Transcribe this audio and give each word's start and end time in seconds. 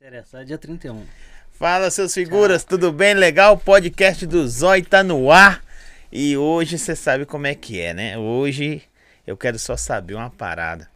Interessar 0.00 0.46
dia 0.46 0.56
31. 0.56 1.04
Fala, 1.52 1.90
seus 1.90 2.14
figuras, 2.14 2.64
tudo 2.64 2.90
bem? 2.90 3.12
Legal? 3.12 3.52
O 3.52 3.58
podcast 3.58 4.24
do 4.24 4.48
Zói 4.48 4.80
tá 4.80 5.02
no 5.02 5.30
ar. 5.30 5.62
E 6.10 6.38
hoje 6.38 6.78
você 6.78 6.96
sabe 6.96 7.26
como 7.26 7.46
é 7.46 7.54
que 7.54 7.78
é, 7.78 7.92
né? 7.92 8.16
Hoje 8.16 8.82
eu 9.26 9.36
quero 9.36 9.58
só 9.58 9.76
saber 9.76 10.14
uma 10.14 10.30
parada. 10.30 10.88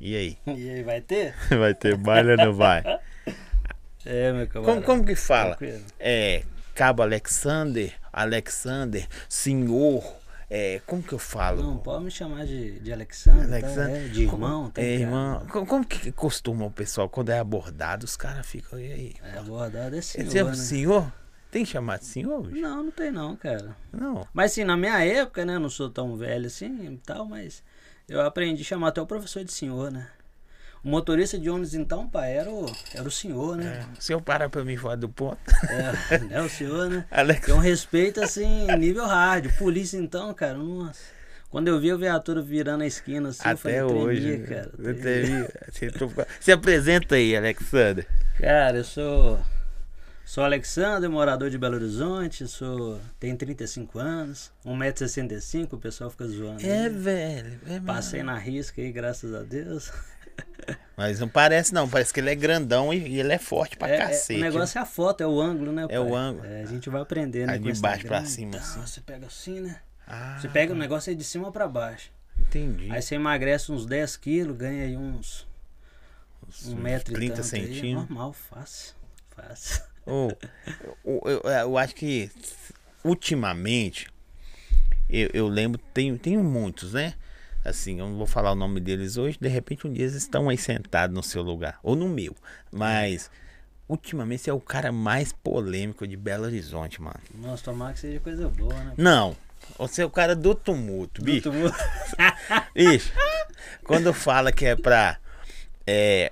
E 0.00 0.16
aí? 0.16 0.38
E 0.56 0.70
aí, 0.70 0.82
vai 0.82 1.02
ter? 1.02 1.34
Vai 1.54 1.74
ter 1.74 1.94
baile 1.94 2.30
ou 2.30 2.36
não 2.38 2.54
vai? 2.54 2.82
É, 4.06 4.32
meu 4.32 4.48
camarada. 4.48 4.80
Como, 4.80 5.00
como 5.00 5.04
que 5.06 5.14
fala? 5.14 5.54
Tranquilo. 5.56 5.84
É, 5.98 6.42
Cabo 6.74 7.02
Alexander, 7.02 7.92
Alexander, 8.10 9.06
senhor. 9.28 10.19
É, 10.52 10.80
como 10.84 11.00
que 11.00 11.12
eu 11.12 11.18
falo? 11.18 11.62
Não, 11.62 11.78
pode 11.78 12.04
me 12.04 12.10
chamar 12.10 12.44
de, 12.44 12.80
de 12.80 12.92
Alexandre, 12.92 13.40
tá? 13.46 13.46
Alexander. 13.68 14.04
É, 14.04 14.08
de 14.08 14.22
irmão. 14.24 14.66
É, 14.66 14.70
tem 14.72 14.84
que- 14.96 15.02
irmão. 15.04 15.46
Como, 15.48 15.66
como 15.66 15.86
que 15.86 16.10
costuma 16.10 16.64
o 16.66 16.70
pessoal, 16.72 17.08
quando 17.08 17.28
é 17.30 17.38
abordado, 17.38 18.04
os 18.04 18.16
caras 18.16 18.44
ficam, 18.44 18.78
e 18.78 18.92
aí? 18.92 19.14
É, 19.22 19.38
abordado 19.38 19.94
é 19.96 20.00
senhor, 20.02 20.30
Senhor, 20.30 20.48
né? 20.48 20.54
senhor? 20.56 21.12
Tem 21.52 21.64
que 21.64 21.70
chamar 21.70 21.98
de 21.98 22.06
senhor? 22.06 22.42
bicho? 22.42 22.60
Não, 22.60 22.82
não 22.84 22.90
tem 22.90 23.10
não, 23.12 23.36
cara. 23.36 23.76
Não. 23.92 24.26
Mas 24.32 24.52
assim, 24.52 24.64
na 24.64 24.76
minha 24.76 24.98
época, 25.04 25.44
né, 25.44 25.54
eu 25.54 25.60
não 25.60 25.70
sou 25.70 25.88
tão 25.88 26.16
velho 26.16 26.46
assim 26.46 26.92
e 26.92 26.96
tal, 26.98 27.24
mas 27.26 27.62
eu 28.08 28.20
aprendi 28.20 28.62
a 28.62 28.64
chamar 28.64 28.88
até 28.88 29.00
o 29.00 29.06
professor 29.06 29.44
de 29.44 29.52
senhor, 29.52 29.90
né? 29.90 30.08
O 30.82 30.88
motorista 30.88 31.38
de 31.38 31.50
ônibus, 31.50 31.74
então, 31.74 32.08
pai, 32.08 32.34
era 32.36 32.50
o, 32.50 32.64
era 32.94 33.06
o 33.06 33.10
senhor, 33.10 33.56
né? 33.56 33.84
O 33.98 34.02
senhor 34.02 34.20
para 34.22 34.48
pra 34.48 34.64
mim 34.64 34.76
fora 34.78 34.96
do 34.96 35.08
ponto. 35.10 35.38
É, 35.68 36.34
é 36.38 36.40
o 36.40 36.48
senhor, 36.48 36.88
né? 36.88 37.04
Alex, 37.10 37.44
Tem 37.46 37.54
um 37.54 37.58
respeito, 37.58 38.22
assim, 38.22 38.66
nível 38.78 39.04
hard. 39.06 39.52
Polícia, 39.58 39.98
então, 39.98 40.32
cara, 40.32 40.54
nossa. 40.56 41.00
Quando 41.50 41.68
eu 41.68 41.78
vi 41.80 41.90
a 41.90 41.96
viatura 41.96 42.40
virando 42.40 42.82
a 42.82 42.86
esquina, 42.86 43.28
assim, 43.30 43.42
eu 43.44 43.50
até 43.50 43.56
falei, 43.60 43.82
hoje. 43.82 44.20
tremia, 44.20 44.38
né? 44.38 44.46
cara. 44.46 44.70
Eu 44.78 45.00
tremia. 45.00 45.48
tô- 45.98 46.26
Se 46.40 46.52
apresenta 46.52 47.16
aí, 47.16 47.36
Alexander. 47.36 48.06
Cara, 48.38 48.78
eu 48.78 48.84
sou. 48.84 49.38
Sou 50.24 50.44
Alexandre, 50.44 51.08
morador 51.08 51.50
de 51.50 51.58
Belo 51.58 51.74
Horizonte, 51.74 52.46
sou. 52.46 53.00
tenho 53.18 53.36
35 53.36 53.98
anos, 53.98 54.52
1,65m, 54.64 55.72
o 55.72 55.78
pessoal 55.78 56.08
fica 56.08 56.26
zoando. 56.28 56.64
É, 56.64 56.82
né? 56.84 56.88
velho. 56.88 57.60
É. 57.66 57.80
Passei 57.80 58.22
na 58.22 58.38
risca 58.38 58.80
aí, 58.80 58.92
graças 58.92 59.34
a 59.34 59.42
Deus. 59.42 59.90
Mas 60.96 61.18
não 61.20 61.28
parece, 61.28 61.72
não. 61.72 61.88
Parece 61.88 62.12
que 62.12 62.20
ele 62.20 62.30
é 62.30 62.34
grandão 62.34 62.92
e, 62.92 63.18
ele 63.18 63.32
é 63.32 63.38
forte 63.38 63.76
pra 63.76 63.88
É, 63.88 63.94
é, 63.94 63.98
cacete. 63.98 64.38
o 64.38 64.42
negócio 64.42 64.78
é 64.78 64.82
a 64.82 64.86
foto, 64.86 65.22
é 65.22 65.26
o 65.26 65.40
ângulo, 65.40 65.72
né? 65.72 65.86
É 65.88 65.98
o 65.98 66.10
pai? 66.10 66.14
ângulo. 66.20 66.46
É, 66.46 66.62
a 66.62 66.66
gente 66.66 66.90
vai 66.90 67.00
aprender, 67.00 67.46
né? 67.46 67.54
Aí 67.54 67.58
de 67.58 67.72
baixo 67.80 68.06
pra 68.06 68.24
cima, 68.24 68.48
Então, 68.50 68.60
assim. 68.60 68.80
Você 68.80 69.00
pega 69.00 69.26
assim, 69.26 69.60
né? 69.60 69.80
Ah, 70.06 70.38
Você 70.40 70.48
pega 70.48 70.72
o 70.72 70.76
negócio 70.76 71.08
aí 71.10 71.16
de 71.16 71.24
cima 71.24 71.50
pra 71.50 71.66
baixo. 71.66 72.10
Entendi. 72.38 72.90
Aí 72.90 73.00
você 73.00 73.14
emagrece 73.14 73.70
uns 73.72 73.86
10 73.86 74.16
quilos, 74.16 74.56
ganha 74.56 74.84
aí 74.84 74.96
uns. 74.96 75.46
Um 76.66 76.74
metro 76.74 77.12
e 77.12 77.16
30 77.16 77.36
tanto 77.42 77.54
aí, 77.54 77.62
é 77.62 77.64
centímetros. 77.66 78.08
normal, 78.10 78.32
fácil. 78.32 78.94
Fácil. 79.36 79.82
Ô, 80.04 80.28
eu, 81.04 81.20
eu- 81.24 81.40
eu 81.50 81.78
acho 81.78 81.94
que 81.94 82.30
ultimamente 83.04 84.08
eu, 85.08 85.30
eu 85.32 85.48
lembro, 85.48 85.80
tenho, 85.94 86.18
tenho 86.18 86.42
muitos, 86.42 86.92
né? 86.94 87.14
Assim, 87.64 88.00
eu 88.00 88.08
não 88.08 88.16
vou 88.16 88.26
falar 88.26 88.52
o 88.52 88.54
nome 88.54 88.80
deles 88.80 89.16
hoje, 89.16 89.36
de 89.40 89.48
repente 89.48 89.86
um 89.86 89.92
dia 89.92 90.04
eles 90.04 90.14
estão 90.14 90.48
aí 90.48 90.56
sentados 90.56 91.14
no 91.14 91.22
seu 91.22 91.42
lugar, 91.42 91.78
ou 91.82 91.94
no 91.94 92.08
meu. 92.08 92.34
Mas 92.72 93.30
ultimamente 93.88 94.42
você 94.42 94.50
é 94.50 94.52
o 94.54 94.60
cara 94.60 94.90
mais 94.90 95.32
polêmico 95.32 96.06
de 96.06 96.16
Belo 96.16 96.44
Horizonte, 96.44 97.02
mano. 97.02 97.20
Nossa, 97.34 97.64
tomara 97.64 97.92
que 97.92 98.00
seja 98.00 98.18
coisa 98.20 98.48
boa, 98.48 98.72
né? 98.74 98.94
Não, 98.96 99.36
você 99.78 100.00
é 100.02 100.06
o 100.06 100.10
cara 100.10 100.34
do 100.34 100.54
tumulto, 100.54 101.22
bicho. 101.22 101.52
Muito 101.52 101.70
bom. 101.70 101.76
Bicho, 102.74 103.12
quando 103.84 104.12
fala 104.14 104.50
que 104.52 104.64
é 104.64 104.74
pra. 104.76 105.18
É. 105.86 106.30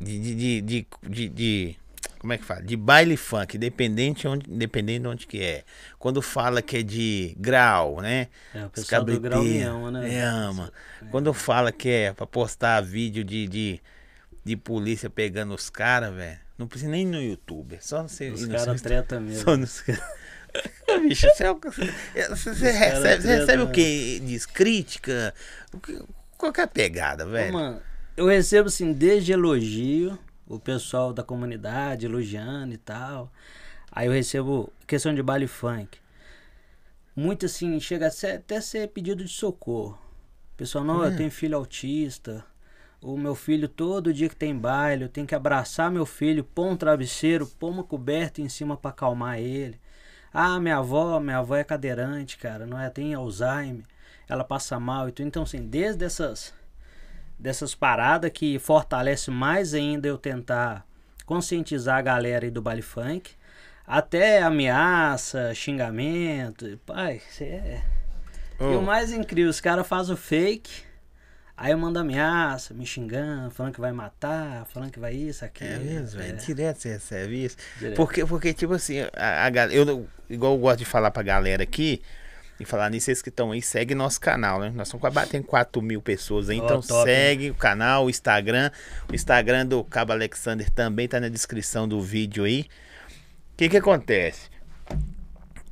De, 0.00 0.18
de, 0.18 0.60
de- 0.62 1.28
de- 1.28 1.76
como 2.20 2.32
é 2.32 2.38
que 2.38 2.44
fala? 2.44 2.62
De 2.62 2.76
baile 2.76 3.16
funk, 3.16 3.56
independente 3.56 4.28
onde, 4.28 4.48
independente 4.48 5.00
de 5.02 5.08
onde 5.08 5.26
que 5.26 5.42
é. 5.42 5.64
Quando 5.98 6.20
fala 6.22 6.62
que 6.62 6.76
é 6.76 6.82
de 6.82 7.34
grau, 7.38 8.00
né? 8.00 8.28
É, 8.54 8.62
o 8.62 8.66
Os 8.66 8.70
pessoal 8.72 9.02
do 9.04 9.18
grau 9.20 9.42
me 9.42 9.62
ama, 9.62 9.90
né? 9.90 10.14
é, 10.14 10.20
ama. 10.22 10.72
Quando 11.10 11.32
fala 11.34 11.72
que 11.72 11.88
é 11.88 12.12
pra 12.12 12.26
postar 12.26 12.80
vídeo 12.82 13.24
de, 13.24 13.48
de, 13.48 13.80
de 14.44 14.56
polícia 14.56 15.10
pegando 15.10 15.54
os 15.54 15.68
caras, 15.70 16.14
velho. 16.14 16.38
Não 16.58 16.66
precisa 16.68 16.90
nem 16.90 17.06
no 17.06 17.20
YouTube. 17.22 17.74
é 17.76 17.80
Só 17.80 18.02
você 18.02 18.28
Os 18.30 18.42
ir 18.42 18.46
no 18.46 18.54
caras 18.54 18.80
seu- 18.80 18.88
tretam 18.90 19.18
mesmo. 19.22 19.42
só 19.42 19.56
no 19.56 19.66
Bicho, 21.02 21.26
você, 21.34 21.44
é 21.44 21.50
o- 21.50 21.58
você- 21.58 21.92
você 22.54 22.70
recebe, 22.72 23.22
você 23.22 23.36
recebe 23.38 23.62
o 23.62 23.70
que? 23.70 24.20
Diz 24.20 24.44
crítica? 24.46 25.32
O 25.72 25.78
que- 25.80 26.02
Qual 26.36 26.52
que 26.52 26.60
é 26.60 26.64
a 26.64 26.68
pegada, 26.68 27.24
velho? 27.24 27.52
mano, 27.52 27.80
eu 28.16 28.26
recebo 28.26 28.68
assim, 28.68 28.92
desde 28.92 29.32
elogio, 29.32 30.18
o 30.50 30.58
pessoal 30.58 31.12
da 31.12 31.22
comunidade 31.22 32.06
elogiando 32.06 32.74
e 32.74 32.78
tal. 32.78 33.32
Aí 33.92 34.06
eu 34.06 34.12
recebo 34.12 34.72
questão 34.86 35.14
de 35.14 35.22
baile 35.22 35.46
funk. 35.46 35.98
Muito 37.14 37.46
assim, 37.46 37.78
chega 37.80 38.06
a 38.06 38.10
ser- 38.10 38.36
até 38.36 38.60
ser 38.60 38.88
pedido 38.88 39.24
de 39.24 39.30
socorro. 39.30 39.98
Pessoal, 40.56 40.84
não, 40.84 41.04
eu 41.04 41.10
tenho 41.16 41.30
filho 41.30 41.56
autista. 41.56 42.44
O 43.00 43.16
meu 43.16 43.34
filho, 43.34 43.68
todo 43.68 44.12
dia 44.12 44.28
que 44.28 44.36
tem 44.36 44.56
baile, 44.56 45.04
eu 45.04 45.08
tenho 45.08 45.26
que 45.26 45.34
abraçar 45.34 45.90
meu 45.90 46.04
filho, 46.04 46.44
pôr 46.44 46.66
um 46.66 46.76
travesseiro, 46.76 47.46
pôr 47.46 47.70
uma 47.70 47.84
coberta 47.84 48.42
em 48.42 48.48
cima 48.48 48.76
pra 48.76 48.90
acalmar 48.90 49.38
ele. 49.38 49.80
Ah, 50.32 50.60
minha 50.60 50.78
avó, 50.78 51.18
minha 51.20 51.38
avó 51.38 51.56
é 51.56 51.64
cadeirante, 51.64 52.36
cara, 52.38 52.66
não 52.66 52.78
é? 52.78 52.90
Tem 52.90 53.14
Alzheimer, 53.14 53.84
ela 54.28 54.44
passa 54.44 54.78
mal 54.78 55.08
e 55.08 55.12
tudo. 55.12 55.26
Então, 55.28 55.42
assim, 55.44 55.62
desde 55.66 56.04
essas 56.04 56.54
dessas 57.40 57.74
paradas 57.74 58.30
que 58.30 58.58
fortalece 58.58 59.30
mais 59.30 59.72
ainda 59.74 60.06
eu 60.06 60.18
tentar 60.18 60.86
conscientizar 61.24 61.96
a 61.96 62.02
galera 62.02 62.44
aí 62.44 62.50
do 62.50 62.60
baile 62.60 62.82
funk, 62.82 63.32
até 63.86 64.42
ameaça, 64.42 65.54
xingamento, 65.54 66.78
pai, 66.84 67.20
você 67.28 67.44
é. 67.44 67.82
E 68.60 68.64
o 68.64 68.80
Ô, 68.80 68.82
mais 68.82 69.10
incrível, 69.10 69.50
os 69.50 69.60
caras 69.60 69.86
fazem 69.86 70.14
o 70.14 70.18
fake, 70.18 70.82
aí 71.56 71.72
eu 71.72 71.78
mando 71.78 71.98
ameaça, 71.98 72.74
me 72.74 72.84
xingando, 72.84 73.50
falando 73.50 73.72
que 73.72 73.80
vai 73.80 73.90
matar, 73.90 74.66
falando 74.66 74.90
que 74.90 75.00
vai 75.00 75.14
isso, 75.14 75.44
aquilo. 75.44 75.70
É 75.70 75.78
mesmo, 75.78 76.20
velho. 76.20 76.34
é, 76.34 76.36
Direto 76.36 76.80
você 76.82 76.88
recebe 76.90 77.44
isso. 77.44 77.56
direto. 77.78 77.96
Porque, 77.96 78.26
porque 78.26 78.52
tipo 78.52 78.74
assim, 78.74 79.00
a, 79.16 79.46
a. 79.46 79.72
Eu, 79.72 80.06
igual 80.28 80.52
eu 80.52 80.58
gosto 80.58 80.80
de 80.80 80.84
falar 80.84 81.10
pra 81.10 81.22
galera 81.22 81.62
aqui. 81.62 82.02
E 82.60 82.64
falar 82.66 82.90
nisso, 82.90 83.06
vocês 83.06 83.22
que 83.22 83.30
estão 83.30 83.52
aí, 83.52 83.62
segue 83.62 83.94
nosso 83.94 84.20
canal, 84.20 84.60
né? 84.60 84.70
Nós 84.74 84.88
estamos 84.88 85.00
quase 85.00 85.14
batendo 85.14 85.44
4 85.44 85.80
mil 85.80 86.02
pessoas 86.02 86.50
aí. 86.50 86.60
Ó, 86.60 86.64
Então 86.64 86.82
top, 86.82 87.10
segue 87.10 87.50
o 87.50 87.54
canal, 87.54 88.04
o 88.04 88.10
Instagram. 88.10 88.70
O 89.10 89.14
Instagram 89.14 89.64
do 89.64 89.82
Cabo 89.82 90.12
Alexander 90.12 90.68
também 90.68 91.08
tá 91.08 91.18
na 91.18 91.30
descrição 91.30 91.88
do 91.88 92.02
vídeo 92.02 92.44
aí. 92.44 92.66
O 93.54 93.56
que 93.56 93.70
que 93.70 93.78
acontece? 93.78 94.50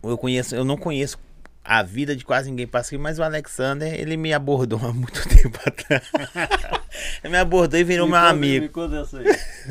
Eu 0.03 0.17
conheço, 0.17 0.57
eu 0.57 0.65
não 0.65 0.79
conheço 0.79 1.19
a 1.65 1.83
vida 1.83 2.17
de 2.17 2.25
quase 2.25 2.49
ninguém 2.51 2.67
passa 2.67 2.89
aqui, 2.89 2.99
mas 2.99 3.19
o 3.19 3.23
Alexander, 3.23 3.93
ele 3.93 4.17
me 4.17 4.33
abordou 4.33 4.79
há 4.87 4.93
muito 4.93 5.29
tempo 5.29 5.59
atrás. 5.67 6.03
ele 7.23 7.33
me 7.33 7.39
abordou 7.39 7.79
e 7.79 7.85
virou 7.85 8.07
Me 8.07 8.13
meu 8.13 8.21
conta- 8.21 8.31
amigo. 8.33 8.63
Me 8.65 8.69
conta 8.71 8.97
essa 9.01 9.19
aí. 9.19 9.27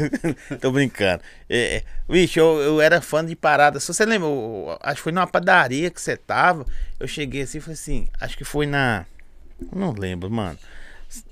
Tô 0.62 0.72
brincando. 0.72 1.22
É, 1.50 1.78
é, 1.78 1.84
bicho, 2.08 2.40
eu, 2.40 2.59
eu 2.59 2.81
era 2.81 3.02
fã 3.02 3.25
de 3.25 3.36
parada. 3.36 3.80
Se 3.80 3.88
você 3.88 4.06
lembra, 4.06 4.28
eu- 4.28 4.78
acho 4.81 4.96
que 4.98 5.02
foi 5.03 5.12
numa 5.12 5.28
padaria 5.28 5.90
que 5.90 6.00
você 6.02 6.16
tava. 6.16 6.66
Eu 7.00 7.08
cheguei 7.08 7.42
assim 7.42 7.58
e 7.58 7.62
falei 7.62 7.74
assim, 7.74 8.08
acho 8.19 8.38
que 8.38 8.44
foi 8.44 8.66
na. 8.66 9.06
Não 9.75 9.92
lembro, 9.92 10.30
mano. 10.30 10.58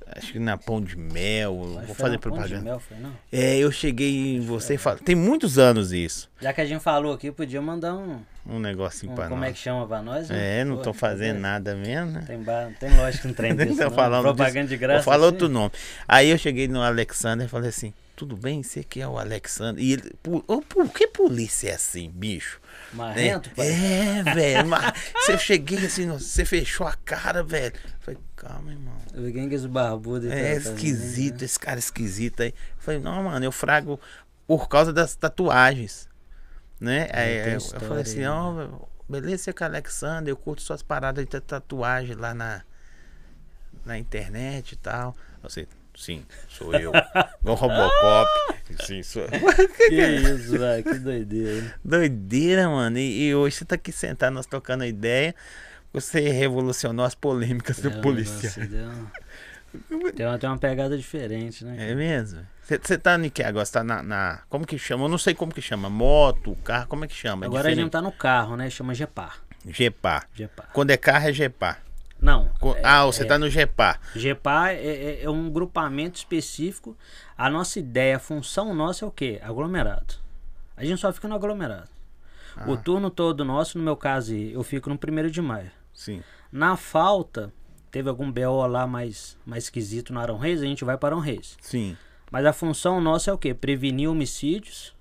Acho 0.08 0.34
que 0.34 0.40
na 0.40 0.58
Pão 0.58 0.80
de 0.82 0.98
Mel. 0.98 1.56
Mas 1.76 1.88
vou 1.88 1.96
fazer 1.96 2.14
na 2.14 2.20
Ponte 2.20 2.34
de 2.34 2.40
propaganda. 2.40 2.62
Mel, 2.62 2.80
foi, 2.80 2.98
não? 2.98 3.12
É, 3.32 3.58
eu 3.58 3.72
cheguei 3.72 4.36
em 4.36 4.40
você 4.40 4.76
e 4.76 4.78
falei. 4.78 5.02
Tem 5.04 5.16
muitos 5.16 5.58
anos 5.58 5.92
isso. 5.92 6.30
Já 6.40 6.54
que 6.54 6.62
a 6.62 6.66
gente 6.66 6.82
falou 6.82 7.14
aqui, 7.14 7.32
podia 7.32 7.62
mandar 7.62 7.94
um, 7.96 8.22
Um 8.48 8.60
negocinho 8.60 9.12
um 9.12 9.16
pra 9.16 9.28
como 9.28 9.42
nós. 9.42 9.50
é 9.50 9.54
que 9.54 9.60
chama 9.60 9.86
pra 9.88 10.02
nós, 10.02 10.30
né? 10.30 10.62
É, 10.62 10.64
não 10.64 10.78
Pô, 10.78 10.84
tô 10.84 10.94
fazendo 10.94 11.38
é. 11.38 11.40
nada 11.40 11.76
mesmo, 11.76 12.12
né? 12.12 12.24
Tem, 12.26 12.42
bar... 12.42 12.72
tem 12.80 12.96
lógico 12.96 13.28
um 13.28 13.34
trem 13.34 13.52
Nem 13.56 13.68
desse, 13.68 13.80
não. 13.82 13.92
falando 13.92 14.24
Propaganda 14.24 14.62
disso. 14.62 14.70
de 14.70 14.78
graça. 14.78 15.04
Falar 15.04 15.18
assim. 15.18 15.26
outro 15.26 15.50
nome. 15.50 15.72
Aí 16.08 16.30
eu 16.30 16.38
cheguei 16.38 16.68
no 16.68 16.82
Alexander 16.82 17.46
e 17.46 17.50
falei 17.50 17.70
assim: 17.70 17.94
tudo 18.16 18.38
bem, 18.38 18.64
você 18.64 18.84
que 18.84 19.02
é 19.02 19.08
o 19.08 19.18
Alexander. 19.18 19.84
E 19.84 19.94
ele, 19.94 20.14
por, 20.24 20.42
por 20.44 20.90
que 20.90 21.08
polícia 21.08 21.70
é 21.72 21.74
assim, 21.74 22.10
bicho? 22.10 22.62
Marrento, 22.94 23.50
pai? 23.50 23.68
É, 23.68 24.24
velho. 24.34 24.70
Você 25.16 25.38
cheguei 25.38 25.86
assim, 25.86 26.08
você 26.08 26.46
fechou 26.46 26.88
a 26.88 26.94
cara, 26.94 27.44
velho. 27.44 27.74
Falei, 28.00 28.20
calma, 28.38 28.72
irmão. 28.72 28.94
Eu 29.16 29.32
quem 29.32 29.48
que 29.48 29.56
é 29.56 29.58
esse 29.58 29.68
barbudo 29.68 30.30
É 30.30 30.60
tá- 30.60 30.70
esquisito, 30.72 31.42
esse 31.42 31.58
cara 31.58 31.80
esquisito 31.80 32.44
aí. 32.44 32.54
Falei, 32.78 33.00
não, 33.00 33.24
mano, 33.24 33.46
eu 33.46 33.52
frago 33.52 34.00
por 34.46 34.68
causa 34.68 34.92
das 34.92 35.16
tatuagens. 35.16 36.10
Né? 36.80 37.08
Aí, 37.14 37.54
eu, 37.54 37.54
eu 37.54 37.80
falei 37.80 38.04
assim, 38.04 38.26
ó, 38.26 38.68
beleza, 39.08 39.44
você 39.44 39.54
que 39.54 39.64
é 39.64 39.66
Alexander, 39.66 40.30
eu 40.30 40.36
curto 40.36 40.62
suas 40.62 40.84
paradas 40.84 41.26
de 41.26 41.40
tatuagem 41.40 42.16
lá 42.16 42.34
na, 42.34 42.62
na 43.86 43.98
internet 43.98 44.74
e 44.74 44.76
tal. 44.76 45.16
Você, 45.42 45.66
sim, 45.96 46.26
sou 46.50 46.74
eu. 46.74 46.92
Igual 47.42 47.56
Robocop. 47.56 48.30
sim, 48.86 49.02
sou 49.02 49.22
eu. 49.22 49.68
Que 49.78 49.96
isso, 49.96 50.58
velho, 50.60 50.84
que 50.84 51.00
doideira. 51.00 51.76
Doideira, 51.84 52.68
mano. 52.68 52.98
E, 52.98 53.28
e 53.30 53.36
hoje 53.36 53.56
você 53.56 53.66
tá 53.66 53.76
aqui 53.76 53.94
sentado, 53.94 54.34
nós 54.34 54.46
trocando 54.46 54.84
a 54.84 54.88
ideia. 54.88 55.34
Você 55.96 56.30
revolucionou 56.30 57.06
as 57.06 57.16
polêmicas 57.16 57.80
do 57.80 57.90
É, 57.90 58.02
policial. 58.02 58.54
Tem 60.16 60.26
uma, 60.26 60.38
tem 60.38 60.50
uma 60.50 60.58
pegada 60.58 60.98
diferente, 60.98 61.66
né? 61.66 61.92
É 61.92 61.96
mesmo? 61.96 62.46
Você 62.64 62.98
tá 62.98 63.18
em 63.20 63.30
que 63.30 63.44
agora? 63.44 63.66
Você 63.66 63.74
tá 63.74 63.84
na, 63.84 64.02
na- 64.02 64.40
Como 64.50 64.66
que 64.66 64.78
chama? 64.78 65.06
Eu 65.06 65.10
não 65.10 65.18
sei 65.18 65.34
como 65.34 65.54
que 65.54 65.62
chama. 65.62 65.90
Moto, 65.90 66.56
carro, 66.64 66.88
como 66.88 67.06
é 67.06 67.08
que 67.08 67.14
chama? 67.14 67.46
É 67.46 67.48
Agora 67.48 67.70
a 67.70 67.76
gente 67.76 67.90
tá 67.92 68.02
no 68.02 68.12
carro, 68.12 68.56
né? 68.56 68.70
Chama 68.70 68.94
Gepar. 68.94 69.40
Gepar. 69.68 70.28
Gepar. 70.34 70.70
Quando 70.74 70.92
é 70.92 70.98
carro 70.98 71.28
é 71.28 71.34
Gepar. 71.34 71.82
Não. 72.22 72.50
Co- 72.60 72.76
é- 72.76 72.82
ah, 72.84 73.06
você 73.06 73.24
é- 73.24 73.26
tá 73.26 73.38
no 73.38 73.50
Gepar. 73.50 74.00
GEPA 74.16 74.72
é, 74.72 74.76
é- 74.86 75.24
é 75.24 75.30
um 75.30 75.50
grupamento 75.50 76.18
específico. 76.18 76.98
A 77.38 77.50
nossa 77.50 77.78
ideia, 77.78 78.16
a 78.16 78.20
função 78.20 78.74
nossa 78.74 79.04
é 79.04 79.08
o 79.08 79.12
quê? 79.12 79.40
Aglomerado. 79.44 80.16
A 80.78 80.84
gente 80.86 81.00
só 81.00 81.12
fica 81.12 81.28
no 81.28 81.36
aglomerado. 81.36 81.90
Ah. 82.56 82.70
O 82.72 82.78
turno 82.78 83.10
todo 83.10 83.44
nosso, 83.44 83.78
no 83.78 83.84
meu 83.84 83.98
caso, 83.98 84.34
eu 84.34 84.64
fico 84.64 84.90
no 84.90 84.98
primeiro 84.98 85.30
de 85.30 85.42
maio. 85.42 85.70
Sim. 85.96 86.22
Na 86.52 86.78
falta, 86.78 87.52
teve 87.90 88.10
algum 88.10 88.32
BO 88.32 88.68
lá 88.68 88.86
mais, 88.86 89.38
mais 89.46 89.64
esquisito 89.64 90.14
no 90.14 90.20
Arão 90.20 90.38
Reis, 90.38 90.62
a 90.62 90.66
gente 90.66 90.84
vai 90.84 90.98
para 90.98 91.16
Arão 91.16 91.20
Reis. 91.20 91.58
Sim. 91.62 91.98
Mas 92.30 92.46
a 92.46 92.54
função 92.54 93.00
nossa 93.00 93.32
é 93.32 93.34
o 93.34 93.38
quê? 93.38 93.54
Prevenir 93.54 94.10
homicídios 94.10 94.94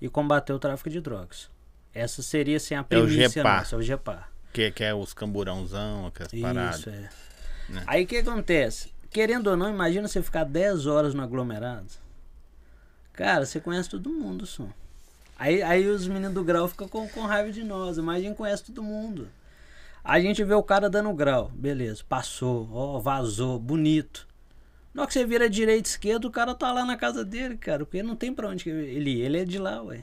e 0.00 0.08
combater 0.08 0.52
o 0.52 0.58
tráfico 0.58 0.90
de 0.90 1.00
drogas. 1.00 1.50
Essa 1.94 2.22
seria 2.22 2.58
assim, 2.58 2.74
a 2.74 2.84
premissa 2.84 3.28
GEPA. 3.30 3.42
nossa, 3.42 3.74
é 3.74 3.78
o 3.78 3.82
GEPA. 3.82 4.28
Que, 4.52 4.70
que 4.70 4.84
é 4.84 4.94
os 4.94 5.12
camburãozão, 5.12 6.06
aquelas 6.06 6.32
paradas. 6.32 6.80
Isso, 6.80 6.90
é. 6.90 7.08
Né? 7.68 7.84
Aí 7.86 8.04
o 8.04 8.06
que 8.06 8.18
acontece? 8.18 8.92
Querendo 9.10 9.48
ou 9.48 9.56
não, 9.56 9.70
imagina 9.70 10.06
você 10.06 10.22
ficar 10.22 10.44
10 10.44 10.86
horas 10.86 11.14
no 11.14 11.22
aglomerado. 11.22 11.88
Cara, 13.12 13.44
você 13.44 13.60
conhece 13.60 13.88
todo 13.88 14.10
mundo, 14.10 14.46
só. 14.46 14.68
Aí, 15.38 15.62
aí 15.62 15.86
os 15.86 16.06
meninos 16.06 16.34
do 16.34 16.44
grau 16.44 16.68
ficam 16.68 16.86
com, 16.88 17.08
com 17.08 17.22
raiva 17.22 17.50
de 17.50 17.64
nós. 17.64 17.98
Mas 17.98 18.18
a 18.18 18.20
gente 18.20 18.36
conhece 18.36 18.64
todo 18.64 18.82
mundo. 18.82 19.28
A 20.02 20.18
gente 20.20 20.42
vê 20.42 20.54
o 20.54 20.62
cara 20.62 20.88
dando 20.88 21.12
grau. 21.12 21.50
Beleza, 21.54 22.02
passou, 22.08 22.68
ó, 22.72 22.98
vazou, 22.98 23.58
bonito. 23.58 24.26
Na 24.94 25.02
hora 25.02 25.06
que 25.08 25.12
você 25.14 25.24
vira 25.24 25.48
direita 25.48 25.88
e 25.88 25.92
esquerda, 25.92 26.26
o 26.26 26.30
cara 26.30 26.54
tá 26.54 26.72
lá 26.72 26.84
na 26.84 26.96
casa 26.96 27.24
dele, 27.24 27.56
cara. 27.56 27.84
Porque 27.84 28.02
não 28.02 28.16
tem 28.16 28.32
pra 28.34 28.48
onde 28.48 28.68
ele 28.68 29.10
ir. 29.10 29.20
Ele 29.20 29.38
é 29.40 29.44
de 29.44 29.58
lá, 29.58 29.82
ué. 29.82 30.02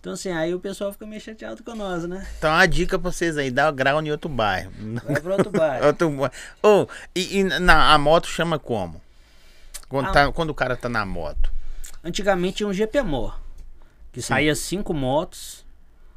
Então 0.00 0.12
assim, 0.12 0.30
aí 0.30 0.54
o 0.54 0.60
pessoal 0.60 0.92
fica 0.92 1.04
meio 1.04 1.20
chateado 1.20 1.62
com 1.64 1.74
nós, 1.74 2.04
né? 2.06 2.24
Então, 2.38 2.50
uma 2.50 2.64
dica 2.66 2.98
pra 2.98 3.10
vocês 3.10 3.36
aí: 3.36 3.50
dá 3.50 3.70
grau 3.72 4.00
em 4.00 4.10
outro 4.10 4.30
bairro. 4.30 4.70
Vai 5.04 5.20
pra 5.20 5.32
outro 5.34 5.50
bairro. 5.50 5.84
Outro 5.88 6.10
bairro. 6.10 6.32
Ô, 6.62 6.86
e, 7.14 7.38
e 7.40 7.44
na, 7.44 7.92
a 7.92 7.98
moto 7.98 8.26
chama 8.28 8.58
como? 8.58 9.02
Quando, 9.88 10.08
Ah. 10.08 10.12
tá- 10.12 10.32
quando 10.32 10.50
o 10.50 10.54
cara 10.54 10.76
tá 10.76 10.88
na 10.88 11.04
moto. 11.04 11.50
Antigamente 12.04 12.58
tinha 12.58 12.68
um 12.68 12.72
GPMOR, 12.72 13.36
que 14.12 14.22
saía 14.22 14.54
cinco 14.54 14.94
motos, 14.94 15.65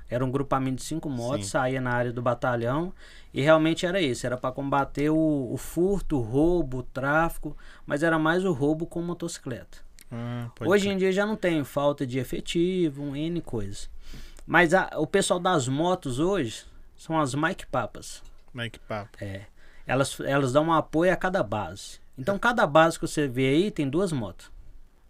era 0.09 0.23
um 0.25 0.31
grupamento 0.31 0.77
de 0.77 0.83
cinco 0.83 1.09
motos, 1.09 1.45
Sim. 1.45 1.51
saía 1.51 1.79
na 1.81 1.91
área 1.91 2.11
do 2.11 2.21
batalhão, 2.21 2.91
e 3.33 3.41
realmente 3.41 3.85
era 3.85 4.01
isso, 4.01 4.25
era 4.25 4.35
para 4.37 4.51
combater 4.51 5.09
o, 5.09 5.49
o 5.53 5.57
furto, 5.57 6.17
o 6.17 6.21
roubo, 6.21 6.79
o 6.79 6.83
tráfico, 6.83 7.55
mas 7.85 8.01
era 8.03 8.17
mais 8.17 8.43
o 8.43 8.51
roubo 8.51 8.85
com 8.85 9.01
motocicleta. 9.01 9.77
Pode 10.55 10.71
Hoje 10.71 10.85
crer. 10.85 10.95
em 10.95 10.97
dia 10.97 11.11
já 11.11 11.25
não 11.25 11.35
tem 11.35 11.63
falta 11.63 12.05
de 12.07 12.17
efetivo, 12.17 13.03
um 13.03 13.15
N 13.15 13.39
coisas. 13.41 13.89
Mas 14.47 14.73
a- 14.73 14.89
o 14.97 15.05
pessoal 15.05 15.39
das 15.39 15.67
motos 15.67 16.17
hoje 16.17 16.65
são 16.97 17.19
as 17.19 17.35
Mike 17.35 17.67
Papas. 17.67 18.23
É 18.57 18.69
que 18.69 18.79
papo? 18.79 19.09
É, 19.23 19.43
elas, 19.85 20.19
elas 20.21 20.51
dão 20.51 20.65
um 20.65 20.73
apoio 20.73 21.13
a 21.13 21.15
cada 21.15 21.43
base. 21.43 21.99
Então 22.17 22.39
cada 22.39 22.65
base 22.65 22.97
que 22.99 23.07
você 23.07 23.27
vê 23.27 23.47
aí 23.49 23.69
tem 23.71 23.87
duas 23.87 24.11
motos. 24.11 24.51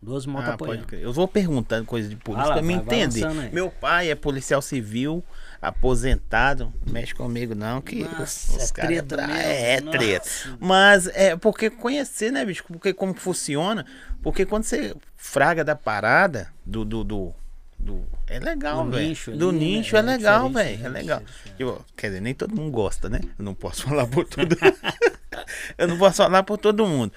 Duas 0.02 0.26
motos 0.26 0.50
Ah, 0.50 0.54
apoiando. 0.54 0.96
Eu 0.96 1.12
vou 1.12 1.28
perguntando 1.28 1.86
coisa 1.86 2.08
de 2.08 2.16
polícia 2.16 2.54
pra 2.54 2.62
me 2.62 2.74
entender. 2.74 3.28
Meu 3.52 3.70
pai 3.70 4.10
é 4.10 4.16
policial 4.16 4.62
civil, 4.62 5.22
aposentado. 5.62 6.72
Não 6.86 6.94
mexe 6.94 7.14
comigo, 7.14 7.54
não, 7.54 7.82
que 7.82 8.04
Nossa, 8.04 8.58
os 8.58 8.70
é 8.72 8.74
caras 8.74 8.90
treta 8.92 9.16
bra- 9.18 9.28
mesmo. 9.28 9.42
É, 9.42 9.74
é 9.76 9.82
Nossa. 9.82 9.98
treta. 9.98 10.30
Mas 10.60 11.08
é 11.08 11.36
porque 11.36 11.70
conhecer, 11.70 12.32
né, 12.32 12.46
bicho? 12.46 12.64
Porque 12.68 12.94
como 12.94 13.14
funciona. 13.14 13.86
Porque 14.22 14.46
quando 14.46 14.64
você 14.64 14.96
fraga 15.18 15.64
da 15.64 15.76
parada, 15.76 16.48
do. 16.66 16.86
do, 16.86 17.04
do, 17.04 17.34
do- 17.78 18.06
é 18.28 18.40
legal, 18.40 18.86
velho. 18.90 19.16
Do 19.38 19.52
né? 19.52 19.58
nicho 19.60 19.96
é 19.96 20.00
É 20.00 20.02
legal, 20.02 20.50
velho. 20.50 20.76
É 20.80 20.84
né? 20.84 20.90
legal. 20.90 21.20
Diferente. 21.20 21.56
Eu, 21.62 21.84
quer 21.98 22.08
dizer, 22.08 22.22
nem 22.22 22.34
todo 22.34 22.56
mundo 22.56 22.72
gosta, 22.72 23.10
né? 23.10 23.20
Eu 23.38 23.44
não 23.44 23.54
posso 23.54 23.84
falar 23.88 24.08
por 24.08 24.24
tudo. 24.26 24.56
eu 25.78 25.88
não 25.88 25.98
posso 25.98 26.18
falar 26.18 26.44
por 26.44 26.58
todo 26.58 26.86
mundo. 26.86 27.12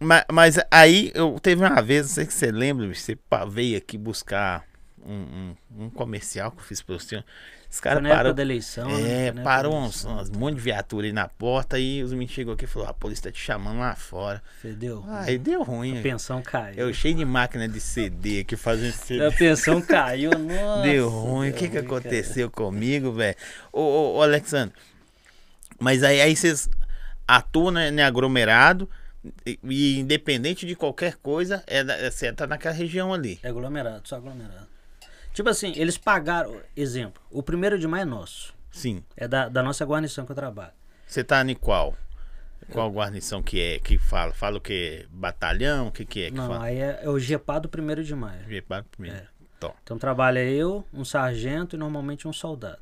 Mas, 0.00 0.24
mas 0.30 0.58
aí 0.70 1.10
eu 1.14 1.38
teve 1.40 1.64
uma 1.64 1.80
vez, 1.82 2.06
não 2.06 2.14
sei 2.14 2.24
se 2.26 2.32
você 2.32 2.52
lembra, 2.52 2.86
você 2.94 3.18
veio 3.48 3.76
aqui 3.76 3.98
buscar 3.98 4.64
um, 5.04 5.56
um, 5.76 5.84
um 5.84 5.90
comercial 5.90 6.52
que 6.52 6.58
eu 6.58 6.64
fiz 6.64 6.80
pro 6.80 7.00
senhor. 7.00 7.24
Esse 7.70 7.82
cara 7.82 7.96
Foi 7.96 8.02
na 8.02 8.08
época 8.08 8.18
parou. 8.22 8.34
da 8.34 8.42
eleição. 8.42 8.88
né? 8.88 9.10
É, 9.10 9.26
época 9.26 9.44
parou 9.44 9.76
uns, 9.76 10.04
uns 10.04 10.30
monte 10.30 10.54
de 10.54 10.60
viatura 10.62 11.06
aí 11.06 11.12
na 11.12 11.28
porta 11.28 11.78
e 11.78 12.02
os 12.02 12.12
meninos 12.12 12.32
chegou 12.32 12.54
aqui 12.54 12.64
e 12.64 12.68
falou: 12.68 12.88
"Ah, 12.88 12.92
a 12.92 12.94
polícia 12.94 13.24
tá 13.24 13.32
te 13.32 13.40
chamando 13.42 13.80
lá 13.80 13.94
fora. 13.94 14.42
Fedeu. 14.62 15.04
Aí 15.06 15.36
deu 15.36 15.62
ruim. 15.62 15.98
a 15.98 16.02
pensão 16.02 16.40
caiu. 16.40 16.78
Eu 16.78 16.94
cheio 16.94 17.14
de 17.14 17.26
máquina 17.26 17.68
de 17.68 17.78
CD 17.78 18.40
aqui 18.40 18.56
fazendo 18.56 18.92
CD. 18.92 19.26
A 19.26 19.32
pensão 19.32 19.82
caiu, 19.82 20.30
nossa. 20.38 20.82
Deu 20.82 21.10
ruim. 21.10 21.50
O 21.50 21.52
que, 21.52 21.68
que 21.68 21.68
deu 21.68 21.82
ruim, 21.82 21.88
cara. 21.88 21.98
aconteceu 21.98 22.50
comigo, 22.50 23.12
velho? 23.12 23.36
Ô, 23.70 23.80
ô, 23.82 24.16
ô, 24.16 24.22
Alexandre, 24.22 24.74
mas 25.78 26.02
aí, 26.02 26.22
aí 26.22 26.34
vocês 26.34 26.70
atuam 27.26 27.70
né, 27.70 27.90
né, 27.90 28.02
aglomerado 28.02 28.88
e, 29.46 29.98
independente 29.98 30.66
de 30.66 30.74
qualquer 30.74 31.16
coisa, 31.16 31.62
é, 31.66 31.78
é, 31.78 32.10
você 32.10 32.32
tá 32.32 32.46
naquela 32.46 32.74
região 32.74 33.12
ali. 33.12 33.38
É 33.42 33.48
aglomerado, 33.48 34.08
só 34.08 34.16
aglomerado. 34.16 34.66
Tipo 35.32 35.48
assim, 35.48 35.72
eles 35.76 35.96
pagaram. 35.96 36.60
Exemplo, 36.76 37.22
o 37.30 37.42
primeiro 37.42 37.78
de 37.78 37.86
maio 37.86 38.02
é 38.02 38.04
nosso. 38.04 38.54
Sim. 38.70 39.04
É 39.16 39.28
da, 39.28 39.48
da 39.48 39.62
nossa 39.62 39.84
guarnição 39.84 40.24
que 40.24 40.32
eu 40.32 40.36
trabalho. 40.36 40.72
Você 41.06 41.24
tá 41.24 41.42
em 41.42 41.54
qual? 41.54 41.96
Qual 42.70 42.90
guarnição 42.90 43.42
que 43.42 43.60
é 43.60 43.78
que 43.78 43.96
fala? 43.96 44.34
Fala 44.34 44.58
o 44.58 44.60
que? 44.60 45.06
Batalhão? 45.10 45.88
O 45.88 45.92
que, 45.92 46.04
que 46.04 46.24
é 46.24 46.30
que 46.30 46.36
Não, 46.36 46.48
fala? 46.48 46.64
aí 46.64 46.78
é, 46.78 47.00
é 47.02 47.08
o 47.08 47.18
GEPA 47.18 47.60
do 47.60 47.68
primeiro 47.68 48.04
de 48.04 48.14
maio. 48.14 48.42
Repara 48.46 48.84
primeiro. 48.90 49.16
É. 49.16 49.38
Então 49.82 49.98
trabalha 49.98 50.40
eu, 50.40 50.84
um 50.92 51.04
sargento 51.04 51.74
e 51.74 51.78
normalmente 51.78 52.28
um 52.28 52.32
soldado. 52.32 52.80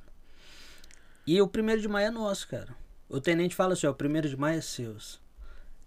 E 1.26 1.40
o 1.40 1.48
primeiro 1.48 1.81
de 1.81 1.88
maio 1.88 2.08
é 2.08 2.10
nosso, 2.10 2.46
cara. 2.48 2.69
O 3.08 3.20
tenente 3.20 3.54
fala 3.54 3.72
assim, 3.72 3.87
ó, 3.87 3.90
o 3.90 3.94
primeiro 3.94 4.28
de 4.28 4.37
maio 4.37 4.58
é 4.58 4.60
seus. 4.60 5.20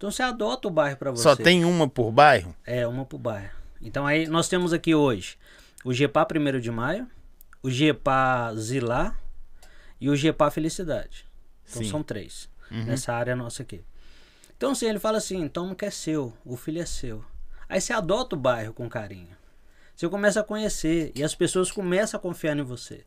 Então 0.00 0.10
você 0.10 0.22
adota 0.22 0.66
o 0.66 0.70
bairro 0.70 0.96
pra 0.96 1.10
você. 1.10 1.22
Só 1.22 1.36
tem 1.36 1.62
uma 1.62 1.86
por 1.86 2.10
bairro? 2.10 2.56
É, 2.64 2.86
uma 2.86 3.04
pro 3.04 3.18
bairro. 3.18 3.50
Então 3.82 4.06
aí 4.06 4.26
nós 4.26 4.48
temos 4.48 4.72
aqui 4.72 4.94
hoje 4.94 5.36
o 5.84 5.92
GEPA 5.92 6.26
1 6.26 6.58
de 6.58 6.70
maio, 6.70 7.06
o 7.62 7.70
GEPA 7.70 8.50
Zilá 8.56 9.14
e 10.00 10.08
o 10.08 10.16
GEPA 10.16 10.50
Felicidade. 10.50 11.26
Então 11.68 11.82
Sim. 11.82 11.90
são 11.90 12.02
três 12.02 12.48
Uhum. 12.70 12.84
nessa 12.84 13.12
área 13.12 13.36
nossa 13.36 13.62
aqui. 13.62 13.84
Então 14.56 14.70
assim, 14.70 14.86
ele 14.86 14.98
fala 14.98 15.18
assim, 15.18 15.42
então 15.42 15.66
não 15.66 15.74
quer 15.74 15.92
seu, 15.92 16.32
o 16.46 16.56
filho 16.56 16.80
é 16.80 16.86
seu. 16.86 17.22
Aí 17.68 17.78
você 17.78 17.92
adota 17.92 18.34
o 18.34 18.38
bairro 18.38 18.72
com 18.72 18.88
carinho. 18.88 19.36
Você 19.94 20.08
começa 20.08 20.40
a 20.40 20.44
conhecer 20.44 21.12
e 21.14 21.22
as 21.22 21.34
pessoas 21.34 21.70
começam 21.70 22.16
a 22.16 22.22
confiar 22.22 22.56
em 22.56 22.62
você. 22.62 23.04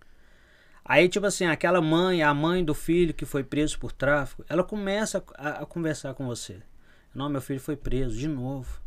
Aí, 0.85 1.09
tipo 1.09 1.25
assim, 1.25 1.47
aquela 1.47 1.81
mãe, 1.81 2.21
a 2.21 2.31
mãe 2.35 2.63
do 2.63 2.75
filho 2.75 3.15
que 3.15 3.25
foi 3.25 3.43
preso 3.43 3.79
por 3.79 3.91
tráfico, 3.91 4.45
ela 4.47 4.63
começa 4.63 5.23
a, 5.35 5.63
a 5.63 5.65
conversar 5.65 6.13
com 6.13 6.27
você. 6.27 6.61
Não, 7.13 7.29
meu 7.29 7.41
filho 7.41 7.59
foi 7.59 7.75
preso 7.75 8.15
de 8.17 8.27
novo. 8.27 8.81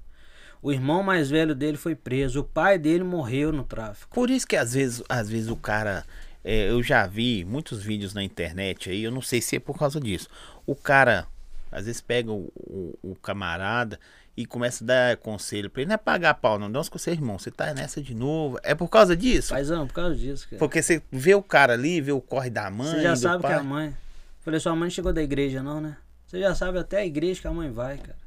O 0.63 0.73
irmão 0.73 1.03
mais 1.03 1.31
velho 1.31 1.55
dele 1.55 1.77
foi 1.77 1.95
preso. 1.95 2.41
O 2.41 2.45
pai 2.45 2.79
dele 2.79 3.05
morreu 3.05 3.53
no 3.53 3.63
tráfico. 3.63 4.13
Por 4.15 4.31
isso 4.31 4.47
que 4.47 4.57
às 4.57 4.73
vezes, 4.75 5.03
às 5.09 5.29
vezes 5.29 5.49
o 5.49 5.57
cara. 5.57 6.05
é, 6.45 6.71
eu 6.71 6.83
já 6.83 7.07
vi 7.07 7.45
muitos 7.45 7.83
vídeos 7.83 8.15
na 8.15 8.23
internet 8.23 8.91
aí, 8.91 9.03
eu 9.05 9.11
não 9.11 9.23
sei 9.23 9.41
se 9.41 9.57
é 9.57 9.61
por 9.61 9.79
causa 9.79 10.01
disso. 10.01 10.29
O 10.67 10.75
cara, 10.75 11.27
às 11.71 11.87
vezes, 11.87 12.01
pega 12.01 12.31
o, 12.33 12.51
o- 12.57 12.99
o 13.03 13.15
camarada 13.17 13.99
e 14.37 14.45
começa 14.45 14.83
a 14.83 14.87
dar 14.87 15.17
conselho 15.19 15.71
pra 15.71 15.83
ele. 15.83 15.89
Não 15.89 15.95
é 15.95 15.99
pagar 15.99 16.35
pau, 16.35 16.59
não. 16.59 16.71
Dá 16.71 16.81
uns 16.81 16.89
conselhos, 16.89 17.19
irmão. 17.21 17.39
Você 17.39 17.51
tá 17.51 17.73
nessa 17.75 18.03
de 18.03 18.15
novo. 18.15 18.59
É 18.63 18.75
por 18.75 18.89
causa 18.89 19.17
disso? 19.17 19.51
Paizão, 19.51 19.87
por 19.87 19.95
causa 19.95 20.15
disso, 20.17 20.47
cara. 20.49 20.59
Porque 20.59 20.83
você 20.83 21.01
vê 21.13 21.35
o 21.35 21.43
cara 21.43 21.75
ali, 21.75 22.01
vê 22.01 22.13
o 22.13 22.21
corre 22.21 22.51
da 22.51 22.71
mãe. 22.71 22.91
Você 22.93 23.03
já 23.03 23.15
sabe 23.17 23.43
pai. 23.43 23.55
que 23.55 23.61
a 23.61 23.63
mãe. 23.63 23.95
Falei, 24.41 24.59
sua 24.61 24.75
mãe 24.77 24.91
chegou 24.91 25.13
da 25.13 25.23
igreja, 25.23 25.63
não, 25.63 25.81
né? 25.81 25.97
Você 26.27 26.41
já 26.41 26.55
sabe 26.55 26.79
até 26.79 26.99
a 26.99 27.07
igreja 27.07 27.41
que 27.41 27.47
a 27.47 27.53
mãe 27.53 27.71
vai, 27.71 27.99
cara. 27.99 28.19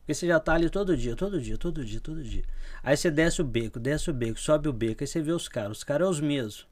Porque 0.00 0.14
você 0.14 0.26
já 0.26 0.40
tá 0.40 0.54
ali 0.54 0.68
todo 0.68 0.96
dia, 0.96 1.14
todo 1.16 1.40
dia, 1.40 1.56
todo 1.56 1.84
dia, 1.84 2.00
todo 2.00 2.22
dia. 2.22 2.44
Aí 2.82 2.96
você 2.96 3.10
desce 3.10 3.40
o 3.40 3.44
beco, 3.44 3.78
desce 3.78 4.10
o 4.10 4.12
beco, 4.12 4.38
sobe 4.38 4.68
o 4.68 4.72
beco, 4.72 5.02
aí 5.02 5.06
você 5.06 5.22
vê 5.22 5.32
os 5.32 5.48
caras. 5.48 5.78
Os 5.78 5.84
caras 5.84 6.06
é 6.06 6.10
os 6.10 6.20
mesmos. 6.20 6.66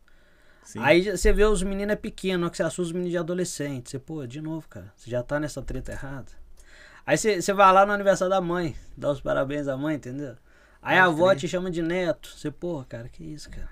Sim. 0.62 0.78
Aí 0.80 1.16
você 1.16 1.32
vê 1.32 1.44
os 1.44 1.62
meninos 1.62 1.92
é 1.92 1.96
pequeno, 1.96 2.50
que 2.50 2.56
você 2.56 2.62
assusta 2.62 2.82
os 2.82 2.92
meninos 2.92 3.10
de 3.10 3.18
adolescente. 3.18 3.90
Você, 3.90 3.98
pô, 3.98 4.26
de 4.26 4.40
novo, 4.40 4.68
cara. 4.68 4.92
Você 4.96 5.10
já 5.10 5.22
tá 5.22 5.40
nessa 5.40 5.62
treta 5.62 5.92
errada. 5.92 6.30
Aí 7.06 7.18
você, 7.18 7.40
você 7.40 7.52
vai 7.52 7.72
lá 7.72 7.84
no 7.84 7.92
aniversário 7.92 8.30
da 8.30 8.40
mãe, 8.40 8.76
dá 8.96 9.10
os 9.10 9.20
parabéns 9.20 9.66
à 9.66 9.76
mãe, 9.76 9.96
entendeu? 9.96 10.36
Aí 10.80 10.98
a 10.98 11.04
avó 11.04 11.34
te 11.34 11.48
chama 11.48 11.70
de 11.70 11.82
neto. 11.82 12.28
Você, 12.28 12.50
pô, 12.50 12.84
cara, 12.88 13.08
que 13.08 13.24
isso, 13.24 13.50
cara. 13.50 13.70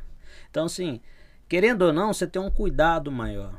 Então, 0.51 0.67
assim, 0.67 1.01
querendo 1.49 1.83
ou 1.83 1.93
não, 1.93 2.13
você 2.13 2.27
tem 2.27 2.41
um 2.41 2.51
cuidado 2.51 3.11
maior. 3.11 3.55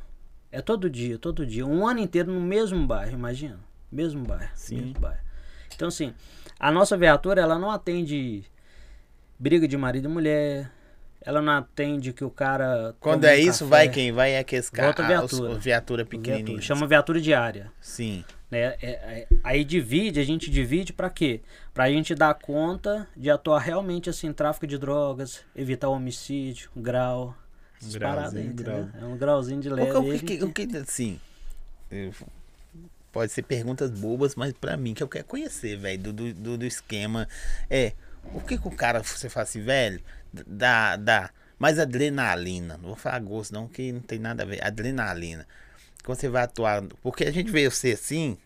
É 0.52 0.62
todo 0.62 0.90
dia, 0.90 1.18
todo 1.18 1.46
dia. 1.46 1.66
Um 1.66 1.88
ano 1.88 2.00
inteiro 2.00 2.32
no 2.32 2.42
mesmo 2.42 2.86
bairro, 2.86 3.14
imagina. 3.14 3.60
Mesmo 3.92 4.26
bairro. 4.26 4.50
Sim. 4.56 4.78
Mesmo 4.78 5.00
bairro. 5.00 5.20
Então, 5.74 5.88
assim, 5.88 6.14
a 6.60 6.72
nossa 6.72 6.98
viatura, 6.98 7.42
ela 7.42 7.58
não 7.58 7.72
atende 7.72 8.44
briga 9.40 9.68
de 9.68 9.76
marido 9.78 10.06
e 10.06 10.12
mulher, 10.12 10.70
ela 11.22 11.42
não 11.42 11.54
atende 11.54 12.12
que 12.14 12.24
o 12.24 12.30
cara. 12.30 12.94
Quando 13.00 13.26
é 13.26 13.36
um 13.36 13.40
isso, 13.40 13.64
café. 13.66 13.70
vai 13.70 13.90
quem? 13.90 14.12
Vai 14.12 14.32
é 14.34 14.40
aqueles 14.40 14.70
caras. 14.70 14.96
Volta 14.96 15.04
a 15.04 15.08
viatura. 15.08 15.28
Viatura, 15.42 15.60
viatura 15.60 16.04
Viatura. 16.04 16.06
pequenininha. 16.06 16.62
Chama 16.62 16.86
viatura 16.88 17.20
diária. 17.22 17.72
Sim. 17.80 18.24
Né? 18.50 18.60
É- 18.60 18.78
é- 18.82 19.28
aí 19.44 19.64
divide, 19.64 20.20
a 20.20 20.24
gente 20.26 20.52
divide 20.52 20.92
pra 20.92 21.10
quê? 21.10 21.42
Pra 21.74 21.90
gente 21.90 22.14
dar 22.14 22.34
conta 22.34 23.08
de 23.16 23.30
atuar 23.30 23.60
realmente 23.60 24.10
assim, 24.10 24.34
tráfico 24.34 24.68
de 24.68 24.78
drogas, 24.78 25.42
evitar 25.56 25.88
homicídio, 25.88 26.70
grau. 26.76 27.34
Essas 27.82 27.96
Grauzinho, 27.96 28.00
paradas 28.00 28.36
aí, 28.36 28.48
entendeu? 28.48 28.86
grau. 28.86 29.02
É 29.02 29.06
um 29.06 29.18
grauzinho 29.18 29.62
de 29.62 29.70
O 29.70 29.76
leve. 29.76 30.20
que, 30.20 30.44
o 30.44 30.52
que- 30.54 30.64
o 30.64 30.68
que, 30.68 30.78
assim. 30.78 31.20
eu- 31.90 32.14
pode 33.12 33.32
ser 33.32 33.42
perguntas 33.44 33.90
bobas, 33.92 34.36
mas 34.36 34.54
pra 34.54 34.78
mim 34.78 34.94
que 34.94 35.04
eu 35.04 35.08
quero 35.08 35.26
conhecer, 35.26 35.78
velho, 35.78 36.02
do, 36.02 36.14
do, 36.14 36.34
do- 36.34 36.58
do 36.60 36.66
esquema. 36.66 37.28
É. 37.70 37.94
O 38.34 38.40
que 38.42 38.58
que 38.58 38.68
o 38.68 38.72
cara, 38.72 39.02
você 39.04 39.30
fala 39.30 39.44
assim, 39.44 39.62
velho, 39.64 40.00
dá, 40.32 40.96
dá 40.96 41.32
mais 41.58 41.80
adrenalina. 41.80 42.78
Não 42.78 42.90
vou 42.90 42.96
falar 42.96 43.20
gosto, 43.20 43.52
não, 43.54 43.68
que 43.68 43.92
não 43.92 44.00
tem 44.00 44.20
nada 44.20 44.44
a 44.44 44.46
ver. 44.46 44.64
Adrenalina. 44.64 45.48
Quando 46.04 46.20
você 46.20 46.30
vai 46.30 46.44
atuar. 46.44 46.84
Porque 47.04 47.24
a 47.26 47.32
gente 47.32 47.52
vê 47.52 47.70
você 47.70 47.92
assim. 47.94 48.38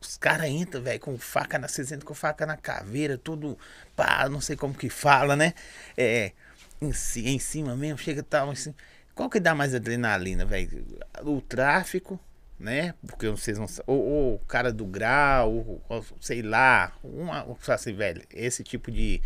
Os 0.00 0.16
caras 0.16 0.48
entram, 0.48 0.80
velho, 0.82 1.00
com 1.00 1.18
faca 1.18 1.58
na. 1.58 1.66
Vocês 1.68 1.90
entram 1.90 2.06
com 2.06 2.14
faca 2.14 2.46
na 2.46 2.56
caveira, 2.56 3.18
tudo. 3.18 3.58
Pá, 3.96 4.28
não 4.28 4.40
sei 4.40 4.56
como 4.56 4.72
que 4.72 4.88
fala, 4.88 5.34
né? 5.36 5.52
É. 5.96 6.32
Em, 6.80 6.92
ci- 6.92 7.26
em 7.28 7.38
cima 7.38 7.74
mesmo, 7.76 7.98
chega 7.98 8.22
tal. 8.22 8.50
Assim. 8.50 8.74
Qual 9.14 9.28
que 9.28 9.40
dá 9.40 9.54
mais 9.54 9.74
adrenalina, 9.74 10.44
velho? 10.44 10.84
O 11.22 11.40
tráfico, 11.40 12.18
né? 12.58 12.94
Porque 13.06 13.28
vocês 13.28 13.58
não 13.58 13.66
ou, 13.86 13.98
ou 13.98 14.34
o 14.36 14.38
cara 14.40 14.72
do 14.72 14.84
grau, 14.84 15.52
ou, 15.52 15.82
ou 15.88 16.04
sei 16.20 16.40
lá. 16.42 16.92
Uma, 17.02 17.46
assim, 17.68 17.92
velho, 17.92 18.22
esse 18.32 18.62
tipo 18.62 18.90
de, 18.92 19.20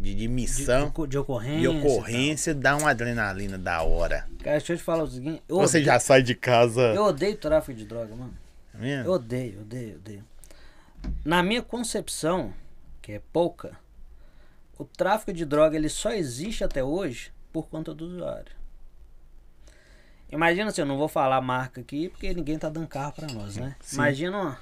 de, 0.00 0.10
de 0.12 0.14
de, 0.16 0.28
missão, 0.28 0.92
de, 0.96 1.06
de 1.06 1.18
ocorrência. 1.18 1.60
de 1.60 1.64
e 1.76 1.80
tal. 1.80 1.90
ocorrência, 1.92 2.54
dá 2.54 2.76
uma 2.76 2.90
adrenalina 2.90 3.56
da 3.56 3.82
hora. 3.82 4.26
Cara, 4.42 4.58
deixa 4.58 4.72
eu 4.72 4.76
te 4.78 4.82
falar 4.82 5.04
o 5.04 5.08
seguinte. 5.10 5.42
Você 5.48 5.78
odeio, 5.78 5.84
já 5.84 6.00
sai 6.00 6.22
de 6.22 6.34
casa. 6.34 6.80
eu 6.94 7.04
odeio 7.04 7.36
tráfico 7.36 7.74
de 7.78 7.84
droga, 7.84 8.14
mano. 8.16 8.34
vendo? 8.74 9.06
Eu 9.06 9.12
odeio, 9.12 9.60
odeio, 9.60 9.96
odeio. 9.96 10.24
Na 11.24 11.42
minha 11.42 11.62
concepção, 11.62 12.52
que 13.00 13.12
é 13.12 13.20
pouca, 13.32 13.76
o 14.78 14.84
tráfico 14.84 15.32
de 15.32 15.44
droga 15.44 15.76
ele 15.76 15.88
só 15.88 16.12
existe 16.12 16.64
até 16.64 16.82
hoje 16.82 17.32
por 17.52 17.68
conta 17.68 17.94
do 17.94 18.06
usuário. 18.06 18.52
Imagina 20.30 20.70
se 20.70 20.80
eu 20.80 20.86
não 20.86 20.96
vou 20.96 21.08
falar 21.08 21.40
marca 21.42 21.82
aqui 21.82 22.08
porque 22.08 22.32
ninguém 22.32 22.58
tá 22.58 22.70
dando 22.70 22.88
carro 22.88 23.12
pra 23.12 23.26
nós, 23.28 23.56
né? 23.56 23.76
Sim. 23.80 23.96
Imagina 23.96 24.38
uma, 24.38 24.58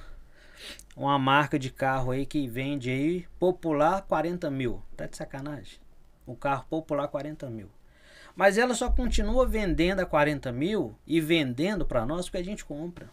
uma 0.97 1.17
marca 1.17 1.57
de 1.57 1.71
carro 1.71 2.11
aí 2.11 2.25
que 2.25 2.45
vende 2.45 2.89
aí 2.89 3.25
popular 3.39 4.01
40 4.01 4.51
mil. 4.51 4.83
Tá 4.97 5.07
de 5.07 5.15
sacanagem? 5.15 5.79
O 6.25 6.35
carro 6.35 6.65
popular 6.69 7.07
40 7.07 7.49
mil. 7.49 7.69
Mas 8.35 8.57
ela 8.57 8.73
só 8.73 8.91
continua 8.91 9.47
vendendo 9.47 10.01
a 10.01 10.05
40 10.05 10.51
mil 10.51 10.93
e 11.07 11.21
vendendo 11.21 11.85
pra 11.85 12.05
nós 12.05 12.25
porque 12.25 12.37
a 12.37 12.43
gente 12.43 12.65
compra. 12.65 13.09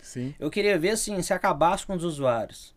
Sim. 0.00 0.34
Eu 0.38 0.50
queria 0.50 0.78
ver 0.78 0.90
assim, 0.90 1.20
se 1.20 1.32
acabasse 1.32 1.84
com 1.84 1.94
os 1.94 2.04
usuários. 2.04 2.74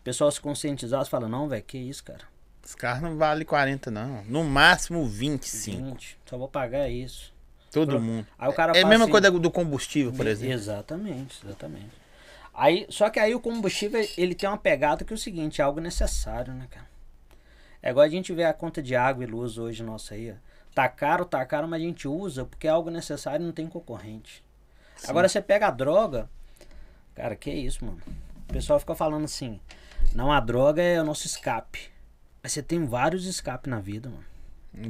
O 0.00 0.04
pessoal 0.04 0.30
se 0.30 0.40
conscientizasse 0.40 1.08
e 1.08 1.10
fala, 1.10 1.28
não, 1.28 1.48
velho, 1.48 1.62
que 1.62 1.76
isso, 1.76 2.02
cara. 2.02 2.24
Os 2.68 2.74
carros 2.74 3.00
não 3.00 3.16
valem 3.16 3.46
40, 3.46 3.90
não. 3.90 4.22
No 4.24 4.44
máximo 4.44 5.06
25. 5.06 5.84
20, 5.84 6.18
só 6.26 6.36
vou 6.36 6.48
pagar 6.48 6.86
isso. 6.86 7.32
Todo 7.72 7.92
Pro- 7.92 8.00
mundo. 8.00 8.26
Aí 8.38 8.46
o 8.50 8.52
cara 8.52 8.76
é 8.76 8.82
a 8.82 8.86
mesma 8.86 9.06
assim, 9.06 9.10
coisa 9.10 9.30
do 9.30 9.50
combustível, 9.50 10.12
por 10.12 10.26
exemplo. 10.26 10.52
Exatamente, 10.52 11.40
exatamente. 11.42 11.92
Aí, 12.52 12.86
só 12.90 13.08
que 13.08 13.18
aí 13.18 13.34
o 13.34 13.40
combustível, 13.40 14.06
ele 14.18 14.34
tem 14.34 14.46
uma 14.46 14.58
pegada 14.58 15.02
que 15.02 15.10
é 15.10 15.16
o 15.16 15.18
seguinte, 15.18 15.62
é 15.62 15.64
algo 15.64 15.80
necessário, 15.80 16.52
né, 16.52 16.66
cara? 16.70 16.86
É 17.82 17.88
igual 17.88 18.04
a 18.04 18.08
gente 18.10 18.34
vê 18.34 18.44
a 18.44 18.52
conta 18.52 18.82
de 18.82 18.94
água 18.94 19.24
e 19.24 19.26
luz 19.26 19.56
hoje 19.56 19.82
nossa 19.82 20.12
aí, 20.12 20.30
ó. 20.30 20.34
Tá 20.74 20.90
caro, 20.90 21.24
tá 21.24 21.42
caro, 21.46 21.66
mas 21.66 21.80
a 21.80 21.84
gente 21.84 22.06
usa 22.06 22.44
porque 22.44 22.66
é 22.66 22.70
algo 22.70 22.90
necessário 22.90 23.42
e 23.42 23.46
não 23.46 23.52
tem 23.52 23.66
concorrente. 23.66 24.44
Agora 25.06 25.26
você 25.26 25.40
pega 25.40 25.68
a 25.68 25.70
droga, 25.70 26.28
cara, 27.14 27.34
que 27.34 27.50
isso, 27.50 27.82
mano. 27.82 27.98
O 28.46 28.52
pessoal 28.52 28.78
fica 28.78 28.94
falando 28.94 29.24
assim, 29.24 29.58
não, 30.14 30.30
a 30.30 30.38
droga 30.38 30.82
é 30.82 31.00
o 31.00 31.04
nosso 31.04 31.26
escape. 31.26 31.96
Mas 32.42 32.52
você 32.52 32.62
tem 32.62 32.84
vários 32.86 33.26
escapes 33.26 33.70
na 33.70 33.80
vida, 33.80 34.08
mano. 34.08 34.24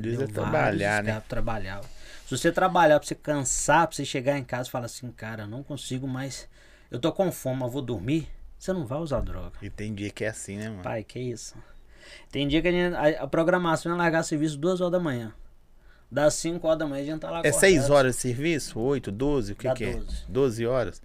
Dia 0.01 0.25
é 0.25 0.27
trabalhar, 0.27 1.03
né? 1.03 1.11
escapes, 1.11 1.29
trabalhar. 1.29 1.81
Se 2.27 2.37
você 2.37 2.53
trabalhar, 2.53 2.99
pra 2.99 3.07
você 3.09 3.15
cansar, 3.15 3.87
pra 3.87 3.97
você 3.97 4.05
chegar 4.05 4.37
em 4.37 4.45
casa 4.45 4.69
e 4.69 4.73
falar 4.73 4.87
assim, 4.87 5.11
cara, 5.13 5.47
não 5.47 5.63
consigo 5.63 6.07
mais. 6.07 6.49
Eu 6.91 6.99
tô 6.99 7.13
com 7.13 7.31
fome, 7.33 7.63
eu 7.63 7.69
vou 7.71 7.81
dormir. 7.83 8.29
Você 8.59 8.73
não 8.73 8.85
vai 8.85 8.99
usar 8.99 9.21
droga. 9.21 9.53
E 9.63 9.71
tem 9.71 9.95
dia 9.95 10.11
que 10.11 10.25
é 10.25 10.29
assim, 10.29 10.57
né, 10.57 10.69
mano? 10.69 10.83
Pai, 10.83 11.05
que 11.05 11.19
isso? 11.19 11.55
Tem 12.31 12.47
dia 12.49 12.61
que 12.61 12.69
a, 12.69 12.73
gente- 12.73 12.95
a- 12.97 13.23
a 13.23 13.27
programação 13.27 13.93
é 13.93 13.97
largar 13.97 14.25
serviço 14.25 14.59
duas 14.59 14.81
horas 14.81 14.93
da 14.93 15.01
manhã. 15.01 15.33
Das 16.11 16.35
5 16.35 16.67
horas 16.67 16.79
da 16.79 16.87
manhã 16.87 17.03
a 17.03 17.07
gente 17.07 17.21
tá 17.21 17.31
lá 17.31 17.37
É 17.37 17.41
acordado. 17.41 17.61
6 17.61 17.91
horas 17.91 18.17
de 18.17 18.21
serviço? 18.23 18.81
8, 18.81 19.13
12? 19.13 19.53
O 19.53 19.57
que 19.57 19.69
Dá 19.69 19.75
que 19.75 19.85
é? 19.85 19.93
12. 19.95 20.25
12 20.29 20.67
horas? 20.67 21.03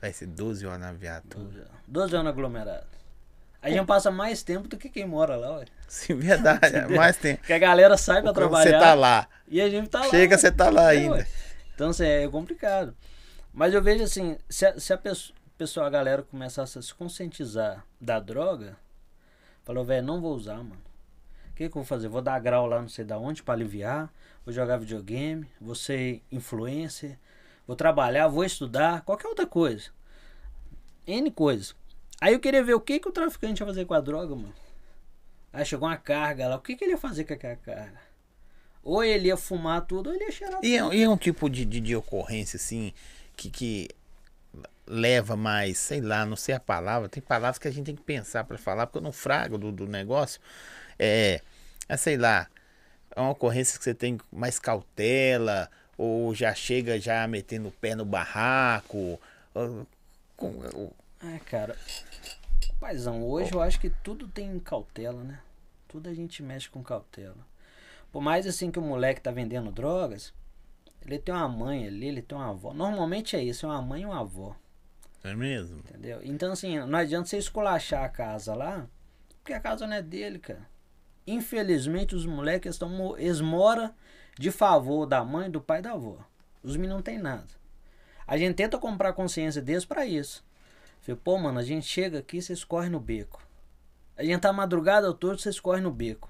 Vai 0.00 0.12
ser 0.12 0.26
12 0.26 0.66
horas 0.66 0.80
na 0.80 0.92
viatura. 0.92 1.44
12 1.44 1.58
horas. 1.60 1.70
12 1.86 2.14
horas 2.14 2.24
no 2.24 2.30
aglomerado. 2.30 2.86
A 3.62 3.68
gente 3.70 3.84
passa 3.86 4.10
mais 4.10 4.42
tempo 4.42 4.66
do 4.68 4.76
que 4.76 4.88
quem 4.88 5.06
mora 5.06 5.36
lá, 5.36 5.58
ué. 5.58 5.66
Sim, 5.86 6.14
verdade. 6.14 6.66
Entendeu? 6.68 6.96
Mas 6.96 7.16
tem. 7.18 7.36
Porque 7.36 7.52
a 7.52 7.58
galera 7.58 7.96
sai 7.96 8.22
pra 8.22 8.32
trabalhar. 8.32 8.70
você 8.70 8.78
tá 8.78 8.94
lá. 8.94 9.28
E 9.48 9.60
a 9.60 9.68
gente 9.68 9.88
tá 9.88 10.00
lá. 10.00 10.08
Chega, 10.08 10.38
você 10.38 10.50
tá 10.50 10.70
lá 10.70 10.94
É, 10.94 10.96
ainda. 10.98 11.16
ué. 11.16 11.26
Então, 11.74 11.90
assim, 11.90 12.04
é 12.04 12.28
complicado. 12.28 12.94
Mas 13.52 13.74
eu 13.74 13.82
vejo 13.82 14.04
assim, 14.04 14.38
se 14.48 14.64
a, 14.64 14.78
se 14.78 14.92
a 14.92 14.98
pessoa, 14.98 15.36
pessoa, 15.58 15.86
a 15.86 15.90
galera 15.90 16.22
começasse 16.22 16.78
a 16.78 16.82
se 16.82 16.94
conscientizar 16.94 17.84
da 18.00 18.18
droga, 18.20 18.76
falou, 19.62 19.84
velho, 19.84 20.06
não 20.06 20.20
vou 20.20 20.34
usar, 20.34 20.56
mano. 20.56 20.80
O 21.50 21.54
que, 21.54 21.68
que 21.68 21.76
eu 21.76 21.82
vou 21.82 21.84
fazer? 21.84 22.08
Vou 22.08 22.22
dar 22.22 22.38
grau 22.40 22.66
lá 22.66 22.80
não 22.80 22.88
sei 22.88 23.04
da 23.04 23.18
onde 23.18 23.42
pra 23.42 23.52
aliviar, 23.52 24.10
vou 24.46 24.54
jogar 24.54 24.78
videogame, 24.78 25.46
vou 25.60 25.74
ser 25.74 26.22
influencer, 26.32 27.18
vou 27.66 27.76
trabalhar, 27.76 28.28
vou 28.28 28.44
estudar, 28.44 29.02
qualquer 29.02 29.28
outra 29.28 29.46
coisa. 29.46 29.90
N 31.06 31.30
coisas. 31.30 31.74
Aí 32.20 32.34
eu 32.34 32.40
queria 32.40 32.62
ver 32.62 32.74
o 32.74 32.80
que, 32.80 33.00
que 33.00 33.08
o 33.08 33.12
traficante 33.12 33.62
ia 33.62 33.66
fazer 33.66 33.84
com 33.86 33.94
a 33.94 34.00
droga, 34.00 34.34
mano. 34.34 34.54
Aí 35.52 35.64
chegou 35.64 35.88
uma 35.88 35.96
carga 35.96 36.48
lá, 36.48 36.56
o 36.56 36.60
que, 36.60 36.76
que 36.76 36.84
ele 36.84 36.92
ia 36.92 36.98
fazer 36.98 37.24
com 37.24 37.32
aquela 37.32 37.56
carga? 37.56 38.00
Ou 38.82 39.02
ele 39.02 39.28
ia 39.28 39.36
fumar 39.36 39.84
tudo, 39.86 40.08
ou 40.10 40.14
ele 40.14 40.24
ia 40.24 40.30
cheirar 40.32 40.60
E 40.62 40.76
é, 40.76 40.94
e 40.94 41.02
é 41.02 41.08
um 41.08 41.16
tipo 41.16 41.48
de, 41.50 41.64
de, 41.64 41.80
de 41.80 41.96
ocorrência, 41.96 42.56
assim, 42.56 42.92
que, 43.36 43.50
que 43.50 43.88
leva 44.86 45.36
mais, 45.36 45.78
sei 45.78 46.00
lá, 46.00 46.24
não 46.26 46.36
sei 46.36 46.54
a 46.54 46.60
palavra. 46.60 47.08
Tem 47.08 47.22
palavras 47.22 47.58
que 47.58 47.68
a 47.68 47.70
gente 47.70 47.86
tem 47.86 47.96
que 47.96 48.02
pensar 48.02 48.44
pra 48.44 48.58
falar, 48.58 48.86
porque 48.86 48.98
eu 48.98 49.02
não 49.02 49.12
frago 49.12 49.58
do, 49.58 49.72
do 49.72 49.86
negócio. 49.86 50.40
É, 50.98 51.40
é, 51.88 51.96
sei 51.96 52.16
lá, 52.16 52.48
é 53.14 53.20
uma 53.20 53.30
ocorrência 53.30 53.78
que 53.78 53.84
você 53.84 53.94
tem 53.94 54.18
mais 54.32 54.58
cautela, 54.58 55.70
ou 55.96 56.34
já 56.34 56.54
chega 56.54 56.98
já 57.00 57.26
metendo 57.26 57.68
o 57.68 57.72
pé 57.72 57.94
no 57.94 58.04
barraco. 58.04 59.20
ou- 59.54 59.86
com- 60.36 60.92
É, 61.22 61.38
cara. 61.40 61.76
Paizão, 62.80 63.22
hoje 63.28 63.52
eu 63.52 63.60
acho 63.60 63.78
que 63.78 63.90
tudo 63.90 64.26
tem 64.26 64.58
cautela, 64.58 65.22
né? 65.22 65.40
Tudo 65.86 66.08
a 66.08 66.14
gente 66.14 66.42
mexe 66.42 66.68
com 66.70 66.82
cautela. 66.82 67.36
Por 68.10 68.22
mais 68.22 68.46
assim 68.46 68.70
que 68.70 68.78
o 68.78 68.82
moleque 68.82 69.20
tá 69.20 69.30
vendendo 69.30 69.70
drogas, 69.70 70.32
ele 71.04 71.18
tem 71.18 71.34
uma 71.34 71.48
mãe 71.48 71.86
ali, 71.86 72.06
ele 72.06 72.22
tem 72.22 72.36
uma 72.36 72.48
avó. 72.50 72.72
Normalmente 72.72 73.36
é 73.36 73.42
isso, 73.42 73.66
é 73.66 73.68
uma 73.68 73.82
mãe 73.82 74.02
e 74.02 74.06
uma 74.06 74.20
avó, 74.20 74.56
é 75.22 75.34
mesmo? 75.34 75.78
entendeu? 75.78 76.20
Então 76.22 76.52
assim, 76.52 76.78
não 76.80 76.98
adianta 76.98 77.28
você 77.28 77.36
esculachar 77.36 78.02
a 78.04 78.08
casa 78.08 78.54
lá, 78.54 78.86
porque 79.38 79.52
a 79.52 79.60
casa 79.60 79.86
não 79.86 79.94
é 79.96 80.02
dele, 80.02 80.38
cara. 80.38 80.66
Infelizmente 81.26 82.14
os 82.14 82.24
moleques 82.26 82.74
estão 82.74 82.88
mo- 82.88 83.16
eles 83.18 83.40
moram 83.40 83.94
de 84.38 84.50
favor 84.50 85.04
da 85.06 85.22
mãe, 85.22 85.50
do 85.50 85.60
pai 85.60 85.80
e 85.80 85.82
da 85.82 85.92
avó. 85.92 86.16
Os 86.62 86.76
meninos 86.76 86.96
não 86.96 87.02
tem 87.02 87.18
nada. 87.18 87.46
A 88.26 88.36
gente 88.38 88.54
tenta 88.56 88.78
comprar 88.78 89.12
consciência 89.12 89.60
deles 89.60 89.84
pra 89.84 90.06
isso. 90.06 90.42
Falei, 91.00 91.20
pô, 91.22 91.38
mano, 91.38 91.58
a 91.58 91.62
gente 91.62 91.86
chega 91.86 92.18
aqui, 92.18 92.40
vocês 92.40 92.62
correm 92.64 92.90
no 92.90 93.00
beco. 93.00 93.42
A 94.16 94.22
gente 94.22 94.40
tá 94.40 94.52
madrugada 94.52 95.12
toda, 95.14 95.38
vocês 95.38 95.58
correm 95.58 95.82
no 95.82 95.90
beco. 95.90 96.28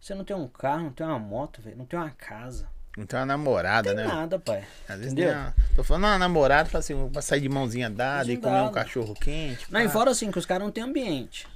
Você 0.00 0.14
não 0.14 0.24
tem 0.24 0.36
um 0.36 0.48
carro, 0.48 0.84
não 0.84 0.92
tem 0.92 1.06
uma 1.06 1.18
moto, 1.18 1.62
velho, 1.62 1.76
não 1.76 1.86
tem 1.86 1.98
uma 1.98 2.10
casa. 2.10 2.68
Não 2.96 3.06
tem 3.06 3.18
uma 3.18 3.24
namorada, 3.24 3.94
Não 3.94 3.96
tem 3.96 4.06
né? 4.06 4.14
nada, 4.14 4.38
pai. 4.38 4.64
Às 4.86 4.98
vezes 4.98 5.12
Entendeu? 5.12 5.32
uma, 5.32 5.54
tô 5.74 5.82
falando, 5.82 6.04
uma 6.04 6.18
namorada, 6.18 6.68
fala 6.68 6.80
assim, 6.80 7.08
pra 7.08 7.22
sair 7.22 7.40
de 7.40 7.48
mãozinha 7.48 7.88
dada 7.88 8.30
e 8.30 8.36
comer 8.36 8.60
um 8.62 8.72
cachorro 8.72 9.14
quente. 9.14 9.72
Não, 9.72 9.80
e 9.80 9.84
pá. 9.84 9.90
fora 9.90 10.10
assim, 10.10 10.30
que 10.30 10.38
os 10.38 10.44
caras 10.44 10.64
não 10.64 10.70
têm 10.72 10.84
ambiente. 10.84 11.48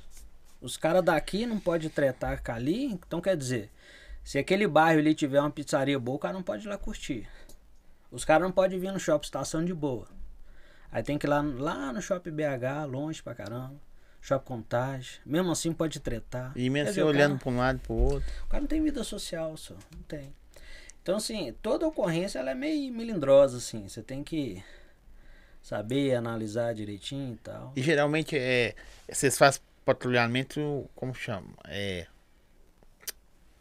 Os 0.63 0.79
caras 0.79 1.05
daqui 1.05 1.45
não 1.45 1.61
pode 1.61 1.91
tretar 1.91 2.43
com 2.43 2.53
ali, 2.53 2.87
então 2.87 3.21
quer 3.21 3.37
dizer, 3.37 3.71
se 4.25 4.39
aquele 4.39 4.67
bairro 4.67 4.99
ali 5.01 5.15
tiver 5.15 5.39
uma 5.41 5.51
pizzaria 5.51 5.99
boa, 5.99 6.17
o 6.17 6.19
cara 6.19 6.33
não 6.33 6.43
pode 6.43 6.65
ir 6.67 6.69
lá 6.71 6.79
curtir. 6.79 7.29
Os 8.11 8.25
caras 8.25 8.43
não 8.45 8.53
podem 8.53 8.79
vir 8.79 8.91
no 8.91 8.99
shopping 8.99 9.27
estação 9.27 9.63
de 9.63 9.75
boa. 9.75 10.09
Aí 10.97 11.03
tem 11.03 11.19
que 11.19 11.27
ir 11.27 11.29
lá, 11.29 11.43
lá 11.43 11.93
no 11.93 12.01
shopping 12.01 12.31
BH, 12.31 12.87
longe 12.89 13.23
pra 13.23 13.35
caramba. 13.35 13.75
Shopping 14.19 14.47
Contagem. 14.47 15.21
Mesmo 15.27 15.53
assim 15.53 15.71
pode 15.71 16.01
tretar. 16.01 16.53
E 16.57 16.71
mesmo 16.71 16.89
assim, 16.89 17.03
olhando 17.03 17.39
pra 17.39 17.51
um 17.51 17.59
lado 17.59 17.77
e 17.77 17.81
pro 17.81 17.95
outro. 17.95 18.33
O 18.45 18.49
cara 18.49 18.63
não 18.63 18.67
tem 18.67 18.83
vida 18.83 19.05
social, 19.05 19.55
só. 19.59 19.75
Não 19.95 20.03
tem. 20.09 20.35
Então, 21.03 21.19
assim, 21.19 21.55
toda 21.61 21.87
ocorrência 21.87 22.39
ela 22.39 22.53
é 22.53 22.55
meio 22.55 22.91
melindrosa, 22.95 23.59
assim. 23.59 23.87
Você 23.87 24.03
tem 24.03 24.25
que 24.25 24.65
saber 25.61 26.15
analisar 26.15 26.75
direitinho 26.75 27.35
e 27.35 27.39
tal. 27.45 27.75
E 27.77 27.83
geralmente 27.83 28.35
é. 28.39 28.75
Vocês 29.07 29.37
fazem 29.37 29.61
patrulhamento, 29.85 30.89
como 30.95 31.15
chama? 31.15 31.51
É. 31.67 32.07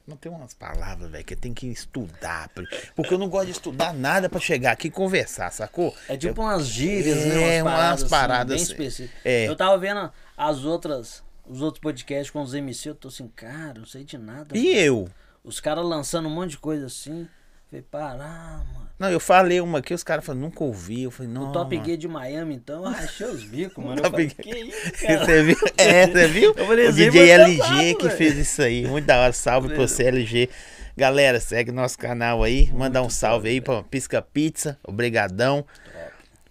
Não 0.08 0.16
tem 0.16 0.32
umas 0.32 0.54
palavras, 0.54 1.10
velho, 1.10 1.24
que 1.26 1.34
eu 1.34 1.38
tenho 1.38 1.56
que 1.56 1.66
estudar. 1.68 2.50
Porque 2.96 3.14
eu 3.14 3.18
não 3.18 3.28
gosto 3.28 3.46
de 3.48 3.52
estudar 3.54 3.92
nada 3.94 4.30
pra 4.30 4.40
chegar 4.40 4.72
aqui 4.74 4.88
e 4.88 4.92
conversar, 4.92 5.52
sacou? 5.52 5.96
É 6.08 6.16
tipo 6.16 6.42
umas 6.42 6.68
gírias, 6.68 7.18
É, 7.18 7.26
né? 7.28 7.64
umas 7.64 8.02
assim, 8.04 8.10
paradas, 8.10 8.56
bem 8.56 8.64
específicas. 8.64 9.20
é. 9.26 9.48
Eu 9.50 9.56
tava 9.56 9.76
vendo 9.80 10.12
as 10.38 10.64
outras, 10.64 11.24
os 11.48 11.62
outros 11.62 11.82
podcasts 11.82 12.30
com 12.30 12.42
os 12.44 12.54
MC, 12.54 12.90
eu 12.90 12.96
tô 12.96 13.08
assim, 13.08 13.28
cara, 13.36 13.80
não 13.80 13.86
sei 13.88 14.04
de 14.04 14.16
nada. 14.18 14.56
E 14.56 14.68
eu? 14.78 15.10
Os 15.44 15.60
caras 15.60 15.84
lançando 15.84 16.28
um 16.28 16.32
monte 16.32 16.52
de 16.52 16.58
coisa 16.60 16.86
assim. 16.86 17.28
Falei, 17.70 17.82
parar, 17.90 18.64
mano. 18.74 18.86
Não, 18.98 19.10
eu 19.10 19.20
falei 19.20 19.60
uma 19.60 19.80
aqui, 19.80 19.94
os 19.94 20.04
caras 20.04 20.24
falaram, 20.24 20.46
nunca 20.46 20.64
ouvi. 20.64 21.04
Eu 21.04 21.12
falei, 21.12 21.32
não. 21.32 21.50
O 21.50 21.52
Top. 21.52 21.76
Gear 21.84 21.98
de 21.98 22.08
Miami, 22.08 22.56
então, 22.56 22.86
eu 22.86 22.92
rachei 22.92 23.28
os 23.28 23.44
bicos, 23.44 23.78
mano. 23.84 23.98
Eu 24.00 24.04
Top 24.04 24.12
falei, 24.12 24.30
que 24.30 24.50
isso, 24.50 24.92
cara? 25.06 25.26
Você 25.26 25.44
viu? 25.44 25.58
É, 25.78 26.08
você 26.08 26.28
viu? 26.28 26.54
Eu 26.56 26.66
falei, 26.66 26.88
o 26.88 26.94
DJ 26.94 27.12
foi 27.12 27.30
LG 27.30 27.58
pesado, 27.58 27.98
que 27.98 28.10
fez 28.12 28.38
isso 28.38 28.62
aí. 28.62 28.88
Muito 28.88 29.06
da 29.06 29.20
hora. 29.20 29.34
Salve 29.34 29.68
pra 29.70 29.78
você, 29.78 30.04
LG. 30.04 30.50
Galera, 30.96 31.42
segue 31.42 31.72
nosso 31.74 31.98
canal 31.98 32.42
aí. 32.42 32.72
Mandar 32.72 33.02
um 33.02 33.10
salve 33.10 33.50
aí 33.50 33.60
pra 33.60 33.84
Pisca 33.84 34.22
Pizza. 34.22 34.80
Obrigadão. 34.88 35.66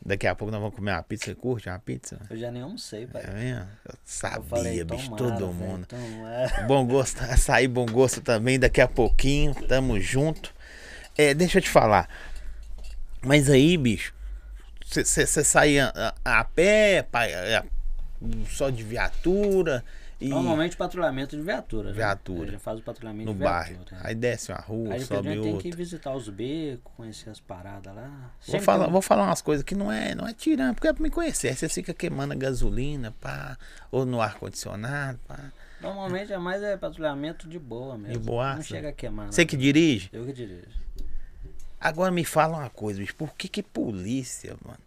Daqui 0.07 0.27
a 0.27 0.35
pouco 0.35 0.53
nós 0.53 0.61
vamos 0.61 0.77
comer 0.77 0.91
uma 0.91 1.03
pizza. 1.03 1.25
Você 1.25 1.35
curte 1.35 1.67
uma 1.71 1.79
pizza? 1.79 2.19
Eu 2.29 2.37
já 2.37 2.51
nem 2.51 2.61
almocei, 2.61 3.07
pai. 3.07 3.23
É 3.27 3.31
mesmo? 3.31 3.61
Eu 3.87 3.95
Eu 3.95 3.99
sabia, 4.05 4.43
falei, 4.51 4.85
bicho. 4.85 5.11
Todo 5.17 5.47
mundo. 5.47 5.87
tomara. 5.87 6.65
Bom 6.69 6.87
gosto, 6.87 7.23
açaí 7.23 7.67
bom 7.67 7.87
gosto 7.87 8.21
também, 8.21 8.59
daqui 8.59 8.83
a 8.83 8.87
pouquinho, 8.89 9.55
tamo 9.67 9.99
junto. 9.99 10.54
É, 11.17 11.35
deixa 11.35 11.59
eu 11.59 11.63
te 11.63 11.69
falar. 11.71 12.09
Mas 13.23 13.49
aí, 13.49 13.77
bicho, 13.77 14.13
você 14.85 15.27
saía 15.45 15.93
a, 16.25 16.41
a 16.41 16.45
pé, 16.45 17.03
pa- 17.03 17.27
é, 17.27 17.63
só 18.51 18.69
de 18.71 18.83
viatura 18.83 19.85
e 20.21 20.29
Normalmente 20.29 20.77
patrulhamento 20.77 21.37
de 21.37 21.43
viatura. 21.43 21.89
né? 21.91 21.95
Viatura. 21.97 22.49
A 22.49 22.53
gente 22.53 22.61
faz 22.63 22.79
o 22.79 22.83
patrulhamento 22.83 23.27
no 23.33 23.37
de 23.37 23.43
bairro. 23.43 23.75
viatura. 23.77 24.01
Aí 24.05 24.15
desce 24.15 24.53
uma 24.53 24.61
rua, 24.61 24.95
Aí 24.95 25.03
a 25.03 25.05
sobe 25.07 25.29
gente 25.31 25.43
tem 25.43 25.53
outra. 25.55 25.71
que 25.71 25.77
visitar 25.77 26.15
os 26.15 26.29
becos, 26.29 26.93
conhecer 26.97 27.31
as 27.31 27.41
paradas 27.41 27.95
lá. 27.95 28.31
Vou 28.47 28.61
falar, 28.61 28.85
tem- 28.85 28.93
vou 28.93 29.03
falar 29.03 29.25
umas 29.25 29.43
coisas 29.43 29.65
que 29.65 29.75
não 29.75 29.91
é, 29.91 30.15
não 30.15 30.27
é 30.27 30.33
tirando, 30.33 30.75
porque 30.75 30.89
é 30.89 30.93
pra 30.93 31.03
me 31.03 31.11
conhecer. 31.11 31.55
Você 31.57 31.69
fica 31.69 31.93
queimando 31.95 32.33
a 32.33 32.37
gasolina, 32.37 33.13
pá, 33.21 33.57
ou 33.91 34.05
no 34.07 34.21
ar-condicionado, 34.21 35.19
pá. 35.27 35.39
Normalmente 35.81 36.33
é 36.33 36.39
mais 36.39 36.63
é 36.63 36.77
patrulhamento 36.77 37.49
de 37.49 37.59
boa 37.59 37.99
mesmo. 37.99 38.23
boaça. 38.23 38.57
Não 38.57 38.63
chega 38.63 38.89
a 38.91 38.93
queimar. 38.93 39.27
Você 39.33 39.45
que 39.45 39.57
dirige? 39.57 40.09
Eu 40.13 40.25
que 40.27 40.33
dirijo. 40.33 40.85
Agora 41.85 42.11
me 42.11 42.25
fala 42.25 42.57
uma 42.57 42.71
coisa, 42.71 42.99
bicho. 42.99 43.15
Por 43.15 43.35
que 43.35 43.47
que 43.47 43.63
polícia, 43.63 44.57
mano? 44.65 44.79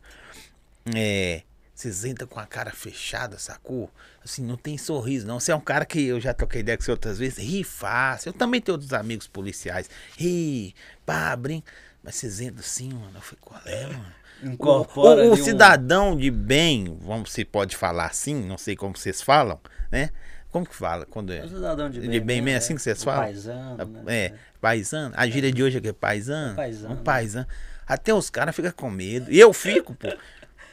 É. 0.96 1.44
Vocês 1.76 2.04
entram 2.06 2.28
com 2.28 2.40
a 2.40 2.46
cara 2.48 2.72
fechada, 2.72 3.38
sacou? 3.38 3.88
Assim, 4.26 4.42
não 4.44 4.58
tem 4.58 4.80
sorriso, 4.80 5.28
não. 5.28 5.40
Você 5.40 5.52
é 5.52 5.56
um 5.56 5.62
cara 5.62 5.86
que 5.86 6.02
eu 6.04 6.20
já 6.20 6.34
troquei 6.34 6.62
ideia 6.62 6.76
com 6.76 6.84
você 6.84 6.90
outras 6.90 7.20
vezes. 7.20 7.38
Ri 7.38 7.64
fácil. 7.64 8.30
Eu 8.30 8.34
também 8.34 8.60
tenho 8.60 8.74
outros 8.76 8.94
amigos 8.94 9.28
policiais. 9.28 9.88
Ri, 10.18 10.74
pá, 11.06 11.36
brinca. 11.36 11.72
Mas 12.04 12.16
vocês 12.16 12.42
entram 12.42 12.62
assim, 12.62 12.92
mano. 12.92 13.12
Eu 13.14 13.22
falei, 13.22 13.40
qual 13.42 13.62
é, 13.66 13.86
mano? 13.86 14.16
Incorpora 14.44 15.22
o, 15.22 15.26
o, 15.26 15.30
o 15.30 15.34
ali 15.34 15.42
um- 15.42 15.46
cidadão 15.46 16.16
de 16.18 16.32
bem, 16.32 16.98
vamos 17.02 17.32
se 17.32 17.46
pode 17.46 17.76
falar 17.76 18.06
assim, 18.08 18.36
não 18.36 18.58
sei 18.58 18.76
como 18.76 18.96
vocês 18.98 19.22
falam, 19.22 19.60
né? 19.92 20.10
Como 20.52 20.66
que 20.66 20.76
fala 20.76 21.06
quando 21.06 21.34
é? 21.34 21.40
É 21.40 21.48
cidadão 21.48 21.90
de 21.90 22.00
bem. 22.00 22.10
De 22.10 22.20
bem 22.20 22.42
né? 22.42 22.46
mesmo, 22.46 22.58
assim 22.58 22.76
que 22.76 22.82
vocês 22.82 23.04
falam? 23.04 23.26
Paisano, 23.26 23.86
né? 24.04 24.16
É, 24.16 24.34
paisano. 24.62 25.14
A 25.18 25.28
gíria 25.28 25.52
de 25.52 25.62
hoje 25.62 25.78
é 25.78 25.82
que 25.82 25.90
é 25.90 25.94
paisano? 25.94 26.54
É 26.54 26.56
paisano. 26.56 26.94
Um 26.94 26.98
paisano. 26.98 27.48
Até 27.86 28.14
os 28.14 28.30
caras 28.30 28.56
ficam 28.56 28.72
com 28.72 28.90
medo. 28.90 29.32
E 29.32 29.40
eu 29.40 29.54
fico, 29.54 29.94
pô. 29.94 30.08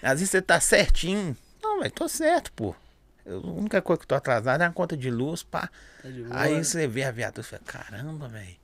Às 0.02 0.20
vezes 0.20 0.30
você 0.30 0.42
tá 0.42 0.60
certinho. 0.60 1.36
Não, 1.62 1.80
velho, 1.80 1.92
tô 1.92 2.08
certo, 2.08 2.52
pô. 2.52 2.74
Eu, 3.24 3.38
a 3.38 3.52
única 3.52 3.80
coisa 3.80 3.98
que 3.98 4.04
eu 4.04 4.08
tô 4.08 4.14
atrasado 4.14 4.62
é 4.62 4.66
a 4.66 4.70
conta 4.70 4.96
de 4.96 5.10
luz, 5.10 5.42
pá. 5.42 5.70
Tá 6.02 6.08
de 6.08 6.22
boa, 6.22 6.40
Aí 6.40 6.54
né? 6.54 6.62
você 6.62 6.86
vê 6.86 7.04
a 7.04 7.10
viatura 7.10 7.46
e 7.46 7.50
fala, 7.50 7.62
caramba, 7.64 8.28
velho. 8.28 8.56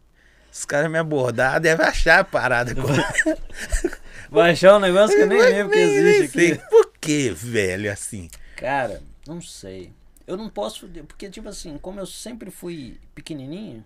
Os 0.52 0.64
caras 0.64 0.90
me 0.90 0.98
abordaram, 0.98 1.60
devem 1.60 1.86
achar 1.86 2.20
a 2.20 2.24
parada. 2.24 2.74
Vai 4.30 4.50
achar 4.50 4.76
um 4.76 4.80
negócio 4.80 5.16
que 5.16 5.22
eu 5.22 5.26
nem 5.26 5.38
lembro 5.38 5.72
que 5.72 5.78
existe 5.78 6.38
aqui. 6.38 6.62
Por 6.68 6.92
que, 7.00 7.30
velho, 7.30 7.90
assim? 7.90 8.28
Cara, 8.56 9.00
não 9.26 9.40
sei. 9.40 9.92
Eu 10.30 10.36
não 10.36 10.48
posso. 10.48 10.88
Porque, 11.08 11.28
tipo 11.28 11.48
assim, 11.48 11.76
como 11.78 11.98
eu 11.98 12.06
sempre 12.06 12.50
fui 12.52 13.00
pequenininho, 13.14 13.84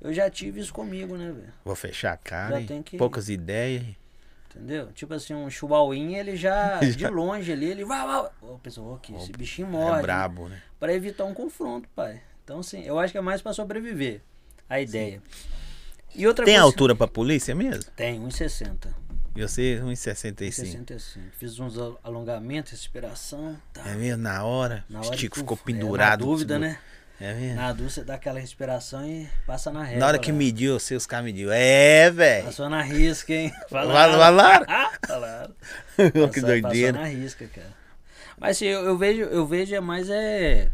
eu 0.00 0.14
já 0.14 0.30
tive 0.30 0.60
isso 0.60 0.72
comigo, 0.72 1.14
né, 1.18 1.30
velho? 1.30 1.52
Vou 1.62 1.74
fechar 1.76 2.12
a 2.14 2.16
cara, 2.16 2.60
Já 2.62 2.82
que- 2.82 2.96
poucas 2.96 3.28
ideias. 3.28 3.84
Entendeu? 4.50 4.90
Tipo 4.92 5.12
assim, 5.12 5.34
um 5.34 5.50
chihuahuinha, 5.50 6.20
ele 6.20 6.34
já, 6.36 6.80
de 6.80 7.06
longe 7.08 7.52
ali, 7.52 7.66
ele 7.66 7.84
vai, 7.84 8.06
vai. 8.06 8.30
Ô, 8.40 8.58
pessoal, 8.58 8.94
aqui, 8.94 9.14
esse 9.14 9.30
bichinho 9.30 9.68
morre. 9.68 9.98
É 9.98 10.02
brabo, 10.02 10.48
né? 10.48 10.62
Pra 10.80 10.94
evitar 10.94 11.24
um 11.26 11.34
confronto, 11.34 11.86
pai. 11.94 12.22
Então, 12.42 12.60
assim, 12.60 12.82
eu 12.82 12.98
acho 12.98 13.12
que 13.12 13.18
é 13.18 13.20
mais 13.20 13.42
pra 13.42 13.52
sobreviver. 13.52 14.22
A 14.70 14.80
ideia. 14.80 15.22
E 16.14 16.26
outra 16.26 16.46
Tem 16.46 16.54
coisa. 16.54 16.64
altura 16.64 16.94
pra 16.96 17.06
polícia 17.06 17.54
mesmo? 17.54 17.84
Tem, 17.94 18.18
1,60. 18.18 18.88
Você, 19.42 19.80
1,65. 19.84 20.84
1,65. 20.84 21.20
Fiz 21.38 21.58
uns 21.58 21.78
al- 21.78 21.98
alongamentos, 22.02 22.72
respiração. 22.72 23.56
Tá. 23.72 23.88
É 23.88 23.94
mesmo, 23.94 24.22
na 24.22 24.42
hora. 24.44 24.84
Na 24.88 25.00
o 25.00 25.06
hora 25.06 25.16
Chico 25.16 25.34
tu- 25.36 25.40
ficou 25.40 25.58
é, 25.60 25.64
pendurado. 25.66 26.20
Na 26.20 26.26
dúvida, 26.26 26.58
né? 26.58 26.78
É 27.20 27.34
mesmo? 27.34 27.56
Na 27.56 27.72
dúvida, 27.72 27.90
você 27.90 28.04
dá 28.04 28.14
aquela 28.14 28.38
respiração 28.38 29.04
e 29.08 29.28
passa 29.46 29.70
na 29.72 29.82
régua. 29.82 29.98
Na 30.00 30.06
hora 30.06 30.18
que 30.18 30.30
lá. 30.30 30.38
mediu, 30.38 30.78
você, 30.78 30.94
os 30.94 31.04
caras 31.06 31.24
mediu. 31.26 31.50
É, 31.52 32.10
velho. 32.10 32.44
Passou 32.46 32.68
na 32.68 32.80
risca, 32.82 33.32
hein? 33.32 33.52
Falaram? 33.68 34.18
Falaram? 34.18 34.66
Falaram. 35.06 35.54
que 35.96 36.10
Passou- 36.40 36.42
doideira. 36.42 36.98
Passou 36.98 37.12
na 37.12 37.20
risca, 37.20 37.46
cara. 37.48 37.76
Mas 38.38 38.56
assim, 38.56 38.66
eu, 38.66 38.84
eu 38.84 38.96
vejo, 38.96 39.22
eu 39.22 39.46
vejo 39.46 39.74
é 39.74 39.80
mais 39.80 40.08
é. 40.08 40.70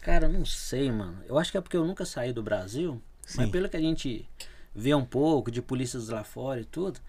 Cara, 0.00 0.26
não 0.28 0.44
sei, 0.46 0.90
mano. 0.90 1.18
Eu 1.28 1.38
acho 1.38 1.50
que 1.52 1.58
é 1.58 1.60
porque 1.60 1.76
eu 1.76 1.84
nunca 1.84 2.06
saí 2.06 2.32
do 2.32 2.42
Brasil. 2.42 3.00
Mas 3.36 3.44
Sim. 3.46 3.50
pelo 3.52 3.68
que 3.68 3.76
a 3.76 3.80
gente 3.80 4.26
vê 4.74 4.94
um 4.94 5.04
pouco 5.04 5.50
de 5.50 5.60
polícias 5.60 6.08
lá 6.08 6.24
fora 6.24 6.60
e 6.60 6.64
tudo, 6.64 7.00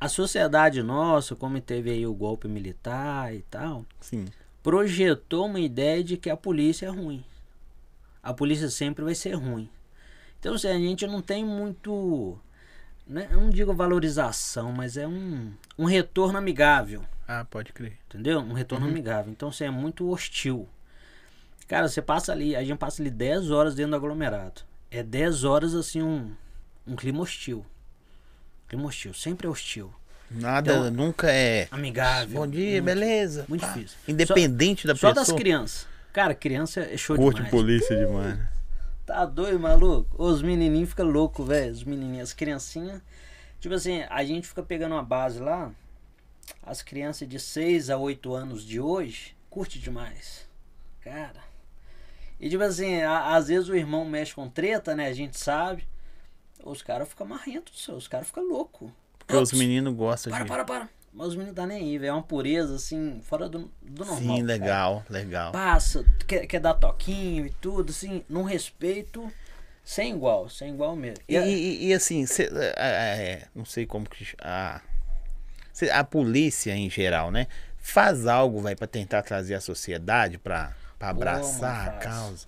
a 0.00 0.08
sociedade 0.08 0.82
nossa, 0.82 1.36
como 1.36 1.60
teve 1.60 1.90
aí 1.90 2.06
o 2.06 2.14
golpe 2.14 2.48
militar 2.48 3.34
e 3.34 3.42
tal, 3.42 3.84
Sim. 4.00 4.26
projetou 4.62 5.46
uma 5.46 5.60
ideia 5.60 6.02
de 6.02 6.16
que 6.16 6.30
a 6.30 6.36
polícia 6.36 6.86
é 6.86 6.88
ruim. 6.88 7.22
A 8.22 8.32
polícia 8.32 8.70
sempre 8.70 9.04
vai 9.04 9.14
ser 9.14 9.34
ruim. 9.34 9.68
Então, 10.38 10.54
assim, 10.54 10.68
a 10.68 10.78
gente 10.78 11.06
não 11.06 11.20
tem 11.20 11.44
muito. 11.44 12.38
Né, 13.06 13.28
eu 13.30 13.40
não 13.40 13.50
digo 13.50 13.74
valorização, 13.74 14.72
mas 14.72 14.96
é 14.96 15.06
um, 15.06 15.52
um 15.76 15.84
retorno 15.84 16.38
amigável. 16.38 17.04
Ah, 17.28 17.44
pode 17.44 17.72
crer. 17.72 17.98
Entendeu? 18.08 18.40
Um 18.40 18.54
retorno 18.54 18.86
amigável. 18.86 19.30
Então, 19.30 19.50
assim, 19.50 19.64
é 19.64 19.70
muito 19.70 20.08
hostil. 20.08 20.66
Cara, 21.68 21.88
você 21.88 22.00
passa 22.00 22.32
ali, 22.32 22.56
a 22.56 22.64
gente 22.64 22.78
passa 22.78 23.02
ali 23.02 23.10
10 23.10 23.50
horas 23.50 23.74
dentro 23.74 23.90
do 23.90 23.96
aglomerado. 23.96 24.62
É 24.90 25.02
10 25.02 25.44
horas, 25.44 25.74
assim, 25.74 26.02
um, 26.02 26.32
um 26.86 26.96
clima 26.96 27.20
hostil. 27.20 27.64
Clima 28.68 28.86
hostil, 28.86 29.12
sempre 29.14 29.46
é 29.46 29.50
hostil. 29.50 29.92
Nada, 30.30 30.72
Então, 30.72 30.90
nunca 30.92 31.30
é. 31.32 31.66
Amigável. 31.72 32.40
Bom 32.40 32.46
dia, 32.46 32.74
muito- 32.80 32.84
beleza. 32.84 33.44
muito 33.48 33.62
Pá. 33.62 33.72
difícil. 33.72 33.98
Independente 34.06 34.86
da 34.86 34.94
Só 34.94 35.08
pessoa. 35.08 35.26
das 35.26 35.32
crianças. 35.36 35.86
Cara, 36.12 36.34
criança 36.34 36.80
é 36.80 36.96
show 36.96 37.16
Curte 37.16 37.36
demais. 37.36 37.50
polícia 37.50 37.96
demais. 37.96 38.36
né? 38.38 38.48
Tá 39.06 39.24
doido, 39.26 39.58
maluco? 39.58 40.08
Os 40.22 40.40
menininhos 40.40 40.90
ficam 40.90 41.06
loucos, 41.10 41.46
velho. 41.46 41.72
Os 41.72 41.82
menininhos, 41.82 42.28
as 42.28 42.32
criancinhas. 42.32 43.02
Tipo 43.60 43.74
assim, 43.74 44.02
a 44.08 44.24
gente 44.24 44.46
fica 44.46 44.62
pegando 44.62 44.94
uma 44.94 45.02
base 45.02 45.40
lá. 45.40 45.72
As 46.62 46.80
crianças 46.80 47.28
de 47.28 47.38
6 47.40 47.90
a 47.90 47.96
8 47.96 48.32
anos 48.32 48.64
de 48.64 48.78
hoje 48.80 49.34
curte 49.48 49.78
demais. 49.80 50.46
Cara. 51.00 51.40
E 52.38 52.48
tipo 52.48 52.62
assim, 52.62 53.02
a- 53.02 53.34
às 53.34 53.48
vezes 53.48 53.68
o 53.68 53.74
irmão 53.74 54.04
mexe 54.04 54.32
com 54.34 54.48
treta, 54.48 54.94
né? 54.94 55.08
A 55.08 55.12
gente 55.12 55.38
sabe. 55.38 55.86
Os 56.64 56.82
caras 56.82 57.08
ficam 57.08 57.26
marrentos, 57.26 57.86
os 57.88 58.08
caras 58.08 58.26
ficam 58.26 58.44
loucos. 58.48 58.90
Porque 59.18 59.34
os 59.36 59.52
meninos 59.52 59.94
gostam 59.94 60.30
Para, 60.32 60.44
de. 60.44 60.48
para, 60.48 60.64
para. 60.64 60.88
Mas 61.12 61.28
os 61.28 61.34
meninos 61.36 61.56
tá 61.56 61.66
nem 61.66 61.78
aí, 61.78 61.98
velho. 61.98 62.10
É 62.10 62.12
uma 62.12 62.22
pureza, 62.22 62.76
assim, 62.76 63.20
fora 63.24 63.48
do, 63.48 63.70
do 63.82 64.04
normal. 64.04 64.18
Sim, 64.18 64.42
cara 64.42 64.46
legal, 64.46 65.04
legal. 65.10 65.52
passa, 65.52 66.04
quer, 66.26 66.46
quer 66.46 66.60
dar 66.60 66.74
toquinho 66.74 67.46
e 67.46 67.50
tudo, 67.50 67.90
assim, 67.90 68.24
num 68.28 68.44
respeito 68.44 69.30
sem 69.84 70.12
igual, 70.12 70.48
sem 70.48 70.72
igual 70.72 70.94
mesmo. 70.94 71.22
E, 71.28 71.36
e- 71.36 71.86
e, 71.88 71.94
assim, 71.94 72.24
cê- 72.26 72.48
é, 72.52 72.74
é, 72.76 73.48
não 73.54 73.64
sei 73.64 73.86
como 73.86 74.08
que. 74.08 74.24
A, 74.40 74.80
cê- 75.72 75.90
a 75.90 76.04
polícia 76.04 76.74
em 76.76 76.88
geral, 76.88 77.30
né? 77.32 77.48
Faz 77.76 78.26
algo, 78.26 78.60
vai, 78.60 78.76
pra 78.76 78.86
tentar 78.86 79.22
trazer 79.22 79.54
a 79.54 79.60
sociedade 79.60 80.38
Pô, 80.38 80.50
abraçar 81.06 81.86
mano, 81.86 81.96
a 81.96 82.00
causa. 82.00 82.46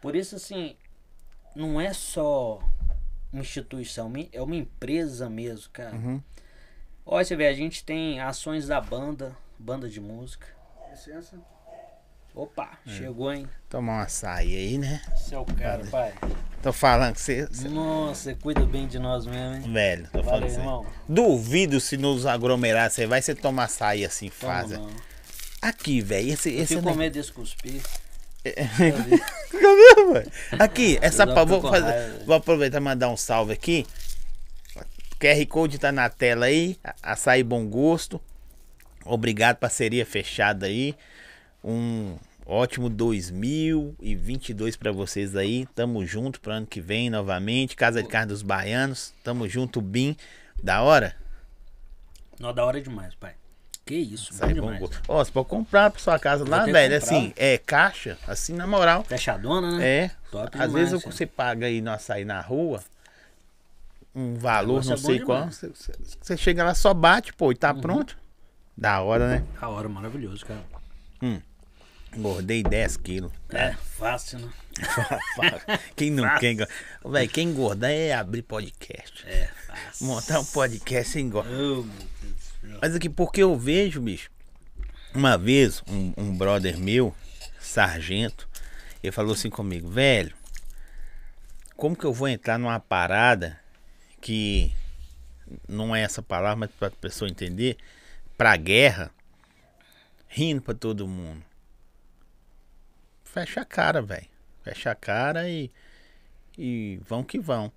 Por 0.00 0.14
isso, 0.14 0.36
assim, 0.36 0.76
não 1.54 1.80
é 1.80 1.92
só 1.92 2.60
instituição, 3.32 4.08
mi- 4.08 4.28
é 4.32 4.40
uma 4.40 4.56
empresa 4.56 5.28
mesmo, 5.28 5.70
cara. 5.72 5.94
Uhum. 5.94 6.22
Olha, 7.04 7.24
você 7.24 7.36
vê, 7.36 7.46
a 7.46 7.54
gente 7.54 7.84
tem 7.84 8.20
ações 8.20 8.66
da 8.66 8.80
banda, 8.80 9.36
banda 9.58 9.88
de 9.88 10.00
música. 10.00 10.46
Licença. 10.90 11.36
Opa, 12.34 12.78
É. 12.86 12.90
chegou, 12.90 13.32
hein? 13.32 13.48
Tomar 13.70 13.92
uma 13.94 14.02
açaí 14.02 14.54
aí, 14.54 14.76
né? 14.78 15.00
Seu 15.16 15.44
cara, 15.44 15.84
pai. 15.86 16.12
Tô 16.62 16.70
falando 16.72 17.14
que 17.14 17.20
você. 17.20 17.48
Nossa, 17.70 18.14
você 18.22 18.34
cuida 18.34 18.66
bem 18.66 18.86
de 18.86 18.98
nós 18.98 19.24
mesmo, 19.24 19.54
hein? 19.66 19.72
Velho, 19.72 20.04
tô 20.12 20.22
falando 20.22 20.40
Valeu, 20.40 20.48
você. 20.50 20.58
irmão. 20.60 20.86
Duvido 21.08 21.80
se 21.80 21.96
nos 21.96 22.26
aglomerados 22.26 22.94
você 22.94 23.06
vai 23.06 23.22
você 23.22 23.34
tomar 23.34 23.64
açaí 23.64 24.04
assim, 24.04 24.28
faz. 24.28 24.70
não. 24.72 24.90
Aqui, 25.62 26.00
velho, 26.02 26.30
esse, 26.32 26.50
Eu 26.52 26.62
esse, 26.62 26.74
fico 26.74 26.82
com 26.82 26.90
ne- 26.90 26.96
medo 26.96 27.14
desse 27.14 27.32
cuspir. 27.32 27.80
Aqui, 30.58 30.98
essa 31.00 31.26
já 31.26 31.34
pa- 31.34 31.44
vou, 31.44 31.60
fazer- 31.60 32.24
vou 32.24 32.34
aproveitar 32.36 32.78
e 32.78 32.80
mandar 32.80 33.08
um 33.08 33.16
salve 33.16 33.52
aqui. 33.52 33.86
QR 35.18 35.46
Code 35.48 35.78
tá 35.78 35.90
na 35.90 36.08
tela 36.08 36.46
aí. 36.46 36.76
Açaí 37.02 37.42
Bom 37.42 37.66
Gosto. 37.66 38.20
Obrigado, 39.04 39.56
parceria 39.56 40.04
fechada 40.04 40.66
aí. 40.66 40.94
Um 41.64 42.16
ótimo 42.44 42.88
2022 42.90 44.76
pra 44.76 44.92
vocês 44.92 45.34
aí. 45.34 45.66
Tamo 45.74 46.04
junto 46.04 46.40
pro 46.40 46.52
ano 46.52 46.66
que 46.66 46.80
vem 46.80 47.08
novamente. 47.08 47.74
Casa 47.76 48.02
de 48.02 48.08
Carne 48.08 48.28
dos 48.28 48.42
Baianos. 48.42 49.14
Tamo 49.24 49.48
junto, 49.48 49.80
Bim. 49.80 50.16
Da 50.62 50.82
hora? 50.82 51.16
Não, 52.38 52.52
da 52.52 52.64
hora 52.64 52.80
demais, 52.80 53.14
pai. 53.14 53.32
Que 53.86 53.94
isso, 53.94 54.34
Açaí 54.34 54.52
Bom 54.54 54.72
demais. 54.72 54.90
Ó, 55.06 55.24
você 55.24 55.30
pode 55.30 55.48
comprar 55.48 55.90
pra 55.92 56.00
sua 56.00 56.18
casa 56.18 56.44
lá, 56.48 56.64
velho. 56.64 56.96
Assim, 56.96 57.32
é 57.36 57.56
caixa, 57.56 58.18
assim, 58.26 58.52
na 58.52 58.66
moral. 58.66 59.04
Fechadona, 59.04 59.78
né? 59.78 59.86
É. 59.88 60.10
Top 60.32 60.46
Às 60.58 60.68
demais, 60.68 60.90
vezes 60.90 61.04
você 61.04 61.24
paga 61.24 61.66
aí 61.66 61.80
no 61.80 61.92
açaí 61.92 62.24
na 62.24 62.40
rua 62.40 62.82
um 64.12 64.34
valor, 64.34 64.84
não 64.84 64.94
é 64.94 64.96
sei 64.96 65.20
qual. 65.20 65.46
Você, 65.52 65.70
você- 66.20 66.36
chega 66.36 66.64
lá, 66.64 66.74
só 66.74 66.92
bate, 66.92 67.32
pô, 67.32 67.52
e 67.52 67.54
tá 67.54 67.72
Uhum. 67.72 67.80
pronto. 67.80 68.18
Da 68.76 69.00
hora, 69.02 69.28
né? 69.28 69.44
Da 69.60 69.68
hora, 69.68 69.88
maravilhoso, 69.88 70.44
cara. 70.44 70.64
Engordei 72.16 72.62
10 72.64 72.96
quilos. 72.96 73.30
É, 73.50 73.72
fácil, 73.74 74.40
né? 74.40 74.48
quem 75.94 76.10
não 76.10 76.24
quer 76.38 76.52
engordar? 76.52 76.76
Véi, 77.04 77.28
quem 77.28 77.48
engordar 77.50 77.90
é 77.90 78.12
abrir 78.14 78.42
podcast. 78.42 79.24
É, 79.28 79.48
fácil. 79.66 80.06
Montar 80.06 80.40
um 80.40 80.44
podcast 80.44 81.12
sem 81.12 81.26
engordar. 81.26 81.52
Mas 82.80 82.94
aqui, 82.94 83.08
porque 83.08 83.42
eu 83.42 83.56
vejo, 83.56 84.00
bicho. 84.00 84.30
Uma 85.14 85.38
vez, 85.38 85.82
um, 85.88 86.12
um 86.16 86.36
brother 86.36 86.78
meu, 86.78 87.14
sargento, 87.58 88.48
ele 89.02 89.12
falou 89.12 89.32
assim 89.32 89.48
comigo, 89.48 89.88
velho, 89.88 90.34
como 91.76 91.96
que 91.96 92.04
eu 92.04 92.12
vou 92.12 92.28
entrar 92.28 92.58
numa 92.58 92.78
parada 92.78 93.58
que 94.20 94.74
não 95.68 95.94
é 95.94 96.02
essa 96.02 96.22
palavra, 96.22 96.56
mas 96.56 96.70
pra 96.70 96.90
pessoa 96.90 97.30
entender, 97.30 97.76
pra 98.36 98.56
guerra, 98.56 99.10
rindo 100.28 100.62
pra 100.62 100.74
todo 100.74 101.06
mundo. 101.06 101.42
Fecha 103.24 103.60
a 103.60 103.64
cara, 103.64 104.02
velho. 104.02 104.26
Fecha 104.62 104.90
a 104.90 104.94
cara 104.94 105.48
e, 105.48 105.70
e 106.58 106.98
vão 107.06 107.22
que 107.22 107.38
vão. 107.38 107.70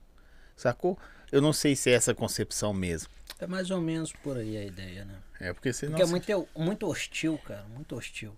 Sacou? 0.55 0.97
Eu 1.31 1.41
não 1.41 1.53
sei 1.53 1.75
se 1.75 1.89
é 1.89 1.93
essa 1.93 2.13
concepção 2.13 2.73
mesmo. 2.73 3.09
É 3.39 3.47
mais 3.47 3.71
ou 3.71 3.79
menos 3.79 4.11
por 4.11 4.37
aí 4.37 4.57
a 4.57 4.65
ideia, 4.65 5.05
né? 5.05 5.15
É 5.39 5.53
porque 5.53 5.71
senão. 5.71 5.97
Porque 5.97 6.31
é 6.31 6.35
muito, 6.35 6.49
muito 6.57 6.87
hostil, 6.87 7.37
cara, 7.45 7.63
muito 7.69 7.95
hostil. 7.95 8.35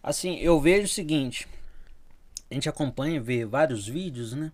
Assim, 0.00 0.36
eu 0.38 0.60
vejo 0.60 0.84
o 0.84 0.88
seguinte, 0.88 1.48
a 2.48 2.54
gente 2.54 2.68
acompanha, 2.68 3.20
vê 3.20 3.44
vários 3.44 3.88
vídeos, 3.88 4.32
né? 4.32 4.52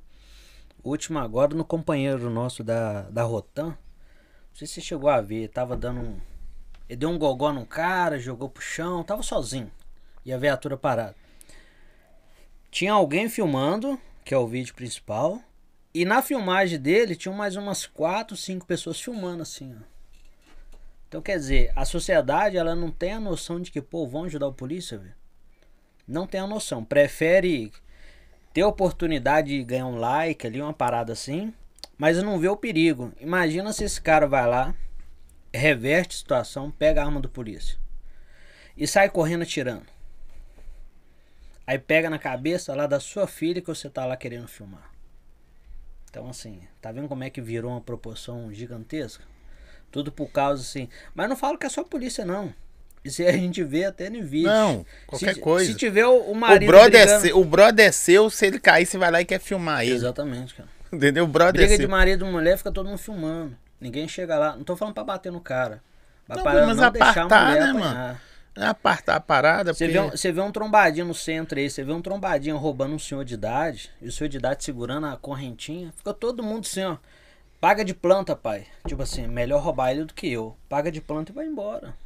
O 0.83 0.91
último 0.91 1.19
agora 1.19 1.55
no 1.55 1.65
companheiro 1.65 2.31
nosso 2.31 2.65
da, 2.65 3.03
da 3.11 3.23
Rotan, 3.23 3.69
não 3.69 3.77
sei 4.55 4.67
se 4.67 4.75
você 4.75 4.81
chegou 4.81 5.11
a 5.11 5.21
ver, 5.21 5.49
tava 5.49 5.77
dando 5.77 6.01
um... 6.01 6.21
Ele 6.89 6.97
deu 6.97 7.11
um 7.11 7.19
gogó 7.19 7.53
num 7.53 7.65
cara, 7.65 8.19
jogou 8.19 8.49
pro 8.49 8.63
chão, 8.63 9.03
tava 9.03 9.23
sozinho. 9.23 9.71
E 10.25 10.33
a 10.33 10.39
viatura 10.39 10.77
parada. 10.77 11.15
Tinha 12.71 12.93
alguém 12.93 13.29
filmando, 13.29 13.99
que 14.25 14.35
é 14.35 14.39
o 14.39 14.47
vídeo 14.47 14.75
principal, 14.75 15.41
e 15.95 16.05
na 16.05 16.21
filmagem 16.21 16.79
dele 16.81 17.15
tinham 17.15 17.37
mais 17.37 17.55
umas 17.55 17.87
quatro, 17.87 18.37
cinco 18.37 18.67
pessoas 18.67 19.01
filmando 19.01 19.43
assim, 19.43 19.75
ó. 19.79 19.85
Então 21.09 21.23
quer 21.23 21.39
dizer, 21.39 21.73
a 21.77 21.85
sociedade 21.85 22.57
ela 22.57 22.75
não 22.75 22.91
tem 22.91 23.13
a 23.13 23.21
noção 23.21 23.61
de 23.61 23.71
que, 23.71 23.81
pô, 23.81 24.05
vão 24.05 24.25
ajudar 24.25 24.49
o 24.49 24.53
polícia, 24.53 24.99
velho. 24.99 25.15
Não 26.09 26.27
tem 26.27 26.41
a 26.41 26.47
noção. 26.47 26.85
Prefere 26.85 27.73
ter 28.53 28.63
a 28.63 28.69
oportunidade 28.69 29.57
de 29.57 29.63
ganhar 29.63 29.87
um 29.87 29.97
like 29.97 30.45
ali, 30.45 30.61
uma 30.61 30.73
parada 30.73 31.13
assim, 31.13 31.55
mas 31.97 32.21
não 32.21 32.41
vê 32.41 32.49
o 32.49 32.57
perigo. 32.57 33.13
Imagina 33.21 33.73
se 33.73 33.85
esse 33.85 34.01
cara 34.01 34.27
vai 34.27 34.45
lá, 34.45 34.75
reverte 35.53 36.17
a 36.17 36.19
situação, 36.19 36.71
pega 36.73 37.01
a 37.01 37.05
arma 37.05 37.21
do 37.21 37.29
polícia 37.29 37.79
e 38.77 38.87
sai 38.87 39.09
correndo 39.09 39.43
atirando. 39.43 39.87
Aí 41.65 41.79
pega 41.79 42.11
na 42.11 42.19
cabeça 42.19 42.75
lá 42.75 42.87
da 42.87 42.99
sua 42.99 43.27
filha 43.27 43.61
que 43.61 43.69
você 43.69 43.89
tá 43.89 44.05
lá 44.05 44.17
querendo 44.17 44.49
filmar. 44.49 44.94
Então 46.15 46.29
assim, 46.31 46.61
tá 46.81 46.93
vendo 46.93 47.09
como 47.09 47.25
é 47.25 47.29
que 47.31 47.41
virou 47.41 47.73
uma 47.73 47.81
proporção 47.81 48.53
gigantesca? 48.53 49.25
Tudo 49.91 50.13
por 50.13 50.29
causa 50.31 50.63
assim. 50.63 50.89
Mas 51.13 51.29
não 51.29 51.35
falo 51.35 51.59
que 51.59 51.67
é 51.67 51.69
só 51.69 51.83
polícia, 51.83 52.25
não. 52.25 52.55
Isso 53.05 53.21
aí 53.21 53.29
a 53.29 53.33
gente 53.33 53.65
vê 53.65 53.85
até 53.85 54.09
no 54.09 54.23
vídeo. 54.25 54.47
Não, 54.49 54.87
qualquer 55.09 55.35
se, 55.35 55.41
coisa. 55.41 55.73
Se 55.73 55.77
tiver 55.77 56.07
o, 56.07 56.13
o 56.13 56.31
O 56.31 56.35
marido. 56.37 56.69
brother, 56.71 57.01
é 57.01 57.05
brigando- 57.05 57.27
seu, 57.27 57.41
o 57.41 57.45
brother 57.45 57.87
é 57.89 57.91
seu, 57.91 58.31
se 58.31 58.47
ele 58.47 58.61
cair, 58.61 58.87
você 58.87 58.97
vai 58.97 59.11
lá 59.11 59.21
e 59.21 59.25
quer 59.25 59.41
filmar 59.41 59.83
ele. 59.83 59.93
Exatamente, 59.97 60.55
cara. 60.55 60.69
Entendeu? 60.93 61.25
O 61.25 61.27
brother 61.27 61.55
Briga 61.55 61.75
é 61.75 61.77
de 61.79 61.83
seu. 61.83 61.91
marido 61.91 62.25
e 62.25 62.31
mulher, 62.31 62.57
fica 62.57 62.71
todo 62.71 62.87
mundo 62.89 62.99
filmando. 62.99 63.57
Ninguém 63.81 64.07
chega 64.07 64.39
lá. 64.39 64.55
Não 64.57 64.63
tô 64.63 64.77
falando 64.77 64.95
pra 64.95 65.03
bater 65.03 65.33
no 65.33 65.41
cara. 65.41 65.83
Não, 66.29 66.45
mas 66.45 66.77
não 66.77 66.91
deixar 66.93 67.07
a 67.07 67.09
apartar, 67.25 67.47
mulher 67.49 67.61
né, 67.65 67.71
apanhar. 67.71 67.95
mano? 68.05 68.21
É 68.57 68.67
apartar 68.67 69.17
a 69.17 69.21
parada, 69.21 69.75
Você 69.75 69.87
porque... 69.87 69.99
vê, 69.99 70.05
um, 70.07 70.11
você 70.11 70.31
vê 70.31 70.41
um 70.41 70.53
trombadinho 70.53 71.07
no 71.07 71.15
centro 71.15 71.59
aí, 71.59 71.69
você 71.69 71.83
vê 71.83 71.93
um 71.93 72.01
trombadinho 72.01 72.57
roubando 72.57 72.95
um 72.95 72.99
senhor 72.99 73.25
de 73.25 73.35
idade, 73.35 73.91
e 74.01 74.07
o 74.07 74.13
senhor 74.13 74.29
de 74.29 74.37
idade 74.37 74.63
segurando 74.63 75.07
a 75.09 75.17
correntinha, 75.17 75.93
fica 75.97 76.15
todo 76.15 76.43
mundo 76.43 76.65
assim, 76.65 76.85
ó. 76.85 76.97
Paga 77.61 77.85
de 77.85 77.95
planta, 77.95 78.37
pai. 78.37 78.67
Tipo 78.87 79.03
assim, 79.03 79.27
melhor 79.27 79.63
roubar 79.63 79.91
ele 79.91 80.05
do 80.05 80.15
que 80.15 80.31
eu. 80.31 80.57
Paga 80.69 80.93
de 80.93 81.01
planta 81.01 81.33
e 81.33 81.35
vai 81.35 81.47
embora. 81.47 81.97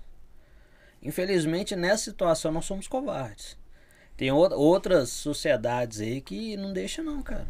Infelizmente, 1.02 1.76
nessa 1.76 2.04
situação, 2.04 2.52
nós 2.52 2.64
somos 2.64 2.86
covardes. 2.88 3.56
Tem 4.16 4.30
ou- 4.30 4.52
outras 4.52 5.10
sociedades 5.10 6.00
aí 6.00 6.20
que 6.20 6.56
não 6.56 6.72
deixa 6.72 7.02
não, 7.02 7.22
cara. 7.22 7.46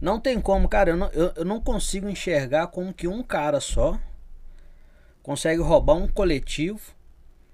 Não 0.00 0.18
tem 0.18 0.40
como, 0.40 0.68
cara. 0.68 0.90
Eu 0.90 0.96
não, 0.96 1.08
eu, 1.10 1.32
eu 1.36 1.44
não 1.44 1.60
consigo 1.60 2.08
enxergar 2.08 2.66
como 2.68 2.92
que 2.92 3.06
um 3.06 3.22
cara 3.22 3.60
só 3.60 3.98
consegue 5.22 5.60
roubar 5.60 5.94
um 5.94 6.08
coletivo 6.08 6.95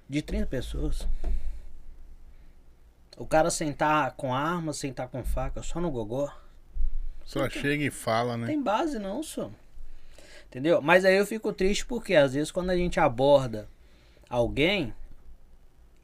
de 0.09 0.23
30 0.23 0.47
pessoas. 0.47 1.07
O 3.17 3.27
cara 3.27 3.51
sentar 3.51 4.13
com 4.13 4.35
arma, 4.35 4.73
sentar 4.73 5.09
com 5.09 5.23
faca, 5.25 5.63
só 5.63 5.81
no 5.81 5.91
gogó. 5.91 6.33
Só 7.25 7.49
chega 7.49 7.85
e 7.85 7.91
fala, 7.91 8.37
né? 8.37 8.47
Tem 8.47 8.61
base 8.63 8.99
não, 8.99 9.23
só. 9.23 9.51
Entendeu? 10.49 10.83
Mas 10.83 11.05
aí 11.05 11.17
eu 11.17 11.27
fico 11.27 11.53
triste 11.53 11.87
porque 11.87 12.15
às 12.15 12.35
vezes 12.35 12.51
quando 12.51 12.71
a 12.71 12.77
gente 12.77 12.99
aborda 12.99 13.69
alguém, 14.29 14.93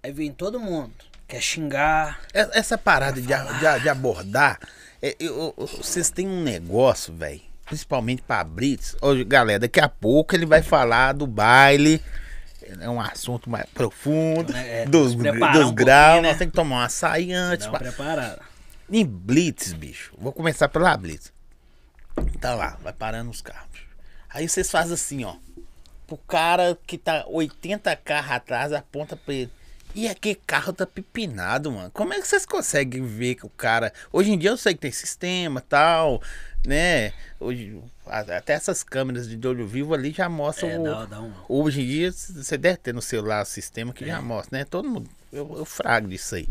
aí 0.02 0.12
vem 0.12 0.32
todo 0.32 0.61
mundo. 0.61 0.92
Quer 1.26 1.42
xingar. 1.42 2.20
Essa 2.32 2.78
parada 2.78 3.20
de, 3.20 3.26
de 3.26 3.80
de 3.82 3.88
abordar, 3.90 4.58
é, 5.02 5.14
eu- 5.20 5.54
eu- 5.58 5.66
vocês 5.66 6.08
têm 6.11 6.26
um 6.26 6.42
negócio, 6.42 7.12
velho, 7.12 7.42
principalmente 7.66 8.22
pra 8.22 8.42
Brits. 8.42 8.96
Ô, 9.02 9.08
galera, 9.26 9.58
daqui 9.58 9.80
a 9.80 9.88
pouco 9.88 10.34
ele 10.34 10.46
vai 10.46 10.62
falar 10.62 11.12
do 11.12 11.26
baile. 11.26 12.02
É 12.81 12.88
um 12.88 13.00
assunto 13.00 13.48
mais 13.48 13.66
profundo, 13.70 14.54
É, 14.57 14.85
dos, 14.87 15.14
que 15.14 15.20
preparar 15.22 15.54
dos 15.54 15.70
um 15.70 15.74
graus. 15.74 16.22
né? 16.22 16.28
Nós 16.28 16.38
temos 16.38 16.52
que 16.52 16.57
tomar 16.57 16.76
um 16.76 16.81
açaí 16.81 17.33
antes. 17.33 17.66
Não 17.66 17.72
pá. 17.72 17.78
preparado. 17.78 18.40
Em 18.90 19.04
Blitz, 19.04 19.72
bicho. 19.72 20.14
Vou 20.18 20.33
começar 20.33 20.68
pela 20.68 20.96
Blitz. 20.96 21.33
Tá 22.40 22.54
lá, 22.54 22.78
vai 22.83 22.92
parando 22.92 23.31
os 23.31 23.40
carros. 23.40 23.81
Aí 24.28 24.48
vocês 24.48 24.70
fazem 24.70 24.94
assim, 24.94 25.24
ó. 25.24 25.37
Pro 26.07 26.16
cara 26.16 26.76
que 26.87 26.96
tá 26.96 27.24
80 27.28 27.94
carros 27.96 28.33
atrás, 28.33 28.72
aponta 28.72 29.16
pra 29.16 29.35
ele. 29.35 29.50
E 29.94 30.09
aquele 30.09 30.35
carro 30.46 30.72
tá 30.72 30.87
pipinado, 30.87 31.72
mano. 31.72 31.90
Como 31.90 32.12
é 32.12 32.20
que 32.20 32.26
vocês 32.28 32.44
conseguem 32.46 33.04
ver 33.04 33.35
que 33.37 33.46
o 33.46 33.50
cara. 33.50 33.92
Hoje 34.12 34.31
em 34.33 34.38
dia 34.38 34.50
eu 34.50 34.57
sei 34.57 34.74
que 34.74 34.81
tem 34.81 34.92
sistema 34.92 35.61
tal, 35.61 36.22
né? 36.66 37.12
Hoje, 37.40 37.78
até 38.10 38.52
essas 38.54 38.82
câmeras 38.82 39.28
de 39.28 39.46
olho 39.48 39.66
vivo 39.66 39.94
ali 39.94 40.10
já 40.12 40.28
mostram. 40.28 40.68
É, 40.68 40.78
o- 40.78 40.82
dá, 40.84 41.04
dá 41.06 41.20
um. 41.20 41.32
Hoje 41.48 41.82
em 41.82 41.86
dia 41.86 42.12
você 42.12 42.56
deve 42.56 42.78
ter 42.78 42.92
no 42.94 43.02
celular 43.02 43.42
o 43.42 43.46
sistema 43.46 43.92
que 43.92 44.04
É. 44.04 44.08
já 44.08 44.20
mostra, 44.22 44.58
né? 44.58 44.64
Todo 44.64 44.88
mundo. 44.88 45.08
Eu, 45.32 45.56
eu 45.58 45.64
frago 45.64 46.08
disso 46.08 46.34
aí. 46.34 46.48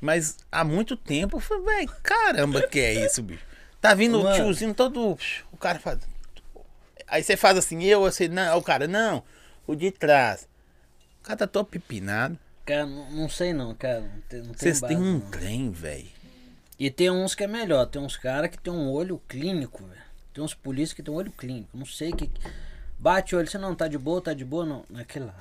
Mas 0.00 0.36
há 0.52 0.64
muito 0.64 0.96
tempo 0.96 1.36
eu 1.36 1.40
falei, 1.40 1.64
velho, 1.64 1.92
caramba, 2.02 2.62
que 2.66 2.78
é 2.80 3.06
isso, 3.06 3.22
bicho? 3.22 3.44
Tá 3.80 3.94
vindo 3.94 4.20
o 4.20 4.24
Mano. 4.24 4.34
tiozinho 4.34 4.74
todo. 4.74 5.18
O 5.52 5.56
cara 5.56 5.78
faz. 5.78 5.98
Aí 7.06 7.22
você 7.22 7.36
faz 7.36 7.56
assim, 7.58 7.82
eu, 7.84 8.04
assim, 8.04 8.28
não, 8.28 8.56
o 8.58 8.62
cara, 8.62 8.86
não, 8.88 9.22
o 9.66 9.74
de 9.74 9.90
trás. 9.90 10.48
O 11.20 11.24
cara 11.24 11.38
tá 11.38 11.46
todo 11.46 11.66
pipinado. 11.66 12.38
Cara, 12.66 12.86
não, 12.86 13.28
sei 13.28 13.52
não, 13.52 13.74
cara. 13.74 14.00
Não 14.00 14.20
tem, 14.28 14.38
não 14.40 14.46
tem 14.48 14.54
Vocês 14.58 14.80
têm 14.80 14.96
um 14.96 15.18
não. 15.18 15.30
trem, 15.30 15.70
velho. 15.70 16.08
E 16.78 16.90
tem 16.90 17.10
uns 17.10 17.34
que 17.34 17.44
é 17.44 17.46
melhor. 17.46 17.86
Tem 17.86 18.00
uns 18.02 18.16
caras 18.16 18.50
que 18.50 18.58
tem 18.58 18.72
um 18.72 18.90
olho 18.90 19.20
clínico, 19.28 19.84
velho. 19.86 20.03
Tem 20.34 20.42
uns 20.42 20.52
polícias 20.52 20.92
que 20.92 21.02
tem 21.02 21.14
um 21.14 21.16
olho 21.16 21.30
clínico. 21.30 21.68
Não 21.72 21.86
sei 21.86 22.12
que. 22.12 22.28
Bate 22.98 23.34
o 23.34 23.38
olho, 23.38 23.46
você 23.48 23.56
não 23.56 23.74
tá 23.74 23.86
de 23.86 23.96
boa, 23.96 24.20
tá 24.20 24.34
de 24.34 24.44
boa, 24.44 24.66
não. 24.66 24.84
Naquele 24.90 25.26
lá. 25.26 25.36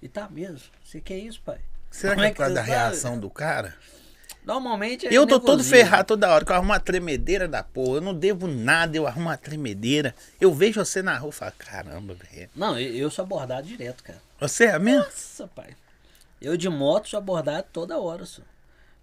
E 0.00 0.08
tá 0.08 0.28
mesmo. 0.30 0.60
Você 0.84 1.00
que 1.00 1.12
é 1.12 1.18
isso, 1.18 1.42
pai? 1.44 1.58
Será 1.90 2.14
Como 2.14 2.24
que 2.24 2.30
é 2.30 2.32
por 2.32 2.38
causa 2.38 2.54
da 2.54 2.60
sabe? 2.60 2.70
reação 2.70 3.18
do 3.18 3.28
cara? 3.28 3.74
Normalmente 4.44 5.06
é. 5.06 5.12
eu 5.12 5.26
tô 5.26 5.40
todo 5.40 5.64
ferrado 5.64 6.08
toda 6.08 6.30
hora, 6.30 6.44
que 6.44 6.52
eu 6.52 6.56
arrumo 6.56 6.70
uma 6.70 6.78
tremedeira 6.78 7.48
da 7.48 7.62
porra. 7.62 7.96
Eu 7.96 8.00
não 8.02 8.14
devo 8.14 8.46
nada, 8.46 8.96
eu 8.96 9.06
arrumo 9.06 9.26
uma 9.28 9.36
tremedeira. 9.36 10.14
Eu 10.40 10.52
vejo 10.52 10.84
você 10.84 11.02
na 11.02 11.16
rua 11.16 11.30
e 11.30 11.32
falo, 11.32 11.52
caramba, 11.58 12.14
velho. 12.14 12.50
Não, 12.54 12.78
eu, 12.78 12.94
eu 12.94 13.10
sou 13.10 13.24
abordado 13.24 13.66
direto, 13.66 14.04
cara. 14.04 14.20
Você 14.38 14.66
é 14.66 14.78
mesmo? 14.78 15.04
Nossa, 15.04 15.48
pai. 15.48 15.74
Eu 16.40 16.56
de 16.56 16.68
moto 16.68 17.08
sou 17.08 17.18
abordado 17.18 17.66
toda 17.72 17.98
hora, 17.98 18.24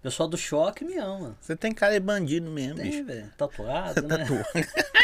só. 0.02 0.08
pessoal 0.08 0.28
do 0.28 0.36
choque 0.36 0.84
me 0.84 0.96
ama. 0.98 1.36
Você 1.40 1.54
tem 1.56 1.72
cara 1.72 1.94
de 1.94 2.00
bandido 2.00 2.50
mesmo, 2.50 2.76
Tem, 2.76 2.90
bicho. 2.90 3.04
velho. 3.04 3.30
Tatuado, 3.36 4.02
né? 4.08 4.26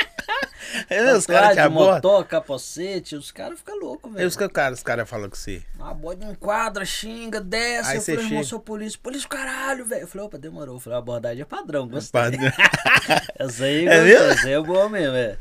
É, 0.90 1.14
os 1.14 1.24
caras 1.26 1.56
Tatuagem, 1.56 1.62
abordam. 1.62 1.94
motor, 1.94 2.24
capacete, 2.26 3.16
os 3.16 3.30
caras 3.30 3.58
ficam 3.58 3.78
loucos, 3.78 4.10
Aí 4.10 4.16
velho. 4.18 4.28
os 4.28 4.36
caras 4.36 4.78
os 4.78 4.82
cara 4.84 5.06
falam 5.06 5.30
com 5.30 5.36
você. 5.36 5.62
A 5.80 5.94
bode 5.94 6.20
não 6.22 6.32
enquadra, 6.32 6.84
xinga, 6.84 7.40
desce. 7.40 7.90
Aí 7.90 7.96
eu 7.96 8.02
falei, 8.02 8.16
irmão, 8.20 8.30
chega. 8.30 8.44
sou 8.44 8.60
polícia. 8.60 8.98
Polícia, 9.02 9.28
caralho, 9.28 9.86
velho. 9.86 10.02
Eu 10.02 10.06
falei, 10.08 10.26
opa, 10.26 10.36
demorou. 10.36 10.76
Eu 10.76 10.80
falei, 10.80 10.96
a 10.96 10.98
abordagem 10.98 11.40
é 11.40 11.44
padrão, 11.46 11.88
gostei. 11.88 12.20
Padrão. 12.20 12.52
Essa 13.38 13.64
aí, 13.64 13.86
É 13.86 13.96
gostei, 13.96 14.04
mesmo? 14.12 14.30
essa 14.32 14.46
aí 14.46 14.52
é 14.52 14.60
boa 14.60 14.88
mesmo, 14.90 15.16
é. 15.16 15.38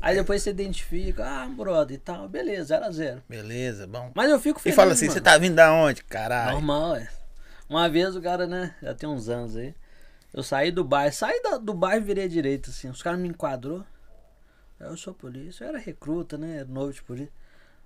Aí 0.00 0.14
depois 0.14 0.42
você 0.42 0.50
identifica, 0.50 1.24
ah, 1.26 1.46
brother 1.48 1.96
e 1.96 1.98
tal, 1.98 2.28
beleza, 2.28 2.64
0 2.66 2.84
a 2.84 2.90
0 2.92 3.22
Beleza, 3.28 3.84
bom. 3.86 4.12
Mas 4.14 4.30
eu 4.30 4.38
fico 4.38 4.60
E 4.60 4.62
feliz, 4.62 4.76
fala 4.76 4.92
assim, 4.92 5.08
você 5.10 5.20
tá 5.20 5.36
vindo 5.38 5.56
da 5.56 5.72
onde? 5.72 6.04
Caralho. 6.04 6.52
Normal, 6.52 6.96
é. 6.96 7.08
Uma 7.68 7.88
vez 7.88 8.16
o 8.16 8.22
cara, 8.22 8.46
né, 8.46 8.74
já 8.82 8.94
tem 8.94 9.08
uns 9.08 9.28
anos 9.28 9.56
aí, 9.56 9.74
eu 10.32 10.42
saí 10.42 10.70
do 10.70 10.82
bairro, 10.84 11.12
saí 11.14 11.42
da- 11.42 11.58
do 11.58 11.74
bairro 11.74 12.02
e 12.02 12.04
virei 12.04 12.24
à 12.24 12.28
direita, 12.28 12.70
assim, 12.70 12.88
os 12.88 13.02
caras 13.02 13.20
me 13.20 13.28
enquadrou. 13.28 13.84
Eu 14.80 14.96
sou 14.96 15.12
polícia, 15.12 15.64
eu 15.64 15.68
era 15.70 15.78
recruta, 15.78 16.38
né, 16.38 16.58
era 16.58 16.64
novo 16.68 16.92
de 16.92 17.02
polícia. 17.02 17.32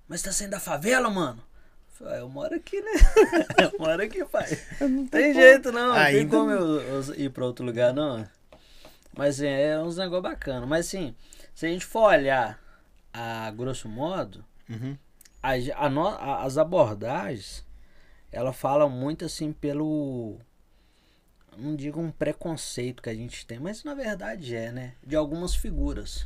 Mas 0.07 0.21
tá 0.21 0.31
saindo 0.31 0.51
da 0.51 0.59
favela, 0.59 1.09
mano? 1.09 1.41
Eu 1.41 1.95
falei, 1.97 2.13
"Ah, 2.13 2.17
eu 2.19 2.29
moro 2.29 2.55
aqui, 2.55 2.81
né? 2.81 2.91
eu 3.73 3.79
moro 3.79 4.01
aqui, 4.03 4.23
pai. 4.25 4.57
Não 4.81 5.07
tem 5.07 5.33
jeito, 5.33 5.71
não. 5.71 5.87
Não 5.87 5.93
tem 5.95 6.03
Ainda 6.19 6.37
como 6.37 6.51
eu, 6.51 6.81
eu 6.81 7.15
ir 7.15 7.29
pra 7.29 7.45
outro 7.45 7.65
lugar, 7.65 7.93
não. 7.93 8.27
Mas 9.15 9.35
assim, 9.35 9.47
é 9.47 9.79
uns 9.79 9.97
negócios 9.97 10.23
bacanas. 10.23 10.67
Mas 10.67 10.87
assim, 10.87 11.15
se 11.53 11.65
a 11.65 11.69
gente 11.69 11.85
for 11.85 12.03
olhar 12.11 12.59
a 13.13 13.49
grosso 13.51 13.87
modo, 13.87 14.43
Uhum. 14.69 14.97
a 15.41 15.51
a 15.85 15.89
no- 15.89 16.07
a- 16.07 16.43
as 16.43 16.57
abordagens, 16.57 17.63
ela 18.33 18.51
fala 18.51 18.89
muito 18.89 19.23
assim 19.23 19.53
pelo. 19.53 20.37
Não 21.55 21.75
digo 21.75 22.01
um 22.01 22.11
preconceito 22.11 23.01
que 23.03 23.09
a 23.09 23.13
gente 23.13 23.45
tem, 23.45 23.59
mas 23.59 23.83
na 23.83 23.93
verdade 23.93 24.55
é, 24.55 24.71
né? 24.71 24.93
De 25.05 25.15
algumas 25.15 25.55
figuras. 25.55 26.25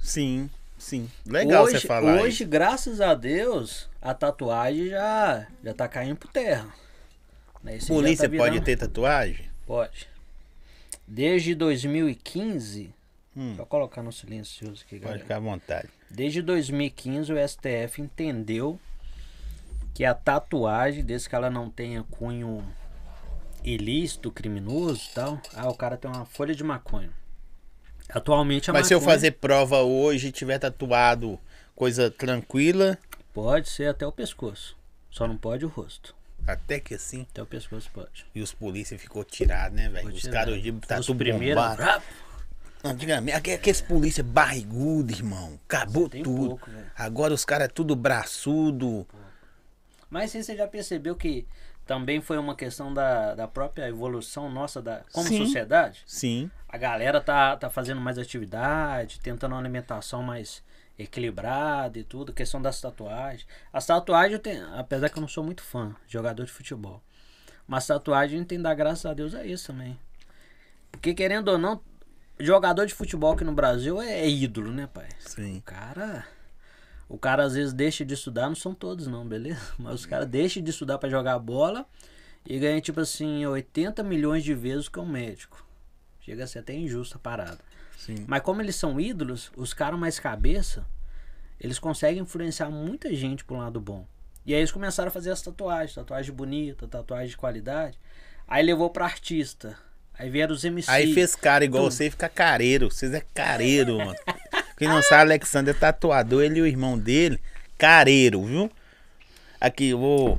Sim, 0.00 0.50
sim. 0.76 1.08
Legal 1.24 1.64
hoje, 1.64 1.80
você 1.80 1.86
falar 1.86 2.20
Hoje, 2.20 2.44
graças 2.44 3.00
a 3.00 3.14
Deus, 3.14 3.88
a 4.02 4.12
tatuagem 4.12 4.88
já, 4.88 5.46
já 5.62 5.72
tá 5.72 5.86
caindo 5.86 6.16
por 6.16 6.30
terra. 6.30 6.74
Né? 7.62 7.76
Isso 7.76 7.86
Polícia 7.86 8.28
tá 8.28 8.36
pode 8.36 8.60
ter 8.60 8.76
tatuagem? 8.76 9.48
Pode. 9.64 10.08
Desde 11.06 11.54
2015. 11.54 12.92
Hum. 13.36 13.54
Vou 13.54 13.66
colocar 13.66 14.02
no 14.02 14.12
silencioso 14.12 14.82
aqui, 14.84 14.96
Pode 14.96 15.04
galera. 15.04 15.20
ficar 15.20 15.36
à 15.36 15.40
vontade. 15.40 15.88
Desde 16.10 16.42
2015 16.42 17.32
o 17.32 17.48
STF 17.48 18.02
entendeu 18.02 18.78
que 19.94 20.04
a 20.04 20.12
tatuagem, 20.12 21.04
desde 21.04 21.28
que 21.28 21.34
ela 21.34 21.48
não 21.48 21.70
tenha 21.70 22.02
cunho 22.10 22.62
ilícito, 23.62 24.30
criminoso 24.30 25.08
e 25.10 25.14
tal, 25.14 25.40
ah, 25.54 25.68
o 25.68 25.74
cara 25.74 25.96
tem 25.96 26.10
uma 26.10 26.24
folha 26.26 26.54
de 26.54 26.62
maconha. 26.64 27.10
Atualmente 28.08 28.68
a 28.70 28.72
Mas 28.72 28.86
se 28.86 28.94
eu 28.94 28.98
maconha 29.00 29.14
fazer 29.16 29.30
prova 29.32 29.80
hoje 29.80 30.28
e 30.28 30.32
tiver 30.32 30.58
tatuado 30.58 31.38
coisa 31.74 32.10
tranquila, 32.10 32.98
pode 33.32 33.68
ser 33.68 33.88
até 33.88 34.06
o 34.06 34.12
pescoço. 34.12 34.76
Só 35.10 35.26
não 35.26 35.36
pode 35.36 35.64
o 35.64 35.68
rosto. 35.68 36.14
até 36.46 36.78
que 36.78 36.94
assim. 36.94 37.26
Até 37.30 37.42
o 37.42 37.46
pescoço 37.46 37.88
pode. 37.94 38.26
E 38.34 38.42
os 38.42 38.52
polícia 38.52 38.98
ficou 38.98 39.24
tirado, 39.24 39.74
né, 39.74 39.88
velho? 39.88 40.08
Os 40.12 40.26
caras 40.26 40.54
hoje 40.54 40.72
tá 40.86 40.98
Os 40.98 41.06
rap, 41.78 42.02
Antigamente, 42.86 43.34
aqu- 43.38 43.54
aqueles 43.54 43.80
polícia 43.80 44.22
barrigudo, 44.22 45.10
irmão. 45.10 45.58
Acabou 45.66 46.06
tudo. 46.06 46.48
pouco. 46.48 46.70
Agora 46.94 47.32
os 47.32 47.42
caras 47.44 47.64
é 47.66 47.68
tudo 47.68 47.96
braçudo. 47.96 49.06
Mas 50.14 50.30
se 50.30 50.44
você 50.44 50.56
já 50.56 50.68
percebeu 50.68 51.16
que 51.16 51.44
também 51.84 52.20
foi 52.20 52.38
uma 52.38 52.54
questão 52.54 52.94
da, 52.94 53.34
da 53.34 53.48
própria 53.48 53.88
evolução 53.88 54.48
nossa 54.48 54.80
da, 54.80 55.02
como 55.12 55.26
Sim. 55.26 55.38
sociedade? 55.38 56.04
Sim. 56.06 56.48
A 56.68 56.78
galera 56.78 57.20
tá, 57.20 57.56
tá 57.56 57.68
fazendo 57.68 58.00
mais 58.00 58.16
atividade, 58.16 59.18
tentando 59.18 59.56
uma 59.56 59.60
alimentação 59.60 60.22
mais 60.22 60.62
equilibrada 60.96 61.98
e 61.98 62.04
tudo, 62.04 62.32
questão 62.32 62.62
das 62.62 62.80
tatuagens. 62.80 63.44
As 63.72 63.86
tatuagens, 63.86 64.34
eu 64.34 64.38
tenho, 64.38 64.72
apesar 64.76 65.08
que 65.08 65.18
eu 65.18 65.20
não 65.20 65.26
sou 65.26 65.42
muito 65.42 65.64
fã 65.64 65.96
de 66.06 66.12
jogador 66.12 66.44
de 66.44 66.52
futebol, 66.52 67.02
mas 67.66 67.84
tatuagem 67.84 68.44
tem 68.44 68.58
que 68.58 68.62
dar 68.62 68.74
graças 68.74 69.06
a 69.06 69.14
Deus 69.14 69.34
a 69.34 69.44
isso 69.44 69.66
também. 69.66 69.98
Porque 70.92 71.12
querendo 71.12 71.48
ou 71.48 71.58
não, 71.58 71.80
jogador 72.38 72.86
de 72.86 72.94
futebol 72.94 73.32
aqui 73.32 73.42
no 73.42 73.52
Brasil 73.52 74.00
é, 74.00 74.20
é 74.20 74.30
ídolo, 74.30 74.70
né, 74.70 74.86
pai? 74.86 75.08
Sim. 75.18 75.58
O 75.58 75.62
cara. 75.62 76.24
O 77.08 77.18
cara 77.18 77.44
às 77.44 77.54
vezes 77.54 77.72
deixa 77.72 78.04
de 78.04 78.14
estudar, 78.14 78.48
não 78.48 78.54
são 78.54 78.74
todos 78.74 79.06
não, 79.06 79.26
beleza? 79.26 79.60
Mas 79.78 79.94
os 79.94 80.06
caras 80.06 80.28
deixam 80.28 80.62
de 80.62 80.70
estudar 80.70 80.98
pra 80.98 81.08
jogar 81.08 81.38
bola 81.38 81.86
e 82.46 82.58
ganham 82.58 82.80
tipo 82.80 83.00
assim 83.00 83.44
80 83.46 84.02
milhões 84.02 84.44
de 84.44 84.54
vezes 84.54 84.88
que 84.88 84.98
um 84.98 85.06
médico. 85.06 85.64
Chega 86.20 86.44
a 86.44 86.46
ser 86.46 86.60
até 86.60 86.74
injusta 86.74 87.16
a 87.16 87.20
parada. 87.20 87.58
Sim. 87.98 88.24
Mas 88.26 88.42
como 88.42 88.60
eles 88.60 88.76
são 88.76 88.98
ídolos, 88.98 89.50
os 89.56 89.74
caras 89.74 89.98
mais 89.98 90.18
cabeça, 90.18 90.86
eles 91.60 91.78
conseguem 91.78 92.22
influenciar 92.22 92.70
muita 92.70 93.14
gente 93.14 93.44
pro 93.44 93.56
lado 93.56 93.80
bom. 93.80 94.06
E 94.46 94.52
aí 94.52 94.60
eles 94.60 94.72
começaram 94.72 95.08
a 95.08 95.10
fazer 95.10 95.30
as 95.30 95.40
tatuagens, 95.40 95.94
tatuagem 95.94 96.34
bonita, 96.34 96.86
tatuagem 96.86 97.28
de 97.28 97.36
qualidade. 97.36 97.98
Aí 98.46 98.62
levou 98.62 98.90
pra 98.90 99.06
artista. 99.06 99.76
Aí 100.16 100.30
vieram 100.30 100.54
os 100.54 100.64
MC. 100.64 100.90
Aí 100.90 101.12
fez 101.12 101.34
cara 101.34 101.64
igual 101.64 101.90
você 101.90 102.06
e 102.06 102.10
fica 102.10 102.28
careiro. 102.28 102.90
Vocês 102.90 103.12
é 103.12 103.22
careiro, 103.32 103.98
mano. 103.98 104.14
Quem 104.76 104.88
não 104.88 105.02
sabe, 105.02 105.22
Alexander 105.32 105.74
é 105.74 105.78
tatuador, 105.78 106.42
ele 106.42 106.58
e 106.58 106.62
o 106.62 106.66
irmão 106.66 106.98
dele, 106.98 107.38
careiro, 107.78 108.42
viu? 108.44 108.70
Aqui, 109.60 109.90
eu 109.90 109.98
vou. 109.98 110.38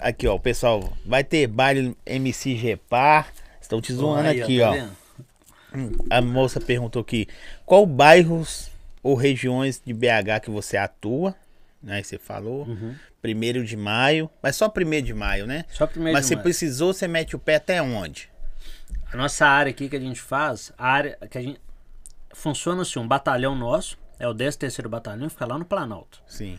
Aqui, 0.00 0.26
ó, 0.26 0.38
pessoal, 0.38 0.92
vai 1.04 1.24
ter 1.24 1.46
baile 1.46 1.96
MC 2.06 2.56
Gepar. 2.56 3.32
Estão 3.60 3.80
te 3.80 3.92
zoando 3.92 4.28
Aí, 4.28 4.42
aqui, 4.42 4.58
tá 4.60 4.68
ó. 4.70 4.72
vendo? 4.72 4.96
Hum, 5.74 5.92
A 6.10 6.20
moça 6.20 6.60
perguntou 6.60 7.02
aqui: 7.02 7.26
qual 7.66 7.84
bairros 7.84 8.70
ou 9.02 9.14
regiões 9.14 9.82
de 9.84 9.92
BH 9.92 10.40
que 10.42 10.50
você 10.50 10.76
atua? 10.76 11.34
Né, 11.82 12.02
você 12.02 12.16
falou. 12.18 12.64
Uhum. 12.66 12.94
Primeiro 13.20 13.64
de 13.64 13.76
maio. 13.76 14.30
Mas 14.42 14.56
só 14.56 14.68
primeiro 14.68 15.06
de 15.06 15.14
maio, 15.14 15.46
né? 15.46 15.64
Só 15.70 15.86
primeiro 15.86 16.14
Mas 16.14 16.24
de 16.24 16.28
se 16.28 16.34
maio. 16.34 16.42
precisou, 16.42 16.92
você 16.92 17.08
mete 17.08 17.34
o 17.36 17.38
pé 17.38 17.56
até 17.56 17.82
onde? 17.82 18.30
A 19.12 19.16
nossa 19.16 19.46
área 19.46 19.70
aqui 19.70 19.88
que 19.88 19.96
a 19.96 20.00
gente 20.00 20.20
faz, 20.20 20.72
a 20.78 20.86
área 20.88 21.18
que 21.30 21.38
a 21.38 21.42
gente 21.42 21.60
funciona 22.34 22.82
assim, 22.82 22.98
um 22.98 23.08
batalhão 23.08 23.54
nosso, 23.54 23.98
é 24.18 24.28
o 24.28 24.34
13º 24.34 24.88
Batalhão, 24.88 25.28
fica 25.30 25.46
lá 25.46 25.58
no 25.58 25.64
Planalto. 25.64 26.22
Sim. 26.26 26.58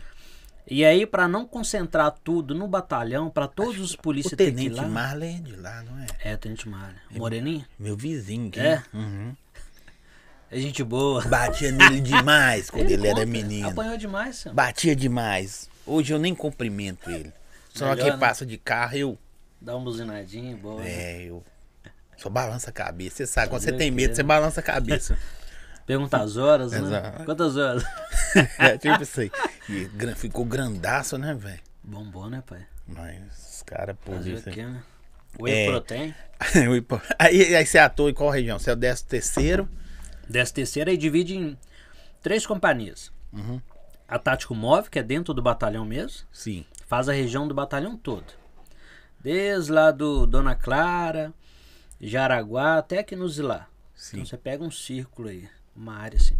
E 0.68 0.84
aí 0.84 1.06
pra 1.06 1.28
não 1.28 1.46
concentrar 1.46 2.10
tudo 2.24 2.52
no 2.52 2.66
batalhão, 2.66 3.30
pra 3.30 3.46
todos 3.46 3.78
os 3.78 3.94
O 3.94 4.12
que 4.12 4.18
ir 4.20 4.36
tenente 4.36 4.70
lá. 4.70 4.82
Marley 4.88 5.36
é 5.36 5.38
de 5.38 5.56
lá, 5.56 5.82
não 5.84 5.98
é? 6.00 6.06
É, 6.32 6.36
Tenente 6.36 6.68
Malha. 6.68 6.96
Moreninha? 7.12 7.68
Meu 7.78 7.96
vizinho 7.96 8.48
aqui. 8.48 8.58
É? 8.58 8.82
Uhum. 8.92 9.32
É 10.50 10.58
gente 10.58 10.82
boa. 10.82 11.22
Batia 11.24 11.70
nele 11.70 12.00
demais 12.00 12.68
quando 12.70 12.90
ele, 12.90 13.06
era 13.06 13.14
conta, 13.14 13.26
menino. 13.26 13.68
Apanhou 13.68 13.96
demais, 13.96 14.36
senhor. 14.36 14.54
Batia 14.54 14.96
demais. 14.96 15.68
Hoje 15.86 16.12
eu 16.12 16.18
nem 16.18 16.34
cumprimento 16.34 17.08
ele. 17.10 17.32
Só 17.72 17.90
Melhor, 17.90 18.04
que 18.04 18.10
né? 18.10 18.16
passa 18.16 18.44
de 18.44 18.56
carro, 18.58 18.96
eu. 18.96 19.18
Dá 19.60 19.76
uma 19.76 19.84
buzinadinha, 19.84 20.56
boa. 20.56 20.82
né? 20.82 20.90
É, 20.90 21.22
eu. 21.26 21.44
Só 22.16 22.28
balança 22.28 22.70
a 22.70 22.72
cabeça. 22.72 23.18
Você 23.18 23.26
sabe, 23.26 23.50
quando 23.50 23.60
você 23.62 23.66
Fazer 23.66 23.78
tem 23.78 23.90
o 23.90 23.94
medo, 23.94 24.08
né? 24.08 24.14
você 24.16 24.22
balança 24.24 24.58
a 24.60 24.62
cabeça. 24.62 25.16
Pergunta 25.86 26.18
as 26.18 26.36
horas, 26.36 26.72
né? 26.72 26.78
Exato. 26.78 27.24
Quantas 27.24 27.56
horas? 27.56 27.84
é 28.58 28.76
tipo 28.76 29.02
isso 29.02 29.20
aí. 29.20 29.30
E 29.68 29.88
ficou 30.16 30.44
grandaço, 30.44 31.16
né, 31.16 31.32
velho? 31.34 31.60
Bombom, 31.82 32.28
né, 32.28 32.42
pai? 32.44 32.66
Mas 32.86 33.54
os 33.56 33.62
caras, 33.62 33.96
Fazer 34.04 34.18
o 34.18 34.22
polícia. 34.22 34.52
quê, 34.52 34.64
né? 34.64 34.82
Whey 35.40 35.54
É. 35.54 35.70
protein. 35.70 36.14
aí, 37.18 37.54
aí 37.54 37.66
você 37.66 37.78
atua 37.78 38.10
em 38.10 38.14
qual 38.14 38.30
região? 38.30 38.58
Você 38.58 38.70
é 38.70 38.72
o 38.72 38.76
décimo 38.76 39.08
terceiro? 39.08 39.68
Dessa 40.28 40.52
terceira 40.52 40.90
aí 40.90 40.96
divide 40.96 41.36
em 41.36 41.56
três 42.20 42.44
companhias. 42.46 43.12
Uhum. 43.32 43.60
A 44.08 44.18
Tático 44.18 44.54
Móvel, 44.54 44.90
que 44.90 44.98
é 44.98 45.02
dentro 45.02 45.32
do 45.34 45.42
batalhão 45.42 45.84
mesmo, 45.84 46.26
Sim. 46.32 46.64
faz 46.86 47.08
a 47.08 47.12
região 47.12 47.46
do 47.46 47.54
batalhão 47.54 47.96
todo. 47.96 48.24
Desde 49.20 49.70
lá 49.72 49.90
do 49.90 50.26
Dona 50.26 50.54
Clara, 50.54 51.32
Jaraguá, 52.00 52.78
até 52.78 52.98
aqui 53.00 53.14
no 53.16 53.28
Zilá. 53.28 53.66
Sim. 53.94 54.16
Então 54.18 54.26
você 54.26 54.36
pega 54.36 54.62
um 54.62 54.70
círculo 54.70 55.28
aí, 55.28 55.48
uma 55.76 55.96
área 55.96 56.16
assim. 56.16 56.36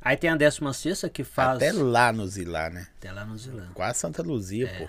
Aí 0.00 0.16
tem 0.16 0.30
a 0.30 0.36
16 0.36 1.04
que 1.12 1.22
faz. 1.22 1.56
Até 1.56 1.72
lá 1.72 2.12
no 2.12 2.26
Zilá, 2.26 2.68
né? 2.70 2.86
até 2.98 3.12
lá 3.12 3.24
no 3.24 3.36
Zilá. 3.38 3.68
Quase 3.74 3.98
Santa 4.00 4.22
Luzia, 4.22 4.68
pô. 4.78 4.88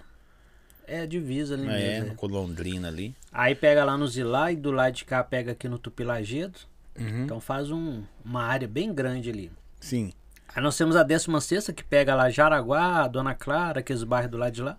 É 0.87 1.01
a 1.01 1.05
divisa 1.05 1.53
ali 1.53 1.65
É, 1.67 1.69
mesmo. 1.69 2.07
no 2.07 2.13
é. 2.13 2.15
Colondrina 2.15 2.87
ali. 2.87 3.15
Aí 3.31 3.55
pega 3.55 3.85
lá 3.85 3.95
no 3.97 4.07
Zilá 4.07 4.51
e 4.51 4.55
do 4.55 4.71
lado 4.71 4.93
de 4.93 5.05
cá 5.05 5.23
pega 5.23 5.51
aqui 5.53 5.67
no 5.69 5.77
Tupilagedo. 5.77 6.59
Uhum. 6.99 7.23
Então 7.23 7.39
faz 7.39 7.71
um- 7.71 8.03
uma 8.23 8.43
área 8.43 8.67
bem 8.67 8.93
grande 8.93 9.29
ali. 9.29 9.51
Sim. 9.79 10.11
Aí 10.55 10.61
nós 10.61 10.77
temos 10.77 10.95
a 10.95 11.03
16 11.03 11.71
que 11.73 11.83
pega 11.83 12.13
lá 12.15 12.29
Jaraguá, 12.29 13.07
Dona 13.07 13.33
Clara, 13.33 13.79
aqueles 13.79 14.03
bairros 14.03 14.29
do 14.31 14.37
lado 14.37 14.53
de 14.53 14.61
lá. 14.61 14.77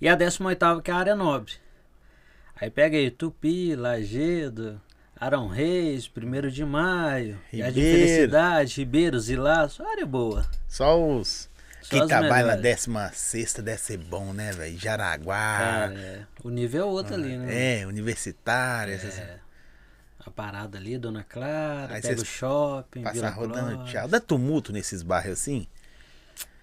E 0.00 0.08
a 0.08 0.14
18 0.14 0.80
que 0.82 0.90
é 0.90 0.94
a 0.94 0.96
área 0.98 1.14
nobre. 1.16 1.52
Aí 2.54 2.70
pega 2.70 2.96
aí 2.96 3.10
Tupi, 3.10 3.74
Lagedo, 3.74 4.80
Arão 5.22 5.46
Reis, 5.46 6.10
1 6.10 6.48
de 6.50 6.64
Maio, 6.64 7.38
Ribeiro. 7.48 7.74
Felicidade, 7.74 8.74
Ribeiro, 8.80 9.20
Zilá, 9.20 9.68
só 9.68 9.88
área 9.88 10.04
boa. 10.04 10.44
Só 10.66 11.00
os. 11.00 11.48
Só 11.80 11.90
Quem 11.90 12.08
trabalha 12.08 12.30
na 12.56 12.56
melhores. 12.56 12.62
16 12.62 13.54
deve 13.62 13.80
ser 13.80 13.98
bom, 13.98 14.32
né, 14.32 14.50
velho? 14.50 14.76
Jaraguá. 14.76 15.58
Cara, 15.58 15.94
é, 15.94 16.26
o 16.42 16.50
nível 16.50 16.82
é 16.82 16.84
outro 16.84 17.14
ali, 17.14 17.36
né? 17.36 17.82
É, 17.82 17.86
universitário. 17.86 18.94
essas- 18.94 19.16
É. 19.16 19.38
A 20.26 20.30
parada 20.30 20.76
ali, 20.76 20.98
Dona 20.98 21.22
Clara, 21.22 21.94
Aí 21.94 22.02
pega 22.02 22.20
o 22.20 22.24
shopping, 22.24 23.02
Passar 23.04 23.14
Vila 23.14 23.30
rodando 23.30 23.84
tchau. 23.84 24.08
Dá 24.08 24.18
tumulto 24.18 24.72
nesses 24.72 25.02
bairros 25.04 25.32
assim? 25.40 25.68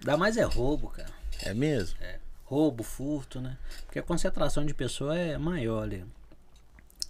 Dá 0.01 0.17
mais 0.17 0.35
é 0.35 0.43
roubo, 0.43 0.89
cara. 0.89 1.09
É 1.43 1.53
mesmo? 1.53 1.97
Roubo, 2.43 2.83
furto, 2.83 3.39
né? 3.39 3.57
Porque 3.85 3.99
a 3.99 4.03
concentração 4.03 4.65
de 4.65 4.73
pessoas 4.73 5.17
é 5.17 5.37
maior 5.37 5.83
ali. 5.83 6.05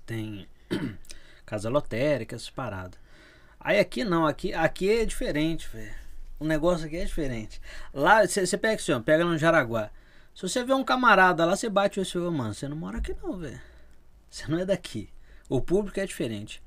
Tem 0.06 0.48
casa 1.50 1.70
lotérica, 1.70 2.36
essas 2.36 2.50
paradas. 2.50 3.00
Aí 3.60 3.80
aqui 3.80 4.04
não, 4.04 4.26
aqui, 4.26 4.54
aqui 4.54 4.90
é 4.90 5.06
diferente, 5.06 5.68
velho. 5.68 5.92
O 6.40 6.46
negócio 6.46 6.86
aqui 6.86 6.96
é 6.98 7.04
diferente. 7.04 7.60
Lá, 7.94 8.26
você 8.26 8.58
pega 8.58 8.76
assim, 8.76 8.94
ó, 8.94 9.00
pega 9.00 9.26
no 9.26 9.38
Jaraguá. 9.38 9.90
Se 10.34 10.44
você 10.44 10.64
vê 10.64 10.74
um 10.74 10.84
camarada 10.84 11.44
lá, 11.44 11.56
você 11.56 11.68
bate 11.68 12.00
o 12.00 12.06
seu, 12.06 12.32
mano, 12.32 12.54
você 12.54 12.68
não 12.68 12.78
mora 12.78 13.00
aqui 13.00 13.14
não, 13.22 13.38
velho. 13.38 13.60
Você 14.30 14.48
não 14.48 14.60
é 14.60 14.66
daqui. 14.66 15.10
O 15.50 15.60
público 15.60 16.00
é 16.00 16.06
diferente. 16.06 16.62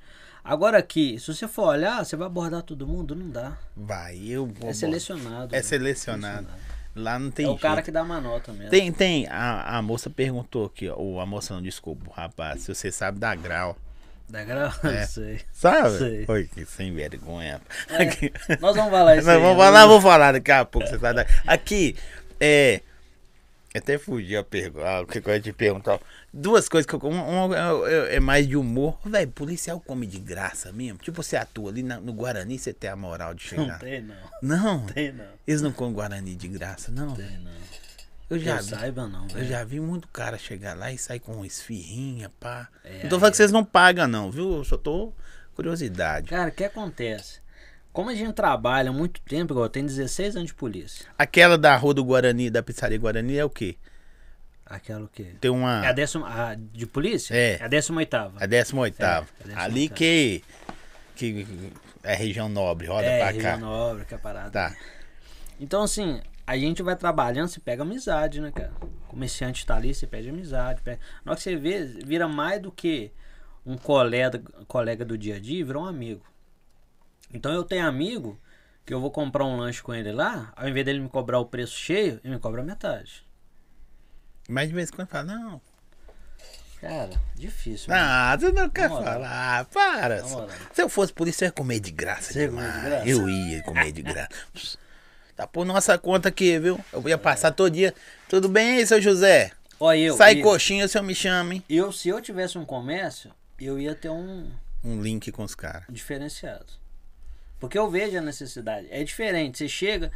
Agora 0.44 0.76
aqui, 0.76 1.18
se 1.20 1.32
você 1.32 1.46
for 1.46 1.68
olhar, 1.68 2.04
você 2.04 2.16
vai 2.16 2.26
abordar 2.26 2.62
todo 2.62 2.86
mundo? 2.86 3.14
Não 3.14 3.30
dá. 3.30 3.56
Vai, 3.76 4.18
eu 4.18 4.44
vou. 4.46 4.68
É 4.68 4.72
selecionado. 4.74 5.54
É 5.54 5.58
velho. 5.58 5.64
selecionado. 5.64 6.48
Lá 6.94 7.18
não 7.18 7.30
tem 7.30 7.46
É 7.46 7.48
o 7.48 7.56
cara 7.56 7.76
jeito. 7.76 7.86
que 7.86 7.90
dá 7.92 8.02
uma 8.02 8.20
nota 8.20 8.52
mesmo. 8.52 8.68
Tem, 8.68 8.92
tem. 8.92 9.26
A, 9.28 9.78
a 9.78 9.80
moça 9.80 10.10
perguntou 10.10 10.66
aqui, 10.66 10.88
ó. 10.90 10.96
Ou 10.96 11.20
a 11.20 11.24
moça 11.24 11.54
não, 11.54 11.62
desculpa, 11.62 12.12
rapaz, 12.14 12.62
se 12.62 12.74
você 12.74 12.90
sabe 12.92 13.18
da 13.18 13.34
grau. 13.34 13.78
Da 14.32 14.44
grava? 14.44 14.74
É. 14.90 15.06
Sei. 15.06 15.40
Sabe? 15.52 15.98
Sei. 15.98 16.24
Oi, 16.26 16.48
que 16.52 16.64
sem 16.64 16.94
vergonha. 16.94 17.60
É, 17.90 17.96
Aqui. 18.02 18.32
Nós 18.60 18.74
vamos 18.74 18.90
falar 18.90 19.16
isso 19.18 19.26
Nós 19.26 19.36
aí, 19.36 19.42
vamos 19.42 19.58
né? 19.58 19.64
falar, 19.64 19.86
vou 19.86 20.00
falar 20.00 20.32
daqui 20.32 20.50
a 20.50 20.64
pouco. 20.64 20.88
Você 20.88 20.96
da... 20.96 21.26
Aqui, 21.46 21.94
é. 22.40 22.80
Até 23.74 23.96
fugi 23.98 24.36
a 24.36 24.42
pergunta. 24.44 25.00
O 25.02 25.06
que 25.06 25.18
eu 25.18 25.32
ia 25.34 25.40
te 25.40 25.52
perguntar? 25.52 25.98
Duas 26.32 26.66
coisas 26.68 26.86
que 26.86 26.94
eu. 26.94 26.98
Uma, 27.00 27.22
uma 27.24 27.56
é- 27.88 28.16
é 28.16 28.20
mais 28.20 28.46
de 28.48 28.56
humor. 28.56 28.98
Velho, 29.04 29.30
policial 29.30 29.80
come 29.80 30.06
de 30.06 30.18
graça 30.18 30.72
mesmo. 30.72 30.98
Tipo, 30.98 31.22
você 31.22 31.36
atua 31.36 31.70
ali 31.70 31.82
na- 31.82 32.00
no 32.00 32.12
Guarani, 32.12 32.58
você 32.58 32.72
tem 32.72 32.88
a 32.90 32.96
moral 32.96 33.34
de 33.34 33.54
Não 33.54 33.64
chegar. 33.64 33.78
tem, 33.78 34.02
não. 34.02 34.14
Não, 34.42 34.86
Tem, 34.86 35.12
não. 35.12 35.24
eles 35.46 35.60
não 35.62 35.72
comem 35.72 35.94
Guarani 35.94 36.34
de 36.34 36.48
graça, 36.48 36.90
não. 36.90 37.14
Tem, 37.14 37.38
não. 37.38 37.52
Eu 38.34 38.38
já 38.38 38.56
vi. 38.56 38.64
saiba, 38.70 39.06
não, 39.06 39.22
Eu 39.24 39.28
velho. 39.34 39.46
já 39.46 39.64
vi 39.64 39.80
muito 39.80 40.08
cara 40.08 40.38
chegar 40.38 40.76
lá 40.76 40.90
e 40.92 40.98
sair 40.98 41.20
com 41.20 41.44
esfirrinha, 41.44 42.30
pá. 42.40 42.68
É, 42.84 43.02
não 43.02 43.10
tô 43.10 43.18
falando 43.18 43.32
que 43.32 43.36
vocês 43.36 43.52
não 43.52 43.64
pagam, 43.64 44.06
não, 44.08 44.30
viu? 44.30 44.56
Eu 44.58 44.64
só 44.64 44.76
tô 44.76 45.12
curiosidade. 45.54 46.28
Cara, 46.28 46.48
o 46.48 46.52
que 46.52 46.64
acontece? 46.64 47.40
Como 47.92 48.08
a 48.08 48.14
gente 48.14 48.32
trabalha 48.32 48.88
há 48.90 48.92
muito 48.92 49.20
tempo, 49.20 49.52
igual 49.52 49.66
eu 49.66 49.70
tenho 49.70 49.86
16 49.86 50.36
anos 50.36 50.48
de 50.48 50.54
polícia. 50.54 51.04
Aquela 51.18 51.58
da 51.58 51.76
Rua 51.76 51.92
do 51.92 52.02
Guarani, 52.04 52.48
da 52.48 52.62
Pizzaria 52.62 52.96
Guarani, 52.98 53.36
é 53.36 53.44
o 53.44 53.50
quê? 53.50 53.76
Aquela 54.64 55.04
o 55.04 55.08
quê? 55.08 55.34
Tem 55.38 55.50
uma. 55.50 55.84
É 55.84 55.88
a 55.88 55.92
décima. 55.92 56.26
A 56.28 56.54
de 56.54 56.86
polícia? 56.86 57.34
É. 57.34 57.58
É 57.60 57.64
a 57.64 57.68
décima 57.68 57.98
oitava. 57.98 58.32
A 58.40 58.46
18 58.46 59.02
É, 59.02 59.04
a 59.04 59.20
18ª. 59.20 59.26
Ali 59.56 59.88
que. 59.90 60.42
Que 61.14 61.46
é 62.02 62.14
região 62.14 62.48
nobre, 62.48 62.86
roda 62.86 63.04
é, 63.04 63.18
pra 63.18 63.30
Região 63.30 63.52
cá. 63.52 63.56
Nobre, 63.58 64.04
que 64.06 64.14
é 64.14 64.18
parada. 64.18 64.50
Tá. 64.50 64.74
Então, 65.60 65.82
assim, 65.82 66.22
a 66.46 66.56
gente 66.56 66.82
vai 66.82 66.96
trabalhando, 66.96 67.48
você 67.48 67.60
pega 67.60 67.82
amizade, 67.82 68.40
né, 68.40 68.50
cara? 68.50 68.72
O 68.80 69.08
comerciante 69.08 69.64
tá 69.64 69.76
ali, 69.76 69.94
você 69.94 70.06
pede 70.06 70.28
amizade. 70.28 70.82
Pega... 70.82 71.00
Na 71.24 71.32
hora 71.32 71.36
que 71.36 71.42
você 71.42 71.56
vê, 71.56 71.84
vira 71.84 72.28
mais 72.28 72.60
do 72.60 72.72
que 72.72 73.12
um 73.64 73.76
colega, 73.76 74.42
colega 74.66 75.04
do 75.04 75.16
dia 75.16 75.36
a 75.36 75.40
dia, 75.40 75.64
vira 75.64 75.78
um 75.78 75.86
amigo. 75.86 76.24
Então 77.32 77.52
eu 77.52 77.64
tenho 77.64 77.86
amigo 77.86 78.38
que 78.84 78.92
eu 78.92 79.00
vou 79.00 79.10
comprar 79.10 79.44
um 79.44 79.56
lanche 79.56 79.82
com 79.82 79.94
ele 79.94 80.10
lá, 80.10 80.52
ao 80.56 80.68
invés 80.68 80.84
dele 80.84 81.00
me 81.00 81.08
cobrar 81.08 81.38
o 81.38 81.46
preço 81.46 81.74
cheio, 81.74 82.20
ele 82.24 82.34
me 82.34 82.40
cobra 82.40 82.62
metade. 82.62 83.24
Mas 84.48 84.68
de 84.68 84.74
vez 84.74 84.88
em 84.88 84.92
quando 84.92 85.08
fala, 85.08 85.24
não. 85.24 85.60
Cara, 86.80 87.12
difícil. 87.36 87.94
Ah, 87.94 88.36
você 88.36 88.50
não 88.50 88.68
quer 88.68 88.88
falar. 88.88 89.64
Para. 89.66 90.24
Se 90.72 90.82
eu 90.82 90.88
fosse 90.88 91.12
polícia, 91.12 91.44
eu 91.44 91.48
ia 91.48 91.52
comer 91.52 91.78
de 91.78 91.92
graça. 91.92 92.32
Você 92.32 92.42
ia 92.42 92.48
comer 92.48 92.66
de 92.66 92.72
demais. 92.72 92.84
graça? 92.84 93.08
Eu 93.08 93.28
ia 93.28 93.62
comer 93.62 93.92
de 93.92 94.02
graça. 94.02 94.28
Tá 95.42 95.46
por 95.48 95.64
nossa 95.66 95.98
conta 95.98 96.28
aqui, 96.28 96.56
viu? 96.60 96.78
Eu 96.92 97.08
ia 97.08 97.18
passar 97.18 97.50
todo 97.50 97.68
dia. 97.72 97.92
Tudo 98.28 98.48
bem 98.48 98.76
aí, 98.78 98.86
seu 98.86 99.00
José? 99.00 99.50
Ó, 99.80 99.92
eu, 99.92 100.16
Sai 100.16 100.38
eu, 100.38 100.42
coxinha, 100.44 100.84
o 100.84 100.88
senhor 100.88 101.02
me 101.02 101.16
chama, 101.16 101.54
hein? 101.54 101.64
eu, 101.68 101.90
se 101.90 102.08
eu 102.08 102.20
tivesse 102.20 102.56
um 102.56 102.64
comércio, 102.64 103.32
eu 103.60 103.76
ia 103.76 103.92
ter 103.92 104.08
um, 104.08 104.48
Um 104.84 105.02
link 105.02 105.32
com 105.32 105.42
os 105.42 105.56
caras. 105.56 105.82
diferenciado. 105.88 106.66
Porque 107.58 107.76
eu 107.76 107.90
vejo 107.90 108.16
a 108.16 108.20
necessidade. 108.20 108.86
É 108.88 109.02
diferente. 109.02 109.58
Você 109.58 109.68
chega. 109.68 110.12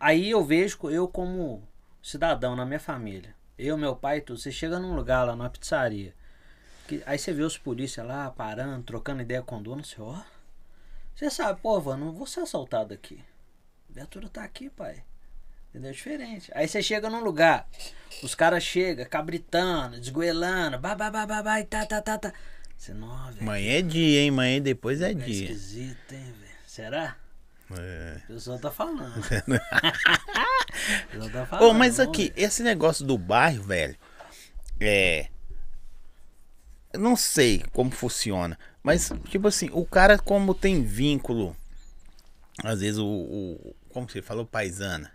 Aí 0.00 0.30
eu 0.30 0.44
vejo 0.44 0.76
eu 0.90 1.06
como 1.06 1.62
cidadão 2.02 2.56
na 2.56 2.66
minha 2.66 2.80
família. 2.80 3.32
Eu, 3.56 3.78
meu 3.78 3.94
pai 3.94 4.18
e 4.18 4.20
tudo. 4.22 4.40
Você 4.40 4.50
chega 4.50 4.80
num 4.80 4.94
lugar 4.96 5.24
lá, 5.24 5.36
numa 5.36 5.50
pizzaria. 5.50 6.12
que- 6.88 7.00
aí 7.06 7.16
você 7.16 7.32
vê 7.32 7.42
os 7.44 7.56
polícia 7.56 8.02
lá 8.02 8.28
parando, 8.30 8.82
trocando 8.82 9.22
ideia 9.22 9.40
com 9.40 9.58
o 9.58 9.62
dono. 9.62 9.84
Você, 9.84 10.00
ó. 10.00 10.16
Você 11.14 11.30
sabe, 11.30 11.60
pô, 11.60 11.80
Van, 11.80 11.96
não 11.96 12.10
vou 12.12 12.26
ser 12.26 12.40
assaltado 12.40 12.92
aqui. 12.92 13.22
A 13.92 13.94
viatura 13.94 14.28
tá 14.28 14.42
aqui, 14.42 14.70
pai. 14.70 15.04
Entendeu? 15.70 15.90
É 15.90 15.92
diferente. 15.94 16.50
Aí 16.54 16.66
você 16.66 16.82
chega 16.82 17.10
num 17.10 17.22
lugar, 17.22 17.68
os 18.22 18.34
caras 18.34 18.62
chegam 18.62 19.04
cabritando, 19.06 20.00
desgoelando, 20.00 20.78
babá, 20.78 21.60
e 21.60 21.64
tá, 21.64 21.84
tá, 21.84 22.00
tá, 22.00 22.18
tá. 22.18 22.32
Você, 22.76 22.94
não, 22.94 23.26
velho. 23.26 23.42
Amanhã 23.42 23.78
é 23.78 23.82
dia, 23.82 24.20
hein? 24.22 24.30
Amanhã 24.30 24.60
depois 24.60 25.00
é 25.00 25.10
É 25.10 25.14
dia. 25.14 25.44
esquisito, 25.44 26.12
hein, 26.12 26.34
velho? 26.40 26.52
Será? 26.66 27.16
É. 27.78 28.20
O 28.24 28.34
pessoal 28.34 28.58
tá 28.58 28.70
falando. 28.70 29.16
o 29.18 29.22
pessoal 31.10 31.30
tá 31.30 31.46
falando. 31.46 31.70
Ô, 31.70 31.74
mas 31.74 32.00
aqui, 32.00 32.32
ver. 32.34 32.42
esse 32.42 32.62
negócio 32.62 33.04
do 33.04 33.16
bairro, 33.18 33.62
velho, 33.62 33.96
é. 34.80 35.28
Eu 36.92 37.00
não 37.00 37.16
sei 37.16 37.62
como 37.72 37.90
funciona, 37.90 38.58
mas, 38.82 39.10
tipo 39.28 39.48
assim, 39.48 39.70
o 39.72 39.86
cara, 39.86 40.18
como 40.18 40.54
tem 40.54 40.82
vínculo, 40.82 41.56
às 42.62 42.80
vezes 42.80 42.98
o. 42.98 43.06
o 43.06 43.74
como 43.92 44.08
você 44.08 44.22
falou, 44.22 44.44
paisana, 44.44 45.12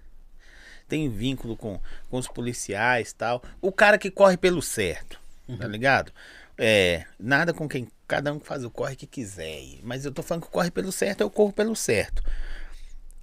tem 0.87 1.09
vínculo 1.09 1.57
com, 1.57 1.79
com 2.09 2.17
os 2.17 2.27
policiais 2.27 3.11
e 3.11 3.15
tal. 3.15 3.43
O 3.61 3.71
cara 3.71 3.97
que 3.97 4.09
corre 4.09 4.37
pelo 4.37 4.61
certo, 4.61 5.19
tá 5.59 5.67
ligado? 5.67 6.11
É, 6.57 7.05
nada 7.19 7.53
com 7.53 7.67
quem. 7.67 7.87
Cada 8.07 8.33
um 8.33 8.39
faz 8.39 8.63
o 8.63 8.71
corre 8.71 8.95
que 8.95 9.05
quiser. 9.05 9.79
Mas 9.83 10.05
eu 10.05 10.11
tô 10.13 10.23
falando 10.23 10.45
que 10.45 10.51
corre 10.51 10.71
pelo 10.71 10.91
certo, 10.91 11.21
eu 11.21 11.29
corro 11.29 11.51
pelo 11.51 11.75
certo 11.75 12.23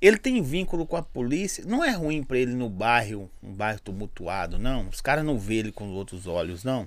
ele 0.06 0.18
tem 0.18 0.42
vínculo 0.42 0.86
com 0.86 0.96
a 0.96 1.02
polícia. 1.02 1.64
Não 1.64 1.82
é 1.82 1.90
ruim 1.92 2.22
pra 2.22 2.36
ele 2.36 2.54
no 2.54 2.68
bairro, 2.68 3.30
um 3.42 3.54
bairro 3.54 3.80
tumultuado, 3.80 4.58
não. 4.58 4.88
Os 4.88 5.00
caras 5.00 5.24
não 5.24 5.38
vê 5.38 5.56
ele 5.56 5.72
com 5.72 5.88
outros 5.88 6.26
olhos, 6.26 6.62
não. 6.62 6.86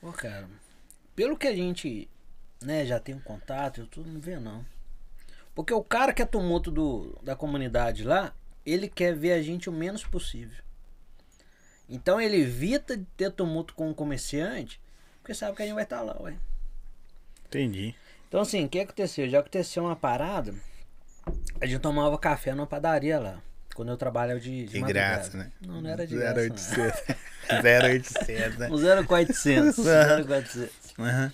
Ô, 0.00 0.12
cara, 0.12 0.48
pelo 1.16 1.36
que 1.36 1.48
a 1.48 1.54
gente 1.54 2.08
né, 2.62 2.86
já 2.86 3.00
tem 3.00 3.16
um 3.16 3.20
contato, 3.20 3.80
eu 3.80 3.86
tudo 3.88 4.08
não 4.08 4.20
vê 4.20 4.38
não. 4.38 4.64
Porque 5.54 5.72
o 5.72 5.82
cara 5.82 6.12
que 6.12 6.22
é 6.22 6.26
tumulto 6.26 6.70
do, 6.70 7.18
da 7.22 7.36
comunidade 7.36 8.02
lá, 8.04 8.34
ele 8.66 8.88
quer 8.88 9.14
ver 9.14 9.32
a 9.32 9.42
gente 9.42 9.68
o 9.68 9.72
menos 9.72 10.04
possível. 10.04 10.62
Então 11.88 12.20
ele 12.20 12.40
evita 12.40 12.96
de 12.96 13.04
ter 13.16 13.30
tumulto 13.30 13.74
com 13.74 13.90
o 13.90 13.94
comerciante, 13.94 14.80
porque 15.20 15.34
sabe 15.34 15.56
que 15.56 15.62
a 15.62 15.66
gente 15.66 15.74
vai 15.74 15.84
estar 15.84 16.00
lá, 16.00 16.16
ué. 16.20 16.34
Entendi. 17.46 17.94
Então 18.28 18.40
assim, 18.40 18.64
o 18.64 18.68
que 18.68 18.80
aconteceu? 18.80 19.28
Já 19.28 19.40
aconteceu 19.40 19.84
uma 19.84 19.94
parada, 19.94 20.54
a 21.60 21.66
gente 21.66 21.80
tomava 21.80 22.18
café 22.18 22.54
numa 22.54 22.66
padaria 22.66 23.18
lá. 23.20 23.40
Quando 23.74 23.90
eu 23.90 23.96
trabalhava 23.96 24.38
de, 24.38 24.66
de 24.66 24.72
De 24.72 24.80
graça, 24.80 25.36
né? 25.36 25.50
Não, 25.60 25.80
não 25.80 25.90
era 25.90 26.06
de 26.06 26.14
graça. 26.14 26.48
não. 26.48 26.54
0800, 27.62 28.58
né? 28.58 28.68
Um 28.70 28.76
0,400. 28.76 29.76
0,400. 29.76 30.70
Aham. 30.98 31.32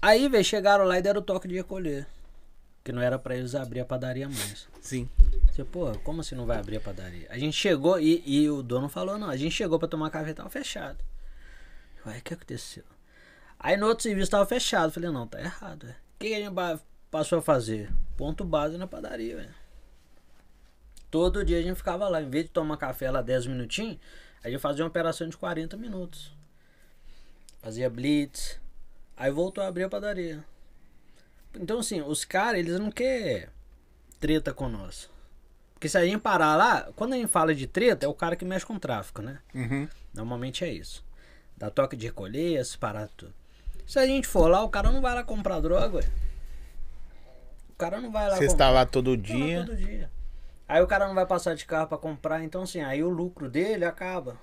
Aí, 0.00 0.28
velho, 0.28 0.44
chegaram 0.44 0.84
lá 0.84 0.98
e 0.98 1.02
deram 1.02 1.20
o 1.20 1.24
toque 1.24 1.48
de 1.48 1.54
recolher. 1.54 2.06
Que 2.84 2.92
não 2.92 3.00
era 3.00 3.18
pra 3.18 3.36
eles 3.36 3.54
abrir 3.54 3.80
a 3.80 3.84
padaria 3.84 4.28
mais. 4.28 4.68
Sim. 4.80 5.08
Você, 5.50 5.64
pô, 5.64 5.92
como 5.98 6.20
assim 6.20 6.34
não 6.34 6.46
vai 6.46 6.58
abrir 6.58 6.76
a 6.76 6.80
padaria? 6.80 7.26
A 7.30 7.38
gente 7.38 7.56
chegou 7.56 8.00
e, 8.00 8.22
e 8.26 8.48
o 8.50 8.62
dono 8.62 8.88
falou, 8.88 9.18
não, 9.18 9.28
a 9.28 9.36
gente 9.36 9.54
chegou 9.54 9.78
pra 9.78 9.86
tomar 9.86 10.10
café 10.10 10.30
e 10.30 10.34
tava 10.34 10.50
fechado. 10.50 10.98
Ué, 12.06 12.18
o 12.18 12.22
que 12.22 12.34
aconteceu? 12.34 12.84
Aí 13.58 13.76
no 13.76 13.86
outro 13.86 14.02
serviço 14.02 14.30
tava 14.30 14.46
fechado. 14.46 14.92
Falei, 14.92 15.10
não, 15.10 15.26
tá 15.26 15.40
errado, 15.40 15.86
velho. 15.86 15.94
O 15.94 16.18
que, 16.18 16.28
que 16.28 16.34
a 16.34 16.38
gente 16.38 16.82
passou 17.10 17.38
a 17.38 17.42
fazer? 17.42 17.92
Ponto 18.16 18.44
base 18.44 18.76
na 18.76 18.86
padaria, 18.86 19.36
velho. 19.36 19.54
Todo 21.10 21.44
dia 21.44 21.58
a 21.58 21.62
gente 21.62 21.76
ficava 21.76 22.08
lá. 22.08 22.22
Em 22.22 22.28
vez 22.30 22.46
de 22.46 22.50
tomar 22.50 22.76
café 22.76 23.10
lá 23.10 23.20
10 23.22 23.46
minutinhos, 23.46 23.98
a 24.42 24.48
gente 24.50 24.60
fazia 24.60 24.82
uma 24.82 24.88
operação 24.88 25.28
de 25.28 25.36
40 25.36 25.76
minutos. 25.76 26.32
Fazia 27.60 27.88
blitz. 27.88 28.58
Aí 29.16 29.30
voltou 29.30 29.62
a 29.62 29.68
abrir 29.68 29.84
a 29.84 29.88
padaria. 29.88 30.42
Então, 31.58 31.78
assim, 31.80 32.00
os 32.00 32.24
caras, 32.24 32.60
eles 32.60 32.78
não 32.78 32.90
querem 32.90 33.46
treta 34.18 34.52
com 34.54 34.68
nós. 34.68 35.10
Porque 35.74 35.88
se 35.88 35.98
a 35.98 36.04
gente 36.04 36.18
parar 36.20 36.54
lá, 36.56 36.88
quando 36.94 37.12
a 37.14 37.16
gente 37.16 37.28
fala 37.28 37.54
de 37.54 37.66
treta, 37.66 38.06
é 38.06 38.08
o 38.08 38.14
cara 38.14 38.36
que 38.36 38.44
mexe 38.44 38.64
com 38.64 38.78
tráfico, 38.78 39.20
né? 39.20 39.38
Uhum. 39.54 39.88
Normalmente 40.14 40.64
é 40.64 40.72
isso. 40.72 41.04
Dá 41.56 41.70
toque 41.70 41.96
de 41.96 42.06
recolher, 42.06 42.56
essas 42.56 42.76
paradas 42.76 43.10
tudo. 43.16 43.34
Se 43.86 43.98
a 43.98 44.06
gente 44.06 44.26
for 44.28 44.48
lá, 44.48 44.62
o 44.62 44.68
cara 44.70 44.90
não 44.92 45.00
vai 45.02 45.14
lá 45.14 45.24
comprar 45.24 45.60
droga, 45.60 45.96
ué. 45.98 46.04
O 47.70 47.74
cara 47.76 48.00
não 48.00 48.12
vai 48.12 48.28
lá 48.28 48.36
Você 48.36 48.46
comprar. 48.46 48.52
está 48.54 48.70
lá 48.70 48.86
todo 48.86 49.16
Tá 49.16 49.32
lá 49.32 49.36
dia. 49.38 49.64
todo 49.66 49.76
dia. 49.76 50.10
Aí 50.68 50.80
o 50.80 50.86
cara 50.86 51.06
não 51.08 51.14
vai 51.14 51.26
passar 51.26 51.54
de 51.54 51.66
carro 51.66 51.88
pra 51.88 51.98
comprar, 51.98 52.42
então 52.44 52.62
assim, 52.62 52.80
aí 52.80 53.02
o 53.02 53.08
lucro 53.08 53.50
dele 53.50 53.84
acaba. 53.84 54.36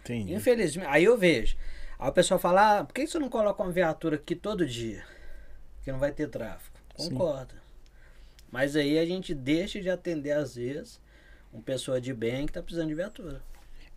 Entendi. 0.00 0.32
Infelizmente, 0.34 0.88
aí 0.88 1.04
eu 1.04 1.16
vejo. 1.16 1.56
Aí 1.98 2.08
o 2.08 2.12
pessoal 2.12 2.40
fala, 2.40 2.78
ah, 2.80 2.84
por 2.84 2.92
que 2.94 3.06
você 3.06 3.18
não 3.18 3.28
coloca 3.28 3.62
uma 3.62 3.70
viatura 3.70 4.16
aqui 4.16 4.34
todo 4.34 4.66
dia? 4.66 5.04
Que 5.84 5.92
não 5.92 5.98
vai 5.98 6.12
ter 6.12 6.28
tráfego. 6.28 6.76
Sim. 6.96 7.10
Concordo. 7.10 7.54
Mas 8.50 8.76
aí 8.76 8.98
a 8.98 9.04
gente 9.04 9.34
deixa 9.34 9.80
de 9.80 9.90
atender, 9.90 10.32
às 10.32 10.54
vezes, 10.54 11.00
uma 11.52 11.62
pessoa 11.62 12.00
de 12.00 12.14
bem 12.14 12.46
que 12.46 12.52
tá 12.52 12.62
precisando 12.62 12.88
de 12.88 12.94
viatura. 12.94 13.42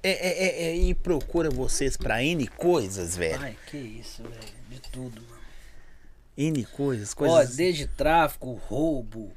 É, 0.04 0.10
é, 0.10 0.44
é, 0.46 0.64
é, 0.68 0.76
e 0.76 0.94
procura 0.94 1.50
vocês 1.50 1.98
pra 1.98 2.24
N 2.24 2.48
coisas, 2.48 3.18
velho. 3.18 3.40
Ai, 3.42 3.58
que 3.68 3.78
isso, 3.78 4.24
velho. 4.24 4.54
De 4.70 4.80
tudo, 4.80 5.22
mano. 5.22 5.42
N 6.38 6.66
coisas, 6.66 7.14
Ó, 7.14 7.16
coisas. 7.16 7.56
desde 7.56 7.88
tráfico, 7.88 8.54
roubo, 8.54 9.32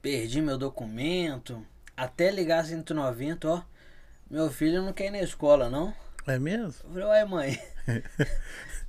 perdi 0.00 0.40
meu 0.40 0.56
documento, 0.56 1.64
até 1.96 2.30
ligar 2.30 2.64
190, 2.64 3.48
ó. 3.48 3.62
Meu 4.30 4.50
filho 4.50 4.82
não 4.82 4.94
quer 4.94 5.08
ir 5.08 5.10
na 5.10 5.20
escola, 5.20 5.68
não. 5.68 5.94
É 6.26 6.38
mesmo? 6.38 6.74
Eu 6.84 6.90
falei, 6.90 7.04
ué, 7.04 7.24
mãe. 7.24 7.62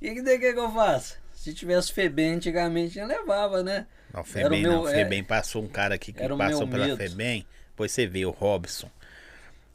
E 0.00 0.10
que 0.14 0.22
que, 0.22 0.52
que 0.52 0.58
eu 0.58 0.72
faço? 0.72 1.23
Se 1.44 1.52
tivesse 1.52 1.92
FEBEM 1.92 2.36
antigamente, 2.36 2.98
eu 2.98 3.06
levava, 3.06 3.62
né? 3.62 3.86
Não, 4.10 4.20
Era 4.20 4.22
o 4.22 4.24
Febem 4.24 4.62
meu- 4.62 4.72
não. 4.72 4.88
é. 4.88 4.92
Febem 4.94 5.22
passou 5.22 5.62
um 5.62 5.68
cara 5.68 5.94
aqui 5.94 6.10
que 6.10 6.26
passou 6.26 6.66
pela 6.66 6.86
medo. 6.86 6.96
Febem. 6.96 7.46
Depois 7.68 7.92
você 7.92 8.06
vê 8.06 8.24
o 8.24 8.30
Robson. 8.30 8.88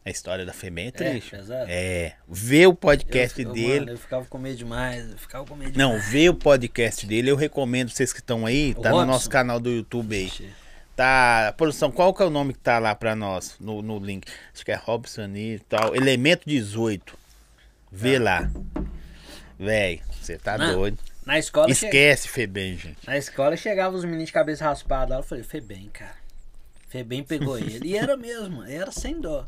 A 0.03 0.09
história 0.09 0.43
da 0.47 0.51
Febem 0.51 0.87
é 0.87 0.91
triste. 0.91 1.29
pesado? 1.29 1.65
É. 1.69 2.15
Vê 2.27 2.65
o 2.65 2.73
podcast 2.73 3.39
eu, 3.39 3.49
eu, 3.49 3.53
dele. 3.53 3.79
Mano, 3.81 3.91
eu 3.91 3.97
ficava 3.99 4.25
com 4.25 4.37
medo 4.39 4.55
demais, 4.57 5.11
eu 5.11 5.17
ficava 5.19 5.45
com 5.45 5.55
medo 5.55 5.77
Não, 5.77 5.91
demais. 5.91 6.09
vê 6.09 6.27
o 6.29 6.33
podcast 6.33 7.05
dele. 7.05 7.29
Eu 7.29 7.35
recomendo 7.35 7.89
vocês 7.91 8.11
que 8.11 8.19
estão 8.19 8.47
aí. 8.47 8.71
O 8.75 8.81
Tá 8.81 8.89
no 8.89 8.95
Robson? 8.95 9.11
nosso 9.11 9.29
canal 9.29 9.59
do 9.59 9.69
YouTube 9.69 10.15
aí. 10.15 10.25
Ixi, 10.25 10.49
Tá. 10.95 11.53
Produção, 11.55 11.91
qual 11.91 12.13
que 12.15 12.23
é 12.23 12.25
o 12.25 12.31
nome 12.31 12.53
que 12.53 12.59
tá 12.59 12.79
lá 12.79 12.95
pra 12.95 13.15
nós 13.15 13.55
no, 13.59 13.83
no 13.83 13.99
link? 13.99 14.25
Acho 14.51 14.65
que 14.65 14.71
é 14.71 14.75
Robson 14.75 15.29
e 15.35 15.59
tal. 15.69 15.95
Elemento 15.95 16.41
18. 16.47 17.15
Vê 17.91 18.17
lá. 18.17 18.49
Véi, 19.59 20.01
você 20.19 20.37
tá 20.37 20.57
Não, 20.57 20.73
doido. 20.73 20.97
Na 21.25 21.37
escola, 21.37 21.67
che... 21.73 21.85
Esquece 21.85 22.27
Febem, 22.27 22.77
gente. 22.77 23.05
na 23.05 23.17
escola 23.17 23.55
chegava 23.55 23.95
os 23.95 24.03
meninos 24.03 24.27
de 24.27 24.33
cabeça 24.33 24.63
raspada 24.65 25.13
lá, 25.15 25.19
eu 25.19 25.23
falei, 25.23 25.43
FEBEM, 25.43 25.89
cara. 25.89 26.15
FEBEM 26.87 27.23
pegou 27.23 27.57
ele. 27.57 27.87
E 27.89 27.95
era 27.97 28.17
mesmo, 28.17 28.63
era 28.63 28.91
sem 28.91 29.19
dó. 29.19 29.45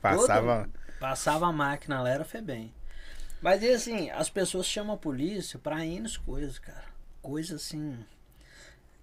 Passava. 0.00 0.62
Todo- 0.64 0.78
Passava 1.00 1.46
a 1.46 1.52
máquina 1.52 2.00
lá, 2.02 2.10
era 2.10 2.24
FEBEM. 2.24 2.72
Mas 3.40 3.62
e 3.62 3.70
assim, 3.70 4.10
as 4.10 4.28
pessoas 4.28 4.66
chamam 4.66 4.94
a 4.94 4.98
polícia 4.98 5.58
pra 5.58 5.84
N 5.84 6.08
coisas, 6.24 6.58
cara. 6.58 6.84
Coisa 7.22 7.56
assim. 7.56 7.96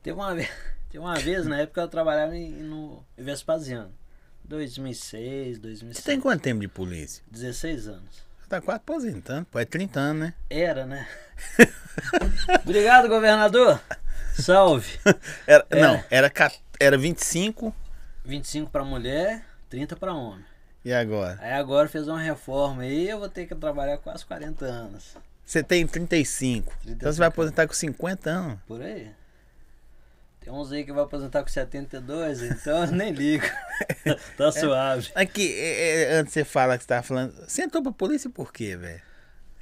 Teve 0.04 0.18
uma 0.18 0.36
vez, 0.36 0.50
teve 0.92 1.00
uma 1.04 1.16
vez 1.16 1.46
na 1.46 1.60
época 1.62 1.82
eu 1.82 1.88
trabalhava 1.88 2.36
em, 2.36 2.52
no 2.52 3.04
Vespasiano. 3.18 3.94
2006, 4.44 5.56
Você 5.58 5.62
2007. 5.62 6.06
tem 6.06 6.20
quanto 6.22 6.42
tempo 6.42 6.62
de 6.62 6.68
polícia? 6.68 7.24
16 7.32 7.88
anos. 7.88 8.24
Tá 8.48 8.62
quase 8.62 8.78
aposentando. 8.78 9.46
Pô, 9.52 9.60
é 9.60 9.66
30 9.66 10.00
anos, 10.00 10.22
né? 10.28 10.34
Era, 10.50 10.86
né? 10.86 11.08
Obrigado, 12.64 13.08
governador. 13.08 13.82
Salve. 14.34 15.00
Era, 15.48 15.66
É. 15.70 15.82
Não, 15.82 16.04
era, 16.10 16.32
era 16.80 16.98
25 16.98 17.74
25 18.24 18.70
pra 18.70 18.84
mulher, 18.84 19.46
30 19.70 19.96
pra 19.96 20.14
homem. 20.14 20.44
e 20.84 20.94
agora? 20.94 21.38
Aí 21.42 21.54
agora 21.54 21.88
fez 21.88 22.08
uma 22.08 22.20
reforma 22.20 22.82
aí, 22.84 23.08
eu 23.10 23.20
vou 23.20 23.30
ter 23.30 23.46
que 23.46 23.56
trabalhar 23.56 23.98
quase 24.00 24.26
40 24.26 24.66
anos. 24.66 25.16
Você 25.46 25.62
tem 25.64 25.86
35. 25.86 26.74
Então 26.86 27.12
você 27.12 27.20
vai 27.20 27.28
aposentar 27.28 27.68
com 27.68 27.74
50 27.74 28.30
anos. 28.30 28.60
Por 28.68 28.82
aí. 28.82 29.12
Tem 30.46 30.54
uns 30.54 30.72
aí 30.72 30.84
que 30.86 30.94
vai 30.94 31.04
aposentar 31.04 31.42
com 31.42 31.48
72, 31.50 32.44
então 32.44 32.86
eu 32.86 32.92
nem 32.92 33.12
ligo. 33.12 33.44
tá 34.38 34.52
suave. 34.52 35.10
Aqui, 35.16 35.52
é, 35.58 36.04
é, 36.04 36.14
antes 36.18 36.32
você 36.34 36.46
fala 36.46 36.78
que 36.78 36.84
você 36.84 36.88
tava 36.88 37.02
falando. 37.02 37.34
Você 37.48 37.64
entrou 37.64 37.82
pra 37.82 37.92
polícia 37.92 38.30
por 38.30 38.54
quê, 38.54 38.78
velho? 38.78 39.02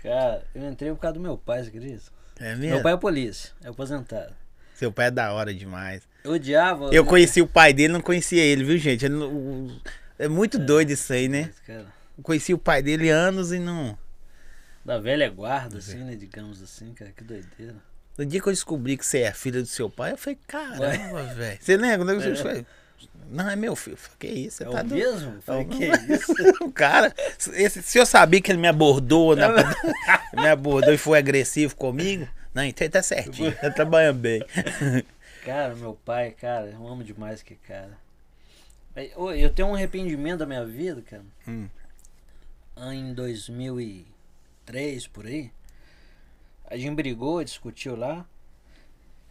Cara, 0.01 0.43
eu 0.53 0.69
entrei 0.69 0.91
por 0.91 0.99
causa 0.99 1.13
do 1.13 1.21
meu 1.21 1.37
pai, 1.37 1.63
você 1.63 1.69
acredita? 1.69 2.11
É 2.37 2.49
mesmo? 2.55 2.73
Meu 2.75 2.83
pai 2.83 2.91
é 2.93 2.97
polícia, 2.97 3.51
é 3.63 3.69
aposentado. 3.69 4.35
Seu 4.75 4.91
pai 4.91 5.05
é 5.07 5.11
da 5.11 5.31
hora 5.31 5.53
demais. 5.53 6.03
Eu 6.25 6.33
odiava. 6.33 6.89
Eu 6.93 7.05
conheci 7.05 7.41
o 7.41 7.47
pai 7.47 7.71
dele, 7.71 7.93
não 7.93 8.01
conhecia 8.01 8.43
ele, 8.43 8.65
viu, 8.65 8.77
gente? 8.77 9.05
Ele 9.05 9.15
o- 9.15 9.79
é 10.19 10.27
muito 10.27 10.59
doido 10.59 10.89
isso 10.91 11.13
aí, 11.13 11.29
né? 11.29 11.49
Cara, 11.65 11.85
Eu 12.17 12.23
conheci 12.23 12.53
o 12.53 12.57
pai 12.57 12.81
dele 12.83 13.09
anos 13.09 13.53
e 13.53 13.59
não. 13.59 13.97
da 14.83 14.99
velha 14.99 15.29
guarda, 15.29 15.77
assim, 15.77 16.03
né? 16.03 16.15
Digamos 16.15 16.61
assim, 16.61 16.93
cara, 16.93 17.11
que 17.15 17.23
doideira. 17.23 17.75
No 18.17 18.25
dia 18.25 18.39
que 18.41 18.47
eu 18.47 18.53
descobri 18.53 18.95
que 18.97 19.05
você 19.05 19.19
é 19.21 19.33
filha 19.33 19.59
do 19.61 19.67
seu 19.67 19.89
pai, 19.89 20.11
eu 20.11 20.17
falei, 20.17 20.37
caramba, 20.47 21.23
velho. 21.33 21.57
Você 21.59 21.75
lembra? 21.77 22.13
né? 22.15 22.35
Falei, 22.35 22.65
Não, 23.29 23.49
é 23.49 23.55
meu 23.55 23.75
filho. 23.75 23.97
Falei, 23.97 24.17
que 24.19 24.27
isso? 24.27 24.57
Você 24.57 24.63
É 24.63 24.69
tá 24.69 24.81
o 24.81 24.83
doido? 24.83 24.93
mesmo? 25.13 25.41
Falei, 25.41 25.61
É 25.61 25.65
o- 25.65 25.67
que 25.69 26.13
isso? 26.13 26.33
o 26.63 26.71
cara, 26.71 27.13
esse, 27.53 27.81
se 27.81 27.97
eu 27.97 28.05
sabia 28.05 28.39
que 28.41 28.51
ele 28.51 28.59
me 28.59 28.67
abordou, 28.67 29.35
na, 29.35 29.47
me 30.33 30.47
abordou 30.47 30.93
e 30.93 30.97
foi 30.97 31.17
agressivo 31.17 31.75
comigo, 31.75 32.27
não, 32.53 32.63
então 32.63 32.85
ele 32.85 32.91
tá 32.91 33.01
certinho, 33.01 33.51
tá 33.59 33.71
trabalhando 33.71 34.19
bem. 34.19 34.45
Cara, 35.43 35.73
meu 35.75 35.95
pai, 36.05 36.31
cara, 36.31 36.67
eu 36.67 36.87
amo 36.87 37.03
demais 37.03 37.41
que 37.41 37.55
cara. 37.55 37.97
Eu 38.95 39.49
tenho 39.49 39.69
um 39.69 39.73
arrependimento 39.73 40.37
da 40.39 40.45
minha 40.45 40.63
vida, 40.63 41.01
cara. 41.01 41.23
Hum. 41.47 41.67
Em 42.91 43.11
2003, 43.13 45.07
por 45.07 45.25
aí. 45.25 45.51
A 46.65 46.77
gente 46.77 46.95
brigou, 46.95 47.43
discutiu 47.43 47.95
lá. 47.95 48.25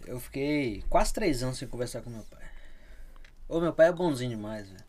Eu 0.06 0.18
fiquei 0.20 0.84
quase 0.88 1.12
três 1.12 1.42
anos 1.42 1.58
sem 1.58 1.68
conversar 1.68 2.02
com 2.02 2.10
meu 2.10 2.22
pai. 2.24 2.42
Ô, 3.48 3.60
meu 3.60 3.72
pai 3.72 3.88
é 3.88 3.92
bonzinho 3.92 4.30
demais, 4.30 4.68
velho. 4.68 4.84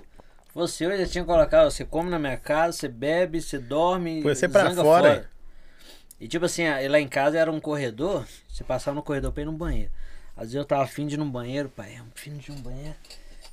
Você 0.53 0.85
hoje 0.85 1.05
já 1.05 1.07
tinha 1.07 1.25
colocado, 1.25 1.69
você 1.71 1.83
come 1.83 2.09
na 2.09 2.19
minha 2.19 2.37
casa, 2.37 2.77
você 2.77 2.87
bebe, 2.87 3.41
você 3.41 3.57
dorme. 3.57 4.21
Põe 4.21 4.35
você 4.35 4.47
pra 4.47 4.69
zanga 4.69 4.83
fora. 4.83 5.29
E 6.19 6.27
tipo 6.27 6.45
assim, 6.45 6.63
lá 6.87 6.99
em 6.99 7.07
casa 7.07 7.37
era 7.37 7.51
um 7.51 7.59
corredor, 7.59 8.25
você 8.47 8.63
passava 8.63 8.95
no 8.95 9.03
corredor 9.03 9.31
pra 9.31 9.41
ir 9.41 9.45
no 9.45 9.51
banheiro. 9.51 9.91
Às 10.35 10.43
vezes 10.43 10.55
eu 10.55 10.65
tava 10.65 10.83
afim 10.83 11.07
de 11.07 11.15
ir 11.15 11.17
no 11.17 11.25
banheiro, 11.25 11.69
pai, 11.69 11.95
afim 11.95 12.37
de 12.37 12.51
ir 12.51 12.55
no 12.55 12.61
banheiro. 12.61 12.95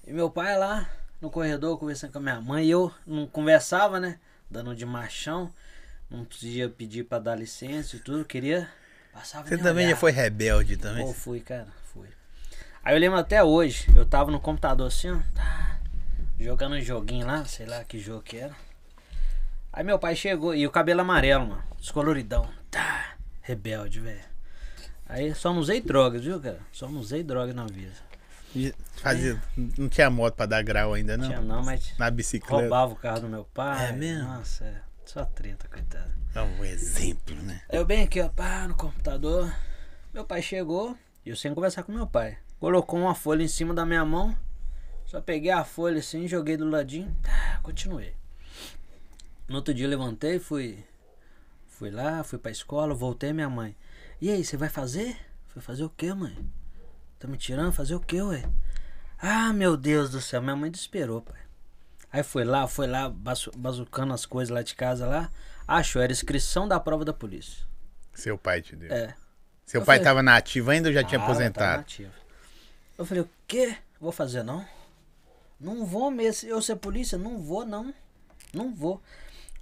E 0.06 0.12
meu 0.12 0.30
pai 0.30 0.56
lá 0.58 0.90
no 1.20 1.30
corredor 1.30 1.78
conversando 1.78 2.12
com 2.12 2.18
a 2.18 2.22
minha 2.22 2.40
mãe, 2.40 2.66
e 2.66 2.70
eu 2.70 2.92
não 3.06 3.26
conversava, 3.26 3.98
né? 3.98 4.18
Dando 4.50 4.74
de 4.74 4.86
machão. 4.86 5.52
Não 6.10 6.24
podia 6.24 6.68
pedir 6.68 7.04
pra 7.04 7.18
dar 7.18 7.34
licença 7.34 7.96
e 7.96 7.98
tudo, 7.98 8.24
queria. 8.24 8.68
Passava 9.12 9.46
Você 9.48 9.58
também 9.58 9.82
já 9.84 9.88
olhava. 9.88 10.00
foi 10.00 10.12
rebelde 10.12 10.76
também? 10.76 11.04
Pô, 11.04 11.12
fui, 11.12 11.40
cara, 11.40 11.66
fui. 11.92 12.08
Aí 12.84 12.94
eu 12.94 13.00
lembro 13.00 13.18
até 13.18 13.42
hoje, 13.42 13.86
eu 13.94 14.06
tava 14.06 14.30
no 14.30 14.40
computador 14.40 14.86
assim, 14.86 15.10
ó, 15.10 15.18
tá, 15.34 15.78
jogando 16.38 16.76
um 16.76 16.80
joguinho 16.80 17.26
lá, 17.26 17.44
sei 17.44 17.66
lá 17.66 17.84
que 17.84 17.98
jogo 17.98 18.22
que 18.22 18.38
era. 18.38 18.54
Aí 19.72 19.84
meu 19.84 19.98
pai 19.98 20.16
chegou, 20.16 20.54
e 20.54 20.66
o 20.66 20.70
cabelo 20.70 21.00
amarelo, 21.00 21.46
mano, 21.46 21.62
descoloridão, 21.78 22.48
tá, 22.70 23.14
rebelde, 23.42 24.00
velho. 24.00 24.30
Aí 25.06 25.34
só 25.34 25.52
não 25.52 25.60
usei 25.60 25.80
drogas, 25.80 26.24
viu, 26.24 26.40
cara? 26.40 26.60
Só 26.72 26.88
não 26.88 27.00
usei 27.00 27.22
droga 27.22 27.52
na 27.52 27.66
vida. 27.66 27.92
Fazia, 28.96 29.40
não 29.78 29.88
tinha 29.88 30.10
moto 30.10 30.34
pra 30.34 30.46
dar 30.46 30.62
grau 30.62 30.94
ainda, 30.94 31.16
não? 31.16 31.26
Tinha 31.26 31.40
não, 31.40 31.62
mas 31.62 31.96
Na 31.98 32.10
bicicleta. 32.10 32.54
roubava 32.62 32.92
o 32.92 32.96
carro 32.96 33.20
do 33.20 33.28
meu 33.28 33.44
pai. 33.44 33.90
É 33.90 33.92
mesmo? 33.92 34.24
Nossa, 34.28 34.64
é, 34.64 34.80
só 35.04 35.24
treta, 35.24 35.68
coitado. 35.68 36.10
É 36.34 36.42
um 36.42 36.64
exemplo, 36.64 37.34
né? 37.42 37.62
Eu 37.70 37.84
bem 37.84 38.02
aqui, 38.02 38.20
ó, 38.20 38.28
pá, 38.28 38.66
no 38.68 38.74
computador. 38.74 39.52
Meu 40.14 40.24
pai 40.24 40.42
chegou 40.42 40.96
e 41.24 41.30
eu 41.30 41.36
sem 41.36 41.52
conversar 41.54 41.82
com 41.82 41.92
meu 41.92 42.06
pai. 42.06 42.38
Colocou 42.58 43.00
uma 43.00 43.14
folha 43.14 43.42
em 43.42 43.48
cima 43.48 43.74
da 43.74 43.84
minha 43.84 44.04
mão. 44.04 44.36
Só 45.06 45.20
peguei 45.20 45.50
a 45.50 45.64
folha 45.64 45.98
assim, 45.98 46.28
joguei 46.28 46.56
do 46.56 46.68
ladinho. 46.68 47.14
Tá, 47.22 47.58
continuei. 47.62 48.14
No 49.48 49.56
outro 49.56 49.74
dia 49.74 49.86
eu 49.86 49.90
levantei, 49.90 50.38
fui. 50.38 50.84
Fui 51.66 51.90
lá, 51.90 52.22
fui 52.22 52.38
pra 52.38 52.50
escola, 52.52 52.94
voltei 52.94 53.32
minha 53.32 53.48
mãe. 53.48 53.74
E 54.20 54.30
aí, 54.30 54.44
você 54.44 54.56
vai 54.56 54.68
fazer? 54.68 55.16
Foi 55.48 55.60
fazer 55.60 55.82
o 55.82 55.90
quê, 55.90 56.12
mãe? 56.14 56.36
Tá 57.18 57.26
me 57.26 57.36
tirando? 57.36 57.72
Fazer 57.72 57.94
o 57.94 58.00
quê, 58.00 58.22
ué? 58.22 58.44
Ah, 59.18 59.52
meu 59.52 59.76
Deus 59.76 60.10
do 60.10 60.20
céu, 60.20 60.40
minha 60.40 60.54
mãe 60.54 60.70
desesperou, 60.70 61.22
pai. 61.22 61.40
Aí 62.12 62.22
foi 62.22 62.44
lá, 62.44 62.66
foi 62.68 62.86
lá, 62.86 63.08
bazu- 63.08 63.50
bazucando 63.56 64.12
as 64.12 64.26
coisas 64.26 64.54
lá 64.54 64.62
de 64.62 64.74
casa 64.74 65.06
lá. 65.06 65.30
Achou, 65.70 66.02
era 66.02 66.10
inscrição 66.12 66.66
da 66.66 66.80
prova 66.80 67.04
da 67.04 67.12
polícia. 67.12 67.64
Seu 68.12 68.36
pai 68.36 68.60
te 68.60 68.74
deu. 68.74 68.92
É. 68.92 69.14
Seu 69.64 69.80
Eu 69.80 69.84
pai 69.86 69.98
falei- 69.98 70.04
tava 70.04 70.22
na 70.22 70.36
ativa 70.36 70.72
ainda 70.72 70.88
ou 70.88 70.92
já 70.92 71.04
tinha 71.04 71.18
Ah, 71.18 71.22
tava 71.22 71.32
aposentado? 71.32 71.76
nativa. 71.78 72.12
Eu 72.98 73.06
falei, 73.06 73.22
o 73.22 73.30
quê? 73.46 73.76
Vou 74.00 74.10
fazer 74.10 74.42
não? 74.42 74.66
Não 75.60 75.84
vou 75.86 76.10
mesmo. 76.10 76.48
Eu 76.48 76.60
ser 76.60 76.76
polícia? 76.76 77.16
Não 77.16 77.38
vou, 77.38 77.64
não. 77.64 77.94
Não 78.52 78.74
vou. 78.74 79.00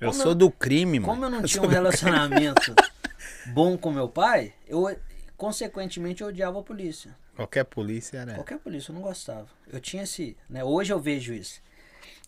Eu 0.00 0.10
Como 0.10 0.22
sou 0.22 0.34
do 0.34 0.50
crime, 0.50 0.98
mano. 0.98 1.12
Como 1.12 1.24
eu 1.26 1.30
não 1.30 1.42
tinha 1.44 1.60
sou 1.60 1.66
um 1.66 1.72
relacionamento 1.72 2.74
bom 3.52 3.76
com 3.76 3.92
meu 3.92 4.08
pai, 4.08 4.54
eu, 4.66 4.96
consequentemente, 5.36 6.22
eu 6.22 6.28
odiava 6.28 6.58
a 6.58 6.62
polícia. 6.62 7.14
Qualquer 7.36 7.64
polícia 7.64 8.18
era. 8.18 8.34
Qualquer 8.34 8.58
polícia, 8.58 8.90
eu 8.90 8.94
não 8.94 9.02
gostava. 9.02 9.46
Eu 9.70 9.78
tinha 9.80 10.04
esse. 10.04 10.36
Né, 10.48 10.64
hoje 10.64 10.92
eu 10.92 10.98
vejo 10.98 11.32
isso. 11.34 11.60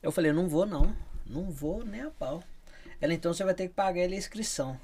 Eu 0.02 0.12
falei, 0.12 0.32
não 0.32 0.48
vou 0.48 0.66
não. 0.66 0.94
Não 1.26 1.50
vou 1.50 1.84
nem 1.84 2.02
a 2.02 2.10
pau. 2.10 2.42
Ela, 3.00 3.14
então 3.14 3.32
você 3.32 3.44
vai 3.44 3.54
ter 3.54 3.68
que 3.68 3.74
pagar 3.74 4.00
ele 4.00 4.14
a 4.14 4.18
inscrição. 4.18 4.78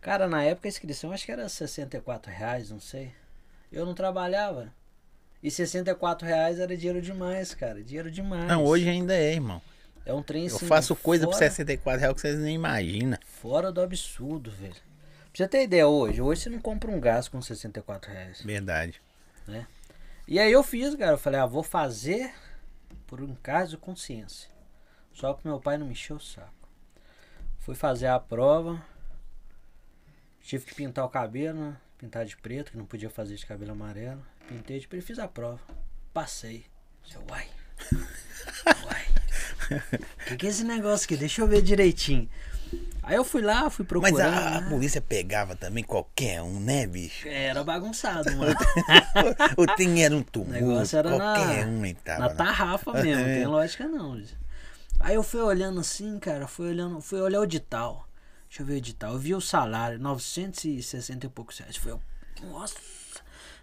Cara, 0.00 0.26
na 0.26 0.42
época 0.42 0.66
a 0.66 0.70
inscrição 0.70 1.12
acho 1.12 1.24
que 1.24 1.32
era 1.32 1.48
64 1.48 2.32
reais, 2.32 2.70
não 2.70 2.80
sei. 2.80 3.12
Eu 3.70 3.86
não 3.86 3.94
trabalhava. 3.94 4.72
E 5.42 5.50
64 5.50 6.26
reais 6.26 6.58
era 6.58 6.76
dinheiro 6.76 7.00
demais, 7.00 7.54
cara. 7.54 7.82
Dinheiro 7.82 8.10
demais. 8.10 8.46
Não, 8.46 8.64
hoje 8.64 8.88
ainda 8.88 9.14
é, 9.14 9.32
irmão. 9.32 9.62
É 10.04 10.12
um 10.12 10.22
trem 10.22 10.46
Eu 10.48 10.56
assim, 10.56 10.66
faço 10.66 10.96
coisa 10.96 11.26
por 11.26 11.34
fora, 11.34 11.48
64 11.48 12.00
reais 12.00 12.14
que 12.14 12.20
vocês 12.20 12.38
nem 12.38 12.54
imaginam. 12.54 13.18
Fora 13.24 13.70
do 13.70 13.80
absurdo, 13.80 14.50
velho. 14.50 14.74
Pra 14.74 14.82
você 15.34 15.48
ter 15.48 15.62
ideia 15.62 15.86
hoje, 15.86 16.20
hoje 16.20 16.42
você 16.42 16.50
não 16.50 16.58
compra 16.58 16.90
um 16.90 17.00
gás 17.00 17.28
com 17.28 17.40
64 17.40 18.10
reais. 18.10 18.42
Verdade. 18.42 19.00
E 20.26 20.38
aí 20.38 20.52
eu 20.52 20.62
fiz, 20.62 20.94
cara. 20.94 21.12
Eu 21.12 21.18
falei, 21.18 21.40
ah, 21.40 21.46
vou 21.46 21.62
fazer 21.62 22.32
por 23.06 23.20
um 23.20 23.34
caso 23.36 23.72
de 23.72 23.76
consciência. 23.78 24.48
Só 25.12 25.34
que 25.34 25.46
meu 25.46 25.60
pai 25.60 25.78
não 25.78 25.86
me 25.86 25.92
encheu 25.92 26.16
o 26.16 26.20
saco. 26.20 26.61
Fui 27.64 27.74
fazer 27.74 28.06
a 28.08 28.18
prova. 28.18 28.82
Tive 30.42 30.64
que 30.66 30.74
pintar 30.74 31.04
o 31.04 31.08
cabelo, 31.08 31.58
né? 31.60 31.76
Pintar 31.98 32.24
de 32.24 32.36
preto, 32.36 32.72
que 32.72 32.76
não 32.76 32.84
podia 32.84 33.08
fazer 33.08 33.36
de 33.36 33.46
cabelo 33.46 33.72
amarelo. 33.72 34.20
Pintei 34.48 34.80
de 34.80 34.88
preto 34.88 35.04
e 35.04 35.06
fiz 35.06 35.18
a 35.18 35.28
prova. 35.28 35.60
Passei. 36.12 36.64
Eu, 37.14 37.22
uai. 37.30 37.46
Uai. 38.84 39.06
O 40.22 40.24
que, 40.26 40.36
que 40.36 40.46
é 40.46 40.50
esse 40.50 40.64
negócio 40.64 41.04
aqui? 41.04 41.16
Deixa 41.16 41.40
eu 41.40 41.46
ver 41.48 41.62
direitinho. 41.62 42.28
Aí 43.02 43.16
eu 43.16 43.24
fui 43.24 43.42
lá, 43.42 43.68
fui 43.70 43.84
Mas 43.84 43.88
procurando. 44.12 44.20
a, 44.34 44.56
a 44.56 44.60
né? 44.60 44.68
polícia 44.70 45.00
pegava 45.00 45.56
também 45.56 45.82
qualquer 45.82 46.42
um, 46.42 46.60
né, 46.60 46.86
bicho? 46.86 47.26
Era 47.28 47.62
bagunçado, 47.64 48.30
mano. 48.36 48.54
o 49.56 49.66
tem 49.76 50.04
era 50.04 50.14
um 50.16 50.22
tumulto. 50.22 50.52
negócio 50.52 50.98
era 50.98 51.16
na- 51.16 51.34
qualquer 51.34 51.66
um 51.66 51.84
entrava. 51.86 52.20
Na 52.20 52.34
tarrafa 52.34 52.92
mesmo, 52.94 53.22
não 53.22 53.28
É. 53.30 53.34
tem 53.34 53.46
lógica 53.46 53.88
não. 53.88 54.18
gente. 54.18 54.36
Aí 55.02 55.16
eu 55.16 55.22
fui 55.24 55.40
olhando 55.40 55.80
assim, 55.80 56.16
cara, 56.20 56.46
fui 56.46 56.68
olhando, 56.68 57.00
fui 57.00 57.20
olhar 57.20 57.40
o 57.40 57.44
edital. 57.44 58.08
Deixa 58.48 58.62
eu 58.62 58.66
ver 58.66 58.74
o 58.74 58.76
edital. 58.76 59.12
Eu 59.12 59.18
vi 59.18 59.34
o 59.34 59.40
salário, 59.40 59.98
960 59.98 61.26
e 61.26 61.28
poucos 61.28 61.58
reais. 61.58 61.76
Foi, 61.76 61.98
nossa, 62.40 62.76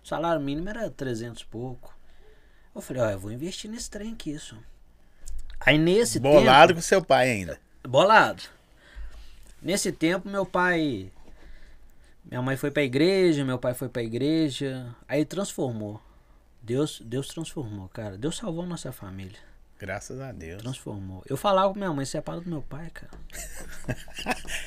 o 0.04 0.08
salário 0.08 0.42
mínimo 0.42 0.68
era 0.68 0.90
300 0.90 1.42
e 1.42 1.46
pouco. 1.46 1.98
Eu 2.76 2.82
falei, 2.82 3.04
ó, 3.04 3.10
eu 3.10 3.20
vou 3.20 3.32
investir 3.32 3.72
nesse 3.72 3.90
trem 3.90 4.12
aqui, 4.12 4.32
isso. 4.32 4.58
Aí 5.62 5.78
nesse 5.78 6.20
Bolado 6.20 6.74
tempo... 6.74 6.82
com 6.82 6.82
seu 6.82 7.04
pai 7.04 7.32
ainda. 7.32 7.60
Bolado. 7.88 8.44
Nesse 9.62 9.94
tempo, 9.94 10.28
meu 10.28 10.46
pai. 10.46 11.10
Minha 12.26 12.42
mãe 12.42 12.58
foi 12.58 12.70
pra 12.70 12.84
igreja, 12.84 13.46
meu 13.46 13.58
pai 13.58 13.74
foi 13.74 13.88
pra 13.88 14.04
igreja. 14.04 14.94
Aí 15.08 15.24
transformou. 15.24 16.02
Deus, 16.62 17.02
Deus 17.04 17.30
transformou, 17.30 17.88
cara. 17.90 18.18
Deus 18.18 18.36
salvou 18.36 18.64
a 18.64 18.68
nossa 18.68 18.92
família. 18.92 19.49
Graças 19.80 20.20
a 20.20 20.34
Deus. 20.34 20.62
Transformou. 20.62 21.24
Eu 21.26 21.38
falava 21.38 21.72
com 21.72 21.80
minha 21.80 21.94
mãe, 21.94 22.06
separa 22.06 22.42
do 22.42 22.50
meu 22.50 22.62
pai, 22.62 22.90
cara. 22.90 23.12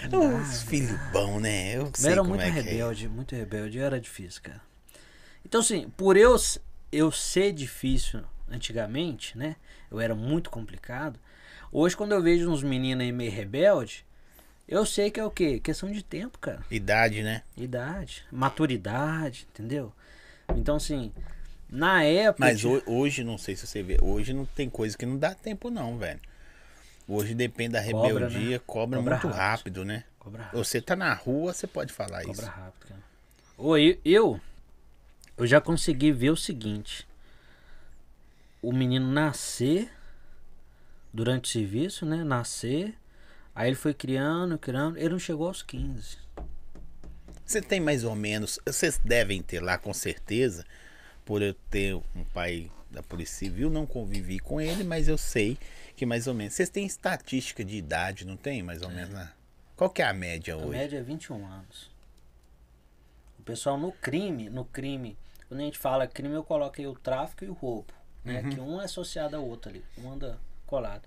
Os 0.41 0.63
filhos 0.63 0.99
bons, 1.13 1.39
né? 1.39 1.77
Eu 1.77 1.93
Eu 2.03 2.11
era 2.11 2.25
muito 2.25 2.41
é 2.41 2.49
é. 2.49 2.51
rebelde, 2.51 3.09
muito 3.09 3.37
rebelde. 3.37 3.79
Era 3.79 4.01
difícil, 4.01 4.41
cara. 4.43 4.63
Então, 5.45 5.61
assim, 5.61 5.91
por 5.99 6.17
eu, 6.17 6.35
eu 6.91 7.13
ser 7.13 7.53
difícil 7.53 8.23
antigamente, 8.51 9.37
né? 9.37 9.57
Eu 9.91 10.01
era 10.01 10.15
muito 10.15 10.49
complicado. 10.49 11.21
Hoje, 11.71 11.95
quando 11.95 12.13
eu 12.13 12.23
vejo 12.23 12.51
uns 12.51 12.63
meninos 12.63 13.05
aí 13.05 13.13
meio 13.13 13.31
rebelde, 13.31 14.07
eu 14.67 14.87
sei 14.87 15.11
que 15.11 15.21
é 15.21 15.25
o 15.25 15.31
quê? 15.31 15.61
Questão 15.61 15.91
de 15.91 16.03
tempo, 16.03 16.39
cara. 16.39 16.65
Idade, 16.71 17.23
né? 17.23 17.43
Idade, 17.55 18.25
maturidade, 18.33 19.47
entendeu? 19.51 19.93
Então, 20.57 20.77
assim, 20.77 21.13
na 21.73 22.05
época. 22.05 22.37
Mas 22.45 22.65
ho- 22.65 22.83
hoje, 22.87 23.25
não 23.25 23.39
sei 23.39 23.57
se 23.57 23.67
você 23.67 23.83
vê, 23.83 23.97
hoje 24.03 24.33
não 24.33 24.45
tem 24.45 24.69
coisa 24.69 24.97
que 24.97 25.07
não 25.07 25.17
dá 25.19 25.35
tempo, 25.35 25.71
não, 25.71 25.97
velho. 25.99 26.21
Hoje 27.09 27.35
depende 27.35 27.71
da 27.73 27.83
Cobra, 27.83 27.99
né? 27.99 28.13
rebeldia, 28.29 28.61
cobra, 28.61 28.99
Cobra 28.99 29.15
muito 29.17 29.27
rápido. 29.29 29.37
rápido, 29.39 29.85
né? 29.85 30.05
Cobra 30.19 30.43
rápido. 30.45 30.59
Você 30.65 30.81
tá 30.81 30.95
na 30.95 31.13
rua, 31.15 31.53
você 31.53 31.67
pode 31.67 31.93
falar 31.93 32.23
Cobra 32.25 32.33
isso. 32.47 32.51
rápido, 32.51 32.87
cara. 32.89 33.01
Ô, 33.59 33.77
eu, 33.77 33.99
eu, 34.05 34.41
eu 35.37 35.47
já 35.47 35.61
consegui 35.61 36.13
ver 36.13 36.31
o 36.31 36.37
seguinte: 36.37 37.07
o 38.61 38.73
menino 38.73 39.11
nascer 39.11 39.91
durante 41.13 41.45
o 41.47 41.53
serviço, 41.53 42.07
né? 42.07 42.23
Nascer. 42.23 42.95
Aí 43.55 43.69
ele 43.69 43.77
foi 43.77 43.93
criando, 43.93 44.57
criando. 44.59 44.97
Ele 44.97 45.11
não 45.11 45.19
chegou 45.19 45.49
aos 45.49 45.63
15. 45.63 46.19
Você 47.45 47.61
tem 47.61 47.81
mais 47.81 48.05
ou 48.05 48.15
menos, 48.15 48.59
vocês 48.65 48.99
devem 49.05 49.43
ter 49.43 49.61
lá 49.61 49.77
com 49.77 49.93
certeza, 49.93 50.65
por 51.25 51.43
eu 51.43 51.55
ter 51.71 51.95
um 51.95 52.25
pai 52.33 52.71
da 52.91 53.03
Polícia 53.03 53.37
Civil, 53.39 53.71
não 53.71 53.87
convivi 53.87 54.39
com 54.39 54.61
ele, 54.61 54.85
mas 54.85 55.09
eu 55.09 55.17
sei 55.17 55.57
que 55.97 56.05
mais 56.05 56.27
ou 56.27 56.35
menos. 56.35 56.55
Vocês 56.55 56.69
têm 56.69 56.85
estatística 56.85 57.65
de 57.65 57.77
idade, 57.77 58.27
não 58.27 58.37
tem? 58.37 58.63
Mais 58.63 58.83
ou 58.83 58.91
menos, 58.91 59.11
né? 59.11 59.33
Qual 59.77 59.89
que 59.89 60.03
é 60.03 60.07
a 60.07 60.13
média 60.13 60.55
A 60.55 60.59
hoje? 60.59 60.79
média 60.79 60.99
é 60.99 61.03
21 61.03 61.47
anos. 61.47 61.91
O 63.39 63.43
pessoal 63.43 63.79
no 63.79 63.93
crime, 63.93 64.49
no 64.49 64.65
crime, 64.65 65.17
quando 65.49 65.61
a 65.61 65.65
gente 65.65 65.79
fala 65.79 66.07
crime, 66.07 66.35
eu 66.35 66.45
coloco 66.45 66.81
aí 66.81 66.87
o 66.87 66.95
tráfico 66.95 67.45
e 67.45 67.49
o 67.49 67.53
roubo. 67.53 67.93
Né? 68.25 68.43
Que 68.51 68.61
um 68.61 68.81
é 68.81 68.85
associado 68.85 69.37
ao 69.37 69.45
outro 69.45 69.71
ali. 69.71 69.85
Um 69.99 70.13
anda 70.13 70.39
colado. 70.67 71.03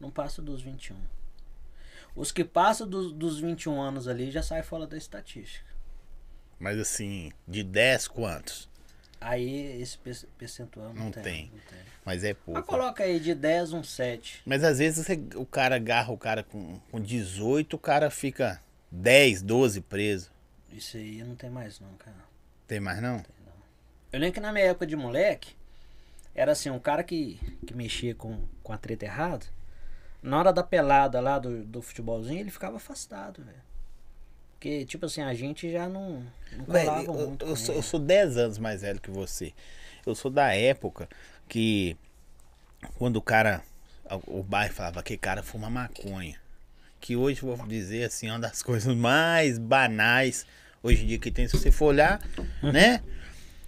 Não 0.00 0.10
passa 0.10 0.42
dos 0.42 0.62
21. 0.62 0.96
Os 2.14 2.32
que 2.32 2.44
passam 2.44 2.88
dos, 2.88 3.12
dos 3.12 3.38
21 3.38 3.80
anos 3.80 4.08
ali 4.08 4.30
já 4.30 4.42
saem 4.42 4.62
fora 4.62 4.86
da 4.86 4.96
estatística. 4.96 5.66
Mas 6.58 6.78
assim, 6.78 7.30
de 7.46 7.62
10 7.62 8.08
quantos? 8.08 8.68
Aí 9.20 9.80
esse 9.80 9.96
pe- 9.98 10.26
percentual 10.38 10.92
não, 10.92 11.04
Não 11.06 11.10
tem, 11.10 11.22
tem. 11.22 11.42
Não 11.52 11.58
tem. 11.60 11.78
Mas 12.04 12.22
é 12.22 12.28
Mas 12.34 12.42
pouco. 12.44 12.62
coloca 12.62 13.02
aí 13.02 13.18
de 13.18 13.34
10 13.34 13.72
um 13.72 13.82
7. 13.82 14.42
Mas 14.46 14.62
às 14.62 14.78
vezes 14.78 15.04
você- 15.04 15.20
o 15.34 15.44
cara 15.46 15.76
agarra 15.76 16.12
o 16.12 16.18
cara 16.18 16.42
com, 16.42 16.78
com 16.90 17.00
18, 17.00 17.74
o 17.74 17.78
cara 17.78 18.10
fica 18.10 18.60
10, 18.90 19.42
12 19.42 19.80
preso. 19.80 20.30
Isso 20.72 20.96
aí 20.96 21.22
não 21.24 21.34
tem 21.34 21.50
mais 21.50 21.80
não, 21.80 21.92
cara. 21.94 22.16
Tem 22.66 22.78
mais 22.78 23.00
não? 23.00 23.22
Eu 24.12 24.20
lembro 24.20 24.34
que 24.34 24.40
na 24.40 24.52
minha 24.52 24.66
época 24.66 24.86
de 24.86 24.94
moleque, 24.96 25.54
era 26.34 26.52
assim, 26.52 26.70
um 26.70 26.78
cara 26.78 27.02
que, 27.02 27.40
que 27.66 27.74
mexia 27.74 28.14
com, 28.14 28.38
com 28.62 28.72
a 28.72 28.78
treta 28.78 29.04
errada, 29.04 29.46
na 30.22 30.38
hora 30.38 30.52
da 30.52 30.62
pelada 30.62 31.20
lá 31.20 31.38
do, 31.38 31.64
do 31.64 31.82
futebolzinho, 31.82 32.40
ele 32.40 32.50
ficava 32.50 32.76
afastado, 32.76 33.42
velho. 33.42 33.56
Porque, 34.66 34.84
tipo 34.84 35.06
assim, 35.06 35.22
a 35.22 35.32
gente 35.32 35.70
já 35.70 35.88
não, 35.88 36.24
não 36.56 36.64
Velho, 36.64 36.86
colava 36.86 37.04
eu, 37.04 37.28
muito. 37.28 37.44
eu 37.44 37.50
com 37.50 37.56
sou, 37.56 37.74
eu 37.76 37.82
sou 37.82 38.00
10 38.00 38.36
anos 38.36 38.58
mais 38.58 38.82
velho 38.82 39.00
que 39.00 39.12
você. 39.12 39.52
Eu 40.04 40.12
sou 40.12 40.28
da 40.28 40.52
época 40.52 41.08
que 41.48 41.96
quando 42.98 43.14
o 43.14 43.22
cara, 43.22 43.62
o 44.26 44.42
bairro 44.42 44.74
falava 44.74 45.04
que 45.04 45.16
cara 45.16 45.40
fuma 45.40 45.70
maconha. 45.70 46.36
Que 47.00 47.14
hoje 47.14 47.44
eu 47.44 47.54
vou 47.54 47.66
dizer 47.68 48.06
assim, 48.06 48.28
uma 48.28 48.40
das 48.40 48.60
coisas 48.64 48.92
mais 48.96 49.56
banais 49.56 50.44
hoje 50.82 51.04
em 51.04 51.06
dia 51.06 51.18
que 51.20 51.30
tem, 51.30 51.46
se 51.46 51.56
você 51.56 51.70
for 51.70 51.86
olhar, 51.86 52.20
né? 52.60 53.00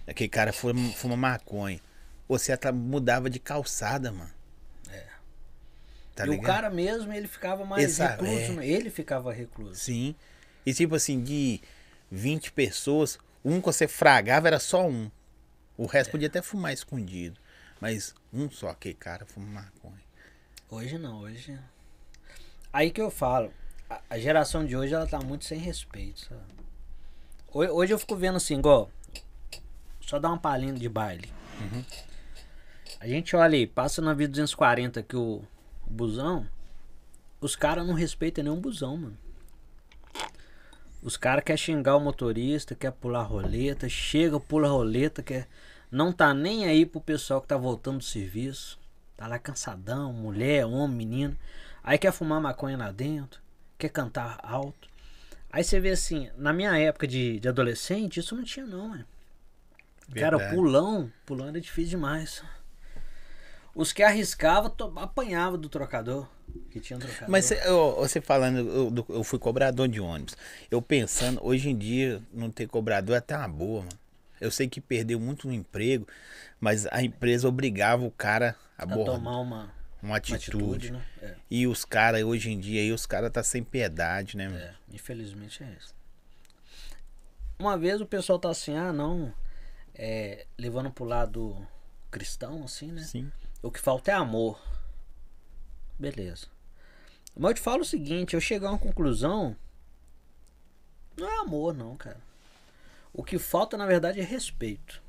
Aquele 0.05 0.27
cara 0.29 0.51
fuma, 0.51 0.91
fuma 0.91 1.15
maconha. 1.15 1.79
Você 2.27 2.51
até 2.51 2.73
mudava 2.73 3.29
de 3.29 3.39
calçada, 3.39 4.11
mano. 4.11 4.31
É. 4.91 5.05
Tá 6.13 6.25
e 6.25 6.29
o 6.29 6.31
ligado? 6.33 6.45
cara 6.45 6.69
mesmo, 6.69 7.13
ele 7.13 7.27
ficava 7.27 7.63
mais 7.63 7.85
Essa- 7.85 8.09
recluso. 8.17 8.59
é. 8.59 8.67
Ele 8.67 8.89
ficava 8.89 9.31
recluso. 9.31 9.75
Sim. 9.75 10.13
E 10.69 10.73
tipo 10.73 10.93
assim, 10.93 11.23
de 11.23 11.59
20 12.11 12.51
pessoas, 12.51 13.17
um 13.43 13.59
que 13.59 13.65
você 13.65 13.87
fragava 13.87 14.47
era 14.47 14.59
só 14.59 14.87
um. 14.87 15.09
O 15.75 15.87
resto 15.87 16.11
podia 16.11 16.27
até 16.27 16.43
fumar 16.43 16.71
escondido. 16.71 17.39
Mas 17.81 18.13
um 18.31 18.51
só, 18.51 18.71
que 18.75 18.93
cara 18.93 19.25
fuma 19.25 19.63
maconha. 19.63 20.03
Hoje 20.69 20.99
não, 20.99 21.21
hoje. 21.21 21.59
Aí 22.71 22.91
que 22.91 23.01
eu 23.01 23.09
falo, 23.09 23.51
a, 24.07 24.19
geração 24.19 24.63
de 24.63 24.77
hoje 24.77 24.93
ela 24.93 25.07
tá 25.07 25.19
muito 25.21 25.43
sem 25.43 25.57
respeito, 25.57 26.19
sabe? 26.19 26.43
Hoje, 27.51 27.91
eu 27.91 27.97
fico 27.97 28.15
vendo 28.15 28.35
assim, 28.35 28.59
igual. 28.59 28.91
Só 30.01 30.19
dar 30.19 30.29
uma 30.29 30.37
palhinha 30.37 30.73
de 30.73 30.87
baile. 30.87 31.33
A 32.99 33.07
gente 33.07 33.35
olha 33.35 33.57
aí, 33.57 33.65
passa 33.65 34.03
na 34.03 34.13
vida 34.13 34.33
240 34.33 34.99
aqui 34.99 35.15
o, 35.15 35.41
o 35.87 35.89
busão. 35.89 36.47
Os 37.41 37.55
caras 37.55 37.87
não 37.87 37.95
respeitam 37.95 38.43
nenhum 38.43 38.61
busão, 38.61 38.95
mano. 38.95 39.17
Os 41.01 41.15
caras 41.15 41.43
querem 41.43 41.57
xingar 41.57 41.95
o 41.95 41.99
motorista, 41.99 42.75
quer 42.75 42.91
pular 42.91 43.23
roleta, 43.23 43.87
chega, 43.87 44.39
pula 44.39 44.67
roleta, 44.67 45.23
quer. 45.23 45.47
Não 45.91 46.11
tá 46.11 46.33
nem 46.33 46.65
aí 46.65 46.85
pro 46.85 46.99
pessoal 47.01 47.41
que 47.41 47.47
tá 47.47 47.57
voltando 47.57 47.99
do 47.99 48.03
serviço. 48.03 48.77
Tá 49.15 49.27
lá 49.27 49.39
cansadão, 49.39 50.11
mulher, 50.13 50.65
homem, 50.65 50.97
menino. 50.97 51.37
Aí 51.83 51.97
quer 51.97 52.11
fumar 52.11 52.39
maconha 52.41 52.77
lá 52.77 52.91
dentro, 52.91 53.41
quer 53.77 53.89
cantar 53.89 54.39
alto. 54.43 54.87
Aí 55.51 55.63
você 55.63 55.79
vê 55.79 55.89
assim, 55.91 56.29
na 56.37 56.53
minha 56.53 56.77
época 56.77 57.07
de, 57.07 57.39
de 57.39 57.47
adolescente, 57.47 58.19
isso 58.19 58.35
não 58.35 58.43
tinha 58.43 58.65
não, 58.65 58.93
né? 58.95 59.05
Cara, 60.21 60.37
pulão, 60.53 61.11
pulão 61.25 61.47
era 61.47 61.59
difícil 61.61 61.91
demais. 61.91 62.43
Os 63.73 63.93
que 63.93 64.03
arriscavam, 64.03 64.69
to- 64.69 64.93
apanhava 64.97 65.57
do 65.57 65.69
trocador. 65.69 66.27
Que 66.71 66.79
tinha. 66.79 66.99
Mas 67.27 67.45
cê- 67.45 67.59
eu- 67.65 67.95
você 67.95 68.21
falando, 68.21 68.59
eu, 68.59 69.05
eu 69.09 69.23
fui 69.23 69.39
cobrador 69.39 69.87
de 69.87 69.99
ônibus. 69.99 70.35
Eu 70.69 70.81
pensando, 70.81 71.39
hoje 71.43 71.69
em 71.69 71.77
dia, 71.77 72.21
não 72.33 72.49
ter 72.51 72.67
cobrador 72.67 73.15
é 73.15 73.19
até 73.19 73.35
uma 73.35 73.47
boa, 73.47 73.79
mano. 73.81 73.99
Eu 74.39 74.51
sei 74.51 74.67
que 74.69 74.79
perdeu 74.79 75.19
muito 75.19 75.47
no 75.47 75.53
emprego, 75.53 76.07
mas 76.59 76.85
a 76.87 77.03
empresa 77.03 77.47
obrigava 77.47 78.05
o 78.05 78.11
cara 78.11 78.55
a, 78.77 78.83
a 78.83 78.87
tomar 78.87 79.39
uma, 79.39 79.41
uma 79.41 79.73
uma 80.01 80.17
atitude. 80.17 80.89
atitude, 80.89 80.91
né? 80.91 81.01
É, 81.21 81.35
E 81.51 81.67
os 81.67 81.83
caras, 81.83 82.23
hoje 82.23 82.51
em 82.51 82.59
dia, 82.59 82.81
aí, 82.81 82.91
os 82.91 83.05
caras 83.05 83.31
tá 83.31 83.43
sem 83.43 83.63
piedade, 83.63 84.37
né? 84.37 84.47
mano? 84.47 84.59
é, 84.59 84.73
infelizmente 84.93 85.63
é 85.63 85.75
isso. 85.77 85.93
Uma 87.57 87.77
vez 87.77 87.99
o 87.99 88.05
pessoal 88.05 88.39
tá 88.39 88.49
assim, 88.49 88.75
ah 88.77 88.93
não, 88.93 89.33
é, 89.93 90.45
levando 90.57 90.89
pro 90.91 91.03
lado 91.03 91.57
cristão, 92.09 92.63
assim, 92.63 92.91
né? 92.91 93.01
Sim. 93.03 93.29
O 93.61 93.69
que 93.69 93.79
falta 93.81 94.11
é 94.11 94.13
amor. 94.13 94.57
Beleza. 95.99 96.47
Mas 97.35 97.49
eu 97.51 97.55
te 97.55 97.61
falo 97.61 97.81
o 97.81 97.85
seguinte, 97.85 98.33
eu 98.33 98.41
cheguei 98.41 98.67
a 98.67 98.71
uma 98.71 98.79
conclusão. 98.79 99.55
Não 101.17 101.27
é 101.29 101.37
amor, 101.41 101.73
não, 101.73 101.95
cara. 101.97 102.17
O 103.13 103.23
que 103.23 103.37
falta, 103.37 103.77
na 103.77 103.85
verdade, 103.85 104.19
é 104.19 104.23
respeito. 104.23 105.01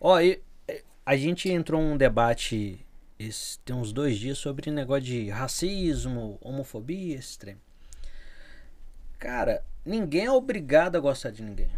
Ó, 0.00 0.18
e- 0.20 0.42
e- 0.68 0.84
a 1.04 1.16
gente 1.16 1.50
entrou 1.50 1.80
num 1.82 1.96
debate 1.96 2.84
esse- 3.18 3.58
tem 3.60 3.74
uns 3.74 3.92
dois 3.92 4.18
dias 4.18 4.38
sobre 4.38 4.70
negócio 4.70 5.02
de 5.04 5.28
racismo, 5.28 6.38
homofobia, 6.40 7.16
esse 7.16 7.38
trem. 7.38 7.56
Cara, 9.18 9.64
ninguém 9.84 10.26
é 10.26 10.30
obrigado 10.30 10.96
a 10.96 11.00
gostar 11.00 11.30
de 11.30 11.42
ninguém. 11.42 11.70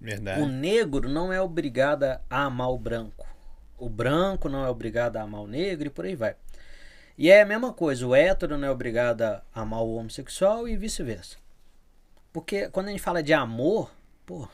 Verdade. 0.00 0.40
O 0.42 0.46
negro 0.46 1.08
não 1.08 1.32
é 1.32 1.40
obrigado 1.40 2.04
a 2.04 2.20
amar 2.30 2.70
o 2.70 2.78
branco. 2.78 3.26
O 3.76 3.88
branco 3.88 4.48
não 4.48 4.64
é 4.64 4.68
obrigado 4.68 5.16
a 5.16 5.22
amar 5.22 5.40
o 5.42 5.46
negro 5.46 5.88
e 5.88 5.90
por 5.90 6.04
aí 6.04 6.14
vai. 6.14 6.36
E 7.18 7.30
é 7.30 7.42
a 7.42 7.46
mesma 7.46 7.72
coisa, 7.72 8.06
o 8.06 8.14
hétero 8.14 8.56
não 8.56 8.68
é 8.68 8.70
obrigado 8.70 9.22
a 9.22 9.42
amar 9.52 9.82
o 9.82 9.96
homossexual 9.96 10.68
e 10.68 10.76
vice-versa. 10.76 11.36
Porque 12.32 12.68
quando 12.70 12.86
a 12.86 12.90
gente 12.92 13.02
fala 13.02 13.24
de 13.24 13.34
amor, 13.34 13.90
pô, 14.24 14.48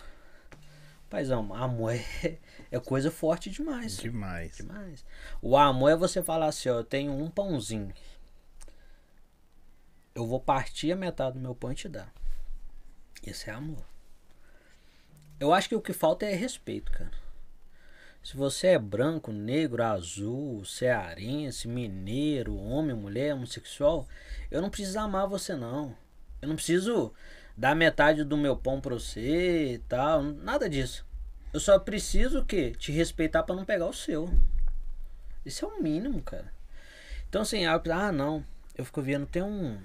paizão, 1.10 1.52
amor 1.52 1.94
é, 1.94 2.38
é 2.72 2.80
coisa 2.80 3.10
forte 3.10 3.50
demais. 3.50 3.98
Demais. 3.98 4.56
Demais. 4.56 5.04
O 5.42 5.58
amor 5.58 5.90
é 5.90 5.96
você 5.96 6.22
falar 6.22 6.46
assim, 6.46 6.70
ó, 6.70 6.76
eu 6.78 6.84
tenho 6.84 7.12
um 7.12 7.28
pãozinho. 7.28 7.92
Eu 10.14 10.26
vou 10.26 10.40
partir 10.40 10.90
a 10.90 10.96
metade 10.96 11.34
do 11.34 11.42
meu 11.42 11.54
pão 11.54 11.70
e 11.70 11.74
te 11.74 11.86
dar. 11.86 12.10
Esse 13.22 13.50
é 13.50 13.52
amor. 13.52 13.84
Eu 15.38 15.52
acho 15.52 15.68
que 15.68 15.74
o 15.74 15.82
que 15.82 15.92
falta 15.92 16.24
é 16.24 16.34
respeito, 16.34 16.90
cara. 16.90 17.23
Se 18.24 18.38
você 18.38 18.68
é 18.68 18.78
branco, 18.78 19.30
negro, 19.30 19.84
azul, 19.84 20.64
cearense, 20.64 21.68
mineiro, 21.68 22.56
homem, 22.56 22.96
mulher, 22.96 23.34
homossexual, 23.34 24.08
eu 24.50 24.62
não 24.62 24.70
preciso 24.70 24.98
amar 24.98 25.28
você 25.28 25.54
não. 25.54 25.94
Eu 26.40 26.48
não 26.48 26.56
preciso 26.56 27.12
dar 27.54 27.76
metade 27.76 28.24
do 28.24 28.38
meu 28.38 28.56
pão 28.56 28.80
pra 28.80 28.94
você 28.94 29.74
e 29.74 29.78
tal, 29.80 30.22
nada 30.22 30.70
disso. 30.70 31.04
Eu 31.52 31.60
só 31.60 31.78
preciso 31.78 32.40
o 32.40 32.44
quê? 32.46 32.72
Te 32.78 32.90
respeitar 32.92 33.42
pra 33.42 33.54
não 33.54 33.62
pegar 33.62 33.86
o 33.86 33.92
seu. 33.92 34.32
Isso 35.44 35.66
é 35.66 35.68
o 35.68 35.82
mínimo, 35.82 36.22
cara. 36.22 36.50
Então 37.28 37.42
assim, 37.42 37.66
ah, 37.66 37.80
ah, 37.92 38.10
não, 38.10 38.42
eu 38.74 38.86
fico 38.86 39.02
vendo, 39.02 39.26
tem 39.26 39.42
um 39.42 39.78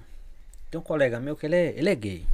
tem 0.70 0.80
um 0.80 0.82
colega 0.82 1.20
meu 1.20 1.36
que 1.36 1.44
ele 1.44 1.56
é, 1.56 1.74
ele 1.76 1.90
é 1.90 1.94
gay. 1.94 2.26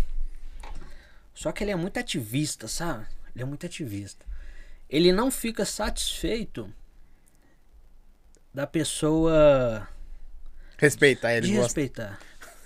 Só 1.34 1.50
que 1.50 1.64
ele 1.64 1.72
é 1.72 1.76
muito 1.76 1.98
ativista, 1.98 2.68
sabe? 2.68 3.06
Ele 3.34 3.42
é 3.42 3.46
muito 3.46 3.66
ativista. 3.66 4.24
Ele 4.88 5.12
não 5.12 5.30
fica 5.30 5.64
satisfeito 5.64 6.72
da 8.54 8.66
pessoa 8.66 9.88
Respeitar 10.78 11.34
ele 11.34 11.46
de 11.48 11.52
respeitar. 11.54 12.18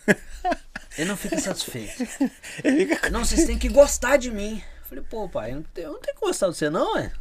Ele 0.98 1.08
não 1.08 1.16
fica 1.16 1.38
satisfeito. 1.38 2.04
Fica... 2.60 3.08
Não, 3.10 3.24
vocês 3.24 3.46
têm 3.46 3.56
que 3.56 3.68
gostar 3.68 4.16
de 4.16 4.28
mim. 4.30 4.60
Eu 4.80 4.84
falei, 4.84 5.04
pô, 5.04 5.28
pai, 5.28 5.52
eu 5.52 5.56
não 5.56 5.62
tenho, 5.62 5.86
eu 5.86 5.92
não 5.92 6.00
tenho 6.00 6.16
que 6.16 6.20
gostar 6.20 6.48
de 6.50 6.56
você, 6.56 6.68
não, 6.68 6.98
é? 6.98 7.12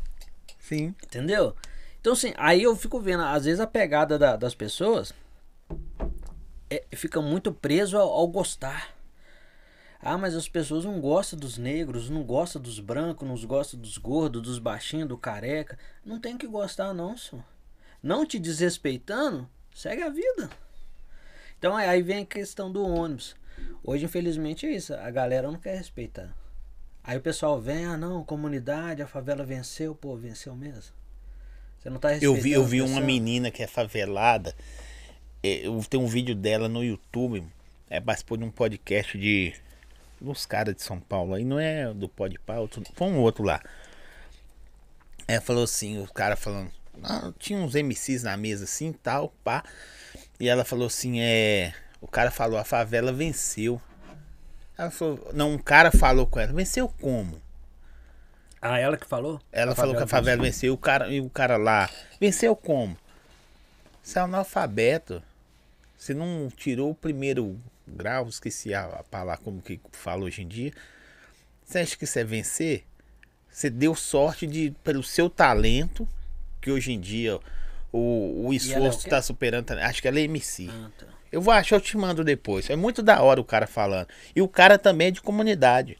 Sim. 0.58 0.96
Entendeu? 1.04 1.56
Então, 2.02 2.14
assim, 2.14 2.34
aí 2.36 2.64
eu 2.64 2.76
fico 2.76 3.00
vendo, 3.00 3.22
às 3.22 3.46
vezes 3.46 3.60
a 3.60 3.68
pegada 3.68 4.18
da- 4.18 4.36
das 4.36 4.56
pessoas 4.56 5.14
é- 6.68 6.84
fica 6.96 7.22
muito 7.22 7.54
preso 7.54 7.96
ao, 7.96 8.10
ao 8.10 8.28
gostar. 8.28 8.90
Ah, 10.02 10.18
mas 10.18 10.34
as 10.36 10.48
pessoas 10.48 10.86
não 10.86 11.02
gostam 11.02 11.38
dos 11.38 11.58
negros, 11.58 12.10
não 12.10 12.24
gostam 12.24 12.62
dos 12.62 12.80
brancos, 12.80 13.28
não 13.28 13.36
gostam 13.48 13.80
dos 13.80 13.98
gordos, 13.98 14.42
dos 14.42 14.58
baixinhos, 14.60 15.10
do 15.10 15.18
careca. 15.18 15.78
Não 16.06 16.20
tem 16.20 16.38
que 16.38 16.48
gostar, 16.48 16.94
não, 16.94 17.18
senhor. 17.18 17.44
Não 18.02 18.26
te 18.26 18.40
desrespeitando, 18.40 19.50
segue 19.76 20.02
a 20.02 20.10
vida. 20.10 20.50
Então 21.58 21.76
aí- 21.76 22.02
vem 22.02 22.20
a 22.24 22.26
questão 22.26 22.72
do 22.72 22.82
ônibus. 22.88 23.36
Hoje, 23.84 24.06
infelizmente, 24.06 24.66
é 24.66 24.72
isso. 24.72 24.94
A 24.94 25.12
galera 25.12 25.52
não 25.52 25.60
quer 25.60 25.76
respeitar. 25.78 26.34
Aí 27.04 27.18
o 27.18 27.22
pessoal 27.22 27.60
vem, 27.60 27.86
ah 27.86 27.98
não, 27.98 28.24
comunidade, 28.24 29.02
a 29.02 29.08
favela 29.08 29.44
venceu, 29.44 29.94
pô, 29.94 30.16
venceu 30.16 30.56
mesmo. 30.56 30.94
Você 31.78 31.90
não 31.90 32.00
tá 32.00 32.10
Eu 32.10 32.34
respeitando. 32.34 32.42
vi, 32.42 32.52
eu 32.54 32.66
vi 32.66 32.82
uma 32.82 33.02
menina 33.02 33.52
que 33.52 33.62
é 33.64 33.68
favelada. 33.68 34.56
é, 35.44 35.66
Eu 35.68 35.82
tenho 35.90 36.04
um 36.04 36.08
vídeo 36.08 36.36
dela 36.36 36.70
no 36.70 36.84
YouTube. 36.84 37.44
É, 37.90 38.00
participou 38.00 38.38
de 38.38 38.44
um 38.46 38.52
podcast 38.52 39.18
de 39.18 39.54
uns 40.22 40.46
caras 40.46 40.76
de 40.76 40.82
São 40.82 41.00
Paulo. 41.00 41.34
Aí 41.34 41.44
não 41.44 41.60
é 41.60 41.94
do 41.94 42.10
Podpah, 42.10 42.60
outro, 42.60 42.84
foi 42.94 43.08
um 43.08 43.20
outro 43.20 43.44
lá. 43.44 43.62
É, 45.28 45.40
falou 45.40 45.64
assim, 45.64 46.02
o 46.02 46.08
cara 46.08 46.36
falando. 46.36 46.72
ah, 47.04 47.32
tinha 47.38 47.60
uns 47.60 47.76
MCs 47.76 48.24
na 48.24 48.36
mesa 48.36 48.64
assim 48.64 48.92
tal, 48.92 49.34
pá. 49.44 49.64
E 50.40 50.48
ela 50.48 50.66
falou 50.66 50.88
assim, 50.88 51.20
é. 51.22 51.74
O 52.02 52.08
cara 52.08 52.32
falou, 52.32 52.58
a 52.58 52.64
favela 52.64 53.12
venceu. 53.12 53.82
Ela 54.78 54.90
falou, 54.90 55.30
não, 55.34 55.54
um 55.54 55.58
cara 55.58 55.92
falou 55.92 56.26
com 56.26 56.40
ela, 56.40 56.54
venceu 56.54 56.88
como? 56.88 57.42
Ah, 58.62 58.80
ela 58.80 58.98
que 58.98 59.06
falou? 59.06 59.42
Ela 59.52 59.76
falou 59.76 59.96
que 59.96 60.04
a 60.04 60.08
favela 60.08 60.42
venceu, 60.42 60.74
o 60.74 60.78
cara, 60.78 61.08
e 61.10 61.22
o 61.22 61.30
cara 61.30 61.58
lá, 61.58 61.90
venceu 62.20 62.56
como? 62.56 62.98
Você 64.02 64.18
é 64.18 64.22
analfabeto. 64.22 65.22
Você 65.98 66.14
não 66.14 66.50
tirou 66.56 66.92
o 66.92 66.96
primeiro 66.96 67.60
grau, 67.90 68.28
esqueci 68.28 68.74
a, 68.74 68.86
a 68.86 69.04
palavra 69.04 69.44
como 69.44 69.62
que 69.62 69.80
fala 69.92 70.24
hoje 70.24 70.42
em 70.44 70.48
dia. 70.48 70.72
Você 71.66 71.80
acha 71.80 71.96
que 71.98 72.04
isso 72.06 72.18
é 72.20 72.24
vencer? 72.24 72.84
Você 73.50 73.70
deu 73.70 73.94
sorte 73.96 74.48
de, 74.48 74.74
pelo 74.84 75.04
seu 75.04 75.30
talento, 75.30 76.08
que 76.62 76.72
hoje 76.72 76.92
em 76.94 77.00
dia 77.00 77.40
o, 77.92 78.46
o 78.48 78.54
é 78.54 78.56
esforço 78.56 79.00
está 79.06 79.22
superando. 79.22 79.72
Acho 79.72 80.02
que 80.02 80.08
ela 80.08 80.20
é 80.20 80.24
MC. 80.24 80.70
Ah, 80.72 80.90
tá. 80.98 81.06
Eu 81.32 81.42
vou 81.42 81.54
achar, 81.54 81.76
eu 81.76 81.82
te 81.82 81.96
mando 81.96 82.24
depois. 82.24 82.70
É 82.70 82.76
muito 82.76 83.04
da 83.04 83.22
hora 83.22 83.40
o 83.40 83.44
cara 83.46 83.68
falando. 83.68 84.08
E 84.36 84.42
o 84.42 84.48
cara 84.48 84.80
também 84.80 85.08
é 85.08 85.12
de 85.12 85.22
comunidade. 85.22 85.98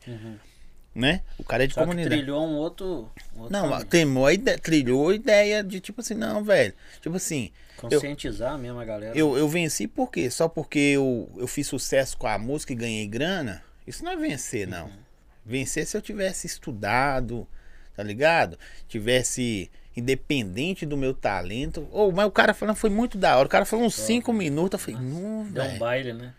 Né? 0.94 1.22
O 1.38 1.44
cara 1.44 1.64
é 1.64 1.68
de 1.68 1.76
Só 1.76 1.82
comunidade. 1.82 2.16
trilhou 2.16 2.44
um 2.46 2.56
outro. 2.56 3.10
um 3.36 3.42
outro 3.42 3.54
Não, 3.54 3.70
caminho. 3.70 3.86
temou 3.88 4.26
a 4.26 4.34
ide- 4.34 4.58
trilhou 4.58 5.10
a 5.10 5.16
ideia 5.16 5.64
de 5.64 5.80
tipo 5.80 6.02
assim, 6.02 6.16
não, 6.16 6.44
velho. 6.44 6.74
Tipo 7.00 7.16
assim, 7.16 7.52
Conscientizar 7.82 8.58
mesmo 8.58 8.80
a 8.80 8.86
galera. 8.86 9.18
eu, 9.18 9.38
eu 9.38 9.48
venci 9.48 9.88
por 9.88 10.10
quê? 10.12 10.30
Só 10.30 10.48
porque 10.48 10.80
eu, 10.80 11.30
eu 11.38 11.48
fiz 11.48 11.68
sucesso 11.68 12.18
com 12.18 12.28
a 12.28 12.38
música 12.38 12.74
e 12.74 12.76
ganhei 12.76 13.08
grana? 13.08 13.64
Isso 13.88 14.04
não 14.04 14.12
é 14.12 14.16
vencer, 14.18 14.68
não. 14.68 14.88
Uhum. 14.88 14.94
Vencer 15.46 15.86
se 15.88 15.96
eu 15.98 16.02
tivesse 16.02 16.46
estudado, 16.46 17.48
tá 17.96 18.04
ligado? 18.04 18.58
Tivesse 18.88 19.72
independente 19.98 20.86
do 20.86 20.96
meu 20.96 21.14
talento. 21.14 21.88
Ou, 21.92 22.12
mas 22.12 22.26
o 22.28 22.32
cara 22.32 22.54
falando 22.54 22.76
foi 22.76 22.90
muito 22.90 23.18
da 23.18 23.36
hora. 23.38 23.48
O 23.48 23.50
cara 23.50 23.66
falou 23.66 23.86
uns 23.86 23.96
5 23.96 24.32
minutos. 24.32 24.80
Eu 24.80 24.94
falei, 24.94 25.00
não, 25.10 25.44
Deu 25.46 25.64
um 25.64 25.68
velho. 25.68 25.80
baile, 25.80 26.14
né? 26.14 26.34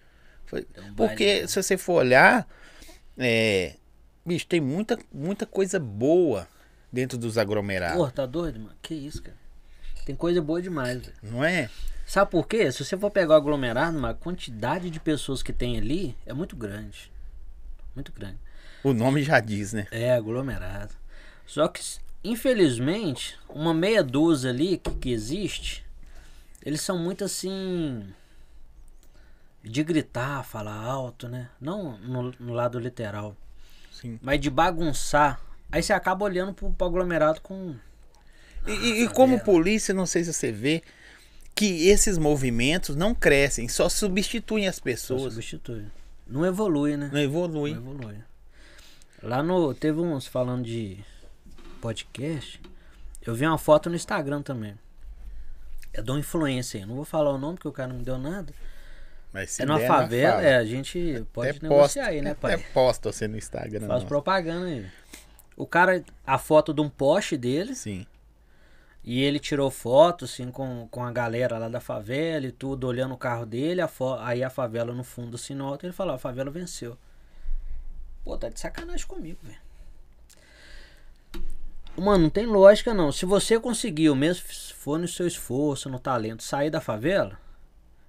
Foi- 0.47 0.67
um 0.79 0.95
Porque 0.95 1.27
baile. 1.35 1.49
se 1.49 1.63
você 1.63 1.77
for 1.77 1.95
olhar, 1.95 2.47
é, 3.19 3.75
bicho, 4.25 4.47
tem 4.47 4.61
muita, 4.61 4.99
muita 5.13 5.45
coisa 5.47 5.79
boa 5.79 6.47
dentro 6.93 7.19
dos 7.19 7.37
aglomerados. 7.37 7.97
Porra, 7.97 8.11
tá 8.13 8.27
doido, 8.27 8.61
mano? 8.61 8.75
Que 8.83 8.95
isso, 8.95 9.23
cara? 9.23 9.37
Tem 10.05 10.15
coisa 10.15 10.41
boa 10.41 10.61
demais, 10.61 11.01
velho. 11.01 11.15
Não 11.23 11.45
é? 11.45 11.71
Sabe 12.07 12.31
por 12.31 12.47
quê? 12.47 12.71
Se 12.73 12.85
você 12.85 12.97
for 12.97 13.11
pegar 13.11 13.35
o 13.35 13.37
aglomerado, 13.37 13.95
mano, 13.95 14.09
a 14.09 14.15
quantidade 14.15 14.91
de 14.91 14.99
pessoas 14.99 15.43
que 15.43 15.53
tem 15.53 15.79
ali 15.79 16.17
é 16.27 16.33
muito 16.33 16.57
grande. 16.57 17.11
Muito 17.95 18.13
grande. 18.13 18.39
O 18.83 18.93
nome 18.93 19.23
já 19.23 19.39
diz, 19.41 19.73
né? 19.73 19.87
É, 19.91 20.13
aglomerado. 20.13 20.95
Só 21.47 21.69
que, 21.69 21.81
infelizmente, 22.25 23.39
uma 23.49 23.75
meia 23.75 24.03
dúzia 24.03 24.51
ali 24.51 24.79
que, 24.79 24.91
que 24.93 25.13
existe, 25.13 25.85
eles 26.65 26.81
são 26.81 26.99
muito 26.99 27.25
assim. 27.25 28.13
De 29.63 29.85
gritar, 29.85 30.43
falar 30.43 30.75
alto, 30.75 31.29
né? 31.29 31.51
Não 31.61 31.99
no, 31.99 32.35
no 32.41 32.53
lado 32.53 32.79
literal. 32.79 33.37
Sim. 33.93 34.19
Mas 34.23 34.41
de 34.41 34.49
bagunçar. 34.49 35.41
Aí 35.71 35.83
você 35.83 35.93
acaba 35.93 36.25
olhando 36.25 36.55
pro, 36.55 36.73
pro 36.73 36.87
aglomerado 36.87 37.41
com. 37.41 37.75
E, 38.67 39.03
e- 39.05 39.09
como 39.09 39.41
polícia, 39.41 39.93
não 39.95 40.07
sei 40.07 40.25
se 40.25 40.33
você 40.33 40.53
vê, 40.53 40.83
que 41.55 41.89
esses 41.89 42.19
movimentos 42.19 42.95
não 42.97 43.15
crescem, 43.15 43.69
só 43.69 43.89
substituem 43.89 44.67
as 44.69 44.77
Só 44.77 44.83
pessoas. 44.83 45.35
substitui. 45.35 45.85
Não 46.27 46.45
evolui, 46.47 46.97
né? 46.97 47.07
Não 47.07 47.13
Não 47.15 47.21
evoluem. 47.21 47.75
evolui. 47.75 48.17
Lá 49.23 49.43
no. 49.43 49.75
Teve 49.75 50.01
uns 50.01 50.27
falando 50.27 50.65
de 50.65 50.99
podcast. 51.81 52.61
Eu 53.27 53.35
vi 53.35 53.47
uma 53.47 53.59
foto 53.59 53.91
no 53.91 53.97
Instagram 53.97 54.43
também. 54.43 54.75
É 55.93 56.01
de 56.01 56.11
um 56.11 56.19
influencer. 56.19 56.87
Não 56.87 56.95
vou 56.95 57.05
falar 57.05 57.31
o 57.33 57.39
nome 57.39 57.55
porque 57.57 57.69
o 57.69 57.73
cara 57.73 57.89
não 57.89 57.99
me 57.99 58.05
deu 58.05 58.17
nada. 58.17 58.53
Mas 59.33 59.51
se 59.51 59.63
é 59.63 59.67
numa 59.67 59.79
der, 59.79 59.87
favela, 59.89 60.33
fala. 60.37 60.45
é, 60.47 60.57
a 60.57 60.65
gente 60.65 61.25
pode 61.33 61.51
Até 61.51 61.61
negociar 61.63 61.81
posta, 62.05 62.05
aí, 62.05 62.23
né, 62.23 62.31
até 62.31 62.41
pai? 62.57 62.67
posta 62.73 63.13
você 63.13 63.29
no 63.29 63.37
Instagram. 63.37 63.81
Faz 63.81 63.91
nossa. 63.91 64.07
propaganda 64.07 64.67
aí. 64.67 64.87
O 65.57 65.67
cara, 65.67 66.03
a 66.27 66.39
foto 66.39 66.73
de 66.73 66.81
um 66.81 66.89
poste 66.89 67.37
dele, 67.37 67.75
Sim. 67.75 68.07
E 69.13 69.25
ele 69.25 69.41
tirou 69.41 69.73
foto, 69.73 70.25
assim, 70.25 70.53
com, 70.53 70.87
com 70.89 71.03
a 71.03 71.11
galera 71.11 71.59
lá 71.59 71.69
da 71.69 71.81
favela 71.81 72.47
e 72.47 72.53
tudo, 72.53 72.87
olhando 72.87 73.13
o 73.13 73.19
carro 73.19 73.45
dele, 73.45 73.81
a 73.81 73.91
aí 74.21 74.45
a 74.45 74.49
favela 74.49 74.95
no 74.95 75.03
fundo, 75.03 75.35
assim, 75.35 75.53
no 75.53 75.67
alto, 75.67 75.85
ele 75.85 75.93
falou, 75.93 76.15
a 76.15 76.19
favela 76.19 76.49
venceu. 76.49 76.97
Pô, 78.23 78.39
tá 78.39 78.49
de 78.49 78.61
sacanagem 78.61 79.05
comigo, 79.09 79.41
velho. 79.43 79.59
Mano, 81.97 82.23
não 82.23 82.31
tem 82.31 82.47
lógica 82.47 82.95
não. 82.95 83.11
Se 83.11 83.27
você 83.27 83.59
conseguiu, 83.59 84.15
mesmo 84.15 84.47
se 84.47 84.73
for 84.73 84.97
no 84.97 85.09
seu 85.09 85.27
esforço, 85.27 85.91
no 85.91 85.99
talento, 85.99 86.45
sair 86.45 86.71
da 86.71 86.81
favela, 86.81 87.37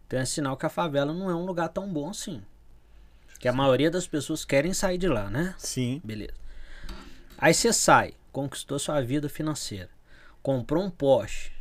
tem 0.07 0.21
um 0.21 0.25
sinal 0.27 0.55
que 0.55 0.67
a 0.67 0.69
favela 0.69 1.11
não 1.11 1.31
é 1.31 1.33
um 1.33 1.47
lugar 1.47 1.69
tão 1.69 1.91
bom 1.91 2.11
assim. 2.11 2.43
Que 3.39 3.47
a 3.47 3.53
maioria 3.53 3.89
das 3.89 4.05
pessoas 4.05 4.45
querem 4.45 4.71
sair 4.71 4.99
de 4.99 5.07
lá, 5.07 5.31
né? 5.31 5.55
Sim. 5.57 5.99
Beleza. 6.03 6.35
Aí 7.39 7.55
você 7.55 7.73
sai, 7.73 8.13
conquistou 8.31 8.77
sua 8.77 9.01
vida 9.01 9.27
financeira, 9.27 9.89
comprou 10.41 10.83
um 10.83 10.89
Porsche. 10.89 11.51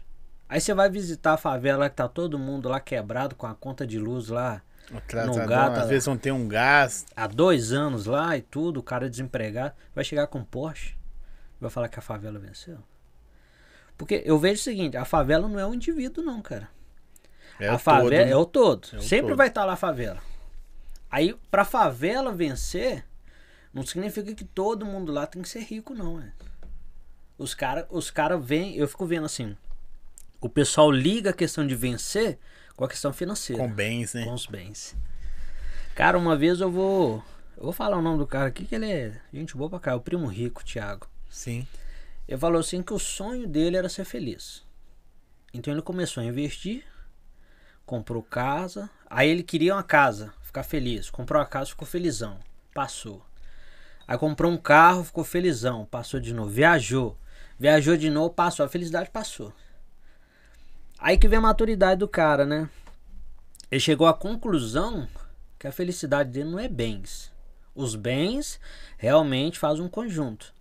Aí 0.48 0.60
você 0.60 0.74
vai 0.74 0.90
visitar 0.90 1.34
a 1.34 1.36
favela 1.36 1.88
que 1.88 1.96
tá 1.96 2.08
todo 2.08 2.38
mundo 2.38 2.68
lá 2.68 2.80
quebrado 2.80 3.36
com 3.36 3.46
a 3.46 3.54
conta 3.54 3.86
de 3.86 3.98
luz 3.98 4.28
lá 4.28 4.62
Atrasadão, 4.92 5.46
gato, 5.46 5.78
às 5.78 5.88
vezes 5.88 6.06
não 6.08 6.18
tem 6.18 6.32
um 6.32 6.48
gás. 6.48 7.06
há 7.14 7.28
dois 7.28 7.72
anos 7.72 8.06
lá 8.06 8.36
e 8.36 8.42
tudo, 8.42 8.80
o 8.80 8.82
cara 8.82 9.08
desempregado, 9.08 9.74
vai 9.94 10.02
chegar 10.02 10.26
com 10.26 10.40
um 10.40 10.44
Porsche 10.44 10.94
e 11.58 11.60
vai 11.60 11.70
falar 11.70 11.88
que 11.88 11.98
a 11.98 12.02
favela 12.02 12.38
venceu. 12.40 12.78
Porque 13.96 14.22
eu 14.24 14.38
vejo 14.38 14.60
o 14.60 14.64
seguinte, 14.64 14.96
a 14.96 15.04
favela 15.04 15.46
não 15.46 15.60
é 15.60 15.66
um 15.66 15.74
indivíduo 15.74 16.24
não, 16.24 16.42
cara. 16.42 16.68
É 17.60 17.68
a 17.68 17.74
o 17.74 17.78
favela 17.78 18.10
todo, 18.10 18.26
né? 18.26 18.30
é 18.30 18.36
o 18.36 18.44
todo. 18.46 18.88
É 18.94 18.96
o 18.96 19.02
Sempre 19.02 19.28
todo. 19.28 19.36
vai 19.36 19.48
estar 19.48 19.64
lá 19.64 19.74
a 19.74 19.76
favela. 19.76 20.18
Aí, 21.10 21.36
pra 21.50 21.64
favela 21.64 22.32
vencer, 22.32 23.04
não 23.72 23.84
significa 23.84 24.34
que 24.34 24.44
todo 24.44 24.86
mundo 24.86 25.12
lá 25.12 25.26
tem 25.26 25.42
que 25.42 25.48
ser 25.48 25.60
rico, 25.60 25.94
não, 25.94 26.20
é. 26.20 26.32
Os 27.40 27.54
caras 27.54 27.86
os 27.88 28.10
cara 28.10 28.36
vêm, 28.36 28.76
eu 28.76 28.86
fico 28.86 29.06
vendo 29.06 29.24
assim, 29.24 29.56
o 30.42 30.48
pessoal 30.48 30.90
liga 30.90 31.30
a 31.30 31.32
questão 31.32 31.66
de 31.66 31.74
vencer 31.74 32.38
com 32.76 32.84
a 32.84 32.88
questão 32.88 33.14
financeira. 33.14 33.62
Com 33.62 33.72
bens, 33.72 34.12
né? 34.12 34.26
Com 34.26 34.34
os 34.34 34.44
bens. 34.44 34.94
Cara, 35.94 36.18
uma 36.18 36.36
vez 36.36 36.60
eu 36.60 36.70
vou. 36.70 37.24
Eu 37.56 37.62
vou 37.64 37.72
falar 37.72 37.96
o 37.96 38.02
nome 38.02 38.18
do 38.18 38.26
cara 38.26 38.48
aqui, 38.48 38.66
que 38.66 38.74
ele 38.74 38.92
é 38.92 39.18
gente 39.32 39.56
boa 39.56 39.70
pra 39.70 39.80
cá, 39.80 39.92
é 39.92 39.94
o 39.94 40.02
primo 40.02 40.26
rico, 40.26 40.62
Thiago. 40.62 41.08
Sim. 41.30 41.66
Ele 42.28 42.38
falou 42.38 42.60
assim 42.60 42.82
que 42.82 42.92
o 42.92 42.98
sonho 42.98 43.48
dele 43.48 43.78
era 43.78 43.88
ser 43.88 44.04
feliz. 44.04 44.62
Então 45.50 45.72
ele 45.72 45.80
começou 45.80 46.22
a 46.22 46.26
investir, 46.26 46.84
comprou 47.86 48.22
casa, 48.22 48.90
aí 49.08 49.30
ele 49.30 49.42
queria 49.42 49.74
uma 49.74 49.82
casa, 49.82 50.34
ficar 50.42 50.62
feliz. 50.62 51.08
Comprou 51.08 51.40
a 51.40 51.46
casa, 51.46 51.70
ficou 51.70 51.88
felizão, 51.88 52.38
passou. 52.74 53.24
Aí 54.06 54.18
comprou 54.18 54.52
um 54.52 54.58
carro, 54.58 55.04
ficou 55.04 55.24
felizão, 55.24 55.86
passou 55.86 56.20
de 56.20 56.34
novo. 56.34 56.50
Viajou, 56.50 57.16
viajou 57.60 57.94
de 57.94 58.08
novo, 58.08 58.30
passou. 58.30 58.64
A 58.64 58.68
felicidade 58.68 59.10
passou. 59.10 59.52
Aí 60.98 61.18
que 61.18 61.28
vem 61.28 61.38
a 61.38 61.42
maturidade 61.42 62.00
do 62.00 62.08
cara, 62.08 62.46
né? 62.46 62.68
Ele 63.70 63.80
chegou 63.80 64.06
à 64.06 64.14
conclusão 64.14 65.06
que 65.58 65.66
a 65.66 65.72
felicidade 65.72 66.30
dele 66.30 66.50
não 66.50 66.58
é 66.58 66.66
bens. 66.66 67.30
Os 67.74 67.94
bens 67.94 68.58
realmente 68.96 69.58
fazem 69.58 69.84
um 69.84 69.88
conjunto. 69.88 70.54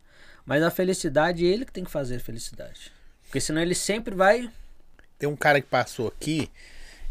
Mas 0.45 0.61
a 0.61 0.69
felicidade, 0.69 1.45
ele 1.45 1.65
que 1.65 1.71
tem 1.71 1.85
que 1.85 1.91
fazer 1.91 2.17
a 2.17 2.19
felicidade. 2.19 2.91
Porque 3.23 3.39
senão 3.39 3.61
ele 3.61 3.75
sempre 3.75 4.13
vai. 4.13 4.51
Tem 5.17 5.27
um 5.27 5.35
cara 5.35 5.61
que 5.61 5.67
passou 5.67 6.07
aqui, 6.07 6.51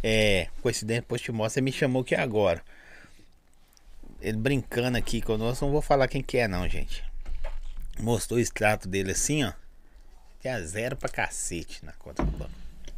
é, 0.02 0.48
coincidência, 0.62 1.02
depois 1.02 1.20
te 1.20 1.32
mostro, 1.32 1.60
ele 1.60 1.64
me 1.64 1.72
chamou 1.72 2.02
aqui 2.02 2.14
agora. 2.14 2.62
Ele 4.20 4.36
brincando 4.36 4.98
aqui 4.98 5.20
conosco, 5.20 5.64
não 5.64 5.72
vou 5.72 5.82
falar 5.82 6.08
quem 6.08 6.22
que 6.22 6.38
é 6.38 6.48
não, 6.48 6.68
gente. 6.68 7.04
Mostrou 7.98 8.38
o 8.38 8.40
extrato 8.42 8.88
dele 8.88 9.12
assim, 9.12 9.44
ó. 9.44 9.52
Tinha 10.40 10.60
zero 10.62 10.96
pra 10.96 11.08
cacete 11.08 11.84
na 11.84 11.92
conta 11.92 12.24
do 12.24 12.30
banco. 12.30 12.52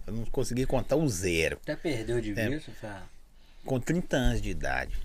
Eu 0.07 0.13
não 0.13 0.25
consegui 0.27 0.67
contar 0.67 0.97
o 0.97 1.09
zero. 1.09 1.59
Até 1.63 1.77
perdeu 1.77 2.21
de 2.21 2.33
vista. 2.33 2.73
fala, 2.73 3.09
Com 3.65 3.81
30 3.81 4.17
anos 4.17 4.43
de 4.43 4.51
idade. 4.51 4.97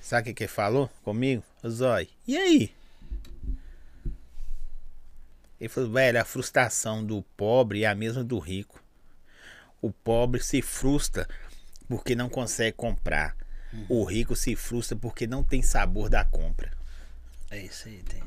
Sabe 0.00 0.22
o 0.22 0.24
que 0.26 0.34
que 0.34 0.42
ele 0.44 0.48
falou 0.52 0.88
comigo? 1.02 1.42
Ô, 1.62 1.68
Zói, 1.68 2.08
e 2.26 2.36
aí? 2.36 2.74
Ele 5.60 5.68
falou, 5.68 5.90
velho, 5.90 6.20
a 6.20 6.24
frustração 6.24 7.04
do 7.04 7.22
pobre 7.36 7.84
é 7.84 7.86
a 7.86 7.94
mesma 7.94 8.22
do 8.22 8.38
rico. 8.38 8.82
O 9.80 9.90
pobre 9.90 10.42
se 10.42 10.60
frustra 10.60 11.26
porque 11.88 12.14
não 12.14 12.28
consegue 12.28 12.76
comprar. 12.76 13.36
O 13.88 14.04
rico 14.04 14.34
se 14.34 14.54
frustra 14.56 14.96
porque 14.96 15.26
não 15.26 15.42
tem 15.42 15.62
sabor 15.62 16.08
da 16.08 16.24
compra. 16.24 16.72
É 17.50 17.58
isso 17.58 17.88
aí, 17.88 18.02
tem. 18.02 18.22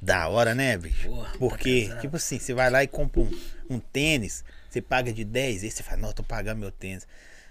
Da 0.00 0.28
hora, 0.28 0.54
né, 0.54 0.76
bicho? 0.76 1.08
Porra, 1.08 1.30
tá 1.32 1.38
Porque, 1.38 1.82
pesado. 1.82 2.00
tipo 2.00 2.16
assim, 2.16 2.38
você 2.38 2.54
vai 2.54 2.70
lá 2.70 2.82
e 2.82 2.86
compra 2.86 3.20
um, 3.20 3.30
um 3.70 3.78
tênis, 3.78 4.44
você 4.68 4.80
paga 4.82 5.12
de 5.12 5.24
10, 5.24 5.64
aí 5.64 5.70
você 5.70 5.82
fala, 5.82 6.02
não, 6.02 6.08
eu 6.10 6.14
tô 6.14 6.22
pagando 6.22 6.58
meu 6.58 6.70
tênis. 6.70 7.06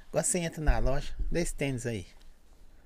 Agora 0.09 0.23
você 0.23 0.39
entra 0.39 0.61
na 0.61 0.77
loja, 0.77 1.13
dá 1.31 1.39
esse 1.39 1.53
tênis 1.53 1.85
aí. 1.85 2.05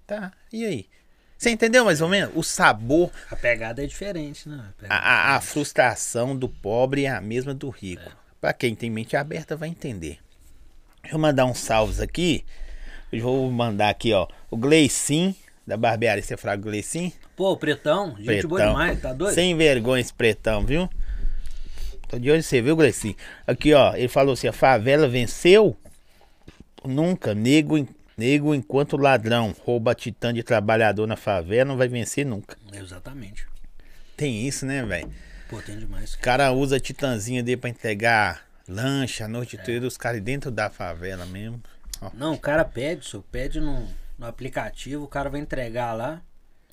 Tá, 0.07 0.31
e 0.51 0.65
aí? 0.65 0.89
Você 1.37 1.51
entendeu 1.51 1.85
mais 1.85 2.01
ou 2.01 2.09
menos? 2.09 2.33
O 2.35 2.43
sabor, 2.43 3.11
A 3.29 3.35
pegada 3.35 3.83
é 3.83 3.87
diferente, 3.87 4.49
né? 4.49 4.73
A 4.89 4.95
a, 4.95 4.97
a, 4.97 5.35
a 5.37 5.41
frustração 5.41 6.35
do 6.35 6.49
pobre 6.49 7.05
é 7.05 7.09
a 7.09 7.21
mesma 7.21 7.53
do 7.53 7.69
rico. 7.69 8.11
Pra 8.41 8.51
quem 8.51 8.75
tem 8.75 8.89
mente 8.89 9.15
aberta 9.15 9.55
vai 9.55 9.69
entender. 9.69 10.19
Deixa 11.01 11.15
eu 11.15 11.19
mandar 11.19 11.45
uns 11.45 11.59
salves 11.59 11.99
aqui. 12.01 12.43
Eu 13.11 13.21
vou 13.21 13.51
mandar 13.51 13.89
aqui, 13.89 14.11
ó. 14.13 14.27
O 14.51 14.57
Gleicin, 14.57 15.33
da 15.65 15.77
barbearia. 15.77 16.21
Você 16.21 16.35
fala 16.35 16.57
Gleicin? 16.57 17.13
Pô, 17.39 17.53
o 17.53 17.57
pretão, 17.57 18.17
gente 18.17 18.45
boa 18.45 18.59
Pretão. 18.59 18.73
demais, 18.73 19.01
tá 19.01 19.13
doido? 19.13 19.33
Sem 19.33 19.55
vergonha 19.55 20.01
esse 20.01 20.13
pretão, 20.13 20.65
viu? 20.65 20.89
Tô 22.09 22.19
de 22.19 22.29
olho 22.29 22.39
em 22.39 22.41
você, 22.41 22.61
viu, 22.61 22.75
Glecinho? 22.75 23.15
Aqui, 23.47 23.73
ó, 23.73 23.95
ele 23.95 24.09
falou 24.09 24.33
assim: 24.33 24.49
a 24.49 24.51
favela 24.51 25.07
venceu? 25.07 25.77
Nunca. 26.83 27.33
Nego, 27.33 27.87
nego 28.17 28.53
enquanto 28.53 28.97
ladrão 28.97 29.55
rouba 29.63 29.95
titã 29.95 30.33
de 30.33 30.43
trabalhador 30.43 31.07
na 31.07 31.15
favela, 31.15 31.63
não 31.63 31.77
vai 31.77 31.87
vencer 31.87 32.25
nunca. 32.25 32.57
Exatamente. 32.73 33.47
Tem 34.17 34.45
isso, 34.45 34.65
né, 34.65 34.83
velho? 34.83 35.09
Pô, 35.49 35.61
tem 35.61 35.79
demais. 35.79 36.15
O 36.15 36.19
cara 36.19 36.51
usa 36.51 36.75
a 36.75 36.79
titãzinha 36.81 37.41
dele 37.41 37.55
pra 37.55 37.69
entregar 37.69 38.41
lanche 38.67 39.23
a 39.23 39.29
noite 39.29 39.55
É. 39.55 39.63
toda, 39.63 39.87
os 39.87 39.95
caras 39.95 40.19
dentro 40.21 40.51
da 40.51 40.69
favela 40.69 41.25
mesmo. 41.25 41.61
Ó, 42.01 42.11
Não, 42.13 42.33
o 42.33 42.37
cara 42.37 42.65
pede, 42.65 43.05
senhor, 43.05 43.23
pede 43.31 43.61
no, 43.61 43.87
no 44.17 44.25
aplicativo, 44.25 45.05
o 45.05 45.07
cara 45.07 45.29
vai 45.29 45.39
entregar 45.39 45.93
lá. 45.93 46.21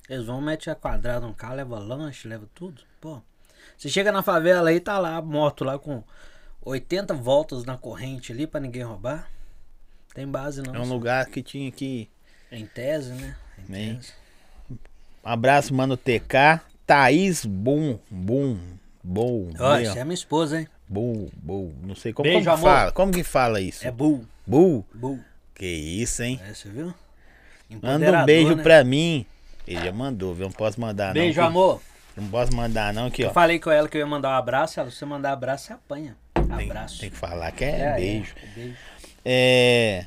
Eles 0.09 0.25
vão, 0.25 0.41
mete 0.41 0.69
a 0.69 0.75
quadrada 0.75 1.25
no 1.25 1.33
carro, 1.33 1.55
leva 1.55 1.79
lanche, 1.79 2.27
leva 2.27 2.47
tudo. 2.55 2.81
Pô. 3.01 3.21
Você 3.77 3.89
chega 3.89 4.11
na 4.11 4.23
favela 4.23 4.69
aí, 4.69 4.79
tá 4.79 4.97
lá 4.97 5.17
a 5.17 5.21
moto 5.21 5.63
lá 5.63 5.77
com 5.77 6.03
80 6.63 7.13
voltas 7.13 7.65
na 7.65 7.77
corrente 7.77 8.31
ali 8.31 8.47
pra 8.47 8.59
ninguém 8.59 8.83
roubar. 8.83 9.29
Tem 10.13 10.27
base 10.27 10.61
não. 10.61 10.73
é 10.75 10.79
um 10.79 10.89
lugar 10.89 11.25
que 11.27 11.43
tinha 11.43 11.71
que. 11.71 12.09
Em 12.51 12.65
tese, 12.65 13.11
né? 13.13 13.35
Em 13.59 13.71
Bem. 13.71 13.95
tese. 13.95 14.13
Um 14.71 14.77
abraço, 15.29 15.73
mano 15.73 15.97
TK. 15.97 16.61
Thaís 16.85 17.45
Bum, 17.45 17.99
Bum, 18.09 18.57
Bum. 19.03 19.51
Ó, 19.59 19.75
essa 19.75 19.99
é 19.99 20.03
minha 20.03 20.13
esposa, 20.13 20.61
hein? 20.61 20.67
Bull, 20.89 21.29
bull, 21.35 21.75
não 21.83 21.95
sei 21.95 22.13
como, 22.13 22.29
Beijo, 22.29 22.45
como 22.45 22.55
que 22.57 22.63
fala. 22.63 22.91
Como 22.93 23.11
que 23.11 23.23
fala 23.23 23.59
isso? 23.59 23.85
É 23.85 23.91
bull. 23.91 24.25
Bull? 24.45 24.85
Bull. 24.93 25.19
Que 25.53 25.65
isso, 25.65 26.23
hein? 26.23 26.39
É, 26.47 26.53
você 26.53 26.69
viu? 26.69 26.93
Manda 27.81 28.21
um 28.21 28.25
beijo 28.25 28.55
né? 28.55 28.63
pra 28.63 28.83
mim. 28.85 29.25
Ele 29.67 29.83
já 29.83 29.91
mandou, 29.91 30.33
viu? 30.33 30.45
Não 30.45 30.51
posso 30.53 30.79
mandar 30.79 31.13
Beijo, 31.13 31.39
não. 31.41 31.47
que- 31.47 31.57
amor. 31.57 31.81
Não 32.15 32.27
posso 32.29 32.55
mandar 32.55 32.93
não, 32.93 33.07
aqui, 33.07 33.23
ó. 33.23 33.27
Eu 33.27 33.33
falei 33.33 33.59
com 33.59 33.69
ela 33.69 33.87
que 33.87 33.95
eu 33.95 33.99
ia 33.99 34.07
mandar 34.07 34.29
um 34.29 34.37
abraço, 34.39 34.79
ela, 34.79 34.89
se 34.89 34.97
você 34.97 35.05
mandar 35.05 35.33
abraço, 35.33 35.67
você 35.67 35.73
apanha. 35.73 36.15
Tem, 36.33 36.65
Abraço. 36.71 36.99
tem 36.99 37.09
que 37.11 37.15
falar 37.17 37.51
que 37.51 37.63
é, 37.63 37.79
É, 37.81 37.95
beijo. 37.95 38.33
é, 38.41 38.47
beijo. 38.55 38.75
É. 39.25 40.05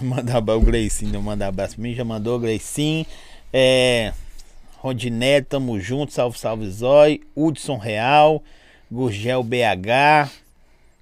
Mandar 0.00 0.38
o 0.38 0.60
Gleicinho, 0.60 1.20
mandar 1.22 1.48
abraço 1.48 1.74
pra 1.74 1.82
mim, 1.82 1.94
já 1.94 2.04
mandou 2.04 2.36
o 2.36 2.38
Gleicinho. 2.40 3.04
É. 3.52 4.12
Rondinelli, 4.78 5.44
tamo 5.44 5.80
junto, 5.80 6.12
salve, 6.12 6.38
salve 6.38 6.70
Zói. 6.70 7.20
Hudson 7.34 7.76
Real, 7.78 8.42
Gurgel 8.92 9.42
BH, 9.42 10.30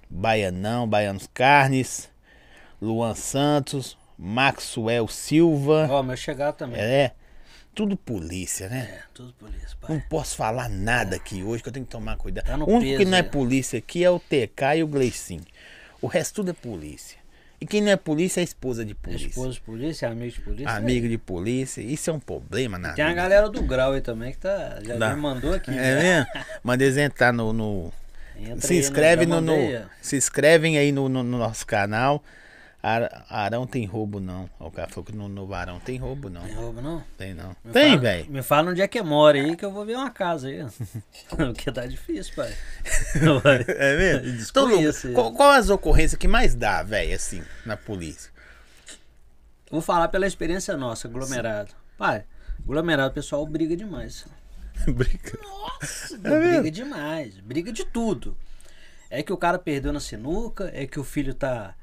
Baianão, 0.09 0.87
Baianos 0.87 1.29
Carnes, 1.33 2.09
Luan 2.81 3.13
Santos, 3.15 3.97
Maxwell 4.17 5.07
Silva. 5.07 5.87
Ó, 5.91 6.01
meu 6.01 6.15
chegado 6.17 6.55
também. 6.55 6.79
É, 6.79 7.11
tudo 7.75 7.95
polícia, 7.97 8.69
né? 8.69 8.89
É, 8.91 8.99
tudo 9.13 9.33
polícia, 9.33 9.77
Não 9.81 9.99
pai. 9.99 10.05
posso 10.09 10.35
falar 10.35 10.69
nada 10.69 11.15
aqui 11.17 11.43
hoje 11.43 11.61
que 11.61 11.69
eu 11.69 11.73
tenho 11.73 11.85
que 11.85 11.91
tomar 11.91 12.15
cuidado. 12.17 12.45
Tá 12.45 12.55
o 12.57 12.63
único 12.69 12.79
que 12.91 12.97
peso 12.99 13.11
não 13.11 13.17
é 13.17 13.23
polícia 13.23 13.77
aqui 13.79 14.03
é 14.03 14.09
o 14.09 14.19
TK 14.19 14.77
e 14.77 14.83
o 14.83 14.87
Gleicin. 14.87 15.41
O 16.01 16.07
resto 16.07 16.35
tudo 16.35 16.51
é 16.51 16.53
polícia. 16.53 17.17
E 17.59 17.65
quem 17.65 17.81
não 17.81 17.91
é 17.91 17.95
polícia 17.95 18.41
é 18.41 18.43
esposa 18.43 18.83
de 18.83 18.93
polícia. 18.93 19.27
Esposa 19.27 19.53
de 19.53 19.61
polícia, 19.61 20.09
amigo 20.09 20.31
de 20.33 20.41
polícia. 20.41 20.69
Amigo 20.71 21.07
de 21.07 21.17
polícia. 21.17 21.81
Isso 21.81 22.09
é 22.09 22.13
um 22.13 22.19
problema 22.19 22.77
na 22.77 22.93
Tem 22.93 23.03
a 23.05 23.09
vida. 23.09 23.21
galera 23.21 23.49
do 23.49 23.61
Grau 23.63 23.93
aí 23.93 24.01
também 24.01 24.31
que 24.31 24.37
tá, 24.39 24.79
já 24.83 25.15
me 25.15 25.21
mandou 25.21 25.53
aqui. 25.53 25.71
É 25.71 25.73
né? 25.73 26.01
mesmo? 26.01 26.45
Manda 26.63 26.83
eles 26.83 26.97
entrar 26.97 27.31
no. 27.33 27.53
no- 27.53 27.93
se 28.59 28.75
inscreve 28.77 29.25
né? 29.25 29.33
Já 29.35 29.41
no, 29.41 29.41
no- 29.41 29.57
mandei. 29.57 29.81
Se 30.01 30.17
inscrevem 30.17 30.77
aí 30.77 30.91
no- 30.91 31.07
no 31.09 31.23
nosso 31.23 31.65
canal. 31.65 32.21
Ar- 32.85 33.25
Arão 33.29 33.65
tem 33.65 33.83
roubo, 33.85 34.19
não. 34.19 34.47
O 34.59 34.69
cara 34.69 34.87
falou 34.89 35.03
que 35.03 35.11
no, 35.11 35.27
no 35.27 35.51
Arão 35.55 35.79
tem 35.79 35.97
roubo, 35.97 36.29
não. 36.29 36.43
Tem 36.43 36.53
roubo, 36.53 36.81
não? 36.81 37.03
Tem, 37.17 37.33
não. 37.33 37.55
Me 37.63 37.71
Tem, 37.71 37.97
velho. 37.97 38.29
Me 38.31 38.43
fala 38.43 38.69
onde 38.69 38.81
é 38.81 38.87
que 38.87 39.01
mora 39.01 39.39
aí 39.39 39.55
que 39.55 39.65
eu 39.65 39.71
vou 39.71 39.83
ver 39.85 39.95
uma 39.95 40.11
casa 40.11 40.49
aí. 40.49 40.63
Porque 41.35 41.71
tá 41.71 41.85
difícil, 41.87 42.35
pai. 42.35 42.53
É 43.67 43.97
mesmo? 43.97 45.09
É. 45.09 45.13
qual, 45.13 45.33
qual 45.33 45.51
as 45.51 45.69
ocorrências 45.69 46.19
que 46.19 46.27
mais 46.27 46.53
dá, 46.53 46.83
velho, 46.83 47.15
assim, 47.15 47.41
na 47.65 47.75
polícia? 47.75 48.31
Vou 49.71 49.81
falar 49.81 50.07
pela 50.09 50.27
experiência 50.27 50.77
nossa, 50.77 51.07
aglomerado. 51.07 51.73
Pai, 51.97 52.23
aglomerado 52.63 53.09
o 53.09 53.13
pessoal 53.13 53.45
briga 53.47 53.75
demais. 53.75 54.25
Briga. 54.87 55.39
Nossa, 55.41 56.15
É 56.15 56.19
mesmo? 56.29 56.61
briga 56.61 56.71
demais. 56.71 57.39
Briga 57.39 57.71
de 57.71 57.83
tudo. 57.83 58.37
É 59.09 59.23
que 59.23 59.33
o 59.33 59.37
cara 59.37 59.57
perdeu 59.57 59.91
na 59.91 59.99
sinuca, 59.99 60.69
é 60.73 60.85
que 60.85 60.99
o 60.99 61.03
filho 61.03 61.33
tá 61.33 61.73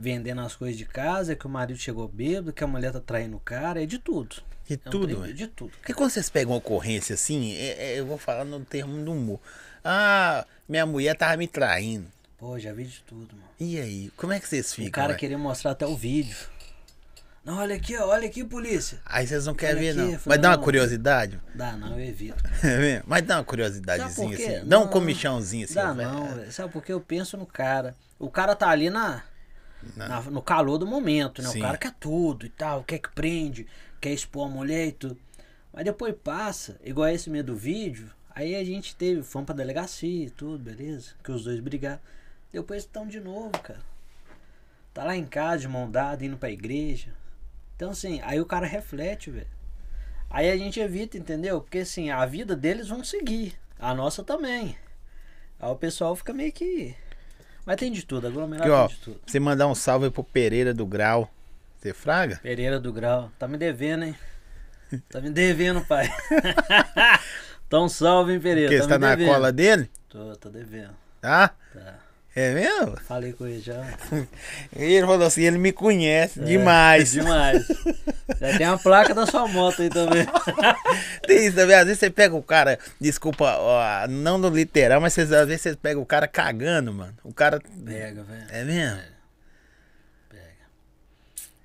vendendo 0.00 0.40
as 0.40 0.56
coisas 0.56 0.78
de 0.78 0.86
casa, 0.86 1.36
que 1.36 1.46
o 1.46 1.50
marido 1.50 1.78
chegou 1.78 2.08
bêbado, 2.08 2.52
que 2.54 2.64
a 2.64 2.66
mulher 2.66 2.90
tá 2.90 3.00
traindo 3.00 3.36
o 3.36 3.40
cara, 3.40 3.82
é 3.82 3.86
de 3.86 3.98
tudo. 3.98 4.36
De 4.66 4.74
É 4.74 4.88
um 4.88 4.90
tudo, 4.90 5.06
trem 5.08 5.20
velho. 5.20 5.34
De 5.34 5.46
tudo. 5.46 5.72
Porque 5.78 5.92
quando 5.92 6.10
vocês 6.10 6.30
pegam 6.30 6.52
uma 6.52 6.58
ocorrência 6.58 7.14
assim, 7.14 7.52
é- 7.54 7.92
é- 7.94 7.98
eu 8.00 8.06
vou 8.06 8.16
falar 8.16 8.44
no 8.44 8.60
termo 8.64 9.04
do 9.04 9.12
humor. 9.12 9.38
Ah, 9.84 10.46
minha 10.68 10.86
mulher 10.86 11.14
tava 11.16 11.36
me 11.36 11.46
traindo. 11.46 12.06
Pô, 12.38 12.58
já 12.58 12.72
vi 12.72 12.84
de 12.84 13.00
tudo, 13.06 13.34
mano. 13.36 13.48
E 13.60 13.78
aí, 13.78 14.10
como 14.16 14.32
é 14.32 14.40
que 14.40 14.48
vocês 14.48 14.72
ficam? 14.72 14.88
o 14.88 14.92
cara 14.92 15.14
queria 15.14 15.36
mostrar 15.36 15.72
até 15.72 15.86
o 15.86 15.94
vídeo. 15.94 16.36
Não, 17.44 17.56
olha 17.58 17.74
aqui, 17.74 17.96
olha 17.96 18.26
aqui, 18.26 18.44
polícia. 18.44 18.98
Aí 19.04 19.26
vocês 19.26 19.46
não 19.46 19.54
querem 19.54 19.80
ver, 19.80 19.94
não. 19.94 20.04
falei, 20.06 20.20
Mas 20.26 20.38
dá 20.40 20.50
uma 20.50 20.56
não. 20.56 20.62
curiosidade. 20.64 21.40
Dá 21.54 21.72
não, 21.72 21.98
eu 21.98 22.06
evito. 22.06 22.42
É 22.62 22.78
mesmo? 22.78 23.04
Mas 23.06 23.22
dá 23.22 23.36
uma 23.38 23.44
curiosidadezinha 23.44 24.34
assim. 24.34 24.66
Dá 24.68 24.78
um 24.78 24.84
Não, 24.84 24.88
comichãozinho 24.88 25.64
assim. 25.64 25.74
Dá 25.74 25.92
não, 25.94 26.34
velho. 26.34 26.52
Sabe 26.52 26.72
por 26.72 26.82
quê? 26.84 26.92
Eu 26.92 27.00
penso 27.00 27.36
no 27.38 27.46
cara. 27.46 27.96
O 28.18 28.30
cara 28.30 28.54
tá 28.54 28.68
ali 28.68 28.90
na, 28.90 29.22
na- 29.96 30.20
no 30.22 30.42
calor 30.42 30.78
do 30.78 30.86
momento, 30.86 31.42
né? 31.42 31.48
Sim. 31.48 31.58
O 31.58 31.62
cara 31.62 31.78
quer 31.78 31.92
tudo 31.98 32.46
e 32.46 32.48
tal, 32.50 32.84
quer 32.84 32.98
que 32.98 33.10
prende, 33.10 33.66
quer 34.00 34.12
expor 34.12 34.46
a 34.46 34.50
mulher 34.50 34.88
e 34.88 34.92
tudo. 34.92 35.18
Mas 35.72 35.84
depois 35.84 36.14
passa, 36.22 36.78
igual 36.84 37.08
esse 37.08 37.30
meio 37.30 37.44
do 37.44 37.54
vídeo, 37.56 38.10
aí 38.34 38.54
a 38.56 38.64
gente 38.64 38.94
teve, 38.96 39.22
fomos 39.22 39.46
pra 39.46 39.54
delegacia 39.54 40.26
e 40.26 40.30
tudo, 40.30 40.58
beleza? 40.62 41.12
Que 41.22 41.30
os 41.30 41.44
dois 41.44 41.60
brigaram. 41.60 42.00
Depois 42.52 42.82
estão 42.82 43.06
de 43.06 43.20
novo, 43.20 43.50
cara. 43.60 43.80
Tá 44.92 45.04
lá 45.04 45.16
em 45.16 45.24
casa, 45.24 45.58
de 45.58 45.68
mão 45.68 45.88
dada, 45.90 46.24
indo 46.24 46.36
pra 46.36 46.50
igreja. 46.50 47.14
Então 47.76 47.90
assim, 47.90 48.20
aí 48.24 48.40
o 48.40 48.46
cara 48.46 48.66
reflete, 48.66 49.30
velho. 49.30 49.46
Aí 50.28 50.50
a 50.50 50.56
gente 50.56 50.78
evita, 50.80 51.16
entendeu? 51.16 51.60
Porque 51.60 51.78
assim, 51.78 52.10
a 52.10 52.24
vida 52.26 52.54
deles 52.56 52.88
vão 52.88 53.02
seguir. 53.04 53.54
A 53.78 53.94
nossa 53.94 54.22
também. 54.22 54.76
Aí 55.58 55.70
o 55.70 55.76
pessoal 55.76 56.14
fica 56.16 56.32
meio 56.32 56.52
que. 56.52 56.94
Mas 57.64 57.76
tem 57.76 57.92
de 57.92 58.04
tudo, 58.04 58.26
aglomerado 58.26 58.72
Aqui, 58.72 58.72
ó, 58.72 58.88
tem 58.88 58.96
de 58.96 59.02
tudo. 59.02 59.20
você 59.26 59.40
mandar 59.40 59.66
um 59.68 59.74
salve 59.74 60.06
aí 60.06 60.10
pro 60.10 60.24
Pereira 60.24 60.72
do 60.74 60.86
Grau. 60.86 61.30
Você 61.78 61.94
fraga? 61.94 62.38
Pereira 62.42 62.78
do 62.80 62.92
Grau. 62.92 63.30
Tá 63.38 63.46
me 63.48 63.56
devendo, 63.56 64.04
hein? 64.04 64.14
Tá 65.08 65.20
me 65.20 65.30
devendo, 65.30 65.80
pai. 65.86 66.10
então 67.66 67.88
salve, 67.88 68.32
hein, 68.32 68.40
Pereira. 68.40 68.68
Porque 68.68 68.82
você 68.82 68.88
tá 68.88 68.98
na 68.98 69.14
devendo. 69.14 69.32
cola 69.34 69.52
dele? 69.52 69.90
Tô, 70.08 70.36
tô 70.36 70.48
devendo. 70.50 70.94
Tá? 71.20 71.48
Tá. 71.72 71.98
É 72.34 72.54
mesmo? 72.54 72.96
Falei 73.08 73.32
com 73.32 73.44
ele 73.46 73.60
já. 73.60 73.84
Ele 74.76 75.04
falou 75.04 75.26
assim, 75.26 75.42
ele 75.42 75.58
me 75.58 75.72
conhece 75.72 76.40
É, 76.40 76.44
demais. 76.44 77.10
Demais. 77.10 77.66
Já 78.40 78.56
tem 78.56 78.66
a 78.66 78.78
placa 78.78 79.12
da 79.12 79.26
sua 79.26 79.48
moto 79.48 79.82
aí 79.82 79.90
também. 79.90 80.24
Tem 81.26 81.46
isso 81.46 81.56
também, 81.56 81.74
às 81.74 81.84
vezes 81.84 81.98
você 81.98 82.08
pega 82.08 82.34
o 82.34 82.42
cara, 82.42 82.78
desculpa, 83.00 83.56
ó, 83.58 84.06
não 84.08 84.38
no 84.38 84.48
literal, 84.48 85.00
mas 85.00 85.12
vocês, 85.12 85.32
às 85.32 85.46
vezes 85.48 85.62
você 85.62 85.76
pega 85.76 85.98
o 85.98 86.06
cara 86.06 86.28
cagando, 86.28 86.92
mano. 86.94 87.12
O 87.24 87.34
cara. 87.34 87.60
Pega, 87.84 88.22
velho. 88.22 88.46
É 88.50 88.64
mesmo? 88.64 89.00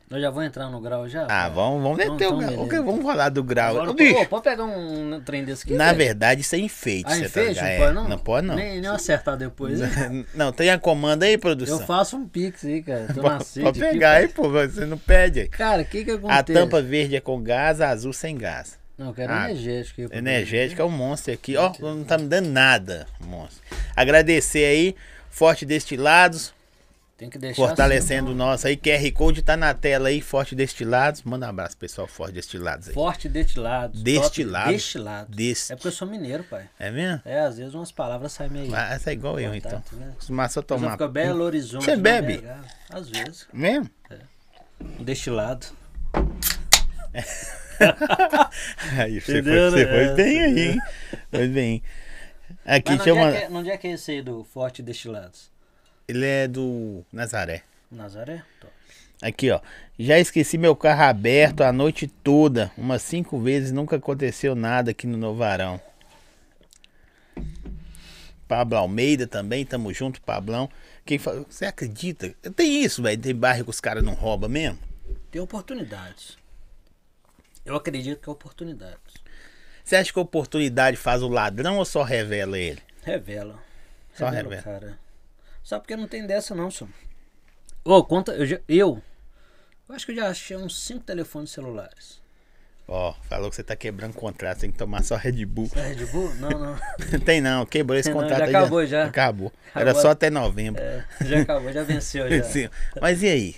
Eu 0.08 0.22
já 0.22 0.30
vou 0.30 0.44
entrar 0.44 0.70
no 0.70 0.80
grau 0.80 1.10
já? 1.10 1.26
Ah, 1.28 1.50
vamos, 1.50 1.82
vamos 1.82 1.98
meter 1.98 2.12
o 2.12 2.16
então 2.16 2.38
grau. 2.68 2.84
vamos 2.86 3.04
falar 3.04 3.30
do 3.30 3.44
grau. 3.44 3.72
Agora, 3.82 3.90
Ô, 3.92 3.96
pô, 3.96 4.26
pode 4.28 4.44
pegar 4.44 4.64
um 4.64 5.20
trem 5.26 5.44
desse 5.44 5.64
aqui? 5.64 5.74
na 5.74 5.86
velho? 5.88 5.98
verdade, 5.98 6.42
isso 6.42 6.54
é 6.56 6.60
enfeite. 6.60 7.06
Ah, 7.08 7.16
você 7.16 7.26
enfeite? 7.26 7.56
tá 7.56 7.62
não 7.64 7.70
ligado? 7.70 7.78
pode 7.80 7.90
É, 7.90 7.94
não? 7.94 8.10
Não 8.10 8.18
pode 8.20 8.48
não. 8.48 8.56
Nem, 8.56 8.82
nem 8.82 8.90
acertar 8.90 9.36
depois. 9.36 9.82
hein? 9.82 10.26
Não, 10.36 10.52
tem 10.52 10.70
a 10.70 10.78
comanda 10.78 11.26
aí, 11.26 11.34
Eu 11.34 11.40
produção? 11.40 11.80
faço 11.88 12.18
um 12.18 12.28
pix 12.28 12.64
aí, 12.66 12.84
cara. 12.84 13.08
Tô 13.14 13.22
na 13.24 13.40
Pode, 13.40 13.64
aqui, 13.68 13.80
pegar 13.80 14.10
pai. 14.12 14.22
aí, 14.22 14.28
pô, 14.28 14.50
você 14.50 14.86
não 14.86 14.98
pede 14.98 15.40
aí. 15.42 15.48
Cara, 15.48 15.82
o 15.82 15.86
que 15.86 16.06
que 16.06 16.12
A 16.12 16.16
acontece? 16.16 16.54
tampa 16.54 16.82
verde 16.84 17.16
é 17.16 17.20
com 17.20 17.42
gás, 17.42 17.82
a 17.82 17.90
azul 17.90 18.14
sem 18.14 18.38
gás. 18.38 18.78
Não, 18.98 19.08
eu 19.08 19.14
quero 19.14 19.34
Ah, 19.34 19.50
energético. 19.50 20.02
aí 20.02 20.08
Energética 20.12 20.82
é 20.82 20.86
o 20.86 20.90
monstro 20.90 21.34
aqui. 21.34 21.58
Ó, 21.58 21.74
não 21.82 22.04
tá 22.06 22.18
me 22.18 22.28
dando 22.28 22.48
nada, 22.50 23.08
monstro. 23.20 23.62
Agradecer 23.96 24.64
aí, 24.66 24.96
Forte 25.30 25.66
Destilados. 25.66 26.54
Tem 27.18 27.30
que 27.30 27.38
deixar 27.38 27.56
fortalecendo 27.68 28.26
o 28.28 28.30
assim, 28.32 28.38
nosso 28.38 28.68
aí. 28.68 28.76
QR 28.76 29.12
Code 29.14 29.42
tá 29.42 29.56
na 29.56 29.74
tela 29.74 30.10
aí, 30.10 30.20
Forte 30.20 30.54
Destilados. 30.54 31.24
Manda 31.24 31.46
um 31.46 31.50
abraço, 31.50 31.78
pessoal, 31.78 32.08
Forte 32.08 32.34
Destilados 32.34 32.90
aí. 32.90 32.94
Forte 32.94 33.30
destilados. 33.30 34.02
Destilados. 34.04 34.74
Destilados. 34.74 35.72
É 35.72 35.76
porque 35.76 35.88
eu 35.88 35.92
sou 35.94 36.06
mineiro, 36.10 36.44
pai. 36.44 36.68
É 36.78 36.92
mesmo? 36.92 37.22
É, 37.24 37.40
às 37.40 37.58
vezes 37.58 37.74
umas 37.74 37.90
palavras 37.90 38.34
saem 38.34 38.50
meio. 38.50 38.76
Ah, 38.76 38.94
essa 38.94 39.12
é 39.12 39.14
igual 39.14 39.40
eu, 39.40 39.56
então. 39.56 39.82
Né? 39.94 40.12
Costuma 40.16 40.50
só 40.50 40.60
Mas 40.60 40.68
tomar. 40.68 40.92
fica 40.92 41.08
Belo 41.08 41.44
Horizonte. 41.46 41.86
Você 41.86 41.96
no 41.96 42.02
bebe? 42.02 42.38
BH. 42.40 42.66
Às 42.90 43.10
vezes. 43.10 43.48
Mesmo? 43.54 43.90
Destilado. 45.00 45.68
Aí, 48.98 49.20
você, 49.22 49.22
foi, 49.22 49.40
Entendeu, 49.40 49.72
você 49.72 49.86
né? 49.86 49.92
foi 49.92 50.04
É, 50.04 50.14
bem 50.16 50.34
você 50.34 50.40
aí, 50.46 50.60
hein? 50.70 50.80
Foi 51.32 51.48
bem. 51.48 51.84
Aqui, 52.66 52.92
Mas 52.92 53.00
onde, 53.02 53.10
é 53.10 53.14
mandar. 53.14 53.32
que, 53.38 53.44
é- 53.44 53.50
onde 53.50 53.70
é 53.72 53.78
que 53.78 53.88
é 53.88 53.92
esse 53.92 54.12
aí 54.12 54.22
do 54.22 54.44
Forte 54.44 54.82
Destilados? 54.82 55.50
Ele 56.08 56.26
é 56.26 56.48
do 56.48 57.04
Nazaré. 57.12 57.64
Nazaré? 57.92 58.44
Top. 58.60 58.74
Aqui, 59.22 59.50
ó. 59.50 59.60
Já 59.98 60.20
esqueci 60.20 60.58
meu 60.58 60.76
carro 60.76 61.04
aberto 61.04 61.62
a 61.62 61.72
noite 61.72 62.08
toda. 62.08 62.72
Umas 62.78 63.02
cinco 63.02 63.40
vezes 63.40 63.72
nunca 63.72 63.96
aconteceu 63.96 64.54
nada 64.56 64.92
aqui 64.92 65.08
no 65.08 65.18
Novarão. 65.18 65.82
Pablo 68.48 68.78
Almeida 68.78 69.26
também, 69.26 69.66
tamo 69.66 69.92
junto, 69.94 70.22
Pablão. 70.22 70.70
Quem 71.04 71.18
fala, 71.18 71.44
você 71.50 71.66
acredita? 71.66 72.36
Tem 72.56 72.84
isso, 72.84 73.02
velho. 73.02 73.20
Tem 73.20 73.34
bairro 73.34 73.64
que 73.64 73.70
os 73.70 73.82
caras 73.82 74.04
não 74.04 74.14
roubam 74.14 74.50
mesmo? 74.50 74.78
Tem 75.32 75.42
oportunidades. 75.42 76.38
Eu 77.66 77.76
acredito 77.76 78.22
que 78.22 78.30
é 78.30 78.32
oportunidades. 78.32 79.16
Você 79.84 79.96
acha 79.96 80.14
que 80.14 80.20
a 80.20 80.22
oportunidade 80.22 80.98
faz 80.98 81.24
o 81.24 81.28
ladrão 81.28 81.78
ou 81.78 81.86
só 81.86 82.04
revela 82.04 82.60
ele? 82.60 82.82
Revela. 83.04 83.60
Só 84.14 84.28
o 84.28 84.30
revela. 84.30 85.00
Só 85.66 85.80
porque 85.80 85.96
não 85.98 86.08
tem 86.08 86.28
dessa 86.28 86.54
não, 86.54 86.70
senhor. 86.70 86.94
Ô, 87.84 88.04
conta, 88.04 88.34
eu, 88.34 88.46
já- 88.46 88.60
eu, 88.70 89.02
eu 89.90 89.96
acho 89.96 90.06
que 90.06 90.12
eu 90.12 90.16
já 90.18 90.30
achei 90.30 90.56
uns 90.56 90.80
cinco 90.80 91.04
telefones 91.04 91.50
celulares. 91.50 92.22
Ó, 92.88 93.16
falou 93.24 93.50
que 93.50 93.56
você 93.56 93.64
tá 93.64 93.76
quebrando 93.76 94.14
contrato, 94.14 94.60
tem 94.60 94.72
que 94.72 94.78
tomar 94.78 95.04
só 95.04 95.16
Red 95.16 95.44
Bull. 95.44 95.68
É 95.76 95.88
Red 95.94 96.06
Bull? 96.06 96.36
Não, 96.36 96.50
não. 96.52 96.78
tem 97.26 97.42
não, 97.42 97.66
quebrou 97.66 97.98
esse 97.98 98.12
Não, 98.12 98.18
contrato 98.22 98.38
já 98.42 98.46
aí. 98.46 98.56
acabou 98.56 98.86
já. 98.86 99.06
Acabou. 99.06 99.52
Era 99.74 99.90
Agora- 99.90 100.02
só 100.04 100.10
até 100.12 100.30
novembro. 100.30 100.80
É, 100.84 101.04
já 101.22 101.42
acabou, 101.42 101.74
já 101.74 101.82
venceu 101.82 102.30
já. 102.30 102.44
Sim. 102.44 102.70
Mas 103.02 103.24
e 103.24 103.28
aí? 103.28 103.56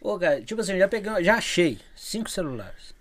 Ô, 0.00 0.18
cara, 0.18 0.40
tipo 0.40 0.62
assim, 0.62 0.72
eu 0.72 0.78
já 0.78 0.88
peguei, 0.88 1.22
já 1.22 1.34
achei 1.34 1.78
cinco 1.94 2.30
celulares. 2.30 2.94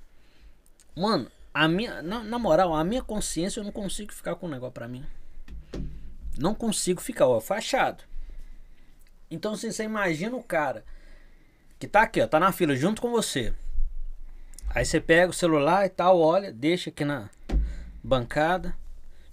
Mano, 0.93 1.31
a 1.53 1.65
minha, 1.69 2.01
na, 2.01 2.21
na 2.25 2.37
moral, 2.37 2.73
a 2.75 2.83
minha 2.83 3.01
consciência 3.01 3.61
eu 3.61 3.63
não 3.63 3.71
consigo 3.71 4.11
ficar 4.11 4.35
com 4.35 4.47
o 4.47 4.49
negócio 4.49 4.73
pra 4.73 4.85
mim. 4.87 5.05
Não 6.37 6.53
consigo 6.53 6.99
ficar, 7.01 7.25
ó, 7.25 7.39
fachado. 7.39 8.03
Então, 9.29 9.53
assim, 9.53 9.71
você 9.71 9.83
imagina 9.83 10.35
o 10.35 10.43
cara 10.43 10.83
que 11.79 11.87
tá 11.87 12.01
aqui, 12.03 12.21
ó, 12.21 12.27
tá 12.27 12.39
na 12.39 12.51
fila 12.51 12.75
junto 12.75 13.01
com 13.01 13.11
você. 13.11 13.53
Aí 14.69 14.85
você 14.85 14.99
pega 14.99 15.29
o 15.29 15.33
celular 15.33 15.85
e 15.85 15.89
tal, 15.89 16.19
olha, 16.19 16.51
deixa 16.51 16.89
aqui 16.89 17.03
na 17.03 17.29
bancada, 18.03 18.75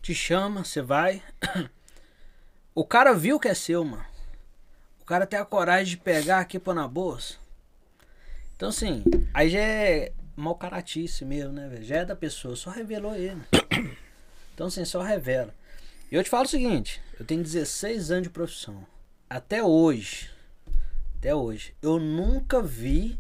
te 0.03 0.15
chama, 0.15 0.65
você 0.65 0.83
vai. 0.83 1.23
O 2.77 2.85
cara 2.85 3.15
viu 3.15 3.39
que 3.39 3.47
é 3.47 3.55
seu, 3.55 3.85
mano. 3.85 4.05
O 5.01 5.05
cara 5.05 5.29
tem 5.29 5.39
a 5.39 5.45
coragem 5.45 5.91
de 5.91 5.97
pegar 5.97 6.41
aqui 6.41 6.59
pôr 6.59 6.75
na 6.75 6.89
bolsa. 6.89 7.37
Então, 8.57 8.71
assim, 8.71 9.05
aí 9.33 9.49
já 9.49 9.61
é 9.61 10.13
mau 10.35 10.57
caratice 10.57 11.25
mesmo, 11.25 11.53
né, 11.53 11.69
velho? 11.69 11.85
Já 11.85 11.99
é 11.99 12.05
da 12.05 12.17
pessoa, 12.17 12.57
só 12.57 12.71
revelou 12.71 13.15
ele. 13.15 13.41
Então, 14.55 14.69
assim, 14.69 14.85
só 14.85 15.03
revela. 15.03 15.53
E 16.11 16.15
eu 16.15 16.23
te 16.23 16.31
falo 16.31 16.45
o 16.45 16.49
seguinte: 16.49 17.03
eu 17.19 17.27
tenho 17.27 17.43
16 17.43 18.13
anos 18.13 18.23
de 18.25 18.31
profissão. 18.31 18.87
Até 19.29 19.63
hoje, 19.63 20.31
até 21.19 21.35
hoje, 21.35 21.75
eu 21.81 21.99
nunca 21.99 22.61
vi, 22.61 23.19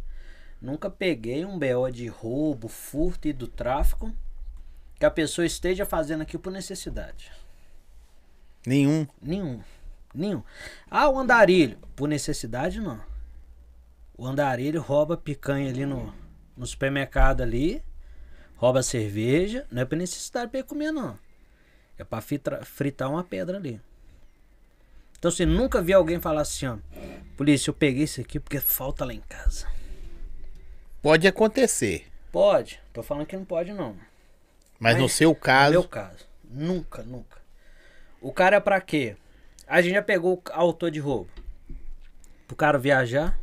nunca 0.61 0.91
peguei 0.91 1.45
um 1.45 1.59
BO 1.59 1.91
de 1.91 2.07
roubo, 2.07 2.69
furto 2.69 3.27
e 3.27 3.33
do 3.33 3.49
tráfico 3.49 4.15
que 4.99 5.07
a 5.07 5.11
pessoa 5.11 5.47
esteja 5.47 5.87
fazendo 5.87 6.21
aqui 6.21 6.39
por 6.39 6.53
necessidade. 6.53 7.33
Nenhum. 8.67 9.07
Nenhum. 9.21 9.61
Nenhum. 10.15 10.43
Ah, 10.91 11.09
o 11.09 11.19
andarilho. 11.19 11.79
Por 11.97 12.09
necessidade, 12.09 12.81
não. 12.81 13.01
O 14.17 14.27
andarilho 14.27 14.81
rouba 14.81 15.17
picanha 15.17 15.69
ali 15.69 15.85
no, 15.85 16.15
no 16.57 16.67
supermercado 16.67 17.43
ali. 17.43 17.83
Rouba 18.57 18.83
cerveja. 18.83 19.67
Não 19.71 19.83
é 19.83 19.85
por 19.85 19.97
necessidade 19.97 20.51
pra 20.51 20.61
ele 20.61 20.69
comer, 20.69 20.93
não. 20.93 21.19
É 21.99 22.05
pra 22.05 22.21
fritar 22.21 23.11
uma 23.11 23.25
pedra 23.25 23.57
ali. 23.57 23.81
Então 25.25 25.33
você 25.33 25.47
nunca 25.47 25.81
vi 25.81 25.95
alguém 25.95 26.21
falar 26.21 26.43
assim, 26.43 26.67
ó. 26.67 26.77
Polícia, 27.35 27.71
eu 27.71 27.75
peguei 27.75 28.05
isso 28.05 28.21
aqui 28.21 28.39
porque 28.39 28.61
falta 28.61 29.07
lá 29.07 29.15
em 29.15 29.23
casa. 29.23 29.67
Pode 31.01 31.27
acontecer. 31.27 32.07
Pode. 32.31 32.79
Tô 32.93 33.03
falando 33.03 33.25
que 33.25 33.35
não 33.35 33.47
pode, 33.47 33.73
não. 33.73 33.97
Mas 34.79 34.97
no 34.97 35.05
Mas, 35.05 35.13
seu 35.15 35.31
No 35.31 35.35
caso. 35.35 35.71
meu 35.71 35.85
caso. 35.85 36.27
Nunca, 36.45 37.03
nunca. 37.05 37.39
O 38.21 38.35
cara 38.35 38.57
é 38.57 38.61
pra 38.61 38.79
quê? 38.83 39.17
A 39.67 39.81
gente 39.81 39.95
já 39.95 40.03
pegou 40.03 40.35
o 40.35 40.43
autor 40.53 40.91
de 40.91 41.01
roubo. 41.01 41.31
Pro 42.47 42.55
cara 42.55 42.77
viajar. 42.77 43.35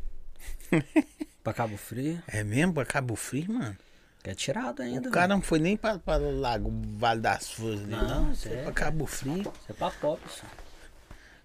pra 1.43 1.51
Cabo 1.51 1.77
Frio. 1.77 2.21
É 2.27 2.43
mesmo? 2.43 2.75
Pra 2.75 2.85
Cabo 2.85 3.15
Frio, 3.15 3.51
mano? 3.53 3.75
É 4.23 4.35
tirado 4.35 4.83
ainda. 4.83 5.09
O 5.09 5.11
cara 5.11 5.29
não 5.29 5.41
foi 5.41 5.57
nem 5.57 5.75
pra, 5.75 5.97
pra 5.97 6.17
Lago 6.17 6.71
Vale 6.99 7.21
das 7.21 7.49
Flores 7.49 7.81
Não, 7.87 8.07
não. 8.25 8.31
isso 8.33 8.47
Foi 8.47 8.55
é- 8.55 8.63
pra 8.65 8.71
Cabo 8.71 9.07
Frio. 9.07 9.41
Você 9.45 9.71
é 9.71 9.73
pra 9.73 9.89
pobre, 9.89 10.29
só. 10.29 10.45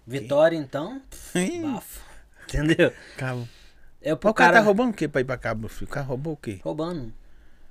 Vitória, 0.07 0.57
então, 0.57 1.01
bafo. 1.61 2.01
Entendeu? 2.47 2.93
Cabo. 3.17 3.47
É 4.01 4.15
pro 4.15 4.29
O 4.29 4.33
cara 4.33 4.51
cara 4.53 4.61
tá 4.61 4.65
roubando 4.65 4.91
o 4.91 4.93
quê 4.93 5.07
pra 5.07 5.19
ir 5.21 5.25
pra 5.25 5.37
Cabo 5.37 5.67
Frio? 5.67 5.87
O 5.87 5.91
cara 5.91 6.05
roubou 6.05 6.33
o 6.33 6.37
quê? 6.37 6.59
roubando. 6.63 7.13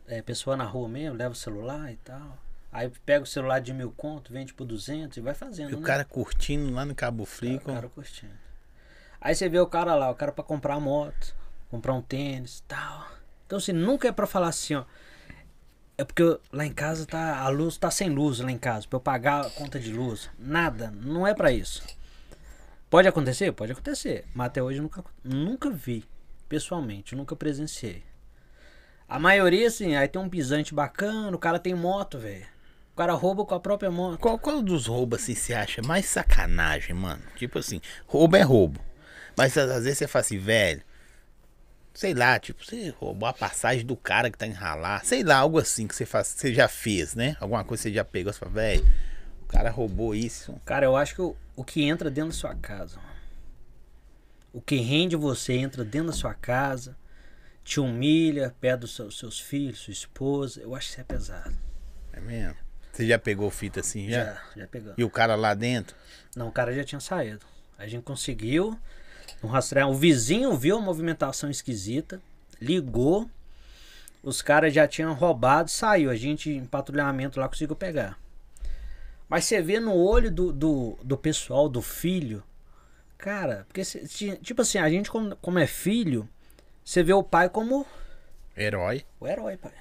É, 0.06 0.20
pessoa 0.22 0.56
na 0.56 0.64
rua 0.64 0.88
mesmo, 0.88 1.16
leva 1.16 1.32
o 1.32 1.36
celular 1.36 1.90
e 1.90 1.96
tal. 1.96 2.38
Aí 2.70 2.90
pega 3.06 3.24
o 3.24 3.26
celular 3.26 3.58
de 3.60 3.72
mil 3.72 3.90
conto, 3.96 4.32
vende 4.32 4.52
por 4.52 4.66
200 4.66 5.16
e 5.16 5.20
vai 5.20 5.32
fazendo, 5.34 5.70
E 5.70 5.74
o 5.74 5.80
né? 5.80 5.86
cara 5.86 6.04
curtindo 6.04 6.70
lá 6.74 6.84
no 6.84 6.94
Cabo 6.94 7.24
Frio. 7.24 7.56
o 7.56 7.60
com- 7.60 7.72
cara 7.74 7.88
curtindo. 7.88 8.32
Aí 9.20 9.34
você 9.34 9.48
vê 9.48 9.58
o 9.58 9.66
cara 9.66 9.94
lá, 9.94 10.10
o 10.10 10.14
cara 10.14 10.30
pra 10.30 10.44
comprar 10.44 10.78
moto, 10.78 11.34
comprar 11.70 11.94
um 11.94 12.02
tênis 12.02 12.62
tal. 12.68 13.08
Então 13.46 13.56
assim, 13.58 13.72
nunca 13.72 14.06
é 14.08 14.12
pra 14.12 14.26
falar 14.26 14.48
assim, 14.48 14.74
ó. 14.74 14.84
É 15.98 16.04
porque 16.04 16.22
eu- 16.22 16.38
lá 16.52 16.66
em 16.66 16.72
casa 16.72 17.06
tá 17.06 17.38
a 17.38 17.48
luz 17.48 17.78
tá 17.78 17.90
sem 17.90 18.10
luz 18.10 18.40
lá 18.40 18.50
em 18.52 18.58
casa, 18.58 18.86
pra 18.86 18.96
eu 18.98 19.00
pagar 19.00 19.46
a 19.46 19.50
conta 19.50 19.80
de 19.80 19.90
luz. 19.92 20.28
Nada, 20.38 20.90
não 20.90 21.26
é 21.26 21.32
pra 21.34 21.50
isso. 21.50 21.82
Pode 22.96 23.08
acontecer? 23.08 23.52
Pode 23.52 23.72
acontecer. 23.72 24.24
Mas 24.32 24.46
até 24.46 24.62
hoje 24.62 24.80
nunca, 24.80 25.04
nunca 25.22 25.68
vi, 25.68 26.02
pessoalmente, 26.48 27.14
nunca 27.14 27.36
presenciei. 27.36 28.02
A 29.06 29.18
maioria, 29.18 29.66
assim, 29.66 29.94
aí 29.94 30.08
tem 30.08 30.18
um 30.18 30.30
pisante 30.30 30.72
bacana, 30.72 31.36
o 31.36 31.38
cara 31.38 31.58
tem 31.58 31.74
moto, 31.74 32.18
velho. 32.18 32.46
O 32.94 32.96
cara 32.96 33.12
rouba 33.12 33.44
com 33.44 33.54
a 33.54 33.60
própria 33.60 33.90
moto. 33.90 34.18
Qual, 34.18 34.38
qual 34.38 34.62
dos 34.62 34.86
roubos 34.86 35.20
assim 35.20 35.34
você 35.34 35.52
acha 35.52 35.82
mais 35.82 36.06
sacanagem, 36.06 36.94
mano? 36.94 37.22
Tipo 37.36 37.58
assim, 37.58 37.82
roubo 38.06 38.34
é 38.34 38.40
roubo. 38.40 38.80
Mas 39.36 39.58
às 39.58 39.70
às 39.70 39.84
vezes 39.84 39.98
você 39.98 40.08
fala 40.08 40.22
assim, 40.22 40.38
velho. 40.38 40.80
Sei 41.92 42.14
lá, 42.14 42.38
tipo, 42.38 42.64
você 42.64 42.94
roubou 42.98 43.28
a 43.28 43.34
passagem 43.34 43.84
do 43.84 43.94
cara 43.94 44.30
que 44.30 44.38
tá 44.38 44.46
em 44.46 44.52
ralar. 44.52 45.04
Sei 45.04 45.22
lá, 45.22 45.36
algo 45.36 45.58
assim 45.58 45.86
que 45.86 45.94
você, 45.94 46.06
faz, 46.06 46.28
você 46.28 46.50
já 46.54 46.66
fez, 46.66 47.14
né? 47.14 47.36
Alguma 47.40 47.62
coisa 47.62 47.82
que 47.82 47.90
você 47.90 47.94
já 47.94 48.06
pegou. 48.06 48.32
Você 48.32 48.38
fala, 48.38 48.52
velho, 48.52 48.90
o 49.46 49.48
cara 49.48 49.70
roubou 49.70 50.14
isso. 50.14 50.60
Cara, 50.64 50.86
eu 50.86 50.96
acho 50.96 51.14
que 51.14 51.22
o, 51.22 51.36
o 51.54 51.64
que 51.64 51.84
entra 51.84 52.10
dentro 52.10 52.30
da 52.30 52.36
sua 52.36 52.54
casa, 52.54 52.98
o 54.52 54.60
que 54.60 54.76
rende 54.76 55.14
você 55.14 55.52
entra 55.54 55.84
dentro 55.84 56.08
da 56.08 56.12
sua 56.12 56.34
casa, 56.34 56.96
te 57.62 57.78
humilha, 57.78 58.54
perto 58.60 58.80
dos 58.80 58.96
seus, 58.96 59.18
seus 59.18 59.38
filhos, 59.38 59.78
sua 59.78 59.92
esposa, 59.92 60.60
eu 60.60 60.74
acho 60.74 60.88
que 60.88 60.92
isso 60.92 61.00
é 61.00 61.04
pesado. 61.04 61.56
É 62.12 62.20
mesmo? 62.20 62.56
Você 62.92 63.06
já 63.06 63.18
pegou 63.18 63.48
fita 63.50 63.80
assim, 63.80 64.10
já? 64.10 64.24
Já, 64.24 64.42
já 64.56 64.66
pegando. 64.66 64.94
E 64.98 65.04
o 65.04 65.10
cara 65.10 65.36
lá 65.36 65.54
dentro? 65.54 65.96
Não, 66.34 66.48
o 66.48 66.52
cara 66.52 66.74
já 66.74 66.82
tinha 66.82 67.00
saído. 67.00 67.46
A 67.78 67.86
gente 67.86 68.02
conseguiu 68.02 68.76
um 69.42 69.46
rastrear. 69.46 69.88
O 69.88 69.94
vizinho 69.94 70.56
viu 70.56 70.78
a 70.78 70.80
movimentação 70.80 71.48
esquisita, 71.50 72.20
ligou. 72.60 73.30
Os 74.22 74.42
caras 74.42 74.74
já 74.74 74.88
tinham 74.88 75.14
roubado, 75.14 75.70
saiu. 75.70 76.10
A 76.10 76.16
gente, 76.16 76.50
em 76.50 76.66
patrulhamento 76.66 77.38
lá, 77.38 77.48
conseguiu 77.48 77.76
pegar. 77.76 78.18
Mas 79.28 79.44
você 79.44 79.60
vê 79.60 79.80
no 79.80 79.94
olho 79.94 80.30
do, 80.30 80.52
do, 80.52 80.98
do 81.02 81.16
pessoal, 81.18 81.68
do 81.68 81.82
filho, 81.82 82.42
cara, 83.18 83.64
porque 83.68 83.84
cê- 83.84 84.06
ti- 84.06 84.36
tipo 84.38 84.62
assim, 84.62 84.78
a 84.78 84.88
gente, 84.88 85.10
como, 85.10 85.34
como 85.36 85.58
é 85.58 85.66
filho, 85.66 86.28
você 86.84 87.02
vê 87.02 87.12
o 87.12 87.22
pai 87.22 87.48
como 87.48 87.84
Herói. 88.56 89.04
o 89.20 89.26
herói, 89.26 89.56
pai. 89.56 89.72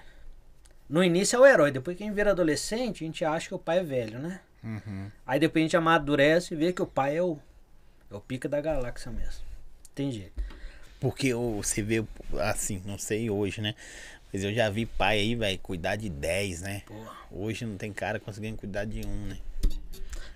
No 0.90 1.04
início 1.04 1.38
é 1.38 1.40
o 1.40 1.46
herói, 1.46 1.72
depois 1.72 1.98
quem 1.98 2.12
vira 2.12 2.32
adolescente, 2.32 3.04
a 3.04 3.08
gente 3.08 3.24
acha 3.26 3.48
que 3.50 3.56
o 3.56 3.60
pai 3.60 3.80
é 3.80 3.84
velho, 3.84 4.20
né? 4.20 4.40
Uhum. 4.64 5.12
Aí 5.26 5.40
depois 5.40 5.62
a 5.62 5.66
gente 5.66 5.78
amadurece 5.78 6.54
e 6.54 6.58
vê 6.58 6.74
que 6.74 6.82
o 6.82 6.88
pai 6.88 7.18
é 7.18 7.22
o, 7.22 7.38
é 8.12 8.16
o 8.16 8.20
pica 8.20 8.50
da 8.50 8.60
galáxia 8.62 9.12
mesmo. 9.12 9.44
Tem 9.94 10.12
jeito. 10.12 10.44
Porque 11.00 11.34
você 11.34 11.82
vê, 11.84 12.04
assim, 12.40 12.82
não 12.86 12.98
sei 12.98 13.30
hoje, 13.30 13.62
né? 13.62 13.76
Mas 14.36 14.44
eu 14.44 14.54
já 14.54 14.70
vi 14.70 14.86
pai 14.86 15.20
aí, 15.20 15.34
velho, 15.34 15.58
cuidar 15.60 15.96
de 15.96 16.10
10, 16.10 16.62
né? 16.62 16.82
Porra. 16.86 17.16
Hoje 17.32 17.66
não 17.66 17.78
tem 17.78 17.94
cara 17.94 18.20
conseguindo 18.20 18.58
cuidar 18.58 18.84
de 18.84 19.00
um, 19.08 19.28
né? 19.28 19.38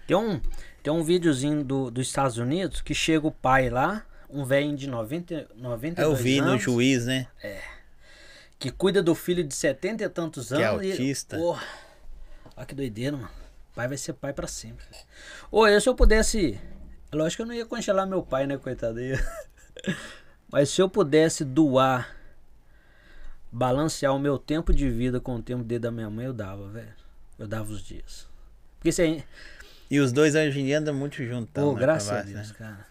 Tem 0.07 0.15
um, 0.15 0.39
tem 0.81 0.93
um 0.93 1.03
videozinho 1.03 1.65
do, 1.65 1.91
dos 1.91 2.07
Estados 2.07 2.37
Unidos 2.37 2.79
que 2.79 2.93
chega 2.93 3.27
o 3.27 3.31
pai 3.31 3.69
lá, 3.69 4.05
um 4.29 4.45
velho 4.45 4.73
de 4.73 4.87
90, 4.87 5.49
92 5.53 5.97
Eu 5.97 6.15
vi 6.23 6.39
no 6.39 6.47
anos, 6.51 6.63
juiz, 6.63 7.07
né? 7.07 7.27
que 8.57 8.71
cuida 8.71 9.03
do 9.03 9.13
filho 9.13 9.43
de 9.43 9.53
70 9.53 10.01
e 10.05 10.07
tantos 10.09 10.47
Que 10.47 10.61
é 10.61 10.65
anos. 10.65 10.85
e- 10.85 10.91
autista. 10.91 11.35
Porra. 11.35 11.67
Olha 12.55 12.65
que 12.65 12.73
doideira, 12.75 13.17
mano. 13.17 13.29
Pai 13.75 13.89
vai 13.89 13.97
ser 13.97 14.13
pai 14.13 14.31
pra 14.31 14.47
sempre. 14.47 14.85
Ô, 15.51 15.67
eu 15.67 15.81
se 15.81 15.89
eu 15.89 15.93
pudesse. 15.95 16.57
Lógico 17.11 17.39
que 17.39 17.41
eu 17.41 17.47
não 17.47 17.53
ia 17.53 17.65
congelar 17.65 18.07
meu 18.07 18.23
pai, 18.23 18.47
né, 18.47 18.57
coitado? 18.57 18.97
Mas 20.49 20.69
se 20.69 20.81
eu 20.81 20.89
pudesse 20.89 21.43
doar, 21.43 22.15
balancear 23.51 24.15
o 24.15 24.19
meu 24.19 24.37
tempo 24.37 24.73
de 24.73 24.89
vida 24.89 25.19
com 25.19 25.35
o 25.35 25.41
tempo 25.41 25.63
dele 25.63 25.79
da 25.79 25.91
minha 25.91 26.09
mãe, 26.09 26.25
eu 26.25 26.33
dava, 26.33 26.67
velho. 26.69 26.93
Eu 27.37 27.47
dava 27.47 27.71
os 27.71 27.81
dias. 27.81 28.27
Porque 28.77 28.91
se 28.91 29.01
aí. 29.01 29.23
E 29.89 29.99
os 29.99 30.11
dois 30.11 30.35
hoje 30.35 30.59
em 30.59 30.65
dia 30.65 30.79
andam 30.79 30.93
muito 30.93 31.23
juntão. 31.23 31.69
Pô, 31.69 31.73
né, 31.73 31.79
graças 31.79 32.09
a 32.09 32.15
Tavares, 32.17 32.33
Deus, 32.33 32.49
né? 32.49 32.55
cara. 32.57 32.87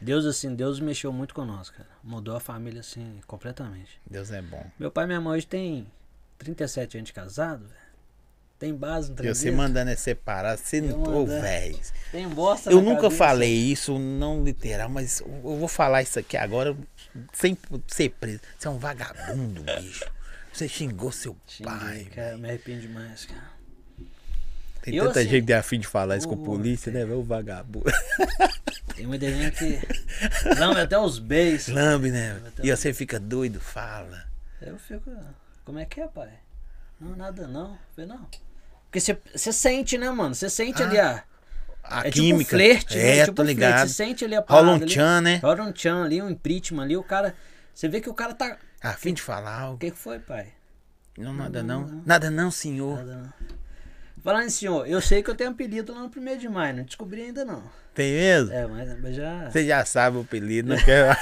Deus, 0.00 0.26
assim, 0.26 0.54
Deus 0.54 0.80
mexeu 0.80 1.12
muito 1.12 1.34
conosco, 1.34 1.76
cara. 1.76 1.88
Mudou 2.02 2.34
a 2.34 2.40
família, 2.40 2.80
assim, 2.80 3.20
completamente. 3.26 4.00
Deus 4.08 4.32
é 4.32 4.42
bom. 4.42 4.64
Meu 4.78 4.90
pai 4.90 5.04
e 5.04 5.06
minha 5.06 5.20
mãe 5.20 5.36
hoje 5.36 5.46
tem 5.46 5.86
37 6.38 6.96
anos 6.96 7.06
de 7.06 7.12
casado, 7.12 7.66
velho. 7.66 7.81
Tem 8.62 8.72
base 8.72 9.08
no 9.08 9.14
E 9.14 9.16
trem 9.16 9.34
você 9.34 9.44
deles. 9.46 9.56
mandando 9.56 9.90
é 9.90 9.96
separar, 9.96 10.56
você 10.56 10.78
Eu 10.78 10.82
não. 10.84 11.02
Ô, 11.02 11.26
mandando. 11.26 11.40
velho. 11.42 11.80
Tem 12.12 12.28
bosta 12.28 12.70
Eu 12.70 12.80
nunca 12.80 13.02
cabeça. 13.02 13.16
falei 13.16 13.52
isso, 13.52 13.98
não 13.98 14.44
literal, 14.44 14.88
mas 14.88 15.18
eu 15.20 15.56
vou 15.56 15.66
falar 15.66 16.00
isso 16.02 16.16
aqui 16.20 16.36
agora 16.36 16.76
sem 17.32 17.58
ser 17.88 18.10
preso. 18.10 18.38
Você 18.56 18.68
é 18.68 18.70
um 18.70 18.78
vagabundo, 18.78 19.64
bicho. 19.82 20.08
Você 20.52 20.68
xingou 20.68 21.10
seu 21.10 21.36
Xinguei, 21.44 21.72
pai. 21.74 22.04
cara, 22.14 22.28
velho. 22.28 22.38
me 22.38 22.48
arrependo 22.50 22.80
demais, 22.82 23.24
cara. 23.24 23.50
Tem 24.82 24.94
Eu, 24.94 25.06
tanta 25.08 25.18
assim, 25.18 25.28
gente 25.30 25.46
que 25.46 25.52
é 25.52 25.56
afim 25.56 25.80
de 25.80 25.86
falar 25.88 26.16
isso 26.16 26.28
com 26.28 26.34
a 26.34 26.44
polícia, 26.44 26.92
né, 26.92 27.04
velho? 27.04 27.18
O 27.18 27.24
vagabundo. 27.24 27.90
Tem 28.94 29.06
muita 29.08 29.28
gente 29.28 29.56
que. 29.56 29.80
Lambe 30.56 30.80
até 30.82 30.96
os 30.96 31.18
beijos. 31.18 31.66
Lambe, 31.66 32.12
né? 32.12 32.40
Então- 32.46 32.64
E 32.64 32.70
você 32.76 32.92
fica 32.94 33.18
doido, 33.18 33.58
fala. 33.58 34.24
Eu 34.60 34.78
fico. 34.78 35.10
Como 35.64 35.80
é 35.80 35.84
que 35.84 36.00
é, 36.00 36.06
pai? 36.06 36.30
Não, 37.00 37.16
nada 37.16 37.48
não. 37.48 37.72
Eu 37.72 37.78
falei, 37.96 38.08
não. 38.10 38.28
Porque 38.92 39.00
você- 39.00 39.52
sente, 39.52 39.96
né, 39.96 40.10
mano? 40.10 40.34
Você 40.34 40.50
sente 40.50 40.82
Ah, 40.82 40.86
ali 40.86 40.98
a. 40.98 41.24
A 41.82 42.06
é 42.06 42.10
química. 42.10 42.12
tipo 42.12 42.36
um 42.36 42.44
flerte, 42.44 42.96
né? 42.98 43.18
É, 43.18 43.24
tipo 43.24 43.34
tô 43.36 43.42
um 43.42 43.46
ligado. 43.46 43.88
Você 43.88 43.94
sente 43.94 44.22
ali 44.24 44.34
a 44.34 44.38
Rola 44.40 44.46
parada 44.46 44.70
um 44.70 44.74
ali. 44.74 44.84
tchan, 44.86 45.20
né? 45.22 45.36
Rola 45.42 45.62
um 45.64 45.72
tchan 45.72 46.04
ali, 46.04 46.20
um 46.22 46.28
impeachment 46.28 46.82
ali, 46.84 46.96
o 46.96 47.02
cara. 47.02 47.34
Você 47.74 47.88
vê 47.88 48.02
que 48.02 48.10
o 48.10 48.14
cara 48.14 48.34
tá. 48.34 48.58
Afim 48.82 49.14
de 49.14 49.22
falar 49.22 49.62
O 49.62 49.64
algo. 49.68 49.78
que 49.78 49.90
que 49.90 49.96
foi, 49.96 50.18
pai? 50.18 50.48
Não, 51.16 51.32
nada 51.32 51.62
não. 51.62 52.02
Nada 52.04 52.30
não, 52.30 52.50
senhor. 52.50 52.98
Nada 52.98 53.16
não. 53.16 53.32
Falando 54.22 54.44
em 54.46 54.50
senhor, 54.50 54.86
eu 54.86 55.00
sei 55.00 55.22
que 55.22 55.30
eu 55.30 55.34
tenho 55.34 55.50
apelido 55.50 55.92
lá 55.94 56.00
no 56.02 56.10
primeiro 56.10 56.38
de 56.38 56.48
maio, 56.48 56.76
não 56.76 56.84
descobri 56.84 57.22
ainda 57.22 57.44
não. 57.46 57.62
Tem 57.94 58.12
mesmo? 58.12 58.52
É, 58.52 58.66
mas, 58.66 59.00
mas 59.00 59.16
já, 59.16 59.50
Você 59.50 59.66
já 59.66 59.84
sabe 59.86 60.18
o 60.18 60.20
apelido, 60.20 60.68
não 60.68 60.76
quer. 60.76 61.16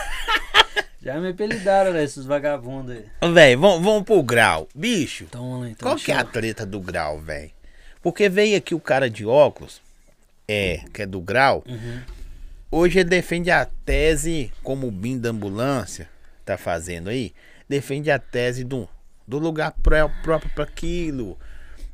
já 1.01 1.18
me 1.18 1.31
apelidaram, 1.31 1.93
né, 1.95 2.05
esses 2.05 2.25
vagabundos 2.27 2.95
aí. 2.97 3.33
Velho, 3.33 3.59
vamos, 3.61 3.83
vamos 3.85 4.03
pro 4.03 4.23
grau. 4.23 4.68
Bicho, 4.75 5.25
Então 5.25 5.41
vamos 5.41 5.61
lá, 5.64 5.71
então. 5.71 5.89
qual 5.89 5.97
que 5.97 6.12
é 6.12 6.16
a 6.16 6.25
treta 6.25 6.66
do 6.66 6.79
grau, 6.81 7.18
velho? 7.18 7.51
Porque 8.03 8.29
veio 8.29 8.57
aqui 8.57 8.75
o 8.75 8.81
cara 8.81 9.11
de 9.11 9.27
óculos, 9.27 9.81
é, 10.49 10.83
que 10.93 11.03
é 11.03 11.07
do 11.07 11.21
grau. 11.21 11.63
Uhum. 11.69 12.01
Hoje 12.71 13.01
ele 13.01 13.09
defende 13.11 13.51
a 13.51 13.65
tese, 13.65 14.53
como 14.63 14.87
o 14.87 14.91
BIM 14.91 15.19
da 15.19 15.31
ambulância 15.31 16.09
tá 16.45 16.57
fazendo 16.57 17.11
aí, 17.11 17.33
defende 17.69 18.11
a 18.11 18.19
tese 18.19 18.65
do, 18.65 18.89
do 19.27 19.39
lugar 19.39 19.73
pró- 19.83 20.11
próprio 20.23 20.51
para 20.55 20.65
aquilo, 20.65 21.39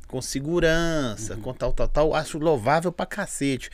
com 0.07 0.21
segurança, 0.21 1.35
Uhum. 1.35 1.41
com 1.41 1.53
tal, 1.53 1.73
tal, 1.73 1.87
tal. 1.87 2.13
Acho 2.13 2.37
louvável 2.37 2.91
pra 2.91 3.05
cacete. 3.05 3.69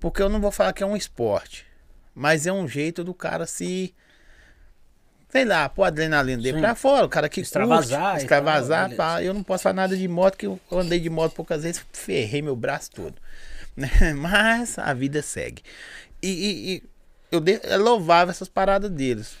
Porque 0.00 0.22
eu 0.22 0.28
não 0.28 0.40
vou 0.40 0.50
falar 0.50 0.72
que 0.72 0.82
é 0.82 0.86
um 0.86 0.96
esporte, 0.96 1.66
mas 2.14 2.46
é 2.46 2.52
um 2.52 2.66
jeito 2.66 3.04
do 3.04 3.12
cara 3.14 3.46
se. 3.46 3.94
Sei 5.30 5.44
lá, 5.44 5.68
pôr 5.68 5.84
a 5.84 5.88
adrenalina 5.88 6.42
dele 6.42 6.56
Sim. 6.56 6.60
pra 6.62 6.74
fora, 6.74 7.06
o 7.06 7.08
cara 7.08 7.28
que 7.28 7.40
Extravasar 7.40 8.10
curte, 8.10 8.22
extravasar, 8.24 8.88
tal, 8.88 8.96
pá. 8.96 9.22
eu 9.22 9.32
não 9.32 9.42
posso 9.44 9.62
falar 9.62 9.74
nada 9.74 9.96
de 9.96 10.08
moto, 10.08 10.36
que 10.36 10.46
eu 10.46 10.58
andei 10.72 10.98
de 10.98 11.08
moto 11.08 11.32
poucas 11.34 11.62
vezes, 11.62 11.84
ferrei 11.92 12.42
meu 12.42 12.56
braço 12.56 12.90
todo. 12.90 13.14
né? 13.76 13.88
Mas 14.16 14.78
a 14.78 14.92
vida 14.92 15.22
segue. 15.22 15.62
E, 16.22 16.28
e- 16.28 16.74
e 16.76 16.82
eu 17.30 17.40
de, 17.40 17.60
é 17.62 17.76
louvável 17.76 18.30
essas 18.32 18.48
paradas 18.48 18.90
deles. 18.90 19.36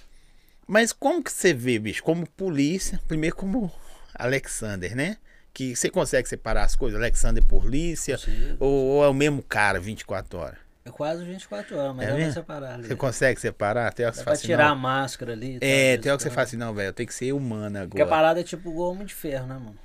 Mas 0.66 0.92
como 0.92 1.22
que 1.24 1.32
você 1.32 1.52
vê, 1.52 1.78
bicho? 1.80 2.02
Como 2.04 2.24
polícia, 2.30 3.00
primeiro 3.08 3.34
como 3.34 3.72
Alexander, 4.14 4.94
né? 4.94 5.16
Que 5.52 5.74
você 5.74 5.90
consegue 5.90 6.28
separar 6.28 6.62
as 6.62 6.76
coisas, 6.76 6.96
Alexander 7.00 7.44
polícia, 7.44 8.16
ou, 8.60 8.70
ou 8.70 9.04
é 9.04 9.08
o 9.08 9.14
mesmo 9.14 9.42
cara 9.42 9.80
24 9.80 10.38
horas? 10.38 10.58
É 10.84 10.90
quase 10.90 11.24
24 11.24 11.76
horas, 11.76 11.94
mas 11.94 12.04
É 12.04 12.08
dá 12.08 12.12
pra 12.14 12.18
mesmo? 12.24 12.32
separar 12.34 12.74
ali. 12.74 12.86
Você 12.88 12.96
consegue 12.96 13.40
separar? 13.40 13.86
Até 13.88 14.04
hora 14.04 14.12
que 14.12 14.16
você 14.18 14.20
Dá 14.22 14.24
fala 14.24 14.34
pra 14.34 14.38
assim, 14.40 14.46
tirar 14.46 14.66
a 14.66 14.68
não. 14.70 14.76
máscara 14.76 15.32
ali. 15.32 15.58
É, 15.60 15.96
tem 15.98 16.10
hora 16.10 16.16
que 16.16 16.22
você 16.22 16.30
fala 16.30 16.42
assim, 16.42 16.56
não, 16.56 16.72
velho, 16.74 16.88
eu 16.88 16.92
tenho 16.92 17.06
que 17.06 17.14
ser 17.14 17.32
humano 17.32 17.78
Porque 17.88 18.00
a 18.00 18.04
agora. 18.04 18.16
parada 18.16 18.40
é 18.40 18.42
tipo 18.42 18.70
o 18.70 18.78
homem 18.78 19.04
de 19.06 19.14
ferro, 19.14 19.46
né, 19.46 19.54
mano? 19.54 19.76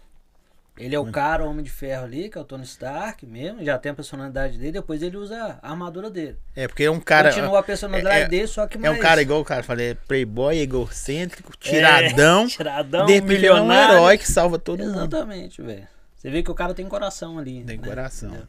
Ele 0.78 0.94
é 0.94 1.00
o 1.00 1.10
cara, 1.10 1.46
o 1.46 1.50
Homem 1.50 1.64
de 1.64 1.70
Ferro 1.72 2.04
ali, 2.04 2.28
que 2.30 2.38
é 2.38 2.42
o 2.42 2.44
Tony 2.44 2.66
Stark 2.66 3.26
mesmo, 3.26 3.64
já 3.64 3.78
tem 3.78 3.94
a 3.94 3.96
personalidade 3.96 4.58
dele, 4.58 4.74
depois 4.74 5.02
ele 5.02 5.16
usa 5.16 5.58
a 5.64 5.70
armadura 5.72 6.10
dele. 6.10 6.36
É, 6.54 6.68
porque 6.68 6.84
é 6.84 6.92
um 6.92 7.00
cara. 7.00 7.30
Continua 7.30 7.60
a 7.60 7.64
personalidade 7.64 8.24
é- 8.24 8.28
dele, 8.28 8.46
só 8.48 8.68
que 8.68 8.76
É 8.76 8.82
mais... 8.82 8.98
um 8.98 9.00
cara 9.00 9.22
igual 9.22 9.40
o 9.40 9.46
cara, 9.46 9.64
falei, 9.64 9.92
é 9.92 9.94
playboy, 9.94 10.58
egocêntrico, 10.60 11.56
tiradão. 11.58 12.44
É, 12.44 12.48
tiradão, 12.48 13.06
de 13.08 13.14
ele 13.14 13.22
é 13.22 13.24
um 13.24 13.26
milionário. 13.28 13.96
herói 13.96 14.18
que 14.18 14.30
salva 14.30 14.60
todo 14.60 14.80
mundo. 14.84 14.98
Exatamente, 14.98 15.62
velho. 15.62 15.88
Você 16.14 16.30
vê 16.30 16.44
que 16.44 16.52
o 16.52 16.56
cara 16.56 16.74
tem 16.74 16.86
coração 16.90 17.40
ali. 17.40 17.64
Tem 17.64 17.78
né? 17.78 17.88
coração. 17.88 18.28
Entendeu? 18.32 18.48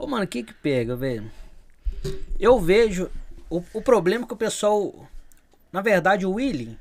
Ô, 0.00 0.06
mano, 0.06 0.24
o 0.24 0.26
que 0.26 0.42
que 0.42 0.54
pega, 0.54 0.96
velho? 0.96 1.30
Eu 2.38 2.58
vejo... 2.58 3.10
O, 3.50 3.62
o 3.74 3.82
problema 3.82 4.24
é 4.24 4.26
que 4.26 4.32
o 4.32 4.36
pessoal... 4.36 5.06
Na 5.70 5.82
verdade, 5.82 6.24
o 6.24 6.32
Willing 6.32 6.78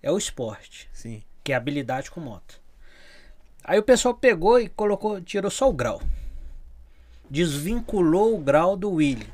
é 0.00 0.12
o 0.12 0.16
esporte, 0.16 0.88
Sim. 0.92 1.20
que 1.42 1.52
é 1.52 1.56
habilidade 1.56 2.12
com 2.12 2.20
moto. 2.20 2.60
Aí 3.64 3.76
o 3.76 3.82
pessoal 3.82 4.14
pegou 4.14 4.60
e 4.60 4.68
colocou, 4.68 5.20
tirou 5.20 5.50
só 5.50 5.68
o 5.68 5.72
grau. 5.72 6.00
Desvinculou 7.28 8.36
o 8.36 8.40
grau 8.40 8.76
do 8.76 8.92
Willing. 8.92 9.32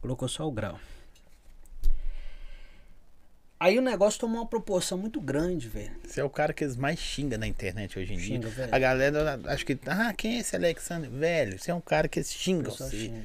Colocou 0.00 0.28
só 0.28 0.46
o 0.46 0.52
grau. 0.52 0.78
Aí 3.62 3.78
o 3.78 3.82
negócio 3.82 4.18
tomou 4.18 4.40
uma 4.40 4.46
proporção 4.46 4.98
muito 4.98 5.20
grande, 5.20 5.68
velho. 5.68 5.92
Você 6.04 6.20
é 6.20 6.24
o 6.24 6.28
cara 6.28 6.52
que 6.52 6.64
eles 6.64 6.76
mais 6.76 6.98
xinga 6.98 7.38
na 7.38 7.46
internet 7.46 7.96
hoje 7.96 8.12
em 8.12 8.16
dia. 8.16 8.34
Xinga, 8.34 8.48
velho. 8.48 8.74
A 8.74 8.78
galera 8.80 9.40
acho 9.44 9.64
que. 9.64 9.78
Ah, 9.86 10.12
quem 10.12 10.34
é 10.34 10.40
esse 10.40 10.56
Alexandre? 10.56 11.08
Velho, 11.08 11.56
você 11.56 11.70
é 11.70 11.74
um 11.74 11.80
cara 11.80 12.08
que 12.08 12.18
eles 12.18 12.32
xingam 12.32 12.72
você. 12.72 12.90
xinga. 12.90 13.22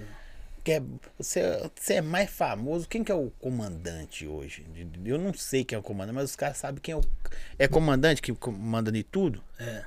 Que 0.64 0.74
é, 0.74 0.82
você, 1.18 1.72
você 1.76 1.94
é 1.96 2.02
mais 2.02 2.30
famoso. 2.30 2.88
Quem 2.88 3.04
que 3.04 3.12
é 3.12 3.16
o 3.16 3.32
comandante 3.40 4.28
hoje? 4.28 4.64
Eu 5.04 5.18
não 5.18 5.34
sei 5.34 5.66
quem 5.66 5.76
é 5.76 5.80
o 5.80 5.82
comandante, 5.82 6.14
mas 6.14 6.30
os 6.30 6.36
caras 6.36 6.58
sabem 6.58 6.80
quem 6.84 6.94
é 6.94 6.98
o. 6.98 7.04
É 7.58 7.68
comandante 7.68 8.22
que 8.22 8.32
comanda 8.32 8.92
de 8.92 9.02
tudo? 9.02 9.44
É. 9.60 9.86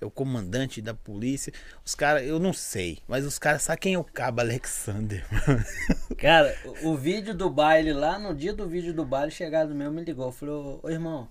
É 0.00 0.04
o 0.04 0.10
comandante 0.10 0.82
da 0.82 0.92
polícia. 0.92 1.52
Os 1.84 1.94
caras, 1.94 2.24
eu 2.24 2.38
não 2.38 2.52
sei, 2.52 2.98
mas 3.06 3.24
os 3.24 3.38
caras 3.38 3.62
sabem 3.62 3.80
quem 3.80 3.94
é 3.94 3.98
o 3.98 4.04
cabo 4.04 4.40
Alexander. 4.40 5.24
Cara, 6.18 6.56
o, 6.82 6.96
vídeo 6.96 7.34
do 7.34 7.48
baile 7.48 7.92
lá, 7.92 8.18
no 8.18 8.34
dia 8.34 8.52
do 8.52 8.68
vídeo 8.68 8.92
do 8.92 9.04
baile, 9.04 9.30
chegado 9.30 9.74
meu, 9.74 9.90
me 9.90 10.04
ligou. 10.04 10.30
Falou, 10.30 10.80
ô 10.82 10.90
irmão, 10.90 11.28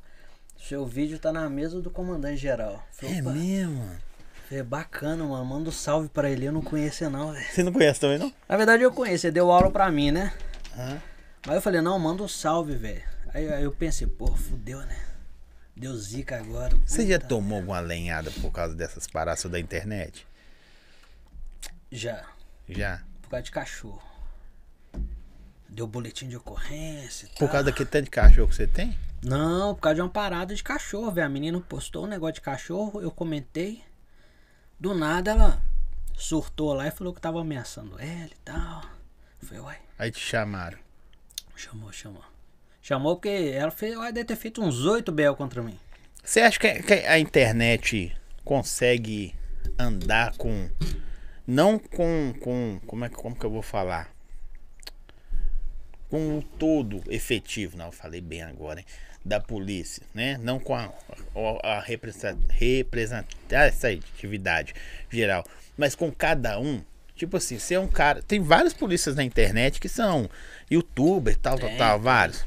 seu 0.57 0.85
vídeo 0.85 1.19
tá 1.19 1.31
na 1.31 1.49
mesa 1.49 1.81
do 1.81 1.89
comandante 1.89 2.37
geral. 2.37 2.83
Falei, 2.91 3.17
É 3.17 3.21
mesmo, 3.21 3.75
mano. 3.79 3.99
Falei, 4.47 4.63
bacana, 4.63 5.23
mano. 5.23 5.45
Manda 5.45 5.69
um 5.69 5.71
salve 5.71 6.09
pra 6.09 6.29
ele. 6.29 6.45
Eu 6.45 6.51
não 6.51 6.61
conhecia, 6.61 7.09
não, 7.09 7.31
velho. 7.31 7.45
Você 7.45 7.63
não 7.63 7.73
conhece 7.73 7.99
também, 7.99 8.17
não? 8.17 8.31
Na 8.47 8.57
verdade, 8.57 8.83
eu 8.83 8.91
conheço. 8.91 9.27
Ele 9.27 9.33
deu 9.33 9.51
aula 9.51 9.71
pra 9.71 9.91
mim, 9.91 10.11
né? 10.11 10.33
Hã? 10.77 11.01
Mas 11.45 11.55
eu 11.55 11.61
falei, 11.61 11.81
não, 11.81 11.99
manda 11.99 12.23
um 12.23 12.27
salve, 12.27 12.75
velho. 12.75 13.03
Aí, 13.33 13.51
aí 13.51 13.63
eu 13.63 13.71
pensei, 13.71 14.07
pô, 14.07 14.27
fudeu, 14.27 14.79
né? 14.79 14.97
Deu 15.75 15.95
zica 15.97 16.37
agora. 16.37 16.75
Você 16.85 17.07
já 17.07 17.19
tomou 17.19 17.57
alguma 17.57 17.79
lenhada 17.79 18.29
por 18.41 18.51
causa 18.51 18.75
dessas 18.75 19.07
paradas 19.07 19.43
da 19.45 19.59
internet? 19.59 20.27
Já. 21.91 22.25
Já. 22.69 23.01
Por 23.21 23.29
causa 23.29 23.43
de 23.43 23.51
cachorro. 23.51 24.03
Deu 25.67 25.87
boletim 25.87 26.27
de 26.27 26.37
ocorrência 26.37 27.25
e 27.25 27.39
Por 27.39 27.49
causa 27.49 27.63
daquele 27.65 27.89
tanto 27.89 28.05
de 28.05 28.11
cachorro 28.11 28.47
que 28.47 28.55
você 28.55 28.67
tem? 28.67 28.97
Não, 29.23 29.73
por 29.73 29.81
causa 29.81 29.95
de 29.95 30.01
uma 30.01 30.09
parada 30.09 30.53
de 30.53 30.61
cachorro, 30.63 31.11
velho. 31.11 31.25
A 31.25 31.29
menina 31.29 31.59
postou 31.61 32.03
um 32.03 32.07
negócio 32.07 32.35
de 32.35 32.41
cachorro, 32.41 33.01
eu 33.01 33.09
comentei. 33.09 33.83
Do 34.79 34.93
nada 34.93 35.31
ela 35.31 35.63
surtou 36.15 36.73
lá 36.73 36.87
e 36.87 36.91
falou 36.91 37.13
que 37.13 37.21
tava 37.21 37.41
ameaçando 37.41 37.97
ela 37.99 38.29
e 38.31 38.37
tal. 38.45 38.83
Falei, 39.41 39.59
uai, 39.61 39.79
Aí 39.97 40.11
te 40.11 40.19
chamaram. 40.19 40.77
chamou, 41.55 41.91
chamou. 41.91 42.23
Chamou 42.83 43.15
porque 43.15 43.29
ela 43.55 43.71
fez, 43.71 43.95
uai, 43.95 44.11
deve 44.11 44.25
ter 44.25 44.35
feito 44.35 44.61
uns 44.61 44.83
oito 44.85 45.09
bel 45.09 45.37
contra 45.37 45.63
mim. 45.63 45.79
Você 46.21 46.41
acha 46.41 46.59
que, 46.59 46.67
a 47.07 47.17
internet 47.17 48.13
consegue 48.43 49.33
andar 49.79 50.35
com. 50.35 50.69
Não 51.47 51.79
com. 51.79 52.33
com 52.41 52.81
como, 52.85 53.05
é, 53.05 53.09
que- 53.09 53.15
como 53.15 53.33
que 53.37 53.45
eu 53.45 53.49
vou 53.49 53.61
falar? 53.61 54.11
Com 56.09 56.37
o 56.37 56.43
todo 56.43 57.01
efetivo, 57.09 57.77
não, 57.77 57.85
eu 57.85 57.91
falei 57.93 58.19
bem 58.19 58.41
agora, 58.41 58.81
hein? 58.81 58.85
Da 59.23 59.39
polícia, 59.39 60.03
né? 60.13 60.37
Não 60.41 60.59
com 60.59 60.75
a, 60.75 60.91
a, 61.63 61.77
a 61.77 61.79
representatividade 61.79 64.73
geral, 65.09 65.45
mas 65.77 65.95
com 65.95 66.11
cada 66.11 66.59
um. 66.59 66.83
Tipo 67.15 67.37
assim, 67.37 67.57
você 67.57 67.75
é 67.75 67.79
um 67.79 67.87
cara. 67.87 68.21
Tem 68.21 68.41
vários 68.41 68.73
polícias 68.73 69.15
na 69.15 69.23
internet 69.23 69.79
que 69.79 69.87
são 69.87 70.29
youtuber, 70.69 71.37
tal, 71.37 71.57
tal, 71.57 71.69
Tem, 71.69 71.77
tal, 71.77 71.95
tem. 71.95 72.03
vários. 72.03 72.45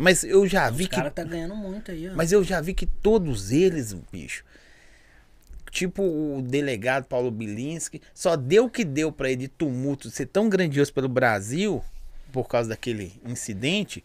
Mas 0.00 0.22
eu 0.22 0.46
já 0.46 0.70
vi 0.70 0.84
Os 0.84 0.88
que 0.90 0.94
caras 0.94 1.12
tá 1.12 1.24
ganhando 1.24 1.56
muito 1.56 1.90
aí, 1.90 2.08
ó. 2.08 2.14
mas 2.14 2.30
eu 2.30 2.44
já 2.44 2.60
vi 2.60 2.72
que 2.72 2.86
todos 2.86 3.50
eles, 3.50 3.92
bicho, 4.12 4.44
tipo 5.72 6.04
o 6.04 6.40
delegado 6.40 7.06
Paulo 7.06 7.32
Bilinski, 7.32 8.00
só 8.14 8.36
deu 8.36 8.66
o 8.66 8.70
que 8.70 8.84
deu 8.84 9.10
pra 9.10 9.28
ele 9.28 9.42
de 9.42 9.48
tumulto 9.48 10.08
ser 10.08 10.26
tão 10.26 10.48
grandioso 10.48 10.92
pelo 10.92 11.08
Brasil, 11.08 11.84
por 12.30 12.46
causa 12.46 12.68
daquele 12.68 13.20
incidente, 13.26 14.04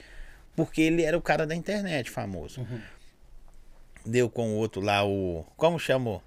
porque 0.56 0.82
ele 0.82 1.04
era 1.04 1.16
o 1.16 1.22
cara 1.22 1.46
da 1.46 1.54
internet 1.54 2.10
famoso. 2.10 2.66
Deu 4.04 4.28
com 4.32 4.54
o 4.54 4.56
outro 4.56 4.82
lá, 4.82 5.06
o. 5.06 5.46
Como 5.56 5.78
chamou? 5.78 6.24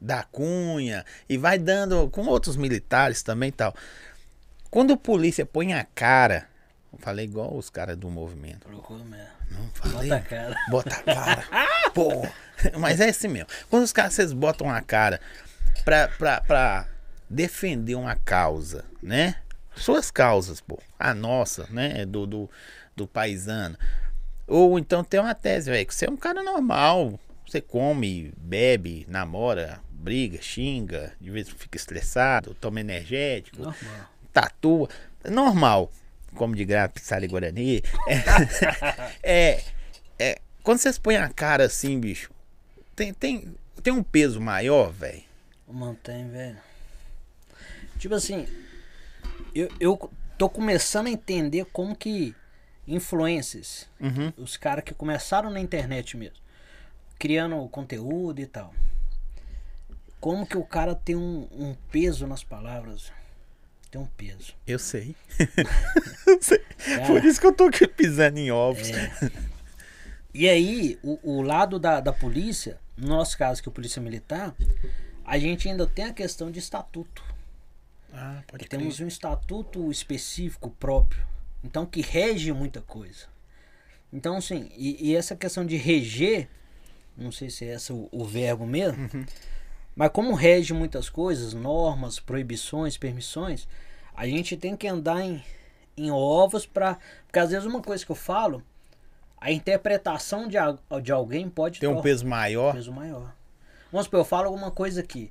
Da 0.00 0.24
Cunha. 0.24 1.06
E 1.28 1.38
vai 1.38 1.56
dando 1.56 2.08
com 2.10 2.26
outros 2.26 2.56
militares 2.56 3.22
também 3.22 3.50
e 3.50 3.52
tal. 3.52 3.74
Quando 4.70 4.92
a 4.94 4.96
polícia 4.96 5.46
põe 5.46 5.72
a 5.72 5.84
cara. 5.84 6.50
Falei 6.98 7.24
igual 7.24 7.56
os 7.56 7.70
caras 7.70 7.96
do 7.96 8.08
movimento. 8.10 8.66
Colocou 8.66 8.98
mesmo. 8.98 9.26
Não 9.50 9.68
falei. 9.74 10.08
Bota 10.08 10.16
a 10.16 10.20
cara. 10.20 10.56
Bota 10.70 10.94
a 10.96 11.02
cara. 11.02 11.44
Pô. 11.94 12.10
Mas 12.78 13.00
é 13.00 13.08
assim 13.08 13.28
mesmo. 13.28 13.48
Quando 13.68 13.82
os 13.82 13.92
caras 13.92 14.14
vocês 14.14 14.32
botam 14.32 14.70
a 14.70 14.80
cara 14.80 15.20
pra, 15.84 16.08
pra, 16.08 16.40
pra 16.40 16.88
defender 17.28 17.94
uma 17.94 18.14
causa, 18.14 18.84
né? 19.02 19.36
Suas 19.74 20.10
causas, 20.10 20.60
pô. 20.60 20.78
A 20.98 21.14
nossa, 21.14 21.66
né? 21.70 22.04
Do, 22.04 22.26
do, 22.26 22.50
do 22.94 23.06
paisano. 23.06 23.76
Ou 24.46 24.78
então 24.78 25.02
tem 25.02 25.18
uma 25.18 25.34
tese, 25.34 25.70
velho, 25.70 25.86
que 25.86 25.94
você 25.94 26.06
é 26.06 26.10
um 26.10 26.16
cara 26.16 26.42
normal. 26.42 27.18
Você 27.46 27.60
come, 27.60 28.32
bebe, 28.36 29.06
namora, 29.08 29.80
briga, 29.90 30.40
xinga, 30.40 31.12
de 31.20 31.30
vez 31.30 31.46
em 31.46 31.50
quando 31.50 31.60
fica 31.60 31.76
estressado, 31.76 32.54
toma 32.54 32.80
energético 32.80 33.62
Normal. 33.62 34.08
tatua. 34.32 34.88
Normal. 35.24 35.90
Come 36.34 36.56
de 36.56 36.64
graça, 36.64 36.88
pizzaria 36.90 37.28
Guarani. 37.28 37.82
É, 39.22 39.22
é, 39.22 39.64
é, 40.18 40.38
Quando 40.62 40.78
vocês 40.78 40.98
põem 40.98 41.16
a 41.16 41.28
cara 41.28 41.64
assim, 41.66 41.98
bicho, 42.00 42.30
tem, 42.96 43.12
tem, 43.12 43.54
tem 43.82 43.92
um 43.92 44.02
peso 44.02 44.40
maior, 44.40 44.90
velho. 44.90 45.22
Mantém, 45.68 46.28
velho. 46.28 46.58
Tipo 47.98 48.14
assim, 48.14 48.46
eu, 49.54 49.68
eu 49.78 50.10
tô 50.38 50.48
começando 50.48 51.06
a 51.06 51.10
entender 51.10 51.64
como 51.66 51.94
que 51.94 52.34
influencers, 52.86 53.88
Uhum. 54.00 54.32
os 54.36 54.56
caras 54.56 54.82
que 54.84 54.92
começaram 54.92 55.50
na 55.50 55.60
internet 55.60 56.16
mesmo, 56.16 56.36
criando 57.18 57.68
conteúdo 57.68 58.40
e 58.40 58.46
tal. 58.46 58.74
Como 60.20 60.46
que 60.46 60.56
o 60.56 60.64
cara 60.64 60.94
tem 60.94 61.16
um, 61.16 61.48
um 61.52 61.74
peso 61.90 62.26
nas 62.26 62.42
palavras? 62.44 63.12
Tem 63.92 64.00
um 64.00 64.06
peso. 64.06 64.54
Eu 64.66 64.78
sei. 64.78 65.14
Eu 66.26 66.40
sei. 66.40 66.64
Por 67.06 67.22
isso 67.22 67.38
que 67.38 67.46
eu 67.46 67.52
tô 67.52 67.64
aqui 67.64 67.86
pisando 67.86 68.38
em 68.38 68.50
ovos. 68.50 68.88
E 70.32 70.48
aí, 70.48 70.98
o, 71.02 71.18
o 71.22 71.42
lado 71.42 71.78
da, 71.78 72.00
da 72.00 72.10
polícia, 72.10 72.80
no 72.96 73.08
nosso 73.08 73.36
caso, 73.36 73.62
que 73.62 73.68
é 73.68 73.70
a 73.70 73.74
polícia 73.74 74.00
militar, 74.00 74.56
a 75.26 75.38
gente 75.38 75.68
ainda 75.68 75.86
tem 75.86 76.06
a 76.06 76.12
questão 76.14 76.50
de 76.50 76.58
estatuto. 76.58 77.22
Ah, 78.14 78.42
pode 78.46 78.64
que 78.64 78.70
crer. 78.70 78.80
temos 78.80 78.98
um 78.98 79.06
estatuto 79.06 79.90
específico 79.90 80.70
próprio, 80.70 81.26
então 81.62 81.84
que 81.84 82.00
rege 82.00 82.50
muita 82.50 82.80
coisa. 82.80 83.26
Então, 84.10 84.38
assim, 84.38 84.70
e, 84.74 85.10
e 85.10 85.14
essa 85.14 85.36
questão 85.36 85.66
de 85.66 85.76
reger, 85.76 86.48
não 87.14 87.30
sei 87.30 87.50
se 87.50 87.66
é 87.66 87.74
esse 87.74 87.92
o, 87.92 88.08
o 88.10 88.24
verbo 88.24 88.66
mesmo, 88.66 89.06
mas 89.94 90.10
como 90.10 90.34
rege 90.34 90.72
muitas 90.72 91.08
coisas, 91.08 91.54
normas, 91.54 92.18
proibições, 92.18 92.96
permissões, 92.96 93.68
a 94.14 94.26
gente 94.26 94.56
tem 94.56 94.76
que 94.76 94.88
andar 94.88 95.20
em, 95.22 95.42
em 95.96 96.10
ovos 96.10 96.66
para 96.66 96.98
Porque 97.26 97.38
às 97.38 97.50
vezes 97.50 97.66
uma 97.66 97.82
coisa 97.82 98.04
que 98.04 98.12
eu 98.12 98.16
falo, 98.16 98.62
a 99.40 99.50
interpretação 99.50 100.48
de, 100.48 100.56
de 101.02 101.12
alguém 101.12 101.48
pode 101.48 101.80
Tem 101.80 101.88
um 101.88 102.00
peso 102.00 102.26
maior. 102.26 102.74
peso 102.74 102.92
maior. 102.92 103.34
Vamos 103.90 104.06
supor, 104.06 104.20
eu 104.20 104.24
falo 104.24 104.46
alguma 104.46 104.70
coisa 104.70 105.00
aqui. 105.00 105.30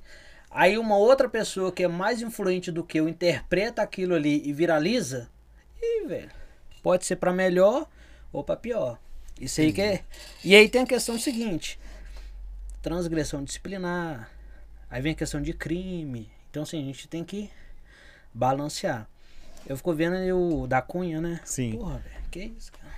Aí 0.51 0.77
uma 0.77 0.97
outra 0.97 1.29
pessoa 1.29 1.71
que 1.71 1.83
é 1.83 1.87
mais 1.87 2.21
influente 2.21 2.71
do 2.71 2.83
que 2.83 2.99
eu 2.99 3.07
interpreta 3.07 3.81
aquilo 3.81 4.13
ali 4.13 4.41
e 4.45 4.51
viraliza. 4.51 5.29
E, 5.81 6.05
velho, 6.05 6.29
pode 6.83 7.05
ser 7.05 7.15
pra 7.15 7.31
melhor 7.31 7.87
ou 8.31 8.43
pra 8.43 8.55
pior. 8.55 8.99
Isso 9.39 9.61
aí 9.61 9.73
que 9.73 9.81
é. 9.81 10.03
E 10.43 10.53
aí 10.53 10.69
tem 10.69 10.81
a 10.81 10.85
questão 10.85 11.17
seguinte: 11.17 11.79
transgressão 12.81 13.43
disciplinar. 13.43 14.29
Aí 14.91 15.01
vem 15.01 15.13
a 15.13 15.15
questão 15.15 15.41
de 15.41 15.53
crime. 15.53 16.29
Então, 16.51 16.63
assim, 16.63 16.79
a 16.81 16.85
gente 16.85 17.07
tem 17.07 17.23
que 17.23 17.49
balancear. 18.33 19.07
Eu 19.65 19.77
fico 19.77 19.93
vendo 19.93 20.15
aí 20.17 20.31
o 20.33 20.67
da 20.67 20.81
Cunha, 20.81 21.21
né? 21.21 21.39
Sim. 21.45 21.77
Porra, 21.77 21.97
velho, 21.99 22.23
que 22.29 22.39
isso, 22.57 22.71
cara. 22.73 22.91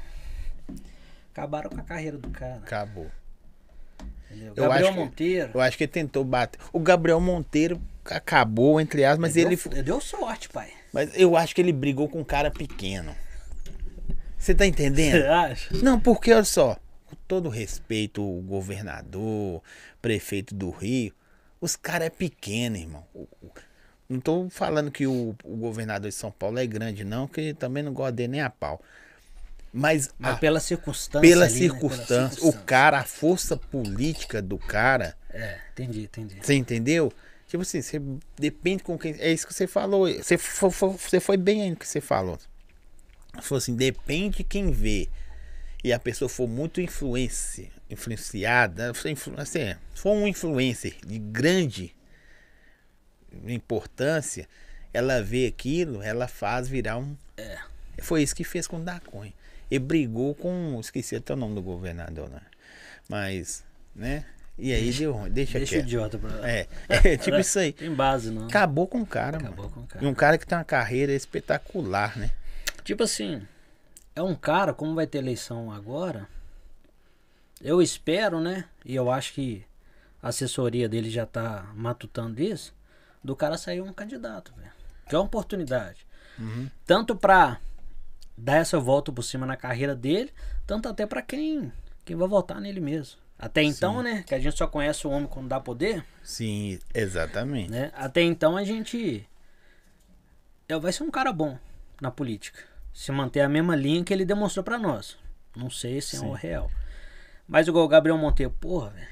Acabaram 1.32 1.70
com 1.70 1.80
a 1.80 1.84
carreira 1.84 2.18
do 2.18 2.30
cara. 2.30 2.56
Acabou. 2.57 3.10
Entendeu? 4.30 4.53
Eu 4.56 4.64
Gabriel 4.64 4.88
acho 4.88 4.94
que- 4.98 4.99
Monteiro. 5.03 5.52
Eu 5.53 5.61
acho 5.61 5.78
que 5.78 5.84
ele 5.84 5.91
tentou 5.91 6.24
bater. 6.24 6.60
O 6.72 6.80
Gabriel 6.80 7.20
Monteiro 7.20 7.82
acabou, 8.06 8.80
entre 8.82 9.03
aspas, 9.06 9.20
mas 9.20 9.34
deu, 9.34 9.48
ele. 9.48 9.84
deu 9.84 10.02
sorte, 10.02 10.49
pai. 10.49 10.72
Mas 10.91 11.11
eu 11.15 11.36
acho 11.38 11.53
que 11.53 11.61
ele 11.61 11.74
brigou 11.74 12.07
com 12.10 12.20
um 12.22 12.24
cara 12.24 12.49
pequeno. 12.52 13.15
Você 14.38 14.53
tá 14.53 14.64
Você 14.64 14.70
entendendo? 14.70 15.26
acha? 15.26 15.74
Não, 15.78 15.99
porque 15.99 16.32
olha 16.34 16.44
só, 16.44 16.78
com 17.06 17.15
todo 17.28 17.49
respeito, 17.49 18.22
o 18.22 18.41
governador, 18.41 19.61
prefeito 20.02 20.53
do 20.53 20.70
Rio, 20.70 21.14
os 21.64 21.76
caras 21.76 22.07
é 22.07 22.10
pequeno, 22.10 22.76
irmão. 22.77 23.06
Não 24.10 24.19
tô 24.19 24.49
falando 24.49 24.91
que 24.91 25.07
o, 25.07 25.35
o 25.44 25.56
governador 25.57 26.10
de 26.10 26.15
São 26.15 26.30
Paulo 26.31 26.60
é 26.60 26.65
grande, 26.68 27.03
não, 27.03 27.27
que 27.27 27.53
também 27.53 27.81
não 27.81 27.94
gosto 27.94 28.15
dele 28.15 28.34
nem 28.34 28.41
a 28.41 28.49
pau. 28.49 28.81
Mas, 29.72 30.10
Mas 30.19 30.35
a- 30.35 30.38
pela 30.38 30.60
circunstância. 30.60 31.22
pela 31.22 31.45
ali, 31.45 31.53
né? 31.53 31.60
circunstância, 31.60 32.26
o 32.26 32.30
circunstância. 32.30 32.60
cara, 32.65 32.99
a 32.99 33.03
força 33.03 33.57
política 33.57 34.41
do 34.41 34.57
cara, 34.57 35.18
É, 35.30 35.57
entendi, 35.72 36.03
entendi. 36.03 36.38
você 36.41 36.53
entendeu? 36.53 37.11
Tipo 37.48 37.61
assim, 37.64 37.81
você 37.81 38.02
depende 38.38 38.84
com 38.84 38.98
quem. 38.98 39.15
É 39.19 39.31
isso 39.31 39.48
que 39.48 39.53
você 39.53 39.65
falou. 39.68 40.07
Você, 40.11 40.38
fo- 40.38 40.69
fo- 40.72 40.91
você 40.98 41.19
foi 41.19 41.38
bem 41.38 41.61
aí 41.64 41.69
no 41.72 41.76
que 41.76 41.88
você 41.88 42.02
falou. 42.02 42.38
Falou 43.41 43.57
assim, 43.57 43.76
depende 43.76 44.38
de 44.38 44.44
quem 44.44 44.72
vê. 44.72 45.10
E 45.84 45.91
a 45.91 45.99
pessoa 45.99 46.30
for 46.30 46.48
muito 46.48 46.80
influência, 46.80 47.69
influenciada, 47.94 48.91
assim, 48.91 49.76
for 49.95 50.11
um 50.11 50.28
influencer 50.28 50.95
de 51.06 51.18
grande 51.20 51.95
importância, 53.48 54.48
ela 54.94 55.22
vê 55.22 55.48
aquilo, 55.48 56.02
ela 56.02 56.28
faz 56.28 56.68
virar 56.68 56.98
um. 56.98 57.15
Foi 57.99 58.22
isso 58.22 58.36
que 58.36 58.44
fez 58.44 58.68
com 58.68 58.78
o 58.78 58.84
Dacunha. 58.84 59.34
Ele 59.70 59.80
brigou 59.80 60.36
com. 60.36 60.78
Esqueci 60.80 61.15
até 61.15 61.34
o 61.34 61.38
nome 61.38 61.56
do 61.56 61.61
governador, 61.61 62.30
né? 62.30 62.41
Mas, 63.10 63.64
né? 63.95 64.26
E 64.57 64.72
aí 64.72 64.91
deu 64.91 65.14
ruim. 65.14 65.32
Deixa, 65.32 65.57
Deixa 65.57 65.76
quieto. 65.76 65.86
idiota 65.86 66.18
pra 66.20 66.30
lá. 66.30 66.49
É, 66.49 66.68
é 66.88 67.18
tipo 67.18 67.38
isso 67.38 67.57
aí. 67.57 67.74
Tem 67.74 67.91
base, 67.94 68.30
não. 68.30 68.45
Acabou 68.45 68.88
com 68.88 69.02
o 69.02 69.06
cara, 69.06 69.38
Acabou 69.38 69.65
mano. 69.65 69.70
com 69.72 69.82
o 69.82 69.88
cara. 69.88 70.06
E 70.06 70.07
um 70.07 70.14
cara 70.14 70.38
que 70.38 70.45
tem 70.45 70.57
uma 70.57 70.64
carreira 70.64 71.11
espetacular, 71.11 72.18
né? 72.18 72.30
Tipo 72.84 73.03
assim, 73.03 73.41
é 74.15 74.22
um 74.22 74.36
cara, 74.36 74.74
como 74.74 74.94
vai 74.94 75.07
ter 75.07 75.18
eleição 75.20 75.72
agora, 75.72 76.28
eu 77.64 77.81
espero, 77.81 78.40
né? 78.40 78.65
E 78.85 78.94
eu 78.94 79.10
acho 79.10 79.34
que 79.34 79.65
a 80.22 80.27
assessoria 80.30 80.88
dele 80.88 81.10
já 81.10 81.26
tá 81.26 81.72
matutando 81.73 82.41
isso, 82.41 82.76
do 83.23 83.35
cara 83.35 83.57
sair 83.57 83.81
um 83.81 83.91
candidato, 83.94 84.53
velho. 84.56 84.72
Que 85.10 85.15
é 85.15 85.18
uma 85.18 85.26
oportunidade. 85.26 86.06
Tanto 86.85 87.15
pra 87.15 87.60
dar 88.38 88.57
essa 88.57 88.80
volta 88.80 89.11
por 89.11 89.23
cima 89.23 89.45
na 89.45 89.56
carreira 89.56 89.95
dele, 89.95 90.31
tanto 90.68 90.90
até 90.90 91.06
pra 91.06 91.22
quem, 91.22 91.72
quem 92.03 92.15
vai 92.15 92.27
votar 92.27 92.60
nele 92.60 92.80
mesmo. 92.80 93.18
Até 93.38 93.61
então, 93.64 94.02
né? 94.02 94.23
Que 94.23 94.34
a 94.35 94.40
gente 94.40 94.57
só 94.57 94.68
conhece 94.68 95.06
o 95.06 95.10
homem 95.10 95.27
quando 95.27 95.48
dá 95.49 95.60
poder, 95.60 96.03
Sim, 96.23 96.80
exatamente. 96.94 97.69
né? 97.69 97.91
Até 97.95 98.22
então 98.22 98.56
a 98.57 98.64
gente. 98.64 99.27
Vai 100.81 100.91
ser 100.91 101.03
um 101.03 101.11
cara 101.11 101.31
bom 101.31 101.57
na 102.02 102.10
política. 102.10 102.60
Se 102.94 103.11
manter 103.11 103.41
a 103.41 103.49
mesma 103.49 103.76
linha 103.76 104.03
que 104.03 104.14
ele 104.14 104.26
demonstrou 104.26 104.64
pra 104.64 104.77
nós. 104.77 105.18
Não 105.56 105.69
sei 105.69 106.02
se 106.02 106.15
é 106.15 106.19
o 106.19 106.31
real. 106.31 106.72
Mas 107.53 107.67
igual 107.67 107.85
o 107.85 107.88
Gabriel 107.88 108.17
Monteiro, 108.17 108.51
porra, 108.59 108.89
velho. 108.89 109.07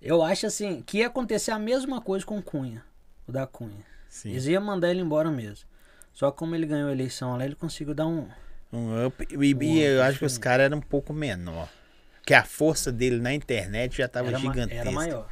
Eu 0.00 0.22
acho 0.22 0.46
assim 0.46 0.80
que 0.80 0.98
ia 0.98 1.08
acontecer 1.08 1.50
a 1.50 1.58
mesma 1.58 2.00
coisa 2.00 2.24
com 2.24 2.38
o 2.38 2.42
Cunha, 2.42 2.84
o 3.26 3.32
da 3.32 3.48
Cunha. 3.48 3.84
Sim. 4.08 4.30
Eles 4.30 4.46
iam 4.46 4.62
mandar 4.62 4.88
ele 4.90 5.00
embora 5.00 5.28
mesmo. 5.28 5.66
Só 6.12 6.30
que 6.30 6.38
como 6.38 6.54
ele 6.54 6.64
ganhou 6.64 6.88
a 6.88 6.92
eleição 6.92 7.36
lá, 7.36 7.44
ele 7.44 7.56
conseguiu 7.56 7.94
dar 7.94 8.06
um. 8.06 8.28
Um 8.72 9.06
up, 9.06 9.26
e, 9.28 9.52
e 9.52 9.80
eu 9.80 10.04
acho 10.04 10.20
que 10.20 10.24
os 10.24 10.38
caras 10.38 10.66
eram 10.66 10.78
um 10.78 10.80
pouco 10.80 11.12
menor. 11.12 11.68
Que 12.24 12.32
a 12.32 12.44
força 12.44 12.92
dele 12.92 13.20
na 13.20 13.34
internet 13.34 13.96
já 13.96 14.06
tava 14.06 14.28
Era, 14.28 14.38
gigantesca. 14.38 14.74
era 14.82 14.92
maior. 14.92 15.28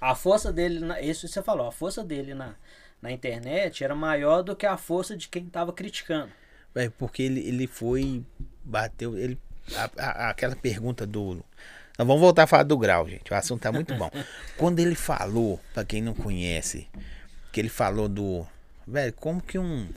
A 0.00 0.16
força 0.16 0.52
dele, 0.52 0.80
na, 0.80 1.00
isso 1.00 1.28
você 1.28 1.40
falou, 1.44 1.68
a 1.68 1.72
força 1.72 2.02
dele 2.02 2.34
na, 2.34 2.56
na 3.00 3.12
internet 3.12 3.84
era 3.84 3.94
maior 3.94 4.42
do 4.42 4.56
que 4.56 4.66
a 4.66 4.76
força 4.76 5.16
de 5.16 5.28
quem 5.28 5.44
tava 5.46 5.72
criticando. 5.72 6.32
É 6.74 6.88
porque 6.90 7.22
ele, 7.22 7.38
ele 7.38 7.68
foi. 7.68 8.24
Bateu. 8.64 9.16
Ele, 9.16 9.38
a- 9.76 9.90
a- 9.98 10.30
aquela 10.30 10.56
pergunta 10.56 11.06
do. 11.06 11.44
Nós 11.98 12.06
vamos 12.06 12.20
voltar 12.20 12.44
a 12.44 12.46
falar 12.46 12.62
do 12.62 12.78
grau, 12.78 13.08
gente. 13.08 13.32
O 13.32 13.36
assunto 13.36 13.60
tá 13.62 13.70
muito 13.70 13.94
bom. 13.94 14.10
Quando 14.56 14.78
ele 14.80 14.94
falou, 14.94 15.60
pra 15.74 15.84
quem 15.84 16.00
não 16.00 16.14
conhece, 16.14 16.88
que 17.52 17.60
ele 17.60 17.68
falou 17.68 18.08
do. 18.08 18.46
Velho, 18.86 19.12
como 19.12 19.40
que 19.42 19.58
um. 19.58 19.88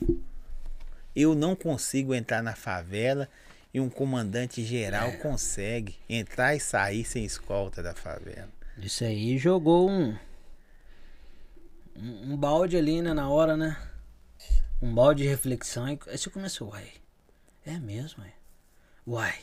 Eu 1.16 1.34
não 1.34 1.54
consigo 1.56 2.14
entrar 2.14 2.42
na 2.42 2.54
favela 2.54 3.28
e 3.72 3.80
um 3.80 3.88
comandante 3.88 4.64
geral 4.64 5.12
consegue 5.14 5.96
entrar 6.08 6.54
e 6.54 6.60
sair 6.60 7.04
sem 7.04 7.24
escolta 7.24 7.82
da 7.82 7.94
favela. 7.94 8.48
Isso 8.78 9.04
aí 9.04 9.38
jogou 9.38 9.88
um, 9.88 10.16
um. 11.96 12.32
um 12.32 12.36
balde 12.36 12.76
ali, 12.76 13.00
né, 13.00 13.12
na 13.14 13.28
hora, 13.28 13.56
né? 13.56 13.76
Um 14.82 14.92
balde 14.94 15.22
de 15.22 15.28
reflexão. 15.28 15.88
E 15.88 15.98
aí 16.06 16.18
você 16.18 16.28
começou, 16.28 16.70
uai. 16.70 16.88
É 17.64 17.78
mesmo, 17.78 18.22
uai. 18.22 18.32
Uai. 19.06 19.34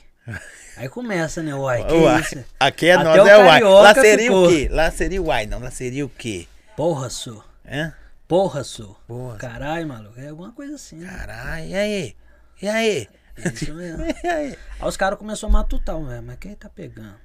Aí 0.77 0.89
começa, 0.89 1.43
né, 1.43 1.53
uai. 1.53 1.85
Que 1.85 1.93
Uai. 1.93 2.21
isso? 2.21 2.45
Aqui 2.59 2.87
é 2.87 2.93
Até 2.93 3.03
nós, 3.03 3.21
o 3.21 3.27
é 3.27 3.37
uai. 3.37 3.61
Lá 3.61 3.93
seria 3.93 4.23
ficou. 4.25 4.45
o 4.45 4.49
quê? 4.49 4.69
Lá 4.71 4.91
seria 4.91 5.21
o 5.21 5.25
uai, 5.25 5.45
não. 5.45 5.59
Lá 5.59 5.71
seria 5.71 6.05
o 6.05 6.09
quê? 6.09 6.47
Porra, 6.75 7.09
sou. 7.09 7.43
Hã? 7.69 7.93
Porra, 8.27 8.63
sou. 8.63 8.97
Porra. 9.07 9.37
Caralho, 9.37 9.87
maluco. 9.87 10.19
É 10.19 10.29
alguma 10.29 10.51
coisa 10.53 10.75
assim. 10.75 10.97
né? 10.97 11.07
Caralho, 11.09 11.65
e 11.65 11.75
aí? 11.75 12.15
E 12.61 12.67
aí? 12.67 13.09
É 13.37 13.47
isso 13.49 13.73
mesmo. 13.73 14.03
E 14.23 14.27
aí? 14.27 14.57
Aí 14.79 14.87
os 14.87 14.97
caras 14.97 15.19
começaram 15.19 15.49
a 15.49 15.57
matutar, 15.59 16.01
velho. 16.01 16.23
Mas 16.23 16.37
quem 16.37 16.55
tá 16.55 16.69
pegando? 16.69 17.15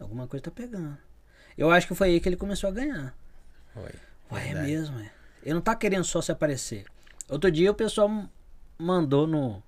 Alguma 0.00 0.26
coisa 0.26 0.44
tá 0.44 0.50
pegando. 0.50 0.96
Eu 1.56 1.70
acho 1.70 1.86
que 1.86 1.94
foi 1.94 2.08
aí 2.08 2.20
que 2.20 2.28
ele 2.28 2.36
começou 2.36 2.68
a 2.68 2.72
ganhar. 2.72 3.14
Foi. 3.74 3.90
Ué, 4.32 4.48
é 4.50 4.54
mesmo, 4.54 4.98
é. 4.98 5.10
Ele 5.42 5.54
não 5.54 5.60
tá 5.60 5.74
querendo 5.76 6.04
só 6.04 6.20
se 6.22 6.32
aparecer. 6.32 6.84
Outro 7.28 7.50
dia 7.50 7.70
o 7.70 7.74
pessoal 7.74 8.10
mandou 8.78 9.26
no. 9.26 9.62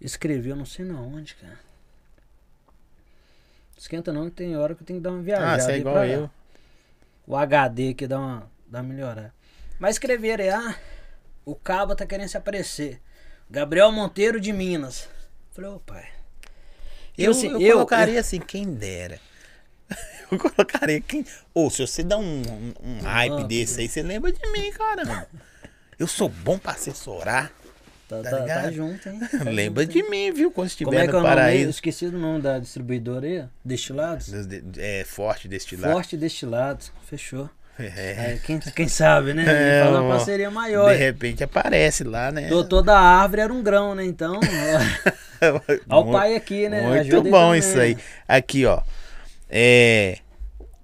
Escreveu, 0.00 0.54
não 0.54 0.64
sei 0.66 0.84
na 0.84 1.00
onde, 1.00 1.34
cara. 1.34 1.58
Esquenta 3.80 4.12
não, 4.12 4.28
tem 4.28 4.54
hora 4.58 4.74
que 4.74 4.82
eu 4.82 4.86
tenho 4.86 4.98
que 4.98 5.02
dar 5.02 5.10
uma 5.10 5.22
viajada. 5.22 5.54
Ah, 5.54 5.58
você 5.58 5.72
é 5.72 5.78
igual 5.78 5.94
pra- 5.94 6.06
eu. 6.06 6.30
O 7.26 7.34
HD 7.34 7.94
que 7.94 8.06
dá 8.06 8.18
uma, 8.18 8.50
dá 8.66 8.80
uma 8.80 8.92
melhorada. 8.92 9.32
Mas 9.78 9.94
escreveram 9.94 10.44
aí, 10.44 10.50
ah, 10.50 10.76
o 11.46 11.54
Cabo 11.54 11.94
tá 11.96 12.04
querendo 12.04 12.28
se 12.28 12.36
aparecer. 12.36 13.00
Gabriel 13.48 13.90
Monteiro 13.90 14.38
de 14.38 14.52
Minas. 14.52 15.08
Falei, 15.52 15.70
ô 15.70 15.80
pai. 15.80 16.06
Eu, 17.16 17.30
assim, 17.30 17.48
eu 17.48 17.60
eu- 17.60 17.72
colocaria 17.74 18.20
assim, 18.20 18.38
quem 18.38 18.72
dera. 18.72 19.18
Eu 20.30 20.38
colocaria 20.38 21.00
quem. 21.00 21.24
Ou 21.52 21.68
se 21.70 21.84
você 21.84 22.04
dá 22.04 22.16
um, 22.16 22.22
um, 22.22 22.72
um 22.80 23.00
hype 23.00 23.44
desse 23.48 23.80
aí, 23.80 23.88
você 23.88 24.00
lembra 24.00 24.30
de 24.30 24.52
mim, 24.52 24.70
caramba. 24.70 25.26
Eu 25.98 26.06
sou 26.06 26.28
bom 26.28 26.56
pra 26.56 26.72
assessorar. 26.72 27.50
Tá, 28.10 28.22
Tá 28.22 28.30
tá, 28.30 28.44
tá 28.62 28.70
junto, 28.72 29.08
hein? 29.08 29.20
Tá 29.30 29.44
lembra 29.50 29.84
junto, 29.84 29.92
de 29.92 29.98
hein? 30.00 30.10
mim, 30.10 30.32
viu? 30.32 30.50
Quando 30.50 30.54
Como 30.56 30.66
estiver 30.66 30.96
é 30.96 31.06
que 31.06 31.10
é 31.10 31.12
no 31.12 31.18
o 31.18 31.22
nome? 31.22 31.28
aí? 31.28 31.36
Eu 31.36 31.36
paraíso. 31.36 31.70
esqueci 31.70 32.08
do 32.10 32.18
nome 32.18 32.42
da 32.42 32.58
distribuidora 32.58 33.26
aí. 33.26 33.44
Destilados? 33.64 34.28
Dos 34.30 34.46
de- 34.46 34.62
É 34.78 35.04
forte 35.04 35.46
destilado. 35.46 35.92
Forte 35.92 36.16
Destilados. 36.16 36.92
Fechou. 37.08 37.48
É. 37.78 38.26
Aí, 38.32 38.38
quem, 38.40 38.58
quem 38.58 38.88
sabe, 38.88 39.32
né? 39.32 39.44
É, 39.48 39.82
Faz 39.84 39.96
uma 39.96 40.08
parceria 40.16 40.50
maior. 40.50 40.90
De 40.92 40.98
repente 40.98 41.42
aparece 41.44 42.04
lá, 42.04 42.30
né? 42.30 42.48
Doutor 42.48 42.82
da 42.82 42.98
árvore 42.98 43.40
era 43.42 43.52
um 43.52 43.62
grão, 43.62 43.94
né? 43.94 44.04
Então, 44.04 44.38
ó 45.88 46.00
o 46.00 46.12
pai 46.12 46.34
aqui, 46.34 46.68
né? 46.68 46.82
Muito 46.82 47.00
Ajuda 47.00 47.28
aí 47.28 47.30
bom 47.30 47.54
isso 47.54 47.78
aí. 47.78 47.94
né? 47.94 48.00
Aqui, 48.28 48.66
ó. 48.66 48.82
É. 49.48 50.18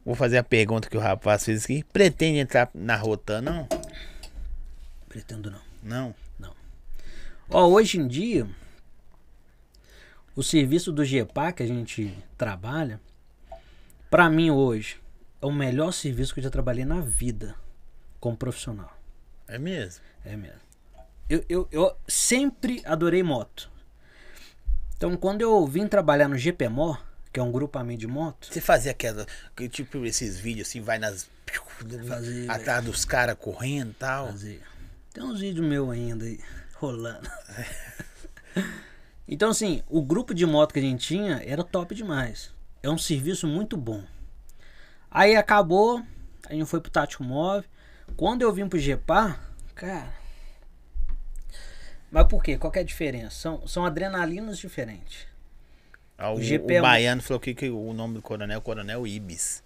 Vou 0.04 0.14
fazer 0.14 0.38
a 0.38 0.42
pergunta 0.44 0.88
que 0.88 0.96
o 0.96 1.00
rapaz 1.00 1.44
fez 1.44 1.64
aqui. 1.64 1.84
Pretende 1.92 2.38
entrar 2.38 2.70
na 2.74 2.94
Rotan, 2.96 3.42
não? 3.42 3.68
Pretendo 5.08 5.50
não. 5.50 5.60
Não. 5.82 6.14
Ó, 7.48 7.66
hoje 7.68 7.98
em 7.98 8.08
dia, 8.08 8.48
o 10.34 10.42
serviço 10.42 10.92
do 10.92 11.04
GEPA 11.04 11.52
que 11.52 11.62
a 11.62 11.66
gente 11.66 12.16
trabalha, 12.36 13.00
pra 14.10 14.28
mim 14.28 14.50
hoje, 14.50 15.00
é 15.40 15.46
o 15.46 15.52
melhor 15.52 15.92
serviço 15.92 16.34
que 16.34 16.40
eu 16.40 16.44
já 16.44 16.50
trabalhei 16.50 16.84
na 16.84 17.00
vida 17.00 17.54
como 18.18 18.36
profissional. 18.36 18.96
É 19.46 19.58
mesmo? 19.58 20.02
É 20.24 20.36
mesmo. 20.36 20.60
Eu, 21.28 21.44
eu, 21.48 21.68
eu 21.70 21.96
sempre 22.08 22.82
adorei 22.84 23.22
moto. 23.22 23.70
Então, 24.96 25.16
quando 25.16 25.42
eu 25.42 25.66
vim 25.66 25.86
trabalhar 25.86 26.28
no 26.28 26.36
GPMO, 26.38 26.98
que 27.32 27.38
é 27.38 27.42
um 27.42 27.52
grupamento 27.52 28.00
de 28.00 28.06
moto, 28.06 28.48
Você 28.50 28.60
fazia 28.60 28.90
aquela. 28.92 29.26
que 29.54 29.68
Tipo 29.68 30.04
esses 30.06 30.38
vídeos 30.38 30.68
assim, 30.68 30.80
vai 30.80 30.98
nas. 30.98 31.28
Fazia, 32.08 32.50
atrás 32.50 32.84
dos 32.84 33.04
caras 33.04 33.36
correndo 33.38 33.90
e 33.90 33.94
tal. 33.94 34.28
fazer. 34.28 34.62
Tem 35.12 35.22
uns 35.22 35.40
vídeos 35.40 35.66
meus 35.66 35.90
ainda 35.90 36.24
aí, 36.24 36.40
rolando. 36.78 37.28
então, 39.28 39.50
assim, 39.50 39.82
o 39.88 40.02
grupo 40.02 40.34
de 40.34 40.46
moto 40.46 40.72
que 40.72 40.78
a 40.78 40.82
gente 40.82 41.06
tinha 41.06 41.42
era 41.44 41.62
top 41.64 41.94
demais. 41.94 42.52
É 42.82 42.88
um 42.90 42.98
serviço 42.98 43.46
muito 43.46 43.76
bom. 43.76 44.02
Aí 45.10 45.34
acabou, 45.36 46.02
a 46.48 46.52
gente 46.52 46.66
foi 46.66 46.80
pro 46.80 46.90
Tático 46.90 47.24
Móvel. 47.24 47.68
Quando 48.16 48.42
eu 48.42 48.52
vim 48.52 48.68
pro 48.68 48.78
GEPA, 48.78 49.38
cara. 49.74 50.12
Mas 52.10 52.26
por 52.28 52.42
quê? 52.42 52.56
Qual 52.56 52.70
que 52.70 52.78
é 52.78 52.82
a 52.82 52.84
diferença? 52.84 53.30
São, 53.36 53.66
são 53.66 53.84
adrenalinas 53.84 54.58
diferentes. 54.58 55.26
Ah, 56.16 56.30
O, 56.30 56.36
O 56.36 56.42
GP 56.42 56.74
é 56.74 56.76
o 56.76 56.80
um- 56.80 56.82
baiano 56.86 57.20
falou 57.22 57.40
que, 57.40 57.54
que 57.54 57.68
o 57.68 57.92
nome 57.92 58.14
do 58.14 58.22
coronel 58.22 58.54
é 58.54 58.58
o 58.58 58.62
Coronel 58.62 59.06
Ibis. 59.06 59.62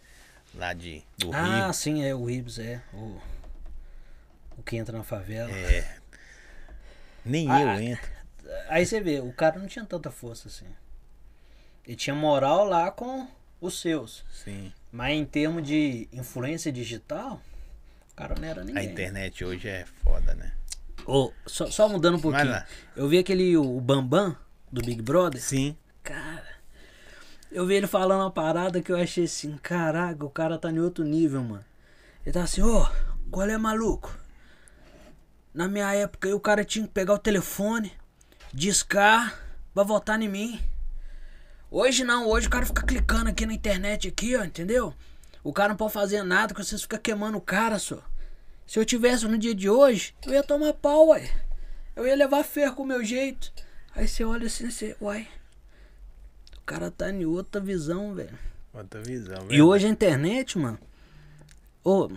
Lá 0.55 0.73
de, 0.73 1.05
do 1.19 1.33
Ah, 1.33 1.67
Rio. 1.67 1.73
sim, 1.75 2.03
é 2.03 2.13
o 2.15 2.29
Ibs, 2.29 2.59
é. 2.59 2.81
O, 2.93 3.21
o 4.59 4.63
que 4.65 4.77
entra 4.77 4.97
na 4.99 5.05
favela. 5.05 5.51
É. 5.51 6.00
Nem 7.25 7.51
Ah, 7.51 7.61
eu 7.77 7.81
entro. 7.83 8.11
Aí 8.69 8.85
você 8.85 9.01
vê, 9.01 9.21
o 9.21 9.33
cara 9.33 9.59
não 9.59 9.67
tinha 9.67 9.85
tanta 9.85 10.11
força 10.11 10.49
assim. 10.49 10.67
Ele 11.87 11.97
tinha 11.97 12.15
moral 12.15 12.65
lá 12.65 12.91
com 12.91 13.27
os 13.61 13.81
seus. 13.81 14.25
Sim. 14.33 14.73
Mas 14.93 15.15
em 15.17 15.25
termos 15.25 15.63
de 15.67 16.09
influência 16.13 16.73
digital, 16.73 17.41
o 18.13 18.15
cara 18.15 18.35
não 18.39 18.47
era 18.49 18.61
A 18.63 18.65
ninguém. 18.65 18.85
internet 18.85 19.45
hoje 19.45 19.69
é 19.69 19.85
foda, 20.03 20.35
né? 20.35 20.53
Ô, 21.07 21.33
só, 21.47 21.71
só 21.71 21.89
mudando 21.89 22.17
um 22.17 22.21
pouquinho. 22.21 22.63
Eu 22.97 23.09
vi 23.09 23.19
aquele 23.19 23.57
o, 23.57 23.81
Bambam 23.81 24.37
do 24.71 24.83
Big 24.83 25.01
Brother. 25.03 25.41
Sim. 25.41 25.77
Cara, 26.03 26.47
eu 27.51 27.67
vi 27.67 27.75
ele 27.75 27.87
falando 27.87 28.21
uma 28.23 28.31
parada 28.31 28.83
que 28.83 28.93
eu 28.93 28.97
achei 28.97 29.25
assim, 29.25 29.57
caraca, 29.59 30.25
o 30.25 30.31
cara 30.31 30.59
tá 30.59 30.71
em 30.71 30.79
outro 30.79 31.05
nível, 31.05 31.43
mano. 31.43 31.65
Ele 32.25 32.33
tá 32.33 32.43
assim, 32.43 32.63
ô, 32.63 32.87
qual 33.31 33.49
é 33.49 33.57
maluco? 33.57 34.17
Na 35.53 35.69
minha 35.69 35.93
época 35.93 36.29
aí 36.29 36.35
o 36.35 36.41
cara 36.41 36.65
tinha 36.65 36.87
que 36.87 36.93
pegar 36.93 37.15
o 37.15 37.19
telefone, 37.19 37.93
discar 38.53 39.39
pra 39.75 39.83
votar 39.83 40.21
em 40.21 40.29
mim. 40.29 40.61
Hoje 41.71 42.05
não, 42.05 42.29
hoje 42.29 42.47
o 42.47 42.51
cara 42.51 42.67
fica 42.67 42.83
clicando 42.83 43.31
aqui 43.31 43.47
na 43.47 43.55
internet 43.55 44.09
aqui, 44.09 44.37
ó, 44.37 44.45
entendeu? 44.45 44.95
O 45.43 45.53
cara 45.53 45.71
não 45.71 45.77
pode 45.77 45.93
fazer 45.93 46.23
nada, 46.23 46.55
que 46.55 46.63
vocês 46.63 46.83
ficam 46.83 46.99
queimando 46.99 47.39
o 47.39 47.41
cara, 47.41 47.79
só. 47.79 48.03
Se 48.67 48.79
eu 48.79 48.85
tivesse 48.85 49.27
no 49.27 49.39
dia 49.39 49.55
de 49.55 49.69
hoje, 49.69 50.15
eu 50.27 50.33
ia 50.33 50.43
tomar 50.43 50.73
pau, 50.75 51.09
ué. 51.09 51.29
Eu 51.97 52.07
ia 52.07 52.15
levar 52.15 52.45
ferro 52.45 52.77
com 52.77 52.83
o 52.83 52.87
meu 52.87 53.05
jeito. 53.05 53.53
Aí 53.95 54.07
você 54.07 54.25
olha 54.25 54.47
assim, 54.47 54.71
você, 54.71 54.97
uai. 55.01 55.29
O 56.59 56.61
cara 56.65 56.91
tá 56.91 57.11
em 57.11 57.25
outra 57.25 57.61
visão, 57.61 58.15
velho. 58.15 58.39
Outra 58.73 59.03
visão. 59.03 59.47
E 59.51 59.61
hoje 59.61 59.87
a 59.87 59.91
internet, 59.91 60.57
mano. 60.57 60.79
Ô, 61.83 62.09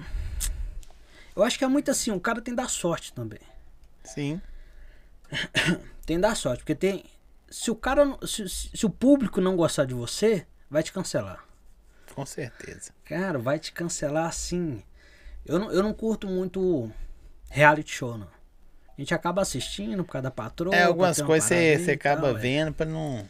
eu 1.36 1.44
acho 1.44 1.58
que 1.58 1.64
é 1.64 1.68
muito 1.68 1.90
assim, 1.92 2.12
o 2.12 2.20
cara 2.20 2.42
tem 2.42 2.54
que 2.56 2.62
dar 2.62 2.70
sorte 2.70 3.14
também. 3.14 3.40
Sim. 4.04 4.42
Tem 6.06 6.18
que 6.18 6.22
dar 6.22 6.36
sorte, 6.36 6.60
porque 6.60 6.76
tem. 6.76 7.06
Se 7.50 7.72
o 7.72 7.76
cara. 7.76 8.18
Se, 8.28 8.48
se- 8.50 8.86
o 8.86 8.90
público 8.90 9.40
não 9.40 9.56
gostar 9.56 9.86
de 9.86 9.94
você, 9.94 10.46
vai 10.70 10.84
te 10.84 10.92
cancelar. 10.92 11.46
Com 12.14 12.26
certeza. 12.26 12.92
Cara, 13.06 13.40
vai 13.40 13.58
te 13.58 13.72
cancelar 13.72 14.26
assim. 14.28 14.84
Eu 15.46 15.60
não, 15.60 15.72
eu 15.72 15.82
não 15.82 15.94
curto 15.94 16.28
muito 16.28 16.92
reality 17.50 17.92
show, 17.96 18.18
não. 18.18 18.28
A 18.98 19.02
gente 19.02 19.14
acaba 19.14 19.42
assistindo 19.42 20.04
por 20.04 20.12
causa 20.12 20.24
da 20.24 20.32
patroa. 20.32 20.76
É, 20.76 20.84
algumas 20.84 21.22
coisas 21.22 21.48
você, 21.48 21.76
e 21.76 21.98
tal, 21.98 22.14
acaba 22.14 22.30
é. 22.32 22.34
vendo 22.34 22.74
pra 22.74 22.86
não. 22.86 23.28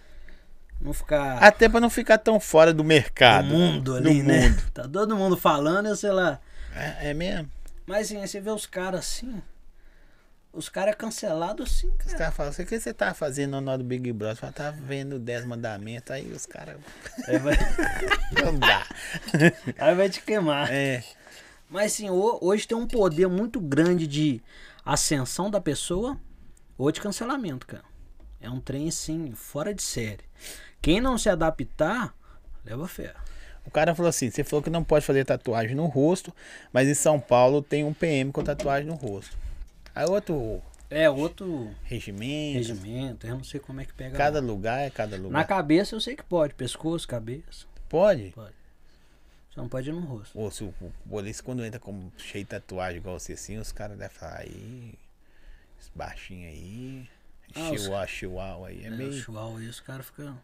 Não 0.82 0.94
ficar. 0.94 1.38
Até 1.38 1.70
pra 1.70 1.80
não 1.80 1.90
ficar 1.90 2.18
tão 2.18 2.40
fora 2.40 2.74
do 2.74 2.84
mercado. 2.84 3.48
no 3.48 3.54
mundo 3.54 3.92
do 3.94 3.96
ali, 3.96 4.24
né? 4.24 4.50
mundo. 4.50 4.64
Tá 4.74 4.88
todo 4.88 5.16
mundo 5.16 5.38
falando, 5.38 5.88
eu 5.88 5.96
sei 5.96 6.12
lá. 6.12 6.40
É, 6.76 7.12
é 7.12 7.14
mesmo? 7.14 7.50
Mas 7.86 8.08
assim, 8.08 8.18
aí 8.22 8.28
você 8.28 8.40
vê 8.40 8.50
os 8.50 8.66
caras 8.66 9.02
assim. 9.02 9.42
Os 10.52 10.70
caras 10.70 10.94
é 10.94 10.96
cancelado 10.96 11.64
assim, 11.64 11.90
Os 11.90 11.96
cara. 12.06 12.18
caras 12.18 12.36
falam, 12.36 12.52
o 12.52 12.56
que 12.56 12.80
você 12.80 12.94
tá 12.94 13.12
fazendo 13.16 13.60
no 13.60 13.78
do 13.78 13.84
Big 13.84 14.14
Brother? 14.14 14.38
Fala, 14.38 14.54
tá 14.54 14.70
vendo 14.70 15.18
10 15.18 15.46
mandamentos, 15.46 16.12
aí 16.12 16.32
os 16.32 16.46
caras. 16.46 16.78
Aí 17.28 17.40
vai, 17.40 17.56
Não 18.44 18.60
dá. 18.60 18.86
aí 19.80 19.96
vai 19.96 20.10
te 20.10 20.22
queimar. 20.22 20.72
É. 20.72 21.04
Mas 21.68 22.00
ho- 22.02 22.38
hoje 22.40 22.68
tem 22.68 22.78
um 22.78 22.86
poder 22.88 23.28
muito 23.28 23.60
grande 23.60 24.06
de 24.06 24.42
ascensão 24.86 25.50
da 25.50 25.60
pessoa 25.60 26.20
ou 26.78 26.92
de 26.92 27.02
cancelamento, 27.02 27.66
cara. 27.66 27.84
É 28.40 28.48
um 28.50 28.60
trem 28.62 28.88
assim, 28.90 29.34
fora 29.34 29.74
de 29.74 29.82
série. 29.82 30.24
Quem 30.82 31.02
não 31.02 31.18
se 31.18 31.30
adaptar, 31.30 32.14
leva 32.64 32.88
fé. 32.88 33.14
O 33.66 33.72
cara 33.72 33.96
falou 33.96 34.10
assim: 34.10 34.30
você 34.30 34.44
falou 34.44 34.62
que 34.64 34.70
não 34.70 34.84
pode 34.84 35.06
fazer 35.06 35.26
tatuagem 35.26 35.76
no 35.76 35.86
rosto, 35.86 36.34
mas 36.72 36.88
em 36.88 36.94
São 36.94 37.20
Paulo 37.20 37.62
tem 37.62 37.84
um 37.84 37.94
PM 37.94 38.32
com 38.32 38.44
tatuagem 38.44 38.88
no 38.88 38.96
rosto. 38.96 39.36
Aí 39.96 40.06
outro 40.06 40.62
É 40.90 41.10
outro 41.10 41.70
regimento. 41.84 42.58
regimento, 42.58 43.28
eu 43.28 43.36
não 43.36 43.44
sei 43.44 43.60
como 43.60 43.80
é 43.82 43.86
que 43.86 43.94
pega. 43.94 44.18
Cada 44.18 44.40
lá. 44.42 44.46
lugar 44.46 44.80
é 44.82 44.90
cada 44.90 45.16
lugar. 45.16 45.32
Na 45.32 45.44
cabeça 45.44 45.96
eu 45.96 46.02
sei 46.02 46.16
que 46.16 46.24
pode, 46.24 46.54
pescoço, 46.54 47.08
cabeça. 47.08 47.66
Pode? 47.90 48.34
Só 49.52 49.62
não 49.62 49.70
pode 49.70 49.88
ir 49.90 49.94
no 49.94 50.02
rosto. 50.02 50.38
Ou 50.38 50.50
se 50.50 50.64
o 50.64 50.74
polícia 51.08 51.44
quando 51.44 51.64
entra 51.64 51.80
com 51.80 52.10
cheio 52.18 52.44
de 52.44 52.50
tatuagem 52.50 52.98
igual 52.98 53.20
você 53.20 53.34
assim, 53.34 53.58
os 53.58 53.72
caras 53.72 53.98
devem 53.98 54.16
falar 54.18 54.40
aí. 54.40 54.94
Esse 55.80 55.92
baixinho 55.94 56.50
aí. 56.50 57.10
Ah, 57.56 57.70
os- 57.72 57.82
Chihuahua, 57.84 58.08
chihuahua 58.08 58.68
aí. 58.70 58.84
É 58.84 58.88
É, 58.88 58.90
o 58.90 58.98
meio. 58.98 59.14
chuau 59.14 59.58
aí, 59.58 59.68
os 59.68 59.80
caras 59.80 60.08
ficam. 60.08 60.38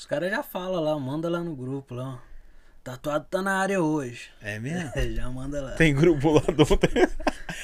Os 0.00 0.06
caras 0.06 0.30
já 0.30 0.42
falam 0.42 0.82
lá, 0.82 0.98
manda 0.98 1.28
lá 1.28 1.40
no 1.40 1.54
grupo 1.54 1.94
lá. 1.94 2.22
Tatuado 2.82 3.26
tá 3.28 3.42
na 3.42 3.58
área 3.58 3.82
hoje. 3.82 4.30
É 4.40 4.58
mesmo? 4.58 4.90
já 5.14 5.28
manda 5.28 5.60
lá. 5.60 5.72
Tem 5.72 5.94
grupo 5.94 6.30
lá 6.30 6.40
do. 6.40 6.64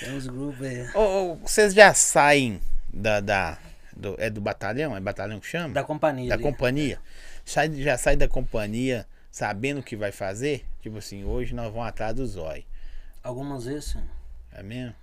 Tem 0.00 0.14
uns 0.14 0.26
grupos 0.26 0.66
aí. 0.66 0.86
Ô, 0.94 1.32
ô, 1.32 1.34
vocês 1.36 1.72
já 1.72 1.94
saem 1.94 2.60
da. 2.92 3.20
da 3.20 3.56
do, 3.96 4.16
é 4.18 4.28
do 4.28 4.42
batalhão? 4.42 4.94
É 4.94 5.00
batalhão 5.00 5.40
que 5.40 5.46
chama? 5.46 5.72
Da 5.72 5.82
companhia. 5.82 6.28
Da 6.28 6.34
ali. 6.34 6.42
companhia? 6.42 7.00
Sai, 7.42 7.72
já 7.72 7.96
sai 7.96 8.16
da 8.16 8.28
companhia 8.28 9.06
sabendo 9.30 9.80
o 9.80 9.82
que 9.82 9.96
vai 9.96 10.12
fazer? 10.12 10.66
Tipo 10.82 10.98
assim, 10.98 11.24
hoje 11.24 11.54
nós 11.54 11.72
vamos 11.72 11.88
atrás 11.88 12.14
do 12.14 12.26
zóio. 12.26 12.66
Algumas 13.22 13.64
vezes, 13.64 13.92
sim. 13.92 14.04
É 14.52 14.62
mesmo? 14.62 14.94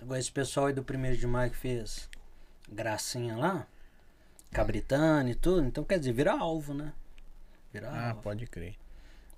Agora 0.00 0.20
esse 0.20 0.30
pessoal 0.30 0.66
aí 0.66 0.72
do 0.72 0.84
primeiro 0.84 1.16
de 1.16 1.26
maio 1.26 1.50
que 1.50 1.56
fez 1.56 2.08
gracinha 2.70 3.36
lá, 3.36 3.66
cabritando 4.54 5.28
e 5.28 5.34
tudo, 5.34 5.66
então 5.66 5.84
quer 5.84 5.98
dizer, 5.98 6.12
vira 6.12 6.32
alvo, 6.32 6.72
né? 6.72 6.92
Vira 7.72 7.88
Ah, 7.90 8.10
alvo. 8.10 8.22
pode 8.22 8.46
crer. 8.46 8.74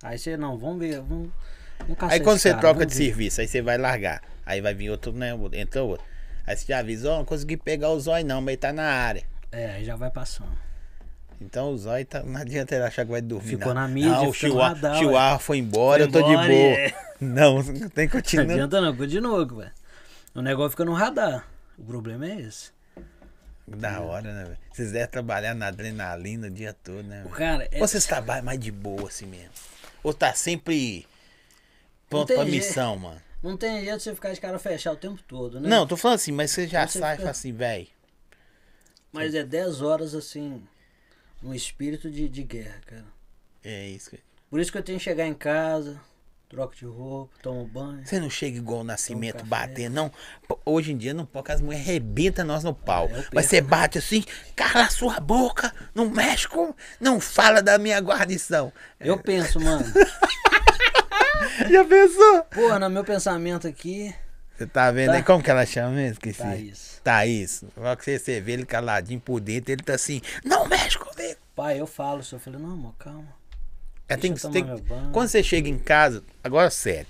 Aí 0.03 0.17
você 0.17 0.37
não, 0.37 0.57
vamos 0.57 0.79
ver, 0.79 1.01
vamos. 1.01 1.29
vamos 1.79 1.97
Aí 2.13 2.19
quando 2.19 2.37
você 2.37 2.49
cara, 2.51 2.61
troca 2.61 2.85
de 2.85 2.93
ver. 2.95 3.05
serviço, 3.05 3.41
aí 3.41 3.47
você 3.47 3.61
vai 3.61 3.77
largar. 3.77 4.21
Aí 4.45 4.61
vai 4.61 4.73
vir 4.73 4.89
outro, 4.91 5.11
né? 5.11 5.31
Entra 5.53 5.83
outro. 5.83 6.05
Aí 6.45 6.55
você 6.55 6.65
já 6.67 6.79
avisa, 6.79 7.11
ó, 7.11 7.17
não 7.17 7.25
consegui 7.25 7.57
pegar 7.57 7.89
o 7.89 7.99
zóio 7.99 8.25
não, 8.25 8.39
mas 8.39 8.49
ele 8.53 8.57
tá 8.57 8.71
na 8.71 8.83
área. 8.85 9.23
É, 9.51 9.71
aí 9.71 9.83
já 9.83 9.95
vai 9.95 10.09
passando. 10.11 10.55
Então 11.41 11.71
o 11.71 11.77
zóio 11.77 12.05
tá, 12.05 12.23
não 12.23 12.39
adianta 12.39 12.73
ele 12.75 12.83
achar 12.83 13.05
que 13.05 13.11
vai 13.11 13.21
dormir. 13.21 13.49
Ficou 13.49 13.73
não. 13.73 13.81
na 13.81 13.87
mídia, 13.87 14.11
Não, 14.11 14.29
o 14.29 14.33
Chihuahua. 14.33 14.95
Chihuahua 14.97 15.39
foi 15.39 15.57
embora, 15.57 16.03
Foi 16.03 16.07
eu 16.07 16.11
tô 16.11 16.27
de 16.27 16.33
embora, 16.33 16.47
boa. 16.47 16.57
é. 16.79 16.93
Não, 17.19 17.63
tem 17.63 18.07
que 18.07 18.13
Não 18.15 18.21
continuar. 18.21 18.53
adianta 18.53 18.79
não, 18.79 18.95
continua, 18.95 19.43
velho. 19.45 19.71
O 20.35 20.41
negócio 20.41 20.71
fica 20.71 20.85
no 20.85 20.93
radar. 20.93 21.47
O 21.75 21.83
problema 21.83 22.27
é 22.27 22.41
esse. 22.41 22.71
Da 23.67 23.99
hora, 24.01 24.33
né? 24.33 24.57
Vocês 24.71 24.91
devem 24.93 25.07
trabalhar 25.09 25.53
na 25.53 25.67
adrenalina 25.67 26.47
o 26.47 26.49
dia 26.49 26.71
todo, 26.73 27.03
né? 27.03 27.25
Cara, 27.35 27.67
é, 27.71 27.81
Ou 27.81 27.87
vocês 27.87 28.05
trabalham 28.05 28.45
mais 28.45 28.59
de 28.59 28.71
boa 28.71 29.07
assim 29.09 29.25
mesmo? 29.25 29.51
Ou 30.03 30.13
tá 30.13 30.33
sempre 30.33 31.05
pronto 32.09 32.27
pra 32.33 32.45
jeito. 32.45 32.49
missão, 32.51 32.95
mano? 32.97 33.21
não 33.43 33.55
tem 33.57 33.81
jeito 33.83 33.97
de 33.97 34.03
você 34.03 34.15
ficar 34.15 34.33
de 34.33 34.39
cara 34.41 34.57
fechada 34.57 34.95
o 34.95 34.99
tempo 34.99 35.21
todo, 35.23 35.59
né? 35.59 35.67
Não, 35.69 35.85
tô 35.85 35.95
falando 35.97 36.15
assim, 36.15 36.31
mas 36.31 36.51
você 36.51 36.65
já 36.67 36.87
Você 36.87 36.99
sai 36.99 37.13
e 37.13 37.17
fica- 37.17 37.23
fala 37.23 37.31
assim, 37.31 37.51
velho. 37.53 37.87
Mas 39.11 39.35
é 39.35 39.43
10 39.43 39.81
horas 39.81 40.15
assim, 40.15 40.63
no 41.41 41.53
espírito 41.53 42.09
de, 42.09 42.27
de 42.29 42.43
guerra, 42.43 42.79
cara. 42.85 43.05
É 43.63 43.87
isso. 43.87 44.09
que- 44.11 44.19
Por 44.49 44.59
isso 44.61 44.71
que 44.71 44.77
eu 44.77 44.83
tenho 44.83 44.97
que 44.97 45.03
chegar 45.03 45.25
em 45.27 45.33
casa, 45.33 45.99
troco 46.49 46.75
de 46.75 46.85
roupa, 46.85 47.35
tomo 47.41 47.65
banho. 47.65 48.05
Você 48.05 48.19
não 48.19 48.29
chega 48.29 48.57
igual 48.57 48.79
o 48.81 48.83
Nascimento 48.83 49.43
bater, 49.45 49.89
não. 49.89 50.11
Hoje 50.65 50.93
em 50.93 50.97
dia 50.97 51.13
não 51.13 51.25
pode, 51.25 51.45
que 51.45 51.51
as 51.51 51.61
mulheres 51.61 51.85
arrebentam 51.87 52.45
nós 52.45 52.63
no 52.63 52.73
pau. 52.73 53.07
É, 53.11 53.19
eu 53.19 53.23
Mas 53.33 53.47
você 53.47 53.59
bate 53.61 53.97
assim, 53.97 54.23
cala 54.55 54.85
a 54.85 54.89
sua 54.89 55.19
boca, 55.19 55.73
não 55.93 56.09
mexe 56.09 56.47
com, 56.47 56.73
não 56.99 57.19
fala 57.19 57.61
da 57.61 57.77
minha 57.77 57.99
guarnição. 57.99 58.71
Eu 58.99 59.17
penso, 59.17 59.59
mano, 59.59 59.85
Já 61.69 61.83
pensou? 61.85 62.43
porra, 62.43 62.79
no 62.79 62.89
meu 62.89 63.03
pensamento 63.03 63.67
aqui, 63.67 64.13
Você 64.57 64.65
tá 64.65 64.89
vendo 64.91 65.11
Tá. 65.11 65.17
aí? 65.17 65.23
Como 65.23 65.43
que 65.43 65.51
ela 65.51 65.65
chama 65.65 65.91
mesmo? 65.91 66.13
Esqueci. 66.13 66.39
Thaís. 66.41 67.01
Thaís. 67.03 67.63
Só 67.75 67.95
que 67.95 68.03
você, 68.05 68.19
você 68.19 68.41
vê 68.41 68.53
ele 68.53 68.65
caladinho 68.65 69.19
por 69.19 69.39
dentro, 69.39 69.71
ele 69.71 69.83
tá 69.83 69.93
assim, 69.93 70.21
não 70.43 70.67
mexe 70.67 70.97
comigo. 70.97 71.35
pai, 71.55 71.79
eu 71.79 71.85
falo, 71.87 72.21
eu 72.31 72.39
falei, 72.39 72.59
não, 72.59 72.71
amor, 72.73 72.95
calma. 72.97 73.27
É, 74.09 74.15
tem, 74.15 74.31
eu 74.31 74.51
tem- 74.51 74.65
quando 75.11 75.27
você 75.27 75.43
chega 75.43 75.67
em 75.67 75.77
casa, 75.77 76.23
agora 76.43 76.69
sério. 76.69 77.07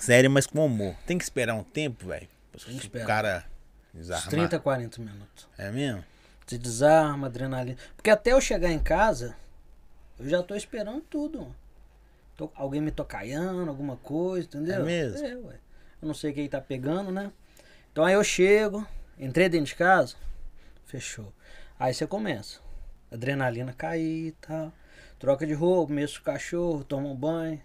Sério, 0.00 0.30
mas 0.30 0.46
com 0.46 0.64
humor. 0.64 0.94
Tem 1.06 1.16
que 1.16 1.24
esperar 1.24 1.54
um 1.54 1.62
tempo, 1.62 2.06
velho. 2.08 2.28
Que 2.52 2.86
O 2.98 3.06
cara 3.06 3.44
Uns 3.94 4.00
desarmar. 4.00 4.28
30, 4.30 4.58
40 4.58 5.00
minutos. 5.00 5.48
É 5.56 5.70
mesmo? 5.70 6.04
Você 6.46 6.58
desarma, 6.58 7.26
adrenalina. 7.28 7.78
Porque 7.96 8.10
até 8.10 8.32
eu 8.32 8.40
chegar 8.40 8.70
em 8.70 8.78
casa, 8.78 9.36
eu 10.18 10.28
já 10.28 10.42
tô 10.42 10.54
esperando 10.54 11.00
tudo. 11.02 11.54
Tô- 12.36 12.50
alguém 12.54 12.80
me 12.80 12.90
tocaiando, 12.90 13.68
alguma 13.70 13.96
coisa, 13.96 14.46
entendeu? 14.48 14.80
É 14.82 14.84
mesmo? 14.84 15.24
É, 15.26 15.34
ué. 15.36 15.54
Eu 16.02 16.08
não 16.08 16.14
sei 16.14 16.32
quem 16.32 16.48
tá 16.48 16.60
pegando, 16.60 17.10
né? 17.12 17.30
Então 17.92 18.04
aí 18.04 18.14
eu 18.14 18.24
chego, 18.24 18.86
entrei 19.18 19.48
dentro 19.48 19.66
de 19.66 19.74
casa, 19.76 20.16
fechou. 20.86 21.32
Aí 21.78 21.94
você 21.94 22.06
começa. 22.06 22.58
Adrenalina 23.10 23.72
cair 23.72 24.28
e 24.28 24.32
tal. 24.32 24.72
Troca 25.24 25.46
de 25.46 25.54
roupa, 25.54 25.90
mexo 25.90 26.20
o 26.20 26.22
cachorro, 26.22 26.84
tomo 26.84 27.10
um 27.10 27.16
banho, 27.16 27.58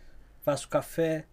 faço 0.45 0.69
café, 0.69 1.25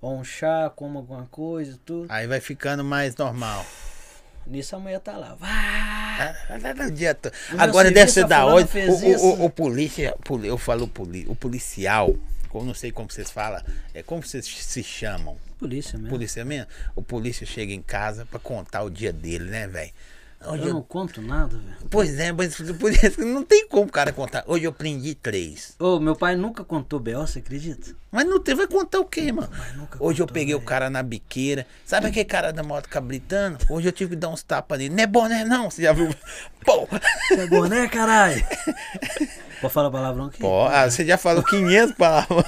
ou 0.00 0.16
um 0.16 0.24
chá, 0.24 0.72
como 0.74 0.96
alguma 0.96 1.26
coisa, 1.26 1.78
tudo. 1.84 2.06
Aí 2.08 2.26
vai 2.26 2.40
ficando 2.40 2.82
mais 2.82 3.14
normal. 3.14 3.62
Nisso 4.46 4.74
a 4.74 4.78
mulher 4.78 5.00
tá 5.00 5.18
lá. 5.18 5.34
Vai! 5.34 6.34
Meu 7.50 7.60
Agora 7.60 7.90
deve 7.90 8.10
ser 8.10 8.26
da 8.26 8.46
hora. 8.46 8.66
O, 8.66 8.90
o, 8.90 9.42
o, 9.42 9.44
o 9.44 9.50
polícia, 9.50 10.16
eu 10.44 10.56
falo 10.56 10.88
poli, 10.88 11.26
o 11.28 11.36
policial, 11.36 12.16
eu 12.54 12.64
não 12.64 12.72
sei 12.72 12.90
como 12.90 13.12
vocês 13.12 13.30
falam, 13.30 13.62
é 13.92 14.02
como 14.02 14.22
vocês 14.22 14.46
se 14.46 14.82
chamam. 14.82 15.36
Polícia 15.58 15.98
mesmo. 15.98 16.08
Polícia 16.08 16.42
mesmo? 16.42 16.68
O 16.94 17.02
polícia 17.02 17.46
chega 17.46 17.74
em 17.74 17.82
casa 17.82 18.24
pra 18.24 18.40
contar 18.40 18.82
o 18.82 18.88
dia 18.88 19.12
dele, 19.12 19.50
né, 19.50 19.68
velho? 19.68 19.92
Hoje 20.44 20.62
Eu 20.62 20.68
eu- 20.68 20.74
não 20.74 20.82
conto 20.82 21.20
nada, 21.22 21.56
velho. 21.56 21.76
Pois 21.90 22.18
é, 22.18 22.30
mas 22.32 22.54
por 22.78 22.92
isso 22.92 23.10
que 23.12 23.24
não 23.24 23.42
tem 23.42 23.66
como 23.68 23.84
o 23.84 23.90
cara 23.92 24.12
contar. 24.12 24.44
Hoje 24.46 24.64
eu 24.64 24.72
prendi 24.72 25.14
três. 25.14 25.74
Ô, 25.78 25.98
meu 25.98 26.14
pai 26.14 26.36
nunca 26.36 26.62
contou 26.64 27.00
B.O., 27.00 27.26
você 27.26 27.38
acredita? 27.40 27.90
Mas 28.12 28.24
não 28.26 28.40
teve, 28.40 28.58
vai 28.58 28.66
contar 28.66 29.00
o 29.00 29.04
quê, 29.04 29.32
mano? 29.32 29.48
Hoje 29.98 30.22
eu 30.22 30.26
peguei 30.26 30.54
o 30.54 30.60
cara 30.60 30.88
na 30.88 31.02
biqueira. 31.02 31.66
Sabe 31.84 32.06
aquele 32.06 32.24
cara 32.24 32.52
da 32.52 32.62
moto 32.62 32.88
cabritando? 32.88 33.58
Hoje 33.68 33.88
eu 33.88 33.92
tive 33.92 34.10
que 34.10 34.16
dar 34.16 34.28
uns 34.28 34.42
tapas 34.42 34.78
nele. 34.78 34.94
Não 34.94 35.02
é 35.02 35.06
bom, 35.06 35.26
né? 35.26 35.44
Não, 35.44 35.70
você 35.70 35.82
já 35.82 35.92
viu? 35.92 36.08
Pô! 36.64 36.86
Você 37.28 37.40
é 37.40 37.46
boné, 37.46 37.88
caralho? 37.88 38.42
Pode 39.60 39.72
falar 39.72 39.90
palavrão 39.90 40.26
aqui? 40.26 40.38
Pô, 40.38 40.66
ah, 40.66 40.88
você 40.88 41.04
já 41.04 41.16
falou 41.16 41.42
500 41.42 41.94
palavras. 41.96 42.44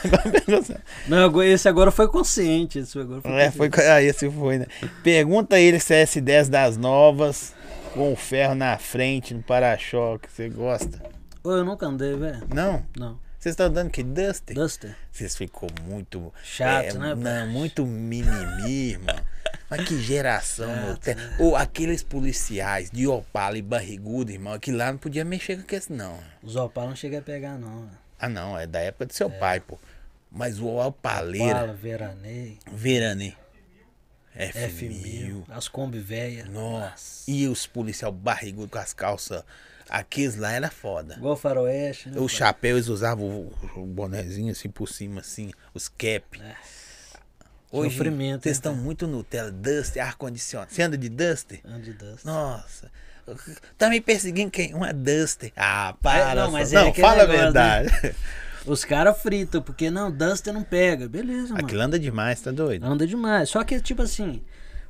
Não, 1.07 1.43
esse 1.43 1.69
agora 1.69 1.91
foi 1.91 2.07
consciente. 2.09 2.79
Esse 2.81 2.99
agora 2.99 3.21
foi 3.23 3.33
É, 3.33 3.51
foi, 3.51 3.71
consciente. 3.71 3.91
ah, 3.91 4.03
esse 4.03 4.31
foi, 4.31 4.59
né? 4.59 4.67
Pergunta 5.03 5.59
ele 5.59 5.81
se 5.81 5.95
é 5.95 6.05
S10 6.05 6.49
das 6.49 6.77
novas, 6.77 7.55
com 7.99 8.13
o 8.13 8.17
ferro 8.17 8.55
na 8.55 8.79
frente, 8.79 9.35
no 9.35 9.43
para-choque. 9.43 10.31
Você 10.31 10.49
gosta? 10.49 11.03
Ô, 11.43 11.51
eu 11.51 11.65
nunca 11.65 11.85
andei, 11.87 12.15
velho. 12.15 12.47
Não? 12.55 12.87
Não. 12.97 13.19
Vocês 13.37 13.55
estão 13.55 13.69
dando 13.73 13.91
que 13.91 14.05
Duster? 14.05 14.55
Duster? 14.55 14.97
Vocês 15.11 15.37
ficou 15.37 15.69
muito. 15.85 16.33
Chato, 16.45 16.97
né, 16.97 17.17
Não, 17.17 17.49
muito 17.49 17.85
mimimi, 17.85 18.91
irmão. 18.95 19.17
Mas 19.69 19.89
que 19.89 20.01
geração, 20.01 20.69
meu. 20.69 20.95
Chato, 20.95 21.07
né? 21.09 21.37
Ou 21.41 21.57
aqueles 21.57 22.05
policiais 22.05 22.89
de 22.89 23.09
Opala 23.09 23.59
e 23.59 23.63
barrigudo, 23.63 24.31
irmão, 24.31 24.53
aquilo 24.53 24.79
lá 24.79 24.93
não 24.93 24.99
podia 24.99 25.25
mexer 25.25 25.57
com 25.57 25.63
aqueles, 25.63 25.89
não. 25.89 26.21
Os 26.41 26.55
Opala 26.55 26.91
não 26.91 26.97
cheguei 26.97 27.19
a 27.19 27.23
pegar, 27.23 27.59
não. 27.59 27.81
velho. 27.81 27.99
Ah, 28.21 28.29
não, 28.29 28.57
é 28.57 28.65
da 28.65 28.79
época 28.79 29.07
do 29.07 29.13
seu 29.13 29.29
pai, 29.29 29.59
pô. 29.59 29.77
Mas 30.31 30.61
o 30.61 30.67
Opaleira, 30.69 31.57
Opala, 31.65 31.73
Veranei, 31.75 32.59
Verane. 32.73 33.37
F1000, 34.39 35.45
as 35.49 35.69
Kombi 35.69 35.99
velha. 35.99 36.45
Nossa. 36.47 37.31
E 37.31 37.49
os 37.49 37.67
policial 37.67 38.13
barrigudo 38.13 38.69
com 38.69 38.79
as 38.79 38.93
calças. 38.93 39.43
Aqueles 39.89 40.37
lá 40.37 40.53
era 40.53 40.71
foda. 40.71 41.15
Igual 41.17 41.37
faroeste, 41.37 42.11
né? 42.11 42.17
O 42.19 42.27
pai? 42.27 42.29
chapéu, 42.29 42.77
eles 42.77 42.89
usavam 42.89 43.25
o, 43.27 43.55
o 43.81 43.87
bonezinho 43.87 44.53
assim 44.53 44.69
por 44.69 44.87
cima, 44.87 45.21
assim, 45.23 45.51
os 45.73 45.89
cap. 45.89 46.41
É. 46.41 46.55
Hoje, 47.71 47.97
Sofrimento, 47.97 48.43
vocês 48.43 48.57
estão 48.57 48.75
muito 48.75 49.07
Nutella, 49.07 49.51
Duster, 49.51 50.03
ar-condicionado. 50.03 50.73
Você 50.73 50.83
anda 50.83 50.97
de 50.97 51.09
Duster? 51.09 51.61
Ando 51.65 51.83
de 51.83 51.93
Duster. 51.93 52.21
Nossa. 52.25 52.91
Tá 53.77 53.91
me 53.91 54.01
perseguindo 54.01 54.51
quem? 54.51 54.73
Uma 54.75 54.93
Duster. 54.93 55.53
Ah, 55.57 55.95
para. 56.01 56.31
É, 56.33 56.35
não, 56.35 56.47
só- 56.47 56.51
mas 56.51 56.73
é 56.73 56.83
não 56.83 56.95
fala 56.95 57.25
a 57.25 57.27
negócio, 57.27 57.53
né? 57.53 58.15
Os 58.67 58.85
caras 58.85 59.21
fritam, 59.21 59.63
porque 59.63 59.91
não, 59.91 60.11
Duster 60.11 60.53
não 60.53 60.63
pega. 60.63 61.09
Beleza, 61.09 61.55
mano. 61.55 61.65
Aquilo 61.65 61.81
anda 61.83 61.99
demais, 61.99 62.41
tá 62.41 62.51
doido? 62.51 62.85
Anda 62.85 63.07
demais. 63.07 63.49
Só 63.49 63.63
que, 63.65 63.81
tipo 63.81 64.03
assim, 64.03 64.43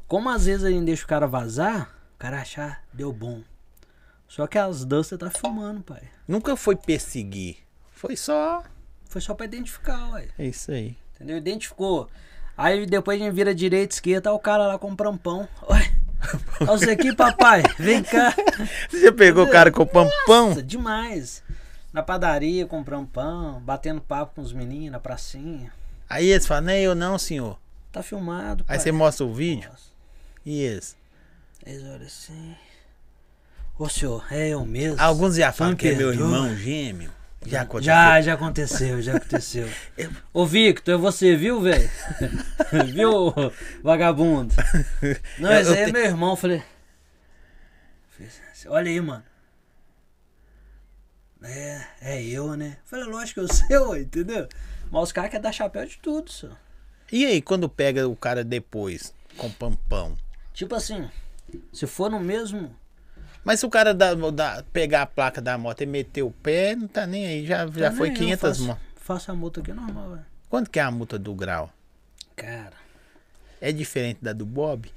como 0.06 0.28
às 0.30 0.46
vezes 0.46 0.64
a 0.64 0.70
gente 0.70 0.84
deixa 0.84 1.04
o 1.04 1.08
cara 1.08 1.26
vazar, 1.26 1.94
o 2.14 2.18
cara 2.18 2.40
achar, 2.40 2.82
deu 2.92 3.12
bom. 3.12 3.42
Só 4.26 4.46
que 4.46 4.58
as 4.58 4.84
Duster 4.84 5.18
tá 5.18 5.30
filmando, 5.30 5.80
pai. 5.80 6.02
Nunca 6.26 6.56
foi 6.56 6.76
perseguir. 6.76 7.56
Foi 7.92 8.16
só. 8.16 8.62
Foi 9.08 9.20
só 9.20 9.34
pra 9.34 9.46
identificar, 9.46 10.10
ué. 10.10 10.28
É 10.38 10.46
isso 10.46 10.70
aí. 10.70 10.96
Entendeu? 11.14 11.38
Identificou. 11.38 12.08
Aí 12.56 12.84
depois 12.86 13.20
a 13.20 13.24
gente 13.24 13.34
vira 13.34 13.54
direita, 13.54 13.94
esquerda, 13.94 14.32
o 14.32 14.38
cara 14.38 14.66
lá 14.66 14.78
comprando 14.78 15.18
pão. 15.18 15.48
Olha, 15.62 15.90
olha 16.60 16.74
isso 16.74 16.90
aqui, 16.90 17.14
papai. 17.14 17.62
Vem 17.78 18.02
cá. 18.02 18.34
Você 18.88 19.02
já 19.02 19.12
pegou 19.12 19.44
o 19.44 19.50
cara 19.50 19.70
com 19.70 19.86
pampão? 19.86 20.48
Nossa, 20.48 20.62
demais. 20.62 21.42
Na 21.92 22.02
padaria, 22.02 22.66
comprando 22.66 23.06
pão, 23.08 23.60
batendo 23.60 24.00
papo 24.00 24.34
com 24.36 24.40
os 24.42 24.52
meninos 24.52 24.92
na 24.92 25.00
pracinha. 25.00 25.72
Aí 26.08 26.26
eles 26.26 26.46
falam, 26.46 26.64
não 26.64 26.72
é 26.72 26.80
eu 26.82 26.94
não, 26.94 27.18
senhor. 27.18 27.58
Tá 27.90 28.02
filmado, 28.02 28.64
pai. 28.64 28.76
Aí 28.76 28.82
você 28.82 28.92
mostra 28.92 29.24
o 29.24 29.32
vídeo. 29.32 29.68
Nossa. 29.70 29.88
E 30.44 30.60
eles? 30.60 30.96
Eles 31.64 31.82
olham 31.82 32.06
assim. 32.06 32.54
Ô 33.78 33.88
senhor, 33.88 34.24
é 34.30 34.48
eu 34.48 34.64
mesmo. 34.66 35.00
Alguns 35.00 35.36
já 35.36 35.52
falam 35.52 35.74
que 35.76 35.88
é 35.88 35.94
meu 35.94 36.08
perdoa. 36.10 36.26
irmão 36.26 36.56
gêmeo. 36.56 37.10
Já 37.46 37.62
aconteceu. 37.62 37.94
Já, 37.94 38.20
já 38.20 38.34
aconteceu, 38.34 39.00
já 39.02 39.16
aconteceu. 39.16 39.68
Ô 40.34 40.44
Victor, 40.44 40.94
é 40.94 40.96
você, 40.98 41.36
viu, 41.36 41.60
velho? 41.60 41.88
viu, 42.92 43.32
vagabundo? 43.82 44.52
Não, 45.38 45.52
Eu- 45.52 45.60
esse 45.60 45.70
eu 45.70 45.74
aí 45.76 45.80
é 45.82 45.86
te- 45.86 45.92
meu 45.92 46.04
irmão. 46.04 46.36
Falei, 46.36 46.62
Olha 48.66 48.90
aí, 48.90 49.00
mano. 49.00 49.22
É, 51.42 51.86
é 52.00 52.22
eu, 52.22 52.56
né? 52.56 52.78
Falei, 52.84 53.06
lógico 53.06 53.34
que 53.40 53.46
eu 53.46 53.48
sei, 53.54 53.76
ué, 53.78 54.00
entendeu? 54.00 54.48
Mas 54.90 55.02
os 55.04 55.12
caras 55.12 55.30
querem 55.30 55.42
dar 55.42 55.52
chapéu 55.52 55.86
de 55.86 55.98
tudo, 55.98 56.30
só. 56.30 56.48
E 57.12 57.24
aí, 57.24 57.40
quando 57.40 57.68
pega 57.68 58.08
o 58.08 58.16
cara 58.16 58.42
depois, 58.44 59.14
com 59.36 59.50
pampão? 59.50 60.16
Tipo 60.52 60.74
assim, 60.74 61.08
se 61.72 61.86
for 61.86 62.10
no 62.10 62.20
mesmo. 62.20 62.74
Mas 63.44 63.60
se 63.60 63.66
o 63.66 63.70
cara 63.70 63.94
dá- 63.94 64.14
pegar 64.72 65.02
a 65.02 65.06
placa 65.06 65.40
da 65.40 65.56
moto 65.56 65.80
e 65.82 65.86
meter 65.86 66.22
o 66.22 66.30
pé, 66.30 66.74
não 66.76 66.88
tá 66.88 67.06
nem 67.06 67.26
aí. 67.26 67.46
Já, 67.46 67.66
já 67.66 67.90
Tá 67.90 67.96
foi 67.96 68.08
nem, 68.08 68.16
eu 68.30 68.36
500 68.38 68.40
faço, 68.40 68.64
mo- 68.64 68.78
faço 68.96 69.30
a 69.30 69.34
multa 69.34 69.60
aqui 69.60 69.72
normal, 69.72 70.10
velho. 70.10 70.26
Quanto 70.50 70.70
que 70.70 70.78
é 70.78 70.82
a 70.82 70.90
multa 70.90 71.18
do 71.18 71.34
grau? 71.34 71.72
Cara, 72.36 72.74
É 73.60 73.72
diferente 73.72 74.18
da 74.22 74.32
do 74.32 74.44
Bob? 74.46 74.92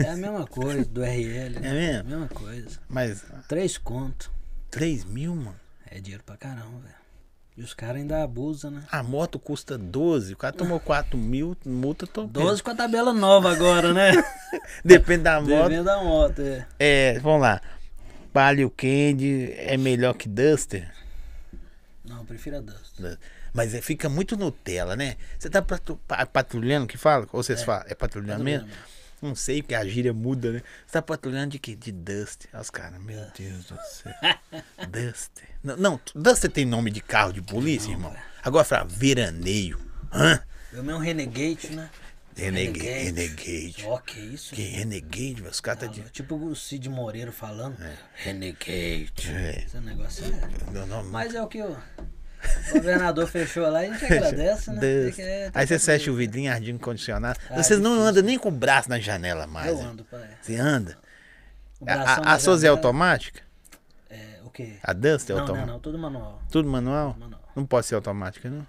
é 0.00 0.10
a 0.10 0.16
mesma 0.16 0.46
coisa 0.46 0.84
do 0.84 1.02
RL. 1.02 1.58
né? 1.60 1.68
É 1.68 1.72
mesmo? 1.72 2.00
A 2.00 2.04
mesma 2.10 2.28
coisa. 2.28 2.78
Mas 2.88 3.24
Três 3.48 3.78
conto. 3.78 4.30
3 4.76 5.04
mil, 5.06 5.34
mano. 5.34 5.58
É 5.90 5.98
dinheiro 5.98 6.22
pra 6.22 6.36
caramba, 6.36 6.78
velho. 6.80 6.94
E 7.56 7.62
os 7.62 7.72
caras 7.72 7.96
ainda 7.96 8.22
abusam, 8.22 8.70
né? 8.70 8.82
A 8.92 9.02
moto 9.02 9.38
custa 9.38 9.78
12. 9.78 10.34
O 10.34 10.36
cara 10.36 10.52
tomou 10.52 10.78
4 10.78 11.16
mil, 11.16 11.56
multa 11.64 12.06
tô 12.06 12.24
12 12.26 12.62
com 12.62 12.70
a 12.70 12.74
tabela 12.74 13.14
nova 13.14 13.50
agora, 13.50 13.94
né? 13.94 14.12
Depende 14.84 15.22
da 15.22 15.40
moto. 15.40 15.68
Devendo 15.68 15.84
da 15.84 16.02
moto, 16.02 16.42
é. 16.42 16.66
É, 16.78 17.18
vamos 17.20 17.40
lá. 17.40 17.62
Palio 18.34 18.68
Candy 18.68 19.54
é 19.56 19.78
melhor 19.78 20.12
que 20.12 20.28
Duster? 20.28 20.92
Não, 22.04 22.18
eu 22.18 22.24
prefiro 22.24 22.58
a 22.58 22.60
Dust. 22.60 23.00
Mas 23.54 23.72
é, 23.72 23.80
fica 23.80 24.10
muito 24.10 24.36
Nutella, 24.36 24.94
né? 24.94 25.16
Você 25.38 25.48
tá 25.48 25.62
patrulhando 26.26 26.86
que 26.86 26.98
fala? 26.98 27.26
Ou 27.32 27.42
vocês 27.42 27.62
falam? 27.62 27.86
É 27.88 27.94
patrulhando 27.94 28.44
mesmo? 28.44 28.68
Não 29.22 29.34
sei, 29.34 29.62
porque 29.62 29.74
a 29.74 29.84
gíria 29.86 30.12
muda, 30.12 30.52
né? 30.52 30.62
Você 30.86 30.92
tá 30.92 31.02
patrulhando 31.02 31.52
de 31.52 31.58
quê? 31.58 31.74
De. 31.74 31.94
Olha 32.52 32.60
os 32.60 32.70
caras, 32.70 33.00
meu 33.00 33.24
Deus 33.36 33.64
do 33.64 33.78
céu. 33.82 34.12
Duster. 34.88 35.48
Não, 35.62 35.76
não, 35.76 36.00
Duster 36.14 36.50
tem 36.50 36.64
nome 36.64 36.90
de 36.90 37.00
carro 37.00 37.32
de 37.32 37.42
polícia, 37.42 37.90
irmão. 37.90 38.14
Agora 38.42 38.64
fala 38.64 38.84
veraneio. 38.84 39.80
Hã? 40.12 40.42
Eu 40.72 40.82
mesmo 40.82 41.00
Renegade, 41.00 41.70
né? 41.70 41.90
Renegade. 42.36 42.86
Renegade. 42.86 43.84
Ó, 43.86 43.98
que 43.98 44.20
isso? 44.20 44.54
Que 44.54 44.62
Renegade. 44.62 45.42
Os 45.42 45.60
caras 45.60 45.80
tá 45.80 45.86
de. 45.86 46.02
Tipo 46.10 46.36
o 46.36 46.54
Cid 46.54 46.86
Moreira 46.90 47.32
falando. 47.32 47.76
Renegade. 48.14 49.30
É. 49.30 49.64
Esse 49.64 49.78
negócio 49.78 50.24
é. 50.26 50.70
Não, 50.72 50.86
não, 50.86 51.04
Mas 51.04 51.34
é 51.34 51.42
o 51.42 51.48
que 51.48 51.62
o 52.70 52.74
governador 52.74 53.26
fechou 53.26 53.68
lá 53.68 53.84
e 53.84 53.90
a 53.90 53.92
gente 53.92 54.04
agradece, 54.04 54.70
né? 54.70 54.80
É, 55.18 55.50
Aí 55.54 55.66
você 55.66 55.78
fecha 55.78 56.10
o 56.10 56.14
vidrinho 56.14 56.52
ardinho 56.52 56.78
condicionado. 56.78 57.38
Ah, 57.50 57.62
Vocês 57.62 57.80
não 57.80 58.00
andam 58.00 58.22
nem 58.22 58.38
com 58.38 58.48
o 58.48 58.52
braço 58.52 58.88
na 58.88 58.98
janela 58.98 59.46
mais. 59.46 59.68
Eu 59.68 59.78
né? 59.78 59.84
ando, 59.84 60.04
pai. 60.04 60.28
Você 60.40 60.56
anda? 60.56 60.98
A, 61.86 62.34
a, 62.34 62.64
é 62.64 62.68
automática? 62.68 63.42
É, 64.08 64.40
o 64.44 64.50
quê? 64.50 64.78
A 64.82 64.92
Duster 64.92 65.36
é 65.36 65.38
Não, 65.38 65.46
não, 65.46 65.54
automática? 65.54 65.72
não, 65.72 65.80
tudo 65.80 65.98
manual. 65.98 66.42
Tudo 66.50 66.68
manual? 66.68 67.16
Manual. 67.18 67.42
Não 67.54 67.66
pode 67.66 67.86
ser 67.86 67.94
automática, 67.94 68.48
não? 68.48 68.66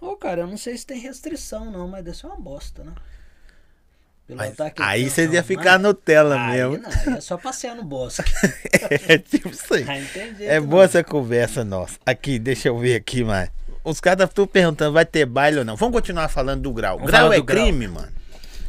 Ô, 0.00 0.16
cara, 0.16 0.42
eu 0.42 0.46
não 0.46 0.56
sei 0.56 0.76
se 0.76 0.86
tem 0.86 0.98
restrição, 0.98 1.70
não, 1.70 1.88
mas 1.88 2.04
deve 2.04 2.16
ser 2.16 2.26
uma 2.26 2.36
bosta, 2.36 2.84
né? 2.84 2.92
Pelo 4.26 4.38
Mas 4.38 4.52
ataque 4.52 4.82
aí 4.82 5.04
tensão, 5.04 5.34
iam 5.34 5.44
ficar 5.44 5.78
Nutella 5.78 6.36
Aí 6.40 6.52
mesmo. 6.56 6.78
não, 7.06 7.16
é 7.16 7.20
só 7.20 7.36
passear 7.36 7.76
no 7.76 7.84
bosque. 7.84 8.22
é 9.08 9.18
tipo 9.18 9.48
isso 9.50 9.74
aí. 9.74 9.84
Tem 9.84 10.34
jeito, 10.34 10.42
É 10.42 10.58
não. 10.58 10.66
boa 10.66 10.84
essa 10.84 11.04
conversa 11.04 11.62
nossa. 11.62 11.98
Aqui, 12.06 12.38
deixa 12.38 12.68
eu 12.68 12.78
ver 12.78 12.96
aqui, 12.96 13.22
mano. 13.22 13.50
Os 13.84 14.00
caras 14.00 14.26
estão 14.30 14.46
perguntando, 14.46 14.92
vai 14.94 15.04
ter 15.04 15.26
baile 15.26 15.58
ou 15.58 15.64
não? 15.64 15.76
Vamos 15.76 15.94
continuar 15.94 16.28
falando 16.28 16.62
do 16.62 16.72
grau. 16.72 16.96
Vamos 16.96 17.10
grau 17.10 17.30
é 17.32 17.40
grau. 17.40 17.64
crime, 17.66 17.86
mano. 17.86 18.08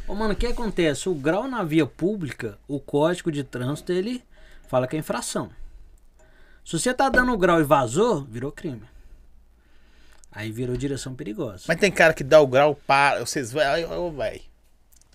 Ô, 0.06 0.14
mano, 0.14 0.34
o 0.34 0.36
que 0.36 0.46
acontece? 0.46 1.08
O 1.08 1.16
grau 1.16 1.48
na 1.48 1.64
via 1.64 1.86
pública, 1.86 2.58
o 2.68 2.78
código 2.80 3.32
de 3.32 3.44
trânsito, 3.44 3.94
ele 3.94 4.22
fala 4.68 4.88
que 4.88 4.96
é 4.98 5.00
infração. 5.00 5.50
Se 6.66 6.78
você 6.78 6.94
tá 6.94 7.08
dando 7.08 7.32
o 7.32 7.38
grau 7.38 7.62
e 7.62 7.64
vazou, 7.64 8.26
virou 8.26 8.52
crime. 8.52 8.84
Aí 10.32 10.52
virou 10.52 10.76
direção 10.76 11.16
perigosa. 11.16 11.64
Mas 11.66 11.78
tem 11.80 11.90
cara 11.92 12.14
que 12.14 12.24
dá 12.26 12.42
o 12.42 12.48
grau, 12.48 12.76
para. 12.86 13.22
Vocês 13.26 13.54
vai, 13.54 13.86
ô, 13.86 14.12
vai. 14.12 14.42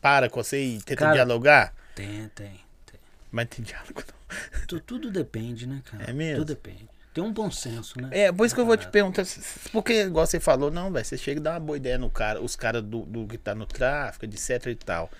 Para 0.00 0.28
com 0.30 0.42
você 0.42 0.62
e 0.62 0.78
tenta 0.80 0.96
Cara- 0.96 1.12
dialogar. 1.14 1.74
Tem, 1.94 2.28
tem, 2.34 2.52
tem. 2.86 3.00
Mas 3.30 3.48
tem 3.48 3.64
diálogo 3.64 4.02
não. 4.06 4.66
Tu- 4.66 4.80
tudo 4.80 5.10
depende, 5.10 5.66
né, 5.66 5.82
cara? 5.84 6.04
É 6.08 6.12
mesmo? 6.12 6.38
Tudo 6.44 6.48
depende. 6.48 6.88
Tem 7.12 7.24
um 7.24 7.32
bom 7.32 7.50
senso, 7.50 8.00
né? 8.00 8.08
É, 8.12 8.32
por 8.32 8.46
isso 8.46 8.54
que 8.54 8.60
eu 8.60 8.66
vou 8.66 8.76
te 8.76 8.86
perguntar. 8.88 9.24
Porque, 9.72 10.04
igual 10.04 10.24
você 10.24 10.38
falou, 10.38 10.70
não, 10.70 10.92
velho. 10.92 11.04
Você 11.04 11.18
chega 11.18 11.40
e 11.40 11.42
dá 11.42 11.52
uma 11.54 11.60
boa 11.60 11.76
ideia 11.76 11.98
no 11.98 12.08
cara, 12.08 12.40
os 12.40 12.54
caras 12.54 12.82
do, 12.82 13.04
do 13.04 13.26
que 13.26 13.36
tá 13.36 13.54
no 13.54 13.66
tráfico, 13.66 14.24
etc 14.26 14.66
e 14.66 14.74
tal. 14.76 15.10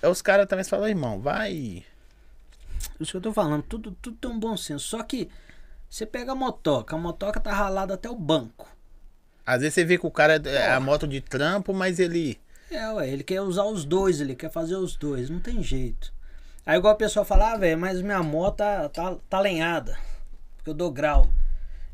É 0.00 0.08
os 0.08 0.22
caras 0.22 0.46
também 0.46 0.64
falam, 0.64 0.88
irmão, 0.88 1.20
vai. 1.20 1.84
isso 3.00 3.10
que 3.10 3.16
eu 3.16 3.20
tô 3.20 3.32
falando, 3.32 3.62
tudo, 3.64 3.90
tudo 4.00 4.16
tem 4.16 4.30
um 4.30 4.38
bom 4.38 4.56
senso. 4.56 4.86
Só 4.86 5.02
que 5.02 5.28
você 5.88 6.06
pega 6.06 6.32
a 6.32 6.36
motoca, 6.36 6.94
a 6.94 6.98
motoca 6.98 7.40
tá 7.40 7.52
ralada 7.52 7.94
até 7.94 8.08
o 8.08 8.14
banco. 8.14 8.68
Às 9.44 9.60
vezes 9.62 9.74
você 9.74 9.84
vê 9.84 9.98
que 9.98 10.06
o 10.06 10.10
cara 10.10 10.40
é 10.48 10.72
a 10.72 10.78
moto 10.78 11.06
de 11.08 11.20
trampo, 11.20 11.74
mas 11.74 11.98
ele. 11.98 12.40
É, 12.70 12.92
ué, 12.92 13.08
ele 13.08 13.24
quer 13.24 13.40
usar 13.40 13.64
os 13.64 13.84
dois, 13.84 14.20
ele 14.20 14.36
quer 14.36 14.50
fazer 14.50 14.76
os 14.76 14.94
dois, 14.94 15.28
não 15.28 15.40
tem 15.40 15.62
jeito. 15.62 16.12
Aí 16.64 16.78
igual 16.78 16.92
a 16.92 16.96
pessoa 16.96 17.24
fala, 17.24 17.52
ah, 17.52 17.56
velho, 17.56 17.78
mas 17.78 18.00
minha 18.00 18.22
moto 18.22 18.58
tá, 18.58 18.88
tá, 18.88 19.16
tá 19.28 19.40
lenhada, 19.40 19.98
porque 20.56 20.70
eu 20.70 20.74
dou 20.74 20.90
grau. 20.90 21.28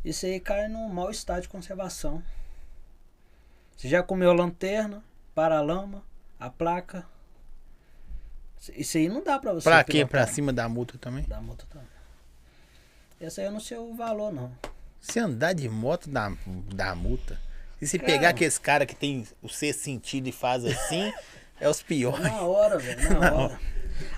Isso 0.05 0.27
aí 0.27 0.39
cai 0.39 0.69
no 0.69 0.89
mau 0.89 1.11
estado 1.11 1.43
de 1.43 1.48
conservação. 1.48 2.23
Você 3.77 3.89
já 3.89 4.03
comeu 4.03 4.31
a 4.31 4.35
lanterna, 4.35 5.03
paralama, 5.35 6.03
a 6.39 6.51
placa. 6.51 7.05
Isso 8.74 8.98
aí 8.98 9.09
não 9.09 9.23
dá 9.23 9.39
pra 9.39 9.53
você 9.53 9.65
Pra 9.65 9.82
quê? 9.82 10.05
Pra 10.05 10.27
cima 10.27 10.53
da 10.53 10.69
multa 10.69 10.98
também? 10.98 11.24
Da 11.24 11.40
moto 11.40 11.66
também. 11.70 11.89
Essa 13.20 13.40
aí 13.40 13.47
eu 13.47 13.53
não 13.53 13.61
sei 13.61 13.78
o 13.78 13.94
valor, 13.94 14.32
não. 14.32 14.53
Se 15.01 15.19
andar 15.19 15.55
de 15.55 15.69
moto 15.69 16.11
dá, 16.11 16.32
dá 16.74 16.94
multa. 16.94 17.39
E 17.81 17.86
se 17.86 17.98
Cara. 17.98 18.12
pegar 18.12 18.28
aqueles 18.31 18.59
cara 18.59 18.86
que 18.86 18.94
tem 18.94 19.27
o 19.43 19.48
sexto 19.48 19.81
sentido 19.82 20.28
e 20.28 20.32
faz 20.32 20.65
assim, 20.65 21.12
é 21.61 21.69
os 21.69 21.82
piores. 21.82 22.20
Na 22.24 22.43
hora, 22.43 22.78
velho, 22.78 23.19
na 23.20 23.32
hora. 23.35 23.61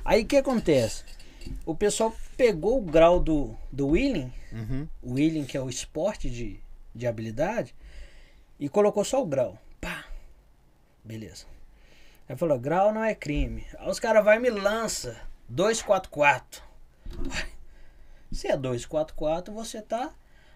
Aí 0.04 0.22
o 0.22 0.26
que 0.26 0.36
acontece? 0.36 1.04
O 1.64 1.74
pessoal 1.74 2.14
pegou 2.36 2.78
o 2.78 2.82
grau 2.82 3.18
do, 3.20 3.56
do 3.72 3.88
wheeling, 3.88 4.32
Uhum. 4.52 4.88
o 5.02 5.14
wheeling 5.14 5.44
que 5.44 5.56
é 5.56 5.60
o 5.60 5.68
esporte 5.68 6.30
de, 6.30 6.60
de 6.94 7.06
habilidade, 7.06 7.74
e 8.58 8.68
colocou 8.68 9.04
só 9.04 9.22
o 9.22 9.26
grau. 9.26 9.58
Pá! 9.80 10.04
Beleza. 11.04 11.44
Aí 12.28 12.36
falou, 12.36 12.58
grau 12.58 12.92
não 12.92 13.02
é 13.04 13.14
crime. 13.14 13.64
Aí 13.78 13.88
os 13.90 13.98
caras 14.00 14.24
vai 14.24 14.36
e 14.36 14.40
me 14.40 14.50
lança 14.50 15.16
244. 15.48 16.62
Uai, 17.26 17.48
Se 18.32 18.46
é 18.48 18.56
244, 18.56 19.52
você 19.54 19.80
tá 19.80 20.12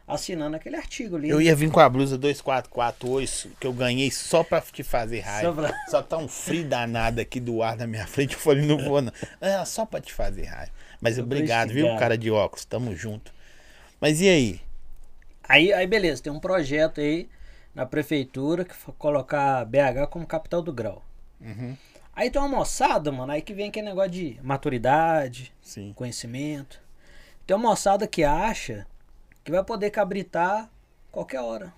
assinando 0.06 0.56
aquele 0.56 0.76
artigo 0.76 1.16
ali. 1.16 1.28
Eu 1.28 1.40
ia 1.40 1.54
vir 1.54 1.70
com 1.70 1.80
a 1.80 1.88
blusa 1.88 2.18
244 2.18 3.08
hoje, 3.10 3.50
que 3.60 3.66
eu 3.66 3.72
ganhei 3.72 4.10
só 4.10 4.42
pra 4.44 4.60
te 4.60 4.82
fazer 4.82 5.20
raiva. 5.20 5.48
Só 5.48 5.52
pra- 5.54 5.84
Só 5.88 6.02
tá 6.02 6.16
um 6.18 6.28
frio 6.28 6.64
danado 6.64 7.20
aqui 7.20 7.38
do 7.40 7.62
ar 7.62 7.76
na 7.76 7.86
minha 7.86 8.06
frente. 8.06 8.34
Eu 8.34 8.40
falei, 8.40 8.64
não 8.66 8.78
vou 8.78 9.00
não. 9.00 9.12
É 9.40 9.64
só 9.64 9.86
pra 9.86 10.00
te 10.00 10.12
fazer 10.12 10.44
raiva. 10.44 10.72
Mas 11.00 11.16
Só 11.16 11.22
obrigado, 11.22 11.70
viu, 11.72 11.86
cara 11.98 12.16
de 12.18 12.30
óculos. 12.30 12.64
Tamo 12.64 12.94
junto. 12.94 13.32
Mas 14.00 14.20
e 14.20 14.28
aí? 14.28 14.60
Aí, 15.48 15.72
aí 15.72 15.86
beleza, 15.86 16.22
tem 16.22 16.32
um 16.32 16.38
projeto 16.40 17.00
aí 17.00 17.28
na 17.74 17.84
prefeitura 17.86 18.64
que 18.64 18.74
foi 18.74 18.94
colocar 18.98 19.64
BH 19.64 20.06
como 20.10 20.26
capital 20.26 20.62
do 20.62 20.72
grau. 20.72 21.02
Uhum. 21.40 21.76
Aí 22.14 22.30
tem 22.30 22.40
uma 22.40 22.48
moçada, 22.48 23.10
mano, 23.10 23.32
aí 23.32 23.40
que 23.42 23.54
vem 23.54 23.68
aquele 23.68 23.88
negócio 23.88 24.10
de 24.10 24.38
maturidade, 24.42 25.52
Sim. 25.62 25.92
conhecimento. 25.96 26.80
Tem 27.46 27.56
uma 27.56 27.70
moçada 27.70 28.06
que 28.06 28.22
acha 28.22 28.86
que 29.44 29.50
vai 29.50 29.62
poder 29.64 29.90
cabritar 29.90 30.68
qualquer 31.10 31.40
hora. 31.40 31.72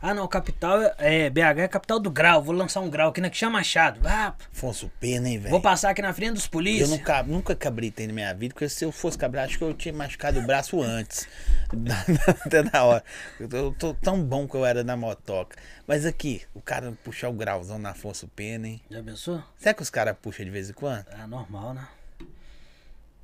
Ah 0.00 0.12
não, 0.12 0.28
capital 0.28 0.78
é 0.98 1.30
BH 1.30 1.40
é 1.58 1.68
capital 1.68 1.98
do 1.98 2.10
grau, 2.10 2.42
vou 2.42 2.54
lançar 2.54 2.80
um 2.80 2.88
grau 2.90 3.08
aqui 3.08 3.20
na 3.20 3.30
que 3.30 3.36
chama 3.36 3.58
Machado. 3.58 3.98
Ah, 4.04 4.34
Afonso 4.52 4.90
Pena, 5.00 5.26
hein, 5.28 5.38
velho? 5.38 5.50
vou 5.50 5.60
passar 5.60 5.90
aqui 5.90 6.02
na 6.02 6.12
frente 6.12 6.34
dos 6.34 6.44
Eu 6.44 6.50
polícias. 6.50 6.90
nunca, 6.90 7.22
nunca 7.22 7.56
cabritei 7.56 8.06
na 8.06 8.12
minha 8.12 8.32
vida, 8.34 8.52
porque 8.52 8.68
se 8.68 8.84
eu 8.84 8.92
fosse 8.92 9.16
cabrar, 9.16 9.46
acho 9.46 9.56
que 9.56 9.64
eu 9.64 9.72
tinha 9.72 9.94
machucado 9.94 10.38
o 10.38 10.42
braço 10.42 10.82
antes. 10.82 11.26
Até 12.44 12.62
na 12.62 12.84
hora. 12.84 13.04
Eu 13.40 13.48
tô, 13.48 13.56
eu 13.56 13.72
tô 13.72 13.94
tão 13.94 14.22
bom 14.22 14.46
que 14.46 14.54
eu 14.54 14.66
era 14.66 14.84
na 14.84 14.96
motoca. 14.98 15.56
Mas 15.86 16.04
aqui, 16.04 16.42
o 16.54 16.60
cara 16.60 16.92
puxar 17.02 17.30
o 17.30 17.32
grauzão 17.32 17.78
na 17.78 17.90
Afonso 17.90 18.28
Pena, 18.28 18.68
hein? 18.68 18.82
Já 18.90 19.02
pensou? 19.02 19.42
Será 19.58 19.72
que 19.74 19.82
os 19.82 19.90
caras 19.90 20.14
puxam 20.20 20.44
de 20.44 20.50
vez 20.50 20.68
em 20.68 20.74
quando? 20.74 21.06
Ah, 21.10 21.26
normal, 21.26 21.72
né? 21.72 21.88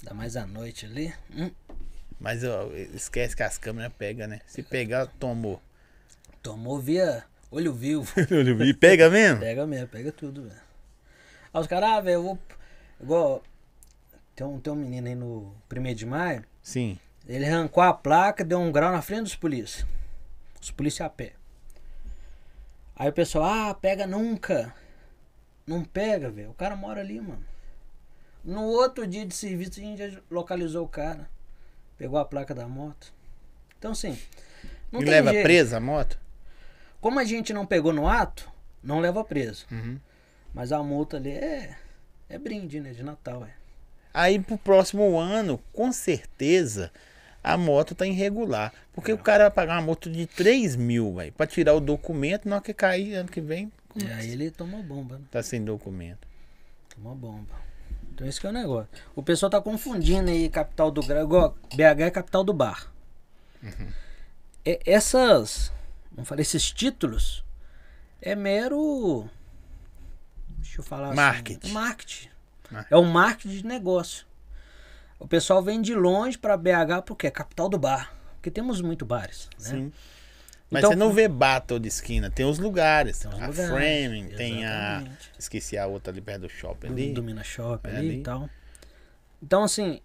Ainda 0.01 0.15
mais 0.15 0.37
à 0.37 0.47
noite 0.47 0.87
ali. 0.87 1.15
Hum. 1.37 1.51
Mas 2.23 2.45
ó, 2.45 2.71
esquece 2.95 3.35
que 3.35 3.43
as 3.43 3.59
câmeras 3.59 3.93
pegam, 3.99 4.29
né? 4.29 4.41
Se 4.47 4.63
pegar, 4.63 5.07
tomou. 5.19 5.61
Tomou 6.41 6.79
via 6.79 7.25
olho 7.51 7.75
vivo. 7.75 8.07
E 8.65 8.73
pega 8.73 9.11
mesmo? 9.11 9.41
Pega 9.41 9.67
mesmo, 9.67 9.89
pega 9.89 10.13
tudo, 10.13 10.45
velho. 10.45 10.61
Aí 11.53 11.61
os 11.61 11.67
caras, 11.67 11.91
ah, 11.91 12.01
velho, 12.01 12.15
eu 12.15 12.23
vou. 12.23 12.39
Igual. 13.01 13.43
Tem 14.37 14.47
um, 14.47 14.61
tem 14.61 14.73
um 14.73 14.77
menino 14.77 15.09
aí 15.09 15.17
no 15.17 15.53
1 15.69 15.95
de 15.95 16.07
maio. 16.07 16.45
Sim. 16.63 16.97
Ele 17.27 17.45
arrancou 17.45 17.83
a 17.83 17.93
placa, 17.93 18.45
deu 18.45 18.61
um 18.61 18.71
grau 18.71 18.93
na 18.93 19.03
frente 19.03 19.25
dos 19.25 19.37
polícias. 19.37 19.85
Os 20.61 20.71
polícias 20.71 21.05
a 21.05 21.11
pé. 21.11 21.33
Aí 22.95 23.09
o 23.09 23.13
pessoal, 23.13 23.45
ah, 23.45 23.75
pega 23.75 24.07
nunca. 24.07 24.73
Não 25.67 25.85
pega, 25.85 26.31
velho. 26.31 26.51
O 26.51 26.55
cara 26.55 26.77
mora 26.77 27.01
ali, 27.01 27.21
mano. 27.21 27.45
No 28.45 28.63
outro 28.63 29.09
dia 29.09 29.27
de 29.27 29.35
serviço 29.35 29.81
a 29.81 29.83
gente 29.83 29.99
já 29.99 30.21
localizou 30.31 30.85
o 30.85 30.89
cara. 30.89 31.29
Pegou 32.03 32.19
a 32.19 32.25
placa 32.25 32.53
da 32.53 32.67
moto. 32.67 33.13
Então 33.79 33.93
assim. 33.93 34.19
Não 34.91 35.01
e 35.01 35.05
leva 35.05 35.31
jeito. 35.31 35.45
presa 35.45 35.77
a 35.77 35.81
moto? 35.81 36.19
Como 37.01 37.21
a 37.21 37.23
gente 37.23 37.53
não 37.53 37.65
pegou 37.65 37.93
no 37.93 38.09
ato, 38.09 38.51
não 38.83 38.99
leva 38.99 39.23
preso. 39.23 39.67
Uhum. 39.71 40.01
Mas 40.53 40.73
a 40.73 40.83
multa 40.83 41.19
ali 41.19 41.31
é, 41.31 41.77
é 42.29 42.39
brinde, 42.41 42.81
né? 42.81 42.91
De 42.91 43.05
Natal, 43.05 43.45
é. 43.45 43.51
Aí 44.13 44.41
pro 44.41 44.59
próximo 44.59 45.17
ano, 45.17 45.61
com 45.73 45.93
certeza, 45.93 46.91
a 47.41 47.57
moto 47.57 47.95
tá 47.95 48.05
irregular. 48.05 48.73
Porque 48.93 49.13
o 49.13 49.19
cara 49.19 49.45
vai 49.45 49.53
pagar 49.53 49.75
uma 49.75 49.83
moto 49.87 50.11
de 50.11 50.27
3 50.27 50.75
mil, 50.75 51.15
velho, 51.15 51.31
pra 51.31 51.47
tirar 51.47 51.75
o 51.75 51.81
documento, 51.81 52.49
na 52.49 52.57
hora 52.57 52.65
que 52.65 52.75
cair 52.75 53.15
ano 53.15 53.29
que 53.29 53.41
vem, 53.41 53.71
E 53.95 54.11
aí 54.11 54.33
ele 54.33 54.51
toma 54.51 54.83
bomba, 54.83 55.19
né? 55.19 55.25
tá 55.31 55.41
sem 55.41 55.65
documento. 55.65 56.27
Toma 56.97 57.15
bomba. 57.15 57.55
Então 58.15 58.27
esse 58.27 58.39
que 58.41 58.47
é 58.47 58.51
o 58.51 58.53
negócio. 58.53 58.89
O 59.17 59.23
pessoal 59.23 59.49
tá 59.49 59.61
confundindo 59.61 60.31
aí 60.31 60.49
capital 60.49 60.91
do. 60.91 61.01
Igual 61.01 61.57
BH 61.75 62.01
é 62.03 62.11
capital 62.11 62.45
do 62.45 62.53
bar. 62.53 62.93
É- 64.65 64.81
essas. 64.85 65.73
Vamos 66.13 66.29
falar, 66.29 66.43
esses 66.43 66.71
títulos 66.71 67.43
é 68.21 68.35
mero. 68.35 69.29
Deixa 70.59 70.81
eu 70.81 70.85
falar 70.85 71.15
Marketing. 71.15 71.67
assim. 71.67 71.73
Marketing. 71.73 72.29
Marketing. 72.71 72.95
É 72.95 72.99
um 72.99 73.05
marketing 73.11 73.57
de 73.57 73.67
negócio. 73.67 74.27
O 75.19 75.27
pessoal 75.27 75.63
vem 75.63 75.81
de 75.81 75.95
longe 75.95 76.37
pra 76.37 76.57
BH 76.57 77.03
porque 77.07 77.27
é 77.27 77.31
capital 77.31 77.69
do 77.69 77.79
bar. 77.79 78.13
Porque 78.35 78.51
temos 78.51 78.81
muito 78.81 79.07
bares. 79.07 79.49
Né? 79.59 79.65
Sim. 79.71 79.93
Mas 80.73 80.81
Então- 80.81 80.91
você 80.93 80.97
não 80.97 81.13
vê 81.13 81.29
battle 81.29 81.79
de 81.79 81.87
esquina, 81.89 82.31
tem 82.31 82.47
os 82.47 82.59
lugares. 82.59 83.19
Tem 83.19 83.31
a 83.31 83.35
lugares, 83.47 83.57
Framing, 83.71 84.29
tem 84.29 84.65
a. 84.65 84.97
exatamente. 84.97 85.31
Esqueci 85.39 85.77
a 85.77 85.87
outra 85.87 86.11
ali 86.13 86.21
perto 86.23 86.41
do 86.43 86.49
shopping 86.49 86.87
ali. 86.89 87.13
do 87.13 87.23
Minas 87.23 87.47
Shop 87.47 87.87
É 87.87 87.91
ali, 87.97 87.99
ali. 88.09 88.19
e 88.21 88.23
tal. 88.23 88.49
Então, 89.43 89.65
assim, 89.65 90.01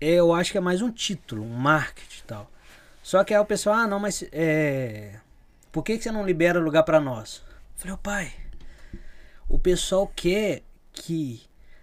eu 0.00 0.32
acho 0.32 0.52
que 0.52 0.58
é 0.58 0.60
mais 0.60 0.80
um 0.80 0.90
título, 0.92 1.42
um 1.44 1.48
marketing 1.54 2.20
e 2.20 2.22
tal. 2.22 2.50
Só 3.02 3.24
que 3.24 3.34
aí 3.34 3.40
o 3.40 3.44
pessoal, 3.44 3.74
ah, 3.76 3.86
não, 3.88 3.98
mas 3.98 4.22
é. 4.30 5.14
Por 5.72 5.82
que, 5.82 5.96
que 5.98 6.04
você 6.04 6.12
não 6.12 6.24
libera 6.24 6.60
lugar 6.60 6.84
pra 6.84 7.00
nós? 7.00 7.42
Eu 7.48 7.78
falei, 7.78 7.94
ô 7.94 7.98
pai, 7.98 8.32
o 9.48 9.58
pessoal 9.58 10.06
quer 10.14 10.62
que 10.92 11.42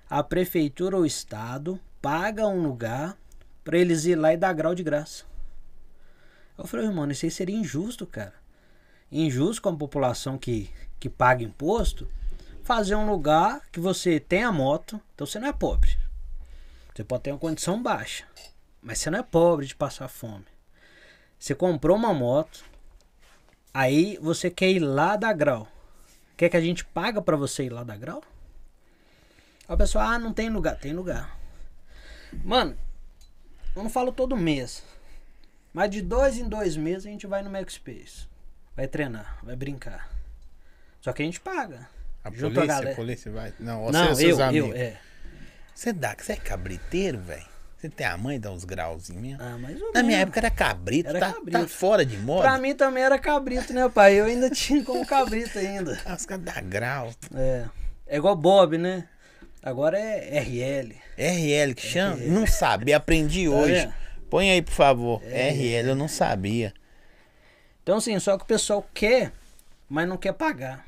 a 0.09 0.23
prefeitura 0.23 0.95
ou 0.95 1.01
o 1.03 1.05
estado 1.05 1.77
paga 2.01 2.47
um 2.47 2.61
lugar 2.63 3.17
pra 3.65 3.77
eles 3.77 4.05
ir 4.05 4.15
lá 4.15 4.33
e 4.33 4.37
dar 4.37 4.53
grau 4.53 4.73
de 4.73 4.83
graça. 4.83 5.25
Eu 6.59 6.67
falei, 6.67 6.85
irmão, 6.87 7.09
isso 7.09 7.25
aí 7.25 7.31
seria 7.31 7.55
injusto, 7.55 8.05
cara. 8.05 8.33
Injusto 9.09 9.61
com 9.61 9.69
a 9.69 9.75
população 9.75 10.37
que, 10.37 10.69
que 10.99 11.09
paga 11.09 11.41
imposto 11.41 12.05
fazer 12.63 12.95
um 12.95 13.09
lugar 13.09 13.61
que 13.71 13.79
você 13.79 14.19
tem 14.19 14.43
a 14.43 14.51
moto, 14.51 15.01
então 15.15 15.25
você 15.25 15.39
não 15.39 15.47
é 15.47 15.53
pobre. 15.53 15.97
Você 16.93 17.03
pode 17.03 17.23
ter 17.23 17.31
uma 17.31 17.39
condição 17.39 17.81
baixa, 17.81 18.27
mas 18.81 18.99
você 18.99 19.09
não 19.09 19.19
é 19.19 19.23
pobre 19.23 19.65
de 19.65 19.75
passar 19.75 20.09
fome. 20.09 20.45
Você 21.39 21.55
comprou 21.55 21.95
uma 21.95 22.13
moto, 22.13 22.65
aí 23.73 24.17
você 24.21 24.51
quer 24.51 24.69
ir 24.69 24.79
lá 24.79 25.15
dar 25.15 25.31
grau. 25.31 25.65
Quer 26.35 26.49
que 26.49 26.57
a 26.57 26.61
gente 26.61 26.83
paga 26.83 27.21
pra 27.21 27.37
você 27.37 27.63
ir 27.63 27.69
lá 27.69 27.85
dar 27.85 27.97
grau? 27.97 28.21
Aí 29.65 29.75
o 29.75 29.77
pessoal, 29.77 30.09
ah, 30.09 30.19
não 30.19 30.33
tem 30.33 30.49
lugar. 30.49 30.77
Tem 30.77 30.91
lugar. 30.91 31.39
Mano, 32.43 32.77
eu 33.73 33.81
não 33.81 33.89
falo 33.89 34.11
todo 34.11 34.35
mês. 34.35 34.83
Mas 35.79 35.91
de 35.91 36.01
dois 36.01 36.37
em 36.37 36.43
dois 36.49 36.75
meses 36.75 37.05
a 37.05 37.09
gente 37.09 37.25
vai 37.25 37.41
no 37.41 37.49
Max 37.49 37.75
Space. 37.75 38.27
Vai 38.75 38.85
treinar, 38.85 39.37
vai 39.41 39.55
brincar. 39.55 40.09
Só 40.99 41.13
que 41.13 41.21
a 41.21 41.25
gente 41.25 41.39
paga. 41.39 41.87
A 42.21 42.29
polícia, 42.29 42.63
a 42.63 42.65
galera. 42.65 42.91
a 42.91 42.95
polícia 42.97 43.31
vai. 43.31 43.53
Não, 43.57 43.85
você 43.85 43.91
Não, 43.93 44.11
e 44.11 44.15
seus 44.17 44.39
eu, 44.39 44.45
amigos. 44.45 44.69
eu, 44.71 44.75
é. 44.75 44.97
Você 45.73 45.93
dá, 45.93 46.13
você 46.19 46.33
é 46.33 46.35
cabriteiro, 46.35 47.17
velho? 47.19 47.45
Você 47.77 47.87
tem 47.87 48.05
a 48.05 48.17
mãe 48.17 48.37
dá 48.37 48.51
uns 48.51 48.65
grauzinhos 48.65 49.21
mesmo? 49.21 49.41
Ah, 49.41 49.57
mais 49.57 49.81
ou 49.81 49.93
Na 49.93 50.03
minha 50.03 50.17
época 50.19 50.41
era 50.41 50.51
cabrito, 50.51 51.11
Era 51.11 51.19
tá, 51.21 51.31
cabrito. 51.31 51.57
tá 51.61 51.65
fora 51.69 52.05
de 52.05 52.17
moda. 52.17 52.41
Pra 52.41 52.57
mim 52.57 52.75
também 52.75 53.01
era 53.01 53.17
cabrito, 53.17 53.71
né, 53.71 53.87
pai? 53.87 54.19
Eu 54.19 54.25
ainda 54.25 54.49
tinha 54.51 54.83
como 54.83 55.05
cabrito 55.05 55.57
ainda. 55.57 55.97
Ah, 56.05 56.15
os 56.15 56.25
caras 56.25 56.43
dá 56.43 56.59
grau. 56.59 57.13
É. 57.33 57.63
É 58.05 58.17
igual 58.17 58.35
Bob, 58.35 58.77
né? 58.77 59.07
Agora 59.63 59.97
é 59.97 60.39
RL. 60.41 60.93
RL 61.17 61.73
que 61.73 61.83
chama? 61.87 62.17
Não 62.17 62.45
sabia, 62.45 62.97
aprendi 62.97 63.45
Tá 63.45 63.55
hoje. 63.55 63.71
vendo? 63.75 63.93
Põe 64.29 64.51
aí, 64.51 64.61
por 64.61 64.73
favor. 64.73 65.21
RL, 65.23 65.89
eu 65.89 65.95
não 65.95 66.07
sabia. 66.07 66.73
Então, 67.81 67.97
assim, 67.97 68.17
só 68.19 68.37
que 68.37 68.43
o 68.43 68.47
pessoal 68.47 68.87
quer, 68.93 69.31
mas 69.89 70.07
não 70.07 70.17
quer 70.17 70.33
pagar. 70.33 70.85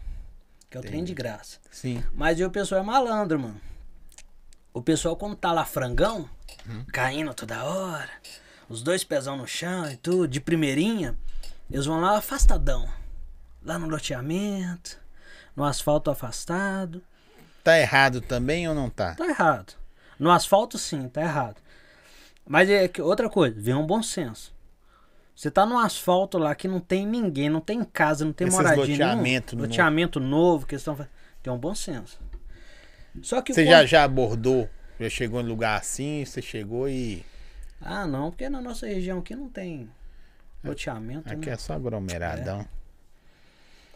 Que 0.69 0.77
é 0.77 0.79
o 0.79 0.83
trem 0.83 1.03
de 1.03 1.13
graça. 1.13 1.59
Sim. 1.71 2.03
Mas 2.13 2.39
o 2.39 2.49
pessoal 2.49 2.81
é 2.81 2.83
malandro, 2.83 3.39
mano. 3.39 3.59
O 4.73 4.81
pessoal, 4.81 5.17
quando 5.17 5.35
tá 5.35 5.51
lá 5.51 5.65
frangão, 5.65 6.29
caindo 6.93 7.33
toda 7.33 7.63
hora, 7.63 8.09
os 8.69 8.81
dois 8.81 9.03
pezão 9.03 9.35
no 9.35 9.47
chão 9.47 9.89
e 9.91 9.97
tudo, 9.97 10.27
de 10.27 10.39
primeirinha, 10.39 11.17
eles 11.69 11.85
vão 11.85 11.99
lá 11.99 12.17
afastadão. 12.17 12.87
Lá 13.63 13.77
no 13.77 13.89
loteamento, 13.89 14.97
no 15.55 15.63
asfalto 15.63 16.09
afastado. 16.09 17.03
Tá 17.63 17.77
errado 17.77 18.21
também 18.21 18.67
ou 18.67 18.73
não 18.73 18.89
tá? 18.89 19.15
Tá 19.15 19.27
errado. 19.27 19.73
No 20.17 20.31
asfalto, 20.31 20.77
sim, 20.77 21.09
tá 21.09 21.21
errado. 21.21 21.61
Mas 22.47 22.69
é 22.69 22.87
que 22.87 23.01
outra 23.01 23.29
coisa, 23.29 23.59
vem 23.59 23.73
um 23.75 23.85
bom 23.85 24.01
senso. 24.03 24.53
Você 25.35 25.49
tá 25.49 25.65
no 25.65 25.77
asfalto 25.79 26.37
lá 26.37 26.53
que 26.53 26.67
não 26.67 26.79
tem 26.79 27.05
ninguém, 27.05 27.49
não 27.49 27.61
tem 27.61 27.83
casa, 27.83 28.25
não 28.25 28.33
tem 28.33 28.47
Esses 28.47 28.57
moradia 28.59 28.81
loteamento 28.81 29.55
nenhum. 29.55 29.61
novo. 29.63 29.71
Loteamento 29.71 30.19
novo 30.19 30.65
que 30.67 30.75
eles 30.75 30.81
estão 30.81 30.95
fazendo. 30.95 31.11
Tem 31.41 31.51
um 31.51 31.57
bom 31.57 31.73
senso. 31.73 32.19
Só 33.21 33.41
que 33.41 33.53
Você 33.53 33.63
quando- 33.63 33.69
já, 33.71 33.85
já 33.85 34.03
abordou? 34.03 34.69
Já 34.99 35.09
chegou 35.09 35.41
em 35.41 35.45
lugar 35.45 35.79
assim? 35.79 36.23
Você 36.25 36.41
chegou 36.41 36.87
e. 36.87 37.25
Ah, 37.81 38.05
não, 38.05 38.29
porque 38.29 38.47
na 38.49 38.61
nossa 38.61 38.85
região 38.85 39.19
aqui 39.19 39.35
não 39.35 39.49
tem 39.49 39.89
loteamento. 40.63 41.27
Aqui 41.31 41.47
né? 41.47 41.53
é 41.53 41.57
só 41.57 41.73
aglomeradão. 41.73 42.65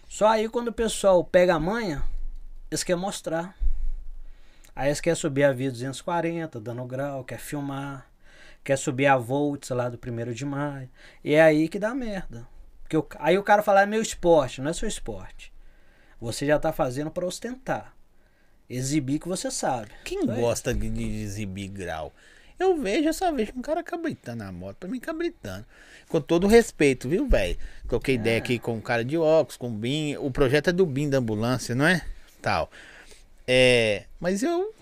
Só 0.10 0.28
aí 0.28 0.50
quando 0.50 0.70
o 0.70 0.74
pessoal 0.74 1.24
pega 1.24 1.54
a 1.56 1.60
manha, 1.60 2.04
eles 2.72 2.84
querem 2.84 3.00
mostrar. 3.02 3.56
Aí 4.76 4.88
eles 4.88 5.00
querem 5.00 5.16
subir 5.16 5.44
a 5.44 5.54
via 5.54 5.70
240, 5.72 6.60
dando 6.60 6.84
grau, 6.86 7.24
quer 7.24 7.40
filmar, 7.40 8.08
quer 8.66 8.78
subir 8.78 9.06
a 9.06 9.16
Volts 9.16 9.70
lá 9.70 9.88
do 9.88 9.98
1 9.98 10.34
de 10.34 10.44
maio. 10.44 10.90
E 11.24 11.34
é 11.34 11.42
aí 11.42 11.70
que 11.70 11.80
dá 11.80 11.96
merda. 11.96 12.46
Porque 12.84 12.98
o- 12.98 13.08
aí 13.20 13.38
o 13.38 13.44
cara 13.44 13.64
fala, 13.64 13.84
é 13.84 13.86
meu 13.86 14.02
esporte, 14.02 14.60
não 14.62 14.70
é 14.70 14.74
seu 14.74 14.88
esporte. 14.90 15.54
Você 16.20 16.46
já 16.46 16.60
tá 16.60 16.74
fazendo 16.74 17.10
para 17.12 17.26
ostentar. 17.26 17.96
Exibir 18.70 19.20
que 19.20 19.28
você 19.28 19.50
sabe. 19.52 19.90
Quem 20.04 20.18
isso. 20.20 20.28
gosta 20.34 20.74
de 20.74 20.90
de 20.90 21.04
exibir 21.22 21.68
grau? 21.70 22.12
Eu 22.58 22.78
vejo, 22.82 23.10
eu 23.10 23.14
só 23.14 23.32
vejo 23.32 23.52
um 23.56 23.62
cara 23.62 23.84
cabritando 23.84 24.44
a 24.44 24.52
moto. 24.52 24.78
Pra 24.78 24.90
mim, 24.90 25.00
cabritando. 25.00 25.66
Com 26.08 26.22
todo 26.22 26.48
respeito, 26.48 27.08
viu, 27.10 27.28
velho? 27.28 27.58
Troquei 27.88 28.16
ideia 28.16 28.38
aqui 28.38 28.58
com 28.58 28.76
um 28.76 28.82
cara 28.82 29.04
de 29.04 29.18
óculos, 29.18 29.58
com 29.58 29.68
o 29.68 29.72
BIM. 29.72 30.16
O 30.18 30.32
projeto 30.32 30.70
é 30.70 30.74
do 30.74 30.86
BIM 30.86 31.10
da 31.10 31.18
ambulância, 31.18 31.76
não 31.76 31.86
é? 31.86 32.04
Tal. 32.42 32.72
É. 33.48 34.06
Mas 34.20 34.42
eu, 34.42 34.74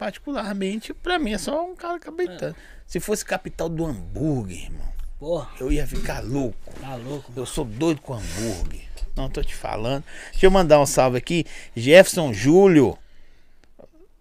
particularmente, 0.00 0.94
pra 0.94 1.18
mim 1.18 1.34
é 1.34 1.38
só 1.38 1.62
um 1.62 1.76
cara 1.76 2.00
cabritando. 2.00 2.56
Se 2.86 2.98
fosse 2.98 3.22
capital 3.22 3.68
do 3.68 3.84
hambúrguer, 3.84 4.64
irmão, 4.64 4.88
Porra, 5.18 5.50
eu 5.60 5.70
ia 5.70 5.86
ficar 5.86 6.24
louco. 6.24 6.56
tá 6.80 6.94
louco. 6.94 7.30
Eu 7.36 7.44
sou 7.44 7.66
doido 7.66 8.00
com 8.00 8.14
hambúrguer. 8.14 8.80
Não 9.14 9.28
tô 9.28 9.42
te 9.42 9.54
falando. 9.54 10.02
Deixa 10.30 10.46
eu 10.46 10.50
mandar 10.50 10.80
um 10.80 10.86
salve 10.86 11.18
aqui. 11.18 11.44
Jefferson 11.76 12.32
Júlio. 12.32 12.96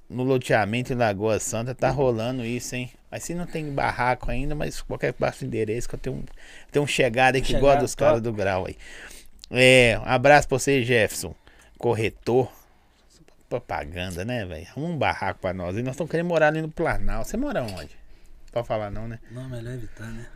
No 0.09 0.23
loteamento 0.23 0.91
em 0.91 0.97
Lagoa 0.97 1.39
Santa 1.39 1.73
tá 1.73 1.89
rolando 1.89 2.43
isso, 2.43 2.75
hein? 2.75 2.91
Mas 3.09 3.23
se 3.23 3.33
não 3.33 3.45
tem 3.45 3.71
barraco 3.71 4.29
ainda, 4.29 4.53
mas 4.53 4.81
qualquer 4.81 5.13
baixa 5.17 5.45
endereço 5.45 5.87
que 5.87 5.95
eu 5.95 5.99
tenho 5.99 6.15
um, 6.17 6.23
tenho 6.69 6.83
um 6.83 6.87
chegado 6.87 7.35
aí 7.35 7.41
que 7.41 7.47
Chegado, 7.47 7.61
gosta 7.61 7.79
dos 7.79 7.95
caras 7.95 8.21
do 8.21 8.33
grau 8.33 8.65
aí. 8.65 8.75
É, 9.49 9.97
um 9.97 10.09
abraço 10.09 10.45
pra 10.49 10.59
você, 10.59 10.83
Jefferson. 10.83 11.33
Corretor. 11.77 12.58
Propaganda, 13.49 14.23
né, 14.23 14.45
velho? 14.45 14.67
Arruma 14.69 14.87
um 14.89 14.97
barraco 14.97 15.39
pra 15.41 15.53
nós. 15.53 15.75
E 15.75 15.81
nós 15.81 15.93
estamos 15.95 16.11
querendo 16.11 16.27
morar 16.27 16.47
ali 16.47 16.61
no 16.61 16.69
Planalto. 16.69 17.27
Você 17.27 17.35
mora 17.35 17.63
onde? 17.63 17.89
Pode 18.51 18.67
falar 18.67 18.91
não, 18.91 19.07
né? 19.07 19.19
Não, 19.31 19.49
melhor 19.49 19.73
evitar, 19.73 20.05
né? 20.05 20.27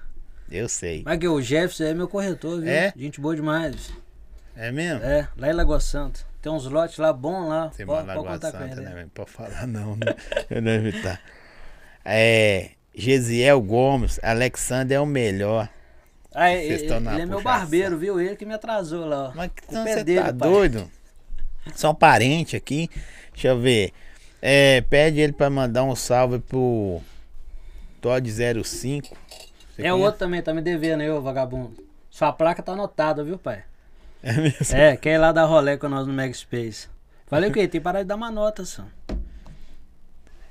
Eu 0.49 0.67
sei. 0.67 1.03
Mas 1.05 1.19
que 1.19 1.27
o 1.27 1.41
Jefferson 1.41 1.83
é 1.83 1.93
meu 1.93 2.07
corretor, 2.07 2.59
viu? 2.59 2.69
É? 2.69 2.91
Gente 2.95 3.21
boa 3.21 3.35
demais. 3.35 3.93
É 4.55 4.71
mesmo? 4.71 5.03
É, 5.03 5.27
lá 5.37 5.49
em 5.49 5.53
Lagoa 5.53 5.79
Santa. 5.79 6.21
Tem 6.41 6.51
uns 6.51 6.65
lotes 6.65 6.97
lá 6.97 7.13
bons 7.13 7.47
lá. 7.47 7.71
Você 7.71 7.85
pode, 7.85 8.05
mora 8.05 8.19
pode 8.19 8.29
Lagoa 8.29 8.51
Santa, 8.51 8.71
ele. 8.71 8.81
né? 8.81 8.93
velho? 8.93 9.11
Pode 9.13 9.31
falar 9.31 9.67
não, 9.67 9.95
né? 9.95 10.07
Eu 10.49 10.61
não 10.61 10.71
evitar. 10.71 11.21
É. 12.03 12.71
Gesiel 12.95 13.59
Gomes, 13.61 14.19
Alexander 14.21 14.97
é 14.97 14.99
o 14.99 15.05
melhor. 15.05 15.69
Ah, 16.35 16.51
ele, 16.51 16.99
na 16.99 17.13
ele 17.13 17.21
é 17.21 17.25
meu 17.25 17.41
barbeiro, 17.41 17.97
viu? 17.97 18.19
Ele 18.19 18.35
que 18.35 18.45
me 18.45 18.53
atrasou 18.53 19.05
lá. 19.05 19.29
ó. 19.29 19.31
Mas 19.35 19.49
pé 19.49 20.03
você 20.03 20.15
tá 20.15 20.23
pai. 20.23 20.33
doido? 20.33 20.91
São 21.75 21.93
parente 21.95 22.55
aqui. 22.55 22.89
Deixa 23.31 23.49
eu 23.49 23.59
ver. 23.59 23.91
É, 24.41 24.81
pede 24.81 25.19
ele 25.19 25.33
pra 25.33 25.49
mandar 25.49 25.83
um 25.83 25.95
salve 25.95 26.39
pro 26.39 27.01
Todd 28.01 28.29
05. 28.29 29.07
Você 29.07 29.81
É 29.81 29.89
conhece? 29.89 29.91
o 29.91 29.99
outro 29.99 30.19
também, 30.19 30.41
tá 30.41 30.53
me 30.53 30.61
devendo 30.61 31.01
aí, 31.01 31.09
ô 31.09 31.21
vagabundo. 31.21 31.73
Sua 32.09 32.31
placa 32.33 32.61
tá 32.61 32.73
anotada, 32.73 33.23
viu, 33.23 33.37
pai? 33.37 33.63
É 34.21 34.33
mesmo? 34.33 34.75
É, 34.75 34.95
quer 34.97 35.15
ir 35.15 35.17
lá 35.17 35.31
dar 35.31 35.45
rolê 35.45 35.77
com 35.77 35.89
nós 35.89 36.05
no 36.07 36.13
Mega 36.13 36.33
Space. 36.33 36.87
Falei 37.25 37.49
o 37.49 37.53
quê? 37.53 37.61
Tem 37.61 37.79
que 37.79 37.83
parar 37.83 38.03
de 38.03 38.07
dar 38.07 38.15
uma 38.15 38.29
nota, 38.29 38.63
só. 38.65 38.85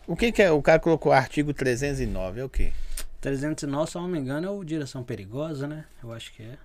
O 0.06 0.16
que 0.16 0.32
que 0.32 0.42
é? 0.42 0.50
O 0.50 0.60
cara 0.60 0.80
colocou 0.80 1.12
artigo 1.12 1.54
309, 1.54 2.40
é 2.40 2.44
o 2.44 2.48
quê? 2.48 2.72
309, 3.20 3.90
se 3.90 3.96
eu 3.96 4.02
não 4.02 4.08
me 4.08 4.18
engano, 4.18 4.46
é 4.48 4.50
o 4.50 4.64
Direção 4.64 5.04
Perigosa, 5.04 5.68
né? 5.68 5.84
Eu 6.02 6.12
acho 6.12 6.32
que 6.32 6.42
é. 6.42 6.56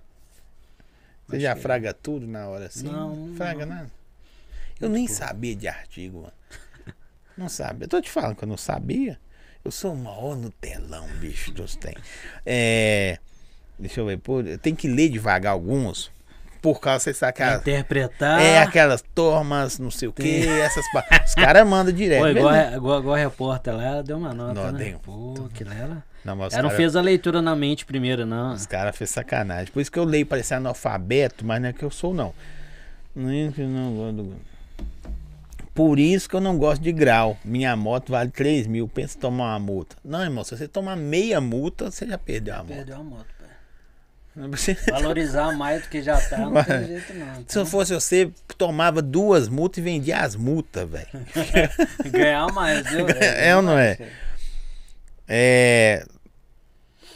Você 1.27 1.35
Acho 1.35 1.43
já 1.43 1.51
é. 1.51 1.55
fraga 1.55 1.93
tudo 1.93 2.25
na 2.25 2.47
hora 2.47 2.65
assim? 2.65 2.87
Não, 2.87 3.33
Fraga 3.35 3.65
não. 3.65 3.75
nada? 3.75 3.91
Eu 4.79 4.89
nem 4.89 5.07
sabia 5.07 5.55
de 5.55 5.67
artigo, 5.67 6.21
mano. 6.21 6.33
Não 7.37 7.49
sabia. 7.49 7.85
Eu 7.85 7.89
tô 7.89 8.01
te 8.01 8.09
falando 8.09 8.35
que 8.35 8.43
eu 8.43 8.47
não 8.47 8.57
sabia. 8.57 9.19
Eu 9.63 9.71
sou 9.71 9.93
o 9.93 9.97
maior 9.97 10.35
no 10.35 10.49
telão, 10.49 11.07
bicho, 11.19 11.51
Deus 11.51 11.75
tem. 11.75 11.95
É. 12.45 13.17
Deixa 13.77 13.99
eu 14.01 14.05
ver, 14.05 14.17
pô, 14.17 14.41
eu 14.41 14.57
tenho 14.57 14.75
que 14.75 14.87
ler 14.87 15.09
devagar 15.09 15.51
alguns. 15.53 16.11
Por 16.61 16.79
causa, 16.79 17.03
você 17.03 17.13
sabe 17.13 17.43
as- 17.43 17.61
interpretar. 17.61 18.41
É 18.41 18.57
aquelas 18.59 19.03
turmas, 19.13 19.77
não 19.77 19.91
sei 19.91 20.07
o 20.07 20.13
que, 20.13 20.47
essas. 20.47 20.83
pa- 20.91 21.05
Os 21.23 21.35
caras 21.35 21.67
mandam 21.67 21.93
direto. 21.93 22.21
Pô, 22.21 22.27
igual, 22.27 22.53
beleza? 22.53 22.75
igual, 22.77 22.99
igual 22.99 23.15
a 23.15 23.19
repórter 23.19 23.75
lá, 23.75 23.83
ela 23.85 24.03
deu 24.03 24.17
uma 24.17 24.33
nota, 24.33 24.53
Não, 24.53 24.71
né? 24.71 24.85
deu. 24.85 24.99
Pô, 24.99 25.47
que 25.53 25.63
lá 25.63 25.75
ela... 25.75 26.03
Não, 26.25 26.33
Ela 26.33 26.43
não 26.43 26.49
cara- 26.49 26.69
fez 26.71 26.95
a 26.95 27.01
leitura 27.01 27.41
na 27.41 27.55
mente 27.55 27.85
primeiro, 27.85 28.25
não. 28.25 28.53
Os 28.53 28.65
caras 28.65 28.97
fez 28.97 29.11
sacanagem. 29.11 29.71
Por 29.71 29.79
isso 29.79 29.91
que 29.91 29.99
eu 29.99 30.03
leio 30.03 30.25
parecer 30.25 30.55
analfabeto, 30.55 31.45
mas 31.45 31.61
não 31.61 31.69
é 31.69 31.73
que 31.73 31.83
eu 31.83 31.91
sou, 31.91 32.13
não. 32.13 32.33
Nem 33.15 33.51
que 33.51 33.61
não 33.61 33.95
gosto 33.95 34.15
do- 34.23 34.41
Por 35.77 35.99
isso 35.99 36.27
que 36.27 36.35
eu 36.35 36.41
não 36.41 36.57
gosto 36.57 36.81
de 36.81 36.91
grau. 36.91 37.37
Minha 37.45 37.75
moto 37.75 38.11
vale 38.11 38.31
3 38.31 38.65
mil. 38.65 38.87
Pensa 38.87 39.15
em 39.15 39.21
tomar 39.21 39.51
uma 39.53 39.59
multa. 39.59 39.95
Não, 40.03 40.23
irmão, 40.23 40.43
se 40.43 40.57
você 40.57 40.67
tomar 40.67 40.95
meia 40.95 41.39
multa, 41.39 41.91
você 41.91 42.07
já 42.07 42.17
perdeu 42.17 42.55
a 42.55 42.57
moto. 42.57 42.67
Perdeu 42.67 42.95
a 42.95 43.03
moto, 43.03 43.27
pai. 43.39 43.47
Não 44.35 44.49
precisa- 44.49 44.79
Valorizar 44.91 45.51
mais 45.55 45.83
do 45.83 45.89
que 45.89 46.01
já 46.01 46.19
tá, 46.19 46.37
não 46.39 46.51
Vai. 46.51 46.63
tem 46.63 46.87
jeito 46.87 47.13
não. 47.13 47.35
Se 47.35 47.41
Então, 47.41 47.61
eu 47.61 47.65
fosse 47.67 47.93
você, 47.93 48.31
tomava 48.57 49.03
duas 49.03 49.47
multas 49.47 49.77
e 49.77 49.81
vendia 49.81 50.17
as 50.19 50.35
multas, 50.35 50.89
velho. 50.89 51.07
ganhar 52.11 52.51
mais, 52.53 52.85
viu? 52.89 53.05
É 53.09 53.55
ou 53.55 53.61
não 53.61 53.77
é? 53.77 53.97
É. 55.27 56.05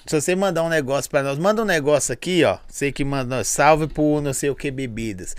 Se 0.05 0.19
você 0.19 0.35
mandar 0.35 0.63
um 0.63 0.69
negócio 0.69 1.09
pra 1.09 1.23
nós, 1.23 1.37
manda 1.39 1.61
um 1.61 1.65
negócio 1.65 2.13
aqui, 2.13 2.43
ó. 2.43 2.57
Você 2.67 2.91
que 2.91 3.03
manda, 3.03 3.43
salve 3.43 3.87
por 3.87 4.21
não 4.21 4.33
sei 4.33 4.49
o 4.49 4.55
que 4.55 4.69
bebidas. 4.69 5.35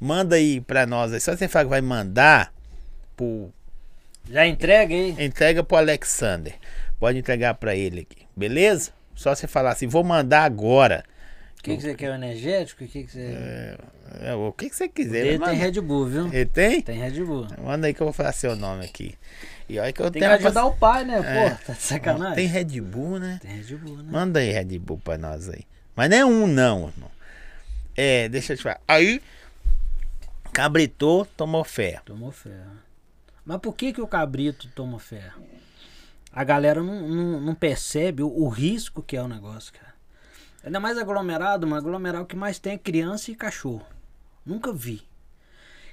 Manda 0.00 0.36
aí 0.36 0.60
pra 0.60 0.86
nós. 0.86 1.12
aí. 1.12 1.20
Só 1.20 1.34
você 1.36 1.48
fala 1.48 1.64
que 1.64 1.70
vai 1.70 1.80
mandar 1.80 2.52
pro. 3.16 3.50
Já 4.30 4.46
entrega 4.46 4.94
aí. 4.94 5.16
Entrega 5.18 5.62
pro 5.64 5.76
Alexander. 5.76 6.54
Pode 6.98 7.18
entregar 7.18 7.54
pra 7.54 7.74
ele 7.74 8.00
aqui, 8.00 8.26
beleza? 8.34 8.90
Só 9.14 9.34
você 9.34 9.46
falar 9.46 9.70
assim, 9.70 9.86
vou 9.86 10.02
mandar 10.04 10.44
agora. 10.44 11.04
O 11.58 11.62
que, 11.62 11.76
que 11.76 11.82
você 11.82 11.94
quer? 11.94 12.10
O 12.10 12.14
energético? 12.14 12.84
O 12.84 12.86
que, 12.86 13.04
que 13.04 13.10
você. 13.10 13.76
É, 14.20 14.34
o 14.34 14.52
que, 14.52 14.70
que 14.70 14.76
você 14.76 14.88
quiser. 14.88 15.26
Ele 15.26 15.38
tem 15.44 15.54
Red 15.56 15.80
Bull, 15.80 16.06
viu? 16.06 16.26
Ele 16.32 16.46
tem? 16.46 16.80
Tem 16.80 16.98
Red 16.98 17.24
Bull. 17.24 17.46
Manda 17.60 17.86
aí 17.88 17.94
que 17.94 18.00
eu 18.00 18.06
vou 18.06 18.12
falar 18.12 18.32
seu 18.32 18.54
nome 18.54 18.84
aqui. 18.84 19.14
E 19.68 19.78
olha 19.78 19.92
que 19.92 20.00
eu 20.00 20.10
Tem 20.10 20.20
que 20.22 20.28
tenho 20.28 20.30
uma 20.30 20.36
ajudar 20.36 20.62
paci- 20.62 20.74
o 20.76 20.78
pai, 20.78 21.04
né? 21.04 21.18
É. 21.18 21.50
Pô, 21.50 21.64
tá 21.66 21.72
de 21.72 21.82
sacanagem. 21.82 22.34
Tem 22.36 22.46
Red 22.46 22.80
Bull, 22.80 23.18
né? 23.18 23.38
Tem 23.42 23.50
Red 23.50 23.76
Bull, 23.76 23.96
né? 23.96 24.04
Manda 24.10 24.38
aí 24.38 24.52
Red 24.52 24.78
Bull 24.78 24.98
pra 25.02 25.18
nós 25.18 25.48
aí. 25.48 25.62
Mas 25.96 26.08
não 26.08 26.16
é 26.16 26.24
um, 26.24 26.46
não, 26.46 26.88
irmão. 26.88 27.10
É, 27.96 28.28
deixa 28.28 28.52
eu 28.52 28.56
te 28.56 28.62
falar. 28.62 28.80
Aí, 28.86 29.20
cabritou, 30.52 31.26
tomou 31.36 31.64
fé. 31.64 32.00
Tomou 32.04 32.30
ferro. 32.30 32.75
Mas 33.46 33.58
por 33.60 33.74
que, 33.74 33.92
que 33.92 34.02
o 34.02 34.08
cabrito 34.08 34.68
toma 34.74 34.98
ferro? 34.98 35.40
A 36.32 36.42
galera 36.42 36.82
não, 36.82 37.08
não, 37.08 37.40
não 37.40 37.54
percebe 37.54 38.22
o, 38.22 38.28
o 38.28 38.48
risco 38.48 39.00
que 39.00 39.16
é 39.16 39.22
o 39.22 39.28
negócio, 39.28 39.72
cara. 39.72 39.94
Ainda 40.64 40.80
mais 40.80 40.98
aglomerado, 40.98 41.64
mas 41.64 41.78
aglomerado 41.78 42.26
que 42.26 42.34
mais 42.34 42.58
tem 42.58 42.72
é 42.72 42.78
criança 42.78 43.30
e 43.30 43.36
cachorro. 43.36 43.86
Nunca 44.44 44.72
vi. 44.72 45.06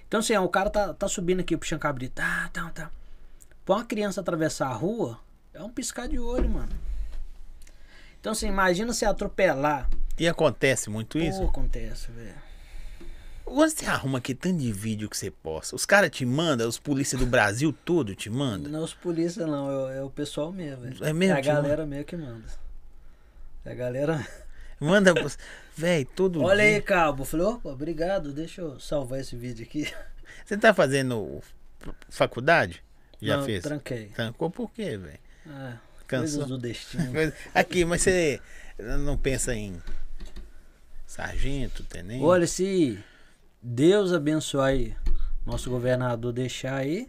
Então 0.08 0.20
assim, 0.20 0.36
ó, 0.36 0.44
o 0.44 0.50
cara 0.50 0.70
tá, 0.70 0.94
tá 0.96 1.08
subindo 1.08 1.42
aqui 1.42 1.56
puxando 1.56 1.80
cabrito. 1.80 2.16
Tá, 2.16 2.50
tá, 2.52 2.70
tá. 2.72 2.92
Pra 3.64 3.76
uma 3.76 3.86
criança 3.86 4.20
atravessar 4.20 4.68
a 4.68 4.74
rua, 4.74 5.20
é 5.54 5.62
um 5.62 5.70
piscar 5.70 6.08
de 6.08 6.18
olho, 6.18 6.50
mano. 6.50 6.74
Então 8.20 8.32
assim, 8.32 8.48
imagina 8.48 8.94
se 8.94 9.06
atropelar. 9.06 9.88
E 10.18 10.28
acontece 10.28 10.90
muito 10.90 11.20
isso? 11.20 11.40
Pô, 11.40 11.50
acontece, 11.50 12.12
velho. 12.12 12.43
Onde 13.46 13.72
você 13.74 13.86
arruma 13.86 14.18
aqui 14.20 14.34
tanto 14.34 14.58
de 14.58 14.72
vídeo 14.72 15.10
que 15.10 15.18
você 15.18 15.30
posta? 15.30 15.76
Os 15.76 15.86
caras 15.86 16.10
te 16.10 16.26
mandam, 16.26 16.68
os 16.68 16.80
polícias 16.80 17.20
do 17.20 17.28
Brasil 17.28 17.74
todo 17.86 18.16
te 18.16 18.30
mandam? 18.30 18.72
Não 18.72 18.80
é 18.80 18.84
os 18.84 18.94
polícia 18.94 19.46
não, 19.46 19.90
é, 19.90 19.98
é 19.98 20.02
o 20.04 20.10
pessoal 20.10 20.52
mesmo. 20.52 20.82
velho. 20.84 21.06
É 21.06 21.14
mesmo 21.14 21.36
É 21.36 21.40
a 21.40 21.42
que 21.42 21.48
manda? 21.50 21.62
galera 21.62 21.86
mesmo 21.86 22.06
que 22.06 22.16
manda. 22.18 22.46
É 23.66 23.72
a 23.72 23.76
galera. 23.76 24.28
Manda, 24.80 25.14
véi, 25.78 26.04
todo 26.04 26.42
Olha 26.42 26.62
dia. 26.66 26.76
aí, 26.76 26.82
cabo. 26.82 27.24
Falei, 27.24 27.46
opa, 27.46 27.70
obrigado. 27.70 28.34
Deixa 28.34 28.60
eu 28.60 28.78
salvar 28.82 29.22
esse 29.22 29.34
vídeo 29.34 29.64
aqui. 29.66 29.90
Você 30.44 30.58
tá 30.58 30.74
fazendo 30.74 31.42
faculdade? 32.10 32.84
Já 33.22 33.38
Não, 33.38 33.46
fez? 33.46 33.64
Tranquei. 33.64 34.08
Trancou 34.08 34.50
por 34.50 34.70
quê, 34.72 34.98
velho? 34.98 35.20
É, 35.48 35.74
Cansou? 36.06 36.46
do 36.46 36.58
destino. 36.58 37.14
Aqui, 37.56 37.86
mas 37.86 38.02
você 38.02 38.42
não 39.06 39.18
pensa 39.18 39.54
em 39.56 39.82
sargento, 41.06 41.84
tenente? 41.84 42.24
Olha, 42.24 42.48
se 42.48 43.00
Deus 43.64 44.12
abençoar 44.12 44.68
aí, 44.70 44.94
nosso 45.46 45.70
governador 45.70 46.34
deixar 46.34 46.76
aí, 46.76 47.08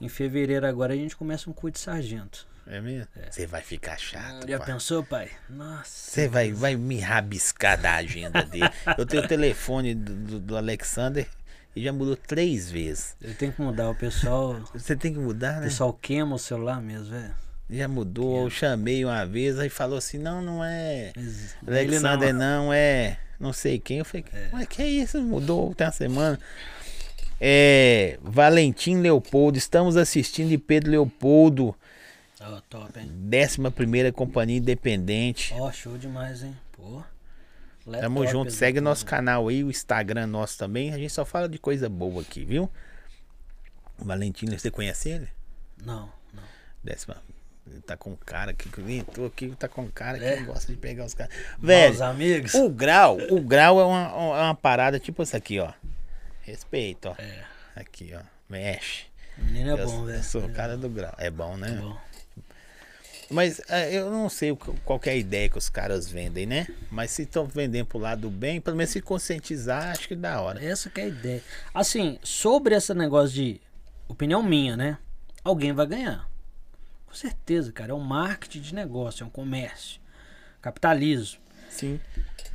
em 0.00 0.08
fevereiro 0.08 0.66
agora 0.66 0.92
a 0.92 0.96
gente 0.96 1.16
começa 1.16 1.50
um 1.50 1.52
curso 1.52 1.72
de 1.74 1.80
sargento. 1.80 2.46
É 2.66 2.80
mesmo? 2.80 3.08
Você 3.30 3.46
vai 3.46 3.62
ficar 3.62 3.98
chato, 3.98 4.46
Já 4.46 4.58
pai. 4.58 4.66
pensou, 4.66 5.02
pai? 5.02 5.30
Nossa. 5.48 5.84
Você 6.10 6.28
vai, 6.28 6.52
vai 6.52 6.76
me 6.76 7.00
rabiscar 7.00 7.80
da 7.80 7.94
agenda 7.94 8.42
dele. 8.44 8.68
Eu 8.96 9.06
tenho 9.06 9.24
o 9.24 9.26
telefone 9.28 9.94
do, 9.94 10.14
do- 10.14 10.40
do 10.40 10.56
Alexander 10.56 11.26
e 11.74 11.82
já 11.82 11.92
mudou 11.92 12.14
três 12.14 12.70
vezes. 12.70 13.16
Eu 13.22 13.34
tenho 13.34 13.52
que 13.54 13.62
mudar, 13.62 13.88
o 13.88 13.94
pessoal. 13.94 14.60
Você 14.74 14.94
tem 14.94 15.14
que 15.14 15.18
mudar, 15.18 15.54
O 15.56 15.60
né? 15.60 15.62
pessoal 15.62 15.92
queima 15.94 16.36
o 16.36 16.38
celular 16.38 16.80
mesmo, 16.82 17.06
velho. 17.06 17.34
Já 17.70 17.88
mudou, 17.88 18.44
eu 18.44 18.50
chamei 18.50 19.02
uma 19.04 19.24
vez, 19.26 19.58
aí 19.58 19.68
falou 19.70 19.98
assim, 19.98 20.18
não, 20.18 20.40
não 20.42 20.62
é 20.64 21.12
Mas 21.16 21.54
Alexander 21.66 22.32
não. 22.34 22.64
não, 22.66 22.72
é 22.72 23.18
não 23.38 23.52
sei 23.52 23.78
quem. 23.78 23.98
Eu 23.98 24.04
falei, 24.04 24.24
mas 24.52 24.66
que 24.66 24.82
é 24.82 24.88
isso? 24.88 25.20
Mudou 25.22 25.74
tem 25.74 25.86
uma 25.86 25.92
semana. 25.92 26.40
É, 27.40 28.18
Valentim 28.20 28.96
Leopoldo, 28.96 29.56
estamos 29.58 29.96
assistindo 29.96 30.48
de 30.48 30.58
Pedro 30.58 30.90
Leopoldo, 30.90 31.74
Ó, 32.40 32.60
top, 32.68 32.98
hein? 32.98 33.10
11 33.10 34.12
Companhia 34.12 34.58
Independente. 34.58 35.52
Ó, 35.56 35.70
show 35.72 35.98
demais, 35.98 36.42
hein? 36.42 36.56
Pô. 36.72 37.02
É 37.92 38.00
Tamo 38.00 38.26
junto, 38.26 38.50
segue 38.50 38.80
nosso 38.80 39.04
canal 39.04 39.48
aí, 39.48 39.64
o 39.64 39.70
Instagram 39.70 40.26
nosso 40.26 40.58
também. 40.58 40.92
A 40.92 40.98
gente 40.98 41.12
só 41.12 41.24
fala 41.24 41.48
de 41.48 41.58
coisa 41.58 41.88
boa 41.88 42.20
aqui, 42.20 42.44
viu? 42.44 42.70
Valentim, 43.98 44.46
você 44.46 44.70
conhece 44.70 45.08
ele? 45.08 45.28
Não, 45.84 46.12
não. 46.32 46.42
Décima. 46.84 47.16
Tá 47.86 47.96
com 47.96 48.10
um 48.10 48.16
cara 48.16 48.50
aqui, 48.52 48.68
que 48.68 48.80
entrou 48.92 49.26
aqui, 49.26 49.48
tá 49.58 49.68
com 49.68 49.88
cara 49.88 50.18
que 50.18 50.24
É. 50.24 50.42
gosta 50.42 50.70
de 50.72 50.78
pegar 50.78 51.04
os 51.04 51.14
caras. 51.14 51.34
Velho, 51.58 52.02
amigos. 52.04 52.54
o 52.54 52.68
grau, 52.68 53.16
o 53.30 53.40
grau 53.40 53.80
é 53.80 53.84
uma, 53.84 54.38
é 54.38 54.42
uma 54.44 54.54
parada 54.54 54.98
tipo 54.98 55.22
essa 55.22 55.36
aqui, 55.36 55.58
ó. 55.58 55.72
Respeito, 56.42 57.08
ó. 57.08 57.14
É. 57.18 57.44
Aqui, 57.76 58.12
ó. 58.14 58.20
Mexe. 58.48 59.06
Menino 59.36 59.76
é 59.76 59.82
eu, 59.82 59.86
bom, 59.86 60.04
velho. 60.04 60.22
sou 60.24 60.44
o 60.44 60.52
cara 60.52 60.76
do 60.76 60.88
grau. 60.88 61.14
É 61.18 61.30
bom, 61.30 61.56
né? 61.56 61.70
É 61.70 61.80
bom. 61.80 61.96
Mas 63.30 63.60
é, 63.68 63.92
eu 63.92 64.10
não 64.10 64.28
sei 64.30 64.56
qual 64.84 64.98
é 65.04 65.10
a 65.10 65.14
ideia 65.14 65.48
que 65.50 65.58
os 65.58 65.68
caras 65.68 66.08
vendem, 66.08 66.46
né? 66.46 66.66
Mas 66.90 67.10
se 67.10 67.22
estão 67.22 67.46
vendendo 67.46 67.84
pro 67.86 67.98
lado 67.98 68.22
do 68.22 68.30
bem, 68.30 68.58
pelo 68.60 68.74
menos 68.76 68.90
se 68.90 69.02
conscientizar, 69.02 69.90
acho 69.90 70.08
que 70.08 70.16
da 70.16 70.40
hora. 70.40 70.64
Essa 70.64 70.88
que 70.88 71.00
é 71.00 71.04
a 71.04 71.08
ideia. 71.08 71.42
Assim, 71.74 72.18
sobre 72.22 72.74
esse 72.74 72.94
negócio 72.94 73.34
de 73.34 73.60
opinião 74.08 74.42
minha, 74.42 74.76
né? 74.76 74.96
Alguém 75.44 75.72
vai 75.74 75.86
ganhar. 75.86 76.26
Com 77.08 77.14
certeza, 77.14 77.72
cara. 77.72 77.92
É 77.92 77.94
um 77.94 78.00
marketing 78.00 78.60
de 78.60 78.74
negócio, 78.74 79.24
é 79.24 79.26
um 79.26 79.30
comércio. 79.30 80.00
Capitalismo. 80.60 81.40
Sim. 81.70 81.98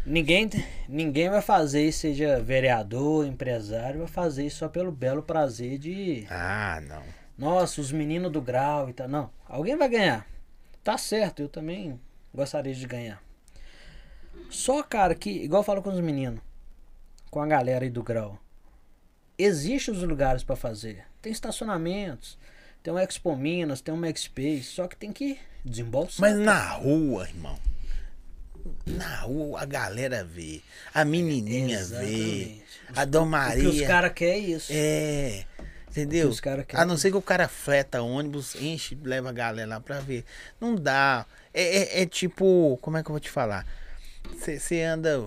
Ninguém, 0.05 0.49
ninguém 0.87 1.29
vai 1.29 1.41
fazer 1.41 1.87
isso, 1.87 1.99
seja 1.99 2.39
vereador, 2.39 3.25
empresário, 3.25 3.99
vai 3.99 4.07
fazer 4.07 4.45
isso 4.45 4.57
só 4.57 4.69
pelo 4.69 4.91
belo 4.91 5.23
prazer 5.23 5.77
de. 5.77 6.27
Ah, 6.29 6.79
não. 6.87 7.03
Nossa, 7.37 7.81
os 7.81 7.91
meninos 7.91 8.31
do 8.31 8.41
grau 8.41 8.89
e 8.89 8.93
tal. 8.93 9.07
Não. 9.07 9.31
Alguém 9.47 9.75
vai 9.75 9.89
ganhar. 9.89 10.27
Tá 10.83 10.97
certo, 10.97 11.41
eu 11.41 11.49
também 11.49 11.99
gostaria 12.33 12.73
de 12.73 12.85
ganhar. 12.85 13.23
Só, 14.49 14.83
cara, 14.83 15.15
que, 15.15 15.29
igual 15.29 15.61
eu 15.61 15.65
falo 15.65 15.81
com 15.81 15.89
os 15.89 15.99
meninos, 15.99 16.41
com 17.31 17.41
a 17.41 17.47
galera 17.47 17.85
aí 17.85 17.89
do 17.89 18.03
grau. 18.03 18.37
Existem 19.37 19.93
os 19.93 20.03
lugares 20.03 20.43
pra 20.43 20.55
fazer. 20.55 21.05
Tem 21.21 21.31
estacionamentos, 21.31 22.37
tem 22.83 22.93
um 22.93 22.99
Expo 22.99 23.35
Minas, 23.35 23.81
tem 23.81 23.93
uma 23.93 24.07
X-Space, 24.07 24.63
só 24.63 24.87
que 24.87 24.95
tem 24.95 25.11
que 25.11 25.39
desembolsar. 25.63 26.19
Mas 26.19 26.37
na 26.37 26.67
rua, 26.73 27.27
irmão. 27.27 27.57
Na 28.85 29.17
rua 29.21 29.61
a 29.61 29.65
galera 29.65 30.23
vê. 30.23 30.61
A 30.93 31.03
menininha 31.03 31.77
vê. 31.77 31.79
Exatamente. 31.79 32.63
A 32.95 33.05
Dom 33.05 33.19
O 33.21 33.23
que 33.23 33.27
os 33.27 33.31
Maria. 33.31 33.87
caras 33.87 34.13
querem 34.13 34.33
é 34.33 34.37
isso. 34.39 34.71
É. 34.71 35.45
Entendeu? 35.89 36.27
os 36.29 36.39
cara 36.39 36.63
querem. 36.63 36.81
A 36.81 36.85
não 36.85 36.97
ser 36.97 37.11
que 37.11 37.17
o 37.17 37.21
cara 37.21 37.47
freta 37.47 38.01
ônibus, 38.01 38.55
enche, 38.55 38.97
leva 39.03 39.29
a 39.29 39.33
galera 39.33 39.67
lá 39.69 39.79
pra 39.79 39.99
ver. 39.99 40.25
Não 40.59 40.75
dá. 40.75 41.25
É, 41.53 41.99
é- 41.99 42.01
é 42.01 42.05
tipo. 42.05 42.77
Como 42.81 42.97
é 42.97 43.03
que 43.03 43.09
eu 43.09 43.13
vou 43.13 43.19
te 43.19 43.29
falar? 43.29 43.65
Você 44.37 44.81
anda 44.81 45.23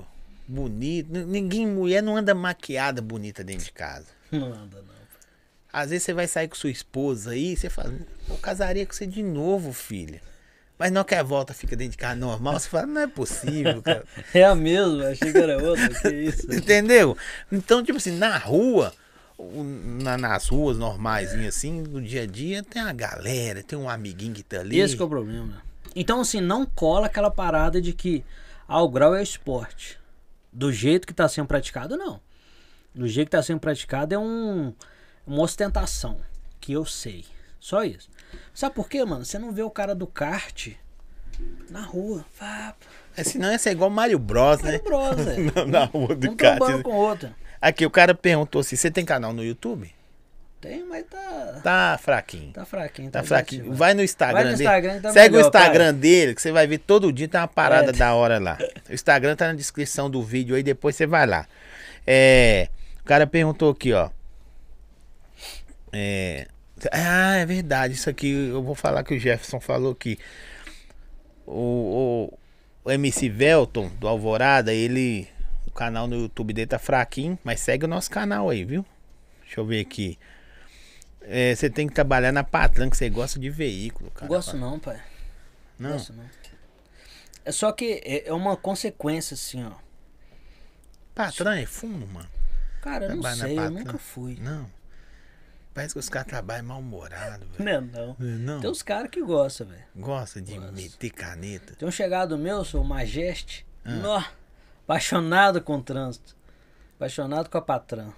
bonito. 0.48 1.08
Ninguém, 1.12 1.66
mulher 1.66 2.02
não 2.02 2.16
anda 2.16 2.34
maquiada 2.34 3.00
bonita 3.00 3.44
dentro 3.44 3.64
de 3.64 3.72
casa. 3.72 4.06
Não 4.32 4.46
anda, 4.52 4.82
não. 4.82 4.95
Às 5.78 5.90
vezes 5.90 6.04
você 6.04 6.14
vai 6.14 6.26
sair 6.26 6.48
com 6.48 6.54
sua 6.54 6.70
esposa 6.70 7.32
aí, 7.32 7.54
você 7.54 7.68
fala, 7.68 7.92
eu 8.30 8.36
casaria 8.38 8.86
com 8.86 8.94
você 8.94 9.06
de 9.06 9.22
novo, 9.22 9.72
filha. 9.74 10.22
Mas 10.78 10.90
não 10.90 11.04
que 11.04 11.14
a 11.14 11.22
volta 11.22 11.52
fica 11.52 11.76
dentro 11.76 11.92
de 11.92 11.98
casa 11.98 12.16
normal, 12.16 12.58
você 12.58 12.66
fala, 12.68 12.86
não 12.86 13.00
é 13.02 13.06
possível, 13.06 13.82
cara. 13.82 14.04
É 14.32 14.44
a 14.44 14.54
mesma, 14.54 15.08
achei 15.08 15.30
que 15.32 15.36
era 15.38 15.62
outra, 15.62 15.88
que 15.88 16.08
isso. 16.14 16.50
Entendeu? 16.50 17.14
Então, 17.52 17.82
tipo 17.82 17.98
assim, 17.98 18.12
na 18.16 18.38
rua, 18.38 18.94
o- 19.36 19.62
na- 20.02 20.16
nas 20.16 20.48
ruas 20.48 20.78
normais, 20.78 21.34
assim, 21.46 21.82
no 21.82 22.00
dia 22.00 22.22
a 22.22 22.26
dia, 22.26 22.62
tem 22.62 22.80
a 22.80 22.92
galera, 22.94 23.62
tem 23.62 23.78
um 23.78 23.88
amiguinho 23.88 24.32
que 24.32 24.42
tá 24.42 24.60
ali. 24.60 24.78
Esse 24.80 24.96
que 24.96 25.02
é 25.02 25.04
o 25.04 25.08
problema. 25.10 25.62
Então, 25.94 26.20
assim, 26.22 26.40
não 26.40 26.64
cola 26.64 27.06
aquela 27.06 27.30
parada 27.30 27.82
de 27.82 27.92
que 27.92 28.24
ah, 28.66 28.80
o 28.82 28.88
grau 28.88 29.14
é 29.14 29.22
esporte. 29.22 29.98
Do 30.50 30.72
jeito 30.72 31.06
que 31.06 31.12
tá 31.12 31.28
sendo 31.28 31.46
praticado, 31.46 31.98
não. 31.98 32.18
Do 32.94 33.06
jeito 33.06 33.28
que 33.28 33.32
tá 33.36 33.42
sendo 33.42 33.60
praticado 33.60 34.14
é 34.14 34.18
um, 34.18 34.72
uma 35.26 35.42
ostentação. 35.42 36.18
Que 36.60 36.72
eu 36.72 36.84
sei. 36.84 37.24
Só 37.60 37.82
isso. 37.84 38.08
Sabe 38.54 38.74
por 38.74 38.88
quê, 38.88 39.04
mano? 39.04 39.24
Você 39.24 39.38
não 39.38 39.52
vê 39.52 39.62
o 39.62 39.70
cara 39.70 39.94
do 39.94 40.06
kart 40.06 40.68
na 41.70 41.82
rua. 41.82 42.24
Vá, 42.38 42.74
É, 43.16 43.24
senão 43.24 43.50
ia 43.50 43.58
ser 43.58 43.70
igual 43.70 43.90
Mario 43.90 44.18
Bros, 44.18 44.60
né? 44.60 44.72
Mario 44.72 44.84
Bros, 44.84 45.16
velho. 45.16 45.52
Na- 45.56 45.64
na 45.80 45.84
rua 45.84 46.14
do 46.14 46.30
Um 46.30 46.36
kart. 46.36 46.58
trombando 46.58 46.82
com 46.82 46.90
o 46.92 46.96
outro. 46.96 47.34
Aqui, 47.60 47.84
o 47.86 47.90
cara 47.90 48.14
perguntou 48.14 48.60
assim, 48.60 48.76
você 48.76 48.90
tem 48.90 49.04
canal 49.04 49.32
no 49.32 49.42
YouTube? 49.44 49.92
Tem, 50.60 50.84
mas 50.84 51.04
tá, 51.04 51.60
Tá 51.62 51.98
fraquinho. 52.02 52.52
tá 52.52 52.64
fraquinho. 52.64 53.10
Tá 53.10 53.22
fraquinho. 53.22 53.62
desativado. 53.62 53.78
Vai 53.78 53.94
no 53.94 54.02
Instagram 54.02 54.34
Vai 54.34 54.44
no 54.44 54.50
dele. 54.56 54.62
Instagram, 54.64 55.00
tá 55.00 55.12
Segue 55.12 55.28
o 55.34 55.36
melhor, 55.36 55.46
Instagram 55.48 55.94
dele, 55.94 56.34
que 56.34 56.42
você 56.42 56.52
vai 56.52 56.66
ver 56.66 56.78
todo 56.78 57.12
dia 57.12 57.28
tem 57.28 57.40
uma 57.40 57.46
parada 57.48 57.90
É. 57.90 57.92
da 57.92 58.14
hora 58.14 58.38
lá. 58.38 58.58
O 58.88 58.92
Instagram 58.94 59.36
tá 59.36 59.48
na 59.48 59.54
descrição 59.54 60.08
do 60.10 60.22
vídeo 60.22 60.56
aí, 60.56 60.62
depois 60.62 60.96
você 60.96 61.06
vai 61.06 61.26
lá. 61.26 61.46
É, 62.06 62.68
o 63.00 63.04
cara 63.04 63.26
perguntou 63.26 63.70
aqui, 63.70 63.92
ó. 63.92 64.10
É, 65.92 66.48
ah, 66.92 67.36
é 67.36 67.46
verdade. 67.46 67.94
Isso 67.94 68.10
aqui 68.10 68.30
eu 68.30 68.62
vou 68.62 68.74
falar 68.74 69.02
que 69.02 69.14
o 69.14 69.18
Jefferson 69.18 69.60
falou 69.60 69.92
aqui. 69.92 70.18
O, 71.46 72.30
o, 72.32 72.38
o 72.84 72.90
MC 72.90 73.28
Velton 73.28 73.88
do 74.00 74.08
Alvorada, 74.08 74.72
ele. 74.72 75.28
O 75.66 75.70
canal 75.70 76.06
no 76.06 76.16
YouTube 76.16 76.52
dele 76.52 76.66
tá 76.66 76.78
fraquinho, 76.78 77.38
mas 77.44 77.60
segue 77.60 77.84
o 77.84 77.88
nosso 77.88 78.10
canal 78.10 78.48
aí, 78.48 78.64
viu? 78.64 78.84
Deixa 79.42 79.60
eu 79.60 79.66
ver 79.66 79.80
aqui. 79.80 80.18
É, 81.20 81.54
você 81.54 81.68
tem 81.68 81.86
que 81.86 81.94
trabalhar 81.94 82.32
na 82.32 82.44
Patran, 82.44 82.88
que 82.88 82.96
você 82.96 83.10
gosta 83.10 83.38
de 83.38 83.50
veículo, 83.50 84.10
cara. 84.10 84.26
Não 84.26 84.36
gosto 84.36 84.56
não, 84.56 84.78
pai. 84.78 85.00
Não. 85.78 85.92
Gosto 85.92 86.12
não. 86.12 86.24
É 87.44 87.52
só 87.52 87.72
que 87.72 88.00
é 88.04 88.28
é 88.28 88.32
uma 88.32 88.56
consequência, 88.56 89.34
assim, 89.34 89.64
ó. 89.64 89.72
Patran 91.14 91.58
é 91.58 91.66
fumo, 91.66 92.06
mano. 92.06 92.28
Cara, 92.80 93.06
eu 93.06 93.16
não 93.16 93.34
sei, 93.34 93.58
eu 93.58 93.70
nunca 93.70 93.98
fui. 93.98 94.36
Não. 94.40 94.70
Parece 95.76 95.92
que 95.92 96.00
os 96.00 96.08
caras 96.08 96.26
trabalham 96.28 96.64
mal-humorado, 96.64 97.44
velho. 97.58 97.64
Não 97.64 97.70
é 97.72 97.80
não. 97.82 98.16
Não. 98.18 98.60
Tem 98.62 98.70
uns 98.70 98.82
caras 98.82 99.10
que 99.10 99.22
gostam, 99.22 99.66
velho. 99.66 99.82
Gosta 99.94 100.40
de 100.40 100.54
Gosta. 100.54 100.72
meter 100.72 101.10
caneta. 101.10 101.74
Tem 101.76 101.86
um 101.86 101.90
chegado 101.92 102.38
meu, 102.38 102.64
sou 102.64 102.80
o 102.80 102.84
Majeste. 102.84 103.66
Ah. 103.84 103.90
Nó, 103.92 104.24
apaixonado 104.84 105.60
com 105.60 105.76
o 105.76 105.82
trânsito. 105.82 106.34
Apaixonado 106.96 107.50
com 107.50 107.58
a 107.58 107.62
patrã. 107.62 108.08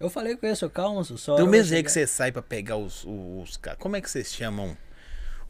Eu 0.00 0.08
falei 0.08 0.36
com 0.36 0.46
ele, 0.46 0.56
seu 0.56 0.70
calma, 0.70 1.04
seu 1.04 1.18
só. 1.18 1.36
Do 1.36 1.46
mesmo 1.46 1.68
jeito 1.68 1.84
que 1.84 1.92
você 1.92 2.06
sai 2.06 2.32
pra 2.32 2.40
pegar 2.42 2.76
os, 2.78 3.04
os, 3.04 3.50
os 3.50 3.56
caras. 3.58 3.78
Como 3.78 3.94
é 3.96 4.00
que 4.00 4.10
vocês 4.10 4.32
chamam 4.32 4.76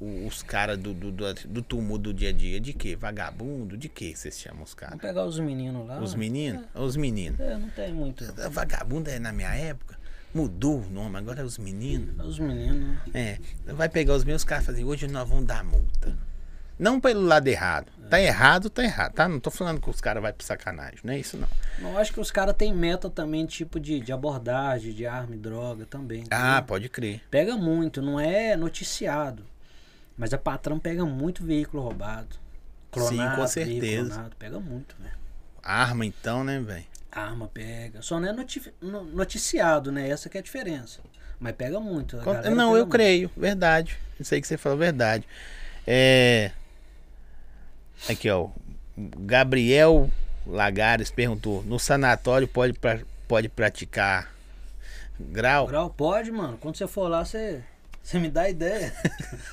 o- 0.00 0.26
os 0.26 0.42
caras 0.42 0.76
do, 0.78 0.92
do, 0.92 1.10
do, 1.12 1.34
do 1.34 1.62
tumulto 1.62 2.02
do 2.04 2.14
dia 2.14 2.30
a 2.30 2.32
dia? 2.32 2.60
De 2.60 2.72
quê? 2.72 2.96
Vagabundo? 2.96 3.76
De 3.76 3.88
quê 3.88 4.14
vocês 4.16 4.38
chamam 4.38 4.62
os 4.64 4.74
caras? 4.74 4.96
Vamos 4.98 5.06
pegar 5.06 5.24
os 5.24 5.38
meninos 5.38 5.86
lá. 5.86 6.00
Os 6.00 6.14
meninos? 6.14 6.64
Os 6.74 6.96
meninos. 6.96 7.38
É, 7.38 7.56
não 7.56 7.70
tem 7.70 7.92
muito. 7.92 8.24
Vagabundo 8.50 9.08
é 9.10 9.18
na 9.20 9.32
minha 9.32 9.54
época. 9.54 9.95
Mudou 10.36 10.82
o 10.82 10.90
nome, 10.90 11.16
agora 11.16 11.40
é 11.40 11.44
os 11.44 11.56
meninos. 11.56 12.14
Os 12.22 12.38
meninos. 12.38 12.98
É, 13.14 13.38
vai 13.64 13.88
pegar 13.88 14.12
os 14.14 14.22
meus 14.22 14.44
caras 14.44 14.64
e 14.64 14.66
fazer, 14.66 14.84
hoje 14.84 15.08
nós 15.08 15.26
vamos 15.26 15.46
dar 15.46 15.64
multa. 15.64 16.14
Não 16.78 17.00
pelo 17.00 17.22
lado 17.22 17.48
errado. 17.48 17.90
Tá 18.10 18.20
errado, 18.20 18.68
tá 18.68 18.84
errado, 18.84 19.14
tá? 19.14 19.26
Não 19.26 19.40
tô 19.40 19.50
falando 19.50 19.80
que 19.80 19.88
os 19.88 19.98
caras 19.98 20.22
vão 20.22 20.30
pro 20.30 20.44
sacanagem, 20.44 20.98
não 21.02 21.14
é 21.14 21.18
isso 21.18 21.38
não. 21.38 21.48
Eu 21.80 21.96
acho 21.96 22.12
que 22.12 22.20
os 22.20 22.30
caras 22.30 22.54
têm 22.54 22.74
meta 22.74 23.08
também, 23.08 23.46
tipo 23.46 23.80
de, 23.80 23.98
de 23.98 24.12
abordagem, 24.12 24.92
de 24.92 25.06
arma 25.06 25.34
e 25.34 25.38
droga 25.38 25.86
também. 25.86 26.24
Ah, 26.30 26.48
entendeu? 26.48 26.64
pode 26.64 26.88
crer. 26.90 27.22
Pega 27.30 27.56
muito, 27.56 28.02
não 28.02 28.20
é 28.20 28.54
noticiado. 28.56 29.42
Mas 30.18 30.34
a 30.34 30.38
patrão 30.38 30.78
pega 30.78 31.06
muito 31.06 31.42
veículo 31.46 31.82
roubado. 31.82 32.36
Clonado, 32.90 33.16
com 33.16 33.16
veículo 33.24 33.48
certeza. 33.48 34.10
clonado, 34.10 34.36
pega 34.36 34.60
muito, 34.60 34.94
velho. 35.00 35.16
Arma 35.62 36.04
então, 36.04 36.44
né, 36.44 36.60
velho? 36.60 36.84
Arma 37.20 37.48
pega. 37.48 38.02
Só 38.02 38.20
não 38.20 38.28
é 38.28 38.32
noti- 38.32 38.72
no- 38.80 39.04
noticiado, 39.04 39.90
né? 39.90 40.08
Essa 40.08 40.28
que 40.28 40.36
é 40.36 40.40
a 40.40 40.42
diferença. 40.42 41.00
Mas 41.40 41.54
pega 41.54 41.78
muito. 41.80 42.16
Não, 42.50 42.72
eu 42.72 42.78
muito. 42.84 42.88
creio, 42.88 43.30
verdade. 43.36 43.98
Isso 44.18 44.34
aí 44.34 44.40
que 44.40 44.46
você 44.46 44.56
falou, 44.56 44.78
verdade. 44.78 45.26
É... 45.86 46.50
Aqui, 48.08 48.28
ó. 48.30 48.48
Gabriel 48.96 50.10
Lagares 50.46 51.10
perguntou: 51.10 51.62
no 51.64 51.78
sanatório 51.78 52.46
pode, 52.48 52.72
pra- 52.74 53.00
pode 53.28 53.48
praticar 53.48 54.32
grau? 55.18 55.66
Grau 55.66 55.90
pode, 55.90 56.30
mano. 56.30 56.56
Quando 56.58 56.76
você 56.76 56.86
for 56.86 57.08
lá, 57.08 57.24
você, 57.24 57.62
você 58.06 58.20
me 58.20 58.30
dá 58.30 58.48
ideia. 58.48 58.92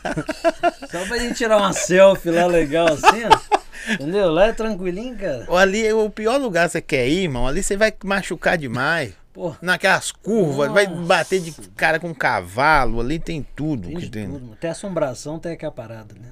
Só 0.91 1.03
pra 1.07 1.17
gente 1.17 1.33
tirar 1.33 1.57
uma 1.57 1.73
selfie 1.73 2.29
lá 2.29 2.45
legal 2.45 2.87
assim, 2.87 3.23
ó. 3.25 3.93
Entendeu? 3.93 4.31
Lá 4.31 4.45
é 4.45 4.53
tranquilinho, 4.53 5.17
cara. 5.17 5.47
Ali 5.57 5.83
é 5.83 5.91
o 5.93 6.07
pior 6.07 6.37
lugar 6.37 6.67
que 6.67 6.73
você 6.73 6.81
quer 6.81 7.07
ir, 7.07 7.23
irmão. 7.23 7.47
Ali 7.47 7.63
você 7.63 7.75
vai 7.75 7.91
machucar 8.03 8.55
demais. 8.55 9.13
Pô, 9.33 9.55
Naquelas 9.59 10.11
curvas, 10.11 10.71
vai 10.71 10.85
Nossa. 10.85 11.01
bater 11.01 11.41
de 11.41 11.51
cara 11.75 11.99
com 11.99 12.13
cavalo. 12.13 13.01
Ali 13.01 13.17
tem 13.17 13.43
tudo. 13.55 13.87
tem 13.87 13.97
que 13.97 14.09
tem. 14.09 14.29
tudo. 14.29 14.55
Tem 14.57 14.69
assombração, 14.69 15.39
tem 15.39 15.53
aqui 15.53 15.65
a 15.65 15.71
parada, 15.71 16.13
né? 16.13 16.29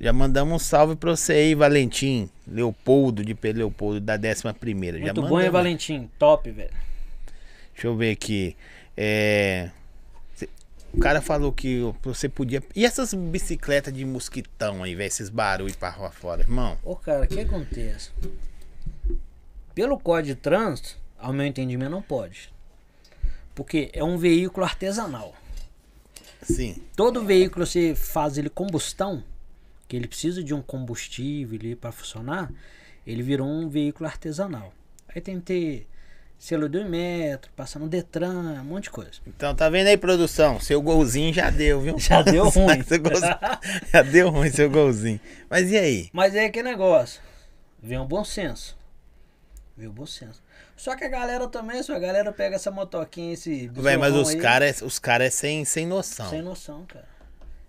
Já 0.00 0.14
mandamos 0.14 0.54
um 0.54 0.58
salve 0.58 0.96
pra 0.96 1.10
você 1.10 1.34
aí, 1.34 1.54
Valentim. 1.54 2.30
Leopoldo, 2.48 3.22
de 3.22 3.34
Pedro 3.34 3.58
Leopoldo, 3.58 4.00
da 4.00 4.14
11 4.14 4.54
primeira. 4.58 4.96
Já 4.98 5.12
Muito 5.12 5.22
bom, 5.28 5.38
hein. 5.38 5.50
Valentim? 5.50 6.10
Top, 6.18 6.50
velho. 6.50 6.70
Deixa 7.74 7.88
eu 7.88 7.94
ver 7.94 8.12
aqui. 8.12 8.56
É... 8.96 9.70
O 10.92 10.98
cara 10.98 11.20
falou 11.20 11.52
que 11.52 11.80
você 12.02 12.28
podia. 12.28 12.62
E 12.74 12.84
essas 12.84 13.14
bicicletas 13.14 13.94
de 13.94 14.04
mosquitão 14.04 14.82
aí, 14.82 14.94
velho? 14.94 15.06
Esses 15.06 15.28
barulhos 15.28 15.76
pra 15.76 15.90
rua 15.90 16.10
fora, 16.10 16.42
irmão? 16.42 16.76
Ô, 16.82 16.96
cara, 16.96 17.24
o 17.24 17.28
que 17.28 17.40
acontece? 17.40 18.10
Pelo 19.74 19.98
Código 19.98 20.34
de 20.34 20.40
Trânsito, 20.40 20.98
ao 21.18 21.32
meu 21.32 21.46
entendimento, 21.46 21.90
não 21.90 22.02
pode. 22.02 22.52
Porque 23.54 23.90
é 23.92 24.02
um 24.02 24.18
veículo 24.18 24.64
artesanal. 24.64 25.34
Sim. 26.42 26.82
Todo 26.96 27.24
veículo 27.24 27.66
você 27.66 27.94
faz 27.94 28.36
ele 28.36 28.50
combustão, 28.50 29.22
que 29.86 29.96
ele 29.96 30.08
precisa 30.08 30.42
de 30.42 30.54
um 30.54 30.62
combustível 30.62 31.76
para 31.76 31.92
funcionar, 31.92 32.50
ele 33.06 33.22
virou 33.22 33.46
um 33.46 33.68
veículo 33.68 34.08
artesanal. 34.08 34.72
Aí 35.08 35.20
tem 35.20 35.38
que 35.38 35.46
ter 35.46 35.88
selo 36.40 36.68
do 36.70 36.82
metro, 36.86 37.52
passar 37.54 37.78
no 37.78 37.86
Detran, 37.88 38.60
um 38.60 38.64
monte 38.64 38.84
de 38.84 38.90
coisa. 38.90 39.12
Então 39.26 39.54
tá 39.54 39.68
vendo 39.68 39.88
aí, 39.88 39.96
produção? 39.96 40.58
Seu 40.58 40.80
golzinho 40.80 41.32
já 41.34 41.50
deu, 41.50 41.80
viu? 41.82 41.98
Já 41.98 42.22
deu 42.22 42.48
ruim. 42.50 42.82
Golzinho- 42.82 43.38
já 43.92 44.02
deu 44.02 44.30
ruim 44.30 44.50
seu 44.50 44.70
golzinho. 44.70 45.20
Mas 45.50 45.70
e 45.70 45.76
aí? 45.76 46.08
Mas 46.14 46.34
é 46.34 46.48
que 46.48 46.62
negócio. 46.62 47.20
Vem 47.82 47.98
um 47.98 48.06
bom 48.06 48.24
senso. 48.24 48.76
Vem 49.76 49.86
um 49.88 49.92
bom 49.92 50.06
senso. 50.06 50.42
Só 50.76 50.96
que 50.96 51.04
a 51.04 51.08
galera 51.08 51.46
também, 51.46 51.82
se 51.82 51.92
a 51.92 51.98
galera 51.98 52.32
pega 52.32 52.56
essa 52.56 52.70
motoquinha, 52.70 53.34
esse. 53.34 53.68
Véi, 53.68 53.98
mas 53.98 54.14
os 54.14 54.34
caras 54.34 54.80
os 54.80 54.98
cara 54.98 55.24
é 55.26 55.30
sem, 55.30 55.62
sem 55.66 55.86
noção. 55.86 56.28
Sem 56.30 56.40
noção, 56.40 56.86
cara. 56.86 57.06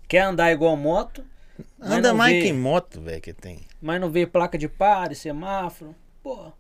Quer 0.08 0.22
andar 0.22 0.50
igual 0.52 0.78
moto, 0.78 1.24
Anda 1.80 2.14
mais 2.14 2.34
vê- 2.36 2.42
que 2.44 2.54
moto, 2.54 3.02
velho, 3.02 3.22
que 3.22 3.34
tem. 3.34 3.62
mas 3.82 4.00
não 4.00 4.10
vê 4.10 4.26
placa 4.26 4.58
de 4.58 4.68
pare, 4.70 5.14
semáforo. 5.14 5.94
Pô. 6.24 6.52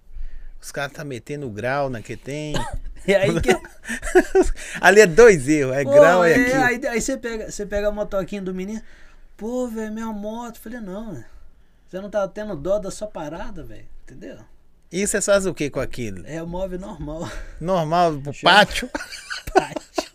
Os 0.61 0.71
caras 0.71 0.93
tá 0.93 1.03
metendo 1.03 1.49
grau 1.49 1.89
na 1.89 2.01
que 2.01 2.15
tem. 2.15 2.53
E 3.07 3.15
aí 3.15 3.41
que. 3.41 3.49
Ali 4.79 5.01
é 5.01 5.07
dois 5.07 5.47
erros, 5.49 5.75
é 5.75 5.83
Pô, 5.83 5.89
grau 5.89 6.23
e 6.23 6.31
é, 6.31 6.35
aqui. 6.35 6.53
aí, 6.85 6.87
aí 6.93 7.01
você 7.01 7.17
pega, 7.17 7.49
você 7.49 7.65
pega 7.65 7.87
a 7.87 7.91
motoquinha 7.91 8.43
do 8.43 8.53
menino. 8.53 8.79
Pô, 9.35 9.67
velho, 9.67 9.91
minha 9.91 10.05
moto. 10.13 10.59
Falei, 10.59 10.79
não, 10.79 11.13
velho. 11.13 11.25
Você 11.87 11.99
não 11.99 12.11
tá 12.11 12.27
tendo 12.27 12.55
dó 12.55 12.77
da 12.77 12.91
sua 12.91 13.07
parada, 13.07 13.63
velho. 13.63 13.87
Entendeu? 14.03 14.37
E 14.91 15.07
você 15.07 15.19
faz 15.19 15.47
o 15.47 15.53
que 15.55 15.71
com 15.71 15.79
aquilo? 15.79 16.23
É 16.27 16.43
o 16.43 16.47
móvel 16.47 16.77
normal. 16.79 17.27
Normal 17.59 18.19
pro 18.19 18.33
pátio? 18.43 18.87
Pátio. 19.51 20.11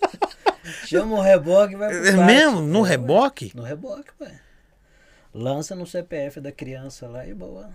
Chama 0.87 1.17
o 1.17 1.21
reboque 1.21 1.75
e 1.75 1.77
vai 1.77 1.89
pro 1.89 1.99
É 2.07 2.13
pátio. 2.13 2.25
mesmo? 2.25 2.61
No 2.61 2.83
reboque? 2.83 3.51
No 3.53 3.65
reboque, 3.65 4.11
ué. 4.21 4.41
Lança 5.35 5.75
no 5.75 5.87
CPF 5.89 6.41
da 6.41 6.53
criança 6.53 7.09
lá 7.09 7.27
e 7.27 7.35
boa. 7.35 7.71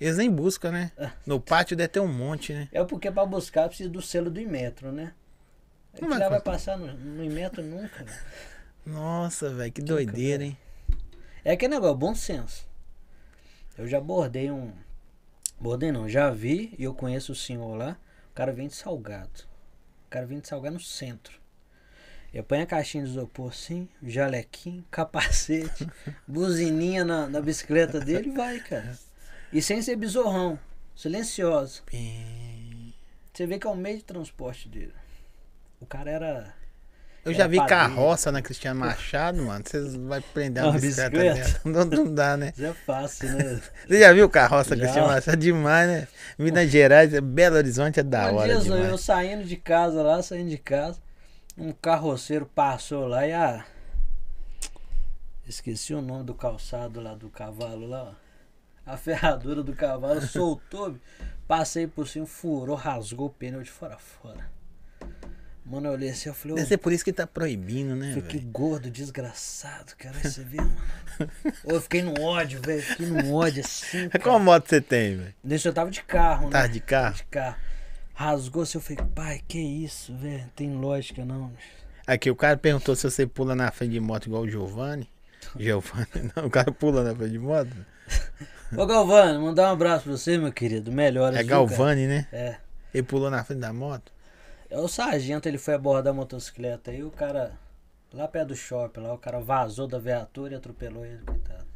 Eles 0.00 0.16
nem 0.18 0.30
buscam, 0.30 0.70
né? 0.72 0.92
No 1.24 1.40
pátio 1.40 1.76
deve 1.76 1.88
ter 1.88 2.00
um 2.00 2.12
monte, 2.12 2.52
né? 2.52 2.68
É 2.72 2.84
porque 2.84 3.10
pra 3.10 3.24
buscar 3.24 3.68
precisa 3.68 3.88
do 3.88 4.02
selo 4.02 4.30
do 4.30 4.40
Inmetro, 4.40 4.92
né? 4.92 5.14
Lá 6.00 6.18
que- 6.20 6.28
vai 6.28 6.40
passar 6.40 6.76
no, 6.76 6.92
no 6.92 7.24
Inmetro 7.24 7.62
nunca, 7.62 8.04
velho. 8.04 8.18
Nossa, 8.84 9.48
velho, 9.54 9.72
que 9.72 9.80
doideira, 9.82 10.44
hein? 10.44 10.56
É 11.44 11.52
aquele 11.52 11.74
negócio, 11.74 11.96
bom 11.96 12.14
senso. 12.14 12.68
Eu 13.78 13.86
já 13.88 14.00
bordei 14.00 14.50
um. 14.50 14.72
Bordei 15.58 15.90
não, 15.90 16.08
já 16.08 16.30
vi 16.30 16.74
e 16.78 16.84
eu 16.84 16.94
conheço 16.94 17.32
o 17.32 17.36
senhor 17.36 17.74
lá. 17.74 17.96
O 18.30 18.34
cara 18.34 18.52
vem 18.52 18.68
de 18.68 18.74
salgado. 18.74 19.40
O 20.06 20.10
cara 20.10 20.26
vem 20.26 20.38
de 20.40 20.46
salgado 20.48 20.74
no 20.74 20.80
centro. 20.80 21.40
Eu 22.34 22.44
ponho 22.44 22.62
a 22.62 22.66
caixinha 22.66 23.02
de 23.04 23.10
isopor 23.10 23.48
assim, 23.50 23.88
jalequinho, 24.02 24.84
capacete, 24.90 25.88
buzininha 26.28 27.02
na, 27.04 27.26
na 27.26 27.40
bicicleta 27.40 27.98
dele 27.98 28.28
e 28.28 28.32
vai, 28.32 28.58
cara. 28.60 28.98
E 29.52 29.62
sem 29.62 29.80
ser 29.82 29.96
besorrão, 29.96 30.58
silenciosa. 30.94 31.80
Você 33.32 33.46
vê 33.46 33.58
que 33.58 33.66
é 33.66 33.70
o 33.70 33.76
meio 33.76 33.98
de 33.98 34.04
transporte 34.04 34.68
dele. 34.68 34.92
O 35.80 35.86
cara 35.86 36.10
era. 36.10 36.54
Eu 37.24 37.34
já 37.34 37.46
vi 37.48 37.56
padeiro. 37.56 37.80
carroça 37.80 38.30
na 38.30 38.40
Cristiano 38.40 38.78
Machado, 38.80 39.42
mano. 39.42 39.62
Vocês 39.66 39.96
vão 39.96 40.22
prender 40.32 40.62
uma 40.62 40.70
Uma 40.70 40.78
bicicleta 40.78 41.34
bicicleta? 41.34 41.60
Não, 41.68 41.84
não 41.84 42.14
dá, 42.14 42.36
né? 42.36 42.52
Isso 42.56 42.64
é 42.64 42.72
fácil, 42.72 43.28
né? 43.32 43.60
Você 43.86 43.98
já 43.98 44.12
viu 44.12 44.30
carroça 44.30 44.76
Já. 44.76 44.82
Cristiano 44.82 45.08
Machado? 45.08 45.36
Demais, 45.36 45.88
né? 45.88 46.08
Minas 46.38 46.70
Gerais, 46.70 47.18
Belo 47.20 47.56
Horizonte 47.56 47.98
é 47.98 48.02
da 48.04 48.30
Um 48.32 48.36
hora 48.36 48.58
dia 48.60 48.70
eu 48.70 48.76
demais. 48.76 49.00
saindo 49.00 49.44
de 49.44 49.56
casa 49.56 50.02
lá, 50.02 50.22
saindo 50.22 50.48
de 50.50 50.58
casa, 50.58 51.00
um 51.58 51.72
carroceiro 51.72 52.46
passou 52.46 53.06
lá 53.08 53.26
e 53.26 53.32
a. 53.32 53.66
Esqueci 55.48 55.94
o 55.94 56.00
nome 56.00 56.24
do 56.24 56.34
calçado 56.34 57.00
lá 57.00 57.14
do 57.14 57.28
cavalo 57.28 57.86
lá, 57.88 58.04
ó. 58.04 58.25
A 58.86 58.96
ferradura 58.96 59.62
do 59.64 59.74
cavalo 59.74 60.20
soltou, 60.22 60.96
passei 61.48 61.86
por 61.88 62.06
cima, 62.06 62.24
furou, 62.26 62.76
rasgou 62.76 63.26
o 63.26 63.30
pneu 63.30 63.62
de 63.62 63.70
fora 63.70 63.96
a 63.96 63.98
fora. 63.98 64.48
Mano, 65.64 65.88
eu 65.88 65.92
olhei 65.94 66.10
assim, 66.10 66.28
eu 66.28 66.34
falei, 66.34 66.54
Deve 66.54 66.68
ser 66.68 66.76
por 66.76 66.92
isso 66.92 67.04
que 67.04 67.12
tá 67.12 67.26
proibindo, 67.26 67.96
né, 67.96 68.14
que 68.14 68.20
velho? 68.38 68.46
gordo, 68.52 68.88
desgraçado, 68.88 69.96
cara. 69.98 70.14
Você 70.22 70.44
vê, 70.44 70.58
mano. 70.58 70.76
Eu 71.64 71.80
fiquei 71.80 72.02
no 72.02 72.20
ódio, 72.22 72.60
velho. 72.62 72.80
Fiquei 72.80 73.06
no 73.06 73.34
ódio 73.34 73.64
assim. 73.64 74.08
Qual 74.22 74.34
Cara. 74.34 74.38
moto 74.38 74.68
você 74.68 74.80
tem, 74.80 75.16
velho? 75.16 75.34
Deixa 75.42 75.68
eu 75.68 75.72
tava 75.72 75.90
de 75.90 76.04
carro, 76.04 76.48
Tá 76.50 76.62
né? 76.62 76.68
de 76.68 76.78
carro? 76.78 77.16
De 77.16 77.24
carro. 77.24 77.56
Rasgou 78.14 78.62
assim, 78.62 78.78
eu 78.78 78.82
falei, 78.82 79.04
pai, 79.12 79.40
que 79.48 79.58
isso, 79.58 80.16
velho? 80.16 80.48
Tem 80.54 80.72
lógica 80.72 81.24
não. 81.24 81.52
Aqui, 82.06 82.30
o 82.30 82.36
cara 82.36 82.56
perguntou 82.56 82.94
se 82.94 83.02
você 83.10 83.26
pula 83.26 83.56
na 83.56 83.68
frente 83.72 83.90
de 83.90 84.00
moto 84.00 84.26
igual 84.26 84.42
o 84.42 84.48
Giovanni. 84.48 85.10
Giovanni, 85.58 86.30
não, 86.36 86.46
o 86.46 86.50
cara 86.50 86.70
pula 86.70 87.02
na 87.02 87.12
frente 87.12 87.32
de 87.32 87.38
moto. 87.40 87.76
Ô 88.74 88.86
Galvani, 88.86 89.38
mandar 89.38 89.68
um 89.68 89.72
abraço 89.72 90.04
pra 90.04 90.12
você, 90.12 90.38
meu 90.38 90.52
querido. 90.52 90.90
Melhoras. 90.90 91.38
É 91.38 91.42
viu, 91.42 91.48
cara? 91.48 91.66
Galvani, 91.66 92.06
né? 92.06 92.26
É. 92.32 92.56
Ele 92.92 93.02
pulou 93.02 93.30
na 93.30 93.44
frente 93.44 93.60
da 93.60 93.72
moto. 93.72 94.12
É 94.68 94.78
o 94.78 94.88
sargento, 94.88 95.48
ele 95.48 95.58
foi 95.58 95.74
abordar 95.74 96.12
a 96.12 96.16
motocicleta 96.16 96.90
aí, 96.90 97.04
o 97.04 97.10
cara. 97.10 97.52
Lá 98.12 98.26
perto 98.26 98.48
do 98.48 98.56
shopping, 98.56 99.00
lá 99.00 99.12
o 99.12 99.18
cara 99.18 99.40
vazou 99.40 99.86
da 99.86 99.98
viatura 99.98 100.54
e 100.54 100.56
atropelou 100.56 101.04
ele, 101.04 101.20
coitado. 101.24 101.66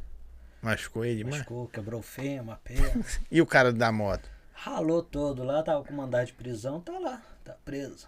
Machucou 0.61 1.05
ele 1.05 1.17
demais. 1.17 1.37
Machucou, 1.37 1.67
quebrou 1.67 1.99
o 1.99 2.03
fêmur, 2.03 2.53
a 2.53 2.57
perna. 2.57 3.05
E 3.29 3.41
o 3.41 3.45
cara 3.45 3.71
da 3.71 3.91
moto? 3.91 4.29
Ralou 4.53 5.03
todo 5.03 5.43
lá, 5.43 5.61
tava 5.61 5.83
com 5.83 5.93
mandado 5.93 6.25
de 6.25 6.33
prisão, 6.33 6.79
tá 6.79 6.97
lá, 6.97 7.21
tá 7.43 7.55
preso. 7.65 8.07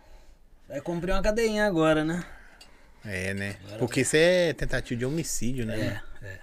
Vai 0.67 0.81
cumprir 0.81 1.11
uma 1.11 1.21
cadeinha 1.21 1.65
agora, 1.65 2.03
né? 2.03 2.23
É, 3.05 3.33
né? 3.33 3.57
Porque 3.77 4.01
isso 4.01 4.15
é 4.15 4.53
tentativa 4.53 4.97
de 4.97 5.05
homicídio, 5.05 5.65
né? 5.65 5.79
É, 5.79 5.85
mano? 5.85 6.01
é. 6.21 6.39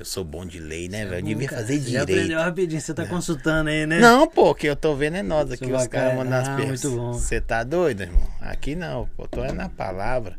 Eu 0.00 0.06
sou 0.06 0.24
bom 0.24 0.46
de 0.46 0.58
lei, 0.58 0.88
né, 0.88 1.04
velho? 1.04 1.18
Eu 1.18 1.22
devia 1.22 1.46
fazer 1.46 1.78
você 1.78 1.90
Já 1.90 2.02
aprendeu 2.04 2.22
direito. 2.24 2.42
rapidinho, 2.42 2.80
você 2.80 2.94
tá 2.94 3.04
consultando 3.04 3.68
aí, 3.68 3.84
né? 3.84 3.98
Não, 4.00 4.26
pô, 4.26 4.54
que 4.54 4.66
eu 4.66 4.74
tô 4.74 4.96
vendo 4.96 5.18
é 5.18 5.22
nós 5.22 5.52
aqui, 5.52 5.66
Seu 5.66 5.76
os 5.76 5.86
caras 5.88 6.16
mandando 6.16 6.36
as 6.36 6.48
Ah, 6.48 6.56
perguntas. 6.56 6.84
muito 6.84 6.96
bom. 6.98 7.12
Você 7.12 7.38
tá 7.38 7.62
doido, 7.62 8.04
irmão? 8.04 8.26
Aqui 8.40 8.74
não, 8.74 9.06
pô, 9.14 9.28
tô 9.28 9.44
é 9.44 9.52
na 9.52 9.68
palavra. 9.68 10.38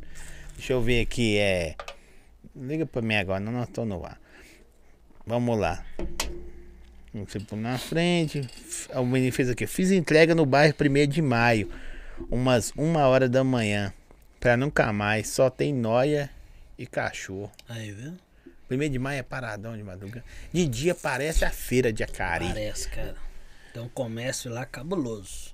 Deixa 0.58 0.74
eu 0.74 0.82
ver 0.82 1.02
aqui, 1.02 1.38
é. 1.38 1.76
Liga 2.56 2.88
pra 2.88 3.04
mim 3.04 3.14
agora, 3.14 3.40
não, 3.40 3.52
não 3.52 3.64
tô 3.68 3.86
no 3.86 4.04
ar. 4.04 4.20
Vamos 5.28 5.60
lá. 5.60 5.86
Você 7.14 7.40
pôr 7.40 7.56
na 7.56 7.78
frente. 7.78 8.42
O 8.96 9.06
menino 9.06 9.32
fez 9.32 9.48
aqui. 9.48 9.68
Fiz 9.68 9.92
entrega 9.92 10.34
no 10.34 10.44
bairro 10.44 10.74
1 10.74 11.08
de 11.08 11.22
maio. 11.22 11.70
Umas 12.32 12.74
uma 12.76 13.06
hora 13.06 13.30
da 13.30 13.44
manhã. 13.44 13.94
Pra 14.40 14.58
nunca 14.58 14.92
mais. 14.92 15.30
Só 15.30 15.52
tem 15.52 15.72
noia 15.72 16.32
e 16.80 16.88
cachorro. 16.88 17.52
Aí, 17.70 17.92
viu? 17.92 18.14
1 18.72 18.90
de 18.90 19.00
maio 19.00 19.20
é 19.20 19.24
paradão 19.24 19.76
de 19.76 19.84
madrugada. 19.84 20.24
De 20.54 20.68
dia 20.68 20.96
parece 20.96 21.44
a 21.46 21.52
feira 21.52 21.92
de 21.92 22.04
Acari. 22.04 22.48
Parece, 22.48 22.88
cara. 22.90 23.16
Tem 23.74 23.82
um 23.82 23.90
comércio 23.90 24.52
lá 24.52 24.66
cabuloso. 24.66 25.54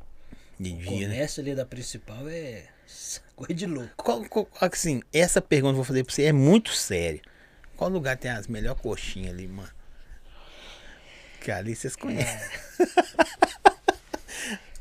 De 0.59 0.71
O 0.73 0.77
dia, 0.77 1.07
né? 1.07 1.13
comércio 1.15 1.41
ali 1.41 1.53
da 1.55 1.65
principal 1.65 2.27
é 2.29 2.65
coisa 3.35 3.53
de 3.53 3.65
louco. 3.65 3.91
Qual, 3.97 4.23
qual- 4.25 4.47
assim, 4.61 5.01
essa 5.13 5.41
pergunta 5.41 5.73
que 5.73 5.79
eu 5.79 5.83
vou 5.83 5.83
fazer 5.85 6.03
pra 6.03 6.13
você 6.13 6.23
é 6.23 6.31
muito 6.33 6.71
séria. 6.73 7.21
Qual 7.75 7.89
lugar 7.89 8.17
tem 8.17 8.31
as 8.31 8.47
melhores 8.47 8.81
coxinhas 8.81 9.33
ali, 9.33 9.47
mano? 9.47 9.69
Que 11.41 11.51
ali 11.51 11.75
vocês 11.75 11.95
conhecem. 11.95 12.49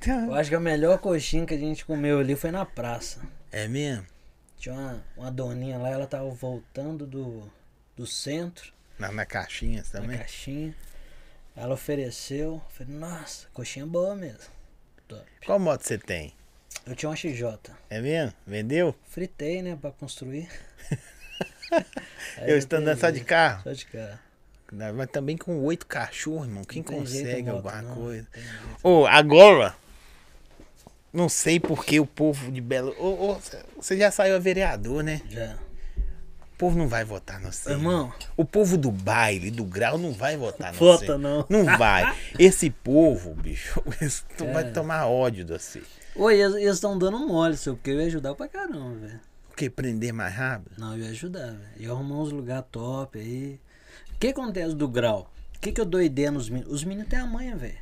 Tem 0.01 0.15
Eu 0.27 0.35
acho 0.35 0.49
que 0.51 0.57
a 0.57 0.61
melhor 0.61 0.99
coxinha 0.99 1.45
que 1.47 1.55
a 1.55 1.59
gente 1.59 1.85
comeu 1.85 2.19
ali 2.21 2.37
foi 2.37 2.51
na 2.51 2.65
praça. 2.65 3.21
É 3.51 3.67
mesmo? 3.67 4.07
Tinha 4.59 4.75
uma, 4.75 5.05
uma 5.17 5.31
doninha 5.31 5.79
lá, 5.79 5.91
ela 5.91 6.07
tava 6.07 6.29
voltando 6.31 7.07
do, 7.07 7.51
do 7.97 8.07
centro, 8.07 8.73
Na, 8.99 9.11
na 9.11 9.25
caixinha 9.25 9.83
na 9.83 10.01
também? 10.01 10.19
caixinha. 10.19 10.75
Ela 11.57 11.75
ofereceu. 11.75 12.55
Eu 12.55 12.63
Falei, 12.69 12.95
nossa, 12.95 13.47
coxinha 13.53 13.87
boa 13.87 14.15
mesmo. 14.15 14.51
Top. 15.09 15.25
Qual 15.45 15.59
moto 15.59 15.83
você 15.83 15.97
tem? 15.97 16.35
Eu 16.87 16.95
tinha 16.95 17.09
uma 17.09 17.17
XJ. 17.17 17.59
É 17.89 18.01
mesmo? 18.01 18.33
Vendeu? 18.47 18.95
Fritei, 19.09 19.63
né, 19.63 19.77
pra 19.81 19.91
construir. 19.91 20.49
Eu 22.47 22.59
estou 22.59 22.79
andando 22.79 22.99
só 22.99 23.11
de 23.11 23.25
carro. 23.25 23.63
Só 23.63 23.73
de 23.73 23.87
carro. 23.87 24.19
Mas 24.73 25.11
também 25.11 25.37
com 25.37 25.59
oito 25.65 25.87
cachorros, 25.87 26.47
irmão. 26.47 26.65
Quem 26.65 26.83
consegue 26.83 27.43
moto, 27.45 27.57
alguma 27.57 27.83
não, 27.83 27.95
coisa? 27.95 28.27
Ô, 28.83 29.07
agora. 29.07 29.75
Não 31.13 31.29
sei 31.29 31.59
por 31.59 31.85
que 31.85 31.99
o 31.99 32.07
povo 32.07 32.53
de 32.53 32.61
Belo. 32.61 32.95
Ô, 32.99 33.31
ô, 33.31 33.41
você 33.77 33.97
já 33.97 34.11
saiu 34.11 34.37
a 34.37 34.39
vereador, 34.39 35.03
né? 35.03 35.23
Já. 35.31 35.57
O 36.57 36.59
povo 36.59 36.79
não 36.79 36.89
vai 36.89 37.05
votar 37.05 37.39
no 37.39 37.53
você. 37.53 37.71
Irmão, 37.73 38.11
O 38.35 38.43
povo 38.45 38.79
do 38.79 38.91
baile, 38.91 39.51
do 39.51 39.63
grau, 39.63 39.99
não 39.99 40.13
vai 40.13 40.39
votar 40.39 40.73
no 40.73 40.79
Vota 40.79 41.05
você. 41.05 41.19
não. 41.19 41.45
Não 41.51 41.65
vai. 41.77 42.17
Esse 42.39 42.71
povo, 42.71 43.35
bicho, 43.35 43.83
tu 44.39 44.47
vai 44.47 44.65
É. 44.65 44.71
tomar 44.71 45.07
ódio 45.07 45.45
de 45.45 45.53
você. 45.53 45.83
oi, 46.15 46.41
eles 46.41 46.75
estão 46.77 46.99
dando 46.99 47.19
mole, 47.19 47.59
seu, 47.59 47.75
porque 47.77 47.91
eu 47.91 48.01
ia 48.01 48.07
ajudar 48.07 48.35
pra 48.35 48.49
caramba, 48.49 48.95
velho. 49.07 49.21
Porque 49.49 49.69
prender 49.69 50.15
mais 50.15 50.35
rápido? 50.35 50.73
Não, 50.79 50.97
eu 50.97 51.05
ia 51.05 51.11
ajudar, 51.11 51.47
velho. 51.53 51.61
Ia 51.79 51.91
arrumar 51.91 52.17
uns 52.23 52.33
lugares 52.33 52.65
top 52.73 53.19
aí. 53.19 53.61
O 54.15 54.19
que 54.19 54.29
acontece 54.29 54.75
do 54.75 54.89
grau? 54.89 55.31
O 55.57 55.59
que, 55.61 55.73
que 55.73 55.81
eu 55.81 55.85
dou 55.85 56.01
ideia 56.01 56.31
nos 56.31 56.49
meninos? 56.49 56.73
Os 56.73 56.85
meninos 56.85 57.09
têm 57.11 57.19
a 57.19 57.27
manha, 57.27 57.55
velho. 57.55 57.79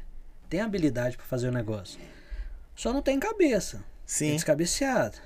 Tem 0.51 0.61
habilidade 0.61 1.17
pra 1.17 1.27
fazer 1.27 1.49
o 1.49 1.53
negócio. 1.53 2.01
Só 2.75 2.93
não 2.93 3.03
tem 3.03 3.21
cabeça. 3.21 3.77
É 3.77 3.81
Sim. 4.05 4.33
descabeceado. 4.33 5.17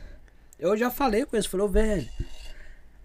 Eu 0.59 0.77
já 0.77 0.91
falei 0.91 1.25
com 1.25 1.35
eles, 1.35 1.47
falou, 1.47 1.69
velho, 1.69 2.07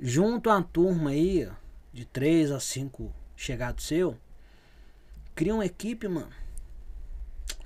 junto 0.06 0.50
a 0.50 0.62
turma 0.62 1.12
aí, 1.12 1.50
de 1.94 2.04
3 2.04 2.52
a 2.52 2.60
5 2.60 3.10
chegados 3.38 3.86
seu, 3.86 4.18
cria 5.34 5.56
uma 5.56 5.66
equipe, 5.66 6.10
mano. 6.10 6.30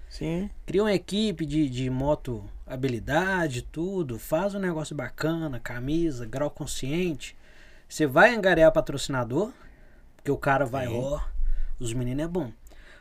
Sim. 0.07 0.47
Cria 0.63 0.83
uma 0.83 0.93
equipe 0.93 1.47
de, 1.47 1.67
de 1.67 1.89
moto 1.89 2.47
habilidade, 2.63 3.63
tudo. 3.63 4.19
Faz 4.19 4.53
um 4.53 4.59
negócio 4.59 4.95
bacana, 4.95 5.59
camisa, 5.59 6.27
grau 6.27 6.51
consciente. 6.51 7.35
Você 7.89 8.05
vai 8.05 8.35
angariar 8.35 8.71
patrocinador, 8.71 9.51
porque 10.15 10.29
o 10.29 10.37
cara 10.37 10.63
vai, 10.63 10.87
Sim. 10.87 10.95
ó, 10.95 11.19
os 11.79 11.91
meninos 11.91 12.23
é 12.23 12.27
bom. 12.27 12.51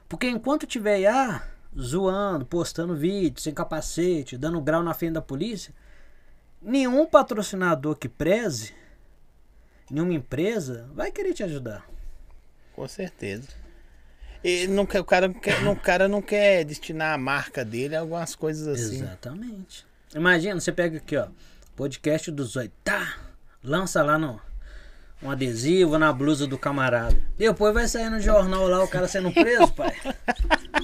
Porque 0.08 0.30
enquanto 0.30 0.66
tiver 0.66 0.94
aí, 0.94 1.06
ah, 1.06 1.46
zoando, 1.78 2.46
postando 2.46 2.96
vídeo, 2.96 3.40
sem 3.40 3.52
capacete, 3.52 4.38
dando 4.38 4.62
grau 4.62 4.82
na 4.82 4.94
frente 4.94 5.12
da 5.12 5.22
polícia, 5.22 5.74
nenhum 6.62 7.04
patrocinador 7.04 7.96
que 7.96 8.08
preze, 8.08 8.72
nenhuma 9.90 10.14
empresa, 10.14 10.88
vai 10.94 11.10
querer 11.10 11.32
te 11.34 11.42
ajudar. 11.42 11.86
Com 12.74 12.86
certeza. 12.86 13.48
E 14.44 14.66
não 14.66 14.86
quer, 14.86 15.00
o, 15.00 15.04
cara 15.04 15.28
não 15.28 15.34
quer, 15.34 15.62
não- 15.62 15.72
o 15.72 15.80
cara 15.80 16.08
não 16.08 16.22
quer 16.22 16.64
destinar 16.64 17.14
a 17.14 17.18
marca 17.18 17.64
dele 17.64 17.96
a 17.96 18.00
algumas 18.00 18.34
coisas 18.34 18.68
assim. 18.68 18.96
Exatamente. 19.02 19.84
Imagina, 20.14 20.60
você 20.60 20.70
pega 20.70 20.98
aqui, 20.98 21.16
ó, 21.16 21.28
podcast 21.74 22.30
dos 22.30 22.54
oito, 22.56 22.72
tá? 22.84 23.16
Lança 23.62 24.02
lá 24.02 24.18
no 24.18 24.40
um 25.22 25.30
adesivo 25.30 25.98
na 25.98 26.12
blusa 26.12 26.46
do 26.46 26.58
camarada. 26.58 27.16
Depois 27.38 27.72
vai 27.72 27.88
sair 27.88 28.10
no 28.10 28.20
jornal 28.20 28.68
lá 28.68 28.84
o 28.84 28.88
cara 28.88 29.08
sendo 29.08 29.32
preso, 29.32 29.72
pai. 29.72 29.94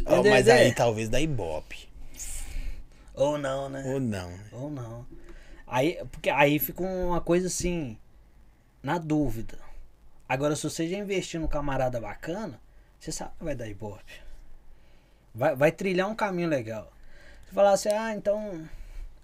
Entendeu? 0.00 0.32
mas 0.32 0.48
aí 0.48 0.74
talvez 0.74 1.08
da 1.08 1.20
Ibope. 1.20 1.88
Ou 3.14 3.36
não, 3.36 3.68
né? 3.68 3.82
Ou 3.86 4.00
não. 4.00 4.28
né? 4.30 4.44
Ou 4.52 4.70
não. 4.70 5.06
Aí, 5.66 5.98
porque 6.10 6.30
aí 6.30 6.58
fica 6.58 6.82
uma 6.82 7.20
coisa 7.20 7.48
assim, 7.48 7.98
na 8.88 8.96
dúvida. 8.96 9.58
Agora, 10.26 10.56
se 10.56 10.62
você 10.62 10.88
já 10.88 10.96
investir 10.96 11.38
num 11.38 11.46
camarada 11.46 12.00
bacana, 12.00 12.58
você 12.98 13.12
sabe 13.12 13.32
que 13.36 13.44
vai 13.44 13.54
dar 13.54 13.68
ibope. 13.68 14.22
Vai, 15.34 15.54
vai 15.54 15.70
trilhar 15.70 16.08
um 16.08 16.14
caminho 16.14 16.48
legal. 16.48 16.90
Você 17.44 17.54
falar 17.54 17.72
assim, 17.72 17.90
ah, 17.90 18.14
então. 18.14 18.66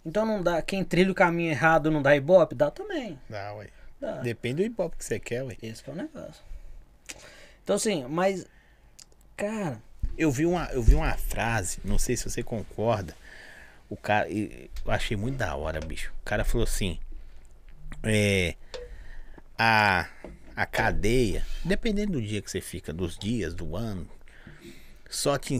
Então 0.04 0.26
não 0.26 0.42
dá. 0.42 0.60
Quem 0.60 0.84
trilha 0.84 1.10
o 1.10 1.14
caminho 1.14 1.50
errado 1.50 1.90
não 1.90 2.02
dá 2.02 2.14
ibope? 2.14 2.54
Dá 2.54 2.70
também. 2.70 3.18
Dá, 3.26 3.54
ué. 3.54 3.68
Dá. 3.98 4.20
Depende 4.20 4.56
do 4.56 4.62
Ibope 4.62 4.98
que 4.98 5.04
você 5.04 5.18
quer, 5.18 5.42
ué. 5.42 5.56
Esse 5.62 5.82
que 5.82 5.88
é 5.88 5.92
o 5.94 5.96
negócio. 5.96 6.44
Então 7.62 7.76
assim, 7.76 8.04
mas. 8.06 8.46
Cara, 9.34 9.80
Eu 10.18 10.30
vi 10.30 10.44
uma, 10.44 10.66
eu 10.72 10.82
vi 10.82 10.94
uma 10.94 11.16
frase, 11.16 11.78
não 11.82 11.98
sei 11.98 12.16
se 12.18 12.28
você 12.28 12.42
concorda. 12.42 13.16
O 13.88 13.96
cara, 13.96 14.28
eu 14.30 14.68
achei 14.86 15.16
muito 15.16 15.38
da 15.38 15.56
hora, 15.56 15.80
bicho. 15.80 16.12
O 16.20 16.24
cara 16.24 16.44
falou 16.44 16.64
assim: 16.64 16.98
é, 18.02 18.54
a, 19.58 20.08
a 20.56 20.66
cadeia, 20.66 21.46
dependendo 21.64 22.12
do 22.12 22.22
dia 22.22 22.42
que 22.42 22.50
você 22.50 22.60
fica, 22.60 22.92
dos 22.92 23.16
dias, 23.16 23.54
do 23.54 23.76
ano, 23.76 24.08
só 25.08 25.38
te, 25.38 25.58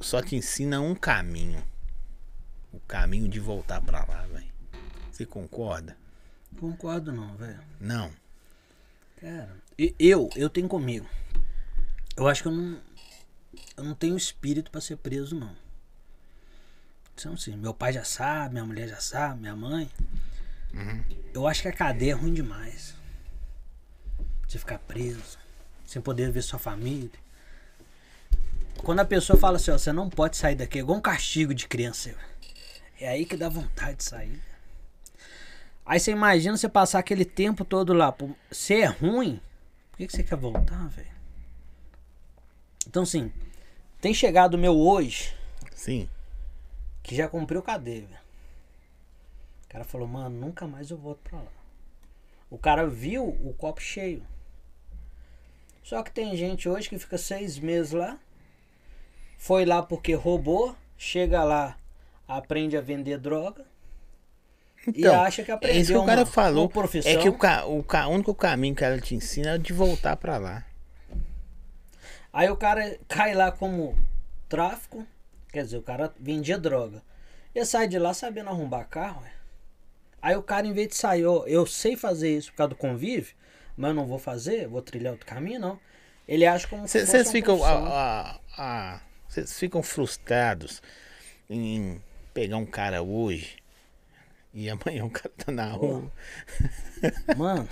só 0.00 0.22
te 0.22 0.36
ensina 0.36 0.80
um 0.80 0.94
caminho. 0.94 1.62
O 2.72 2.80
caminho 2.80 3.28
de 3.28 3.38
voltar 3.38 3.80
pra 3.80 4.04
lá, 4.04 4.26
velho. 4.26 4.46
Você 5.10 5.24
concorda? 5.24 5.96
concordo 6.58 7.12
não, 7.12 7.36
velho. 7.36 7.60
Não. 7.78 8.10
Cara, 9.20 9.56
eu, 9.98 10.30
eu 10.34 10.48
tenho 10.48 10.68
comigo. 10.68 11.06
Eu 12.16 12.26
acho 12.26 12.42
que 12.42 12.48
eu 12.48 12.52
não. 12.52 12.80
Eu 13.76 13.84
não 13.84 13.94
tenho 13.94 14.16
espírito 14.16 14.70
pra 14.70 14.80
ser 14.80 14.96
preso, 14.96 15.38
não. 15.38 15.54
Então, 17.14 17.34
assim, 17.34 17.56
meu 17.56 17.74
pai 17.74 17.92
já 17.92 18.04
sabe, 18.04 18.54
minha 18.54 18.64
mulher 18.64 18.88
já 18.88 19.00
sabe, 19.00 19.40
minha 19.40 19.56
mãe. 19.56 19.90
Eu 21.32 21.46
acho 21.46 21.62
que 21.62 21.68
a 21.68 21.72
cadeia 21.72 22.12
é 22.12 22.14
ruim 22.14 22.34
demais. 22.34 22.94
Você 24.46 24.58
ficar 24.58 24.78
preso, 24.78 25.38
sem 25.84 26.00
poder 26.00 26.30
ver 26.30 26.42
sua 26.42 26.58
família. 26.58 27.10
Quando 28.78 29.00
a 29.00 29.04
pessoa 29.04 29.38
fala 29.38 29.56
assim, 29.56 29.70
ó, 29.70 29.78
você 29.78 29.92
não 29.92 30.08
pode 30.08 30.36
sair 30.36 30.54
daqui, 30.54 30.78
é 30.78 30.80
igual 30.80 30.98
um 30.98 31.02
castigo 31.02 31.54
de 31.54 31.66
criança. 31.66 32.14
É 33.00 33.08
aí 33.08 33.26
que 33.26 33.36
dá 33.36 33.48
vontade 33.48 33.98
de 33.98 34.04
sair. 34.04 34.40
Aí 35.84 36.00
você 36.00 36.10
imagina 36.10 36.56
você 36.56 36.68
passar 36.68 36.98
aquele 36.98 37.24
tempo 37.24 37.64
todo 37.64 37.92
lá. 37.92 38.14
Se 38.50 38.74
é 38.74 38.86
ruim, 38.86 39.40
por 39.90 39.98
que, 39.98 40.06
que 40.06 40.12
você 40.12 40.22
quer 40.22 40.36
voltar, 40.36 40.88
velho? 40.88 41.16
Então, 42.86 43.02
assim, 43.02 43.32
tem 44.00 44.14
chegado 44.14 44.54
o 44.54 44.58
meu 44.58 44.78
hoje, 44.78 45.34
Sim. 45.74 46.08
que 47.02 47.14
já 47.14 47.28
cumpriu 47.28 47.62
cadeia, 47.62 48.06
velho. 48.06 48.20
O 49.64 49.68
cara 49.68 49.84
falou, 49.84 50.06
mano, 50.06 50.38
nunca 50.38 50.66
mais 50.66 50.90
eu 50.90 50.96
volto 50.96 51.18
pra 51.28 51.38
lá. 51.38 51.52
O 52.48 52.56
cara 52.56 52.86
viu 52.86 53.28
o 53.28 53.52
copo 53.54 53.80
cheio. 53.80 54.24
Só 55.86 56.02
que 56.02 56.10
tem 56.10 56.36
gente 56.36 56.68
hoje 56.68 56.88
que 56.88 56.98
fica 56.98 57.16
seis 57.16 57.60
meses 57.60 57.92
lá. 57.92 58.18
Foi 59.38 59.64
lá 59.64 59.80
porque 59.84 60.14
roubou. 60.14 60.74
Chega 60.98 61.44
lá, 61.44 61.76
aprende 62.26 62.76
a 62.76 62.80
vender 62.80 63.18
droga. 63.18 63.64
e 64.88 64.98
Então, 65.00 65.20
acha 65.22 65.44
que 65.44 65.50
É 65.52 65.54
aprendeu 65.54 65.80
isso 65.80 65.92
que 65.92 65.98
o 65.98 66.04
cara 66.04 66.22
uma- 66.22 66.26
falou. 66.26 66.68
uma. 66.74 66.88
É 67.04 67.16
que 67.16 67.28
o, 67.28 67.38
ca, 67.38 67.64
o, 67.66 67.84
ca, 67.84 68.08
o 68.08 68.10
único 68.14 68.34
caminho 68.34 68.74
que 68.74 68.82
ela 68.82 68.98
te 69.00 69.14
ensina 69.14 69.50
é 69.54 69.58
de 69.58 69.72
voltar 69.72 70.16
pra 70.16 70.38
lá. 70.38 70.64
Aí 72.32 72.50
o 72.50 72.56
cara 72.56 72.98
cai 73.06 73.32
lá 73.34 73.52
como 73.52 73.96
tráfico, 74.48 75.06
quer 75.52 75.62
dizer, 75.64 75.76
o 75.76 75.82
cara 75.82 76.12
vendia 76.18 76.58
droga. 76.58 77.00
Ele 77.54 77.64
sai 77.64 77.86
de 77.86 77.98
lá 77.98 78.12
sabendo 78.12 78.50
arrumar 78.50 78.84
carro. 78.86 79.22
Aí 80.20 80.34
o 80.34 80.42
cara, 80.42 80.66
em 80.66 80.72
vez 80.72 80.88
de 80.88 80.96
sair, 80.96 81.24
ó, 81.26 81.44
eu 81.46 81.64
sei 81.64 81.94
fazer 81.96 82.36
isso 82.36 82.50
por 82.50 82.56
causa 82.56 82.70
do 82.70 82.74
convívio, 82.76 83.34
mas 83.76 83.88
eu 83.90 83.94
não 83.94 84.06
vou 84.06 84.18
fazer, 84.18 84.66
vou 84.68 84.82
trilhar 84.82 85.12
outro 85.12 85.26
caminho, 85.26 85.60
não. 85.60 85.78
Ele 86.26 86.44
acha 86.44 86.66
como 86.66 86.88
Vocês 86.88 87.08
uma 87.08 87.32
ficam, 87.32 87.58
vocês 89.28 89.58
ficam 89.58 89.82
frustrados 89.82 90.82
em 91.48 92.00
pegar 92.34 92.56
um 92.56 92.66
cara 92.66 93.02
hoje 93.02 93.56
e 94.52 94.68
amanhã 94.70 95.04
o 95.04 95.10
cara 95.10 95.30
tá 95.36 95.52
na 95.52 95.68
rua. 95.70 96.10
Mano, 97.36 97.68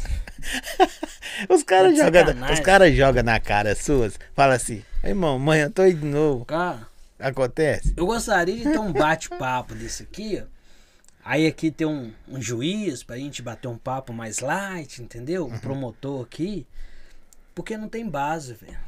Os 1.48 1.62
caras 1.62 1.96
Tá 1.96 2.04
jogam 2.04 2.24
caras 2.60 2.94
jogam 2.94 3.22
na 3.22 3.40
cara 3.40 3.74
suas, 3.74 4.18
fala 4.34 4.54
assim, 4.54 4.84
irmão, 5.02 5.36
amanhã 5.36 5.64
eu 5.64 5.70
tô 5.70 5.82
aí 5.82 5.94
de 5.94 6.04
novo. 6.04 6.44
cara, 6.44 6.86
Acontece? 7.18 7.94
eu 7.96 8.06
gostaria 8.06 8.56
de 8.56 8.64
ter 8.64 8.78
um 8.78 8.92
bate-papo 8.92 9.74
desse 9.74 10.02
aqui, 10.02 10.42
ó. 10.42 10.53
Aí 11.24 11.46
aqui 11.46 11.70
tem 11.70 11.86
um, 11.86 12.12
um 12.28 12.40
juiz 12.40 13.02
pra 13.02 13.16
gente 13.16 13.40
bater 13.40 13.66
um 13.66 13.78
papo 13.78 14.12
mais 14.12 14.40
light, 14.40 15.00
entendeu? 15.00 15.46
Uhum. 15.46 15.54
Um 15.54 15.58
promotor 15.58 16.22
aqui. 16.22 16.66
Porque 17.54 17.78
não 17.78 17.88
tem 17.88 18.06
base, 18.06 18.52
velho. 18.52 18.78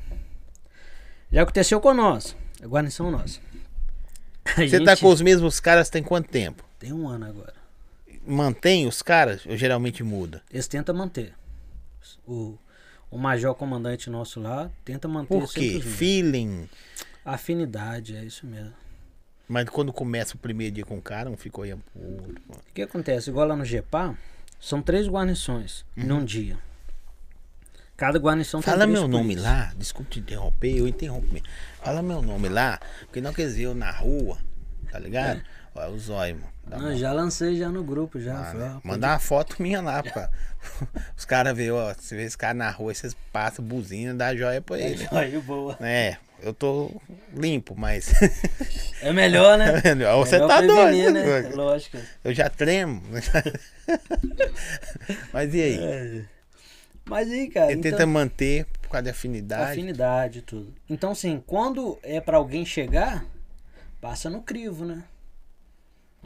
Já 1.32 1.42
aconteceu 1.42 1.80
com 1.80 1.94
nós. 1.94 2.36
A 2.62 2.66
guarnição 2.66 3.10
nossa. 3.10 3.40
A 4.44 4.66
Você 4.66 4.80
tá 4.80 4.92
gente 4.92 5.00
com 5.00 5.08
os 5.08 5.22
mesmos 5.22 5.60
caras 5.60 5.88
tem 5.88 6.02
quanto 6.02 6.28
tempo? 6.28 6.62
Tem 6.78 6.92
um 6.92 7.08
ano 7.08 7.26
agora. 7.26 7.54
Mantém 8.26 8.86
os 8.86 9.00
caras 9.00 9.46
ou 9.46 9.56
geralmente 9.56 10.02
muda? 10.02 10.42
Eles 10.52 10.68
tentam 10.68 10.94
manter. 10.94 11.32
O, 12.26 12.58
o 13.10 13.16
major 13.16 13.54
comandante 13.54 14.10
nosso 14.10 14.40
lá 14.40 14.70
tenta 14.84 15.08
manter 15.08 15.28
Por 15.28 15.52
quê? 15.52 15.80
Feeling. 15.80 16.68
Afinidade, 17.24 18.14
é 18.14 18.24
isso 18.24 18.46
mesmo. 18.46 18.74
Mas 19.48 19.68
quando 19.68 19.93
começa 19.93 20.35
o 20.35 20.39
primeiro 20.39 20.74
dia 20.74 20.85
com 20.85 20.98
o 20.98 21.02
cara, 21.02 21.31
um 21.31 21.36
ficou 21.36 21.64
pro 21.64 22.02
outro. 22.02 22.35
O 22.48 22.74
que 22.74 22.82
acontece? 22.82 23.31
Igual 23.31 23.47
lá 23.48 23.56
no 23.56 23.64
GEPA, 23.64 24.16
são 24.60 24.82
três 24.82 25.06
guarnições 25.09 25.85
num 25.94 26.24
dia. 26.24 26.59
Cada 27.97 28.18
guarnição 28.18 28.60
tem 28.60 28.73
Uhum. 28.73 28.78
Fala 28.78 28.86
três 28.86 29.01
meu 29.01 29.09
nome 29.09 29.35
lá, 29.35 29.73
desculpe 29.77 30.10
te 30.10 30.20
interromper, 30.20 30.77
eu 30.77 30.86
interrompo 30.86 31.32
mesmo. 31.32 31.48
Fala 31.82 32.02
meu 32.02 32.20
nome 32.20 32.48
lá, 32.48 32.78
porque 33.01 33.20
não 33.20 33.32
quer 33.32 33.44
dizer 33.47 33.62
eu 33.64 33.74
na 33.74 33.90
rua, 33.90 34.39
tá 34.90 34.98
ligado? 34.98 35.43
Olha 35.74 35.90
o 35.90 35.98
zóio, 35.98 36.36
mano. 36.36 36.56
Não, 36.82 36.97
já 36.97 37.12
lancei 37.12 37.56
já 37.56 37.68
no 37.68 37.85
grupo, 37.85 38.18
já. 38.18 38.40
Ah, 38.40 38.44
Falei, 38.44 38.68
né? 38.68 38.74
ó, 38.77 38.81
pô, 38.81 38.89
Manda 38.89 39.09
uma 39.09 39.18
foto 39.18 39.62
minha 39.62 39.81
lá, 39.81 40.02
pra... 40.02 40.31
Os 41.16 41.24
caras 41.24 41.56
veem, 41.56 41.70
ó, 41.70 41.94
você 41.94 42.16
vê 42.16 42.24
esse 42.24 42.36
cara 42.36 42.55
na 42.55 42.70
rua, 42.70 42.93
vocês 42.93 43.14
passam 43.32 43.64
buzina, 43.64 44.12
dá 44.14 44.35
joia 44.35 44.60
pra 44.60 44.78
ele. 44.78 45.06
Aí, 45.12 45.39
boa. 45.39 45.77
É, 45.81 46.16
eu 46.42 46.52
tô 46.54 46.90
limpo, 47.34 47.74
mas. 47.76 48.12
É 49.00 49.12
melhor, 49.12 49.58
né? 49.58 49.80
Você 49.80 49.94
Melhor 49.94 50.48
tá 50.48 50.60
doido. 50.60 51.12
né? 51.12 51.40
Lógico. 51.54 51.98
Eu 52.22 52.34
já 52.34 52.48
tremo. 52.48 53.02
mas 55.32 55.54
e 55.54 55.62
aí? 55.62 55.78
É. 55.78 56.24
Mas 57.04 57.30
aí, 57.30 57.48
cara. 57.48 57.70
Ele 57.70 57.80
então- 57.80 57.90
tenta 57.92 58.06
manter 58.06 58.66
por 58.82 58.90
causa 58.90 59.04
da 59.04 59.10
afinidade. 59.10 59.72
Afinidade 59.72 60.38
e 60.40 60.42
tudo. 60.42 60.74
Então, 60.88 61.12
assim, 61.12 61.42
quando 61.46 61.98
é 62.02 62.20
pra 62.20 62.36
alguém 62.36 62.64
chegar, 62.64 63.24
passa 64.00 64.28
no 64.28 64.42
crivo, 64.42 64.84
né? 64.84 65.04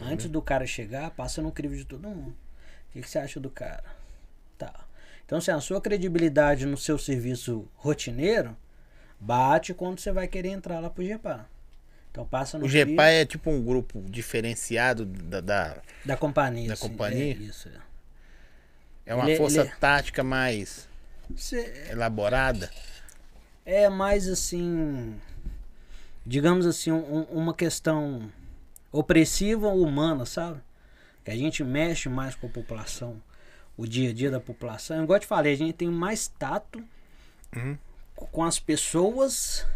Antes 0.00 0.28
do 0.28 0.40
cara 0.40 0.66
chegar, 0.66 1.10
passa 1.10 1.42
no 1.42 1.52
crivo 1.52 1.76
de 1.76 1.84
todo 1.84 2.08
mundo. 2.08 2.30
O 2.30 2.92
que, 2.92 3.02
que 3.02 3.10
você 3.10 3.18
acha 3.18 3.38
do 3.38 3.50
cara? 3.50 3.84
Tá. 4.56 4.72
Então, 5.24 5.38
assim, 5.38 5.50
a 5.50 5.60
sua 5.60 5.80
credibilidade 5.80 6.64
no 6.66 6.76
seu 6.76 6.98
serviço 6.98 7.68
rotineiro 7.76 8.56
bate 9.20 9.74
quando 9.74 9.98
você 10.00 10.10
vai 10.10 10.26
querer 10.26 10.48
entrar 10.48 10.80
lá 10.80 10.88
pro 10.90 11.04
GEPA. 11.04 11.46
Então, 12.10 12.26
passa 12.26 12.58
no 12.58 12.64
O 12.64 12.68
GEPA 12.68 13.04
é 13.04 13.24
tipo 13.24 13.50
um 13.50 13.62
grupo 13.62 14.02
diferenciado 14.08 15.04
da. 15.04 15.40
da- 15.40 15.82
da 16.04 16.16
companhia. 16.16 16.68
da 16.68 16.74
assim. 16.74 16.88
companhia? 16.88 17.34
É 17.34 17.36
isso. 17.36 17.68
É. 17.68 19.12
é 19.12 19.14
uma 19.14 19.24
Ele 19.24 19.32
é- 19.32 19.36
força 19.36 19.60
ele 19.60 19.68
é- 19.68 19.74
tática 19.76 20.22
mais 20.24 20.88
Você- 21.30 21.86
elaborada. 21.90 22.70
é 23.64 23.88
mais 23.88 24.26
assim, 24.28 25.14
digamos 26.26 26.66
assim, 26.66 26.90
um- 26.92 27.22
uma 27.30 27.54
questão 27.54 28.30
opressiva 28.92 29.68
ou 29.68 29.82
humana, 29.82 30.24
sabe? 30.26 30.60
Que 31.24 31.30
a 31.30 31.36
gente 31.36 31.62
mexe 31.62 32.08
mais 32.08 32.34
com 32.34 32.46
a 32.46 32.50
população, 32.50 33.20
o 33.76 33.86
dia 33.86 34.10
a 34.10 34.12
dia 34.12 34.30
da 34.30 34.40
população. 34.40 35.02
Igual 35.02 35.16
eu 35.16 35.20
te 35.20 35.26
falei, 35.26 35.52
a 35.52 35.56
gente 35.56 35.74
tem 35.74 35.88
mais 35.88 36.26
tato 36.28 36.82
Uhum. 37.54 37.76
Com 38.26 38.44
as 38.44 38.58
pessoas 38.58 39.66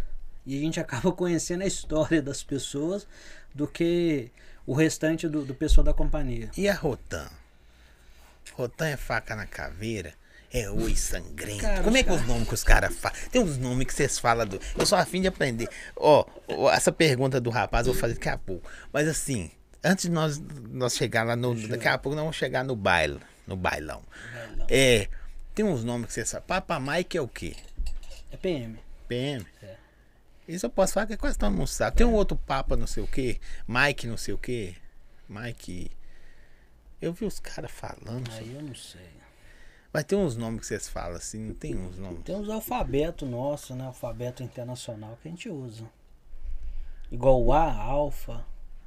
e 0.47 0.57
a 0.57 0.61
gente 0.61 0.79
acaba 0.81 1.13
conhecendo 1.13 1.63
a 1.63 1.67
história 1.67 2.21
das 2.21 2.43
pessoas 2.43 3.07
do 3.55 3.67
que 3.67 4.31
o 4.67 4.75
restante 4.75 5.29
do, 5.29 5.45
do 5.45 5.55
pessoal 5.55 5.85
da 5.85 5.93
companhia. 5.93 6.51
E 6.57 6.69
a 6.69 6.75
Rotan? 6.75 7.29
Rotan 8.55 8.89
é 8.89 8.97
faca 8.97 9.35
na 9.35 9.47
caveira? 9.47 10.15
É 10.53 10.71
oi 10.71 10.95
sangrento. 10.95 11.63
Cara, 11.63 11.83
Como 11.83 11.97
é 11.97 12.03
que 12.05 12.11
é 12.11 12.13
os 12.13 12.25
nomes 12.29 12.47
que 12.47 12.55
os 12.55 12.63
caras 12.63 12.95
falam? 12.95 13.19
Tem 13.29 13.43
uns 13.43 13.59
nomes 13.59 13.89
que 13.89 13.93
vocês 13.93 14.21
falam 14.21 14.47
do. 14.47 14.61
Eu 14.79 14.87
sou 14.87 14.97
afim 14.97 15.21
de 15.21 15.27
aprender. 15.27 15.69
Ó, 15.97 16.25
ó, 16.47 16.71
essa 16.71 16.93
pergunta 16.93 17.41
do 17.41 17.51
rapaz 17.51 17.89
eu 17.89 17.93
vou 17.93 18.01
fazer 18.01 18.15
daqui 18.15 18.29
a 18.29 18.39
pouco. 18.39 18.71
Mas 18.93 19.09
assim, 19.09 19.51
antes 19.83 20.05
de 20.05 20.13
nós, 20.13 20.41
nós 20.71 20.95
chegar 20.95 21.25
lá 21.25 21.35
no. 21.35 21.57
Daqui 21.67 21.89
a 21.89 21.99
pouco 21.99 22.15
nós 22.15 22.23
vamos 22.23 22.37
chegar 22.37 22.63
no 22.63 22.77
baile. 22.77 23.19
No 23.49 23.57
bailão. 23.57 24.03
É. 24.69 25.09
Tem 25.57 25.65
uns 25.65 25.83
nomes 25.83 26.07
que 26.07 26.13
vocês 26.13 26.31
falam. 26.31 26.47
Papa 26.47 26.79
Mike 26.79 27.17
é 27.19 27.21
o 27.21 27.27
quê? 27.27 27.57
É 28.35 28.37
PM. 28.37 28.79
PM. 29.09 29.47
É. 29.63 29.77
Isso 30.47 30.67
eu 30.67 30.71
posso 30.71 30.93
falar 30.93 31.07
que 31.07 31.17
quase 31.17 31.39
todo 31.39 31.53
mundo 31.53 31.67
sabe. 31.67 31.97
Tem 31.97 32.07
um 32.07 32.13
outro 32.13 32.37
Papa 32.37 32.77
não 32.77 32.87
sei 32.87 33.03
o 33.03 33.07
quê. 33.07 33.41
Mike 33.67 34.07
não 34.07 34.17
sei 34.17 34.35
o 34.35 34.39
quê. 34.39 34.75
Mike. 35.29 35.91
Eu 37.01 37.13
vi 37.13 37.25
os 37.25 37.39
caras 37.39 37.71
falando. 37.71 38.31
Aí 38.33 38.55
eu 38.55 38.63
não 38.63 38.75
sei. 38.75 39.09
Mas 39.93 40.05
tem 40.05 40.19
uns 40.19 40.37
nomes 40.37 40.61
que 40.61 40.67
vocês 40.67 40.89
falam 40.89 41.17
assim, 41.17 41.39
não 41.39 41.55
tem 41.55 41.77
uns 41.77 41.97
nomes. 41.99 42.23
Tem 42.25 42.35
os 42.35 42.49
alfabetos 42.51 43.29
nossos, 43.29 43.77
né? 43.77 43.85
Alfabeto 43.85 44.43
internacional 44.43 45.17
que 45.23 45.29
a 45.29 45.31
gente 45.31 45.49
usa. 45.49 45.89
Igual 47.13 47.43
o 47.43 47.53
A, 47.53 47.73
Alfa, 47.73 48.45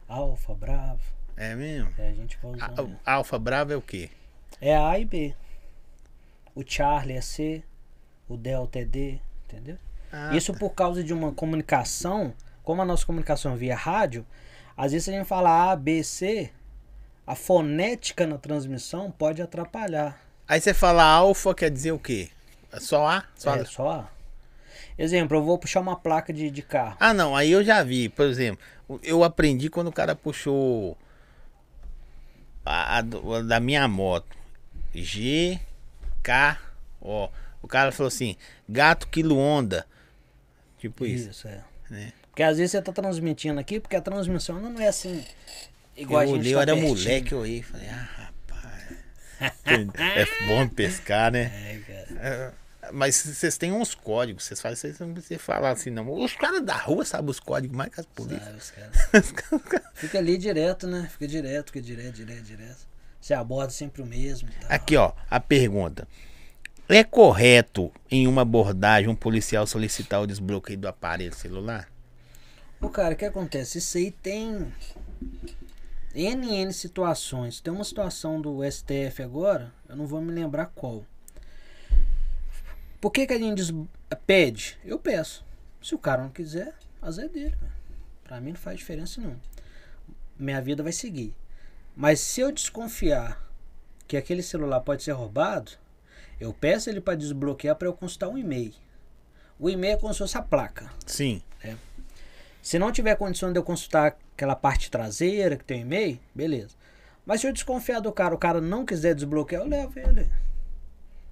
Alfa, 0.08 0.54
Bravo. 0.54 1.02
É 1.38 1.56
mesmo? 1.56 1.94
É, 1.98 2.10
a 2.10 2.14
gente 2.14 2.38
vai 2.42 2.52
A- 2.60 2.82
o 2.84 2.96
Alfa 3.06 3.40
Bravo 3.40 3.72
é 3.72 3.76
o 3.78 3.82
quê? 3.82 4.10
É 4.60 4.76
A 4.76 5.00
e 5.00 5.06
B. 5.06 5.34
O 6.54 6.64
Charlie 6.66 7.16
é 7.18 7.22
C, 7.22 7.64
o 8.28 8.36
Delta 8.36 8.80
é 8.80 8.86
D, 8.86 9.22
entendeu? 9.48 9.78
Ah, 10.12 10.36
Isso 10.36 10.54
por 10.54 10.72
causa 10.72 11.04
de 11.04 11.14
uma 11.14 11.32
comunicação, 11.32 12.34
como 12.64 12.82
a 12.82 12.86
nossa 12.86 13.06
comunicação 13.06 13.54
é 13.54 13.56
via 13.58 13.76
rádio, 13.76 14.26
às 14.76 14.92
vezes 14.92 15.10
a 15.10 15.12
gente 15.12 15.26
fala 15.26 15.72
A, 15.72 15.76
B, 15.76 16.04
C, 16.04 16.52
a 17.26 17.36
fonética 17.36 18.26
na 18.28 18.38
transmissão 18.38 19.12
pode 19.12 19.42
atrapalhar. 19.42 20.20
Aí 20.48 20.62
você 20.62 20.74
fala 20.74 21.04
alfa, 21.04 21.54
quer 21.54 21.70
dizer 21.70 21.92
o 21.92 22.00
quê? 22.00 22.30
É 22.72 22.80
só 22.80 23.06
A? 23.08 23.24
Só 23.36 23.56
É, 23.56 23.66
só 23.66 23.90
A. 23.92 24.10
Exemplo, 24.98 25.38
eu 25.38 25.44
vou 25.44 25.58
puxar 25.58 25.80
uma 25.82 25.96
placa 25.96 26.32
de, 26.32 26.50
de 26.50 26.62
carro. 26.62 26.96
Ah, 27.00 27.14
não, 27.14 27.36
aí 27.36 27.52
eu 27.52 27.64
já 27.64 27.84
vi. 27.84 28.10
Por 28.10 28.26
exemplo, 28.26 28.64
eu 29.04 29.24
aprendi 29.24 29.70
quando 29.70 29.88
o 29.88 29.92
cara 29.92 30.16
puxou 30.16 30.98
a, 32.66 32.98
a 32.98 33.00
a 33.00 33.42
da 33.42 33.60
minha 33.60 33.88
moto. 33.88 34.36
G, 34.94 35.60
K, 36.24 36.58
ó. 37.02 37.30
O 37.68 37.70
cara 37.70 37.92
falou 37.92 38.08
assim, 38.08 38.38
gato 38.68 39.10
quilo 39.10 39.38
onda. 39.38 39.86
Tipo 40.78 41.06
isso. 41.06 41.32
Isso, 41.32 41.50
é. 41.50 41.62
né? 41.90 42.14
Porque 42.30 42.42
às 42.42 42.58
vezes 42.58 42.72
você 42.72 42.82
tá 42.82 42.94
transmitindo 42.94 43.60
aqui, 43.60 43.78
porque 43.78 43.98
a 43.98 44.02
transmissão 44.02 44.58
não 44.58 44.80
é 44.80 44.88
assim. 44.88 45.22
Igual 45.98 46.24
eu 46.24 46.30
a 46.30 46.32
gente 46.32 46.40
olhei, 46.40 46.54
tá 46.54 46.58
eu 46.58 46.62
era 46.62 46.74
pertinho. 46.76 46.98
moleque, 46.98 47.32
eu 47.34 47.40
olhei 47.40 47.58
e 47.58 47.64
falei, 47.64 47.90
ah, 47.90 48.10
rapaz. 48.16 48.84
é 49.66 50.48
bom 50.48 50.66
pescar, 50.70 51.30
né? 51.30 51.52
É, 51.68 51.80
cara. 51.80 52.08
É, 52.26 52.54
mas 52.94 53.18
vocês 53.18 53.58
têm 53.58 53.74
uns 53.74 53.94
códigos, 53.94 54.46
vocês 54.46 54.62
fazem, 54.62 54.78
vocês 54.78 55.00
não 55.00 55.14
precisam 55.14 55.40
falar 55.40 55.72
assim, 55.72 55.90
não. 55.90 56.10
Os 56.10 56.36
caras 56.36 56.64
da 56.64 56.78
rua 56.78 57.04
sabem 57.04 57.30
os 57.30 57.40
códigos 57.42 57.76
mais 57.76 57.94
que 57.94 58.00
as 58.00 58.06
polícias. 58.06 58.46
Sabe, 58.64 59.18
os 59.20 59.32
caras. 59.32 59.84
Fica 59.94 60.20
ali 60.20 60.38
direto, 60.38 60.88
né? 60.88 61.10
Fica 61.12 61.28
direto, 61.28 61.68
fica 61.74 61.82
direto, 61.82 62.14
direto, 62.14 62.44
direto. 62.44 62.88
Você 63.20 63.34
aborda 63.34 63.72
sempre 63.74 64.02
o 64.02 64.06
mesmo. 64.06 64.48
Aqui, 64.70 64.96
ó, 64.96 65.12
a 65.30 65.38
pergunta. 65.38 66.08
É 66.90 67.04
correto 67.04 67.92
em 68.10 68.28
uma 68.28 68.44
abordagem 68.44 69.10
um 69.10 69.16
policial 69.16 69.68
solicitar 69.68 70.22
o 70.22 70.28
desbloqueio 70.28 70.80
do 70.80 70.88
aparelho 70.88 71.36
celular? 71.36 71.92
Ô, 72.80 72.88
cara, 72.88 73.14
o 73.14 73.18
que 73.18 73.26
acontece? 73.26 73.80
Isso 73.80 73.98
aí 73.98 74.10
tem 74.10 74.74
N, 76.16 76.50
N 76.50 76.72
situações. 76.72 77.60
Tem 77.60 77.74
uma 77.74 77.84
situação 77.84 78.40
do 78.40 78.60
STF 78.64 79.22
agora, 79.22 79.74
eu 79.90 79.98
não 79.98 80.08
vou 80.08 80.22
me 80.22 80.32
lembrar 80.32 80.68
qual. 80.68 81.06
Por 83.02 83.12
que, 83.12 83.28
que 83.28 83.34
a 83.34 83.38
gente 83.38 83.64
pede? 84.26 84.80
Eu 84.86 84.98
peço. 84.98 85.46
Se 85.82 85.94
o 85.94 86.00
cara 86.00 86.24
não 86.24 86.30
quiser, 86.30 86.74
azar 87.02 87.26
é 87.26 87.28
dele. 87.28 87.58
Pra 88.24 88.40
mim 88.40 88.52
não 88.52 88.58
faz 88.58 88.78
diferença 88.78 89.20
nenhuma. 89.20 89.42
Minha 90.40 90.62
vida 90.62 90.84
vai 90.84 90.94
seguir. 90.94 91.36
Mas 91.94 92.22
se 92.22 92.40
eu 92.40 92.50
desconfiar 92.50 93.46
que 94.08 94.16
aquele 94.16 94.42
celular 94.42 94.80
pode 94.80 95.04
ser 95.04 95.12
roubado, 95.12 95.74
eu 96.40 96.54
peço 96.54 96.90
ele 96.90 97.02
para 97.02 97.16
desbloquear 97.16 97.76
para 97.76 97.88
eu 97.88 97.94
consultar 97.94 98.30
um 98.30 98.38
e-mail. 98.38 98.74
O 99.60 99.70
e-mail 99.70 99.94
é 99.96 99.98
como 99.98 100.14
se 100.14 100.20
fosse 100.20 100.38
a 100.38 100.42
placa. 100.42 100.90
Sim. 101.06 101.42
Se 102.62 102.78
não 102.78 102.92
tiver 102.92 103.16
condição 103.16 103.52
de 103.54 103.58
eu 103.58 103.64
consultar 103.64 104.18
aquela 104.36 104.56
parte 104.56 104.92
traseira 104.92 105.56
que 105.56 105.64
tem 105.64 105.80
o 105.80 105.82
e-mail, 105.84 106.20
beleza. 106.36 106.76
Mas 107.26 107.40
se 107.42 107.48
eu 107.48 107.54
desconfiar 107.54 108.02
do 108.02 108.12
cara, 108.12 108.36
o 108.36 108.38
cara 108.38 108.60
não 108.60 108.86
quiser 108.86 109.16
desbloquear, 109.16 109.62
eu 109.64 109.68
levo 109.70 109.98
ele. 110.00 110.30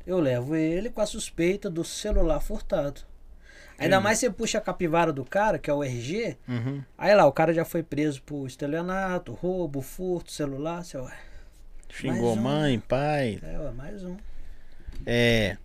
Eu 0.08 0.20
levo 0.20 0.56
ele 0.56 0.90
com 0.90 1.02
a 1.02 1.06
suspeita 1.06 1.70
do 1.70 1.84
celular 1.84 2.40
furtado. 2.40 3.02
Ainda 3.78 4.00
mais 4.00 4.20
você 4.20 4.30
puxa 4.30 4.60
a 4.60 4.62
capivara 4.62 5.12
do 5.12 5.26
cara, 5.26 5.60
que 5.60 5.70
é 5.70 5.74
o 5.74 5.84
RG, 5.84 6.38
Uhum. 6.48 6.82
aí 6.98 7.14
lá, 7.14 7.26
o 7.26 7.32
cara 7.34 7.54
já 7.54 7.66
foi 7.66 7.84
preso 7.84 8.22
por 8.24 8.48
estelionato, 8.48 9.34
roubo, 9.34 9.82
furto, 9.82 10.32
celular, 10.32 10.86
você, 10.86 10.98
ué, 10.98 11.14
Xingou 11.90 12.34
um. 12.34 12.38
mãe, 12.38 12.80
pai. 12.80 13.40
é, 13.44 13.60
ué, 13.60 13.72
mais 13.72 14.02
um. 14.06 14.16
É. 15.06 15.58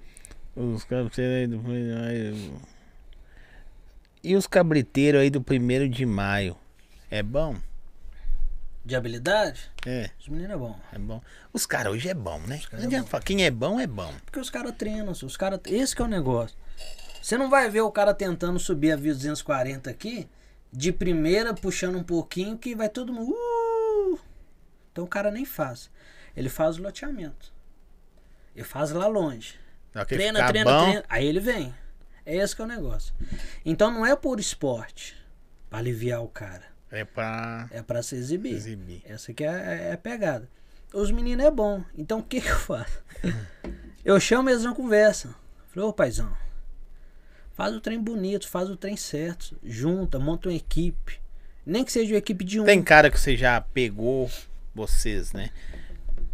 Os 0.57 0.85
cabriteiros 0.85 1.35
aí 1.36 1.47
do. 1.47 2.61
E 4.23 4.36
os 4.36 4.47
cabriteiros 4.47 5.20
aí 5.23 5.31
do 5.31 5.40
primeiro 5.43 5.89
de 5.89 6.05
maio? 6.05 6.57
É 7.11 7.23
bom? 7.23 7.57
De 8.85 8.97
habilidade, 8.97 9.70
É, 9.86 10.11
os 10.19 10.28
meninos 10.28 10.52
é 10.52 10.57
bom. 10.57 10.78
é 10.93 10.98
bom. 10.98 11.23
Os 11.52 11.66
caras 11.66 11.93
hoje 11.93 12.09
é 12.09 12.15
bom, 12.15 12.39
né? 12.40 12.61
Não 12.73 12.78
é 12.81 12.85
adianta 12.85 13.05
bom. 13.05 13.11
falar, 13.11 13.23
Quem 13.24 13.44
é 13.44 13.51
bom 13.51 13.78
é 13.78 13.86
bom. 13.86 14.12
Porque 14.24 14.40
os 14.40 14.48
caras 14.51 14.74
treinam, 14.77 15.12
os 15.12 15.36
caras. 15.36 15.61
Esse 15.66 15.94
que 15.94 16.01
é 16.02 16.05
o 16.05 16.09
negócio. 16.09 16.57
Você 17.23 17.36
não 17.36 17.51
vai 17.51 17.69
ver 17.69 17.82
o 17.82 17.90
cara 17.93 18.15
tentando 18.15 18.59
subir 18.59 18.93
a 18.93 18.97
via 18.97 19.12
240 19.12 19.90
aqui, 19.90 20.27
de 20.73 20.93
primeira, 20.93 21.52
puxando 21.52 21.97
um 21.98 22.02
pouquinho, 22.02 22.57
que 22.57 22.74
vai 22.74 22.89
todo 22.89 23.12
mundo. 23.12 23.32
"Uh!" 23.32 24.19
Então 24.90 25.05
o 25.05 25.09
cara 25.09 25.31
nem 25.31 25.44
faz. 25.44 25.90
Ele 26.35 26.48
faz 26.48 26.78
o 26.78 26.82
loteamento. 26.82 27.52
Ele 28.55 28.64
faz 28.64 28.90
lá 28.90 29.06
longe. 29.06 29.55
Que 29.93 30.05
treina, 30.16 30.47
treina, 30.48 30.70
bom, 30.70 30.82
treina. 30.85 31.05
Aí 31.09 31.27
ele 31.27 31.40
vem. 31.40 31.74
É 32.24 32.36
esse 32.36 32.55
que 32.55 32.62
é 32.62 32.64
o 32.64 32.68
negócio. 32.68 33.14
Então 33.64 33.90
não 33.90 34.05
é 34.06 34.14
por 34.14 34.39
esporte, 34.39 35.16
pra 35.68 35.78
aliviar 35.78 36.22
o 36.22 36.28
cara. 36.28 36.64
É 36.90 37.05
pra 37.05 37.68
É 37.70 37.82
pra 37.82 38.02
se 38.02 38.14
exibir. 38.16 38.55
exibir. 38.55 39.02
Essa 39.05 39.31
aqui 39.32 39.44
é, 39.44 39.89
é 39.90 39.93
a 39.93 39.98
pegada. 39.98 40.48
Os 40.93 41.10
meninos 41.10 41.44
é 41.44 41.51
bom. 41.51 41.82
Então 41.97 42.18
o 42.18 42.22
que, 42.22 42.40
que 42.40 42.48
eu 42.48 42.59
faço? 42.59 43.02
Eu 44.05 44.18
chamo 44.18 44.48
eles 44.48 44.64
na 44.64 44.74
conversa. 44.74 45.35
Falei, 45.68 45.89
ô 45.89 45.93
paizão, 45.93 46.35
faz 47.52 47.74
o 47.74 47.81
trem 47.81 48.01
bonito, 48.01 48.48
faz 48.48 48.68
o 48.70 48.77
trem 48.77 48.97
certo. 48.97 49.56
Junta, 49.62 50.18
monta 50.18 50.48
uma 50.48 50.55
equipe. 50.55 51.20
Nem 51.66 51.85
que 51.85 51.93
seja 51.93 52.12
uma 52.14 52.18
equipe 52.18 52.44
de 52.44 52.59
um. 52.60 52.64
Tem 52.64 52.82
cara 52.82 53.10
que 53.10 53.20
você 53.20 53.36
já 53.36 53.60
pegou 53.60 54.31
vocês, 54.74 55.32
né? 55.32 55.51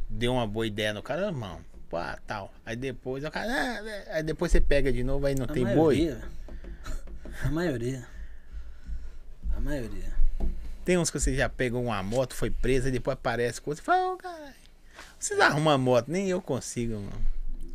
Deu 0.09 0.33
uma 0.35 0.47
boa 0.47 0.67
ideia 0.67 0.95
no 0.95 1.03
cara, 1.03 1.31
mano. 1.33 1.63
Pá, 1.91 2.19
tal. 2.27 2.53
Aí 2.65 2.75
depois 2.77 3.25
o 3.25 3.31
cara. 3.31 3.47
ah, 3.49 4.15
aí 4.17 4.23
depois 4.23 4.51
você 4.51 4.61
pega 4.61 4.93
de 4.93 5.05
novo, 5.05 5.27
aí 5.27 5.35
não 5.35 5.45
a 5.45 5.49
tem 5.49 5.65
boi. 5.65 5.75
maioria, 5.75 6.23
A 7.45 7.51
maioria. 7.51 8.07
A 9.57 9.61
maioria. 9.61 10.17
Tem 10.85 10.99
uns 10.99 11.11
que 11.11 11.19
você 11.19 11.35
já 11.35 11.49
pegou 11.49 11.83
uma 11.83 12.03
moto, 12.03 12.35
foi 12.35 12.51
presa, 12.51 12.89
e 12.89 12.93
depois 12.93 13.15
aparece 13.15 13.61
coisa. 13.61 13.81
Você 13.81 13.85
fala, 13.85 14.13
ô, 14.13 14.17
caralho. 14.17 14.55
Vocês 15.19 15.39
arrumam 15.41 15.73
a 15.75 15.79
moto, 15.79 16.09
nem 16.09 16.29
eu 16.29 16.41
consigo, 16.41 16.95
mano. 16.95 17.27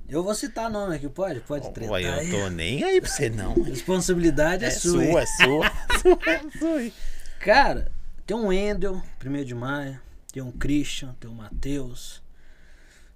Eu 0.08 0.24
vou 0.24 0.36
citar 0.36 0.70
nome 0.70 0.96
aqui, 0.96 1.08
pode? 1.08 1.40
Pode 1.40 1.72
tretar. 1.72 1.92
Olha, 1.94 2.24
eu 2.24 2.30
tô 2.44 2.50
nem 2.50 2.84
aí 2.84 3.00
pra 3.00 3.10
você 3.10 3.30
não. 3.30 3.54
Responsabilidade 3.64 4.66
é, 4.66 4.68
É 4.68 4.72
sua. 4.72 5.04
sua, 5.06 5.22
é 5.22 5.26
sua. 5.26 5.72
sua, 6.02 6.20
é 6.26 6.58
sua. 6.60 6.92
Cara, 7.40 7.92
tem 8.26 8.36
um 8.36 8.48
Wendel, 8.48 9.02
1 9.26 9.44
de 9.46 9.56
maio. 9.56 10.00
Tem 10.34 10.42
um 10.44 10.52
Christian, 10.52 11.16
tem 11.20 11.30
um 11.30 11.34
Matheus. 11.34 12.22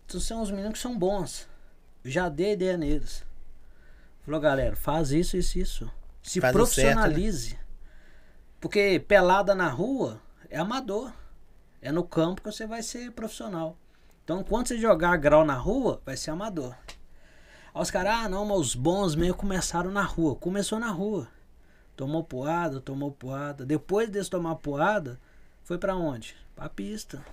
Então 0.06 0.20
são 0.20 0.42
uns 0.42 0.52
meninos 0.52 0.74
que 0.74 0.80
são 0.80 0.98
bons. 0.98 1.48
Eu 2.04 2.12
já 2.12 2.30
dei 2.30 2.54
ideia 2.54 2.78
neles. 2.78 3.26
Falou, 4.24 4.40
galera, 4.40 4.76
faz 4.76 5.12
isso, 5.12 5.38
isso, 5.38 5.60
isso. 5.60 5.92
Se 6.22 6.42
Faz 6.42 6.54
profissionalize. 6.54 7.60
Porque 8.60 9.04
pelada 9.08 9.54
na 9.54 9.70
rua 9.70 10.20
é 10.50 10.58
amador. 10.58 11.12
É 11.82 11.92
no 11.92 12.04
campo 12.04 12.42
que 12.42 12.52
você 12.52 12.66
vai 12.66 12.82
ser 12.82 13.12
profissional. 13.12 13.78
Então, 14.24 14.44
quando 14.44 14.68
você 14.68 14.78
jogar 14.80 15.18
grau 15.18 15.46
na 15.46 15.54
rua, 15.54 16.02
vai 16.04 16.18
ser 16.18 16.32
amador. 16.32 16.76
Aí 17.74 17.82
os 17.82 17.92
caras, 17.92 18.14
ah, 18.16 18.30
não, 18.30 18.44
mas 18.46 18.58
os 18.58 18.76
bons 18.76 19.16
meio 19.16 19.36
começaram 19.36 19.92
na 19.92 20.02
rua. 20.02 20.36
Começou 20.36 20.80
na 20.80 20.90
rua. 20.90 21.28
Tomou 21.96 22.24
poada, 22.24 22.82
tomou 22.82 23.12
poada. 23.12 23.66
Depois 23.66 24.10
desse 24.10 24.30
tomar 24.30 24.56
poada, 24.56 25.20
foi 25.64 25.78
pra 25.78 25.96
onde? 25.96 26.36
Pra 26.56 26.68
pista. 26.68 27.24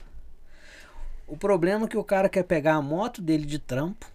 O 1.33 1.37
problema 1.39 1.87
é 1.87 1.89
que 1.89 1.97
o 1.97 2.05
cara 2.05 2.29
quer 2.29 2.43
pegar 2.43 2.75
a 2.75 2.83
moto 2.83 3.23
dele 3.23 3.47
de 3.47 3.59
trampo 3.59 4.07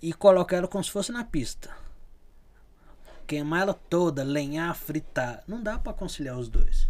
e 0.00 0.10
colocar 0.10 0.56
ela 0.56 0.66
como 0.66 0.82
se 0.82 0.90
fosse 0.90 1.12
na 1.12 1.22
pista. 1.22 1.68
Queimar 3.26 3.60
ela 3.60 3.74
toda, 3.74 4.22
lenhar, 4.22 4.74
fritar. 4.74 5.44
Não 5.46 5.62
dá 5.62 5.78
pra 5.78 5.92
conciliar 5.92 6.38
os 6.38 6.48
dois. 6.48 6.88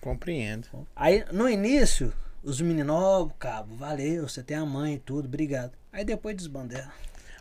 Compreendo. 0.00 0.68
Aí 0.94 1.24
no 1.32 1.48
início, 1.48 2.12
os 2.40 2.60
meninos, 2.60 2.94
ó, 2.94 3.28
cabo, 3.36 3.74
valeu, 3.74 4.28
você 4.28 4.44
tem 4.44 4.56
a 4.56 4.64
mãe 4.64 4.94
e 4.94 4.98
tudo, 5.00 5.26
obrigado. 5.26 5.72
Aí 5.92 6.04
depois 6.04 6.36
desbandeira. 6.36 6.88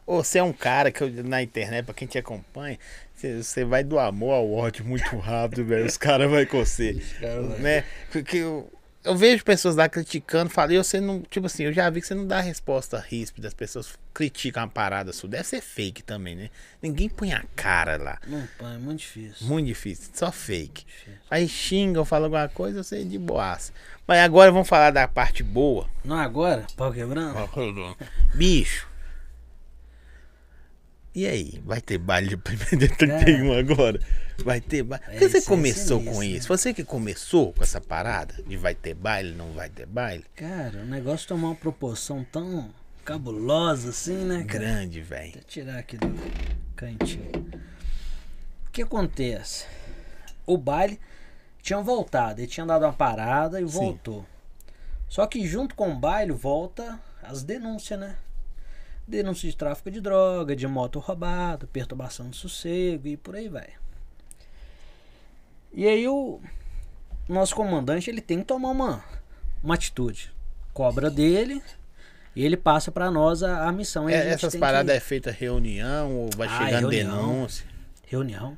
Ô, 0.08 0.24
Você 0.24 0.40
é 0.40 0.44
um 0.44 0.52
cara 0.52 0.92
que 0.92 1.04
eu- 1.04 1.24
na 1.24 1.40
internet, 1.44 1.86
pra 1.86 1.94
quem 1.94 2.08
te 2.08 2.18
acompanha, 2.18 2.80
você, 3.14 3.64
vai 3.64 3.84
do 3.84 4.00
amor 4.00 4.34
ao 4.34 4.52
ódio 4.52 4.84
muito 4.84 5.16
rápido, 5.20 5.64
velho. 5.66 5.86
Os 5.86 5.98
caras 5.98 6.28
vão 6.32 6.44
com 6.48 6.66
você. 6.66 6.96
cara. 7.22 7.42
Né? 7.60 7.86
Porque 8.12 8.38
eu, 8.38 8.74
eu 9.04 9.16
vejo 9.16 9.44
pessoas 9.44 9.76
lá 9.76 9.88
criticando, 9.88 10.50
falei, 10.50 10.78
você 10.78 11.00
não. 11.00 11.22
Tipo 11.22 11.46
assim, 11.46 11.64
eu 11.64 11.74
já 11.74 11.90
vi 11.90 12.02
que 12.02 12.08
você 12.08 12.14
não 12.16 12.28
dá 12.28 12.42
resposta 12.42 13.00
ríspida, 13.00 13.48
as 13.48 13.54
pessoas 13.54 13.98
criticam 14.14 14.64
uma 14.64 14.70
parada 14.70 15.14
sua. 15.14 15.30
Deve 15.30 15.46
ser 15.46 15.62
fake 15.62 16.04
também, 16.04 16.36
né? 16.36 16.50
Ninguém 16.82 17.08
põe 17.08 17.32
a 17.32 17.44
cara 17.56 17.98
lá. 17.98 18.20
Não, 18.28 18.46
pá, 18.58 18.74
é 18.74 18.78
muito 18.78 19.00
difícil. 19.00 19.48
Muito 19.48 19.68
difícil, 19.68 20.10
só 20.14 20.32
fake. 20.32 20.86
Aí 21.32 21.48
xinga 21.48 22.00
ou 22.00 22.06
fala 22.06 22.26
alguma 22.26 22.50
coisa, 22.50 22.84
você 22.84 23.02
é 23.02 23.04
de 23.04 23.18
boaça. 23.18 23.72
Mas 24.06 24.20
agora 24.20 24.52
vamos 24.52 24.68
falar 24.68 24.92
da 24.92 25.08
parte 25.08 25.44
boa. 25.44 25.88
Não 26.04 26.18
agora? 26.18 26.66
Pau 26.76 26.92
quebrando? 26.92 27.96
Bicho. 28.34 28.89
E 31.14 31.26
aí, 31.26 31.60
vai 31.66 31.82
ter 31.82 31.98
baile 31.98 32.30
de 32.30 32.36
1 32.36 32.78
de 32.78 32.88
31 32.88 33.54
agora? 33.54 34.00
Vai 34.44 34.62
ter 34.62 34.84
baile. 34.84 35.04
Por 35.06 35.18
que 35.18 35.26
É, 35.26 35.30
você 35.30 35.38
isso 35.40 35.48
é 35.48 35.50
começou 35.50 36.04
com 36.04 36.24
isso? 36.24 36.48
Você 36.48 36.74
que 36.74 36.84
começou 36.84 37.52
com 37.52 37.64
essa 37.64 37.82
parada 37.82 38.36
de 38.48 38.56
vai 38.56 38.76
ter 38.76 38.94
baile, 38.94 39.34
não 39.36 39.52
vai 39.52 39.70
ter 39.70 39.86
baile? 39.88 40.24
Cara, 40.36 40.80
o 40.80 40.86
negócio 40.86 41.28
tomou 41.28 41.50
uma 41.50 41.56
proporção 41.56 42.24
tão 42.32 42.70
cabulosa 43.04 43.90
assim, 43.90 44.24
né, 44.24 44.44
cara? 44.44 44.60
Grande, 44.60 45.02
velho. 45.02 45.34
Vou 45.34 45.44
tirar 45.44 45.80
aqui 45.80 45.98
do 45.98 46.14
cantinho. 46.76 47.32
O 48.68 48.72
que 48.72 48.84
acontece? 48.84 49.66
O 50.46 50.58
baile 50.58 51.00
tinha 51.62 51.82
voltado, 51.82 52.40
ele 52.40 52.48
tinha 52.48 52.66
dado 52.66 52.84
uma 52.86 52.94
parada 52.94 53.60
e 53.60 53.66
voltou. 53.66 54.26
Só 55.08 55.26
que 55.26 55.46
junto 55.48 55.74
com 55.74 55.92
o 55.92 55.96
baile 55.96 56.32
volta 56.32 57.00
as 57.24 57.42
denúncias, 57.44 58.00
né? 58.00 58.16
Denúncia 59.10 59.50
de 59.50 59.56
tráfico 59.58 59.90
de 59.92 60.00
droga, 60.00 60.56
de 60.56 60.68
moto 60.68 61.00
roubada, 61.00 61.68
perturbação 61.68 62.30
de 62.30 62.38
sossego 62.38 63.08
e 63.08 63.18
por 63.18 63.36
aí 63.36 63.50
vai. 63.50 63.70
E 65.74 65.88
aí 65.88 66.08
o 66.08 66.40
nosso 67.28 67.56
comandante 67.56 68.10
ele 68.10 68.22
tem 68.22 68.40
que 68.40 68.46
tomar 68.46 68.70
uma, 68.70 69.04
uma 69.64 69.74
atitude. 69.76 70.32
Cobra 70.74 71.10
dele 71.10 71.62
e 72.36 72.46
ele 72.46 72.56
passa 72.58 72.92
pra 72.92 73.10
nós 73.12 73.44
a, 73.44 73.68
a 73.68 73.72
missão. 73.72 74.08
A 74.08 74.12
É, 74.12 74.24
gente 74.24 74.34
essas 74.46 74.56
paradas 74.56 74.92
que- 74.92 74.98
é 74.98 75.00
feita 75.00 75.32
reunião 75.32 76.16
ou 76.16 76.30
vai 76.36 76.48
Ah, 76.48 76.66
chegando 76.66 76.90
reunião. 76.90 77.18
denúncia? 77.28 77.66
Reunião. 78.08 78.58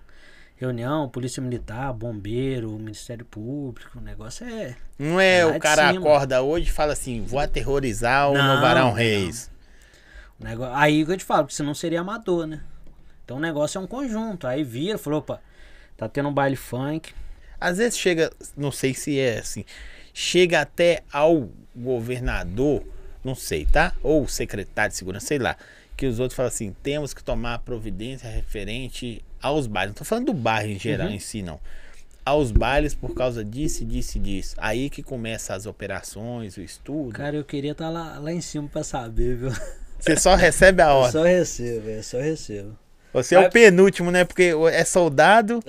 Reunião, 0.57 1.09
Polícia 1.09 1.41
Militar, 1.41 1.91
Bombeiro, 1.91 2.69
Ministério 2.77 3.25
Público, 3.25 3.97
o 3.97 4.01
negócio 4.01 4.45
é. 4.45 4.75
Não 4.99 5.19
é 5.19 5.43
Lá 5.43 5.55
o 5.55 5.59
cara 5.59 5.89
acorda 5.89 6.43
hoje 6.43 6.69
e 6.69 6.71
fala 6.71 6.93
assim, 6.93 7.21
vou 7.25 7.39
aterrorizar 7.39 8.29
o 8.29 8.33
Não, 8.35 8.55
Novarão 8.55 8.89
não. 8.89 8.93
Reis. 8.93 9.19
o 9.21 9.23
negócio, 9.23 9.51
aí 10.73 11.05
que 11.05 11.11
eu 11.11 11.17
te 11.17 11.23
falo, 11.23 11.43
porque 11.43 11.55
senão 11.55 11.73
seria 11.73 12.01
amador, 12.01 12.45
né? 12.47 12.61
Então 13.23 13.37
o 13.37 13.39
negócio 13.39 13.77
é 13.77 13.81
um 13.81 13.87
conjunto. 13.87 14.47
Aí 14.47 14.63
vira, 14.63 14.97
falou, 14.97 15.19
opa, 15.19 15.41
tá 15.97 16.07
tendo 16.09 16.29
um 16.29 16.33
baile 16.33 16.55
funk. 16.55 17.13
Às 17.59 17.77
vezes 17.77 17.97
chega, 17.97 18.31
não 18.57 18.71
sei 18.71 18.93
se 18.93 19.19
é 19.19 19.37
assim, 19.39 19.63
chega 20.13 20.61
até 20.61 21.03
ao 21.13 21.47
governador, 21.75 22.83
não 23.23 23.35
sei, 23.35 23.65
tá? 23.65 23.93
Ou 24.01 24.27
secretário 24.27 24.91
de 24.91 24.97
segurança, 24.97 25.27
sei 25.27 25.37
lá. 25.39 25.55
Que 25.95 26.07
os 26.07 26.19
outros 26.19 26.35
falam 26.35 26.47
assim, 26.47 26.75
temos 26.81 27.13
que 27.13 27.23
tomar 27.23 27.59
providência 27.59 28.27
referente 28.27 29.23
aos 29.41 29.67
bailes. 29.67 29.91
Não 29.91 29.97
tô 29.99 30.03
falando 30.05 30.25
do 30.27 30.33
bairro 30.33 30.71
em 30.71 30.79
geral 30.79 31.07
Uhum. 31.07 31.13
em 31.13 31.19
si, 31.19 31.43
não. 31.43 31.59
Aos 32.25 32.51
bailes 32.51 32.93
por 32.95 33.13
causa 33.13 33.43
disso, 33.45 33.85
disso 33.85 34.17
e 34.17 34.21
disso. 34.21 34.55
Aí 34.57 34.89
que 34.89 35.03
começa 35.03 35.53
as 35.53 35.65
operações, 35.67 36.57
o 36.57 36.61
estudo. 36.61 37.13
Cara, 37.13 37.35
eu 37.35 37.43
queria 37.43 37.71
estar 37.73 37.89
lá, 37.89 38.17
lá 38.19 38.31
em 38.31 38.41
cima 38.41 38.67
pra 38.67 38.83
saber, 38.83 39.37
viu? 39.37 39.49
Você 40.01 40.17
só 40.17 40.35
recebe 40.35 40.81
a 40.81 40.87
Eu 40.87 40.95
ordem. 40.95 41.11
só 41.11 41.23
recebo, 41.23 41.89
eu 41.89 42.03
só 42.03 42.19
recebo. 42.19 42.77
Você 43.13 43.35
é 43.35 43.39
o 43.39 43.43
Mas- 43.43 43.53
penúltimo, 43.53 44.09
né? 44.11 44.23
Porque 44.25 44.53
é 44.71 44.83
soldado, 44.85 45.61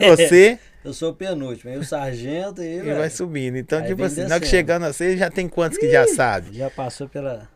você 0.00 0.58
Eu 0.84 0.92
sou 0.94 1.10
o 1.10 1.14
penúltimo, 1.14 1.70
aí 1.72 1.76
o 1.78 1.84
sargento 1.84 2.62
e, 2.62 2.76
e 2.76 2.80
velho, 2.80 2.98
vai 2.98 3.10
subindo. 3.10 3.56
Então, 3.56 3.80
Aí 3.80 3.88
tipo 3.88 4.04
assim, 4.04 4.22
na 4.22 4.36
hora 4.36 4.40
que 4.40 4.46
chegando 4.46 4.84
a 4.84 4.92
você, 4.92 5.16
já 5.16 5.28
tem 5.28 5.48
quantos 5.48 5.78
que 5.78 5.90
já 5.90 6.06
sabe? 6.06 6.56
já 6.56 6.70
passou 6.70 7.08
pela, 7.08 7.48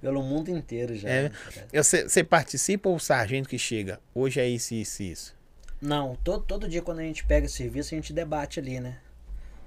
pelo 0.00 0.22
mundo 0.22 0.50
inteiro 0.52 0.94
já. 0.94 1.08
É. 1.08 1.22
né? 1.24 1.30
Eu- 1.72 1.82
Você 1.82 2.08
você 2.08 2.22
participa 2.22 2.88
ou 2.88 2.94
o 2.94 3.00
sargento 3.00 3.48
que 3.48 3.58
chega? 3.58 3.98
Hoje 4.14 4.38
é 4.40 4.46
isso, 4.48 4.72
isso, 4.74 5.02
isso. 5.02 5.34
Não, 5.82 6.16
todo, 6.22 6.44
todo 6.44 6.68
dia 6.68 6.80
quando 6.80 7.00
a 7.00 7.02
gente 7.02 7.24
pega 7.24 7.48
serviço, 7.48 7.92
a 7.92 7.96
gente 7.96 8.12
debate 8.12 8.60
ali, 8.60 8.78
né? 8.78 8.98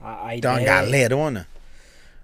A, 0.01 0.27
a 0.29 0.37
Então, 0.37 0.51
uma 0.53 0.61
ideia- 0.61 0.71
é 0.71 0.75
galerona? 0.81 1.47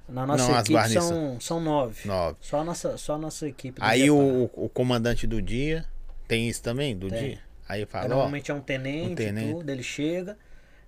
Na 0.10 0.26
nossa 0.26 0.52
Não, 0.52 0.60
equipe 0.60 0.90
são, 0.90 1.40
são 1.40 1.60
nove. 1.61 2.07
Nove. 2.07 2.38
Só 2.41 2.60
a 2.60 2.64
nossa, 2.64 2.98
só 2.98 3.15
a 3.15 3.18
nossa 3.18 3.48
equipe. 3.48 3.80
Aí 3.81 4.02
reparo. 4.03 4.19
o, 4.56 4.65
o 4.65 4.69
comandante 4.69 5.26
do 5.27 5.41
dia 5.41 5.86
tem 6.27 6.48
isso 6.49 6.61
também, 6.61 6.98
do 6.98 7.10
Tem. 7.10 7.19
dia? 7.19 7.40
Aí 7.68 7.81
Aí 7.81 7.86
fala, 7.86 8.06
ó, 8.06 8.10
normalmente 8.10 8.49
é 8.49 8.53
um 8.53 8.61
tenente, 8.61 9.11
um 9.11 9.15
tenente. 9.15 9.53
tudo, 9.53 9.69
ele 9.69 9.84
chega. 9.84 10.38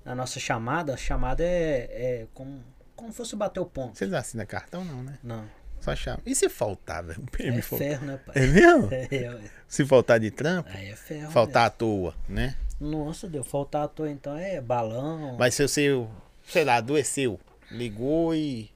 Na 0.04 0.16
nossa 0.16 0.40
chamada, 0.40 0.96
a 0.96 0.98
chamada 0.98 1.44
é, 1.44 1.88
é 1.92 2.28
como, 2.34 2.64
como 2.96 3.12
fosse 3.14 3.36
bater 3.36 3.60
o 3.60 3.66
ponto. 3.66 3.96
vocês 3.98 4.12
assinam 4.14 4.46
cartão 4.48 4.84
não, 4.84 5.04
né? 5.04 5.20
Não. 5.24 5.46
Só 5.80 5.96
chama. 5.96 6.20
E 6.26 6.34
se 6.36 6.48
faltar, 6.50 7.04
velho? 7.04 7.22
PM 7.32 7.58
É 7.58 7.62
faltar? 7.62 7.88
ferro, 7.88 8.06
né, 8.06 8.20
pai? 8.26 8.36
É 8.44 8.48
mesmo? 8.48 8.90
É. 8.92 9.40
Se 9.68 9.86
faltar 9.86 10.20
de 10.20 10.30
trampo, 10.32 10.70
aí 10.74 10.90
é 10.90 10.96
ferro. 10.96 11.32
faltar 11.32 11.68
à 11.68 11.70
toa, 11.70 12.16
né? 12.28 12.56
mesmo. 12.80 12.98
Nossa, 13.06 13.28
Deus, 13.28 13.48
faltar 13.48 13.84
à 13.84 13.88
toa 13.88 14.10
então 14.10 14.36
é 14.36 14.60
balão. 14.60 15.36
Mas 15.38 15.54
se 15.56 15.68
você, 15.68 16.04
sei 16.48 16.64
lá, 16.66 16.76
adoeceu, 16.78 17.40
ligou 17.70 18.34
e... 18.36 18.72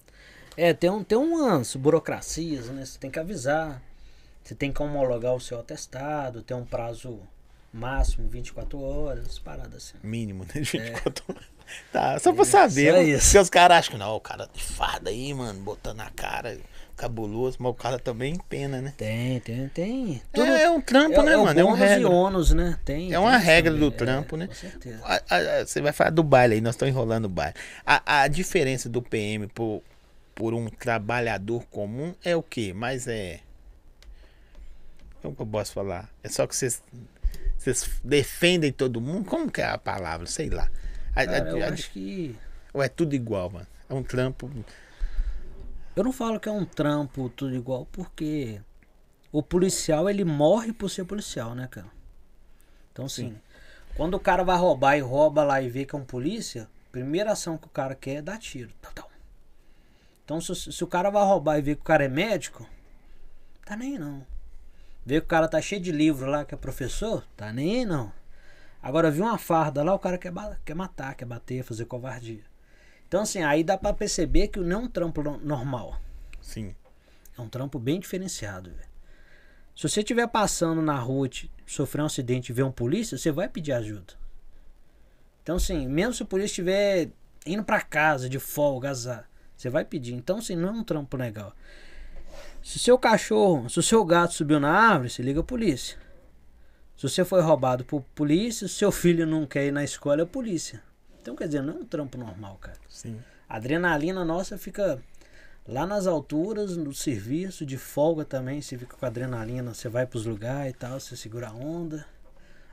É, 0.58 0.74
tem, 0.74 0.90
um, 0.90 1.04
tem 1.04 1.18
umas 1.18 1.76
burocracias, 1.76 2.68
né? 2.68 2.86
Você 2.86 2.98
tem 3.00 3.10
que 3.12 3.20
avisar. 3.20 3.82
Você 4.44 4.54
tem 4.56 4.72
que 4.72 4.82
homologar 4.82 5.34
o 5.34 5.40
seu 5.40 5.60
atestado, 5.60 6.42
tem 6.44 6.56
um 6.56 6.66
prazo 6.66 7.20
máximo 7.74 8.28
24 8.30 8.80
horas, 8.82 9.40
parada 9.40 9.78
assim. 9.78 9.96
Mínimo, 10.04 10.44
né? 10.46 10.62
24 10.62 11.24
horas. 11.30 11.44
Tá, 11.92 12.20
só 12.20 12.32
pra 12.32 12.46
saber. 12.46 12.86
É. 12.88 12.92
só 12.92 12.98
mano. 12.98 13.10
isso. 13.10 13.26
Porque 13.26 13.38
os 13.40 13.50
caras 13.50 13.78
acham 13.80 13.92
que 13.94 13.98
não, 13.98 14.16
o 14.16 14.20
cara 14.20 14.48
de 14.54 14.64
farda 14.64 15.10
aí, 15.10 15.34
mano, 15.34 15.60
botando 15.62 15.98
na 15.98 16.12
cara, 16.12 16.60
cabuloso, 16.96 17.58
mas 17.60 17.72
o 17.72 17.74
cara 17.74 17.98
também 17.98 18.38
pena, 18.48 18.80
né? 18.82 18.94
Tem, 18.96 19.40
tem, 19.40 19.68
tem. 19.70 20.22
É, 20.34 20.62
é 20.64 20.70
um 20.70 20.80
trampo, 20.80 21.22
né, 21.24 21.36
o 21.36 21.44
mano? 21.44 21.60
É 21.60 21.64
e 21.64 21.76
regra. 21.76 22.10
ônus, 22.10 22.52
né? 22.54 22.78
Tem, 22.86 23.12
É 23.12 23.18
uma 23.18 23.32
tem 23.32 23.40
regra 23.48 23.74
do 23.74 23.90
trampo, 23.90 24.38
né? 24.38 24.46
Com 24.48 24.54
certeza. 24.54 25.00
A- 25.04 25.22
a- 25.28 25.38
a- 25.62 25.66
Você 25.66 25.82
vai 25.82 25.92
falar 25.92 26.12
do 26.12 26.22
baile 26.24 26.54
aí, 26.54 26.62
nós 26.62 26.76
estamos 26.76 26.94
enrolando 26.94 27.26
o 27.26 27.30
baile. 27.30 27.56
A, 27.84 28.22
a 28.22 28.28
diferença 28.28 28.88
do 28.88 29.02
PM 29.02 29.48
por, 29.48 29.82
por 30.36 30.54
um 30.54 30.68
trabalhador 30.70 31.66
comum 31.68 32.14
é 32.24 32.36
o 32.36 32.44
quê? 32.44 32.74
Mas 32.76 33.08
é. 33.08 33.40
Como 35.22 35.36
que 35.36 35.42
eu 35.42 35.48
posso 35.48 35.74
falar? 35.74 36.10
É 36.24 36.30
só 36.30 36.46
que 36.46 36.56
vocês. 36.56 36.84
Vocês 37.58 37.90
defendem 38.04 38.72
todo 38.72 39.02
mundo? 39.02 39.26
Como 39.28 39.50
que 39.50 39.62
é 39.62 39.66
a 39.66 39.78
palavra? 39.78 40.28
Sei 40.28 40.50
lá. 40.50 40.70
A- 41.16 41.22
a- 41.22 41.26
Cara, 41.26 41.50
eu 41.50 41.64
a- 41.64 41.70
acho 41.70 41.90
que. 41.92 42.36
Ou 42.74 42.84
é 42.84 42.90
tudo 42.90 43.16
igual, 43.16 43.50
mano? 43.50 43.66
É 43.90 43.94
um 43.94 44.04
trampo. 44.04 44.52
Eu 45.96 46.04
não 46.04 46.12
falo 46.12 46.40
que 46.40 46.50
é 46.50 46.52
um 46.52 46.66
trampo 46.66 47.30
tudo 47.30 47.56
igual, 47.56 47.88
porque 47.92 48.62
o 49.32 49.42
policial 49.42 50.10
ele 50.10 50.26
morre 50.26 50.74
por 50.74 50.90
ser 50.90 51.06
policial, 51.06 51.56
né, 51.56 51.68
cara? 51.72 51.88
Então, 52.92 53.06
assim, 53.06 53.36
quando 53.96 54.16
o 54.16 54.20
cara 54.20 54.44
vai 54.44 54.58
roubar 54.58 54.98
e 54.98 55.02
rouba 55.02 55.44
lá 55.44 55.62
e 55.62 55.70
vê 55.70 55.86
que 55.86 55.96
é 55.96 55.98
um 55.98 56.04
polícia, 56.04 56.64
a 56.90 56.92
primeira 56.92 57.32
ação 57.32 57.58
que 57.58 57.66
o 57.68 57.70
cara 57.70 57.96
quer 57.96 58.16
é 58.16 58.22
dar 58.22 58.38
tiro. 58.38 58.70
Tal, 58.82 58.92
tal. 58.94 59.05
Então, 60.26 60.42
se, 60.42 60.56
se 60.56 60.84
o 60.84 60.88
cara 60.88 61.12
vai 61.12 61.24
roubar 61.24 61.60
e 61.60 61.62
vê 61.62 61.76
que 61.76 61.82
o 61.82 61.86
cara 61.86 62.04
é 62.04 62.10
médico, 62.10 62.68
tá 63.64 63.76
nem 63.78 63.94
aí 63.94 64.00
não. 64.00 64.26
Vê 65.06 65.20
que 65.22 65.26
o 65.26 65.30
cara 65.30 65.48
tá 65.48 65.62
cheio 65.62 65.80
de 65.80 65.92
livro 65.92 66.26
lá, 66.26 66.44
que 66.44 66.56
é 66.56 66.58
professor, 66.58 67.24
tá 67.38 67.54
nem 67.54 67.78
aí 67.78 67.86
não. 67.86 68.12
Agora, 68.82 69.12
viu 69.12 69.24
uma 69.24 69.38
farda 69.38 69.84
lá, 69.84 69.94
o 69.94 70.00
cara 70.00 70.18
quer, 70.18 70.34
quer 70.66 70.74
matar, 70.76 71.16
quer 71.16 71.26
bater, 71.26 71.64
fazer 71.64 71.86
covardia. 71.86 72.44
Então, 73.08 73.22
assim, 73.22 73.44
aí 73.44 73.64
dá 73.64 73.78
pra 73.78 73.94
perceber 73.94 74.48
que 74.48 74.60
não 74.60 74.82
é 74.82 74.84
um 74.84 74.88
trampo 74.88 75.22
no- 75.22 75.38
normal. 75.38 76.00
Sim. 76.42 76.76
É 77.38 77.42
um 77.42 77.48
trampo 77.48 77.78
bem 77.78 78.00
diferenciado. 78.00 78.72
Se 79.76 79.88
você 79.88 80.00
estiver 80.00 80.28
passando 80.28 80.82
na 80.82 80.98
rua, 80.98 81.30
sofrer 81.68 82.02
um 82.02 82.06
acidente 82.06 82.52
e 82.52 82.56
ver 82.56 82.64
um 82.64 82.72
polícia, 82.72 83.18
você 83.18 83.32
vai 83.32 83.48
pedir 83.48 83.74
ajuda. 83.74 84.14
Então, 85.44 85.58
assim, 85.58 85.88
mesmo 85.88 86.14
se 86.14 86.24
o 86.24 86.26
polícia 86.26 86.54
estiver 86.54 87.10
indo 87.46 87.64
pra 87.64 87.82
casa 87.82 88.28
de 88.28 88.40
folga, 88.40 88.90
azar, 88.90 89.30
você 89.66 89.70
vai 89.70 89.84
pedir. 89.84 90.14
Então, 90.14 90.38
assim, 90.38 90.56
não 90.56 90.70
é 90.70 90.72
um 90.72 90.84
trampo 90.84 91.18
legal. 91.18 91.54
Se 92.62 92.78
o 92.78 92.80
seu 92.80 92.98
cachorro, 92.98 93.70
se 93.70 93.80
o 93.80 93.84
seu 93.84 94.04
gato 94.06 94.34
subiu 94.34 94.60
na 94.60 94.72
árvore, 94.72 95.10
você 95.10 95.24
liga 95.24 95.40
a 95.40 95.44
polícia. 95.44 95.98
Se 96.96 97.10
você 97.10 97.26
foi 97.26 97.42
roubado 97.42 97.84
por 97.84 98.02
polícia, 98.14 98.68
se 98.68 98.76
seu 98.76 98.92
filho 98.92 99.26
não 99.26 99.46
quer 99.46 99.66
ir 99.66 99.72
na 99.72 99.84
escola, 99.84 100.22
é 100.22 100.24
a 100.24 100.28
polícia. 100.28 100.82
Então, 101.22 101.36
quer 101.36 101.48
dizer, 101.48 101.62
não 101.62 101.74
é 101.74 101.78
um 101.78 101.86
trampo 101.86 102.18
normal, 102.18 102.58
cara. 102.62 102.78
Sim. 102.88 103.20
A 103.50 103.58
adrenalina 103.58 104.24
nossa 104.24 104.58
fica 104.58 105.02
lá 105.68 105.86
nas 105.86 106.06
alturas, 106.06 106.78
no 106.78 106.94
serviço, 106.94 107.66
de 107.66 107.78
folga 107.78 108.24
também. 108.24 108.62
Você 108.62 108.78
fica 108.78 108.96
com 108.96 109.06
adrenalina, 109.06 109.74
você 109.74 109.90
vai 109.90 110.06
pros 110.06 110.26
lugares 110.26 110.74
e 110.74 110.78
tal, 110.78 111.00
você 111.00 111.16
segura 111.16 111.50
a 111.50 111.54
onda. 111.54 112.06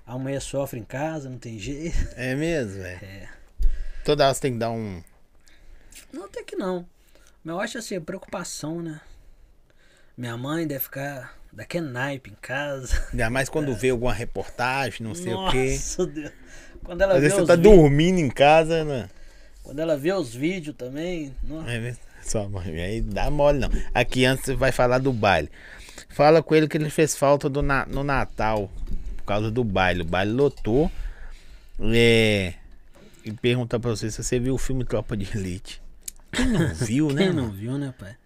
A 0.06 0.18
mulher 0.18 0.42
sofre 0.42 0.78
em 0.78 0.84
casa, 0.84 1.30
não 1.30 1.38
tem 1.38 1.58
jeito. 1.58 1.96
É 2.16 2.34
mesmo, 2.34 2.82
velho. 2.82 3.04
É. 3.04 3.28
Toda 4.04 4.24
hora 4.24 4.34
você 4.34 4.40
tem 4.40 4.52
que 4.52 4.58
dar 4.58 4.70
um. 4.70 5.02
Não, 6.12 6.24
até 6.24 6.42
que 6.42 6.56
não. 6.56 6.86
Mas 7.44 7.54
eu 7.54 7.60
acho 7.60 7.78
assim, 7.78 8.00
preocupação, 8.00 8.80
né? 8.82 9.00
Minha 10.16 10.36
mãe 10.36 10.66
deve 10.66 10.84
ficar 10.84 11.36
daquele 11.52 11.86
naipe 11.86 12.30
em 12.30 12.36
casa. 12.40 13.06
Ainda 13.10 13.30
mais 13.30 13.48
quando 13.48 13.74
vê 13.74 13.90
alguma 13.90 14.12
reportagem, 14.12 15.06
não 15.06 15.14
sei 15.14 15.32
o 15.34 15.50
quê. 15.50 15.72
Nossa 15.72 16.06
Deus. 16.06 16.32
Quando 16.84 17.00
ela, 17.02 17.14
Às 17.14 17.20
vê 17.20 17.28
vezes 17.28 17.38
você 17.40 17.46
tá 17.46 17.56
vídeos, 17.56 17.76
dormindo 17.76 18.18
em 18.18 18.28
casa, 18.30 18.84
né? 18.84 19.08
quando 19.62 19.78
ela 19.78 19.96
vê 19.96 20.12
os 20.12 20.34
vídeos 20.34 20.74
também. 20.76 21.34
nossa. 21.44 21.70
É 21.70 21.78
mesmo? 21.78 22.00
Só, 22.22 22.48
mãe, 22.48 22.80
aí 22.80 23.00
dá 23.00 23.30
mole 23.30 23.58
não. 23.58 23.70
Aqui 23.94 24.24
antes 24.24 24.44
você 24.44 24.54
vai 24.54 24.70
falar 24.72 24.98
do 24.98 25.12
baile. 25.12 25.50
Fala 26.08 26.42
com 26.42 26.54
ele 26.54 26.68
que 26.68 26.76
ele 26.76 26.90
fez 26.90 27.16
falta 27.16 27.48
do 27.48 27.62
na- 27.62 27.86
no 27.86 28.04
Natal. 28.04 28.70
Por 29.16 29.24
causa 29.24 29.50
do 29.50 29.64
baile. 29.64 30.02
O 30.02 30.04
baile 30.04 30.30
lotou. 30.32 30.90
É. 31.80 32.54
E 33.24 33.32
perguntar 33.32 33.78
pra 33.80 33.90
você 33.90 34.10
se 34.10 34.22
você 34.22 34.38
viu 34.38 34.54
o 34.54 34.58
filme 34.58 34.84
Tropa 34.84 35.16
de 35.16 35.36
Elite. 35.36 35.81
Quem 36.32 36.46
não 36.46 36.72
viu, 36.74 37.10
né? 37.10 37.24
Quem 37.24 37.32
não 37.32 37.44
mano? 37.44 37.54
viu, 37.54 37.78
né, 37.78 37.94
pai? 37.98 38.16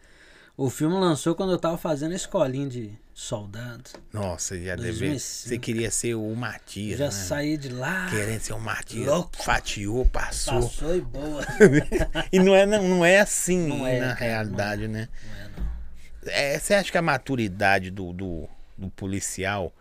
O 0.56 0.70
filme 0.70 0.94
lançou 0.96 1.34
quando 1.34 1.52
eu 1.52 1.58
tava 1.58 1.76
fazendo 1.76 2.12
a 2.12 2.16
escolinha 2.16 2.66
de 2.66 2.98
soldados. 3.12 3.94
Nossa, 4.12 4.58
já 4.58 4.74
deve. 4.74 4.88
2005. 4.88 5.48
Você 5.48 5.58
queria 5.58 5.90
ser 5.90 6.14
o 6.14 6.34
Matias. 6.34 6.98
Já 6.98 7.04
né? 7.06 7.10
saí 7.10 7.56
de 7.58 7.68
lá, 7.68 8.08
Querendo 8.10 8.40
ser 8.40 8.52
o 8.54 8.60
Matias. 8.60 9.06
Louco. 9.06 9.36
Fatiou, 9.42 10.06
passou. 10.06 10.62
passou 10.62 10.96
e 10.96 11.00
boa. 11.02 11.44
e 12.32 12.38
não 12.38 12.54
é, 12.54 12.64
não, 12.64 12.82
não 12.88 13.04
é 13.04 13.20
assim 13.20 13.68
Não 13.68 13.86
é, 13.86 14.00
na 14.00 14.14
cara, 14.14 14.30
realidade, 14.30 14.88
né? 14.88 15.08
Não 15.24 15.34
é, 15.36 15.48
não. 15.48 16.32
É, 16.32 16.58
você 16.58 16.74
acha 16.74 16.90
que 16.90 16.98
a 16.98 17.02
maturidade 17.02 17.90
do, 17.90 18.12
do, 18.12 18.48
do 18.78 18.88
policial 18.90 19.72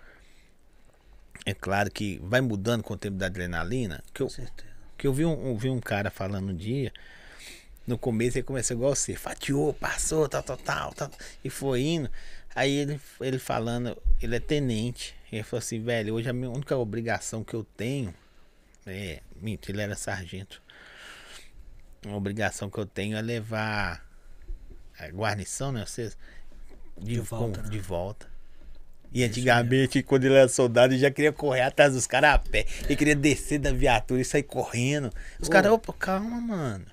é 1.45 1.53
claro 1.53 1.89
que 1.91 2.19
vai 2.23 2.41
mudando 2.41 2.84
com 2.84 2.93
o 2.93 2.97
tempo 2.97 3.18
da 3.18 3.27
adrenalina? 3.27 4.03
Que 4.14 4.22
eu, 4.22 4.27
Com 4.27 4.34
certeza. 4.34 4.69
que 4.97 5.07
eu 5.07 5.14
vi, 5.14 5.26
um, 5.26 5.56
vi 5.57 5.69
um 5.69 5.80
cara 5.80 6.10
falando 6.10 6.49
um 6.49 6.56
dia, 6.56 6.91
no 7.88 7.98
começo 7.98 8.38
ele 8.38 8.44
começou 8.44 8.76
igual 8.76 8.95
você, 8.95 9.16
fatiou, 9.16 9.74
passou, 9.74 10.28
tal, 10.28 10.41
tal, 10.44 10.57
tal, 10.57 10.94
tal, 10.94 11.12
e 11.44 11.49
foi 11.49 11.82
indo. 11.82 12.10
Aí 12.56 12.72
ele, 12.72 12.99
ele 13.20 13.38
falando, 13.40 13.98
ele 14.22 14.36
é 14.36 14.40
tenente. 14.40 15.14
Ele 15.32 15.44
falou 15.44 15.60
assim, 15.60 15.82
velho, 15.84 16.14
hoje 16.14 16.30
a 16.30 16.34
minha 16.34 16.49
única 16.49 16.76
obrigação 16.78 17.44
que 17.44 17.53
eu 17.53 17.64
tenho 17.76 18.14
é. 18.86 19.20
Minto, 19.41 19.70
ele 19.70 19.82
era 19.82 19.95
sargento. 19.95 20.62
Uma 22.06 22.16
obrigação 22.18 22.70
que 22.70 22.78
eu 22.78 22.86
tenho 22.86 23.18
é 23.18 23.22
levar 23.22 24.06
a 24.98 25.07
guarnição, 25.10 25.72
né? 25.72 25.86
Vocês, 25.86 26.18
de, 26.98 27.16
De 27.16 27.20
volta, 27.20 27.57
com- 27.60 27.64
né? 27.66 27.70
de 27.70 27.80
volta. 27.80 28.28
E 29.12 29.24
antigamente, 29.24 30.03
quando 30.03 30.26
ele 30.26 30.36
era 30.36 30.48
soldado, 30.48 30.94
ele 30.94 30.99
já 31.02 31.10
queria 31.12 31.32
correr 31.34 31.62
atrás 31.62 31.94
dos 31.94 32.06
caras 32.07 32.34
a 32.36 32.38
pé. 32.40 32.66
Ele 32.84 32.95
queria 32.95 33.16
descer 33.16 33.60
da 33.60 33.72
viatura 33.72 34.22
e 34.22 34.26
sair 34.26 34.44
correndo. 34.44 35.10
Os 35.40 35.48
caras, 35.49 35.72
opa, 35.72 35.94
calma, 35.94 36.40
mano. 36.41 36.86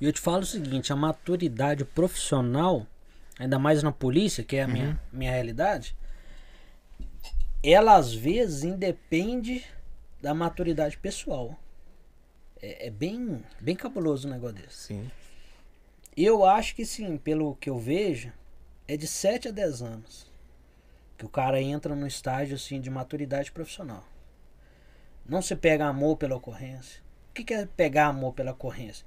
E 0.00 0.04
eu 0.04 0.12
te 0.12 0.20
falo 0.20 0.42
o 0.42 0.46
seguinte, 0.46 0.92
a 0.92 0.96
maturidade 0.96 1.84
profissional, 1.84 2.86
ainda 3.38 3.58
mais 3.58 3.82
na 3.82 3.92
polícia, 3.92 4.44
que 4.44 4.56
é 4.56 4.62
a 4.64 4.66
Uhum. 4.66 4.72
minha, 4.72 5.00
minha 5.12 5.32
realidade, 5.32 5.96
ela 7.62 7.96
às 7.96 8.12
vezes 8.12 8.62
independe 8.64 9.64
da 10.20 10.34
maturidade 10.34 10.96
pessoal. 10.98 11.58
É, 12.60 12.86
é 12.86 12.90
bem, 12.90 13.42
bem 13.60 13.74
cabuloso 13.76 14.28
um 14.28 14.30
negócio 14.30 14.56
desse. 14.56 14.76
Sim. 14.76 15.10
Eu 16.16 16.44
acho 16.44 16.74
que 16.74 16.84
sim, 16.86 17.16
pelo 17.18 17.54
que 17.56 17.68
eu 17.68 17.78
vejo, 17.78 18.32
é 18.88 18.96
de 18.96 19.06
7 19.06 19.48
a 19.48 19.50
10 19.50 19.82
anos 19.82 20.26
que 21.18 21.24
o 21.24 21.28
cara 21.28 21.60
entra 21.60 21.94
no 21.94 22.06
estágio 22.06 22.56
assim 22.56 22.80
de 22.80 22.90
maturidade 22.90 23.50
profissional. 23.50 24.04
Não 25.26 25.40
se 25.42 25.56
pega 25.56 25.86
amor 25.86 26.16
pela 26.16 26.36
ocorrência. 26.36 27.02
O 27.30 27.34
que 27.34 27.42
que 27.44 27.54
é 27.54 27.66
pegar 27.66 28.06
amor 28.06 28.32
pela 28.34 28.52
ocorrência? 28.52 29.04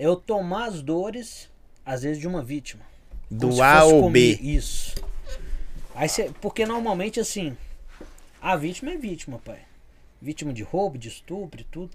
É 0.00 0.06
eu 0.06 0.16
tomar 0.16 0.68
as 0.68 0.80
dores, 0.80 1.50
às 1.84 2.00
vezes, 2.00 2.18
de 2.18 2.26
uma 2.26 2.42
vítima. 2.42 2.82
Do 3.30 3.62
A 3.62 3.84
ou 3.84 4.04
comigo. 4.04 4.42
B. 4.42 4.42
Isso. 4.42 4.94
Aí 5.94 6.08
cê, 6.08 6.32
porque 6.40 6.64
normalmente 6.64 7.20
assim, 7.20 7.54
a 8.40 8.56
vítima 8.56 8.92
é 8.92 8.96
vítima, 8.96 9.38
pai. 9.38 9.60
Vítima 10.18 10.54
de 10.54 10.62
roubo, 10.62 10.96
de 10.96 11.08
estupro 11.08 11.60
e 11.60 11.64
tudo. 11.64 11.90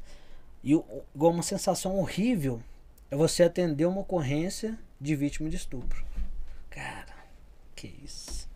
E 0.64 0.74
igual 1.16 1.34
uma 1.34 1.42
sensação 1.42 1.98
horrível 1.98 2.62
é 3.10 3.16
você 3.16 3.42
atender 3.42 3.88
uma 3.88 4.02
ocorrência 4.02 4.78
de 5.02 5.16
vítima 5.16 5.50
de 5.50 5.56
estupro. 5.56 6.06
Cara, 6.70 7.16
que 7.76 7.92
isso. 8.06 8.48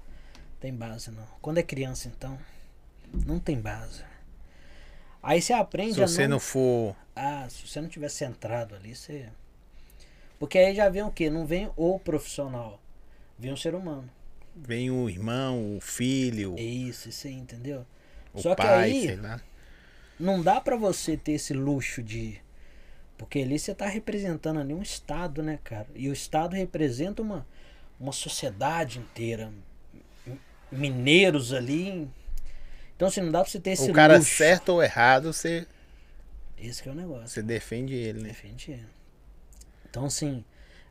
Tem 0.60 0.72
base 0.72 1.10
não. 1.10 1.28
Quando 1.42 1.58
é 1.58 1.64
criança 1.64 2.08
então, 2.08 2.38
não 3.26 3.40
tem 3.40 3.60
base. 3.60 4.04
Aí 5.22 5.42
você 5.42 5.54
aprende 5.54 5.96
Se 5.96 6.00
você 6.00 6.28
não 6.28 6.40
for. 6.40 6.96
ah, 7.16 7.46
se 7.50 7.68
você 7.68 7.82
não 7.82 7.90
tiver 7.90 8.10
centrado 8.10 8.76
ali, 8.76 8.96
você. 8.96 9.28
Porque 10.40 10.58
aí 10.58 10.74
já 10.76 10.88
vem 10.90 11.04
o 11.04 11.12
quê? 11.12 11.30
Não 11.30 11.46
vem 11.46 11.70
o 11.76 12.00
profissional. 12.00 12.80
Vem 13.38 13.52
um 13.52 13.58
ser 13.58 13.76
humano. 13.76 14.10
Vem 14.56 14.90
o 14.92 15.10
irmão, 15.10 15.78
o 15.78 15.80
filho, 15.82 16.56
É 16.58 16.62
isso, 16.62 17.10
isso 17.10 17.28
aí, 17.28 17.34
entendeu? 17.34 17.86
o 18.34 18.42
Só 18.42 18.56
que 18.56 18.62
pai, 18.62 18.84
aí- 18.92 19.02
sei 19.08 19.16
lá. 19.18 19.42
Não 20.20 20.42
dá 20.42 20.60
pra 20.60 20.76
você 20.76 21.16
ter 21.16 21.34
esse 21.34 21.54
luxo 21.54 22.02
de. 22.04 22.40
Porque 23.18 23.40
ali 23.40 23.58
você 23.60 23.74
tá 23.76 23.86
representando 23.88 24.60
ali 24.60 24.74
um 24.74 24.82
Estado, 24.82 25.42
né, 25.44 25.60
cara? 25.64 25.88
E 25.96 26.10
o 26.10 26.14
Estado 26.14 26.56
representa 26.56 27.22
uma, 27.22 27.46
uma 28.00 28.12
sociedade 28.12 29.00
inteira. 29.00 29.52
Mineiros 30.72 31.54
ali. 31.54 32.08
Então, 33.00 33.08
assim, 33.08 33.22
não 33.22 33.32
dá 33.32 33.40
pra 33.40 33.50
você 33.50 33.62
ter 33.62 33.70
esse 33.72 33.90
O 33.90 33.94
cara 33.94 34.18
luxo. 34.18 34.36
certo 34.36 34.70
ou 34.74 34.84
errado, 34.84 35.32
você, 35.32 35.66
Esse 36.58 36.84
que 36.84 36.90
é 36.90 36.92
o 36.92 36.96
negócio. 36.96 37.30
você 37.30 37.42
defende 37.42 37.94
ele, 37.96 38.20
né? 38.22 38.28
Defende 38.28 38.72
ele. 38.74 38.88
Então, 39.90 40.04
assim, 40.04 40.44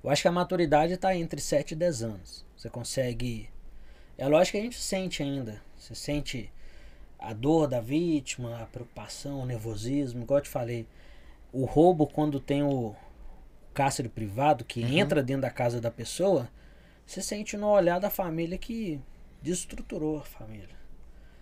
eu 0.03 0.09
acho 0.09 0.23
que 0.23 0.29
a 0.29 0.33
maturidade 0.33 0.95
está 0.95 1.15
entre 1.15 1.39
7 1.39 1.73
e 1.73 1.77
10 1.77 2.03
anos. 2.03 2.47
Você 2.57 2.71
consegue. 2.71 3.51
É 4.17 4.27
lógico 4.27 4.53
que 4.53 4.59
a 4.59 4.63
gente 4.65 4.81
sente 4.81 5.23
ainda. 5.23 5.61
Você 5.77 5.95
sente 5.95 6.51
a 7.19 7.35
dor 7.35 7.67
da 7.69 7.79
vítima, 7.79 8.63
a 8.63 8.65
preocupação, 8.65 9.41
o 9.41 9.45
nervosismo, 9.45 10.23
igual 10.23 10.39
eu 10.39 10.45
te 10.45 10.49
falei. 10.49 10.87
O 11.53 11.67
roubo, 11.67 12.07
quando 12.07 12.41
tem 12.41 12.63
o 12.63 12.97
cárcere 13.75 14.09
privado, 14.09 14.65
que 14.65 14.81
Uhum. 14.81 14.97
entra 14.99 15.23
dentro 15.23 15.43
da 15.43 15.51
casa 15.51 15.79
da 15.79 15.91
pessoa, 15.91 16.49
você 17.05 17.21
sente 17.21 17.55
no 17.55 17.69
olhar 17.69 17.99
da 17.99 18.09
família 18.09 18.57
que 18.57 18.99
destruturou 19.43 20.17
a 20.21 20.25
família. 20.25 20.78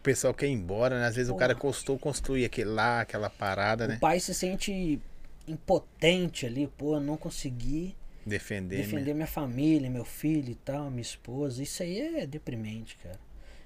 O 0.06 0.08
pessoal 0.08 0.32
quer 0.32 0.46
ir 0.46 0.52
embora, 0.52 1.00
né? 1.00 1.06
Às 1.06 1.16
vezes 1.16 1.30
o 1.30 1.32
Porra. 1.32 1.48
cara 1.48 1.54
custou 1.56 1.98
construir 1.98 2.44
aquele 2.44 2.70
lá, 2.70 3.00
aquela 3.00 3.28
parada, 3.28 3.88
né? 3.88 3.96
O 3.96 3.98
pai 3.98 4.20
se 4.20 4.32
sente 4.32 5.00
impotente 5.48 6.46
ali, 6.46 6.68
pô, 6.78 6.94
eu 6.94 7.00
não 7.00 7.16
consegui 7.16 7.96
Defender, 8.24 8.76
defender 8.76 9.06
né? 9.08 9.14
minha 9.14 9.26
família, 9.26 9.90
meu 9.90 10.04
filho 10.04 10.52
e 10.52 10.54
tal, 10.54 10.90
minha 10.90 11.02
esposa. 11.02 11.60
Isso 11.60 11.82
aí 11.82 12.18
é 12.20 12.24
deprimente, 12.24 12.96
cara. 13.02 13.18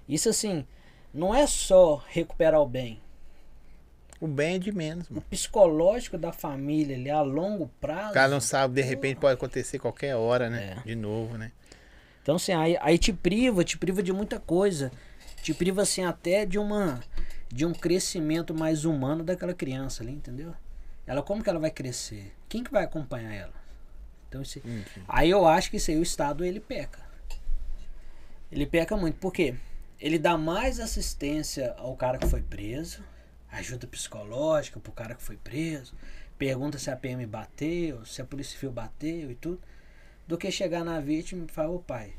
Isso 0.08 0.30
assim, 0.30 0.64
não 1.12 1.34
é 1.34 1.46
só 1.46 2.02
recuperar 2.08 2.62
o 2.62 2.66
bem. 2.66 2.98
O 4.18 4.26
bem 4.26 4.54
é 4.54 4.58
de 4.58 4.72
menos, 4.72 5.10
O 5.10 5.14
mano. 5.14 5.26
psicológico 5.28 6.16
da 6.16 6.32
família 6.32 6.96
ali 6.96 7.10
a 7.10 7.20
longo 7.20 7.70
prazo. 7.82 8.12
O 8.12 8.14
cara 8.14 8.28
não 8.28 8.40
sabe, 8.40 8.76
de 8.76 8.82
repente 8.82 9.18
pode 9.20 9.34
acontecer 9.34 9.78
qualquer 9.78 10.16
hora, 10.16 10.48
né? 10.48 10.78
É. 10.78 10.86
De 10.88 10.94
novo, 10.94 11.36
né? 11.36 11.52
Então, 12.22 12.36
assim, 12.36 12.52
aí, 12.52 12.78
aí 12.80 12.96
te 12.96 13.12
priva, 13.12 13.62
te 13.62 13.76
priva 13.76 14.02
de 14.02 14.12
muita 14.12 14.40
coisa. 14.40 14.90
Te 15.42 15.54
priva, 15.54 15.82
assim, 15.82 16.04
até 16.04 16.44
de 16.44 16.58
uma. 16.58 17.00
De 17.48 17.66
um 17.66 17.72
crescimento 17.72 18.54
mais 18.54 18.84
humano 18.84 19.24
daquela 19.24 19.52
criança 19.52 20.02
ali, 20.02 20.12
entendeu? 20.12 20.54
Ela, 21.06 21.22
como 21.22 21.42
que 21.42 21.50
ela 21.50 21.58
vai 21.58 21.70
crescer? 21.70 22.32
Quem 22.48 22.62
que 22.62 22.70
vai 22.70 22.84
acompanhar 22.84 23.32
ela? 23.34 23.54
Então, 24.28 24.42
esse, 24.42 24.60
Uhum. 24.60 24.84
aí 25.08 25.28
eu 25.30 25.44
acho 25.46 25.70
que 25.70 25.76
isso 25.76 25.90
aí 25.90 25.96
o 25.98 26.02
Estado, 26.02 26.44
ele 26.44 26.60
peca. 26.60 27.00
Ele 28.52 28.66
peca 28.66 28.96
muito, 28.96 29.18
por 29.18 29.32
quê? 29.32 29.56
Ele 29.98 30.18
dá 30.18 30.38
mais 30.38 30.78
assistência 30.78 31.74
ao 31.76 31.96
cara 31.96 32.18
que 32.18 32.26
foi 32.28 32.42
preso, 32.42 33.02
ajuda 33.50 33.86
psicológica 33.86 34.78
pro 34.78 34.92
cara 34.92 35.14
que 35.14 35.22
foi 35.22 35.36
preso, 35.36 35.94
pergunta 36.38 36.78
se 36.78 36.90
a 36.90 36.96
PM 36.96 37.26
bateu, 37.26 38.04
se 38.04 38.22
a 38.22 38.24
Polícia 38.24 38.54
Civil 38.54 38.72
bateu 38.72 39.30
e 39.30 39.34
tudo, 39.34 39.60
do 40.26 40.38
que 40.38 40.50
chegar 40.50 40.84
na 40.84 41.00
vítima 41.00 41.44
e 41.44 41.52
falar, 41.52 41.70
ô 41.70 41.80
pai, 41.80 42.14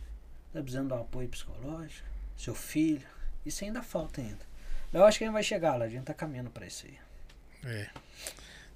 tá 0.51 0.59
precisando 0.61 0.89
de 0.89 0.93
um 0.93 1.01
apoio 1.01 1.29
psicológico? 1.29 2.10
Seu 2.41 2.55
filho? 2.55 3.03
Isso 3.45 3.63
ainda 3.63 3.81
falta 3.83 4.19
ainda. 4.21 4.39
Mas 4.91 4.99
eu 4.99 5.05
acho 5.05 5.17
que 5.17 5.23
a 5.23 5.27
gente 5.27 5.33
vai 5.33 5.43
chegar 5.43 5.75
lá, 5.75 5.85
a 5.85 5.89
gente 5.89 6.03
tá 6.03 6.13
caminhando 6.13 6.49
pra 6.49 6.65
isso 6.65 6.85
aí. 6.87 6.97
É. 7.71 7.87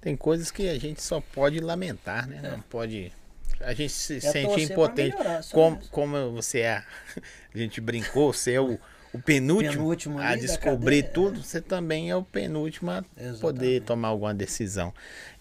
Tem 0.00 0.16
coisas 0.16 0.50
que 0.52 0.68
a 0.68 0.78
gente 0.78 1.02
só 1.02 1.20
pode 1.20 1.58
lamentar, 1.58 2.28
né? 2.28 2.40
É. 2.44 2.50
Não 2.50 2.60
pode. 2.60 3.12
A 3.60 3.74
gente 3.74 3.92
se 3.92 4.18
É 4.18 4.20
sente 4.20 4.62
impotente. 4.62 5.16
melhorar, 5.16 5.42
Como, 5.50 5.78
como 5.88 6.30
você 6.32 6.60
é. 6.60 6.84
A 7.54 7.58
gente 7.58 7.80
brincou, 7.80 8.32
você 8.32 8.52
é 8.52 8.60
o, 8.60 8.78
o 9.12 9.18
penúltimo, 9.18 9.72
Penúltimo 9.72 10.18
a 10.20 10.36
descobrir 10.36 11.10
tudo, 11.10 11.42
você 11.42 11.60
também 11.60 12.10
é 12.10 12.14
o 12.16 12.22
penúltimo 12.22 12.90
a 12.90 12.98
Exatamente. 13.16 13.40
poder 13.40 13.82
tomar 13.82 14.08
alguma 14.08 14.32
decisão. 14.34 14.92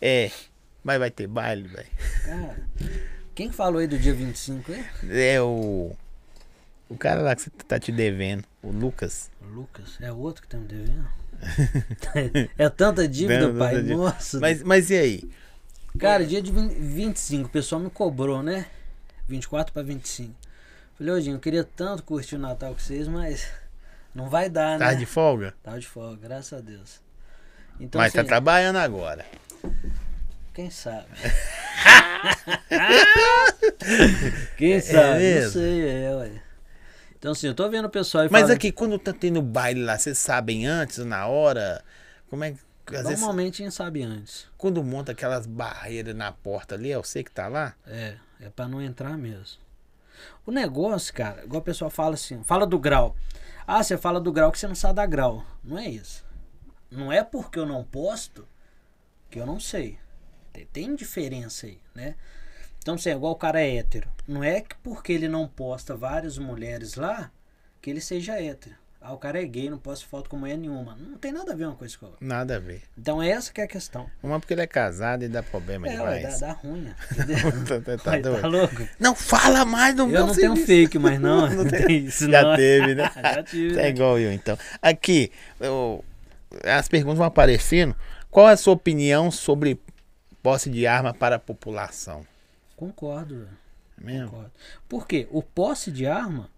É. 0.01 0.31
Mas 0.83 0.97
vai 0.97 1.11
ter 1.11 1.27
baile, 1.27 1.67
velho. 1.67 1.87
Cara, 2.23 2.57
quem 3.35 3.49
que 3.49 3.55
falou 3.55 3.79
aí 3.81 3.87
do 3.87 3.99
dia 3.99 4.13
25 4.13 4.71
aí? 4.71 4.85
É 5.09 5.41
o. 5.41 5.95
O 6.89 6.97
cara 6.97 7.21
lá 7.21 7.35
que 7.35 7.41
você 7.43 7.49
tá 7.49 7.79
te 7.79 7.91
devendo, 7.91 8.43
o 8.61 8.69
Lucas. 8.71 9.31
O 9.41 9.45
Lucas, 9.45 9.97
é 10.01 10.11
outro 10.11 10.41
que 10.43 10.47
tá 10.47 10.57
me 10.57 10.67
devendo? 10.67 11.07
é 12.57 12.69
tanta 12.69 13.07
dívida, 13.07 13.53
pai. 13.53 13.75
dívida. 13.77 13.95
Nossa. 13.95 14.39
Mas, 14.39 14.61
mas 14.63 14.89
e 14.89 14.95
aí? 14.97 15.29
Cara, 15.97 16.25
dia 16.25 16.41
de 16.41 16.51
20 16.51 16.73
25, 16.73 17.47
o 17.47 17.49
pessoal 17.51 17.81
me 17.81 17.89
cobrou, 17.89 18.43
né? 18.43 18.65
24 19.27 19.73
pra 19.73 19.81
25. 19.81 20.33
Falei, 20.97 21.13
ô, 21.13 21.19
Dinho, 21.19 21.35
eu 21.35 21.39
queria 21.39 21.63
tanto 21.63 22.03
curtir 22.03 22.35
o 22.35 22.39
Natal 22.39 22.73
com 22.73 22.79
vocês, 22.79 23.07
mas 23.07 23.47
não 24.13 24.29
vai 24.29 24.49
dar, 24.49 24.77
né? 24.79 24.85
Tá 24.85 24.93
de 24.93 25.05
folga? 25.05 25.53
Tava 25.63 25.79
de 25.79 25.87
folga, 25.87 26.17
graças 26.21 26.53
a 26.57 26.61
Deus. 26.61 27.01
Então, 27.79 27.99
mas 27.99 28.13
tá 28.13 28.21
assim, 28.21 28.27
trabalhando 28.27 28.77
agora. 28.77 29.25
quem 30.53 30.69
sabe? 30.69 31.07
quem 34.57 34.79
sabe? 34.79 34.99
não 35.03 35.13
É 35.15 35.19
mesmo? 35.19 35.51
sei, 35.51 35.89
é, 35.89 36.15
ué. 36.15 36.44
Então, 37.17 37.31
assim, 37.31 37.47
eu 37.47 37.55
tô 37.55 37.67
vendo 37.69 37.85
o 37.85 37.89
pessoal 37.89 38.25
e 38.25 38.29
Mas 38.29 38.41
falando- 38.43 38.55
aqui, 38.55 38.71
quando 38.71 38.99
tá 38.99 39.13
tendo 39.13 39.41
baile 39.41 39.83
lá, 39.83 39.97
vocês 39.97 40.17
sabem 40.17 40.65
antes, 40.67 40.99
na 40.99 41.27
hora? 41.27 41.83
Como 42.29 42.43
é 42.43 42.51
que. 42.51 42.59
Vezes, 42.87 43.19
Normalmente 43.19 43.63
a 43.63 43.65
gente 43.65 43.73
sabe 43.73 44.03
antes. 44.03 44.45
quando 44.59 44.83
monta 44.83 45.11
aquelas 45.11 45.47
barreiras 45.47 46.15
na 46.15 46.31
porta 46.31 46.75
ali, 46.75 46.91
é 46.91 46.97
você 46.97 47.23
que 47.23 47.31
tá 47.31 47.47
lá? 47.47 47.73
É, 47.87 48.15
é 48.39 48.49
pra 48.51 48.67
não 48.67 48.79
entrar 48.79 49.17
mesmo. 49.17 49.57
O 50.45 50.51
negócio, 50.51 51.11
cara, 51.11 51.43
igual 51.43 51.61
o 51.61 51.65
pessoal 51.65 51.89
fala 51.89 52.13
assim, 52.13 52.43
fala 52.43 52.67
do 52.67 52.77
grau. 52.77 53.15
Ah, 53.65 53.81
você 53.81 53.97
fala 53.97 54.21
do 54.21 54.31
grau 54.31 54.51
que 54.51 54.59
você 54.59 54.67
não 54.67 54.75
sabe 54.75 54.95
dar 54.97 55.07
grau. 55.07 55.43
Não 55.63 55.79
é 55.79 55.87
isso. 55.89 56.23
Não 56.91 57.11
é 57.11 57.23
porque 57.23 57.57
eu 57.57 57.65
não 57.65 57.83
posto 57.83 58.47
que 59.31 59.39
eu 59.39 59.47
não 59.47 59.59
sei. 59.59 59.97
Tem, 60.53 60.65
tem 60.67 60.95
diferença 60.95 61.65
aí, 61.65 61.79
né? 61.95 62.13
Então, 62.85 62.93
assim, 62.93 63.09
igual 63.09 63.31
o 63.33 63.35
cara 63.35 63.59
é 63.59 63.77
hétero. 63.77 64.07
Não 64.27 64.43
é 64.43 64.61
que 64.61 64.75
porque 64.83 65.11
ele 65.11 65.27
não 65.27 65.47
posta 65.47 65.95
várias 65.95 66.37
mulheres 66.37 66.93
lá, 66.93 67.31
que 67.81 67.89
ele 67.89 67.99
seja 67.99 68.39
hétero. 68.39 68.75
Ah, 69.01 69.11
o 69.11 69.17
cara 69.17 69.41
é 69.41 69.45
gay, 69.45 69.71
não 69.71 69.79
posta 69.79 70.05
foto 70.05 70.29
com 70.29 70.37
mulher 70.37 70.55
nenhuma. 70.55 70.95
Não 70.95 71.17
tem 71.17 71.31
nada 71.31 71.53
a 71.53 71.55
ver 71.55 71.65
uma 71.65 71.73
coisa 71.75 71.97
com 71.97 72.05
a 72.05 72.09
outra. 72.09 72.23
Nada 72.23 72.57
a 72.57 72.59
ver. 72.59 72.83
Então, 72.95 73.23
essa 73.23 73.51
que 73.51 73.59
é 73.59 73.63
a 73.63 73.67
questão. 73.67 74.05
Uma 74.21 74.39
porque 74.39 74.53
ele 74.53 74.61
é 74.61 74.67
casado 74.67 75.23
e 75.23 75.27
dá 75.27 75.41
problema 75.41 75.87
é, 75.87 75.99
ué, 75.99 76.17
demais. 76.19 76.39
dá, 76.39 76.45
dá 76.47 76.53
ruim. 76.53 76.93
entendeu? 77.11 77.37
Tá- 77.65 77.81
tá- 77.81 77.97
tá 78.03 78.11
Ué, 78.11 78.19
doido. 78.19 78.41
tá 78.41 78.47
louco? 78.47 78.87
Não 78.99 79.15
fala 79.15 79.65
mais 79.65 79.95
do 79.95 80.03
Eu 80.03 80.07
meu 80.07 80.27
não 80.27 80.35
tenho 80.35 80.55
fake, 80.55 80.99
mas 80.99 81.19
não. 81.19 81.49
não 81.49 81.67
tem 81.67 82.05
isso, 82.05 82.29
Já 82.29 82.43
não. 82.43 82.55
teve, 82.55 82.93
né? 82.93 83.11
Já 83.17 83.41
tive. 83.43 83.75
Né? 83.77 83.89
igual 83.89 84.19
eu, 84.19 84.31
então. 84.31 84.55
Aqui, 84.79 85.31
eu- 85.59 86.05
as 86.63 86.87
perguntas 86.87 87.17
vão 87.17 87.25
aparecendo. 87.25 87.95
Qual 88.29 88.47
é 88.47 88.53
a 88.53 88.57
sua 88.57 88.75
opinião 88.75 89.31
sobre 89.31 89.81
posse 90.43 90.69
de 90.69 90.85
arma 90.85 91.15
para 91.15 91.37
a 91.37 91.39
população? 91.39 92.23
Concordo. 92.75 93.47
É 93.97 94.03
mesmo? 94.03 94.29
Concordo. 94.29 94.51
Por 94.87 95.07
quê? 95.07 95.27
O 95.31 95.41
posse 95.41 95.91
de 95.91 96.05
arma 96.05 96.49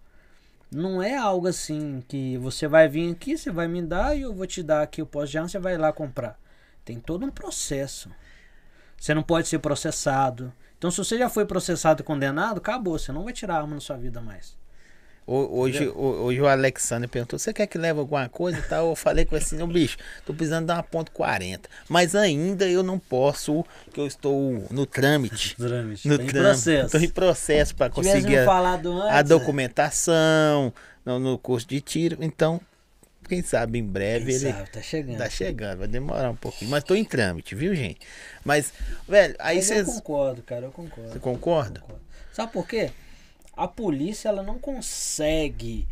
não 0.71 1.01
é 1.01 1.15
algo 1.15 1.47
assim 1.47 2.03
que 2.07 2.37
você 2.37 2.67
vai 2.67 2.87
vir 2.87 3.11
aqui, 3.11 3.37
você 3.37 3.51
vai 3.51 3.67
me 3.67 3.81
dar 3.81 4.15
e 4.15 4.21
eu 4.21 4.33
vou 4.33 4.45
te 4.45 4.61
dar 4.61 4.81
aqui 4.81 5.01
o 5.01 5.05
posse 5.05 5.31
de 5.31 5.37
arma, 5.37 5.49
você 5.49 5.59
vai 5.59 5.77
lá 5.77 5.93
comprar. 5.93 6.39
Tem 6.83 6.99
todo 6.99 7.25
um 7.25 7.31
processo. 7.31 8.11
Você 8.99 9.13
não 9.13 9.23
pode 9.23 9.47
ser 9.47 9.59
processado. 9.59 10.51
Então, 10.77 10.89
se 10.91 10.97
você 10.97 11.17
já 11.17 11.29
foi 11.29 11.45
processado 11.45 12.01
e 12.01 12.05
condenado, 12.05 12.57
acabou. 12.57 12.97
Você 12.97 13.11
não 13.11 13.23
vai 13.23 13.33
tirar 13.33 13.57
arma 13.57 13.75
na 13.75 13.81
sua 13.81 13.97
vida 13.97 14.21
mais. 14.21 14.57
Ho- 15.29 15.59
Hoje, 15.59 15.85
ho- 15.89 16.23
hoje 16.23 16.39
o 16.39 16.47
Alexander 16.47 17.09
perguntou: 17.09 17.37
você 17.37 17.51
quer 17.53 17.67
que 17.67 17.77
leve 17.77 17.99
alguma 17.99 18.29
coisa 18.29 18.59
e 18.59 18.61
tal? 18.61 18.89
Eu 18.89 18.95
falei 18.95 19.25
com 19.25 19.35
assim: 19.35 19.57
não, 19.57 19.67
bicho, 19.67 19.97
tô 20.25 20.33
precisando 20.33 20.67
dar 20.67 20.75
uma 20.75 20.83
ponto 20.83 21.11
40. 21.11 21.69
Mas 21.89 22.15
ainda 22.15 22.65
eu 22.65 22.81
não 22.81 22.97
posso, 22.97 23.65
que 23.93 23.99
eu 23.99 24.07
estou 24.07 24.65
no 24.71 24.85
trâmite. 24.85 25.55
Trâmite. 25.59 26.07
No 26.07 26.17
Tem 26.17 26.27
trâmite. 26.27 26.49
processo. 26.53 26.85
Estou 26.85 27.01
em 27.01 27.09
processo 27.09 27.75
para 27.75 27.89
conseguir 27.89 28.37
a, 28.37 28.41
antes. 28.69 29.11
a 29.11 29.21
documentação 29.21 30.73
no, 31.05 31.19
no 31.19 31.37
curso 31.37 31.67
de 31.67 31.81
tiro. 31.81 32.17
Então, 32.21 32.61
quem 33.27 33.41
sabe 33.43 33.79
em 33.79 33.83
breve 33.83 34.25
Quem 34.27 34.35
ele. 34.35 34.51
sabe, 34.53 34.69
tá 34.71 34.81
chegando. 34.81 35.17
Tá 35.17 35.29
chegando, 35.29 35.79
vai 35.79 35.87
demorar 35.89 36.29
um 36.31 36.35
pouquinho. 36.35 36.71
Mas 36.71 36.83
tô 36.85 36.95
em 36.95 37.03
trâmite, 37.03 37.53
viu, 37.53 37.75
gente? 37.75 37.99
Mas, 38.45 38.71
velho, 39.07 39.35
aí 39.39 39.57
Mas 39.57 39.69
eu 39.69 39.75
vocês. 39.75 39.87
concordo, 39.95 40.41
cara, 40.43 40.65
eu 40.65 40.71
concordo. 40.71 41.11
Você 41.11 41.19
concorda? 41.19 41.79
Concordo. 41.81 42.01
Sabe 42.31 42.53
por 42.53 42.65
quê? 42.67 42.91
A 43.57 43.67
polícia 43.67 44.29
ela 44.29 44.43
não 44.43 44.59
consegue 44.59 45.87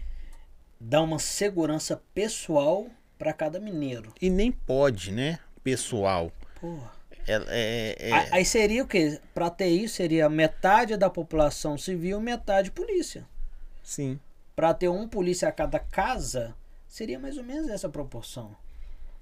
dar 0.80 1.02
uma 1.02 1.20
segurança 1.20 2.02
pessoal 2.14 2.88
para 3.18 3.34
cada 3.34 3.60
mineiro. 3.60 4.14
E 4.22 4.30
nem 4.30 4.52
pode, 4.52 5.12
né? 5.12 5.40
Pessoal. 5.64 6.32
Porra. 6.62 6.94
É, 7.28 7.42
é- 7.48 8.10
é- 8.12 8.28
Aí 8.32 8.46
seria 8.46 8.84
o 8.84 8.88
quê? 8.88 9.20
Para 9.34 9.50
ter 9.50 9.68
isso 9.68 9.96
seria 9.96 10.30
metade 10.30 10.96
da 10.96 11.10
população 11.10 11.76
civil, 11.78 12.20
metade 12.22 12.70
polícia. 12.70 13.26
Sim. 13.82 14.20
Para 14.56 14.74
ter 14.74 14.90
um 14.90 15.08
polícia 15.08 15.48
a 15.48 15.52
cada 15.52 15.80
casa, 15.80 16.54
seria 16.88 17.18
mais 17.18 17.36
ou 17.38 17.44
menos 17.44 17.70
essa 17.70 17.90
proporção. 17.90 18.56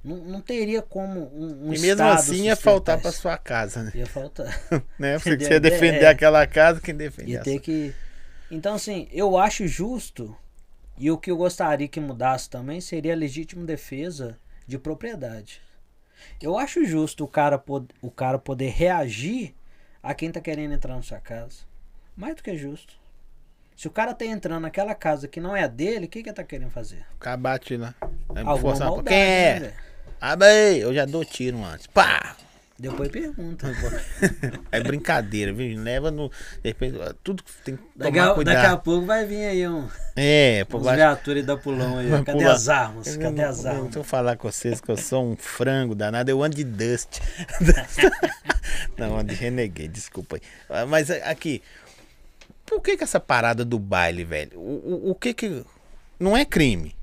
Não, 0.04 0.18
não 0.18 0.42
teria 0.42 0.82
como 0.82 1.22
um, 1.34 1.68
um 1.70 1.74
e 1.74 1.80
mesmo 1.80 1.92
estado 1.92 2.20
assim 2.20 2.44
ia 2.44 2.58
faltar 2.58 3.00
pra 3.00 3.10
isso. 3.10 3.22
sua 3.22 3.38
casa, 3.38 3.84
né? 3.84 3.92
Ia 3.96 4.06
faltar. 4.06 4.48
né? 5.00 5.18
Você 5.20 5.30
Entendeu? 5.30 5.48
você 5.48 5.54
ia 5.54 5.60
defender 5.62 6.04
É. 6.04 6.08
aquela 6.10 6.46
casa, 6.46 6.82
quem 6.82 6.94
defende 6.94 7.32
Ia 7.32 7.42
ter 7.42 7.60
que. 7.62 7.94
Então, 8.54 8.76
assim, 8.76 9.08
eu 9.12 9.36
acho 9.36 9.68
justo, 9.68 10.38
e 10.96 11.10
o 11.10 11.18
que 11.18 11.32
eu 11.32 11.38
gostaria 11.38 11.88
que 11.88 12.00
mudasse 12.00 12.48
também 12.48 12.80
seria 12.80 13.14
a 13.14 13.16
legítima 13.18 13.66
defesa 13.66 14.38
de 14.68 14.78
propriedade. 14.78 15.60
Eu 16.40 16.56
acho 16.56 16.86
justo 16.86 17.24
o 17.24 17.28
cara, 17.28 17.62
o 18.00 18.12
cara 18.12 18.38
poder 18.38 18.70
reagir 18.70 19.56
a 20.04 20.14
quem 20.14 20.32
tá 20.32 20.40
querendo 20.40 20.72
entrar 20.72 20.96
na 20.96 21.02
sua 21.02 21.20
casa. 21.20 21.62
Mais 22.16 22.36
do 22.36 22.44
que 22.44 22.56
justo. 22.56 22.94
Se 23.76 23.88
o 23.88 23.92
cara 23.92 24.14
tá 24.14 24.24
entrando 24.24 24.62
naquela 24.62 24.94
casa 24.94 25.28
que 25.28 25.42
não 25.42 25.56
é 25.56 25.64
a 25.64 25.68
dele, 25.68 26.06
o 26.06 26.08
que 26.08 26.22
que 26.22 26.30
ele 26.30 26.36
tá 26.36 26.44
querendo 26.44 26.70
fazer? 26.70 27.04
O 27.16 27.18
cara 27.18 27.38
bate 27.38 27.76
lá. 27.76 27.96
Aí 28.36 28.44
Alguma 28.46 28.58
força 28.60 28.86
maldade, 28.86 29.08
Quem 29.08 29.18
né, 29.18 29.50
é? 29.50 29.60
velho? 29.62 29.74
Abre 30.22 30.48
aí, 30.48 30.80
eu 30.80 30.94
já 30.94 31.06
dou 31.06 31.26
tiro 31.26 31.58
antes. 31.64 31.88
Pá! 31.88 32.38
Depois 32.84 33.10
pergunta. 33.10 33.68
É 34.72 34.82
brincadeira, 34.82 35.54
viu? 35.54 35.82
Leva 35.82 36.12
no. 36.12 36.28
De 36.30 36.70
repente, 36.70 36.98
tudo 37.24 37.42
que 37.42 37.52
tem 37.64 37.78
que 37.78 37.84
Daqui 37.96 38.18
tomar 38.18 38.32
a, 38.32 38.34
cuidado. 38.36 38.56
daqui 38.56 38.68
a 38.68 38.78
pouco 38.78 39.06
vai 39.06 39.26
vir 39.26 39.46
aí 39.46 39.68
um, 39.68 39.88
É, 40.18 40.66
por 40.66 40.82
baixo. 40.82 40.98
viaturas 40.98 41.46
da 41.46 41.56
pulão 41.56 41.98
aí. 42.00 42.10
Cadê 42.10 42.32
pular. 42.40 42.52
as 42.54 42.68
armas? 42.68 43.08
Eu 43.08 43.20
Cadê 43.22 43.42
não- 43.42 43.50
as 43.50 43.64
eu 43.64 43.70
armas? 43.70 43.84
Deixa 43.86 44.00
eu 44.00 44.04
falar 44.04 44.36
com 44.36 44.52
vocês 44.52 44.82
que 44.82 44.90
eu 44.92 44.98
sou 44.98 45.32
um 45.32 45.38
frango 45.38 45.96
danado, 45.96 46.30
eu 46.30 46.44
ando 46.44 46.56
de 46.58 46.64
Dust. 46.66 47.20
não, 48.98 49.18
ando 49.20 49.34
de 49.34 49.40
Renegade, 49.40 49.88
desculpa 49.88 50.36
aí. 50.36 50.42
Ah, 50.70 50.86
Mas 50.86 51.10
aqui, 51.10 51.62
por 52.66 52.82
que 52.82 52.98
que 52.98 53.04
essa 53.04 53.20
parada 53.20 53.64
do 53.64 53.80
baile, 53.80 54.24
velho? 54.26 54.60
O, 54.60 55.08
o, 55.08 55.12
o 55.12 55.16
que 55.16 55.34
que. 55.34 55.64
Não 56.20 56.36
é 56.36 56.44
crime 56.46 56.96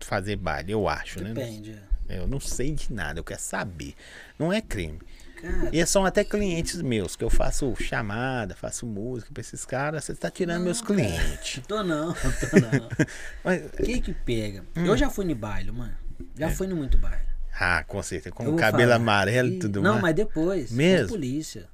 fazer 0.00 0.34
baile, 0.34 0.72
eu 0.72 0.88
acho, 0.88 1.22
né? 1.22 1.32
Depende. 1.32 1.76
Eu 2.16 2.26
não 2.26 2.40
sei 2.40 2.72
de 2.72 2.92
nada, 2.92 3.18
eu 3.20 3.24
quero 3.24 3.40
saber. 3.40 3.94
Não 4.38 4.52
é 4.52 4.60
crime. 4.60 4.98
Cara, 5.40 5.70
E 5.72 5.84
são 5.86 6.04
até 6.04 6.22
clientes 6.22 6.82
meus, 6.82 7.16
que 7.16 7.24
eu 7.24 7.30
faço 7.30 7.74
chamada, 7.76 8.54
faço 8.54 8.84
música 8.86 9.32
pra 9.32 9.40
esses 9.40 9.64
caras, 9.64 10.04
você 10.04 10.14
tá 10.14 10.30
tirando 10.30 10.62
meus 10.64 10.82
clientes. 10.82 11.62
tô 11.66 11.82
não, 11.82 12.12
tô 12.14 12.60
não. 12.60 12.88
Mas, 13.42 13.64
O 13.66 13.82
que 13.82 14.00
que 14.02 14.12
pega? 14.12 14.64
Hum. 14.76 14.84
Eu 14.86 14.96
já 14.96 15.08
fui 15.08 15.24
no 15.24 15.34
baile, 15.34 15.70
mano. 15.72 15.94
Já 16.36 16.48
É. 16.48 16.50
fui 16.50 16.66
no 16.66 16.76
muito 16.76 16.98
baile. 16.98 17.24
ah, 17.58 17.82
com 17.84 18.02
certeza, 18.02 18.34
com 18.34 18.48
o 18.48 18.56
cabelo 18.56 18.90
falar. 18.90 18.96
amarelo 18.96 19.48
e 19.48 19.58
tudo 19.58 19.80
Não, 19.80 19.92
mais. 19.92 20.02
mas 20.02 20.14
depois. 20.14 20.70
Mesmo? 20.72 21.08
Polícia. 21.08 21.68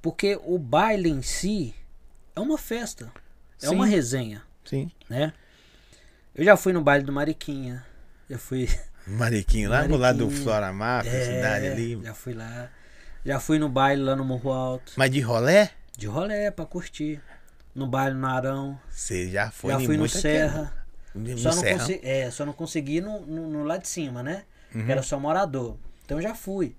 Porque 0.00 0.36
o 0.44 0.58
baile 0.58 1.08
em 1.08 1.22
si 1.22 1.74
é 2.34 2.40
uma 2.40 2.58
festa. 2.58 3.12
É 3.62 3.68
Sim. 3.68 3.74
uma 3.76 3.86
resenha, 3.86 4.42
Sim. 4.64 4.90
né? 5.08 5.32
Eu 6.34 6.44
já 6.44 6.56
fui 6.56 6.72
no 6.72 6.82
baile 6.82 7.04
do 7.04 7.12
Mariquinha. 7.12 7.84
Já 8.28 8.38
fui. 8.38 8.68
Mariquinho, 9.06 9.70
lá 9.70 9.86
no 9.86 9.96
lado 9.96 10.18
do 10.18 10.24
Mariquinha. 10.26 10.44
Flora 10.44 10.72
Máfia, 10.72 11.10
É, 11.10 11.24
cidade 11.36 11.66
ali. 11.68 12.00
Já 12.02 12.14
fui 12.14 12.34
lá. 12.34 12.70
Já 13.24 13.40
fui 13.40 13.58
no 13.58 13.68
baile 13.68 14.02
lá 14.02 14.16
no 14.16 14.24
Morro 14.24 14.50
Alto. 14.52 14.92
Mas 14.96 15.10
de 15.10 15.20
rolé, 15.20 15.70
De 15.96 16.06
rolé 16.06 16.50
pra 16.50 16.64
curtir. 16.66 17.20
No 17.74 17.86
baile 17.86 18.14
no 18.16 18.26
Arão. 18.26 18.78
você 18.90 19.30
já 19.30 19.50
foi 19.50 19.72
já 19.72 19.80
fui 19.80 19.96
no 19.96 20.08
Serra. 20.08 20.72
No 21.14 21.38
Só 21.38 21.50
não, 21.50 21.60
Serra. 21.60 21.78
consegui, 21.78 22.00
é, 22.06 22.30
só 22.30 22.44
não 22.46 22.52
consegui 22.52 23.00
no, 23.00 23.20
no, 23.26 23.48
no 23.48 23.64
lá 23.64 23.76
de 23.76 23.86
cima, 23.88 24.22
né? 24.22 24.44
Uhum. 24.74 24.84
Que 24.86 24.92
era 24.92 25.02
só 25.02 25.18
morador. 25.18 25.76
Então 26.04 26.20
já 26.20 26.34
fui. 26.34 26.74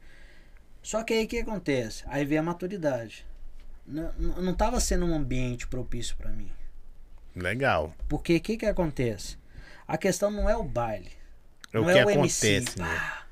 Só 0.81 1.03
que 1.03 1.13
aí 1.13 1.25
o 1.25 1.27
que 1.27 1.39
acontece? 1.39 2.03
Aí 2.07 2.25
veio 2.25 2.41
a 2.41 2.43
maturidade. 2.43 3.25
Não, 3.85 4.11
não 4.17 4.41
não 4.41 4.53
tava 4.53 4.79
sendo 4.79 5.05
um 5.05 5.13
ambiente 5.15 5.67
propício 5.67 6.15
pra 6.17 6.31
mim. 6.31 6.49
Legal. 7.35 7.93
Porque 8.07 8.35
o 8.37 8.41
que 8.41 8.57
que 8.57 8.65
acontece? 8.65 9.37
A 9.87 9.97
questão 9.97 10.29
não 10.31 10.49
é 10.49 10.55
o 10.55 10.63
baile. 10.63 11.11
É 11.73 11.79
o 11.79 11.83
não 11.83 11.91
que 11.91 11.99
é 11.99 12.05
o 12.05 12.09
acontece, 12.09 12.47
MC. 12.47 12.79
né? 12.79 12.85
pá, 12.85 13.25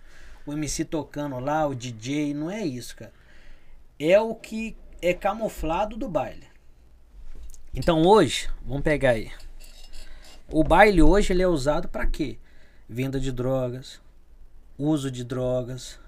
o 0.45 0.53
MC 0.53 0.83
tocando 0.83 1.39
lá, 1.39 1.67
o 1.67 1.75
DJ, 1.75 2.33
não 2.33 2.49
é 2.49 2.65
isso, 2.65 2.95
cara. 2.95 3.13
É 3.99 4.19
o 4.19 4.33
que 4.33 4.75
é 5.01 5.13
camuflado 5.13 5.95
do 5.95 6.09
baile. 6.09 6.47
Então 7.73 8.01
hoje, 8.01 8.49
vamos 8.65 8.83
pegar 8.83 9.11
aí. 9.11 9.31
O 10.49 10.63
baile 10.63 11.01
hoje 11.01 11.31
ele 11.31 11.43
é 11.43 11.47
usado 11.47 11.87
pra 11.87 12.05
quê? 12.05 12.37
Venda 12.89 13.19
de 13.19 13.31
drogas, 13.31 14.01
uso 14.77 15.09
de 15.09 15.23
drogas. 15.23 15.99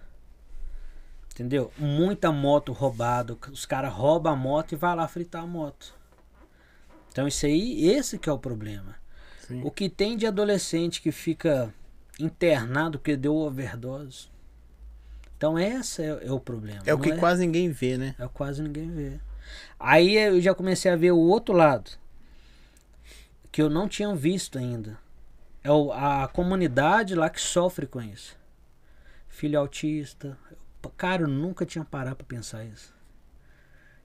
Entendeu? 1.31 1.71
Muita 1.77 2.31
moto 2.31 2.73
roubada, 2.73 3.37
os 3.51 3.65
caras 3.65 3.93
roubam 3.93 4.33
a 4.33 4.35
moto 4.35 4.73
e 4.73 4.75
vai 4.75 4.95
lá 4.95 5.07
fritar 5.07 5.43
a 5.43 5.47
moto. 5.47 5.95
Então 7.11 7.27
isso 7.27 7.45
aí, 7.45 7.85
esse 7.89 8.17
que 8.19 8.29
é 8.29 8.33
o 8.33 8.39
problema. 8.39 8.95
Sim. 9.47 9.61
O 9.63 9.71
que 9.71 9.87
tem 9.87 10.17
de 10.17 10.25
adolescente 10.27 11.01
que 11.01 11.11
fica 11.11 11.73
internado 12.19 12.97
porque 12.99 13.15
deu 13.15 13.35
overdose. 13.35 14.27
Então 15.37 15.57
esse 15.59 16.01
é, 16.01 16.27
é 16.27 16.31
o 16.31 16.39
problema. 16.39 16.81
É 16.85 16.93
o 16.93 16.99
que 16.99 17.15
quase 17.17 17.45
ninguém 17.45 17.69
vê, 17.69 17.97
né? 17.97 18.15
é 18.17 18.27
quase 18.27 18.61
ninguém 18.61 18.89
vê. 18.91 19.19
Aí 19.79 20.15
eu 20.17 20.39
já 20.39 20.53
comecei 20.55 20.89
a 20.91 20.95
ver 20.95 21.11
o 21.11 21.17
outro 21.19 21.53
lado. 21.53 21.91
Que 23.51 23.61
eu 23.61 23.69
não 23.69 23.87
tinha 23.87 24.13
visto 24.15 24.57
ainda. 24.57 24.97
É 25.63 25.71
o- 25.71 25.91
a 25.91 26.27
comunidade 26.27 27.13
lá 27.15 27.29
que 27.29 27.39
sofre 27.41 27.85
com 27.85 28.01
isso. 28.01 28.37
Filho 29.27 29.59
autista. 29.59 30.37
Cara, 30.97 31.23
eu 31.23 31.27
nunca 31.27 31.65
tinha 31.65 31.83
parado 31.83 32.15
pra 32.17 32.25
pensar 32.25 32.63
isso. 32.65 32.93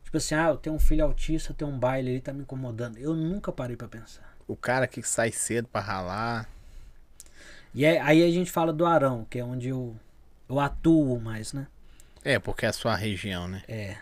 Tipo 0.05 0.17
assim, 0.17 0.35
ah, 0.35 0.49
eu 0.49 0.57
tenho 0.57 0.75
um 0.75 0.79
filho 0.81 1.05
autista, 1.05 1.53
tem 1.53 1.67
um 1.69 1.79
baile 1.79 2.11
ali, 2.11 2.21
tá 2.21 2.33
me 2.33 2.43
incomodando. 2.43 2.97
Eu 2.99 3.15
nunca 3.15 3.53
parei 3.53 3.77
pra 3.77 3.89
pensar. 3.89 4.37
O 4.47 4.57
cara 4.57 4.87
que 4.87 5.03
sai 5.03 5.31
cedo 5.31 5.69
pra 5.69 5.81
ralar. 5.81 6.49
E 7.75 7.85
aí, 7.85 7.99
aí 7.99 8.25
a 8.25 8.31
gente 8.31 8.51
fala 8.51 8.73
do 8.73 8.87
Arão, 8.87 9.27
que 9.29 9.39
é 9.39 9.45
onde 9.45 9.69
eu, 9.69 9.97
eu 10.49 10.59
atuo 10.59 11.21
mais, 11.21 11.53
né? 11.53 11.67
É, 12.25 12.39
porque 12.39 12.67
é 12.67 12.69
a 12.69 12.73
sua 12.73 12.95
região, 12.95 13.47
né? 13.47 13.63
É. 13.69 13.97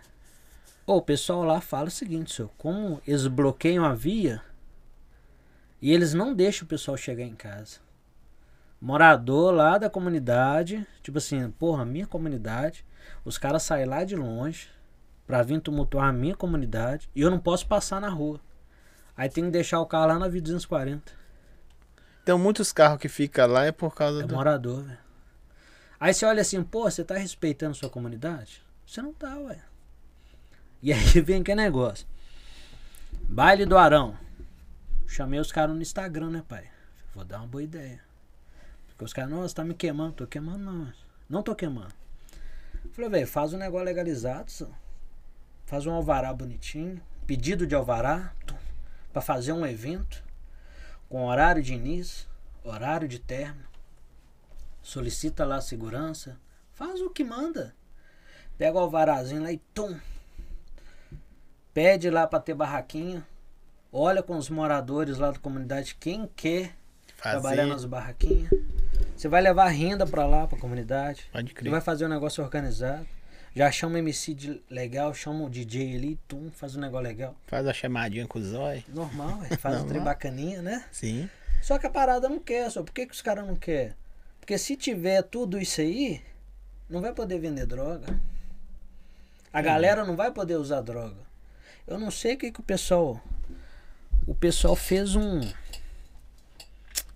O 0.86 1.02
pessoal 1.02 1.42
lá 1.42 1.60
fala 1.60 1.88
o 1.88 1.90
seguinte, 1.90 2.32
senhor, 2.32 2.50
como 2.56 3.02
eles 3.06 3.26
bloqueiam 3.26 3.84
a 3.84 3.92
via 3.92 4.40
e 5.82 5.92
eles 5.92 6.14
não 6.14 6.34
deixam 6.34 6.64
o 6.64 6.68
pessoal 6.68 6.96
chegar 6.96 7.24
em 7.24 7.34
casa. 7.34 7.78
Morador 8.80 9.52
lá 9.52 9.78
da 9.78 9.90
comunidade, 9.90 10.86
tipo 11.02 11.18
assim, 11.18 11.50
porra, 11.50 11.84
minha 11.84 12.06
comunidade, 12.06 12.84
os 13.24 13.36
caras 13.36 13.62
saem 13.62 13.86
lá 13.86 14.04
de 14.04 14.14
longe 14.14 14.68
pra 15.26 15.42
vir 15.42 15.60
tumultuar 15.60 16.08
a 16.08 16.12
minha 16.12 16.36
comunidade 16.36 17.08
e 17.14 17.20
eu 17.20 17.30
não 17.30 17.38
posso 17.38 17.66
passar 17.66 18.00
na 18.00 18.08
rua. 18.08 18.40
Aí 19.16 19.28
tem 19.28 19.44
que 19.44 19.50
deixar 19.50 19.80
o 19.80 19.86
carro 19.86 20.06
lá 20.06 20.18
na 20.18 20.28
Via 20.28 20.42
240. 20.42 21.12
Então 22.26 22.36
muitos 22.40 22.72
carros 22.72 22.98
que 22.98 23.08
ficam 23.08 23.46
lá 23.46 23.66
é 23.66 23.70
por 23.70 23.94
causa 23.94 24.24
É 24.24 24.26
do. 24.26 24.34
morador, 24.34 24.82
velho. 24.82 24.98
Aí 26.00 26.12
você 26.12 26.26
olha 26.26 26.42
assim, 26.42 26.60
pô, 26.60 26.82
você 26.90 27.04
tá 27.04 27.16
respeitando 27.16 27.76
sua 27.76 27.88
comunidade? 27.88 28.60
Você 28.84 29.00
não 29.00 29.12
tá, 29.14 29.38
ué. 29.38 29.60
E 30.82 30.92
aí 30.92 31.04
vem 31.22 31.44
que 31.44 31.54
negócio. 31.54 32.04
Baile 33.28 33.64
do 33.64 33.78
Arão. 33.78 34.18
Chamei 35.06 35.38
os 35.38 35.52
caras 35.52 35.76
no 35.76 35.80
Instagram, 35.80 36.30
né, 36.30 36.42
pai? 36.48 36.64
Vou 37.14 37.24
dar 37.24 37.38
uma 37.38 37.46
boa 37.46 37.62
ideia. 37.62 38.00
Porque 38.88 39.04
os 39.04 39.12
caras, 39.12 39.30
nossa, 39.30 39.54
tá 39.54 39.62
me 39.64 39.72
queimando. 39.74 40.14
Tô 40.14 40.26
queimando, 40.26 40.58
não. 40.58 40.92
Não 41.30 41.44
tô 41.44 41.54
queimando. 41.54 41.94
Falei, 42.90 43.08
velho, 43.08 43.26
faz 43.28 43.52
um 43.54 43.56
negócio 43.56 43.84
legalizado, 43.86 44.50
só. 44.50 44.68
Faz 45.64 45.86
um 45.86 45.92
alvará 45.92 46.34
bonitinho. 46.34 47.00
Pedido 47.24 47.68
de 47.68 47.76
alvará. 47.76 48.32
tum, 48.44 48.56
Pra 49.12 49.22
fazer 49.22 49.52
um 49.52 49.64
evento. 49.64 50.25
Com 51.08 51.24
horário 51.26 51.62
de 51.62 51.74
início, 51.74 52.28
horário 52.64 53.06
de 53.08 53.18
término. 53.18 53.66
Solicita 54.82 55.44
lá 55.44 55.56
a 55.56 55.60
segurança. 55.60 56.38
Faz 56.72 57.00
o 57.00 57.10
que 57.10 57.24
manda. 57.24 57.74
Pega 58.58 58.76
o 58.76 58.80
alvarazinho 58.80 59.42
lá 59.42 59.52
e 59.52 59.58
tum. 59.72 59.98
Pede 61.72 62.10
lá 62.10 62.26
pra 62.26 62.40
ter 62.40 62.54
barraquinha. 62.54 63.26
Olha 63.92 64.22
com 64.22 64.36
os 64.36 64.50
moradores 64.50 65.18
lá 65.18 65.30
da 65.30 65.38
comunidade 65.38 65.94
quem 65.98 66.28
quer 66.34 66.74
trabalhar 67.20 67.62
fazer. 67.62 67.72
nas 67.72 67.84
barraquinhas. 67.84 68.50
Você 69.16 69.28
vai 69.28 69.40
levar 69.40 69.68
renda 69.68 70.06
pra 70.06 70.26
lá, 70.26 70.46
pra 70.46 70.58
comunidade. 70.58 71.28
Pode 71.32 71.48
Você 71.48 71.54
crer. 71.54 71.70
vai 71.70 71.80
fazer 71.80 72.04
um 72.06 72.08
negócio 72.08 72.42
organizado. 72.44 73.06
Já 73.56 73.72
chama 73.72 73.94
o 73.94 73.98
MC 73.98 74.34
de 74.34 74.62
legal, 74.68 75.14
chama 75.14 75.44
o 75.44 75.48
DJ 75.48 75.96
ali, 75.96 76.20
tum, 76.28 76.50
faz 76.50 76.76
um 76.76 76.80
negócio 76.80 77.08
legal. 77.08 77.34
Faz 77.46 77.66
a 77.66 77.72
chamadinha 77.72 78.26
com 78.26 78.38
o 78.38 78.44
zóio. 78.44 78.84
Normal, 78.86 79.38
ué, 79.38 79.56
faz 79.56 79.80
um 79.80 79.86
trem 79.86 80.02
bacaninha, 80.02 80.60
né? 80.60 80.84
Sim. 80.92 81.26
Só 81.62 81.78
que 81.78 81.86
a 81.86 81.90
parada 81.90 82.28
não 82.28 82.38
quer, 82.38 82.70
só. 82.70 82.82
Por 82.82 82.92
que, 82.92 83.06
que 83.06 83.14
os 83.14 83.22
caras 83.22 83.46
não 83.46 83.56
querem? 83.56 83.94
Porque 84.38 84.58
se 84.58 84.76
tiver 84.76 85.22
tudo 85.22 85.58
isso 85.58 85.80
aí, 85.80 86.20
não 86.86 87.00
vai 87.00 87.14
poder 87.14 87.38
vender 87.38 87.64
droga. 87.64 88.20
A 89.50 89.62
galera 89.62 90.04
não 90.04 90.16
vai 90.16 90.30
poder 90.30 90.56
usar 90.56 90.82
droga. 90.82 91.16
Eu 91.86 91.98
não 91.98 92.10
sei 92.10 92.34
o 92.34 92.38
que, 92.38 92.52
que 92.52 92.60
o 92.60 92.62
pessoal. 92.62 93.18
O 94.26 94.34
pessoal 94.34 94.76
fez 94.76 95.16
um. 95.16 95.40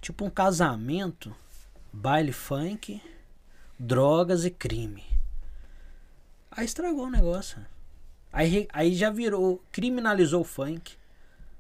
Tipo 0.01 0.25
um 0.25 0.31
casamento, 0.31 1.37
baile 1.93 2.33
funk, 2.33 3.03
drogas 3.79 4.47
e 4.47 4.51
crime. 4.51 5.10
Aí 6.51 6.65
estragou 6.65 7.07
o 7.07 7.11
negócio. 7.11 7.59
Aí, 8.33 8.69
aí 8.73 8.95
já 8.95 9.11
virou, 9.11 9.63
criminalizou 9.73 10.41
o 10.43 10.45
funk. 10.45 10.93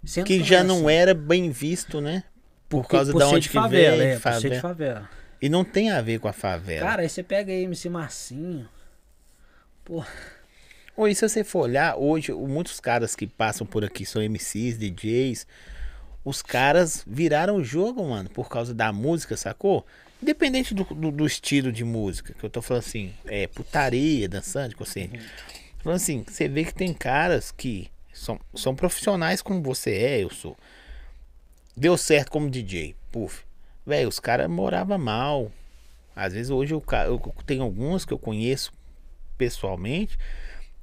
Sendo 0.04 0.26
Que 0.26 0.42
já 0.42 0.60
é 0.60 0.62
não 0.62 0.86
assim. 0.86 0.90
era 0.92 1.14
bem 1.14 1.50
visto, 1.50 2.00
né? 2.00 2.24
Por 2.68 2.86
causa 2.86 3.12
por 3.12 3.18
da 3.18 3.28
onde 3.28 3.40
de 3.40 3.48
que 3.48 3.54
favela, 3.54 3.96
veio. 3.96 4.10
é, 4.12 4.18
por 4.18 4.32
ser 4.34 4.50
de 4.50 4.60
favela. 4.60 4.60
favela. 4.60 5.10
E 5.42 5.48
não 5.48 5.64
tem 5.64 5.90
a 5.90 6.00
ver 6.00 6.20
com 6.20 6.28
a 6.28 6.32
favela. 6.32 6.86
Cara, 6.86 7.02
aí 7.02 7.08
você 7.08 7.22
pega 7.22 7.52
aí 7.52 7.64
MC 7.64 7.88
Marcinho. 7.88 8.68
Pô, 9.84 10.04
Ou 10.96 11.08
e 11.08 11.14
se 11.14 11.26
você 11.28 11.42
for 11.42 11.60
olhar, 11.62 11.96
hoje, 11.96 12.32
muitos 12.32 12.78
caras 12.78 13.16
que 13.16 13.26
passam 13.26 13.66
por 13.66 13.84
aqui 13.84 14.04
são 14.06 14.22
MCs, 14.22 14.78
DJs. 14.78 15.46
Os 16.24 16.42
caras 16.42 17.02
viraram 17.06 17.56
o 17.56 17.64
jogo, 17.64 18.06
mano, 18.08 18.28
por 18.30 18.48
causa 18.48 18.72
da 18.74 18.92
música, 18.92 19.36
sacou? 19.36 19.84
Independente 20.22 20.74
do, 20.74 20.84
do, 20.84 21.10
do 21.10 21.26
estilo 21.26 21.72
de 21.72 21.84
música, 21.84 22.34
que 22.34 22.44
eu 22.44 22.50
tô 22.50 22.60
falando 22.60 22.84
assim, 22.84 23.12
é 23.26 23.46
putaria, 23.46 24.28
dançante, 24.28 24.76
consciente. 24.76 25.18
Falando 25.78 25.96
assim, 25.96 26.24
você 26.26 26.46
vê 26.46 26.64
que 26.64 26.74
tem 26.74 26.92
caras 26.92 27.50
que 27.50 27.90
são, 28.12 28.38
são 28.54 28.74
profissionais 28.74 29.40
como 29.40 29.62
você 29.62 29.92
é, 29.92 30.22
eu 30.22 30.30
sou. 30.30 30.56
Deu 31.74 31.96
certo 31.96 32.30
como 32.30 32.50
DJ, 32.50 32.94
puf. 33.10 33.44
Velho, 33.86 34.08
os 34.08 34.20
caras 34.20 34.48
moravam 34.48 34.98
mal. 34.98 35.50
Às 36.14 36.34
vezes 36.34 36.50
hoje 36.50 36.74
eu, 36.74 36.84
eu 37.06 37.34
tenho 37.46 37.62
alguns 37.62 38.04
que 38.04 38.12
eu 38.12 38.18
conheço 38.18 38.72
pessoalmente 39.38 40.18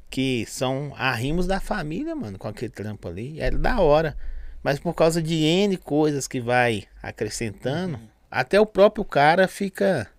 que 0.09 0.45
são 0.47 0.93
arrimos 0.97 1.45
da 1.45 1.59
família, 1.59 2.15
mano, 2.15 2.39
com 2.39 2.47
aquele 2.47 2.71
trampo 2.71 3.07
ali. 3.07 3.39
É 3.39 3.51
da 3.51 3.79
hora. 3.79 4.17
Mas 4.63 4.79
por 4.79 4.93
causa 4.93 5.21
de 5.21 5.35
N 5.35 5.77
coisas 5.77 6.27
que 6.27 6.39
vai 6.39 6.85
acrescentando, 7.03 7.97
Uhum. 7.97 8.16
Até 8.29 8.59
o 8.59 8.65
próprio 8.65 9.03
cara 9.05 9.47
fica 9.47 10.09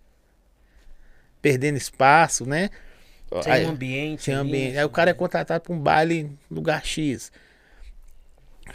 perdendo 1.40 1.76
espaço, 1.76 2.46
né? 2.46 2.70
Sem 3.42 3.52
Aí- 3.52 3.64
ambiente. 3.64 4.22
sem 4.22 4.34
ali, 4.34 4.48
ambiente. 4.48 4.78
Aí 4.78 4.84
o 4.84 4.90
cara 4.90 5.10
é 5.10 5.14
contratado 5.14 5.62
para 5.64 5.72
um 5.74 5.78
baile 5.80 6.36
lugar 6.50 6.84
X. 6.84 7.30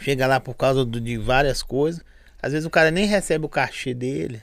Chega 0.00 0.26
lá 0.26 0.38
por 0.40 0.54
causa 0.54 0.84
do- 0.84 1.00
de 1.00 1.16
várias 1.18 1.62
coisas. 1.62 2.02
Às 2.40 2.52
vezes 2.52 2.66
o 2.66 2.70
cara 2.70 2.90
nem 2.90 3.06
recebe 3.06 3.44
o 3.46 3.48
cachê 3.48 3.94
dele. 3.94 4.42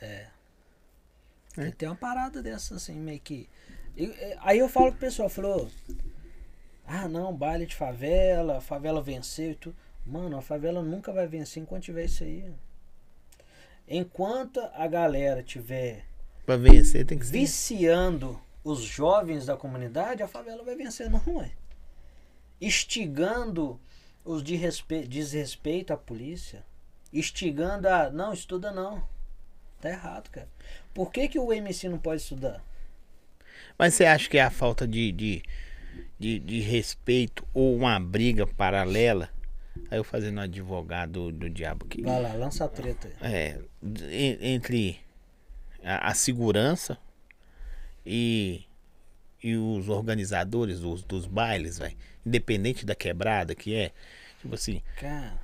E 1.58 1.72
Tem 1.72 1.88
uma 1.90 1.96
parada 1.96 2.42
dessa, 2.42 2.76
assim, 2.76 2.96
meio 2.96 3.20
que. 3.20 3.48
e- 3.96 4.06
e- 4.06 4.38
aí 4.42 4.60
eu 4.60 4.70
falo 4.70 4.92
com 4.92 4.98
o 4.98 5.00
pessoal, 5.00 5.30
falou. 5.30 5.70
Ah, 6.88 7.08
não, 7.08 7.34
baile 7.34 7.66
de 7.66 7.76
favela, 7.76 8.60
favela 8.60 9.02
venceu 9.02 9.52
e 9.52 9.56
tudo. 9.56 9.76
Mano, 10.06 10.38
a 10.38 10.42
favela 10.42 10.82
nunca 10.82 11.12
vai 11.14 11.28
vencer 11.28 11.62
enquanto 11.62 11.84
tiver 11.84 12.06
isso 12.06 12.24
aí. 12.24 12.52
Enquanto 13.94 14.62
a 14.74 14.88
galera 14.88 15.44
tiver 15.44 16.06
Pra 16.46 16.56
vencer 16.56 17.06
tem 17.06 17.20
que 17.20 17.26
ser. 17.26 17.34
viciando 17.34 18.42
os 18.64 18.80
jovens 18.80 19.46
da 19.46 19.58
comunidade, 19.58 20.24
a 20.24 20.28
favela 20.30 20.64
vai 20.64 20.76
vencer, 20.76 21.10
não 21.10 21.42
é? 21.42 21.52
Instigando 22.62 23.78
os 24.24 24.42
de 24.42 24.56
respe... 24.56 25.06
desrespeito 25.06 25.92
à 25.92 25.98
polícia, 25.98 26.64
instigando 27.12 27.90
a. 27.90 28.10
Não, 28.10 28.32
estuda 28.32 28.72
não. 28.72 29.04
Tá 29.82 29.90
errado, 29.90 30.30
cara. 30.30 30.48
Por 30.94 31.12
que, 31.12 31.28
que 31.28 31.40
o 31.40 31.52
MC 31.52 31.90
não 31.90 31.98
pode 31.98 32.22
estudar? 32.22 32.64
Mas 33.78 33.96
você 33.96 34.06
acha 34.06 34.30
que 34.30 34.38
é 34.38 34.44
a 34.44 34.52
falta 34.52 34.88
de, 34.88 35.12
de, 35.12 35.44
de, 36.18 36.40
de 36.40 36.60
respeito 36.62 37.46
ou 37.54 37.76
uma 37.76 38.00
briga 38.00 38.48
paralela? 38.48 39.30
Aí 39.90 39.98
eu 39.98 40.04
fazendo 40.04 40.38
um 40.38 40.42
advogado 40.42 41.32
do 41.32 41.50
diabo 41.50 41.86
aqui. 41.86 42.02
Vai 42.02 42.22
lá, 42.22 42.34
lança 42.34 42.66
a 42.66 42.68
treta 42.68 43.10
aí. 43.22 43.34
É, 43.34 43.60
en- 44.10 44.38
entre 44.54 45.00
a, 45.84 46.10
a 46.10 46.14
segurança 46.14 46.98
e, 48.06 48.64
e 49.44 49.56
os 49.56 49.90
organizadores 49.90 50.80
dos, 50.80 51.04
dos 51.04 51.26
bailes, 51.26 51.78
velho. 51.80 51.96
Independente 52.26 52.86
da 52.86 52.96
quebrada 52.96 53.56
que 53.56 53.74
é. 53.76 53.92
Tipo 54.42 54.56
assim, 54.56 54.82
Cara, 55.00 55.40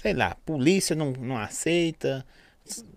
sei 0.00 0.12
lá, 0.14 0.28
a 0.28 0.34
polícia 0.34 0.94
não, 0.96 1.12
não 1.12 1.36
aceita. 1.36 2.24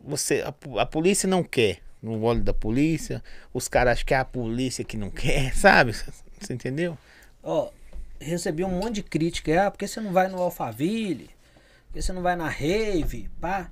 Você, 0.04 0.42
a, 0.42 0.82
a 0.82 0.86
polícia 0.86 1.28
não 1.28 1.44
quer. 1.44 1.80
No 2.02 2.22
olho 2.22 2.42
da 2.44 2.54
polícia. 2.54 3.24
Os 3.52 3.68
caras 3.68 3.94
acham 3.94 4.06
que 4.06 4.14
é 4.14 4.18
a 4.18 4.26
polícia 4.26 4.84
que 4.84 4.96
não 4.96 5.10
quer, 5.10 5.54
sabe? 5.58 5.94
Você 6.40 6.54
entendeu? 6.54 6.98
ó, 7.42 7.70
recebi 8.26 8.64
um 8.64 8.70
monte 8.70 8.96
de 8.96 9.04
crítica. 9.04 9.68
Ah, 9.68 9.72
por 9.72 9.78
que 9.78 9.88
você 9.88 10.02
não 10.02 10.12
vai 10.12 10.28
no 10.28 10.42
Alphaville? 10.42 11.30
Por 11.88 11.94
que 11.94 12.02
você 12.02 12.12
não 12.12 12.22
vai 12.22 12.36
na 12.36 12.50
Rave? 12.50 13.30
Pá. 13.40 13.72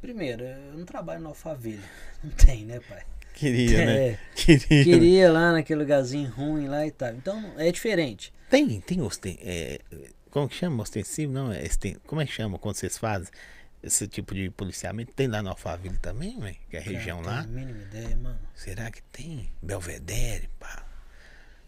Primeiro, 0.00 0.44
eu 0.44 0.74
não 0.74 0.84
trabalho 0.84 1.22
no 1.22 1.28
Alphaville. 1.28 1.80
Não 2.22 2.30
tem, 2.30 2.64
né, 2.64 2.80
pai? 2.88 3.02
Queria, 3.34 3.84
né? 3.84 4.06
É. 4.08 4.18
Queria. 4.34 4.84
Queria 4.84 5.32
lá 5.32 5.52
naquele 5.52 5.80
lugarzinho 5.80 6.30
ruim 6.30 6.68
lá 6.68 6.86
e 6.86 6.90
tal. 6.90 7.12
Então 7.14 7.52
é 7.56 7.70
diferente. 7.72 8.32
Tem, 8.50 8.80
tem 8.80 9.00
osten, 9.00 9.38
é, 9.42 9.80
como 10.30 10.48
que 10.48 10.56
chama? 10.56 10.82
Ostensivo? 10.82 11.32
Não, 11.32 11.52
é 11.52 11.64
esten, 11.64 11.96
como 12.06 12.20
é 12.20 12.26
que 12.26 12.32
chama 12.32 12.58
quando 12.58 12.76
vocês 12.76 12.98
fazem 12.98 13.28
esse 13.82 14.08
tipo 14.08 14.34
de 14.34 14.50
policiamento? 14.50 15.12
Tem 15.12 15.26
lá 15.26 15.42
no 15.42 15.50
Alphaville 15.50 15.96
também, 15.98 16.38
velho? 16.38 16.56
Que 16.68 16.76
é 16.76 16.80
a 16.80 16.82
região 16.82 17.22
Cara, 17.22 17.36
lá? 17.36 17.42
tenho 17.44 17.54
a 17.54 17.60
mínima 17.60 17.82
ideia, 17.84 18.16
mano. 18.16 18.38
Será 18.54 18.90
que 18.90 19.02
tem? 19.04 19.50
Belvedere, 19.62 20.48
pá. 20.58 20.84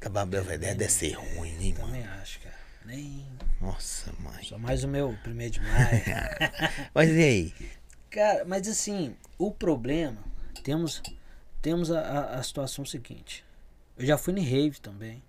Acabar 0.01 0.27
Belvedere 0.27 0.75
deve 0.75 0.93
ser 0.93 1.13
ruim, 1.15 1.57
hein, 1.61 1.75
mano? 1.75 1.87
Também 1.87 2.05
acho, 2.05 2.41
cara. 2.41 2.57
Nem. 2.85 3.27
Nossa, 3.61 4.13
mãe. 4.21 4.45
Só 4.45 4.59
mais 4.59 4.85
o 4.85 4.89
meu 4.89 5.17
primeiro 5.23 5.55
de 5.55 5.61
maio. 5.61 6.03
Mas 6.95 7.11
e 7.11 7.23
aí? 7.23 7.55
cara, 8.11 8.45
mas 8.45 8.67
assim, 8.69 9.15
o 9.39 9.51
problema. 9.51 10.19
Temos, 10.63 11.03
temos 11.61 11.91
a, 11.91 12.01
a, 12.01 12.39
a 12.39 12.43
situação 12.43 12.85
seguinte. 12.85 13.45
Eu 13.99 14.07
já 14.07 14.17
fui 14.17 14.33
em 14.35 14.43
rave 14.43 14.81
também. 14.81 15.23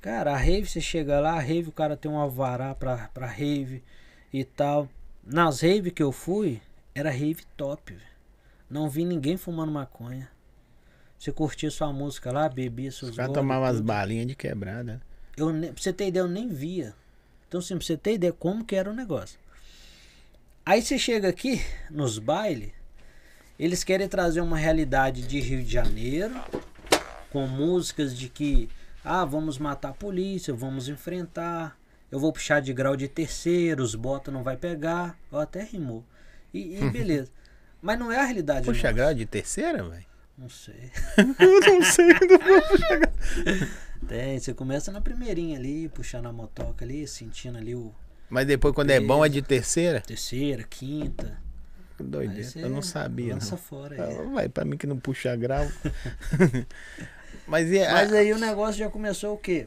Cara, 0.00 0.32
a 0.32 0.36
rave, 0.36 0.66
você 0.66 0.80
chega 0.80 1.20
lá, 1.20 1.32
a 1.32 1.40
rave, 1.40 1.68
o 1.68 1.72
cara 1.72 1.96
tem 1.96 2.10
um 2.10 2.18
alvará 2.18 2.74
pra, 2.74 3.08
pra 3.08 3.26
rave 3.26 3.82
e 4.32 4.44
tal. 4.44 4.88
Nas 5.22 5.60
rave 5.60 5.90
que 5.90 6.02
eu 6.02 6.10
fui, 6.10 6.60
era 6.94 7.10
rave 7.10 7.44
top, 7.56 7.92
velho. 7.92 8.06
Não 8.68 8.88
vi 8.88 9.04
ninguém 9.04 9.36
fumando 9.36 9.72
maconha. 9.72 10.30
Você 11.20 11.30
curtia 11.30 11.70
sua 11.70 11.92
música 11.92 12.32
lá, 12.32 12.48
bebia 12.48 12.90
seus 12.90 13.10
Os 13.10 13.16
caras 13.16 13.28
goles, 13.28 13.42
tomavam 13.42 13.68
as 13.68 13.76
tudo. 13.76 13.84
balinhas 13.84 14.26
de 14.26 14.34
quebrada. 14.34 15.02
Eu, 15.36 15.52
pra 15.52 15.72
você 15.76 15.92
ter 15.92 16.06
ideia, 16.06 16.22
eu 16.22 16.28
nem 16.28 16.48
via. 16.48 16.94
Então, 17.46 17.60
assim, 17.60 17.76
pra 17.76 17.84
você 17.86 17.94
ter 17.94 18.14
ideia 18.14 18.32
como 18.32 18.64
que 18.64 18.74
era 18.74 18.88
o 18.90 18.94
negócio. 18.94 19.38
Aí 20.64 20.80
você 20.80 20.98
chega 20.98 21.28
aqui, 21.28 21.62
nos 21.90 22.18
bailes, 22.18 22.70
eles 23.58 23.84
querem 23.84 24.08
trazer 24.08 24.40
uma 24.40 24.56
realidade 24.56 25.26
de 25.26 25.40
Rio 25.40 25.62
de 25.62 25.70
Janeiro, 25.70 26.34
com 27.28 27.46
músicas 27.46 28.16
de 28.16 28.30
que, 28.30 28.70
ah, 29.04 29.26
vamos 29.26 29.58
matar 29.58 29.90
a 29.90 29.94
polícia, 29.94 30.54
vamos 30.54 30.88
enfrentar, 30.88 31.78
eu 32.10 32.18
vou 32.18 32.32
puxar 32.32 32.60
de 32.60 32.72
grau 32.72 32.96
de 32.96 33.08
terceiro, 33.08 33.82
os 33.82 33.94
bota 33.94 34.30
não 34.30 34.42
vai 34.42 34.56
pegar, 34.56 35.18
ó, 35.30 35.40
até 35.40 35.64
rimou. 35.64 36.02
E, 36.54 36.78
e 36.78 36.88
beleza. 36.88 37.30
Mas 37.82 37.98
não 37.98 38.10
é 38.10 38.18
a 38.18 38.24
realidade. 38.24 38.64
Puxa 38.64 38.84
nossa. 38.84 38.92
grau 38.92 39.12
de 39.12 39.26
terceira, 39.26 39.82
velho? 39.82 40.09
Não 40.40 40.48
sei. 40.48 40.90
Eu 41.38 41.60
não 41.60 41.82
sei, 41.82 42.06
não 42.06 42.38
vou 42.38 42.78
grau. 42.78 43.00
Tem, 44.08 44.38
você 44.38 44.54
começa 44.54 44.90
na 44.90 45.00
primeirinha 45.02 45.58
ali, 45.58 45.86
puxando 45.90 46.26
a 46.26 46.32
motoca 46.32 46.82
ali, 46.84 47.06
sentindo 47.06 47.58
ali 47.58 47.74
o 47.74 47.94
Mas 48.30 48.46
depois, 48.46 48.74
quando 48.74 48.90
é 48.90 48.98
bom, 49.00 49.22
é 49.24 49.28
de 49.28 49.42
terceira? 49.42 50.00
terceira, 50.00 50.62
quinta. 50.64 51.38
Doideira. 51.98 52.48
Eu 52.56 52.70
não 52.70 52.80
sabia, 52.80 53.34
Lança 53.34 53.50
não. 53.50 53.58
fora 53.58 54.02
aí. 54.02 54.16
Ah, 54.16 54.22
Vai, 54.32 54.48
pra 54.48 54.64
mim 54.64 54.78
que 54.78 54.86
não 54.86 54.98
puxa 54.98 55.36
grau. 55.36 55.66
Mas, 57.46 57.70
a- 57.72 57.92
Mas 57.92 58.12
aí 58.12 58.32
o 58.32 58.38
negócio 58.38 58.78
já 58.78 58.88
começou 58.88 59.34
o 59.34 59.38
quê? 59.38 59.66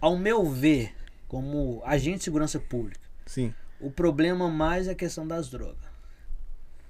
Ao 0.00 0.16
meu 0.18 0.44
ver, 0.50 0.94
como 1.28 1.80
agente 1.86 2.18
de 2.18 2.24
segurança 2.24 2.60
pública, 2.60 3.00
Sim, 3.24 3.54
o 3.80 3.90
problema 3.90 4.50
mais 4.50 4.86
é 4.88 4.90
a 4.90 4.94
questão 4.94 5.26
das 5.26 5.48
drogas. 5.48 5.78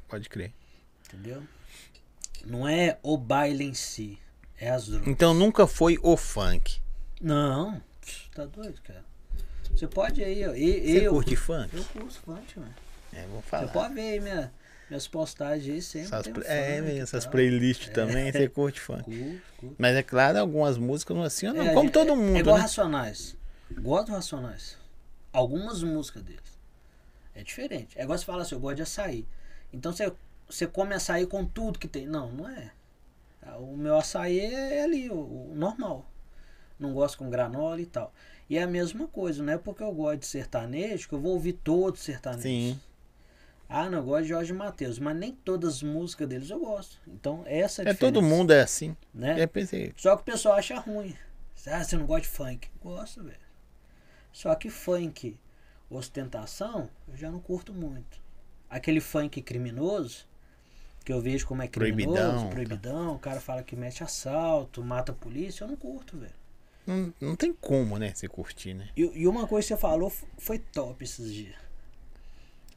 pode 0.09 0.29
crer. 0.29 0.53
Entendeu? 1.07 1.43
Não 2.45 2.67
é 2.67 2.99
o 3.03 3.17
baile 3.17 3.65
em 3.65 3.75
si, 3.75 4.19
é 4.59 4.71
as 4.71 4.87
drogas. 4.87 5.07
Então 5.09 5.33
nunca 5.35 5.67
foi 5.67 5.99
o 6.03 6.17
funk. 6.17 6.81
Não, 7.21 7.81
tá 8.35 8.45
doido, 8.47 8.81
cara. 8.83 9.05
Você 9.75 9.87
pode 9.87 10.23
aí, 10.23 10.47
ó. 10.47 10.55
E, 10.55 10.81
Você 10.93 11.07
eu, 11.07 11.13
curte 11.13 11.37
funk? 11.37 11.75
Eu 11.77 11.85
curto 11.85 12.15
funk, 12.21 12.59
mano. 12.59 12.75
É, 13.13 13.27
vou 13.27 13.43
falar. 13.43 13.67
Você 13.67 13.73
pode 13.73 13.95
ver 13.95 14.01
aí 14.01 14.21
minha, 14.21 14.53
minhas 14.91 15.07
postagens 15.09 15.75
aí 15.75 15.83
sempre. 15.83 16.09
Essas, 16.19 16.27
um 16.27 16.41
é, 16.53 16.83
funk 16.83 16.99
essas 16.99 17.27
playlists 17.27 17.89
também, 17.91 18.31
você 18.33 18.49
curte 18.49 18.81
funk. 18.81 19.05
Curto, 19.05 19.41
curto. 19.59 19.77
Mas 19.79 19.97
é 19.97 20.03
claro, 20.03 20.39
algumas 20.39 20.77
músicas 20.77 21.17
não 21.17 21.23
assim, 21.25 21.47
não, 21.47 21.63
É, 21.69 21.73
como 21.75 21.89
é- 21.89 21.93
todo 21.93 22.13
É 22.13 22.15
mundo, 22.17 22.37
igual 22.39 22.57
né? 22.57 22.63
Racionais. 22.63 23.37
Gosto 23.79 24.13
Racionais. 24.13 24.77
Algumas 25.33 25.83
músicas 25.83 26.23
deles. 26.23 26.59
É 27.35 27.43
diferente. 27.43 27.99
É 27.99 28.03
igual 28.03 28.19
você 28.19 28.25
fala 28.25 28.43
assim, 28.43 28.55
eu 28.55 28.61
gosto 28.61 28.77
de 28.77 28.83
açaí. 28.83 29.27
Então 29.73 29.91
você, 29.93 30.13
você 30.53 30.67
come 30.67 30.95
açaí 30.95 31.27
com 31.27 31.45
tudo 31.45 31.79
que 31.79 31.89
tem. 31.89 32.07
Não, 32.07 32.31
não 32.31 32.49
é. 32.49 32.71
O 33.59 33.77
meu 33.77 33.97
açaí 33.97 34.39
é 34.39 34.85
ali, 34.85 35.11
o, 35.11 35.15
o 35.51 35.53
normal. 35.55 36.07
Não 36.79 36.93
gosto 36.93 37.19
com 37.19 37.31
granola 37.31 37.81
e 37.81 37.87
tal. 37.87 38.13
E 38.49 38.59
é 38.59 38.63
a 38.63 38.67
mesma 38.67 39.07
coisa, 39.09 39.43
não 39.43 39.53
é 39.53 39.59
porque 39.59 39.83
eu 39.83 39.93
gosto 39.93 40.21
de 40.21 40.27
sertanejo 40.27 41.09
que 41.09 41.15
eu 41.15 41.21
vou 41.21 41.33
ouvir 41.33 41.55
todos 41.55 42.01
os 42.01 42.07
sertanejos. 42.07 42.43
Sim. 42.43 42.81
Ah, 43.69 43.89
não, 43.89 43.99
eu 43.99 44.05
gosto 44.05 44.25
de 44.25 44.29
Jorge 44.29 44.53
Matheus, 44.53 44.99
mas 44.99 45.17
nem 45.17 45.33
todas 45.33 45.77
as 45.77 45.83
músicas 45.83 46.29
deles 46.29 46.51
eu 46.51 46.61
gosto. 46.61 46.99
Então, 47.09 47.43
essa 47.47 47.83
é 47.83 47.89
a 47.89 47.91
É 47.91 47.95
todo 47.95 48.21
mundo 48.21 48.53
é 48.53 48.61
assim. 48.61 48.95
Né? 49.15 49.41
É, 49.41 49.47
pensei, 49.47 49.95
Só 49.97 50.15
que 50.15 50.23
o 50.23 50.25
pessoal 50.25 50.57
acha 50.57 50.79
ruim. 50.79 51.17
Ah, 51.67 51.83
você 51.83 51.97
não 51.97 52.05
gosta 52.05 52.23
de 52.23 52.29
funk? 52.29 52.69
Gosto, 52.83 53.23
velho. 53.23 53.39
Só 54.33 54.55
que 54.55 54.69
funk 54.69 55.39
ostentação, 55.89 56.89
eu 57.09 57.17
já 57.17 57.31
não 57.31 57.41
curto 57.41 57.73
muito. 57.73 58.21
Aquele 58.69 59.01
funk 59.01 59.41
criminoso, 59.43 60.27
que 61.05 61.13
eu 61.13 61.21
vejo 61.21 61.47
como 61.47 61.63
é 61.63 61.69
criminoso, 61.69 62.17
Proibidão, 62.19 62.51
proibidão, 62.51 63.07
tá. 63.07 63.13
o 63.13 63.19
cara 63.19 63.41
fala 63.41 63.63
que 63.63 63.75
mete 63.77 64.03
assalto, 64.05 64.83
mata 64.83 65.13
a 65.13 65.15
polícia, 65.15 65.65
eu 65.65 65.69
não 65.69 65.77
curto, 65.77 66.17
velho. 66.19 66.33
não, 66.87 67.13
não 67.21 67.37
tem 67.37 67.53
como, 67.53 67.99
né, 67.99 68.13
você 68.15 68.29
curtir, 68.29 68.75
né? 68.75 68.89
E, 68.97 69.03
e 69.15 69.27
uma 69.29 69.47
coisa 69.47 69.67
que 69.69 69.75
você 69.75 69.81
falou 69.81 70.13
foi 70.39 70.59
top 70.59 71.03
esses 71.05 71.33
dias. 71.33 71.55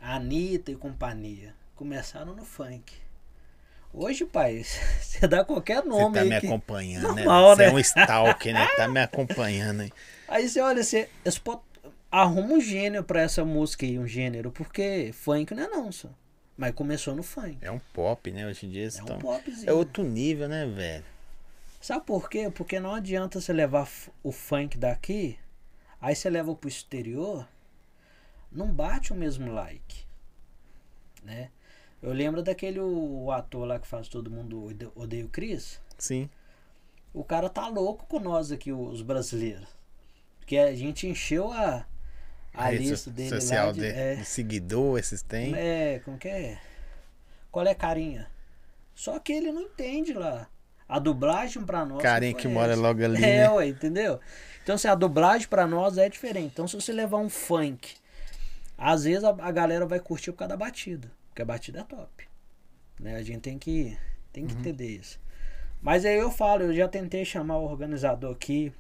A 0.02 0.16
Anitta 0.16 0.72
e 0.72 0.76
companhia 0.76 1.54
começaram 1.76 2.36
no 2.36 2.46
funk. 2.46 2.94
Hoje, 3.94 4.26
pai, 4.26 4.62
você 5.02 5.28
dá 5.28 5.44
qualquer 5.46 5.82
Você 5.82 5.88
nome 5.90 6.16
tá 6.16 6.22
aí 6.22 6.30
me 6.30 6.40
que- 6.42 6.48
acompanhando, 6.48 7.04
Normal, 7.16 7.56
né? 7.56 7.56
Você 7.56 7.62
né? 7.64 7.70
é 7.70 7.74
um 7.74 7.80
stalker, 7.80 8.54
né? 8.54 8.68
Tá 8.76 8.88
me 8.88 9.00
acompanhando 9.00 9.82
aí. 9.82 9.92
Aí 10.28 10.50
você 10.50 10.60
olha, 10.60 10.84
você 10.84 11.08
arruma 12.12 12.54
um 12.56 12.60
gênero 12.62 13.04
pra 13.04 13.22
essa 13.22 13.46
música 13.46 13.86
aí, 13.86 14.00
um 14.00 14.08
gênero, 14.08 14.52
porque 14.52 15.12
funk 15.14 15.54
não 15.54 15.64
é 15.64 15.68
não, 15.68 15.92
só. 15.92 16.10
Mas 16.58 16.74
começou 16.74 17.14
no 17.16 17.24
funk. 17.24 17.58
É 17.62 17.70
um 17.70 17.80
pop, 17.94 18.32
né? 18.32 18.48
Hoje 18.48 18.66
em 18.66 18.70
dia 18.70 18.84
É 18.84 18.88
estão... 18.88 19.18
um 19.18 19.20
popzinho. 19.20 19.70
É 19.70 19.74
outro 19.74 20.04
nível, 20.04 20.48
né, 20.48 20.66
velho? 20.66 21.04
Sabe 21.82 22.06
por 22.06 22.30
quê? 22.30 22.50
Porque 22.50 22.80
não 22.80 22.94
adianta 22.94 23.40
você 23.42 23.52
levar 23.54 23.88
o 24.24 24.32
funk 24.32 24.78
daqui, 24.78 25.38
aí 26.02 26.16
você 26.16 26.30
leva 26.30 26.56
pro 26.56 26.68
exterior, 26.70 27.48
não 28.52 28.72
bate 28.72 29.12
o 29.12 29.16
mesmo 29.16 29.52
like. 29.52 30.06
Né? 31.24 31.50
Eu 32.02 32.14
lembro 32.14 32.42
daquele 32.42 32.80
o, 32.80 33.32
ator 33.32 33.68
lá 33.68 33.80
que 33.80 33.88
faz 33.88 34.08
todo 34.08 34.32
mundo 34.32 34.66
ode- 34.66 34.90
odeia 34.96 35.26
o 35.26 35.30
Chris. 35.30 35.80
Sim. 35.98 36.30
O 37.14 37.24
cara 37.24 37.50
tá 37.50 37.68
louco 37.68 38.06
com 38.08 38.20
nós 38.20 38.52
aqui, 38.52 38.72
os 38.72 39.02
brasileiros. 39.02 39.68
Porque 40.40 40.58
a 40.58 40.74
gente 40.76 41.08
encheu 41.08 41.52
a, 41.52 41.86
a 42.58 42.66
rede 42.70 42.90
lista 42.90 43.10
dele 43.12 43.30
social 43.30 43.68
lá 43.68 43.72
de, 43.72 43.80
de, 43.80 43.86
é, 43.88 44.16
de 44.16 44.26
seguidor, 44.26 44.98
esses 45.00 45.22
tem. 45.22 45.54
é, 45.56 46.00
como 46.04 46.18
que 46.18 46.28
é? 46.28 46.58
Qual 47.52 47.66
é 47.66 47.74
carinha? 47.74 48.28
Só 48.94 49.20
que 49.20 49.34
ele 49.34 49.52
não 49.52 49.62
entende 49.62 50.14
lá. 50.14 50.48
A 50.88 51.00
dublagem 51.00 51.64
pra 51.66 51.84
nós. 51.84 52.02
Carinha 52.02 52.34
que 52.34 52.48
mora 52.48 52.76
logo 52.76 53.04
ali, 53.04 53.18
É, 53.24 53.38
né? 53.40 53.50
ué, 53.52 53.68
entendeu? 53.68 54.20
Então, 54.64 54.76
assim, 54.76 54.88
a 54.88 54.96
dublagem 54.96 55.48
pra 55.48 55.66
nós 55.66 55.98
é 55.98 56.08
diferente. 56.08 56.52
Então, 56.54 56.68
se 56.68 56.76
você 56.76 56.92
levar 56.94 57.18
um 57.18 57.30
funk, 57.30 57.96
às 58.78 59.04
vezes 59.04 59.24
a, 59.24 59.30
a 59.30 59.52
galera 59.52 59.86
vai 59.86 60.00
curtir 60.00 60.32
por 60.32 60.40
causa 60.40 60.50
da 60.50 60.58
batida. 60.58 61.12
Porque 61.30 61.42
a 61.42 61.46
batida 61.46 61.80
é 61.80 61.84
top. 61.84 62.28
Né? 63.00 63.16
A 63.16 63.24
gente 63.24 63.42
tem 63.42 63.58
que, 63.58 63.98
tem 64.32 64.44
Uhum. 64.44 64.50
que 64.50 64.56
entender 64.56 64.88
isso. 64.88 65.20
Mas 65.82 66.06
aí 66.06 66.18
eu 66.18 66.32
falo, 66.32 66.64
eu 66.64 66.74
já 66.74 66.88
tentei 66.88 67.26
chamar 67.26 67.58
o 67.58 67.66
organizador 67.66 68.32
aqui. 68.34 68.72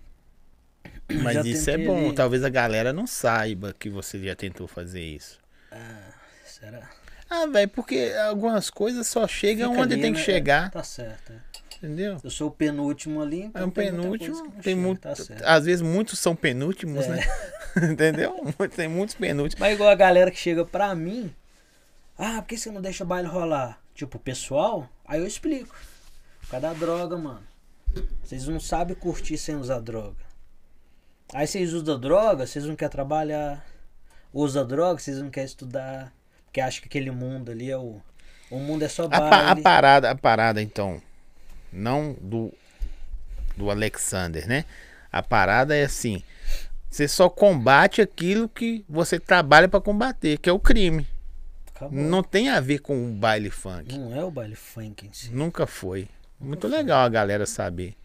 Mas 1.21 1.33
já 1.35 1.41
isso 1.43 1.69
é 1.69 1.77
bom. 1.77 2.13
Talvez 2.13 2.43
a 2.43 2.49
galera 2.49 2.91
não 2.93 3.05
saiba 3.07 3.73
que 3.77 3.89
você 3.89 4.19
já 4.23 4.35
tentou 4.35 4.67
fazer 4.67 5.01
isso. 5.01 5.39
Ah, 5.71 6.11
será? 6.45 6.89
Ah, 7.29 7.45
velho, 7.47 7.69
porque 7.69 8.13
algumas 8.27 8.69
coisas 8.69 9.07
só 9.07 9.27
chegam 9.27 9.71
Fica 9.71 9.81
onde 9.83 9.93
ali, 9.93 10.01
tem 10.01 10.13
que 10.13 10.19
né? 10.19 10.25
chegar, 10.25 10.71
Tá 10.71 10.83
certo. 10.83 11.33
é. 11.33 11.75
entendeu? 11.77 12.17
Eu 12.23 12.29
sou 12.29 12.47
o 12.49 12.51
penúltimo 12.51 13.21
ali, 13.21 13.41
então 13.43 13.61
É 13.61 13.65
um 13.65 13.69
tem 13.71 13.91
penúltimo, 13.91 14.51
tem 14.51 14.61
chega, 14.63 14.75
muito. 14.81 15.01
tá 15.01 15.13
às 15.43 15.65
vezes 15.65 15.81
muitos 15.81 16.19
são 16.19 16.35
penúltimos, 16.35 17.05
É. 17.05 17.09
né? 17.09 17.23
entendeu? 17.91 18.35
Tem 18.75 18.87
muitos 18.87 19.15
penúltimos. 19.15 19.59
Mas 19.59 19.73
igual 19.73 19.89
a 19.89 19.95
galera 19.95 20.29
que 20.31 20.37
chega 20.37 20.63
pra 20.65 20.93
mim, 20.95 21.33
ah, 22.17 22.41
por 22.41 22.47
que 22.47 22.57
você 22.57 22.71
não 22.71 22.81
deixa 22.81 23.03
o 23.03 23.07
baile 23.07 23.27
rolar? 23.27 23.81
Tipo, 23.93 24.19
pessoal, 24.19 24.87
aí 25.05 25.19
eu 25.19 25.27
explico. 25.27 25.75
Por 26.41 26.49
causa 26.49 26.67
da 26.67 26.73
droga, 26.73 27.17
mano. 27.17 27.43
Vocês 28.23 28.47
não 28.47 28.59
sabem 28.59 28.95
curtir 28.95 29.37
sem 29.37 29.55
usar 29.55 29.79
droga. 29.79 30.23
Aí 31.35 31.45
vocês 31.47 31.73
usam 31.73 31.99
droga, 31.99 32.47
vocês 32.47 32.63
não 32.65 32.75
querem 32.75 32.91
trabalhar. 32.91 33.65
Usa 34.33 34.63
droga, 34.63 34.99
vocês 34.99 35.17
não 35.19 35.29
querem 35.29 35.45
estudar. 35.45 36.13
Porque 36.45 36.61
acham 36.61 36.81
que 36.81 36.87
aquele 36.87 37.11
mundo 37.11 37.51
ali 37.51 37.69
é 37.69 37.77
o. 37.77 38.01
O 38.49 38.57
mundo 38.59 38.83
é 38.83 38.87
só 38.87 39.03
A, 39.05 39.09
pa- 39.09 39.17
a 39.27 39.29
baile. 39.47 39.61
parada, 39.61 40.11
a 40.11 40.15
parada, 40.15 40.61
então, 40.61 41.01
não 41.73 42.15
do, 42.21 42.53
do 43.57 43.69
Alexander, 43.71 44.47
né? 44.47 44.63
A 45.11 45.21
parada 45.23 45.75
é 45.75 45.83
assim: 45.83 46.23
você 46.89 47.07
só 47.07 47.27
combate 47.27 48.01
aquilo 48.01 48.47
que 48.47 48.85
você 48.87 49.19
trabalha 49.19 49.67
pra 49.67 49.81
combater, 49.81 50.37
que 50.37 50.49
é 50.49 50.53
o 50.53 50.59
crime. 50.59 51.05
Acabou. 51.75 51.99
Não 51.99 52.23
tem 52.23 52.47
a 52.49 52.61
ver 52.61 52.79
com 52.79 53.05
o 53.09 53.11
baile 53.11 53.49
funk. 53.49 53.97
Não 53.97 54.15
é 54.15 54.23
o 54.23 54.31
baile 54.31 54.55
funk 54.55 55.07
em 55.07 55.11
si. 55.11 55.29
Nunca 55.31 55.67
foi. 55.67 56.07
Muito 56.39 56.67
legal 56.67 56.99
a 57.03 57.09
galera 57.09 57.45
saber. 57.45 57.95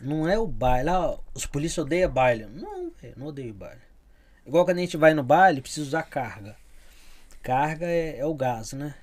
Não 0.00 0.28
é 0.28 0.38
o 0.38 0.46
baile. 0.46 0.90
Ah, 0.90 1.18
os 1.34 1.46
polícias 1.46 1.84
odeiam 1.84 2.10
baile. 2.10 2.46
Não, 2.46 2.90
velho, 3.00 3.14
não 3.16 3.26
odeio 3.26 3.54
baile. 3.54 3.80
Igual 4.46 4.64
quando 4.64 4.78
a 4.78 4.80
gente 4.80 4.96
vai 4.96 5.14
no 5.14 5.22
baile, 5.22 5.60
precisa 5.60 5.86
usar 5.86 6.02
carga. 6.02 6.56
Carga 7.42 7.86
é, 7.86 8.18
é 8.18 8.26
o 8.26 8.34
gás, 8.34 8.72
né? 8.72 8.94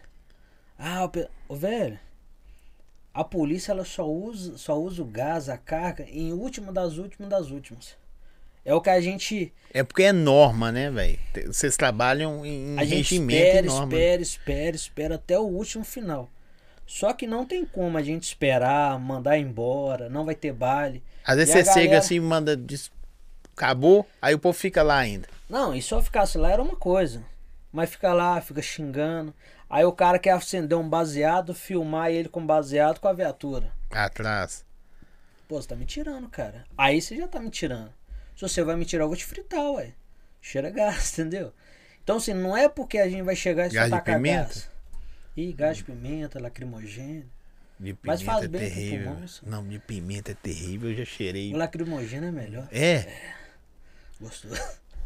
Ah, 0.78 1.10
o 1.48 1.56
velho. 1.56 2.00
A 3.14 3.24
polícia 3.24 3.72
ela 3.72 3.84
só 3.84 4.08
usa, 4.10 4.58
só 4.58 4.80
usa 4.80 5.02
o 5.02 5.06
gás, 5.06 5.50
a 5.50 5.58
carga, 5.58 6.06
em 6.08 6.32
última 6.32 6.72
das 6.72 6.98
últimas 6.98 7.30
das 7.30 7.50
últimas. 7.52 7.96
É 8.64 8.74
o 8.74 8.80
que 8.82 8.90
a 8.90 9.02
gente. 9.02 9.52
É 9.74 9.84
porque 9.84 10.04
é 10.04 10.14
norma, 10.14 10.72
né, 10.72 10.90
velho? 10.90 11.20
Vocês 11.48 11.76
trabalham 11.76 12.46
em 12.46 12.78
A 12.78 12.84
gente 12.84 12.98
regimento 12.98 13.44
espera, 13.44 13.66
e 13.66 13.70
norma. 13.70 13.94
espera, 13.94 14.22
espera, 14.22 14.76
espera 14.76 15.16
até 15.16 15.38
o 15.38 15.44
último 15.44 15.84
final. 15.84 16.30
Só 16.94 17.14
que 17.14 17.26
não 17.26 17.46
tem 17.46 17.64
como 17.64 17.98
a 17.98 18.04
gente 18.04 18.24
esperar, 18.24 19.00
mandar 19.00 19.38
embora, 19.38 20.10
não 20.10 20.26
vai 20.26 20.36
ter 20.36 20.52
baile. 20.52 21.02
Às 21.24 21.38
vezes 21.38 21.56
E 21.56 21.58
você 21.60 21.64
chega 21.64 21.76
galera- 21.86 21.98
assim 22.00 22.16
e 22.16 22.20
manda. 22.20 22.58
diz- 22.58 22.92
Acabou, 23.56 24.06
aí 24.22 24.34
o 24.36 24.40
povo 24.40 24.58
fica 24.58 24.84
lá 24.84 24.98
ainda. 24.98 25.26
Não, 25.50 25.74
e 25.74 25.82
só 25.82 26.02
ficasse 26.02 26.38
lá 26.38 26.52
era 26.52 26.62
uma 26.62 26.76
coisa. 26.76 27.24
Mas 27.72 27.92
fica 27.92 28.12
lá, 28.14 28.42
fica 28.42 28.62
xingando. 28.62 29.34
Aí 29.70 29.86
o 29.86 29.94
cara 29.94 30.20
quer 30.20 30.32
acender 30.32 30.78
um 30.78 30.88
baseado, 30.90 31.54
filmar 31.54 32.12
ele 32.12 32.28
com 32.28 32.46
baseado 32.46 33.00
com 33.00 33.08
a 33.08 33.14
viatura. 33.14 33.72
Atrás. 33.90 34.66
Pô, 35.48 35.62
você 35.62 35.70
tá 35.70 35.76
me 35.78 35.86
tirando, 35.86 36.28
cara. 36.28 36.66
Aí 36.78 37.02
você 37.02 37.16
já 37.16 37.26
tá 37.28 37.40
me 37.40 37.50
tirando. 37.50 37.94
Se 38.36 38.42
você 38.42 38.64
vai 38.66 38.76
me 38.76 38.84
tirar, 38.84 39.06
eu 39.06 39.08
vou 39.08 39.16
te 39.16 39.24
fritar, 39.26 39.72
ué. 39.72 39.94
Cheira 40.42 40.70
gás, 40.70 41.14
entendeu? 41.18 41.54
Então, 42.04 42.18
assim, 42.18 42.34
não 42.34 42.56
é 42.58 42.68
porque 42.68 42.98
a 42.98 43.08
gente 43.08 43.22
vai 43.22 43.36
chegar 43.36 43.68
e 43.68 43.70
Gás 43.70 43.86
de 43.86 43.92
tacar 43.92 44.16
pimenta? 44.18 44.44
gás. 44.44 44.70
Ih, 45.36 45.54
gás 45.54 45.78
de 45.78 45.84
pimenta, 45.84 46.40
lacrimogêneo. 46.40 47.26
De 47.80 47.96
Mas 48.04 48.20
pimenta 48.22 48.26
faz 48.40 48.46
é 48.46 48.48
bem 48.48 48.62
terrível. 48.62 49.12
pulmão. 49.12 49.26
Não, 49.44 49.68
de 49.68 49.80
pimenta 49.80 50.32
é 50.32 50.36
terrível, 50.36 50.92
eu 50.92 50.98
já 50.98 51.06
cheirei. 51.06 51.54
O 51.54 51.58
lacrimogêneo 51.58 52.30
é 52.30 52.32
melhor. 52.32 52.68
É, 52.72 53.08
Gostoso. 54.20 54.62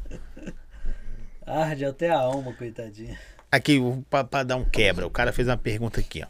Arde 1.45 1.85
até 1.85 2.09
a 2.09 2.17
alma, 2.17 2.53
coitadinha. 2.53 3.17
aqui, 3.51 3.79
pra 4.09 4.43
dar 4.43 4.55
um 4.57 4.65
quebra, 4.65 5.05
o 5.05 5.11
cara 5.11 5.31
fez 5.31 5.47
uma 5.47 5.57
pergunta 5.57 5.99
aqui, 5.99 6.23
ó. 6.23 6.27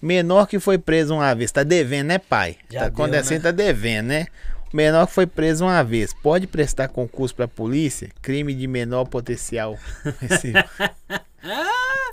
Menor 0.00 0.46
que 0.46 0.60
foi 0.60 0.78
preso 0.78 1.14
uma 1.14 1.34
vez, 1.34 1.50
tá 1.50 1.64
devendo, 1.64 2.06
né, 2.08 2.18
pai? 2.18 2.56
Já 2.70 2.80
tá, 2.80 2.88
deu, 2.88 2.94
quando 2.94 3.14
é 3.14 3.18
assim, 3.18 3.34
né? 3.34 3.40
tá 3.40 3.50
devendo, 3.50 4.06
né? 4.08 4.26
Menor 4.72 5.06
que 5.06 5.14
foi 5.14 5.26
preso 5.26 5.64
uma 5.64 5.82
vez, 5.82 6.12
pode 6.12 6.46
prestar 6.46 6.88
concurso 6.88 7.34
pra 7.34 7.48
polícia? 7.48 8.10
Crime 8.20 8.54
de 8.54 8.66
menor 8.66 9.06
potencial. 9.06 9.78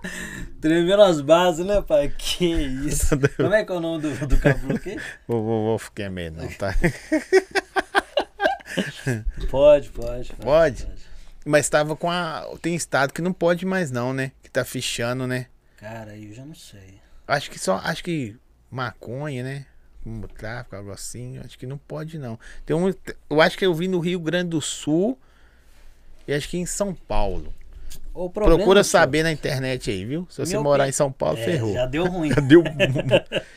Tremendo 0.61 1.01
as 1.01 1.21
bases, 1.21 1.65
né, 1.65 1.81
pai? 1.81 2.13
Que 2.15 2.45
isso. 2.45 3.17
Como 3.37 3.53
é 3.53 3.63
que 3.63 3.71
é 3.71 3.75
o 3.75 3.79
nome 3.79 4.01
do, 4.01 4.27
do 4.27 4.37
cabelo 4.37 4.75
aqui? 4.75 4.97
vou, 5.27 5.43
vou, 5.43 5.65
vou 5.65 5.79
ficar 5.79 6.09
não, 6.09 6.47
tá? 6.53 6.75
Pode, 9.49 9.89
pode. 9.89 10.33
Pode? 10.33 10.87
Mas 11.45 11.69
tava 11.69 11.95
com 11.95 12.09
a. 12.09 12.45
Tem 12.61 12.75
estado 12.75 13.13
que 13.13 13.21
não 13.21 13.31
pode 13.31 13.65
mais, 13.65 13.91
não, 13.91 14.13
né? 14.13 14.31
Que 14.41 14.49
tá 14.49 14.65
fichando, 14.65 15.27
né? 15.27 15.47
Cara, 15.77 16.17
eu 16.17 16.33
já 16.33 16.43
não 16.43 16.55
sei. 16.55 16.99
Acho 17.27 17.49
que 17.49 17.59
só. 17.59 17.79
Acho 17.83 18.03
que 18.03 18.35
maconha, 18.69 19.43
né? 19.43 19.65
Como 20.05 20.27
tráfico, 20.27 20.75
algo 20.75 20.91
assim. 20.91 21.39
Acho 21.39 21.57
que 21.57 21.65
não 21.65 21.79
pode, 21.79 22.19
não. 22.19 22.39
Tem 22.63 22.75
um. 22.75 22.93
Eu 23.27 23.41
acho 23.41 23.57
que 23.57 23.65
eu 23.65 23.73
vi 23.73 23.87
no 23.87 23.99
Rio 23.99 24.19
Grande 24.19 24.51
do 24.51 24.61
Sul. 24.61 25.19
E 26.27 26.33
acho 26.33 26.47
que 26.47 26.57
em 26.57 26.65
São 26.65 26.93
Paulo. 26.93 27.51
Problema, 28.13 28.55
Procura 28.55 28.83
senhor, 28.83 28.91
saber 29.01 29.23
na 29.23 29.31
internet 29.31 29.89
aí, 29.89 30.05
viu? 30.05 30.27
Se 30.29 30.37
você 30.39 30.57
morar 30.59 30.87
em 30.87 30.91
São 30.91 31.11
Paulo, 31.11 31.37
é, 31.39 31.43
ferrou. 31.43 31.73
Já 31.73 31.85
deu 31.87 32.05
ruim. 32.05 32.29
Já 32.33 32.39
deu. 32.39 32.63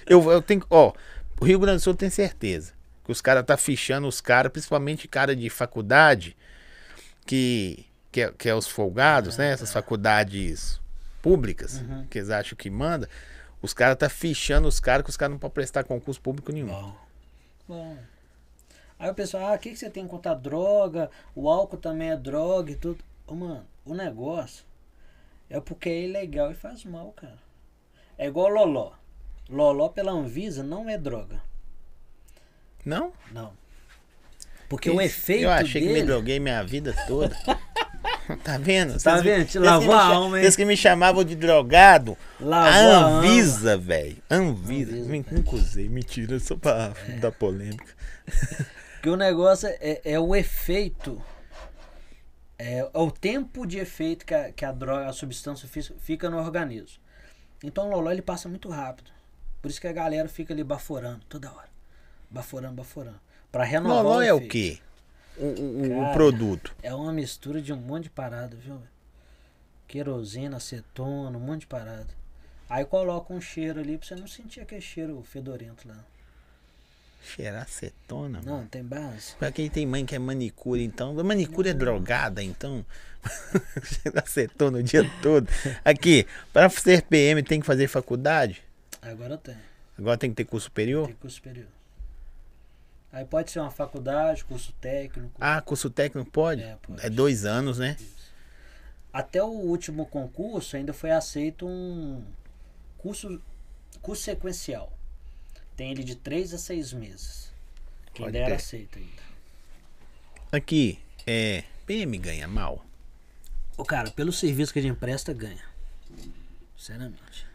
eu, 0.06 0.30
eu 0.32 0.42
tenho. 0.42 0.64
Ó, 0.70 0.92
o 1.38 1.44
Rio 1.44 1.58
Grande 1.60 1.76
do 1.78 1.82
Sul 1.82 1.94
tem 1.94 2.10
certeza. 2.10 2.72
Que 3.04 3.12
os 3.12 3.20
caras 3.20 3.44
tá 3.44 3.56
fichando 3.56 4.08
os 4.08 4.20
caras, 4.20 4.50
principalmente 4.50 5.06
cara 5.06 5.36
de 5.36 5.48
faculdade, 5.48 6.36
que, 7.26 7.86
que, 8.10 8.22
é, 8.22 8.32
que 8.36 8.48
é 8.48 8.54
os 8.54 8.66
folgados, 8.66 9.36
né? 9.36 9.52
Essas 9.52 9.72
faculdades 9.72 10.80
públicas, 11.22 11.80
Uhum. 11.80 12.06
que 12.10 12.18
eles 12.18 12.30
acham 12.30 12.56
que 12.56 12.68
manda. 12.70 13.08
Os 13.60 13.74
caras 13.74 13.96
tá 13.96 14.08
fichando 14.08 14.68
os 14.68 14.78
caras 14.78 15.04
que 15.04 15.10
os 15.10 15.16
caras 15.16 15.32
não 15.32 15.38
podem 15.38 15.54
prestar 15.54 15.84
concurso 15.84 16.20
público 16.20 16.52
nenhum. 16.52 16.68
Bom. 16.68 16.96
Bom. 17.66 17.98
Aí 18.98 19.10
o 19.10 19.14
pessoal, 19.14 19.52
ah, 19.52 19.54
o 19.54 19.58
que, 19.58 19.70
que 19.70 19.76
você 19.76 19.90
tem 19.90 20.06
contra 20.06 20.32
a 20.32 20.34
droga? 20.34 21.10
O 21.34 21.48
álcool 21.48 21.76
também 21.76 22.10
é 22.10 22.16
droga 22.16 22.72
e 22.72 22.74
tudo. 22.74 22.98
Ô, 23.26 23.34
mano, 23.34 23.66
o 23.84 23.94
negócio 23.94 24.64
é 25.48 25.60
porque 25.60 25.88
é 25.88 26.02
ilegal 26.04 26.50
e 26.50 26.54
faz 26.54 26.84
mal, 26.84 27.12
cara. 27.12 27.38
É 28.16 28.26
igual 28.26 28.48
loló. 28.48 28.92
Loló 29.48 29.88
pela 29.88 30.12
Anvisa 30.12 30.62
não 30.62 30.88
é 30.88 30.98
droga. 30.98 31.40
Não? 32.84 33.12
Não. 33.30 33.52
Porque 34.68 34.90
o 34.90 35.00
efeito 35.00 35.44
Eu 35.44 35.50
achei 35.50 35.80
que 35.80 35.88
me 35.88 35.94
dele... 35.94 36.06
droguei 36.06 36.40
minha 36.40 36.62
vida 36.62 36.94
toda. 37.06 37.36
tá 38.36 38.58
vendo? 38.58 39.00
Tá 39.02 39.16
vendo? 39.16 39.46
Te 39.46 39.58
lavou 39.58 39.88
me 39.88 39.94
a 39.94 40.02
alma, 40.04 40.36
hein? 40.38 40.42
Vocês 40.44 40.56
que 40.56 40.64
me 40.64 40.76
chamavam 40.76 41.24
de 41.24 41.34
drogado. 41.34 42.16
Lavou 42.40 42.92
a. 42.92 43.04
Anvisa, 43.18 43.76
velho. 43.78 44.16
Anvisa. 44.30 44.92
Anvisa, 44.92 45.08
Me- 45.08 45.24
Nunca 45.30 45.56
usei. 45.56 45.88
Mentira, 45.88 46.38
só 46.38 46.56
pra 46.56 46.92
dar 47.20 47.32
polêmica. 47.32 47.94
Porque 48.94 49.08
o 49.10 49.16
negócio 49.16 49.68
é, 49.80 50.00
é 50.04 50.18
o 50.20 50.34
efeito. 50.34 51.20
É, 52.58 52.78
é 52.92 52.98
o 52.98 53.10
tempo 53.10 53.64
de 53.66 53.78
efeito 53.78 54.26
que 54.26 54.34
a, 54.34 54.52
que 54.52 54.64
a 54.64 54.72
droga, 54.72 55.06
a 55.08 55.12
substância 55.12 55.68
fi- 55.68 55.94
fica 56.00 56.28
no 56.28 56.38
organismo. 56.38 56.98
Então 57.62 57.86
o 57.86 57.90
loló 57.90 58.10
ele 58.10 58.22
passa 58.22 58.48
muito 58.48 58.68
rápido. 58.68 59.10
Por 59.62 59.70
isso 59.70 59.80
que 59.80 59.86
a 59.88 59.92
galera 59.92 60.28
fica 60.28 60.52
ali 60.52 60.62
baforando 60.64 61.20
toda 61.28 61.50
hora. 61.52 61.68
Baforando, 62.30 62.74
baforando. 62.74 63.20
Pra 63.50 63.64
renovar 63.64 64.02
Loló 64.02 64.20
é 64.22 64.32
o 64.32 64.36
efeito. 64.38 64.50
quê? 64.52 64.78
O, 64.80 64.84
o- 64.84 64.87
o 65.40 66.00
Cara. 66.00 66.12
produto. 66.12 66.74
É 66.82 66.94
uma 66.94 67.12
mistura 67.12 67.60
de 67.62 67.72
um 67.72 67.76
monte 67.76 68.04
de 68.04 68.10
parada, 68.10 68.56
viu? 68.56 68.80
Querosina, 69.86 70.56
acetona, 70.58 71.36
um 71.36 71.40
monte 71.40 71.60
de 71.60 71.66
parada. 71.66 72.08
Aí 72.68 72.84
coloca 72.84 73.32
um 73.32 73.40
cheiro 73.40 73.80
ali 73.80 73.96
pra 73.96 74.06
você 74.06 74.14
não 74.14 74.26
sentir 74.26 74.60
aquele 74.60 74.80
cheiro 74.82 75.22
fedorento 75.22 75.88
lá. 75.88 75.96
Cheirar 77.22 77.62
acetona, 77.62 78.38
Não, 78.40 78.52
mano. 78.52 78.62
não 78.62 78.66
tem 78.68 78.82
base. 78.84 79.34
Pra 79.36 79.50
quem 79.50 79.68
tem 79.68 79.86
mãe 79.86 80.04
que 80.06 80.14
é 80.14 80.18
manicure, 80.18 80.82
então. 80.82 81.12
Manicure 81.24 81.70
é 81.70 81.74
drogada, 81.74 82.42
então. 82.42 82.84
Cheirar 83.82 84.24
acetona 84.24 84.78
o 84.78 84.82
dia 84.82 85.02
todo. 85.22 85.48
Aqui, 85.84 86.26
para 86.52 86.68
ser 86.70 87.02
PM 87.02 87.42
tem 87.42 87.60
que 87.60 87.66
fazer 87.66 87.88
faculdade? 87.88 88.62
Agora 89.02 89.36
tem. 89.36 89.56
Agora 89.98 90.16
tem 90.16 90.30
que 90.30 90.36
ter 90.36 90.44
curso 90.44 90.66
superior? 90.66 91.06
Tem 91.06 91.16
curso 91.16 91.36
superior. 91.36 91.66
Aí 93.12 93.24
pode 93.24 93.50
ser 93.50 93.60
uma 93.60 93.70
faculdade, 93.70 94.44
curso 94.44 94.72
técnico. 94.80 95.32
Ah, 95.40 95.60
curso 95.60 95.88
técnico 95.88 96.30
pode? 96.30 96.62
É, 96.62 96.76
pode. 96.76 97.04
É 97.04 97.08
dois 97.08 97.44
anos, 97.44 97.78
né? 97.78 97.96
Até 99.12 99.42
o 99.42 99.48
último 99.48 100.04
concurso 100.06 100.76
ainda 100.76 100.92
foi 100.92 101.10
aceito 101.10 101.66
um 101.66 102.22
curso, 102.98 103.40
curso 104.02 104.22
sequencial. 104.22 104.92
Tem 105.76 105.90
ele 105.92 106.04
de 106.04 106.16
3 106.16 106.54
a 106.54 106.58
6 106.58 106.92
meses. 106.92 107.52
Que 108.12 108.22
Pode 108.22 108.36
ainda 108.36 108.38
era 108.38 108.48
ter. 108.48 108.54
aceito 108.54 108.98
ainda. 108.98 109.22
Aqui, 110.50 110.98
é. 111.26 111.64
PM 111.86 112.18
ganha 112.18 112.46
mal. 112.46 112.84
O 113.76 113.84
cara, 113.84 114.10
pelo 114.10 114.32
serviço 114.32 114.72
que 114.72 114.80
a 114.80 114.82
gente 114.82 114.98
presta, 114.98 115.32
ganha. 115.32 115.62
Sinceramente. 116.76 117.46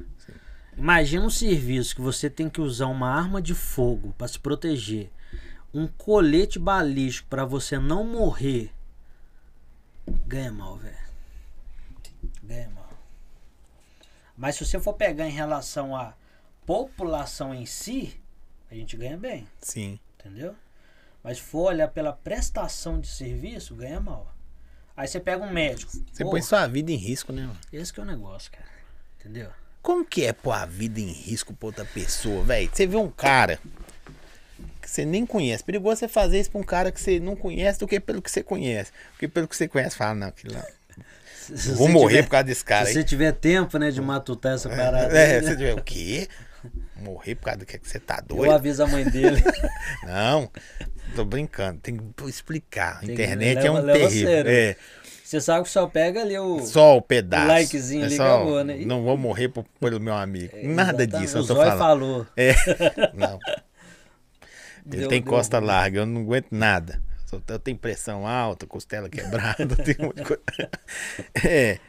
Imagina 0.77 1.25
um 1.25 1.29
serviço 1.29 1.95
que 1.95 2.01
você 2.01 2.29
tem 2.29 2.49
que 2.49 2.61
usar 2.61 2.87
uma 2.87 3.09
arma 3.09 3.41
de 3.41 3.53
fogo 3.53 4.13
para 4.17 4.27
se 4.27 4.39
proteger, 4.39 5.09
um 5.73 5.87
colete 5.87 6.59
balístico 6.59 7.27
para 7.27 7.45
você 7.45 7.79
não 7.79 8.03
morrer. 8.03 8.71
Ganha 10.27 10.51
mal, 10.51 10.77
velho. 10.77 10.97
Ganha 12.43 12.69
mal. 12.69 12.89
Mas 14.37 14.55
se 14.55 14.65
você 14.65 14.79
for 14.79 14.93
pegar 14.93 15.27
em 15.27 15.31
relação 15.31 15.95
à 15.95 16.13
população 16.65 17.53
em 17.53 17.65
si, 17.65 18.19
a 18.69 18.75
gente 18.75 18.95
ganha 18.95 19.17
bem, 19.17 19.47
Sim. 19.59 19.99
entendeu? 20.19 20.55
Mas 21.23 21.37
se 21.37 21.43
for 21.43 21.69
olhar 21.69 21.87
pela 21.87 22.11
prestação 22.11 22.99
de 22.99 23.07
serviço, 23.07 23.75
ganha 23.75 23.99
mal. 23.99 24.33
Aí 24.95 25.07
você 25.07 25.19
pega 25.19 25.43
um 25.43 25.51
médico. 25.51 25.91
Você 26.11 26.23
Pô, 26.23 26.31
põe 26.31 26.41
sua 26.41 26.67
vida 26.67 26.91
em 26.91 26.95
risco, 26.95 27.31
né, 27.31 27.43
mano? 27.43 27.59
Esse 27.71 27.91
que 27.91 27.99
é 27.99 28.03
o 28.03 28.05
negócio, 28.05 28.51
cara. 28.51 28.67
Entendeu? 29.19 29.49
Como 29.81 30.05
que 30.05 30.23
é 30.23 30.33
pôr 30.33 30.51
a 30.51 30.65
vida 30.65 30.99
em 30.99 31.11
risco 31.11 31.53
pra 31.53 31.67
outra 31.67 31.85
pessoa, 31.85 32.43
velho? 32.43 32.69
Você 32.71 32.85
vê 32.85 32.97
um 32.97 33.09
cara 33.09 33.59
que 34.83 34.89
você 34.91 35.05
nem 35.05 35.25
conhece. 35.25 35.63
Perigoso 35.63 35.97
você 35.99 36.07
fazer 36.07 36.39
isso 36.39 36.51
pra 36.51 36.59
um 36.61 36.63
cara 36.63 36.91
que 36.91 36.99
você 37.01 37.19
não 37.19 37.35
conhece 37.35 37.79
do 37.79 37.87
que 37.87 37.99
pelo 37.99 38.21
que 38.21 38.29
você 38.29 38.43
conhece. 38.43 38.91
Porque 39.11 39.27
pelo 39.27 39.47
que 39.47 39.55
você 39.55 39.67
conhece, 39.67 39.95
fala, 39.95 40.13
não, 40.13 40.27
aquilo 40.27 40.53
lá. 40.53 40.63
Se- 41.35 41.57
se 41.57 41.69
eu 41.69 41.75
Vou 41.75 41.87
você 41.87 41.93
morrer 41.93 42.07
tiver- 42.15 42.23
por 42.23 42.29
causa 42.29 42.43
desse 42.45 42.63
cara 42.63 42.85
Se 42.85 42.89
aí. 42.89 42.93
você 42.95 43.03
tiver 43.03 43.31
tempo, 43.33 43.77
né, 43.77 43.91
de 43.91 43.99
matutar 44.01 44.53
essa 44.53 44.69
parada. 44.69 45.17
É, 45.17 45.41
você 45.41 45.49
né? 45.49 45.55
tiver 45.55 45.73
o 45.73 45.81
quê? 45.83 46.27
Morrer 47.01 47.35
por 47.35 47.45
causa 47.45 47.59
do 47.59 47.65
que 47.65 47.77
que 47.77 47.87
você 47.89 47.99
tá 47.99 48.19
Eu 48.29 48.35
doido? 48.37 48.51
aviso 48.53 48.81
a 48.83 48.87
mãe 48.87 49.03
dele. 49.03 49.43
Não, 50.07 50.49
tô 51.15 51.25
brincando. 51.25 51.79
Tem 51.81 51.97
que 51.97 52.29
explicar. 52.29 52.99
Tem 53.01 53.07
que- 53.07 53.13
internet 53.13 53.57
é 53.57 53.61
leva- 53.63 53.73
um 53.81 53.81
leva 53.85 53.97
a 54.05 54.07
terrível. 54.07 54.29
sério. 54.29 54.51
É, 54.51 54.75
Você 55.23 55.41
sabe 55.41 55.63
que 55.65 55.69
só 55.71 55.87
pega 55.87 56.21
ali 56.21 56.37
o. 56.37 56.59
só 56.65 56.95
o 56.95 57.01
pedaço. 57.01 57.45
O 57.45 57.47
likezinho 57.47 58.03
É 58.03 58.05
ali, 58.05 58.15
só, 58.15 58.35
acabou, 58.35 58.63
né? 58.63 58.77
E- 58.81 58.85
Não 58.85 59.03
vou 59.03 59.17
morrer 59.17 59.49
por- 59.49 59.65
pelo 59.81 59.99
meu 59.99 60.13
amigo. 60.13 60.55
Nada 60.63 61.03
Exatamente. 61.03 61.17
disso, 61.17 61.37
eu 61.37 61.41
o 61.41 61.47
tô 61.47 61.55
Zói 61.55 61.65
falando. 61.65 61.79
falou. 61.79 62.27
É, 62.37 62.53
não. 63.13 63.39
Ele 64.85 64.97
Deu- 65.01 65.09
tem 65.09 65.21
deu 65.21 65.31
costa 65.31 65.59
larga, 65.59 65.99
eu 65.99 66.05
não 66.05 66.21
aguento 66.21 66.47
nada. 66.51 67.01
Só- 67.25 67.41
Eu 67.47 67.59
tenho 67.59 67.77
pressão 67.77 68.27
alta, 68.27 68.65
costela 68.67 69.09
quebrada, 69.09 69.75
tem 69.83 69.95
um 69.99 70.05
monte 70.07 70.17
de 70.17 70.23
coisa. 70.25 70.41
É. 71.43 71.79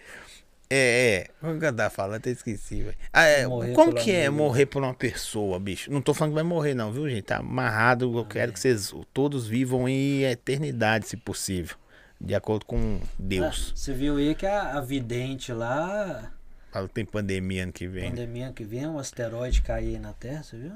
É, 0.70 1.28
é. 1.42 1.46
O 1.46 1.58
que 1.58 1.66
eu 1.66 1.72
tava 1.76 1.90
falando, 1.90 2.16
até 2.16 2.30
esqueci, 2.30 2.82
velho. 2.82 2.96
Ah, 3.12 3.24
é, 3.24 3.44
como 3.74 3.94
que 3.94 4.10
é 4.10 4.26
amigo. 4.26 4.42
morrer 4.42 4.66
por 4.66 4.82
uma 4.82 4.94
pessoa, 4.94 5.60
bicho? 5.60 5.90
Não 5.92 6.00
tô 6.00 6.14
falando 6.14 6.32
que 6.32 6.36
vai 6.36 6.42
morrer, 6.42 6.74
não, 6.74 6.90
viu, 6.90 7.08
gente? 7.08 7.22
Tá 7.24 7.36
amarrado. 7.36 8.16
Eu 8.18 8.24
quero 8.24 8.50
que 8.52 8.58
vocês 8.58 8.92
todos 9.12 9.46
vivam 9.46 9.86
em 9.88 10.22
eternidade, 10.24 11.06
se 11.06 11.16
possível. 11.18 11.76
De 12.18 12.34
acordo 12.34 12.64
com 12.64 12.98
Deus. 13.18 13.72
Ah, 13.72 13.76
você 13.76 13.92
viu 13.92 14.16
aí 14.16 14.34
que 14.34 14.46
a, 14.46 14.78
a 14.78 14.80
vidente 14.80 15.52
lá, 15.52 16.32
Fala 16.72 16.88
que 16.88 16.94
tem 16.94 17.04
pandemia 17.04 17.64
ano 17.64 17.72
que 17.72 17.86
vem. 17.86 18.08
pandemia 18.10 18.50
que 18.52 18.64
vem, 18.64 18.86
um 18.86 18.98
asteroide 18.98 19.60
cair 19.62 20.00
na 20.00 20.12
Terra, 20.14 20.42
você 20.42 20.56
viu? 20.56 20.72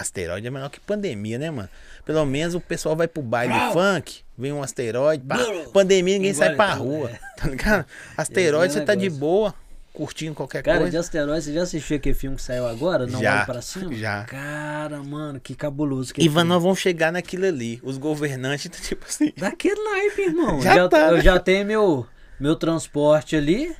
Asteroide 0.00 0.46
é 0.46 0.50
melhor 0.50 0.70
que 0.70 0.80
pandemia, 0.80 1.38
né, 1.38 1.50
mano? 1.50 1.68
Pelo 2.04 2.24
menos 2.24 2.54
o 2.54 2.60
pessoal 2.60 2.94
vai 2.96 3.06
pro 3.08 3.22
baile 3.22 3.54
funk, 3.72 4.20
vem 4.36 4.52
um 4.52 4.62
asteroide, 4.62 5.24
pá. 5.24 5.36
Pandemia 5.72 6.14
ninguém 6.14 6.32
sai 6.34 6.52
Igual 6.52 6.68
pra 6.68 6.74
então, 6.76 6.86
rua, 6.86 7.10
é. 7.10 7.18
tá 7.40 7.48
ligado? 7.48 7.86
Asteroide 8.16 8.76
é 8.76 8.78
você 8.78 8.84
tá 8.84 8.94
de 8.94 9.10
boa, 9.10 9.54
curtindo 9.92 10.34
qualquer 10.34 10.62
Cara, 10.62 10.78
de 10.78 10.82
coisa. 10.84 11.00
asteroide, 11.00 11.44
você 11.44 11.52
já 11.52 11.62
assistiu 11.62 11.96
aquele 11.96 12.14
filme 12.14 12.36
que 12.36 12.42
saiu 12.42 12.66
agora? 12.66 13.06
Não 13.06 13.20
Já, 13.20 13.36
olha 13.38 13.46
para 13.46 13.60
cima? 13.60 13.92
já. 13.94 14.24
Cara, 14.24 15.02
mano, 15.02 15.40
que 15.40 15.54
cabuloso 15.54 16.14
que 16.14 16.22
Ivan, 16.22 16.44
nós 16.44 16.62
vamos 16.62 16.78
chegar 16.78 17.10
naquilo 17.12 17.46
ali. 17.46 17.80
Os 17.82 17.98
governantes, 17.98 18.70
tipo 18.86 19.04
assim. 19.06 19.32
Daquele 19.36 19.82
naipe, 19.82 20.22
irmão. 20.22 20.60
Já 20.62 20.74
Já, 20.76 20.88
tá, 20.88 21.08
eu 21.08 21.16
né? 21.16 21.20
já 21.22 21.38
tenho 21.40 21.66
meu, 21.66 22.06
meu 22.38 22.54
transporte 22.54 23.34
ali, 23.34 23.74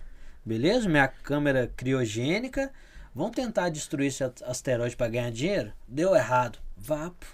beleza? 0.45 0.89
Minha 0.89 1.07
câmera 1.09 1.71
criogênica. 1.77 2.71
Vamos 3.19 3.35
tentar 3.35 3.69
destruir 3.69 4.07
esse 4.07 4.23
asteroide 4.47 4.97
pra 4.97 5.09
ganhar 5.09 5.31
dinheiro? 5.33 5.73
Deu 5.89 6.15
errado. 6.15 6.59
Vapo. 6.77 7.27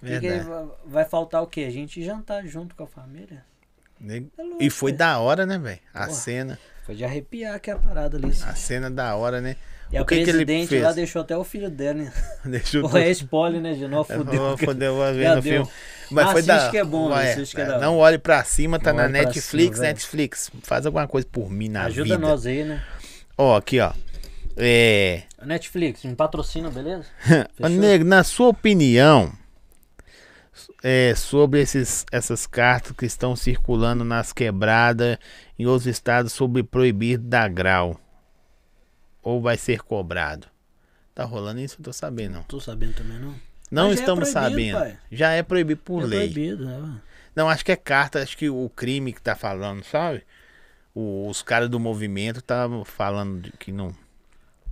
Que 0.00 0.06
verdade. 0.20 0.44
va- 0.44 0.66
vai 0.84 1.04
faltar 1.04 1.42
o 1.42 1.46
quê? 1.46 1.62
A 1.62 1.70
gente 1.70 2.04
jantar 2.04 2.44
junto 2.46 2.74
com 2.74 2.84
a 2.84 2.86
família. 2.86 3.44
Ne- 4.00 4.26
É 4.38 4.42
louco, 4.42 4.62
E 4.62 4.70
foi 4.70 4.92
velho. 4.92 4.98
da 4.98 5.18
hora, 5.18 5.44
né, 5.46 5.58
velho? 5.58 5.80
A 5.92 6.00
Porra. 6.04 6.10
cena, 6.12 6.58
Foi 6.84 6.94
de 6.94 7.04
arrepiar 7.04 7.58
que 7.58 7.70
a 7.70 7.76
parada 7.78 8.16
ali. 8.16 8.28
a 8.28 8.54
cena 8.54 8.90
da 8.90 9.16
hora, 9.16 9.40
né? 9.40 9.56
E 9.90 9.96
a 9.96 10.02
o 10.02 10.04
que 10.04 10.16
que 10.16 10.20
ele 10.20 10.30
presidente 10.32 10.68
fez? 10.68 10.82
lá 10.82 10.92
deixou 10.92 11.22
até 11.22 11.34
o 11.36 11.42
filho 11.42 11.70
dela, 11.70 11.94
né? 11.94 12.12
Deixou 12.44 12.82
Porra, 12.82 13.00
é 13.00 13.10
spoiler, 13.10 13.60
né, 13.60 13.72
de 13.72 13.88
novo? 13.88 14.12
Eu 14.12 14.18
Fudeu. 14.18 14.38
vou 14.40 14.58
foder 14.58 14.92
uma 14.92 15.12
vez 15.12 15.24
Já 15.24 15.36
no 15.36 15.42
filme. 15.42 15.68
Mas 16.10 16.26
Ah, 16.28 16.32
foi 16.32 16.42
da. 16.42 16.70
que 16.70 16.76
é 16.78 16.84
bom, 16.84 17.08
Ué, 17.10 17.32
assiste 17.32 17.56
que 17.56 17.62
é 17.62 17.64
da. 17.64 17.78
Não 17.78 17.96
olhe 17.96 18.18
pra 18.18 18.44
cima, 18.44 18.78
tá 18.78 18.92
Não 18.92 19.00
na 19.04 19.08
Netflix, 19.08 19.76
cima. 19.78 19.88
Netflix. 19.88 20.50
Faz 20.62 20.84
alguma 20.84 21.08
coisa 21.08 21.26
por 21.32 21.50
mim 21.50 21.68
na 21.70 21.84
Ajuda 21.84 22.04
vida. 22.04 22.18
nós 22.18 22.44
aí, 22.46 22.64
né? 22.64 22.84
Ó, 23.38 23.56
aqui, 23.56 23.78
ó. 23.78 23.92
É. 24.56 25.22
Netflix, 25.44 26.02
me 26.04 26.16
patrocina, 26.16 26.68
beleza? 26.68 27.06
Nego, 27.70 28.04
na 28.04 28.24
sua 28.24 28.48
opinião, 28.48 29.32
é, 30.82 31.14
sobre 31.14 31.60
esses, 31.60 32.04
essas 32.10 32.44
cartas 32.46 32.92
que 32.96 33.06
estão 33.06 33.36
circulando 33.36 34.04
nas 34.04 34.32
quebradas 34.32 35.16
em 35.56 35.66
outros 35.66 35.86
estados 35.86 36.32
sobre 36.32 36.64
proibir 36.64 37.16
dar 37.18 37.48
grau? 37.48 38.00
Ou 39.22 39.40
vai 39.40 39.56
ser 39.56 39.82
cobrado? 39.82 40.48
Tá 41.14 41.24
rolando 41.24 41.60
isso? 41.60 41.76
Eu 41.78 41.84
tô 41.84 41.92
sabendo, 41.92 42.34
não. 42.34 42.42
Tô 42.42 42.58
sabendo 42.60 42.94
também, 42.94 43.18
não. 43.20 43.34
Não 43.70 43.88
Mas 43.88 43.98
é 43.98 44.00
estamos 44.00 44.30
proibido, 44.32 44.50
sabendo. 44.50 44.78
pai. 44.78 44.98
Já 45.12 45.30
é 45.32 45.42
proibido 45.42 45.80
por 45.82 46.02
é 46.02 46.06
lei. 46.06 46.18
proibido, 46.32 46.64
né? 46.64 47.00
Não, 47.36 47.48
acho 47.48 47.64
que 47.64 47.70
é 47.70 47.76
carta, 47.76 48.20
acho 48.20 48.36
que 48.36 48.48
o 48.48 48.68
crime 48.74 49.12
que 49.12 49.20
tá 49.22 49.36
falando, 49.36 49.84
sabe? 49.84 50.24
O- 50.94 51.28
os 51.28 51.42
caras 51.42 51.68
do 51.68 51.78
movimento 51.78 52.38
estavam 52.40 52.84
falando 52.84 53.52
que 53.58 53.70
não. 53.72 53.94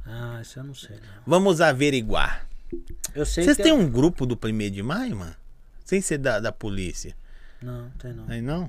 Ah, 0.05 0.39
isso 0.41 0.59
eu 0.59 0.65
não 0.65 0.75
sei, 0.75 0.97
não. 0.97 1.23
Vamos 1.27 1.61
averiguar. 1.61 2.47
Eu 3.15 3.25
sei 3.27 3.45
Vocês 3.45 3.57
que 3.57 3.63
têm 3.63 3.73
tem 3.77 3.85
um 3.85 3.89
grupo 3.91 4.27
do 4.27 4.37
1 4.37 4.71
de 4.71 4.83
maio, 4.83 5.17
mano? 5.17 5.35
Sem 5.85 6.01
ser 6.01 6.19
da, 6.19 6.41
da 6.41 6.51
polícia. 6.53 7.17
Não, 7.63 7.91
tem 7.91 8.13
não. 8.13 8.25
Aí 8.29 8.41
não? 8.43 8.69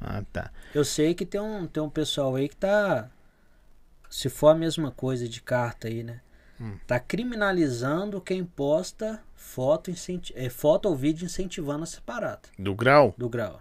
Ah, 0.00 0.22
tá. 0.32 0.50
Eu 0.74 0.84
sei 0.84 1.14
que 1.14 1.26
tem 1.26 1.40
um, 1.40 1.66
tem 1.66 1.82
um 1.82 1.90
pessoal 1.90 2.36
aí 2.36 2.48
que 2.48 2.56
tá. 2.56 3.08
Se 4.08 4.28
for 4.28 4.48
a 4.48 4.54
mesma 4.54 4.90
coisa 4.90 5.28
de 5.28 5.40
carta 5.40 5.88
aí, 5.88 6.02
né? 6.02 6.20
Hum. 6.60 6.76
Tá 6.86 7.00
criminalizando 7.00 8.20
quem 8.20 8.44
posta 8.44 9.20
foto, 9.34 9.90
incenti 9.90 10.32
é, 10.36 10.50
foto 10.50 10.86
ou 10.86 10.94
vídeo 10.96 11.24
incentivando 11.24 11.84
essa 11.84 12.00
parada 12.02 12.42
Do 12.58 12.74
grau? 12.74 13.14
do 13.16 13.28
grau. 13.28 13.60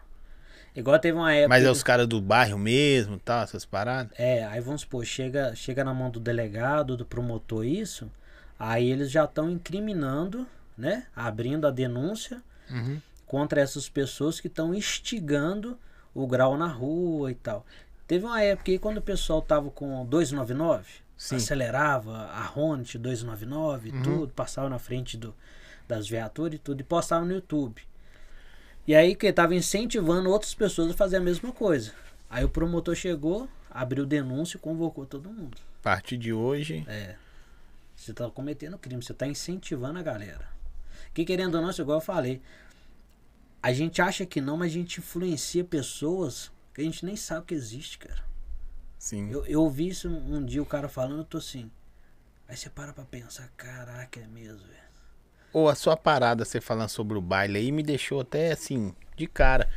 Igual 0.75 0.99
teve 0.99 1.17
uma 1.17 1.33
época. 1.33 1.49
Mas 1.49 1.63
é 1.63 1.71
os 1.71 1.83
caras 1.83 2.07
do 2.07 2.21
bairro 2.21 2.57
mesmo, 2.57 3.17
tá? 3.19 3.41
Essas 3.41 3.65
paradas? 3.65 4.11
É, 4.17 4.45
aí 4.45 4.61
vamos 4.61 4.81
supor, 4.81 5.03
chega, 5.05 5.53
chega 5.55 5.83
na 5.83 5.93
mão 5.93 6.09
do 6.09 6.19
delegado, 6.19 6.95
do 6.95 7.05
promotor 7.05 7.65
isso, 7.65 8.09
aí 8.57 8.89
eles 8.89 9.09
já 9.11 9.25
estão 9.25 9.49
incriminando, 9.49 10.47
né? 10.77 11.05
Abrindo 11.15 11.65
a 11.67 11.71
denúncia 11.71 12.41
Uhum. 12.69 13.01
contra 13.25 13.59
essas 13.61 13.89
pessoas 13.89 14.39
que 14.39 14.45
estão 14.47 14.73
instigando 14.75 15.77
o 16.13 16.27
grau 16.27 16.55
na 16.57 16.67
rua 16.67 17.31
e 17.31 17.35
tal. 17.35 17.65
Teve 18.07 18.25
uma 18.25 18.41
época 18.41 18.71
aí 18.71 18.77
quando 18.79 18.97
o 18.97 19.01
pessoal 19.01 19.41
tava 19.41 19.69
com 19.71 20.05
299, 20.05 20.85
Sim. 21.17 21.35
acelerava 21.37 22.27
a 22.27 22.45
Honda 22.45 22.83
299 22.83 23.89
e 23.89 23.91
tudo, 24.03 24.33
passava 24.33 24.69
na 24.69 24.77
frente 24.79 25.17
do, 25.17 25.33
das 25.87 26.07
viaturas 26.07 26.55
e 26.55 26.59
tudo, 26.59 26.81
e 26.81 26.83
postava 26.83 27.25
no 27.25 27.33
YouTube. 27.33 27.81
E 28.89 28.95
aí 28.95 29.13
que 29.13 29.31
tava 29.31 29.53
incentivando 29.53 30.31
outras 30.31 30.55
pessoas 30.55 30.89
a 30.89 30.95
fazer 30.95 31.17
a 31.17 31.21
mesma 31.21 31.51
coisa. 31.51 31.93
Aí 32.27 32.43
o 32.43 32.49
promotor 32.49 32.95
chegou, 32.95 33.47
abriu 33.69 34.03
denúncia 34.03 34.57
e 34.57 34.59
convocou 34.59 35.05
todo 35.05 35.29
mundo. 35.29 35.59
A 35.79 35.83
partir 35.83 36.17
de 36.17 36.33
hoje. 36.33 36.83
É. 36.87 37.15
Você 37.95 38.11
tá 38.15 38.27
cometendo 38.31 38.79
crime, 38.79 39.03
você 39.03 39.13
tá 39.13 39.27
incentivando 39.27 39.99
a 39.99 40.01
galera. 40.01 40.49
Que 41.13 41.23
querendo 41.23 41.53
ou 41.53 41.61
não, 41.61 41.69
isso 41.69 41.83
igual 41.83 41.99
eu 41.99 42.03
falei. 42.03 42.41
A 43.61 43.71
gente 43.71 44.01
acha 44.01 44.25
que 44.25 44.41
não, 44.41 44.57
mas 44.57 44.71
a 44.71 44.73
gente 44.73 44.99
influencia 44.99 45.63
pessoas 45.63 46.51
que 46.73 46.81
a 46.81 46.83
gente 46.83 47.05
nem 47.05 47.15
sabe 47.15 47.45
que 47.45 47.53
existe, 47.53 47.99
cara. 47.99 48.25
Sim. 48.97 49.29
Eu, 49.29 49.45
eu 49.45 49.61
ouvi 49.61 49.89
isso 49.89 50.09
um, 50.09 50.37
um 50.37 50.43
dia 50.43 50.63
o 50.63 50.65
cara 50.65 50.89
falando, 50.89 51.19
eu 51.19 51.25
tô 51.25 51.37
assim. 51.37 51.69
Aí 52.47 52.57
você 52.57 52.71
para 52.71 52.91
pra 52.91 53.05
pensar, 53.05 53.51
caraca, 53.55 54.19
é 54.19 54.25
mesmo, 54.25 54.65
velho. 54.65 54.88
Ou 55.53 55.67
a 55.69 55.75
sua 55.75 55.97
parada, 55.97 56.45
você 56.45 56.61
falando 56.61 56.89
sobre 56.89 57.17
o 57.17 57.21
baile 57.21 57.57
aí, 57.57 57.71
me 57.71 57.81
deixou 57.83 58.21
até 58.21 58.51
assim, 58.51 58.93
de 59.15 59.25
cara. 59.27 59.67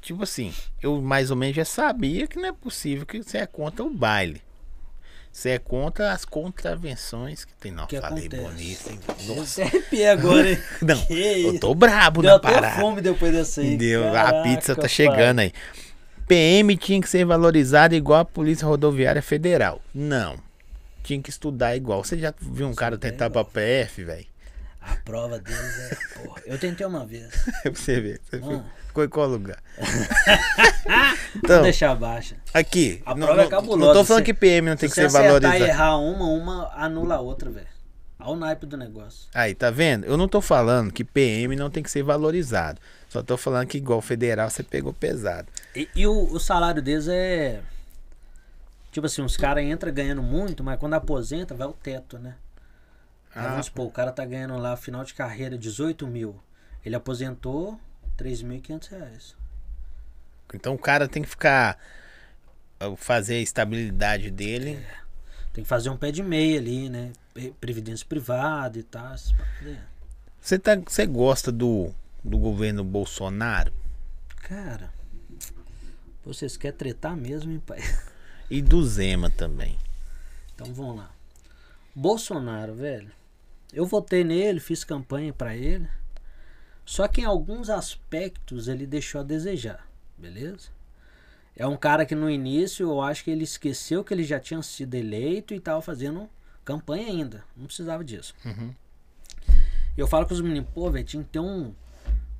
Tipo 0.00 0.22
assim, 0.22 0.54
eu 0.82 1.00
mais 1.02 1.30
ou 1.30 1.36
menos 1.36 1.56
já 1.56 1.64
sabia 1.64 2.26
que 2.26 2.38
não 2.38 2.48
é 2.48 2.52
possível 2.52 3.04
que 3.04 3.22
você 3.22 3.38
é 3.38 3.46
contra 3.46 3.84
o 3.84 3.90
baile. 3.90 4.40
Você 5.32 5.50
é 5.50 5.58
contra 5.58 6.12
as 6.12 6.24
contravenções 6.24 7.44
que 7.44 7.52
tem. 7.54 7.70
Não, 7.70 7.86
Que 7.86 8.00
falei 8.00 8.26
acontece. 8.26 8.42
bonito, 8.42 8.90
hein? 8.90 9.00
Você 9.18 9.34
Nossa. 9.34 9.62
arrepia 9.62 10.12
agora, 10.12 10.50
hein? 10.50 10.58
Não, 10.82 11.06
Que 11.06 11.42
eu 11.44 11.60
tô 11.60 11.74
brabo 11.74 12.22
Deu 12.22 12.32
na 12.32 12.38
parada. 12.40 12.80
fome 12.80 13.00
depois 13.00 13.32
dessa 13.32 13.60
aí. 13.60 13.76
Deu, 13.76 14.08
a 14.08 14.12
Caraca, 14.12 14.42
pizza 14.42 14.74
tá 14.74 14.82
pai. 14.82 14.88
chegando 14.88 15.38
aí. 15.40 15.52
PM 16.26 16.76
tinha 16.76 17.00
que 17.00 17.08
ser 17.08 17.24
valorizado 17.24 17.94
igual 17.94 18.20
a 18.20 18.24
Polícia 18.24 18.66
Rodoviária 18.66 19.22
Federal. 19.22 19.80
Não. 19.94 20.36
Tinha 21.02 21.20
que 21.22 21.30
estudar 21.30 21.76
igual. 21.76 22.02
Você 22.04 22.18
já 22.18 22.32
viu 22.40 22.68
um 22.68 22.74
cara 22.74 22.94
Estudar 22.96 23.10
tentar 23.10 23.30
pra 23.30 23.44
PF, 23.44 24.04
velho? 24.04 24.26
A 24.80 24.96
prova 24.96 25.38
deles 25.38 25.78
é. 25.90 25.96
Porra, 26.18 26.42
eu 26.46 26.58
tentei 26.58 26.86
uma 26.86 27.04
vez. 27.04 27.28
Pra 27.62 27.72
você 27.74 28.00
ver. 28.00 28.20
Você 28.30 28.40
ficou 28.86 29.04
em 29.04 29.08
qual 29.08 29.28
lugar? 29.28 29.58
Vou 31.34 31.42
então, 31.44 31.62
deixar 31.62 31.94
baixa. 31.94 32.36
aqui. 32.52 33.02
A 33.04 33.14
não, 33.14 33.26
prova 33.26 33.40
é 33.42 33.44
não- 33.44 33.50
cabulosa. 33.50 33.86
Não 33.86 33.92
tô 33.92 34.04
falando 34.04 34.22
Você- 34.24 34.32
que 34.32 34.34
PM 34.34 34.68
não 34.70 34.76
tem 34.76 34.88
Se 34.88 34.94
que 34.94 35.00
ser 35.02 35.08
valorizado. 35.08 35.58
e 35.64 35.68
errar 35.68 35.96
uma, 35.98 36.24
uma 36.26 36.72
anula 36.74 37.16
a 37.16 37.20
outra, 37.20 37.50
velho. 37.50 37.66
Olha 38.18 38.30
o 38.32 38.36
naipe 38.36 38.66
do 38.66 38.76
negócio. 38.76 39.28
Aí, 39.34 39.54
tá 39.54 39.70
vendo? 39.70 40.04
Eu 40.04 40.16
não 40.16 40.28
tô 40.28 40.40
falando 40.42 40.92
que 40.92 41.02
PM 41.04 41.56
não 41.56 41.70
tem 41.70 41.82
que 41.82 41.90
ser 41.90 42.02
valorizado. 42.02 42.78
Só 43.08 43.22
tô 43.22 43.36
falando 43.36 43.66
que 43.66 43.78
igual 43.78 44.00
federal 44.02 44.50
você 44.50 44.62
pegou 44.62 44.92
pesado. 44.92 45.48
E, 45.74 45.88
e 45.94 46.06
o, 46.06 46.24
o 46.32 46.38
salário 46.38 46.82
deles 46.82 47.08
é. 47.08 47.60
Tipo 48.92 49.06
assim, 49.06 49.22
os 49.22 49.36
caras 49.36 49.64
entram 49.64 49.92
ganhando 49.92 50.22
muito, 50.22 50.62
mas 50.64 50.78
quando 50.78 50.94
aposenta, 50.94 51.54
vai 51.54 51.66
o 51.66 51.72
teto, 51.72 52.18
né? 52.18 52.34
Aí 53.34 53.46
Ah. 53.46 53.50
vamos 53.50 53.66
supor, 53.66 53.86
o 53.86 53.90
cara 53.90 54.10
tá 54.12 54.24
ganhando 54.24 54.56
lá, 54.56 54.76
final 54.76 55.04
de 55.04 55.14
carreira, 55.14 55.56
18 55.56 56.06
mil. 56.06 56.40
Ele 56.84 56.94
aposentou, 56.96 57.78
3.500 58.16 58.88
reais. 58.88 59.36
Então 60.54 60.74
o 60.74 60.78
cara 60.78 61.06
tem 61.08 61.22
que 61.22 61.28
ficar. 61.28 61.78
uh, 62.82 62.96
Fazer 62.96 63.34
a 63.34 63.40
estabilidade 63.40 64.30
dele. 64.30 64.84
Tem 65.52 65.62
que 65.64 65.68
fazer 65.68 65.90
um 65.90 65.96
pé 65.96 66.10
de 66.10 66.22
meia 66.22 66.58
ali, 66.58 66.88
né? 66.88 67.12
Pre- 67.34 67.54
Previdência 67.60 68.06
privada 68.08 68.78
e 68.78 68.82
tal. 68.82 69.14
Você 70.40 70.58
tá, 70.58 70.74
você 70.76 71.06
gosta 71.06 71.52
do, 71.52 71.92
do 72.24 72.38
governo 72.38 72.82
Bolsonaro 72.82 73.72
Cara, 74.36 74.90
vocês 76.24 76.56
querem 76.56 76.76
tretar 76.76 77.14
mesmo, 77.16 77.52
hein, 77.52 77.62
pai? 77.64 77.78
e 78.50 78.60
do 78.62 78.84
Zema 78.84 79.30
também. 79.30 79.78
Então 80.54 80.72
vamos 80.74 80.96
lá. 80.96 81.10
Bolsonaro, 81.94 82.74
velho. 82.74 83.10
Eu 83.72 83.86
votei 83.86 84.24
nele, 84.24 84.60
fiz 84.60 84.84
campanha 84.84 85.32
pra 85.32 85.56
ele. 85.56 85.88
Só 86.84 87.06
que 87.06 87.20
em 87.20 87.24
alguns 87.24 87.70
aspectos 87.70 88.66
ele 88.66 88.86
deixou 88.86 89.20
a 89.20 89.24
desejar, 89.24 89.86
beleza? 90.18 90.70
É 91.56 91.66
um 91.66 91.76
cara 91.76 92.06
que 92.06 92.14
no 92.14 92.28
início 92.28 92.88
eu 92.88 93.00
acho 93.00 93.22
que 93.22 93.30
ele 93.30 93.44
esqueceu 93.44 94.02
que 94.02 94.12
ele 94.12 94.24
já 94.24 94.40
tinha 94.40 94.62
sido 94.62 94.94
eleito 94.94 95.54
e 95.54 95.60
tava 95.60 95.82
fazendo 95.82 96.28
campanha 96.64 97.06
ainda. 97.06 97.44
Não 97.56 97.66
precisava 97.66 98.02
disso. 98.02 98.34
Uhum. 98.44 98.74
Eu 99.96 100.06
falo 100.06 100.26
com 100.26 100.34
os 100.34 100.40
meninos, 100.40 100.70
pô, 100.72 100.90
velho, 100.90 101.04
tinha 101.04 101.22
que 101.22 101.30
ter 101.30 101.38
um, 101.40 101.74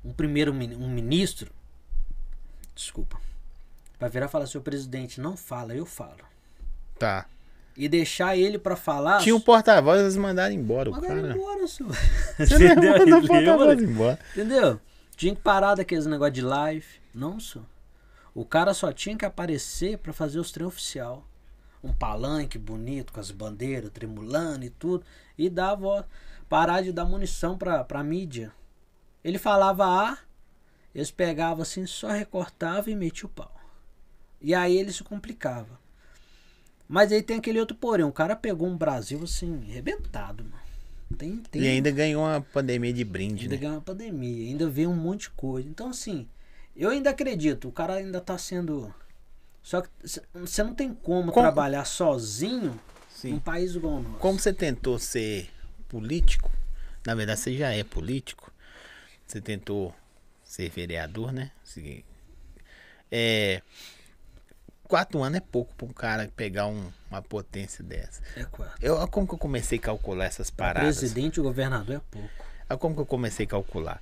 um 0.03 0.11
primeiro 0.11 0.51
um 0.51 0.89
ministro. 0.89 1.51
Desculpa. 2.73 3.21
Pra 3.99 4.07
virar 4.07 4.25
e 4.25 4.29
falar, 4.29 4.47
seu 4.47 4.61
presidente, 4.61 5.21
não 5.21 5.37
fala, 5.37 5.75
eu 5.75 5.85
falo. 5.85 6.25
Tá. 6.97 7.27
E 7.81 7.89
deixar 7.89 8.37
ele 8.37 8.59
pra 8.59 8.75
falar. 8.75 9.21
Tinha 9.21 9.35
um 9.35 9.39
porta-voz, 9.41 9.99
eles 9.99 10.15
mandaram 10.15 10.53
embora 10.53 10.91
o 10.91 10.93
Mandaram 10.93 11.19
cara. 11.23 11.33
embora, 11.35 11.67
senhor. 11.67 11.91
Você 12.37 12.59
não 12.59 12.65
Entendeu? 12.73 12.99
mandou 12.99 13.19
o 13.21 13.27
porta-voz 13.27 13.81
embora. 13.81 14.19
Entendeu? 14.33 14.79
Tinha 15.15 15.33
que 15.35 15.41
parar 15.41 15.73
daqueles 15.73 16.05
negócio 16.05 16.31
de 16.33 16.43
live. 16.43 16.85
Não, 17.11 17.39
senhor. 17.39 17.65
O 18.35 18.45
cara 18.45 18.75
só 18.75 18.93
tinha 18.93 19.17
que 19.17 19.25
aparecer 19.25 19.97
pra 19.97 20.13
fazer 20.13 20.37
os 20.37 20.51
trem 20.51 20.67
oficial. 20.67 21.27
Um 21.83 21.91
palanque 21.91 22.59
bonito, 22.59 23.11
com 23.11 23.19
as 23.19 23.31
bandeiras 23.31 23.89
tremulando 23.89 24.63
e 24.63 24.69
tudo. 24.69 25.03
E 25.35 25.49
dar 25.49 25.73
voz. 25.73 26.05
Parar 26.47 26.83
de 26.83 26.91
dar 26.91 27.05
munição 27.05 27.57
pra, 27.57 27.83
pra 27.83 28.03
mídia. 28.03 28.51
Ele 29.23 29.39
falava 29.39 29.85
A, 29.87 30.19
eles 30.93 31.09
pegavam 31.09 31.63
assim, 31.63 31.87
só 31.87 32.09
recortavam 32.09 32.93
e 32.93 32.95
metiam 32.95 33.27
o 33.27 33.33
pau. 33.33 33.59
E 34.39 34.53
aí 34.53 34.77
ele 34.77 34.93
se 34.93 35.03
complicava. 35.03 35.80
Mas 36.91 37.09
aí 37.13 37.23
tem 37.23 37.37
aquele 37.37 37.57
outro 37.57 37.73
porém. 37.77 38.05
O 38.05 38.11
cara 38.11 38.35
pegou 38.35 38.67
um 38.67 38.75
Brasil 38.75 39.23
assim, 39.23 39.61
arrebentado, 39.69 40.43
mano. 40.43 40.61
Tem, 41.17 41.37
tem 41.37 41.61
E 41.61 41.67
ainda 41.67 41.89
ganhou 41.89 42.21
uma 42.21 42.41
pandemia 42.41 42.91
de 42.91 43.05
brinde, 43.05 43.43
Ainda 43.43 43.55
né? 43.55 43.61
ganhou 43.61 43.75
uma 43.75 43.81
pandemia, 43.81 44.49
ainda 44.49 44.67
veio 44.69 44.89
um 44.89 44.95
monte 44.95 45.21
de 45.21 45.29
coisa. 45.29 45.69
Então, 45.69 45.89
assim, 45.89 46.27
eu 46.75 46.89
ainda 46.89 47.09
acredito, 47.09 47.69
o 47.69 47.71
cara 47.71 47.93
ainda 47.93 48.19
tá 48.19 48.37
sendo. 48.37 48.93
Só 49.63 49.81
que 49.81 49.89
você 50.33 50.63
não 50.63 50.75
tem 50.75 50.93
como, 50.93 51.31
Como- 51.31 51.45
trabalhar 51.45 51.85
sozinho 51.85 52.77
Sim. 53.09 53.31
num 53.31 53.39
país 53.39 53.73
igual 53.73 53.93
o 53.95 54.01
nosso. 54.03 54.17
Como 54.17 54.37
você 54.37 54.51
tentou 54.51 54.99
ser 54.99 55.49
político, 55.87 56.51
na 57.05 57.15
verdade 57.15 57.39
você 57.39 57.55
já 57.55 57.69
é 57.71 57.85
político. 57.85 58.51
Você 59.25 59.39
tentou 59.39 59.95
ser 60.43 60.69
vereador, 60.69 61.31
né? 61.31 61.51
É, 63.09 63.61
quatro 64.91 65.23
anos 65.23 65.37
é 65.37 65.39
pouco 65.39 65.73
para 65.75 65.85
um 65.87 65.93
cara 65.93 66.29
pegar 66.35 66.67
um- 66.67 66.91
uma 67.09 67.21
potência 67.21 67.81
dessa. 67.81 68.21
É 68.35 68.43
quatro. 68.43 68.75
Eu, 68.81 69.07
como 69.07 69.25
que 69.25 69.33
eu 69.33 69.37
comecei 69.37 69.77
a 69.79 69.81
calcular 69.81 70.25
essas 70.25 70.49
Pra 70.49 70.67
paradas? 70.73 70.97
presidente 70.97 71.39
e 71.39 71.41
governador 71.43 71.95
é 71.95 72.01
pouco. 72.11 72.29
Olha 72.69 72.77
como 72.77 72.93
que 72.95 72.99
eu 73.01 73.05
comecei 73.05 73.45
a 73.45 73.49
calcular. 73.49 74.01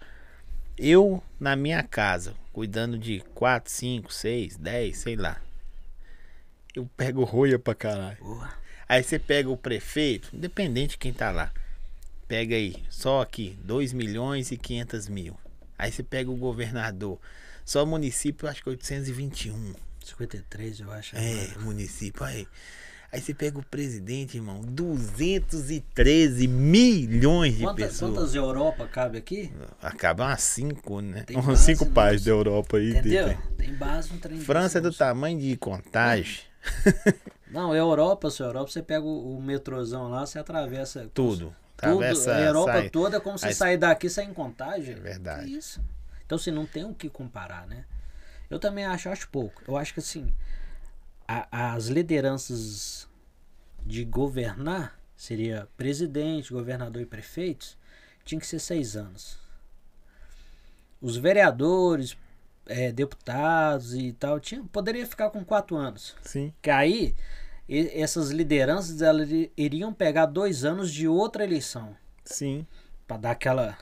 Eu, 0.76 1.22
na 1.40 1.56
minha 1.56 1.84
casa, 1.84 2.34
cuidando 2.52 2.98
de 2.98 3.20
4, 3.36 3.72
5, 3.72 4.12
6, 4.12 4.58
10, 4.58 4.98
sei 4.98 5.16
lá. 5.16 5.40
Eu 6.76 6.90
pego 6.98 7.24
roia 7.24 7.60
pra 7.60 7.76
caralho. 7.76 8.18
Porra. 8.18 8.52
Aí 8.88 9.04
você 9.04 9.20
pega 9.20 9.48
o 9.50 9.58
prefeito, 9.58 10.36
independente 10.36 10.92
de 10.92 10.98
quem 10.98 11.14
tá 11.14 11.30
lá. 11.30 11.52
Pega 12.28 12.56
aí, 12.56 12.84
só 12.90 13.22
aqui, 13.22 13.56
2 13.64 13.94
milhões 13.94 14.52
e 14.52 14.58
500 14.58 15.08
mil. 15.08 15.38
Aí 15.78 15.92
você 15.92 16.02
pega 16.02 16.32
o 16.32 16.36
governador. 16.36 17.20
Só 17.64 17.86
município, 17.86 18.48
acho 18.48 18.64
que 18.64 18.70
821. 18.70 19.76
53, 20.10 20.80
eu 20.82 20.92
acho. 20.92 21.16
É, 21.16 21.44
agora. 21.46 21.60
município, 21.62 22.24
aí. 22.24 22.48
Aí 23.12 23.20
você 23.20 23.34
pega 23.34 23.58
o 23.58 23.64
presidente, 23.64 24.38
irmão, 24.38 24.62
213 24.62 26.48
milhões 26.48 27.56
de 27.58 27.64
Quantas, 27.64 27.88
pessoas. 27.88 28.12
quantas 28.14 28.36
Europa 28.36 28.88
cabe 28.88 29.18
aqui? 29.18 29.52
Acaba 29.82 30.26
umas 30.26 30.44
5, 30.44 31.02
né? 31.02 31.24
Tem 31.24 31.36
base 31.42 31.64
5 31.66 31.84
nisso. 31.86 31.94
países 31.94 32.26
da 32.26 32.32
Europa 32.32 32.78
aí. 32.78 32.92
Entendeu? 32.92 33.28
tem- 33.30 33.68
Tem 33.68 33.74
base 33.76 34.14
no 34.14 34.20
trem. 34.20 34.40
França 34.40 34.78
é 34.78 34.82
do 34.82 34.94
tamanho 34.94 35.40
de 35.40 35.58
contagem. 35.58 36.42
Não, 37.52 37.74
Europa, 37.76 38.30
sua 38.30 38.46
Europa, 38.46 38.70
você 38.72 38.84
pega 38.84 39.04
o, 39.04 39.38
o 39.38 39.42
metrôzão 39.42 40.08
lá, 40.10 40.24
você 40.26 40.38
atravessa. 40.38 41.08
Tudo. 41.14 41.38
Tudo, 41.38 41.56
Atravessa, 41.78 42.36
a 42.36 42.42
Europa 42.42 42.74
sai. 42.74 42.90
toda 42.90 43.18
é 43.18 43.20
como 43.20 43.38
você 43.40 43.48
aí- 43.48 43.54
sair 43.56 43.78
daqui 43.78 44.10
sair 44.10 44.28
em 44.28 44.34
contagem. 44.34 44.94
É 44.96 45.00
verdade. 45.00 45.46
Que 45.46 45.58
isso. 45.58 45.82
Então, 46.26 46.36
assim, 46.36 46.52
não 46.52 46.66
tem 46.66 46.84
o 46.86 46.94
que 46.94 47.10
comparar, 47.10 47.66
né? 47.66 47.86
Eu 48.50 48.60
também 48.60 48.86
acho, 48.86 49.10
acho 49.10 49.30
pouco. 49.30 49.62
Eu 49.68 49.78
acho 49.78 49.94
que, 49.94 50.00
assim, 50.00 50.34
a- 51.28 51.74
as 51.76 51.88
lideranças 51.88 53.08
de 53.86 54.04
governar, 54.04 55.00
seria 55.16 55.68
presidente, 55.78 56.52
governador 56.54 57.02
e 57.02 57.06
prefeitos, 57.06 57.78
tinha 58.26 58.40
que 58.40 58.48
ser 58.48 58.60
seis 58.60 58.96
anos. 58.96 59.38
Os 61.02 61.16
vereadores, 61.16 62.18
eh, 62.66 62.92
deputados 62.92 63.94
e 63.94 64.12
tal, 64.14 64.40
tinha, 64.40 64.64
poderia 64.66 65.06
ficar 65.06 65.30
com 65.30 65.44
quatro 65.46 65.76
anos. 65.78 66.16
Sim. 66.24 66.54
Que 66.62 66.70
aí, 66.70 67.16
e- 67.68 68.02
essas 68.02 68.32
lideranças, 68.32 69.02
elas 69.02 69.30
iri- 69.30 69.52
iriam 69.56 69.94
pegar 69.94 70.26
dois 70.26 70.66
anos 70.66 70.92
de 70.92 71.08
outra 71.08 71.44
eleição. 71.44 71.96
Sim. 72.26 72.66
Pra 73.08 73.18
dar 73.18 73.32
aquela, 73.32 73.78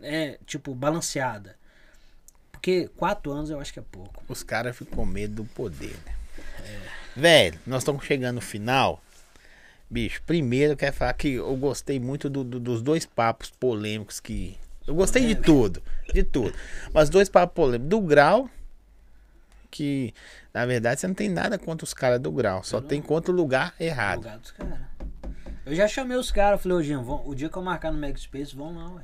é, 0.00 0.38
tipo, 0.46 0.74
balanceada. 0.74 1.57
Porque 2.58 2.88
quatro 2.96 3.30
anos 3.32 3.50
eu 3.50 3.60
acho 3.60 3.72
que 3.72 3.78
é 3.78 3.82
pouco. 3.90 4.22
Os 4.28 4.42
caras 4.42 4.76
ficam 4.76 4.96
com 4.96 5.06
medo 5.06 5.36
do 5.36 5.44
poder, 5.44 5.96
né? 6.04 6.14
Velho, 7.16 7.58
nós 7.66 7.82
estamos 7.82 8.04
chegando 8.04 8.34
no 8.36 8.40
final. 8.40 9.00
Bicho, 9.88 10.20
primeiro 10.26 10.72
eu 10.72 10.76
quero 10.76 10.94
falar 10.94 11.12
que 11.14 11.34
eu 11.34 11.56
gostei 11.56 11.98
muito 11.98 12.28
do- 12.28 12.44
do- 12.44 12.60
dos 12.60 12.82
dois 12.82 13.06
papos 13.06 13.50
polêmicos 13.50 14.20
que. 14.20 14.58
Eu 14.86 14.94
gostei 14.94 15.24
de 15.26 15.34
tudo. 15.36 15.82
De 16.12 16.22
tudo. 16.22 16.52
Mas 16.92 17.08
dois 17.08 17.28
papos 17.28 17.54
polêmicos. 17.54 17.88
Do 17.88 18.00
grau. 18.00 18.50
Que, 19.70 20.14
na 20.52 20.64
verdade, 20.66 21.00
você 21.00 21.06
não 21.06 21.14
tem 21.14 21.28
nada 21.28 21.58
contra 21.58 21.84
os 21.84 21.92
caras 21.94 22.18
do 22.20 22.32
grau. 22.32 22.64
Só 22.64 22.80
tem 22.80 23.00
contra 23.02 23.30
o 23.30 23.34
lugar 23.34 23.74
errado. 23.78 24.18
Lugar. 24.18 24.40
Eu 25.66 25.74
já 25.74 25.86
chamei 25.86 26.16
os 26.16 26.30
caras, 26.30 26.62
falei, 26.62 26.94
ô 26.96 27.02
vão, 27.02 27.22
o 27.28 27.34
dia 27.34 27.48
que 27.50 27.56
eu 27.56 27.62
marcar 27.62 27.92
no 27.92 28.18
Space, 28.18 28.56
vão 28.56 28.74
lá, 28.74 28.94
ué. 28.94 29.02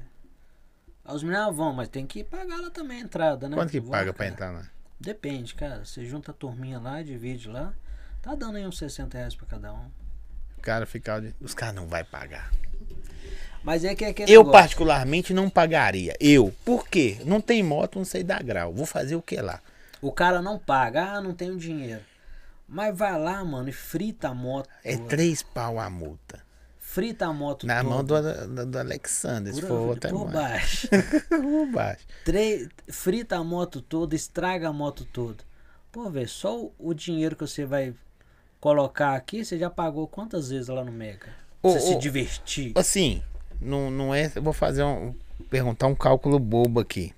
Aí 1.04 1.14
os 1.14 1.22
meninos, 1.22 1.46
ah, 1.46 1.50
vão, 1.50 1.72
mas 1.72 1.88
tem 1.88 2.06
que 2.06 2.24
pagar 2.24 2.60
lá 2.60 2.70
também 2.70 2.98
a 2.98 3.00
entrada, 3.02 3.48
né? 3.48 3.56
Quanto 3.56 3.70
que 3.70 3.80
Vão, 3.80 3.90
paga 3.90 4.12
pra 4.12 4.24
cara. 4.24 4.30
entrar 4.34 4.50
lá? 4.52 4.66
Depende, 4.98 5.54
cara. 5.54 5.84
Você 5.84 6.04
junta 6.06 6.30
a 6.30 6.34
turminha 6.34 6.78
lá, 6.80 7.02
divide 7.02 7.48
lá. 7.48 7.74
Tá 8.22 8.34
dando 8.34 8.56
aí 8.56 8.66
uns 8.66 8.78
60 8.78 9.18
reais 9.18 9.34
pra 9.34 9.46
cada 9.46 9.72
um. 9.72 9.86
O 10.56 10.60
cara 10.62 10.86
ficar. 10.86 11.20
de- 11.20 11.34
Os 11.40 11.52
caras 11.52 11.74
não 11.74 11.86
vai 11.86 12.02
pagar. 12.04 12.50
Mas 13.62 13.84
é 13.84 13.94
que 13.94 14.04
é 14.04 14.08
aquele 14.08 14.30
Eu, 14.32 14.40
negócio. 14.40 14.52
particularmente, 14.60 15.32
não 15.34 15.48
pagaria. 15.50 16.14
Eu. 16.20 16.54
Por 16.64 16.86
quê? 16.88 17.18
Não 17.24 17.40
tem 17.40 17.62
moto, 17.62 17.98
não 17.98 18.04
sei 18.04 18.22
dar 18.22 18.42
grau. 18.42 18.72
Vou 18.72 18.86
fazer 18.86 19.14
o 19.16 19.22
que 19.22 19.36
lá? 19.36 19.60
O 20.00 20.12
cara 20.12 20.40
não 20.42 20.58
paga, 20.58 21.12
ah, 21.12 21.20
não 21.20 21.34
tenho 21.34 21.56
dinheiro. 21.56 22.02
Mas 22.68 22.96
vai 22.96 23.18
lá, 23.18 23.42
mano, 23.44 23.68
e 23.68 23.72
frita 23.72 24.28
a 24.30 24.34
moto. 24.34 24.68
É 24.82 24.96
três 24.96 25.42
pau 25.42 25.78
a 25.78 25.88
multa. 25.90 26.42
Frita 26.94 27.26
a 27.26 27.32
moto 27.32 27.66
Na 27.66 27.82
toda. 27.82 27.90
mão 27.90 28.04
do, 28.04 28.66
do, 28.66 28.78
Alexander, 28.78 29.52
se 29.52 29.60
Por, 29.62 29.66
for 29.66 29.96
até 29.96 30.10
por 30.14 30.30
baixo. 30.30 30.88
Por 31.28 31.66
baixo. 31.72 32.06
Três, 32.24 32.68
frita 32.88 33.36
a 33.36 33.42
moto 33.42 33.82
toda, 33.82 34.14
estraga 34.14 34.68
a 34.68 34.72
moto 34.72 35.04
toda. 35.12 35.38
Pô, 35.90 36.08
velho, 36.08 36.28
só 36.28 36.56
o, 36.56 36.72
o 36.78 36.94
dinheiro 36.94 37.34
que 37.34 37.44
você 37.44 37.64
vai 37.64 37.92
colocar 38.60 39.16
aqui, 39.16 39.44
você 39.44 39.58
já 39.58 39.68
pagou 39.68 40.06
quantas 40.06 40.50
vezes 40.50 40.68
lá 40.68 40.84
no 40.84 40.92
Mega? 40.92 41.34
Pra 41.60 41.68
Ô, 41.68 41.72
você 41.72 41.80
se 41.80 41.94
ô, 41.96 41.98
divertir. 41.98 42.70
Assim, 42.76 43.20
não, 43.60 43.90
não 43.90 44.14
é. 44.14 44.30
Eu 44.32 44.42
vou 44.42 44.52
fazer 44.52 44.84
um. 44.84 45.12
Perguntar 45.50 45.88
um 45.88 45.96
cálculo 45.96 46.38
bobo 46.38 46.78
aqui. 46.78 47.12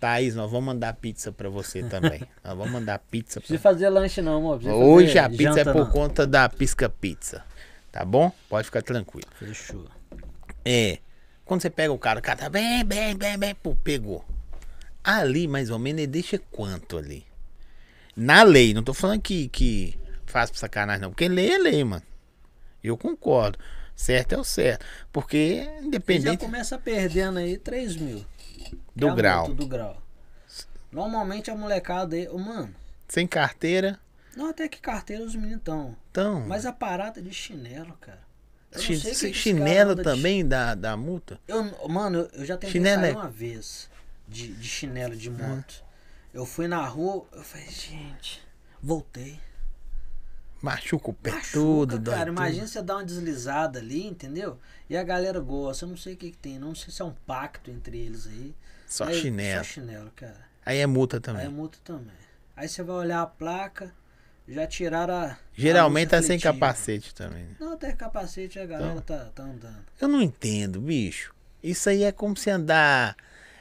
Thaís, 0.00 0.34
nós 0.34 0.50
vamos 0.50 0.64
mandar 0.64 0.94
pizza 0.94 1.30
pra 1.30 1.50
você 1.50 1.82
também. 1.82 2.20
nós 2.42 2.56
vamos 2.56 2.72
mandar 2.72 2.98
pizza 2.98 3.40
Não 3.40 3.42
pra 3.42 3.48
precisa 3.48 3.60
fazer 3.60 3.90
lanche 3.90 4.22
não, 4.22 4.38
amor. 4.38 4.64
Hoje 4.64 5.18
a 5.18 5.28
pizza 5.28 5.60
é 5.60 5.64
por 5.64 5.84
não. 5.84 5.90
conta 5.90 6.26
da 6.26 6.48
Pisca 6.48 6.88
Pizza. 6.88 7.44
Tá 7.90 8.04
bom? 8.04 8.30
Pode 8.48 8.64
ficar 8.66 8.82
tranquilo. 8.82 9.26
Fechou. 9.38 9.86
É. 10.64 10.98
Quando 11.44 11.62
você 11.62 11.70
pega 11.70 11.92
o 11.92 11.98
cara, 11.98 12.18
o 12.18 12.22
cara 12.22 12.38
tá 12.38 12.48
bem, 12.50 12.84
bem, 12.84 13.16
bem, 13.16 13.38
bem, 13.38 13.54
pô, 13.54 13.74
pegou. 13.76 14.24
Ali, 15.02 15.48
mais 15.48 15.70
ou 15.70 15.78
menos, 15.78 16.02
ele 16.02 16.06
deixa 16.06 16.38
quanto 16.50 16.98
ali? 16.98 17.26
Na 18.14 18.42
lei, 18.42 18.74
não 18.74 18.82
tô 18.82 18.92
falando 18.92 19.22
que, 19.22 19.48
que 19.48 19.98
faz 20.26 20.50
pra 20.50 20.58
sacanagem, 20.58 21.00
não. 21.00 21.10
Porque 21.10 21.28
lei 21.28 21.52
é 21.52 21.58
lei, 21.58 21.82
mano. 21.84 22.02
Eu 22.84 22.96
concordo. 22.96 23.58
Certo 23.96 24.34
é 24.34 24.38
o 24.38 24.44
certo. 24.44 24.84
Porque, 25.10 25.62
Você 25.64 25.64
já 25.80 25.80
independente 25.86 26.44
começa 26.44 26.78
perdendo 26.78 27.38
aí 27.38 27.56
3 27.56 27.96
mil. 27.96 28.24
do 28.94 29.08
é 29.08 29.14
grau, 29.14 29.48
Do 29.54 29.66
grau. 29.66 30.02
Normalmente 30.92 31.50
a 31.50 31.54
molecada 31.56 32.14
aí, 32.14 32.28
mano, 32.28 32.74
sem 33.08 33.26
carteira, 33.26 33.98
não 34.38 34.50
até 34.50 34.68
que 34.68 34.80
carteira 34.80 35.24
os 35.24 35.34
meninos 35.34 35.58
estão. 35.58 35.96
então. 36.10 36.40
Mas 36.46 36.64
a 36.64 36.72
parada 36.72 37.20
de 37.20 37.32
chinelo, 37.32 37.94
cara. 38.00 38.20
Não 38.72 38.80
esse 38.80 39.32
chinelo 39.34 39.94
de 39.94 40.02
também 40.02 40.46
dá, 40.46 40.74
dá 40.74 40.96
multa? 40.96 41.40
Eu, 41.48 41.88
mano, 41.88 42.18
eu- 42.18 42.30
eu 42.40 42.44
já 42.44 42.54
tentei 42.56 42.70
Chinelo 42.72 43.00
sair 43.02 43.10
é- 43.12 43.14
uma 43.16 43.28
vez 43.30 43.88
de, 44.28 44.52
de 44.52 44.68
chinelo 44.68 45.16
de 45.16 45.30
moto. 45.30 45.82
Eu 46.34 46.44
fui 46.44 46.68
na 46.68 46.84
rua, 46.86 47.26
eu 47.32 47.42
falei, 47.42 47.66
gente, 47.68 48.42
voltei. 48.82 49.40
Machuca 50.60 51.10
o 51.10 51.14
pé 51.14 51.30
Machuca, 51.30 51.52
todo, 51.52 51.98
dói 51.98 52.14
cara. 52.14 52.26
tudo. 52.26 52.36
Imagina 52.36 52.66
você 52.66 52.82
dar 52.82 52.96
uma 52.96 53.04
deslizada 53.04 53.78
ali, 53.78 54.06
entendeu? 54.06 54.58
E 54.90 54.96
a 54.96 55.02
galera 55.04 55.38
gosta. 55.40 55.84
Eu 55.84 55.88
não 55.90 55.96
sei 55.96 56.14
o 56.14 56.16
que, 56.16 56.30
que 56.32 56.36
tem, 56.36 56.58
não 56.58 56.74
sei 56.74 56.92
se 56.92 57.00
é 57.00 57.04
um 57.04 57.14
pacto 57.26 57.70
entre 57.70 57.96
eles 57.96 58.26
aí. 58.26 58.54
Só 58.86 59.04
Aí- 59.04 59.20
chinelo. 59.20 59.64
Só 59.64 59.70
chinelo, 59.70 60.10
cara. 60.16 60.46
Aí 60.66 60.78
é 60.78 60.86
multa 60.86 61.16
Aí 61.16 61.20
também. 61.20 61.46
é 61.46 61.48
multa 61.48 61.78
também. 61.84 62.14
Aí 62.56 62.68
você 62.68 62.82
vai 62.82 62.96
olhar 62.96 63.22
a 63.22 63.26
placa, 63.26 63.94
já 64.48 64.66
tiraram 64.66 65.14
a. 65.14 65.36
Geralmente 65.54 66.14
a 66.14 66.18
luz 66.18 66.26
sem 66.26 66.38
capacete 66.38 67.14
também. 67.14 67.42
né? 67.44 67.50
Não, 67.60 67.72
até 67.74 67.92
capacete 67.92 68.58
a 68.58 68.66
galera 68.66 68.92
Então. 68.92 69.18
tá, 69.18 69.24
tá 69.34 69.42
andando. 69.42 69.84
Eu 70.00 70.08
não 70.08 70.22
entendo, 70.22 70.80
bicho. 70.80 71.34
Isso 71.62 71.88
aí 71.90 72.04
é 72.04 72.12
como 72.12 72.36
se 72.36 72.48
andar 72.50 73.16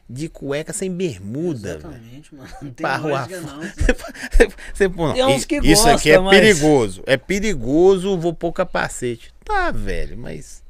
de 0.09 0.29
cueca 0.29 0.71
sem 0.71 0.89
bermuda. 0.93 1.71
Exatamente, 1.79 2.33
mano. 2.33 2.49
Não 2.61 2.71
tem 2.71 2.85
rua 2.85 3.27
não. 3.27 3.61
Você- 3.61 4.47
você- 4.73 4.89
pô, 4.89 5.07
não, 5.07 5.13
Tem 5.15 5.25
uns 5.25 5.43
i- 5.43 5.47
que 5.47 5.57
Isso 5.57 5.89
aqui 5.89 6.11
é 6.11 6.19
mas- 6.19 6.39
perigoso. 6.39 7.03
É 7.05 7.17
perigoso, 7.17 8.17
vou 8.17 8.33
pôr 8.33 8.53
capacete. 8.53 9.33
Tá, 9.43 9.71
velho, 9.71 10.17
mas. 10.17 10.63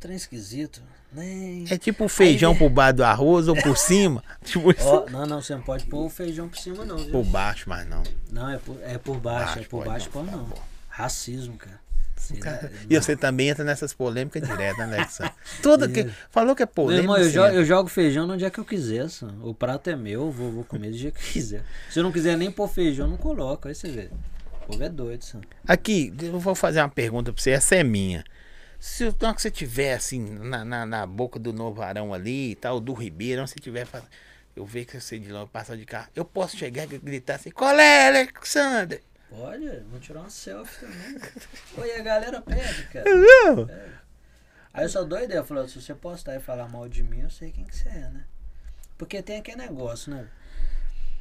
Trem 0.00 0.16
esquisito. 0.16 0.82
Nem. 1.14 1.64
É 1.70 1.78
tipo 1.78 2.08
feijão 2.08 2.52
Aí- 2.52 2.58
por 2.58 2.68
baixo 2.70 2.96
do 2.96 3.04
arroz 3.04 3.48
ou 3.48 3.54
por 3.54 3.76
cima. 3.78 4.22
Tipo. 4.44 4.74
Ó, 4.82 5.08
não, 5.10 5.26
não, 5.26 5.40
você 5.42 5.54
não 5.54 5.62
pode 5.62 5.84
pôr 5.86 6.04
o 6.06 6.10
feijão 6.10 6.48
por 6.48 6.58
cima, 6.58 6.84
não. 6.84 6.96
Viu? 6.98 7.10
Por 7.10 7.24
baixo, 7.24 7.64
mas 7.68 7.86
não. 7.88 8.02
Não, 8.30 8.50
é 8.50 8.58
por, 8.58 8.76
é 8.82 8.98
por 8.98 9.16
baixo, 9.18 9.44
Baixo, 9.46 9.58
é 9.60 9.62
por 9.64 9.84
baixo, 9.84 10.10
pô, 10.10 10.22
tá 10.24 10.32
não. 10.32 10.44
bom. 10.44 10.62
Racismo, 10.88 11.56
cara. 11.56 11.82
Você- 12.16 12.38
E 12.88 12.98
você 13.00 13.16
também 13.16 13.48
entra 13.50 13.62
nessas 13.64 13.92
polêmicas 13.92 14.42
direto, 14.42 14.78
né, 14.78 14.96
Alexandre? 14.98 15.32
Tudo 15.62 15.88
que. 15.88 16.08
Falou 16.30 16.56
que 16.56 16.62
é 16.62 16.66
polêmica. 16.66 17.02
irmão, 17.02 17.16
eu, 17.18 17.24
você 17.24 17.30
jo- 17.32 17.44
entra. 17.44 17.54
eu 17.54 17.64
jogo 17.64 17.88
feijão 17.88 18.26
no 18.26 18.36
dia 18.36 18.50
que 18.50 18.58
eu 18.58 18.64
quiser, 18.64 19.08
só. 19.10 19.26
O 19.42 19.52
prato 19.54 19.90
é 19.90 19.96
meu, 19.96 20.22
eu 20.22 20.30
vou, 20.30 20.50
vou 20.50 20.64
comer 20.64 20.90
do 20.90 20.96
dia 20.96 21.10
que 21.10 21.20
eu 21.20 21.32
quiser. 21.32 21.62
Se 21.90 21.98
eu 21.98 22.02
não 22.02 22.10
quiser 22.10 22.36
nem 22.38 22.50
pôr 22.50 22.66
feijão, 22.68 23.06
não 23.08 23.16
coloco. 23.18 23.68
Aí 23.68 23.74
você 23.74 23.88
vê. 23.90 24.08
O 24.62 24.66
povo 24.68 24.82
é 24.82 24.88
doido, 24.88 25.22
só. 25.22 25.38
Aqui, 25.68 26.14
eu 26.22 26.38
vou 26.40 26.54
fazer 26.54 26.80
uma 26.80 26.88
pergunta 26.88 27.30
pra 27.30 27.42
você, 27.42 27.50
essa 27.50 27.74
é 27.74 27.84
minha. 27.84 28.24
Se 28.78 29.06
o 29.06 29.12
que 29.12 29.40
você 29.40 29.50
tiver 29.50 29.94
assim, 29.94 30.20
na, 30.20 30.64
na, 30.64 30.86
na 30.86 31.06
boca 31.06 31.38
do 31.38 31.52
Novarão 31.52 32.12
ali 32.12 32.52
e 32.52 32.54
tal, 32.54 32.80
do 32.80 32.92
Ribeirão, 32.92 33.46
se 33.46 33.56
tiver. 33.56 33.86
Eu 34.56 34.64
ver 34.64 34.84
que 34.84 35.00
você 35.00 35.18
de 35.18 35.32
longe 35.32 35.50
passa 35.50 35.76
de 35.76 35.84
carro. 35.84 36.08
Eu 36.14 36.24
posso 36.24 36.56
chegar 36.56 36.84
e 36.84 36.98
gritar 36.98 37.36
assim: 37.36 37.50
Qual 37.50 37.76
é, 37.78 38.06
Alexandre? 38.08 39.02
Pode, 39.28 39.68
vou 39.90 39.98
tirar 39.98 40.20
uma 40.20 40.30
selfie 40.30 40.80
também. 40.80 41.20
Pô, 41.74 41.84
e 41.84 41.92
a 41.92 42.02
galera 42.02 42.40
pede, 42.40 42.84
cara. 42.84 43.04
Não. 43.10 43.68
Aí 44.72 44.84
eu 44.84 44.88
só 44.88 45.02
dou 45.02 45.20
ideia, 45.20 45.42
falou, 45.42 45.68
se 45.68 45.80
você 45.80 45.94
postar 45.94 46.36
e 46.36 46.40
falar 46.40 46.68
mal 46.68 46.88
de 46.88 47.02
mim, 47.02 47.20
eu 47.20 47.30
sei 47.30 47.50
quem 47.50 47.64
que 47.64 47.76
você 47.76 47.88
é, 47.88 48.10
né? 48.10 48.24
Porque 48.98 49.22
tem 49.22 49.38
aquele 49.38 49.56
negócio, 49.56 50.12
né? 50.12 50.28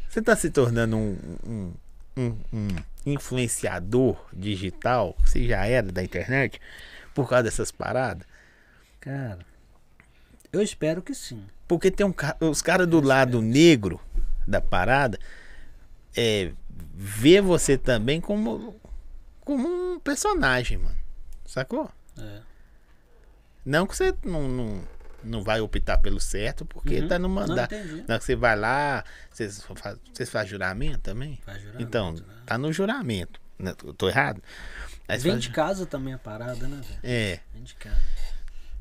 Você 0.09 0.21
tá 0.21 0.35
se 0.35 0.49
tornando 0.51 0.95
um, 0.95 1.17
um, 1.45 1.73
um, 2.17 2.37
um 2.53 2.67
influenciador 3.05 4.27
digital? 4.31 5.15
Você 5.19 5.47
já 5.47 5.65
era 5.65 5.91
da 5.91 6.03
internet? 6.03 6.59
Por 7.13 7.27
causa 7.29 7.43
dessas 7.43 7.71
paradas? 7.71 8.25
Cara, 8.99 9.39
eu 10.51 10.61
espero 10.61 11.01
que 11.01 11.13
sim. 11.13 11.45
Porque 11.67 11.89
tem 11.91 12.05
um 12.05 12.13
os 12.41 12.61
caras 12.61 12.87
do 12.87 13.01
lado 13.01 13.41
negro 13.41 13.99
da 14.47 14.59
parada 14.61 15.17
é 16.15 16.51
vê 16.95 17.41
você 17.41 17.77
também 17.77 18.19
como 18.21 18.79
como 19.41 19.67
um 19.95 19.99
personagem, 19.99 20.77
mano. 20.77 20.95
Sacou? 21.45 21.89
É. 22.17 22.41
Não 23.65 23.85
que 23.87 23.95
você 23.95 24.13
não, 24.25 24.47
não, 24.47 24.83
não 25.23 25.43
vai 25.43 25.59
optar 25.61 25.97
pelo 25.97 26.19
certo, 26.19 26.65
porque 26.65 26.99
Uhum. 27.01 27.07
tá 27.07 27.17
no 27.19 27.27
Não, 27.27 27.35
mandato. 27.35 27.69
que 27.75 28.19
você 28.19 28.35
vai 28.35 28.55
lá, 28.57 29.03
vocês 29.29 29.63
fazem 29.75 29.99
vocês 30.13 30.29
fazem 30.29 30.49
juramento 30.49 30.99
também? 30.99 31.39
Faz 31.45 31.61
juramento, 31.61 31.83
então, 31.83 32.13
né? 32.13 32.21
tá 32.45 32.57
no 32.57 32.71
juramento. 32.73 33.39
né? 33.59 33.73
Eu 33.83 33.93
tô 33.93 34.07
errado? 34.09 34.41
Aí 35.07 35.19
Vem 35.19 35.37
de 35.37 35.49
casa 35.49 35.85
também 35.85 36.13
a 36.13 36.17
parada, 36.17 36.67
né, 36.67 36.81
velho? 36.81 36.99
É. 37.03 37.39
Vem 37.53 37.63
de 37.63 37.75
casa. 37.75 38.01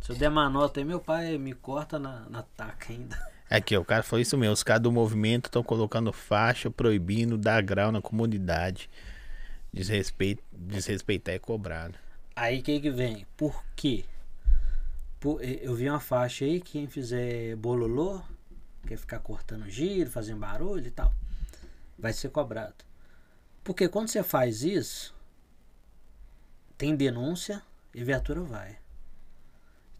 Se 0.00 0.10
eu 0.10 0.16
der 0.16 0.28
uma 0.28 0.48
nota 0.48 0.80
aí, 0.80 0.84
meu 0.84 1.00
pai 1.00 1.36
me 1.38 1.52
corta 1.52 1.98
na, 1.98 2.28
na 2.28 2.42
taca 2.42 2.92
ainda. 2.92 3.16
Aqui, 3.48 3.76
ó, 3.76 3.80
o 3.80 3.84
cara 3.84 4.02
falou 4.02 4.20
isso 4.22 4.36
mesmo. 4.38 4.52
Os 4.52 4.62
caras 4.62 4.82
do 4.82 4.90
movimento 4.90 5.46
estão 5.46 5.62
colocando 5.62 6.12
faixa 6.12 6.70
proibindo 6.70 7.36
dar 7.36 7.62
grau 7.62 7.92
na 7.92 8.00
comunidade. 8.00 8.88
Desrespeito, 9.72 10.42
desrespeitar 10.52 11.34
é 11.34 11.38
cobrado. 11.38 11.94
Aí 12.34 12.60
o 12.60 12.62
que 12.62 12.80
que 12.80 12.90
vem? 12.90 13.26
Por 13.36 13.62
quê? 13.76 14.04
Por- 15.20 15.42
eu 15.42 15.74
vi 15.74 15.88
uma 15.88 16.00
faixa 16.00 16.44
aí 16.44 16.60
que 16.60 16.72
quem 16.72 16.86
fizer 16.88 17.54
bololô, 17.56 18.20
quer 18.86 18.96
ficar 18.96 19.18
cortando 19.20 19.68
giro, 19.68 20.10
fazendo 20.10 20.40
barulho 20.40 20.86
e 20.86 20.90
tal, 20.90 21.14
vai 21.98 22.12
ser 22.12 22.30
cobrado. 22.30 22.74
Porque 23.62 23.88
quando 23.88 24.08
você 24.08 24.22
faz 24.22 24.62
isso, 24.62 25.11
tem 26.76 26.94
denúncia 26.96 27.62
e 27.94 28.00
a 28.00 28.04
viatura 28.04 28.40
vai. 28.42 28.76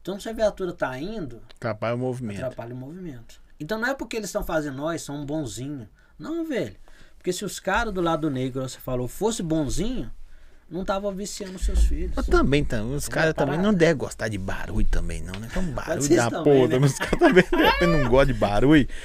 Então 0.00 0.18
se 0.18 0.28
a 0.28 0.32
viatura 0.32 0.72
tá 0.72 0.98
indo, 0.98 1.40
Atrapalha 1.56 1.94
o 1.94 1.98
movimento. 1.98 2.38
atrapalha 2.38 2.74
o 2.74 2.76
movimento. 2.76 3.40
Então 3.60 3.78
não 3.78 3.88
é 3.88 3.94
porque 3.94 4.16
eles 4.16 4.28
estão 4.28 4.42
fazendo 4.42 4.76
nós, 4.78 5.02
são 5.02 5.24
bonzinho. 5.24 5.88
Não, 6.18 6.44
velho. 6.44 6.76
Porque 7.16 7.32
se 7.32 7.44
os 7.44 7.60
caras 7.60 7.94
do 7.94 8.00
lado 8.00 8.28
negro, 8.28 8.62
você 8.62 8.78
falou, 8.80 9.06
fosse 9.06 9.44
bonzinho, 9.44 10.10
não 10.68 10.84
tava 10.84 11.12
viciando 11.12 11.56
seus 11.60 11.84
filhos. 11.84 12.12
Mas 12.16 12.26
também, 12.26 12.64
tam- 12.64 12.94
os 12.94 13.06
caras 13.06 13.34
também 13.34 13.58
não 13.58 13.72
devem 13.72 13.96
gostar 13.96 14.26
de 14.26 14.38
barulho 14.38 14.86
também, 14.90 15.22
não, 15.22 15.38
né? 15.38 15.46
Então, 15.48 15.62
barulho 15.66 16.16
da 16.16 16.30
porra. 16.42 16.66
né? 16.68 16.78
Os 16.78 16.98
caras 16.98 17.18
também 17.18 17.44
não 18.02 18.08
gostam 18.08 18.32
de 18.34 18.40
barulho. 18.40 18.88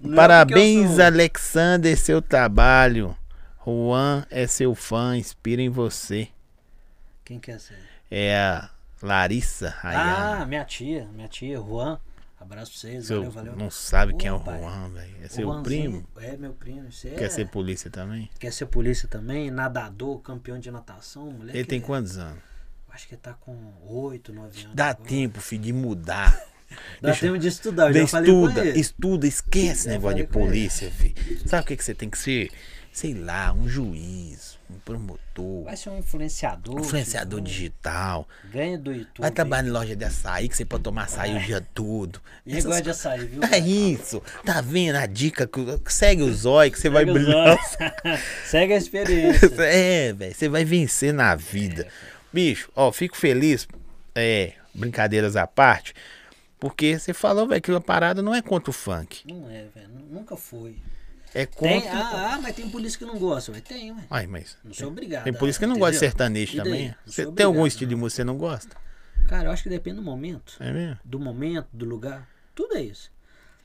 Não 0.00 0.12
é 0.12 0.16
Parabéns, 0.16 0.90
eu 0.90 0.96
sou- 0.96 1.04
Alexander, 1.04 1.98
seu 1.98 2.22
trabalho. 2.22 3.14
Juan 3.66 4.24
é 4.30 4.46
seu 4.46 4.72
fã, 4.76 5.16
inspira 5.16 5.60
em 5.60 5.68
você. 5.68 6.28
Quem 7.28 7.38
quer 7.38 7.60
ser? 7.60 7.76
É 8.10 8.34
a 8.38 8.70
Larissa 9.02 9.68
Rayana. 9.68 10.42
Ah, 10.42 10.46
minha 10.46 10.64
tia, 10.64 11.06
minha 11.12 11.28
tia, 11.28 11.58
Juan. 11.58 12.00
Abraço 12.40 12.70
pra 12.72 12.80
vocês, 12.80 13.06
Seu- 13.06 13.16
valeu, 13.18 13.30
valeu. 13.32 13.56
Não 13.56 13.70
sabe 13.70 14.14
quem 14.14 14.28
é 14.28 14.32
o 14.32 14.40
pai. 14.40 14.58
Juan, 14.58 14.88
velho. 14.88 15.14
É 15.22 15.28
seu 15.28 15.44
Juanzinho- 15.44 15.62
primo? 15.62 16.08
É, 16.32 16.36
meu 16.38 16.54
primo. 16.54 16.90
Você 16.90 17.10
Quer 17.10 17.24
é- 17.24 17.28
ser 17.28 17.48
polícia 17.50 17.90
também? 17.90 18.30
quer 18.38 18.50
ser 18.50 18.64
polícia 18.64 19.06
também, 19.06 19.50
nadador, 19.50 20.20
campeão 20.22 20.58
de 20.58 20.70
natação, 20.70 21.30
moleque. 21.30 21.58
Ele 21.58 21.66
tem 21.66 21.80
é- 21.80 21.82
quantos 21.82 22.16
anos? 22.16 22.38
Acho 22.88 23.06
que 23.08 23.14
ele 23.14 23.20
tá 23.20 23.34
com 23.34 23.54
8, 23.86 24.32
9 24.32 24.62
anos. 24.62 24.74
Dá 24.74 24.88
agora. 24.88 25.06
tempo, 25.06 25.38
filho, 25.40 25.62
de 25.64 25.72
mudar. 25.74 26.32
Dá 27.02 27.10
Deixa- 27.10 27.20
tempo 27.26 27.38
de 27.38 27.48
estudar, 27.48 27.88
eu 27.94 28.00
já 28.00 28.06
falei 28.06 28.32
com 28.32 28.48
estuda, 28.48 28.68
estuda, 28.78 29.26
esquece 29.26 29.66
esse 29.70 29.84
Já 29.84 29.90
negócio 29.90 30.16
de 30.16 30.26
falei 30.32 30.46
polícia, 30.48 30.90
filho. 30.90 31.48
Sabe 31.48 31.62
o 31.62 31.66
que, 31.66 31.76
que 31.76 31.84
você 31.84 31.94
tem 31.94 32.08
que 32.08 32.18
ser? 32.18 32.50
Sei 32.98 33.14
lá, 33.14 33.52
um 33.52 33.68
juiz, 33.68 34.58
um 34.68 34.76
promotor, 34.80 35.62
Vai 35.62 35.76
ser 35.76 35.90
um 35.90 35.98
influenciador. 35.98 36.74
um 36.74 36.80
influenciador 36.80 37.38
tipo, 37.38 37.48
digital. 37.48 38.28
Ganha 38.50 38.76
do 38.76 38.92
YouTube. 38.92 39.20
Vai 39.20 39.30
trabalhar 39.30 39.68
em 39.68 39.70
loja 39.70 39.94
de 39.94 40.04
açaí, 40.04 40.48
que 40.48 40.56
você 40.56 40.64
pode 40.64 40.82
tomar 40.82 41.04
açaí 41.04 41.36
o 41.36 41.40
dia 41.40 41.60
todo. 41.60 42.20
E 42.44 42.50
Essas 42.56 42.64
gosta 42.64 42.82
de 42.82 42.90
açaí, 42.90 43.24
viu? 43.24 43.40
É 43.44 43.58
isso. 43.60 44.20
Tá 44.44 44.60
vendo 44.60 44.96
a 44.96 45.06
dica? 45.06 45.48
Segue 45.86 46.22
o 46.22 46.34
zóio 46.34 46.72
que 46.72 46.80
você 46.80 46.90
vai 46.90 47.04
brilhar. 47.04 47.56
Segue 48.44 48.72
a 48.72 48.76
experiência. 48.76 49.48
É, 49.62 50.12
velho. 50.12 50.34
Você 50.34 50.48
vai 50.48 50.64
vencer 50.64 51.14
na 51.14 51.36
vida. 51.36 51.86
Bicho, 52.32 52.68
ó, 52.74 52.90
fico 52.90 53.16
feliz. 53.16 53.68
É, 54.12 54.54
brincadeiras 54.74 55.36
à 55.36 55.46
parte. 55.46 55.94
Porque 56.58 56.98
você 56.98 57.14
falou, 57.14 57.46
velho, 57.46 57.62
que 57.62 57.70
a 57.70 57.80
parada 57.80 58.20
não 58.22 58.34
é 58.34 58.42
contra 58.42 58.70
o 58.70 58.72
funk. 58.72 59.20
Não 59.24 59.48
é, 59.48 59.66
velho. 59.72 59.88
Nunca 60.10 60.36
foi. 60.36 60.74
É 61.34 61.46
contra. 61.46 61.80
Tem, 61.80 61.88
ah, 61.90 62.34
ah, 62.34 62.40
mas 62.40 62.54
tem 62.54 62.68
polícia 62.68 62.98
que 62.98 63.04
não 63.04 63.18
gosta. 63.18 63.52
Mas 63.52 63.62
tem, 63.62 63.92
ué. 63.92 64.04
Ai, 64.10 64.26
mas. 64.26 64.56
Não 64.64 64.72
sou 64.72 64.88
obrigado. 64.88 65.24
Tem 65.24 65.48
isso 65.48 65.58
que 65.58 65.66
não 65.66 65.74
de 65.74 65.80
entendeu? 65.80 66.00
sertanejo 66.00 66.52
E 66.52 66.56
daí? 66.56 66.64
também. 66.64 66.88
Não 66.88 66.96
Você 67.06 67.26
tem 67.32 67.46
algum 67.46 67.66
estilo 67.66 67.88
de 67.88 67.96
música 67.96 68.14
que 68.14 68.16
você 68.16 68.24
não 68.24 68.38
gosta? 68.38 68.76
Cara, 69.26 69.48
eu 69.48 69.50
acho 69.52 69.62
que 69.62 69.68
depende 69.68 69.96
do 69.96 70.02
momento. 70.02 70.56
É 70.58 70.72
mesmo? 70.72 70.98
Do 71.04 71.20
momento, 71.20 71.68
do 71.72 71.84
lugar. 71.84 72.26
Tudo 72.54 72.76
é 72.76 72.82
isso. 72.82 73.10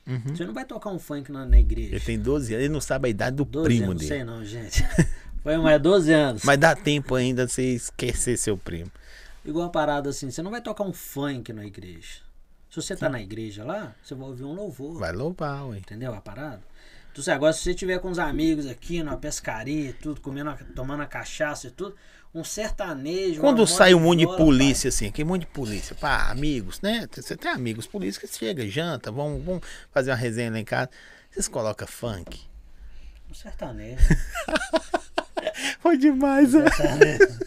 Uhum. 0.06 0.36
Você 0.36 0.44
não 0.44 0.52
vai 0.52 0.66
tocar 0.66 0.90
um 0.90 0.98
funk 0.98 1.32
na, 1.32 1.46
na 1.46 1.58
igreja. 1.58 1.94
Ele 1.94 2.04
tem 2.04 2.18
12 2.18 2.52
anos, 2.52 2.64
ele 2.64 2.72
não 2.72 2.80
sabe 2.80 3.08
a 3.08 3.10
idade 3.10 3.36
do 3.36 3.44
12 3.44 3.64
primo 3.64 3.90
anos, 3.92 4.06
dele. 4.06 4.24
Não 4.24 4.44
sei 4.44 4.58
não, 4.58 4.62
gente. 4.62 4.86
Foi 5.42 5.56
mais 5.56 5.80
12 5.80 6.12
anos. 6.12 6.42
Mas 6.44 6.58
dá 6.58 6.74
tempo 6.74 7.14
ainda 7.14 7.46
de 7.46 7.52
você 7.52 7.62
esquecer 7.74 8.36
seu 8.36 8.56
primo. 8.56 8.90
Igual 9.44 9.66
a 9.66 9.70
parada 9.70 10.10
assim, 10.10 10.30
você 10.30 10.42
não 10.42 10.50
vai 10.50 10.60
tocar 10.60 10.84
um 10.84 10.92
funk 10.92 11.52
na 11.52 11.64
igreja. 11.66 12.22
Se 12.70 12.76
você 12.76 12.96
tá 12.96 13.08
na 13.08 13.20
igreja 13.20 13.62
lá, 13.62 13.94
você 14.02 14.14
vai 14.14 14.26
ouvir 14.26 14.44
um 14.44 14.54
louvor. 14.54 14.98
Vai 14.98 15.12
louvar, 15.12 15.68
ué. 15.68 15.78
Entendeu 15.78 16.12
a 16.14 16.20
parada? 16.20 16.62
Então, 17.14 17.22
assim, 17.22 17.30
agora, 17.30 17.52
se 17.52 17.60
você 17.60 17.72
tiver 17.72 18.00
com 18.00 18.10
os 18.10 18.18
amigos 18.18 18.66
aqui 18.66 19.00
numa 19.00 19.16
pescaria 19.16 19.90
e 19.90 19.92
tudo, 19.92 20.20
comendo, 20.20 20.52
tomando 20.74 21.04
a 21.04 21.06
cachaça 21.06 21.68
e 21.68 21.70
tudo, 21.70 21.94
um 22.34 22.42
sertanejo. 22.42 23.40
Quando 23.40 23.64
sai 23.68 23.94
um 23.94 24.00
monte 24.00 24.18
de 24.18 24.24
fora, 24.24 24.36
polícia, 24.36 24.88
assim, 24.88 25.06
aquele 25.06 25.28
monte 25.28 25.42
de 25.42 25.46
polícia, 25.46 25.94
pá, 25.94 26.28
amigos, 26.28 26.80
né? 26.80 27.08
Você 27.12 27.36
tem 27.36 27.52
amigos 27.52 27.86
polícia 27.86 28.20
que 28.20 28.26
chega, 28.26 28.68
janta, 28.68 29.12
vão, 29.12 29.40
vão 29.40 29.62
fazer 29.92 30.10
uma 30.10 30.16
resenha 30.16 30.50
lá 30.50 30.58
em 30.58 30.64
casa. 30.64 30.90
Vocês 31.30 31.46
colocam 31.46 31.86
funk? 31.86 32.36
pai, 32.36 32.40
Um 33.30 33.34
sertanejo. 33.34 34.08
Foi 35.78 35.96
demais, 35.96 36.52
né? 36.52 36.68
sertanejo. 36.68 37.38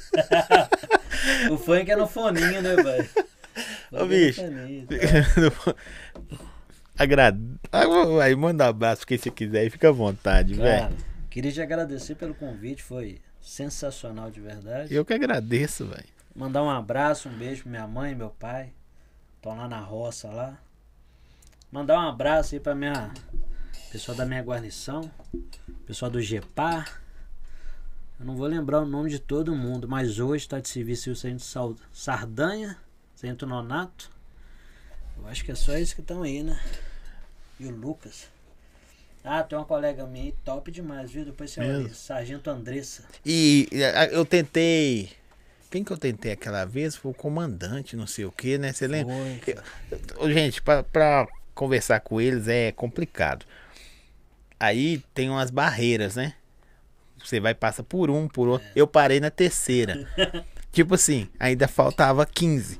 o 1.51 1.57
funk 1.57 1.91
é 1.91 1.95
no 1.97 2.07
foninho, 2.07 2.61
né, 2.61 2.73
velho? 2.73 3.09
Ô, 3.91 4.05
bicho. 4.05 4.43
Agrada. 6.97 7.39
Aí 8.23 8.35
manda 8.35 8.65
um 8.65 8.69
abraço 8.69 9.05
quem 9.05 9.17
você 9.17 9.29
quiser 9.29 9.65
e 9.65 9.69
fica 9.69 9.89
à 9.89 9.91
vontade, 9.91 10.53
velho. 10.53 10.95
Queria 11.29 11.51
te 11.51 11.61
agradecer 11.61 12.15
pelo 12.15 12.33
convite, 12.33 12.81
foi 12.81 13.21
sensacional 13.41 14.31
de 14.31 14.41
verdade. 14.41 14.93
Eu 14.93 15.05
que 15.05 15.13
agradeço, 15.13 15.85
velho. 15.85 16.05
Mandar 16.35 16.63
um 16.63 16.69
abraço, 16.69 17.29
um 17.29 17.37
beijo 17.37 17.63
pra 17.63 17.71
minha 17.71 17.87
mãe 17.87 18.11
e 18.11 18.15
meu 18.15 18.29
pai. 18.29 18.71
Estão 19.35 19.55
lá 19.55 19.67
na 19.67 19.79
roça 19.79 20.27
lá. 20.29 20.57
Mandar 21.71 21.99
um 21.99 22.07
abraço 22.07 22.55
aí 22.55 22.59
pra 22.61 22.73
minha 22.73 23.11
pessoal 23.91 24.17
da 24.17 24.25
minha 24.25 24.41
guarnição, 24.41 25.11
pessoal 25.85 26.09
do 26.09 26.21
GEPAR. 26.21 27.01
Eu 28.19 28.25
não 28.25 28.35
vou 28.35 28.47
lembrar 28.47 28.81
o 28.81 28.85
nome 28.85 29.09
de 29.11 29.19
todo 29.19 29.55
mundo, 29.55 29.87
mas 29.87 30.19
hoje 30.19 30.45
está 30.45 30.59
de 30.59 30.67
serviço 30.67 31.11
o 31.11 31.15
Centro 31.15 31.43
Sal- 31.45 31.75
Sardanha, 31.93 32.77
Centro 33.15 33.47
Nonato. 33.47 34.09
Eu 35.17 35.27
acho 35.27 35.43
que 35.45 35.51
é 35.51 35.55
só 35.55 35.73
eles 35.75 35.93
que 35.93 36.01
estão 36.01 36.23
aí, 36.23 36.41
né? 36.43 36.59
E 37.59 37.65
o 37.65 37.71
Lucas. 37.71 38.27
Ah, 39.23 39.43
tem 39.43 39.57
uma 39.57 39.65
colega 39.65 40.05
minha 40.05 40.25
aí, 40.25 40.35
top 40.45 40.71
demais, 40.71 41.11
viu? 41.11 41.25
Depois 41.25 41.51
você 41.51 41.59
olha? 41.59 41.93
Sargento 41.93 42.49
Andressa. 42.49 43.03
E 43.25 43.67
eu 44.11 44.25
tentei. 44.25 45.11
Quem 45.69 45.83
que 45.83 45.91
eu 45.91 45.97
tentei 45.97 46.31
aquela 46.31 46.63
vez? 46.63 46.95
Foi 46.95 47.11
o 47.11 47.13
comandante, 47.13 47.95
não 47.97 48.07
sei 48.07 48.23
o 48.23 48.31
que, 48.31 48.57
né? 48.57 48.71
Você 48.71 48.87
lembra? 48.87 49.13
Ô, 50.17 50.31
Gente, 50.31 50.61
pra, 50.61 50.81
pra 50.81 51.27
conversar 51.53 51.99
com 51.99 52.21
eles 52.21 52.47
é 52.47 52.71
complicado. 52.71 53.45
Aí 54.59 55.03
tem 55.13 55.29
umas 55.29 55.51
barreiras, 55.51 56.15
né? 56.15 56.33
Você 57.21 57.39
vai 57.39 57.53
passa 57.53 57.83
por 57.83 58.09
um, 58.09 58.27
por 58.29 58.47
outro. 58.47 58.67
Eu 58.75 58.87
parei 58.87 59.19
na 59.19 59.29
terceira. 59.29 60.07
tipo 60.71 60.95
assim, 60.95 61.27
ainda 61.39 61.67
faltava 61.67 62.25
15. 62.25 62.79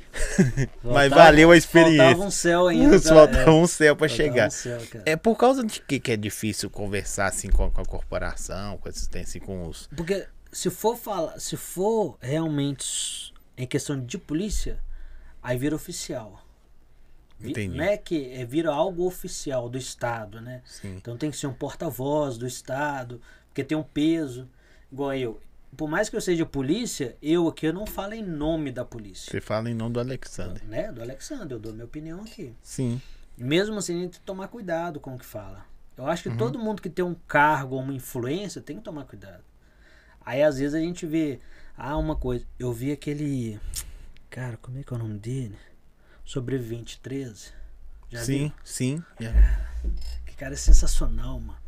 Mas 0.84 1.10
Faltava- 1.10 1.16
valeu 1.16 1.52
a 1.52 1.58
experiência. 1.58 2.04
Faltava 2.04 2.24
um 2.26 2.32
céu 2.32 2.68
ainda. 2.68 3.00
Faltava 3.02 3.52
um 3.52 3.68
céu 3.68 3.96
Faltava 3.96 4.10
chegar. 4.16 4.48
um 4.48 4.52
céu. 4.52 4.80
É 5.06 5.16
por 5.16 5.36
causa 5.36 5.64
de 5.64 5.82
que, 5.82 6.00
que 6.00 6.12
é 6.12 6.18
difícil 6.18 6.70
conversar 6.70 7.28
assim 7.28 7.50
com, 7.50 7.70
com 7.72 7.82
a 7.82 7.86
corporação, 7.86 8.78
com 8.78 8.90
assistência 8.90 9.40
com 9.42 9.68
os. 9.68 9.88
Porque 9.96 10.28
se 10.52 10.70
for 10.70 10.98
falar, 10.98 11.40
se 11.40 11.56
for 11.58 12.18
realmente 12.22 13.34
em 13.58 13.66
questão 13.68 14.00
de 14.00 14.18
polícia, 14.18 14.80
aí 15.42 15.58
vira 15.58 15.76
oficial. 15.76 16.44
Vi- 17.40 17.52
Entendi. 17.52 17.78
Não 17.78 17.84
é 17.84 17.98
que 17.98 18.32
é, 18.34 18.44
vira 18.46 18.72
algo 18.72 19.06
oficial 19.06 19.70
do 19.70 19.78
Estado, 19.78 20.42
né? 20.42 20.62
Sim. 20.66 20.96
Então 20.98 21.16
tem 21.18 21.30
que 21.30 21.38
ser 21.38 21.48
um 21.48 21.54
porta-voz 21.54 22.38
do 22.38 22.48
Estado, 22.48 23.22
porque 23.48 23.64
tem 23.64 23.78
um 23.78 23.84
peso. 23.84 24.50
Igual 24.92 25.14
eu. 25.14 25.40
Por 25.76 25.88
mais 25.90 26.10
que 26.10 26.16
eu 26.16 26.22
seja 26.22 26.46
polícia, 26.46 27.16
eu 27.22 27.48
aqui 27.48 27.68
eu 27.68 27.74
não 27.74 27.86
falo 27.86 28.14
em 28.14 28.24
nome 28.24 28.72
da 28.72 28.86
polícia. 28.86 29.30
Você 29.32 29.42
fala 29.42 29.70
em 29.70 29.74
nome 29.74 29.94
do 29.94 30.00
Alexander. 30.00 30.64
Né? 30.66 30.92
Do 30.92 31.02
Alexandre, 31.02 31.54
eu 31.54 31.60
dou 31.60 31.74
minha 31.74 31.86
opinião 31.86 32.22
aqui. 32.22 32.56
Sim. 32.64 33.02
Mesmo 33.38 33.78
assim, 33.78 33.94
a 33.98 34.02
gente 34.02 34.12
tem 34.14 34.20
que 34.20 34.26
tomar 34.26 34.48
cuidado 34.48 35.00
com 35.00 35.14
o 35.14 35.20
que 35.20 35.26
fala. 35.26 35.66
Eu 35.96 36.08
acho 36.08 36.24
que 36.24 36.30
Uhum. 36.30 36.38
todo 36.38 36.58
mundo 36.60 36.82
que 36.82 36.90
tem 36.90 37.04
um 37.04 37.16
cargo 37.28 37.76
ou 37.76 37.82
uma 37.82 37.94
influência 37.94 38.62
tem 38.62 38.78
que 38.78 38.84
tomar 38.84 39.04
cuidado. 39.06 39.44
Aí 40.26 40.42
às 40.44 40.58
vezes 40.58 40.74
a 40.74 40.80
gente 40.80 41.06
vê, 41.06 41.40
ah, 41.76 41.98
uma 41.98 42.16
coisa, 42.16 42.46
eu 42.58 42.72
vi 42.72 42.92
aquele. 42.92 43.60
Cara, 44.30 44.58
como 44.58 44.80
é 44.80 44.84
que 44.84 44.94
é 44.94 44.96
o 44.96 45.00
nome 45.00 45.20
dele? 45.20 45.58
Sobrevivente 46.26 47.00
13. 47.02 47.52
Já 48.10 48.24
sim, 48.24 48.38
viu? 48.38 48.52
sim. 48.64 49.04
Que 50.26 50.36
cara 50.36 50.54
é 50.54 50.58
sensacional, 50.58 51.40
mano. 51.40 51.60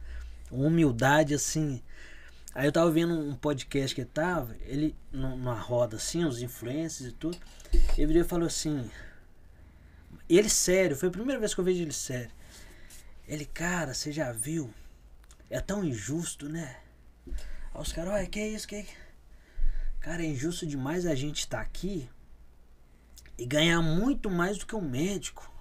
Uma 0.52 0.68
humildade 0.68 1.34
assim. 1.34 1.82
Aí 2.54 2.66
eu 2.68 2.72
tava 2.72 2.90
vendo 2.92 3.14
um 3.14 3.36
podcast 3.36 3.94
que 3.94 4.02
ele 4.02 4.10
tava, 4.10 4.56
ele 4.62 4.96
nu- 5.12 5.36
numa 5.38 5.54
roda 5.54 5.98
assim, 5.98 6.26
os 6.26 6.42
influencers 6.42 7.12
e 7.12 7.14
tudo. 7.14 7.38
Ele 7.98 8.08
virou 8.08 8.26
falou 8.26 8.48
assim. 8.48 8.90
Ele 10.28 10.50
sério, 10.50 10.96
foi 10.96 11.10
a 11.10 11.12
primeira 11.12 11.40
vez 11.40 11.54
que 11.54 11.60
eu 11.60 11.64
vejo 11.66 11.82
ele 11.82 11.94
sério. 11.94 12.32
Ele, 13.28 13.46
cara, 13.46 13.94
você 13.94 14.12
já 14.12 14.32
viu? 14.32 14.74
É 15.50 15.60
tão 15.60 15.84
injusto, 15.84 16.50
né? 16.50 16.78
Aí 17.28 17.82
os 17.82 17.92
caras, 17.92 18.14
olha, 18.14 18.26
que 18.28 18.44
isso, 18.44 18.68
que 18.68 18.86
Cara, 20.00 20.24
é 20.24 20.26
injusto 20.26 20.66
demais 20.66 21.06
a 21.06 21.14
gente 21.14 21.40
estar 21.40 21.60
aqui 21.62 22.10
e 23.38 23.46
ganhar 23.46 23.82
muito 23.82 24.30
mais 24.30 24.58
do 24.58 24.66
que 24.66 24.76
um 24.76 24.82
médico. 24.82 25.52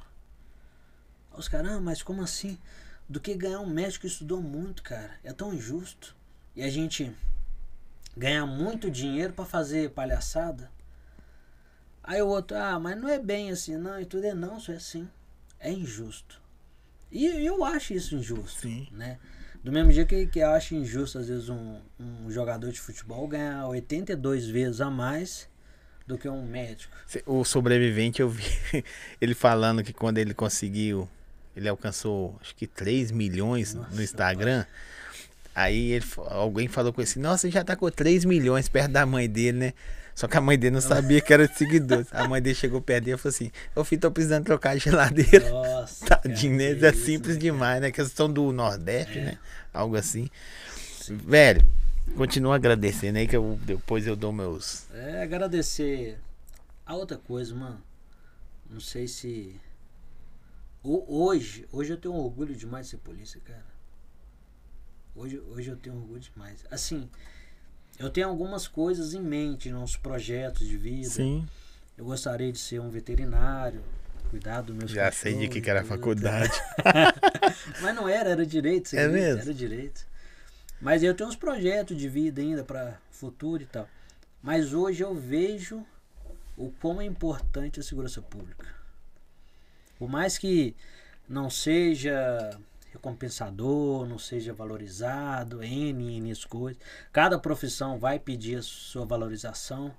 Aí 1.30 1.38
Os 1.38 1.48
caras, 1.48 1.72
ah, 1.72 1.80
mas 1.80 2.02
como 2.02 2.22
assim? 2.22 2.58
Do 3.08 3.20
que 3.20 3.34
ganhar 3.34 3.60
um 3.60 3.68
médico 3.68 4.02
que 4.02 4.06
estudou 4.06 4.40
muito, 4.40 4.82
cara. 4.82 5.18
É 5.24 5.32
tão 5.32 5.52
injusto. 5.52 6.16
E 6.58 6.62
a 6.64 6.68
gente 6.68 7.14
ganhar 8.16 8.44
muito 8.44 8.90
dinheiro 8.90 9.32
pra 9.32 9.44
fazer 9.44 9.90
palhaçada. 9.90 10.68
Aí 12.02 12.20
o 12.20 12.26
outro, 12.26 12.56
ah, 12.56 12.80
mas 12.80 13.00
não 13.00 13.08
é 13.08 13.16
bem 13.16 13.52
assim, 13.52 13.76
não. 13.76 14.00
E 14.00 14.04
tudo 14.04 14.24
é 14.24 14.34
não, 14.34 14.58
isso 14.58 14.72
é 14.72 14.74
assim. 14.74 15.08
É 15.60 15.70
injusto. 15.70 16.42
E 17.12 17.26
eu 17.46 17.64
acho 17.64 17.94
isso 17.94 18.16
injusto, 18.16 18.62
Sim. 18.62 18.88
né? 18.90 19.20
Do 19.62 19.70
mesmo 19.70 19.92
jeito 19.92 20.08
que, 20.08 20.26
que 20.26 20.40
eu 20.40 20.50
acho 20.50 20.74
injusto, 20.74 21.20
às 21.20 21.28
vezes, 21.28 21.48
um, 21.48 21.80
um 22.00 22.28
jogador 22.28 22.72
de 22.72 22.80
futebol 22.80 23.28
ganhar 23.28 23.64
82 23.68 24.48
vezes 24.48 24.80
a 24.80 24.90
mais 24.90 25.48
do 26.08 26.18
que 26.18 26.28
um 26.28 26.44
médico. 26.44 26.92
O 27.24 27.44
sobrevivente, 27.44 28.20
eu 28.20 28.28
vi 28.28 28.42
ele 29.20 29.34
falando 29.36 29.80
que 29.84 29.92
quando 29.92 30.18
ele 30.18 30.34
conseguiu, 30.34 31.08
ele 31.54 31.68
alcançou 31.68 32.36
acho 32.40 32.56
que 32.56 32.66
3 32.66 33.12
milhões 33.12 33.74
Nossa, 33.74 33.94
no 33.94 34.02
Instagram. 34.02 34.66
Aí 35.58 35.92
ele, 35.92 36.04
alguém 36.28 36.68
falou 36.68 36.92
com 36.92 37.00
ele 37.00 37.08
assim: 37.08 37.18
Nossa, 37.20 37.46
ele 37.46 37.52
já 37.54 37.64
tá 37.64 37.74
com 37.74 37.90
3 37.90 38.24
milhões 38.24 38.68
perto 38.68 38.92
da 38.92 39.04
mãe 39.04 39.28
dele, 39.28 39.58
né? 39.58 39.72
Só 40.14 40.26
que 40.28 40.36
a 40.36 40.40
mãe 40.40 40.58
dele 40.58 40.74
não 40.74 40.80
sabia 40.80 41.20
que 41.20 41.32
era 41.32 41.46
de 41.48 41.56
seguidores. 41.56 42.06
A 42.12 42.26
mãe 42.28 42.40
dele 42.42 42.54
chegou 42.54 42.80
perto 42.80 43.04
dele 43.04 43.16
e 43.16 43.18
falou 43.18 43.34
assim: 43.34 43.50
Ô 43.74 43.82
filho, 43.84 44.00
tô 44.00 44.10
precisando 44.10 44.44
trocar 44.44 44.70
a 44.70 44.76
geladeira. 44.76 45.48
Nossa. 45.50 46.04
Tadinho, 46.22 46.56
né? 46.56 46.74
cara, 46.74 46.88
É 46.88 46.92
que 46.92 46.98
simples 46.98 47.32
isso, 47.32 47.40
demais, 47.40 47.80
né? 47.80 47.90
Questão 47.90 48.32
do 48.32 48.52
Nordeste, 48.52 49.18
né? 49.20 49.38
Algo 49.72 49.96
assim. 49.96 50.28
Velho, 51.08 51.64
continua 52.16 52.56
agradecendo 52.56 53.18
aí 53.18 53.26
que 53.26 53.36
eu, 53.36 53.58
depois 53.64 54.06
eu 54.06 54.14
dou 54.16 54.32
meus. 54.32 54.84
É 54.92 55.22
agradecer. 55.22 56.18
A 56.86 56.94
outra 56.94 57.16
coisa, 57.16 57.54
mano. 57.54 57.80
Não 58.70 58.80
sei 58.80 59.06
se. 59.08 59.54
Ho- 60.82 61.04
Hoje, 61.08 61.66
hoje 61.72 61.92
eu 61.92 61.96
tenho 61.96 62.14
orgulho 62.14 62.54
demais 62.54 62.86
de 62.86 62.90
ser 62.92 62.96
polícia, 62.98 63.40
cara. 63.44 63.67
Hoje, 65.18 65.42
hoje 65.50 65.68
eu 65.70 65.76
tenho 65.76 65.96
orgulho 65.96 66.20
demais. 66.20 66.64
Assim, 66.70 67.10
eu 67.98 68.08
tenho 68.08 68.28
algumas 68.28 68.68
coisas 68.68 69.14
em 69.14 69.20
mente, 69.20 69.72
uns 69.74 69.96
projetos 69.96 70.66
de 70.66 70.76
vida. 70.76 71.10
Sim. 71.10 71.44
Eu 71.96 72.04
gostaria 72.04 72.52
de 72.52 72.58
ser 72.58 72.80
um 72.80 72.88
veterinário, 72.88 73.82
cuidar 74.30 74.60
dos 74.60 74.76
meus 74.76 74.92
Já 74.92 75.10
sei 75.10 75.36
de 75.36 75.48
que, 75.48 75.60
que 75.60 75.68
era 75.68 75.80
tudo. 75.80 75.88
faculdade. 75.88 76.52
Mas 77.82 77.96
não 77.96 78.08
era, 78.08 78.30
era 78.30 78.46
direito. 78.46 78.88
você 78.90 78.96
É 78.96 79.08
mesmo? 79.08 79.42
Era 79.42 79.52
direito. 79.52 80.06
Mas 80.80 81.02
eu 81.02 81.12
tenho 81.12 81.28
uns 81.28 81.34
projetos 81.34 81.96
de 81.96 82.08
vida 82.08 82.40
ainda 82.40 82.62
para 82.62 83.00
futuro 83.10 83.60
e 83.60 83.66
tal. 83.66 83.88
Mas 84.40 84.72
hoje 84.72 85.02
eu 85.02 85.16
vejo 85.16 85.84
o 86.56 86.70
quão 86.80 87.00
é 87.00 87.04
importante 87.04 87.80
a 87.80 87.82
segurança 87.82 88.22
pública. 88.22 88.66
Por 89.98 90.08
mais 90.08 90.38
que 90.38 90.76
não 91.28 91.50
seja 91.50 92.56
recompensador, 92.98 94.06
não 94.06 94.18
seja 94.18 94.52
valorizado, 94.52 95.62
N, 95.62 96.18
N 96.18 96.36
coisas. 96.48 96.82
Cada 97.12 97.38
profissão 97.38 97.98
vai 97.98 98.18
pedir 98.18 98.58
a 98.58 98.62
sua 98.62 99.06
valorização. 99.06 99.94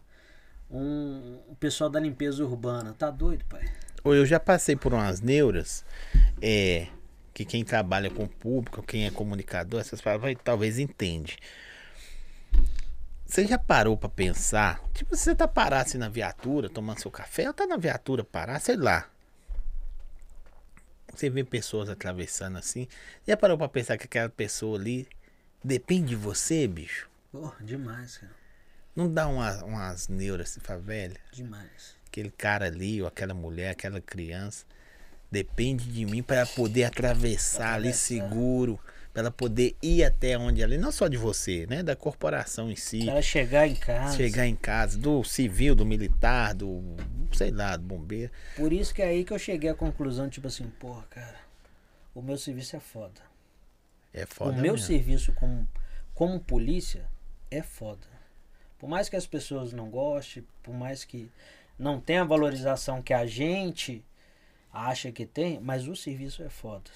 Um, 0.69 1.40
pessoal 1.60 1.90
da 1.90 2.00
limpeza 2.00 2.44
urbana, 2.44 2.94
tá 2.94 3.10
doido, 3.10 3.44
pai? 3.45 3.66
Eu 4.06 4.26
já 4.26 4.40
passei 4.40 4.76
por 4.76 4.94
umas 4.94 5.19
neuras, 5.19 5.84
é, 6.42 6.88
que 7.34 7.44
quem 7.44 7.66
trabalha 7.66 8.10
com 8.10 8.24
o 8.24 8.30
público, 8.30 8.84
quem 8.84 9.06
é 9.06 9.11
comunicador, 9.11 9.80
essas 9.80 10.00
palavras, 10.00 10.36
talvez 10.44 10.78
entende. 10.78 11.38
Você 13.26 13.45
já 13.45 13.58
parou 13.58 13.98
para 13.98 14.10
pensar? 14.10 14.80
Tipo, 14.94 15.16
você 15.16 15.36
tá 15.36 15.48
parado 15.48 15.88
assim 15.88 15.98
na 15.98 16.10
viatura, 16.10 16.69
tomando 16.69 17.00
seu 17.00 17.11
café, 17.11 17.48
ou 17.48 17.53
tá 17.53 17.68
na 17.68 17.78
viatura 17.78 18.24
parar, 18.24 18.60
sei 18.60 18.76
lá. 18.76 19.08
Você 21.19 21.30
vê 21.30 21.43
pessoas 21.43 21.89
atravessando 21.89 22.57
assim. 22.57 22.88
Já 23.27 23.35
parou 23.35 23.57
pra 23.57 23.67
pensar 23.67 23.98
que 23.98 24.06
aquela 24.06 24.30
pessoa 24.30 24.80
ali 24.80 25.06
depende 25.61 26.09
de 26.11 26.15
você, 26.15 26.65
bicho? 26.65 27.09
Porra, 27.30 27.57
demais, 27.59 28.19
cara. 28.19 28.31
Não 28.95 29.14
dá 29.14 29.27
uma, 29.27 29.65
umas 29.65 30.07
neuras 30.07 30.49
assim, 30.49 30.61
fala, 30.61 30.80
velho? 30.80 31.17
Demais. 31.33 31.98
Aquele 32.07 32.31
cara 32.31 32.67
ali, 32.67 33.01
ou 33.01 33.07
aquela 33.09 33.33
mulher, 33.33 33.72
aquela 33.72 33.99
criança, 33.99 34.65
depende 35.30 35.91
de 35.91 36.06
mim 36.06 36.23
para 36.23 36.45
poder 36.45 36.85
atravessar 36.85 37.73
ali 37.73 37.89
Atravessar. 37.89 38.07
seguro, 38.07 38.80
para 39.12 39.24
ela 39.24 39.32
poder 39.32 39.76
ir 39.82 40.04
até 40.04 40.38
onde 40.38 40.64
ali, 40.64 40.78
não 40.78 40.92
só 40.92 41.08
de 41.08 41.18
você, 41.18 41.66
né? 41.68 41.82
Da 41.82 41.96
corporação 41.96 42.70
em 42.70 42.76
si. 42.76 43.10
Ela 43.10 43.22
chegar 43.22 43.68
em 43.68 43.76
casa. 43.76 44.16
Chegar 44.16 44.46
em 44.46 44.56
casa, 44.56 44.98
do 44.98 45.24
civil, 45.24 45.76
do 45.76 45.86
militar, 45.86 46.54
do, 46.54 46.82
sei 47.32 47.52
lá, 47.52 47.76
do 47.76 47.84
bombeiro. 47.84 48.32
Por 48.56 48.72
isso 48.72 48.94
que 48.94 49.02
é 49.02 49.08
aí 49.08 49.24
que 49.26 49.34
eu 49.34 49.40
cheguei 49.40 49.70
à 49.70 49.74
conclusão, 49.74 50.30
tipo 50.30 50.48
assim, 50.48 50.70
porra, 50.80 51.04
cara, 51.10 51.40
o 52.14 52.22
meu 52.22 52.38
serviço 52.38 52.76
é 52.76 52.80
foda. 52.80 53.22
É 54.14 54.26
foda 54.26 54.52
o 54.52 54.54
meu 54.56 54.74
mesmo. 54.74 54.88
serviço 54.88 55.34
como, 55.34 55.68
como 56.14 56.40
polícia 56.40 57.06
é 57.50 57.62
foda. 57.62 58.08
Por 58.78 58.88
mais 58.88 59.10
que 59.10 59.16
as 59.16 59.26
pessoas 59.26 59.74
não 59.74 59.90
gostem, 59.90 60.46
por 60.64 60.74
mais 60.74 61.04
que 61.04 61.30
não 61.78 62.00
tenha 62.00 62.22
a 62.22 62.26
valorização 62.26 63.02
que 63.02 63.14
a 63.14 63.26
gente 63.26 64.06
acha 64.72 65.12
que 65.12 65.26
tem, 65.26 65.60
mas 65.60 65.88
o 65.88 65.96
serviço 65.96 66.44
é 66.44 66.50
foda. 66.50 66.90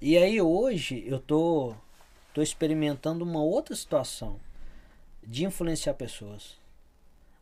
E 0.00 0.16
aí 0.16 0.40
hoje 0.40 1.04
eu 1.06 1.18
tô, 1.18 1.74
tô 2.32 2.40
experimentando 2.40 3.24
uma 3.24 3.42
outra 3.42 3.74
situação 3.76 4.40
de 5.22 5.44
influenciar 5.44 5.94
pessoas. 5.94 6.58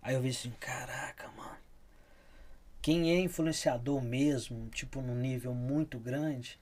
Aí 0.03 0.15
eu 0.15 0.21
vi 0.21 0.31
assim, 0.31 0.53
caraca, 0.59 1.29
mano. 1.37 1.57
Quem 2.83 3.13
é 3.13 3.21
influenciador 3.21 4.01
mesmo, 4.03 4.69
tipo 4.71 5.01
num 5.01 5.15
nível 5.15 5.55
muito 5.55 5.99
grande, 5.99 6.59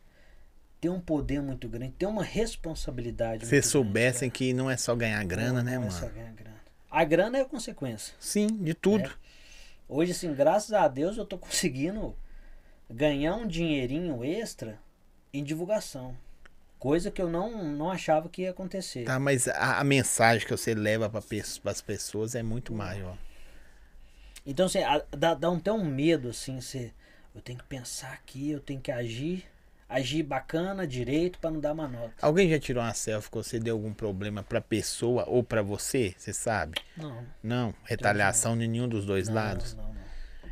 tem 0.81 0.91
um 0.91 1.01
poder 1.01 1.41
muito 1.41 1.69
grande, 1.69 1.93
tem 1.99 2.09
uma 2.09 2.23
responsabilidade. 2.25 3.47
Se 3.47 3.53
muito 3.55 3.63
grande, 3.63 3.67
soubessem 3.67 4.29
cara. 4.29 4.39
que 4.39 4.53
não 4.53 4.71
é 4.71 4.77
só 4.77 4.95
ganhar 4.95 5.25
grana, 5.25 5.63
né, 5.63 5.73
Não 5.73 5.83
é 5.85 5.87
mano? 5.87 5.93
só 5.93 6.09
ganhar 6.09 6.33
grana. 6.33 6.57
A 6.91 7.05
grana 7.05 7.39
é 7.39 7.41
a 7.43 7.45
consequência. 7.47 8.15
Sim, 8.21 8.47
de 8.49 8.75
tudo. 8.75 9.11
Hoje, 9.89 10.13
assim, 10.13 10.35
graças 10.35 10.73
a 10.73 10.89
Deus, 10.89 11.17
eu 11.17 11.25
tô 11.25 11.39
conseguindo 11.39 12.15
ganhar 12.91 13.35
um 13.37 13.47
dinheirinho 13.47 14.23
extra 14.25 14.79
em 15.39 15.45
divulgação. 15.45 16.17
Coisa 16.79 17.11
que 17.11 17.21
eu 17.23 17.29
não, 17.29 17.65
não 17.65 17.91
achava 17.91 18.29
que 18.29 18.43
ia 18.43 18.51
acontecer. 18.51 19.05
Tá, 19.05 19.19
mas 19.19 19.49
a, 19.49 19.79
a 19.79 19.85
mensagem 19.85 20.47
que 20.47 20.53
você 20.57 20.75
leva 20.75 21.09
para 21.09 21.23
as 21.71 21.81
pessoas 21.81 22.35
é 22.35 22.43
muito 22.43 22.73
maior. 22.75 23.17
Então, 24.45 24.67
assim, 24.67 24.83
a- 24.83 25.03
dá, 25.11 25.35
dá 25.35 25.51
um, 25.51 25.57
até 25.57 25.73
um 25.73 25.85
medo, 25.85 26.29
assim, 26.29 26.61
você, 26.61 26.93
eu 27.35 27.41
tenho 27.41 27.59
que 27.59 27.65
pensar 27.65 28.13
aqui, 28.13 28.51
eu 28.51 28.61
tenho 28.61 28.81
que 28.81 28.93
agir, 28.93 29.45
agir 29.89 30.23
bacana, 30.23 30.87
direito, 30.87 31.39
pra 31.39 31.51
não 31.51 31.59
dar 31.61 31.73
uma 31.73 31.89
nota. 31.89 32.15
Alguém 32.21 32.49
já 32.49 32.59
tirou 32.59 32.83
uma 32.83 32.95
selfie 32.95 33.31
que 33.31 33.37
você 33.37 33.59
deu 33.59 33.75
algum 33.75 33.93
problema 33.93 34.43
pra 34.43 34.61
pessoa 34.61 35.25
ou 35.27 35.43
pra 35.43 35.63
você? 35.63 36.15
Você 36.17 36.33
sabe? 36.33 36.79
Não. 36.97 37.25
Não, 37.43 37.75
retaliação 37.85 38.57
de 38.57 38.69
nenhum 38.69 38.87
dos 38.89 39.05
dois 39.05 39.29
não, 39.29 39.35
lados. 39.35 39.75
Não, 39.75 39.83
não. 39.83 39.96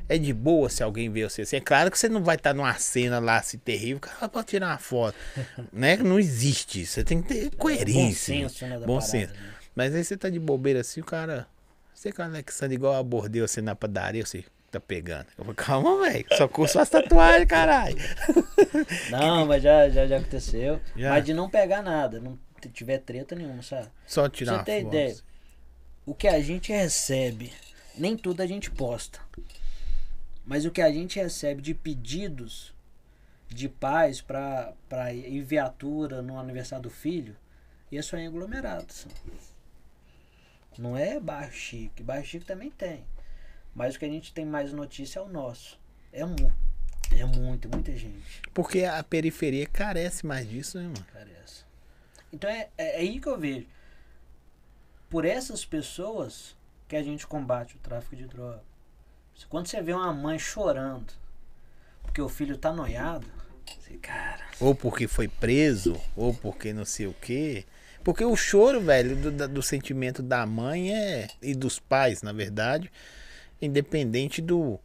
É 0.08 0.18
de 0.18 0.32
boa 0.32 0.68
se 0.68 0.82
alguém 0.82 1.10
vê 1.10 1.28
você 1.28 1.42
assim. 1.42 1.56
É 1.56 1.60
claro 1.60 1.90
que 1.90 1.98
você 1.98 2.08
não 2.08 2.22
vai 2.22 2.36
estar 2.36 2.52
numa 2.52 2.74
cena 2.74 3.18
lá 3.18 3.38
assim 3.38 3.58
terrível, 3.58 4.00
cara, 4.00 4.28
pode 4.28 4.48
tirar 4.48 4.68
uma 4.68 4.78
foto. 4.78 5.16
né? 5.72 5.96
Não 5.96 6.18
existe. 6.18 6.84
Você 6.84 7.02
tem 7.02 7.22
que 7.22 7.28
ter 7.28 7.50
coerência. 7.56 8.34
Bom 8.34 8.48
senso, 8.48 8.66
né, 8.66 8.78
Bom 8.78 8.98
parada, 8.98 9.06
senso. 9.06 9.32
né? 9.32 9.54
Mas 9.74 9.94
aí 9.94 10.04
você 10.04 10.16
tá 10.16 10.28
de 10.28 10.38
bobeira 10.38 10.80
assim, 10.80 11.00
o 11.00 11.04
cara. 11.04 11.46
Você 11.94 12.12
com 12.12 12.22
o 12.22 12.24
Alexandre 12.24 12.74
igual 12.74 12.94
abordei 12.94 13.40
você 13.40 13.62
na 13.62 13.74
padaria, 13.74 14.26
você 14.26 14.44
tá 14.70 14.78
pegando. 14.78 15.26
Eu 15.38 15.44
falei, 15.44 15.54
calma, 15.54 16.00
velho. 16.02 16.26
Só 16.36 16.46
curso 16.46 16.78
as 16.78 16.90
tatuagens, 16.90 17.48
caralho. 17.48 17.96
Não, 19.10 19.46
mas 19.46 19.62
já, 19.62 19.88
já, 19.88 20.06
já 20.06 20.18
aconteceu. 20.18 20.80
Já? 20.94 21.10
Mas 21.10 21.24
de 21.24 21.32
não 21.32 21.48
pegar 21.48 21.82
nada, 21.82 22.20
não 22.20 22.38
tiver 22.72 22.98
treta 22.98 23.34
nenhuma, 23.34 23.62
sabe? 23.62 23.88
Só 24.06 24.28
tirar 24.28 24.64
você 24.64 24.82
foto. 24.82 24.88
ideia, 24.88 25.16
o 26.04 26.14
que 26.14 26.28
a 26.28 26.40
gente 26.40 26.72
recebe, 26.72 27.52
nem 27.96 28.16
tudo 28.16 28.42
a 28.42 28.46
gente 28.46 28.70
posta. 28.70 29.20
Mas 30.44 30.64
o 30.64 30.70
que 30.70 30.82
a 30.82 30.92
gente 30.92 31.18
recebe 31.18 31.62
de 31.62 31.74
pedidos 31.74 32.74
de 33.48 33.68
pais 33.68 34.20
pra 34.20 34.74
ir 35.12 35.42
viatura 35.42 36.20
no 36.20 36.38
aniversário 36.38 36.82
do 36.82 36.90
filho, 36.90 37.36
isso 37.90 38.16
é 38.16 38.22
em 38.22 38.26
aglomerado. 38.26 38.92
só. 38.92 39.08
Não 40.76 40.96
é 40.96 41.20
bairro 41.20 41.52
chique. 41.52 42.02
Bairro 42.02 42.24
chique 42.24 42.44
também 42.44 42.70
tem. 42.70 43.04
Mas 43.74 43.94
o 43.94 43.98
que 43.98 44.04
a 44.04 44.08
gente 44.08 44.32
tem 44.32 44.44
mais 44.44 44.72
notícia 44.72 45.20
é 45.20 45.22
o 45.22 45.28
nosso. 45.28 45.78
É 46.12 46.24
mu 46.24 46.52
é 47.12 47.24
muito, 47.24 47.68
muita 47.68 47.96
gente. 47.96 48.42
Porque 48.52 48.84
a 48.84 49.02
periferia 49.04 49.66
carece 49.66 50.26
mais 50.26 50.48
disso, 50.48 50.78
né, 50.78 50.84
mano? 50.84 51.06
Parece. 51.12 51.64
Então 52.32 52.50
é, 52.50 52.68
é 52.76 52.96
aí 52.96 53.20
que 53.20 53.28
eu 53.28 53.38
vejo. 53.38 53.66
Por 55.08 55.24
essas 55.24 55.64
pessoas 55.64 56.56
que 56.88 56.96
a 56.96 57.02
gente 57.02 57.26
combate 57.26 57.76
o 57.76 57.78
tráfico 57.78 58.16
de 58.16 58.26
droga. 58.26 58.62
Quando 59.48 59.66
você 59.66 59.80
vê 59.82 59.92
uma 59.92 60.12
mãe 60.12 60.38
chorando 60.38 61.12
porque 62.02 62.20
o 62.22 62.28
filho 62.28 62.56
tá 62.56 62.72
noiado, 62.72 63.26
você, 63.66 63.94
cara, 63.94 64.44
Ou 64.60 64.74
porque 64.74 65.08
foi 65.08 65.26
preso, 65.26 66.00
ou 66.16 66.32
porque 66.32 66.72
não 66.72 66.84
sei 66.84 67.06
o 67.06 67.14
quê. 67.20 67.64
Porque 68.04 68.24
o 68.24 68.36
choro, 68.36 68.80
velho, 68.80 69.16
do, 69.16 69.48
do 69.48 69.62
sentimento 69.62 70.22
da 70.22 70.46
mãe 70.46 70.94
é. 70.94 71.28
E 71.42 71.54
dos 71.54 71.78
pais, 71.80 72.22
na 72.22 72.32
verdade, 72.32 72.90
independente 73.60 74.40
do, 74.40 74.78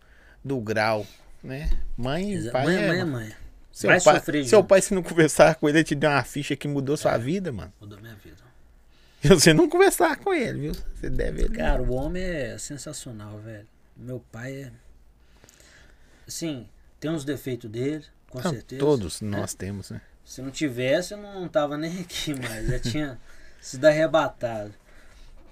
do 0.43 0.59
grau, 0.59 1.05
né? 1.43 1.69
Mãe 1.97 2.33
e 2.33 2.49
pai. 2.51 2.65
mãe, 2.65 2.75
é, 2.77 2.87
mãe 2.87 2.99
é 2.99 3.05
mãe. 3.05 3.35
Seu 3.71 3.89
vai 3.89 4.01
pai, 4.01 4.15
sofrer 4.15 4.45
seu 4.45 4.63
pai, 4.63 4.81
se 4.81 4.93
não 4.93 5.03
conversar 5.03 5.55
com 5.55 5.69
ele, 5.69 5.79
ele 5.79 5.83
te 5.85 5.95
deu 5.95 6.09
uma 6.09 6.23
ficha 6.23 6.55
que 6.55 6.67
mudou 6.67 6.97
sua 6.97 7.13
É. 7.13 7.19
vida, 7.19 7.51
mano. 7.51 7.71
Mudou 7.79 7.99
minha 7.99 8.15
vida. 8.15 8.37
E 9.21 9.27
você 9.27 9.53
não 9.53 9.67
conversar 9.69 10.15
com 10.15 10.33
ele, 10.33 10.59
viu? 10.59 10.73
Você 10.95 11.09
deve 11.09 11.41
ele. 11.41 11.55
Cara, 11.55 11.81
o 11.81 11.91
homem 11.93 12.23
é 12.23 12.57
sensacional, 12.57 13.37
velho. 13.39 13.67
Meu 13.99 14.19
pai 14.31 14.63
é. 14.63 14.71
Assim, 16.25 16.69
tem 16.99 17.11
uns 17.11 17.25
defeitos 17.25 17.69
dele, 17.69 18.05
com 18.29 18.41
Não, 18.41 18.51
certeza. 18.51 18.79
todos 18.79 19.21
né? 19.21 19.37
nós 19.37 19.53
temos, 19.53 19.91
né? 19.91 20.01
Se 20.23 20.41
não 20.41 20.51
tivesse, 20.51 21.13
eu 21.13 21.17
não 21.17 21.49
tava 21.49 21.77
nem 21.77 21.99
aqui 21.99 22.33
mais. 22.39 22.67
Já 22.67 22.79
tinha 22.79 23.19
sido 23.59 23.85
arrebatado. 23.85 24.73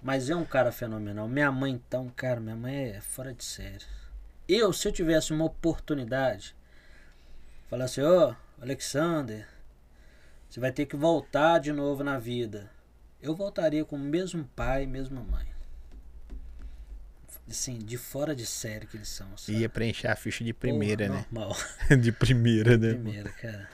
Mas 0.01 0.30
é 0.30 0.35
um 0.35 0.45
cara 0.45 0.72
fenomenal. 0.72 1.27
Minha 1.27 1.51
mãe, 1.51 1.74
então, 1.74 2.09
cara, 2.16 2.40
minha 2.40 2.56
mãe 2.56 2.92
é 2.92 3.01
fora 3.01 3.34
de 3.34 3.43
série. 3.43 3.84
Eu, 4.48 4.72
se 4.72 4.88
eu 4.88 4.92
tivesse 4.93 5.34
uma 5.34 5.43
oportunidade, 5.43 6.56
falar 7.69 7.85
assim, 7.85 8.01
ô, 8.01 8.34
Alexander, 8.61 9.45
você 10.50 10.59
vai 10.59 10.72
ter 10.72 10.85
que 10.85 10.95
voltar 10.95 11.59
de 11.59 11.74
novo 11.74 12.03
na 12.03 12.17
vida. 12.17 12.72
Eu 13.22 13.35
voltaria 13.35 13.84
com 13.84 13.98
o 13.98 14.00
mesmo 14.00 14.48
pai, 14.56 14.85
mesma 14.85 15.22
mãe. 15.22 15.57
Assim, 17.50 17.77
de 17.80 17.98
fora 17.98 18.35
de 18.35 18.45
série 18.45 18.85
que 18.88 18.98
eles 18.98 19.08
são. 19.08 19.38
sabe? 19.38 19.58
Ia 19.59 19.69
preencher 19.69 20.08
a 20.08 20.16
ficha 20.16 20.43
de 20.43 20.53
primeira, 20.53 21.08
Porra, 21.08 21.19
né? 21.19 21.26
Normal. 21.32 21.58
de 22.01 22.11
primeira, 22.11 22.77
né? 22.77 22.90
Primeira, 22.93 23.30
cara. 23.32 23.69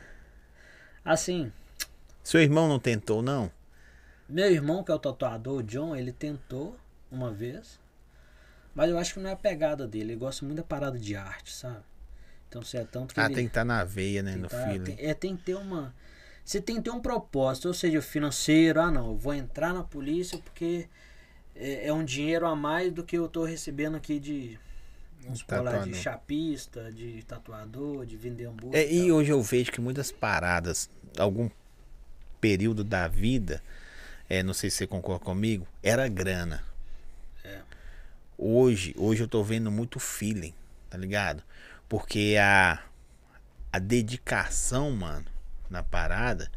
Assim, 1.03 1.51
Seu 2.23 2.39
irmão 2.41 2.67
não 2.67 2.79
tentou, 2.79 3.21
não? 3.21 3.51
Meu 4.29 4.49
irmão, 4.51 4.83
que 4.83 4.91
é 4.91 4.95
o 4.95 4.99
tatuador, 4.99 5.57
o 5.59 5.63
John, 5.63 5.95
ele 5.95 6.11
tentou 6.11 6.77
uma 7.11 7.31
vez. 7.31 7.79
Mas 8.73 8.89
eu 8.89 8.97
acho 8.97 9.15
que 9.15 9.19
não 9.19 9.29
é 9.29 9.33
a 9.33 9.37
pegada 9.37 9.87
dele. 9.87 10.13
Ele 10.13 10.15
gosta 10.19 10.45
muito 10.45 10.57
da 10.57 10.63
parada 10.63 10.97
de 10.97 11.15
arte, 11.15 11.51
sabe? 11.53 11.83
Então, 12.47 12.61
se 12.63 12.77
é 12.77 12.85
tanto 12.85 13.13
que 13.13 13.19
Ah, 13.19 13.25
ele. 13.25 13.35
tem 13.35 13.43
que 13.45 13.49
estar 13.49 13.65
na 13.65 13.83
veia, 13.83 14.23
né? 14.23 14.33
tem 14.33 14.41
No 14.41 14.47
tá- 14.47 14.63
feeling. 14.63 14.83
tem- 14.95 14.97
é, 14.99 15.13
tem 15.13 15.35
que 15.35 15.43
ter 15.43 15.55
uma. 15.55 15.93
Você 16.45 16.61
tem 16.61 16.75
que 16.77 16.83
ter 16.83 16.89
um 16.91 16.99
propósito, 17.01 17.67
ou 17.67 17.73
seja, 17.73 18.01
financeiro. 18.01 18.79
Ah, 18.81 18.89
não, 18.91 19.07
eu 19.07 19.17
vou 19.17 19.33
entrar 19.33 19.73
na 19.73 19.83
polícia 19.83 20.37
porque 20.39 20.87
é, 21.55 21.87
é 21.87 21.93
um 21.93 22.03
dinheiro 22.03 22.45
a 22.45 22.55
mais 22.55 22.91
do 22.91 23.03
que 23.03 23.17
eu 23.17 23.27
tô 23.27 23.43
recebendo 23.43 23.95
aqui 23.95 24.19
de. 24.19 24.59
Vamos 25.21 25.39
supor 25.39 25.63
lá, 25.63 25.77
de 25.79 25.93
chapista, 25.93 26.91
de 26.91 27.23
tatuador, 27.23 28.05
de 28.05 28.17
vender 28.17 28.45
hambúrguer. 28.45 28.81
É, 28.81 28.91
e 28.91 29.07
tal. 29.07 29.17
hoje 29.17 29.31
eu 29.31 29.41
vejo 29.41 29.71
que 29.71 29.79
muitas 29.79 30.11
paradas, 30.11 30.89
algum 31.17 31.49
período 32.41 32.83
da 32.83 33.07
vida, 33.07 33.63
é, 34.29 34.43
não 34.43 34.53
sei 34.53 34.69
se 34.69 34.77
você 34.77 34.87
concorda 34.87 35.23
comigo, 35.23 35.65
era 35.81 36.09
grana. 36.09 36.61
É. 37.43 37.61
Hoje, 38.37 38.93
hoje 38.97 39.23
eu 39.23 39.27
tô 39.27 39.41
vendo 39.43 39.71
muito 39.71 39.97
feeling, 39.97 40.53
tá 40.89 40.97
ligado? 40.97 41.41
Porque 41.87 42.35
a, 42.37 42.83
a 43.71 43.79
dedicação, 43.79 44.91
mano, 44.91 45.25
na 45.69 45.81
parada, 45.81 46.51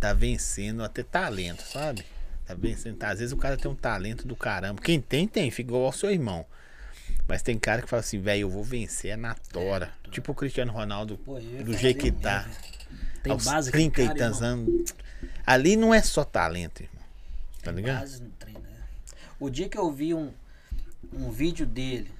tá 0.00 0.14
vencendo 0.14 0.82
até 0.82 1.02
talento, 1.02 1.62
sabe? 1.62 2.06
Tá 2.54 2.60
vencendo. 2.60 2.96
tá- 2.96 3.10
Às 3.10 3.18
vezes 3.18 3.32
o 3.32 3.36
cara 3.36 3.56
tem 3.56 3.70
um 3.70 3.74
talento 3.74 4.26
do 4.26 4.36
caramba. 4.36 4.80
Quem 4.80 5.00
tem, 5.00 5.26
tem, 5.28 5.50
fica 5.50 5.70
igual 5.70 5.84
ao 5.84 5.92
seu 5.92 6.10
irmão. 6.10 6.44
Mas 7.28 7.42
tem 7.42 7.58
cara 7.58 7.82
que 7.82 7.88
fala 7.88 8.00
assim, 8.00 8.20
velho, 8.20 8.42
eu 8.42 8.50
vou 8.50 8.64
vencer 8.64 9.12
é 9.12 9.16
na 9.16 9.34
tora. 9.34 9.92
Tipo 10.10 10.32
o 10.32 10.34
Cristiano 10.34 10.72
Ronaldo, 10.72 11.18
Pô, 11.18 11.38
do 11.38 11.76
jeito 11.76 12.00
que 12.00 12.12
tá. 12.12 12.40
velho. 12.40 12.56
Tem 13.22 13.32
aos 13.32 13.44
base 13.44 13.70
que 13.70 13.76
30 13.76 14.02
e 14.02 14.14
tantos 14.14 14.42
anos. 14.42 14.92
Ali 15.46 15.76
não 15.76 15.94
é 15.94 16.02
só 16.02 16.24
talento, 16.24 16.82
irmão. 16.82 17.02
Tá 17.62 17.72
Tem 17.72 17.74
ligado? 17.74 18.00
base 18.00 18.22
no 18.22 18.30
trem, 18.30 18.54
né? 18.54 18.80
O 19.38 19.48
dia 19.48 19.68
que 19.68 19.78
eu 19.78 19.90
vi 19.92 20.12
um, 20.14 20.32
um 21.12 21.30
vídeo 21.30 21.64
dele, 21.64 22.10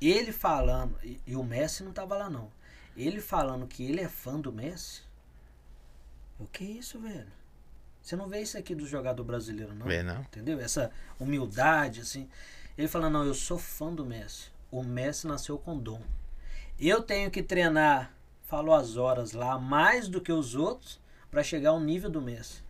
ele 0.00 0.32
falando, 0.32 0.96
e, 1.04 1.20
e 1.26 1.36
o 1.36 1.44
Messi 1.44 1.84
não 1.84 1.92
tava 1.92 2.16
lá 2.16 2.28
não. 2.28 2.50
Ele 2.96 3.20
falando 3.20 3.66
que 3.66 3.84
ele 3.84 4.00
é 4.00 4.08
fã 4.08 4.38
do 4.40 4.52
Messi. 4.52 5.02
O 6.38 6.46
que 6.46 6.64
é 6.64 6.70
isso, 6.78 6.98
velho? 6.98 7.26
Você 8.02 8.16
não 8.16 8.28
vê 8.28 8.42
isso 8.42 8.58
aqui 8.58 8.74
do 8.74 8.84
jogador 8.84 9.22
brasileiro, 9.22 9.74
não? 9.74 9.86
Vê, 9.86 10.02
não. 10.02 10.22
Entendeu? 10.22 10.58
Essa 10.58 10.90
humildade, 11.20 12.00
assim. 12.00 12.28
Ele 12.76 12.88
falando, 12.88 13.12
não, 13.12 13.24
eu 13.24 13.32
sou 13.32 13.58
fã 13.58 13.94
do 13.94 14.04
Messi. 14.04 14.50
O 14.70 14.82
Messi 14.82 15.26
nasceu 15.26 15.56
com 15.56 15.78
dom. 15.78 16.02
Eu 16.80 17.00
tenho 17.02 17.30
que 17.30 17.42
treinar, 17.42 18.12
falou 18.42 18.74
as 18.74 18.96
horas 18.96 19.32
lá, 19.32 19.56
mais 19.56 20.08
do 20.08 20.20
que 20.20 20.32
os 20.32 20.56
outros, 20.56 21.00
pra 21.30 21.44
chegar 21.44 21.70
ao 21.70 21.80
nível 21.80 22.10
do 22.10 22.20
Messi. 22.20 22.64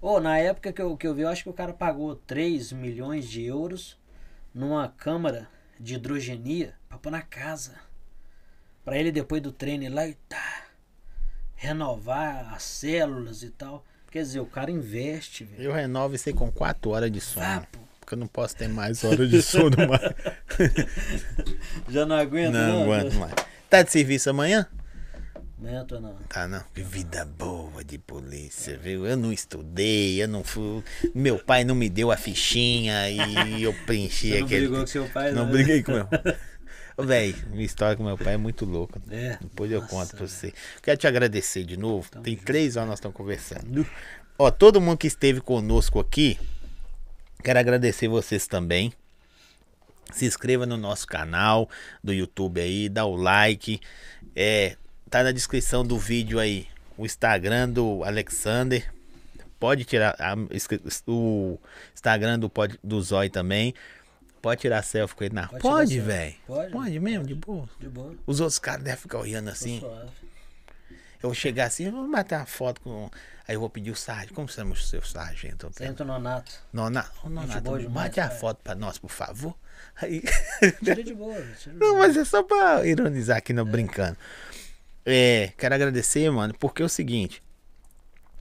Ô, 0.00 0.18
na 0.18 0.38
época 0.38 0.72
que 0.72 0.82
eu, 0.82 0.96
que 0.96 1.06
eu 1.06 1.14
vi, 1.14 1.22
eu 1.22 1.28
acho 1.28 1.44
que 1.44 1.50
o 1.50 1.54
cara 1.54 1.72
pagou 1.72 2.16
3 2.16 2.72
milhões 2.72 3.28
de 3.28 3.44
euros 3.44 3.98
numa 4.52 4.88
câmara 4.88 5.48
de 5.78 5.94
hidrogenia 5.94 6.74
pra 6.88 6.98
pôr 6.98 7.10
na 7.10 7.22
casa. 7.22 7.78
Pra 8.84 8.98
ele, 8.98 9.12
depois 9.12 9.40
do 9.40 9.52
treino, 9.52 9.84
ir 9.84 9.90
lá 9.90 10.08
e 10.08 10.14
tá, 10.14 10.64
renovar 11.54 12.54
as 12.54 12.64
células 12.64 13.42
e 13.42 13.50
tal. 13.50 13.84
Quer 14.10 14.22
dizer, 14.22 14.40
o 14.40 14.46
cara 14.46 14.70
investe, 14.70 15.44
velho. 15.44 15.62
Eu 15.62 15.72
renovo 15.72 16.14
isso 16.14 16.28
aí 16.28 16.34
com 16.34 16.50
4 16.50 16.90
horas 16.90 17.10
de 17.12 17.20
sono. 17.20 17.46
Ah. 17.46 17.62
Porque 18.00 18.14
eu 18.14 18.18
não 18.18 18.26
posso 18.26 18.56
ter 18.56 18.68
mais 18.68 19.04
horas 19.04 19.30
de 19.30 19.40
sono 19.40 19.76
mais. 19.88 20.02
Já 21.88 22.04
não 22.04 22.16
aguento, 22.16 22.52
não 22.54 22.92
aguento 22.92 23.14
mais. 23.14 23.32
Tá 23.68 23.82
de 23.82 23.92
serviço 23.92 24.28
amanhã? 24.30 24.66
Aguento 25.60 26.00
não. 26.00 26.14
Tá, 26.28 26.48
não. 26.48 26.64
Que 26.74 26.82
vida 26.82 27.24
boa 27.24 27.84
de 27.84 27.98
polícia, 27.98 28.76
viu? 28.82 29.06
Eu 29.06 29.16
não 29.16 29.32
estudei, 29.32 30.20
eu 30.20 30.26
não 30.26 30.42
fui. 30.42 30.82
Meu 31.14 31.38
pai 31.38 31.62
não 31.62 31.74
me 31.74 31.88
deu 31.88 32.10
a 32.10 32.16
fichinha 32.16 33.08
e 33.10 33.62
eu 33.62 33.72
preenchi 33.86 34.30
Você 34.30 34.38
não 34.40 34.46
aquele. 34.46 34.60
brigou 34.66 34.80
com 34.80 34.86
seu 34.86 35.06
pai, 35.10 35.32
Não 35.32 35.44
né? 35.46 35.52
briguei 35.52 35.82
com 35.82 35.92
meu. 35.92 36.08
Véi, 37.06 37.34
minha 37.50 37.64
história 37.64 37.96
com 37.96 38.04
meu 38.04 38.16
pai 38.18 38.34
é 38.34 38.36
muito 38.36 38.64
louca. 38.64 39.00
É. 39.10 39.38
Depois 39.40 39.70
eu 39.70 39.80
Nossa, 39.80 39.90
conto 39.94 40.08
pra 40.10 40.18
velho. 40.18 40.28
você. 40.30 40.52
Quero 40.82 40.96
te 40.98 41.06
agradecer 41.06 41.64
de 41.64 41.76
novo. 41.76 42.08
Tamo 42.10 42.24
Tem 42.24 42.34
junto. 42.34 42.44
três 42.46 42.76
horas 42.76 42.88
nós 42.90 42.98
estamos 42.98 43.16
conversando. 43.16 43.86
Ó, 44.38 44.50
todo 44.50 44.80
mundo 44.80 44.98
que 44.98 45.06
esteve 45.06 45.40
conosco 45.40 46.00
aqui, 46.00 46.38
quero 47.42 47.58
agradecer 47.58 48.08
vocês 48.08 48.46
também. 48.46 48.92
Se 50.12 50.24
inscreva 50.26 50.66
no 50.66 50.76
nosso 50.76 51.06
canal 51.06 51.68
do 52.02 52.12
YouTube 52.12 52.60
aí, 52.60 52.88
dá 52.88 53.04
o 53.04 53.14
like. 53.14 53.80
É, 54.34 54.76
tá 55.08 55.22
na 55.22 55.30
descrição 55.32 55.84
do 55.86 55.98
vídeo 55.98 56.38
aí 56.38 56.66
o 56.96 57.04
Instagram 57.06 57.68
do 57.68 58.02
Alexander. 58.04 58.92
Pode 59.58 59.84
tirar 59.84 60.16
a- 60.18 60.34
o 61.06 61.58
Instagram 61.94 62.38
do, 62.38 62.50
do 62.82 63.02
Zói 63.02 63.28
também. 63.28 63.74
Pode 64.40 64.60
tirar 64.62 64.82
selfie 64.82 65.14
com 65.16 65.24
ele 65.24 65.34
na 65.34 65.46
Pode 65.48 65.62
Pode, 65.62 66.00
velho. 66.00 66.34
Pode? 66.46 66.72
Pode 66.72 66.98
mesmo, 67.00 67.26
de 67.26 67.34
boa. 67.34 67.68
De 67.78 67.88
boa. 67.88 68.14
Os 68.26 68.40
outros 68.40 68.58
caras 68.58 68.82
devem 68.82 68.98
ficar 69.00 69.18
olhando 69.18 69.50
assim. 69.50 69.80
Eu 71.22 71.28
vou 71.28 71.34
chegar 71.34 71.66
assim, 71.66 71.84
eu 71.84 71.92
vou 71.92 72.10
bater 72.10 72.36
uma 72.36 72.46
foto 72.46 72.80
com. 72.80 73.10
Aí 73.46 73.54
eu 73.54 73.60
vou 73.60 73.68
pedir 73.68 73.90
o 73.90 73.96
sargento. 73.96 74.32
Como 74.32 74.48
chama 74.48 74.72
o 74.72 74.76
seu 74.76 75.02
sargento? 75.02 75.70
Senta 75.74 76.04
no 76.04 76.18
nato. 76.18 76.52
Nona, 76.72 77.04
ô, 77.22 77.28
Nonato, 77.28 77.60
boa 77.60 77.78
demais, 77.78 77.94
bate 78.08 78.20
a 78.20 78.30
foto 78.30 78.60
pra 78.62 78.74
nós, 78.74 78.96
por 78.96 79.10
favor. 79.10 79.54
Aí. 80.00 80.22
Tira 80.82 81.02
de 81.02 81.12
boa, 81.12 81.34
velho, 81.34 81.54
tira 81.56 81.74
de 81.74 81.80
Não, 81.80 81.88
boa. 81.94 81.98
mas 82.06 82.16
é 82.16 82.24
só 82.24 82.42
pra 82.42 82.86
ironizar 82.86 83.36
aqui, 83.36 83.52
não 83.52 83.64
brincando. 83.66 84.16
É, 85.04 85.52
quero 85.58 85.74
agradecer, 85.74 86.30
mano, 86.30 86.54
porque 86.58 86.80
é 86.80 86.84
o 86.84 86.88
seguinte. 86.88 87.42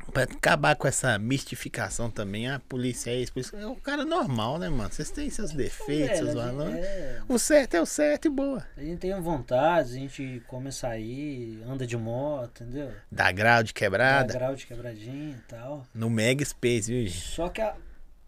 Pra 0.09 0.23
acabar 0.23 0.75
com 0.75 0.87
essa 0.87 1.17
mistificação 1.19 2.09
também, 2.09 2.49
a 2.49 2.59
polícia 2.59 3.11
é 3.11 3.15
isso, 3.21 3.31
isso 3.37 3.55
é 3.55 3.65
o 3.67 3.75
cara 3.75 4.03
normal, 4.05 4.57
né, 4.57 4.67
mano? 4.69 4.91
Vocês 4.91 5.11
têm 5.11 5.29
seus 5.29 5.51
defeitos, 5.51 6.07
Velho, 6.17 6.17
seus 6.17 6.33
valores. 6.33 6.75
é, 6.75 7.21
O 7.27 7.37
certo 7.37 7.73
é 7.75 7.81
o 7.81 7.85
certo 7.85 8.25
e 8.25 8.29
boa. 8.29 8.65
a 8.77 8.81
gente 8.81 8.99
tem 8.99 9.21
vontade, 9.21 9.89
a 9.91 9.93
gente 9.99 10.41
come 10.47 10.69
a 10.69 10.71
sair, 10.71 11.61
anda 11.67 11.85
de 11.85 11.95
moto, 11.97 12.63
entendeu? 12.63 12.91
Dá 13.11 13.31
grau 13.31 13.63
de 13.63 13.73
Dá 13.73 13.79
quebrada. 13.79 14.33
grau 14.33 14.55
de 14.55 14.65
quebradinha 14.65 15.35
e 15.37 15.41
tal. 15.47 15.85
No 15.93 16.09
Mega 16.09 16.43
Space, 16.45 16.91
viu? 16.91 17.09
Só 17.11 17.49
que 17.49 17.61
a- 17.61 17.75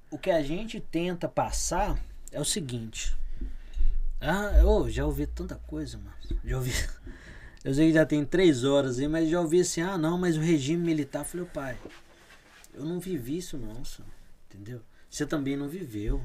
o 0.09 0.17
que 0.17 0.29
a 0.31 0.41
gente 0.43 0.79
tenta 0.79 1.27
passar 1.27 1.97
é 2.31 2.39
o 2.39 2.45
seguinte. 2.45 3.15
Ah, 4.19 4.51
eu 4.59 4.89
já 4.89 5.03
ouvi 5.05 5.25
tanta 5.25 5.55
coisa, 5.55 5.97
mano. 5.97 6.13
Já 6.45 6.57
ouvi. 6.57 6.71
Eu 7.63 7.73
sei 7.73 7.87
que 7.89 7.93
já 7.93 8.05
tem 8.05 8.25
três 8.25 8.63
horas 8.63 8.97
aí, 8.99 9.07
mas 9.07 9.29
já 9.29 9.39
ouvi 9.39 9.61
assim, 9.61 9.81
ah 9.81 9.97
não, 9.97 10.17
mas 10.17 10.35
o 10.35 10.39
regime 10.41 10.83
militar. 10.83 11.23
Falei, 11.23 11.45
pai, 11.53 11.77
eu 12.73 12.83
não 12.83 12.99
vivi 12.99 13.37
isso 13.37 13.57
não, 13.57 13.83
senhor. 13.85 14.09
Entendeu? 14.49 14.81
Você 15.09 15.25
também 15.25 15.55
não 15.55 15.67
viveu. 15.67 16.21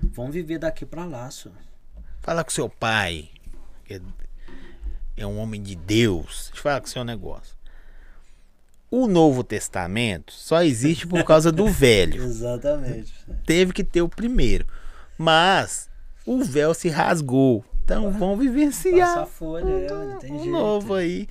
Vamos 0.00 0.32
viver 0.32 0.58
daqui 0.58 0.86
pra 0.86 1.04
lá, 1.04 1.30
senhor. 1.30 1.56
Fala 2.20 2.42
com 2.42 2.50
seu 2.50 2.68
pai, 2.70 3.28
que 3.84 3.94
é- 3.94 4.00
é 5.18 5.26
um 5.26 5.38
homem 5.38 5.62
de 5.62 5.74
Deus. 5.74 6.46
Deixa 6.46 6.58
eu 6.58 6.62
falar 6.62 6.80
com 6.80 6.86
o 6.86 6.90
seu 6.90 7.04
negócio. 7.04 7.56
O 8.90 9.06
Novo 9.06 9.44
Testamento 9.44 10.32
só 10.32 10.62
existe 10.62 11.06
por 11.06 11.22
causa 11.24 11.52
do 11.52 11.66
velho. 11.68 12.22
Exatamente. 12.24 13.12
Teve 13.44 13.72
que 13.74 13.84
ter 13.84 14.00
o 14.00 14.08
primeiro. 14.08 14.66
Mas 15.18 15.90
o 16.24 16.42
véu 16.42 16.72
se 16.72 16.88
rasgou. 16.88 17.62
Então 17.88 18.10
vamos 18.12 18.36
Passa 18.38 18.50
vivenciar 18.50 19.18
a 19.20 19.24
folha, 19.26 19.64
é, 19.70 19.88
não 19.88 20.18
tem 20.18 20.30
um 20.32 20.44
novo 20.50 20.92
aí. 20.94 21.26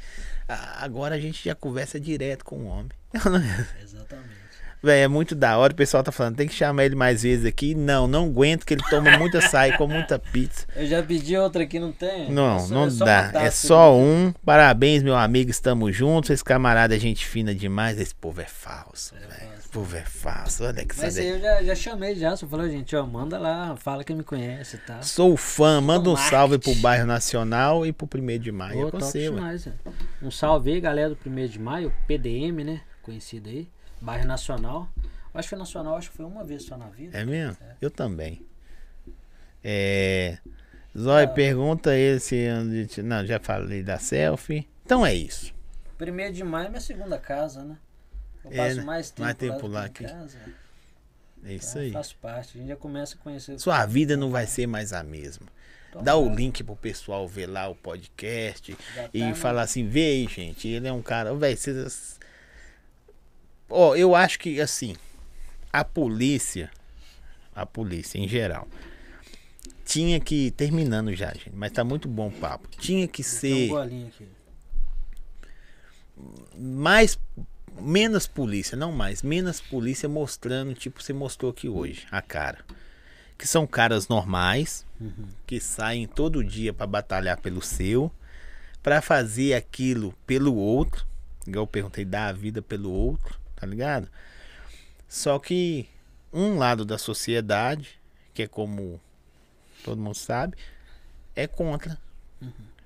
Ah, 0.49 0.83
Agora 0.83 1.13
a 1.13 1.19
gente 1.19 1.45
já 1.45 1.53
conversa 1.53 1.99
direto 1.99 2.43
com 2.43 2.55
o 2.57 2.65
homem. 2.65 2.89
Exatamente. 3.83 4.47
Véi, 4.81 5.01
é 5.01 5.07
muito 5.07 5.35
da 5.35 5.57
hora. 5.57 5.73
O 5.73 5.75
pessoal 5.75 6.01
tá 6.03 6.11
falando, 6.11 6.35
tem 6.37 6.47
que 6.47 6.53
chamar 6.53 6.85
ele 6.85 6.95
mais 6.95 7.23
vezes 7.23 7.45
aqui. 7.45 7.73
Não, 7.75 8.07
não 8.07 8.25
aguento 8.25 8.63
que 8.65 8.73
ele 8.73 8.83
toma 8.89 9.17
muita 9.17 9.39
açaí, 9.39 9.75
com 9.77 9.87
muita 9.87 10.17
pizza. 10.19 10.65
Eu 10.75 10.85
já 10.87 11.01
pedi 11.03 11.35
outra 11.37 11.63
aqui, 11.63 11.79
não 11.79 11.91
tem? 11.91 12.31
Não, 12.31 12.57
É 12.57 12.59
só- 12.59 12.73
não 12.73 12.87
é 12.87 12.89
dá. 13.31 13.31
É 13.41 13.51
só 13.51 13.91
sede. 13.93 14.03
um. 14.05 14.33
Parabéns, 14.45 15.01
meu 15.03 15.15
amigo. 15.15 15.49
Estamos 15.51 15.95
juntos. 15.95 16.29
Esse 16.29 16.43
camarada 16.43 16.95
é 16.95 16.99
gente 16.99 17.25
fina 17.25 17.53
demais. 17.55 17.99
Esse 17.99 18.13
povo 18.15 18.39
é 18.39 18.45
falso, 18.45 19.13
velho. 19.15 19.56
Povo 19.67 19.95
é 19.95 20.03
falso. 20.03 20.63
Olha 20.63 20.85
que 20.85 20.97
Mas 20.97 21.17
eu 21.17 21.39
já, 21.39 21.63
já 21.63 21.75
chamei 21.75 22.15
já, 22.15 22.35
só 22.35 22.47
falei, 22.47 22.71
gente, 22.71 22.95
ó, 22.95 23.05
manda 23.05 23.37
lá, 23.37 23.75
fala 23.75 24.03
que 24.03 24.13
me 24.13 24.23
conhece 24.23 24.75
e 24.77 24.79
tal. 24.79 25.03
Sou 25.03 25.35
fã. 25.37 25.79
Manda 25.81 26.09
um 26.09 26.13
marketing. 26.13 26.29
salve 26.29 26.57
pro 26.59 26.75
bairro 26.75 27.05
Nacional 27.05 27.85
e 27.85 27.93
pro 27.93 28.07
primeiro 28.07 28.43
de 28.43 28.51
maio. 28.51 28.85
Ô, 28.85 28.87
é 28.87 28.91
você, 28.91 29.23
demais. 29.29 29.67
Um 30.21 30.31
salve 30.31 30.73
aí, 30.73 30.81
galera 30.81 31.09
do 31.09 31.17
1 31.29 31.47
de 31.47 31.59
maio, 31.59 31.93
PDM, 32.07 32.63
né? 32.63 32.81
Conhecido 33.01 33.49
aí. 33.49 33.69
Bairro 34.01 34.25
Nacional. 34.27 34.89
Acho 35.33 35.45
que 35.45 35.49
foi 35.49 35.59
Nacional, 35.59 35.95
acho 35.97 36.09
que 36.11 36.17
foi 36.17 36.25
uma 36.25 36.43
vez 36.43 36.63
só 36.63 36.75
na 36.77 36.87
vida. 36.87 37.17
É 37.17 37.23
mesmo? 37.23 37.57
Eu 37.79 37.91
também. 37.91 38.41
É. 39.63 40.37
Zói, 40.97 41.23
Ah. 41.23 41.27
pergunta 41.27 41.95
ele 41.95 42.19
se. 42.19 42.47
Não, 43.03 43.25
já 43.25 43.39
falei 43.39 43.83
da 43.83 43.99
selfie. 43.99 44.67
Então 44.85 45.05
é 45.05 45.13
isso. 45.13 45.53
1 45.99 46.31
de 46.31 46.43
maio 46.43 46.67
é 46.67 46.69
minha 46.69 46.81
segunda 46.81 47.17
casa, 47.19 47.63
né? 47.63 47.77
Eu 48.49 48.61
É, 48.61 48.65
passo 48.67 48.77
né? 48.77 48.83
mais 48.83 49.09
tempo, 49.09 49.21
Mais 49.23 49.35
tempo 49.37 49.61
do 49.61 49.67
lá 49.67 49.89
que 49.89 50.03
em 50.03 50.07
casa. 50.07 50.37
É 51.43 51.53
isso 51.53 51.69
Então, 51.69 51.81
aí. 51.81 51.91
Faz 51.91 52.13
parte. 52.13 52.57
A 52.57 52.59
gente 52.61 52.69
já 52.69 52.75
começa 52.75 53.15
a 53.15 53.17
conhecer. 53.19 53.59
Sua 53.59 53.85
vida 53.85 54.17
não 54.17 54.31
vai 54.31 54.47
ser 54.47 54.67
mais 54.67 54.91
a 54.93 55.03
mesma. 55.03 55.45
Então, 55.89 56.03
Dá 56.03 56.15
o 56.17 56.33
link 56.33 56.63
pro 56.63 56.75
pessoal 56.75 57.27
ver 57.27 57.47
lá 57.47 57.67
o 57.69 57.75
podcast 57.75 58.75
e 59.13 59.19
tá, 59.19 59.25
né? 59.27 59.33
falar 59.35 59.61
assim, 59.61 59.87
vê 59.87 60.05
aí, 60.05 60.27
gente, 60.27 60.67
ele 60.67 60.87
é 60.87 60.91
um 60.91 61.01
cara, 61.01 61.33
velho, 61.33 61.57
vocês 61.57 62.19
Ó, 63.69 63.95
eu 63.95 64.13
acho 64.15 64.37
que 64.39 64.59
assim, 64.61 64.95
a 65.71 65.83
polícia, 65.83 66.69
a 67.55 67.65
polícia 67.65 68.17
em 68.17 68.27
geral, 68.27 68.67
tinha 69.85 70.19
que 70.19 70.51
terminando 70.51 71.13
já, 71.13 71.33
gente, 71.33 71.51
mas 71.53 71.71
tá 71.71 71.83
muito 71.83 72.07
bom 72.07 72.27
o 72.27 72.31
papo. 72.31 72.67
Tinha 72.77 73.07
que 73.07 73.21
um 73.21 73.25
ser 73.25 73.71
aqui. 73.77 74.27
mais 76.57 77.17
menos 77.79 78.27
polícia, 78.27 78.75
não 78.77 78.91
mais, 78.91 79.21
menos 79.23 79.59
polícia 79.61 80.07
mostrando, 80.09 80.73
tipo 80.73 81.01
você 81.01 81.13
mostrou 81.13 81.51
aqui 81.51 81.67
hoje, 81.69 82.05
a 82.11 82.21
cara. 82.21 82.59
Que 83.37 83.47
são 83.47 83.67
caras 83.67 84.07
normais, 84.07 84.85
Uhum. 84.99 85.27
que 85.45 85.59
saem 85.59 86.07
todo 86.07 86.43
dia 86.43 86.73
pra 86.73 86.87
batalhar 86.87 87.39
pelo 87.39 87.61
seu, 87.61 88.11
pra 88.81 89.01
fazer 89.01 89.53
aquilo 89.53 90.13
pelo 90.25 90.55
outro, 90.55 91.05
igual 91.45 91.63
eu 91.63 91.67
perguntei, 91.67 92.03
dar 92.03 92.27
a 92.27 92.33
vida 92.33 92.61
pelo 92.61 92.91
outro, 92.91 93.39
tá 93.55 93.65
ligado? 93.67 94.07
Só 95.07 95.37
que 95.39 95.87
um 96.33 96.57
lado 96.57 96.83
da 96.83 96.97
sociedade, 96.97 97.99
que 98.33 98.43
é 98.43 98.47
como 98.47 98.99
todo 99.83 100.01
mundo 100.01 100.15
sabe, 100.15 100.57
é 101.35 101.45
contra. 101.47 101.97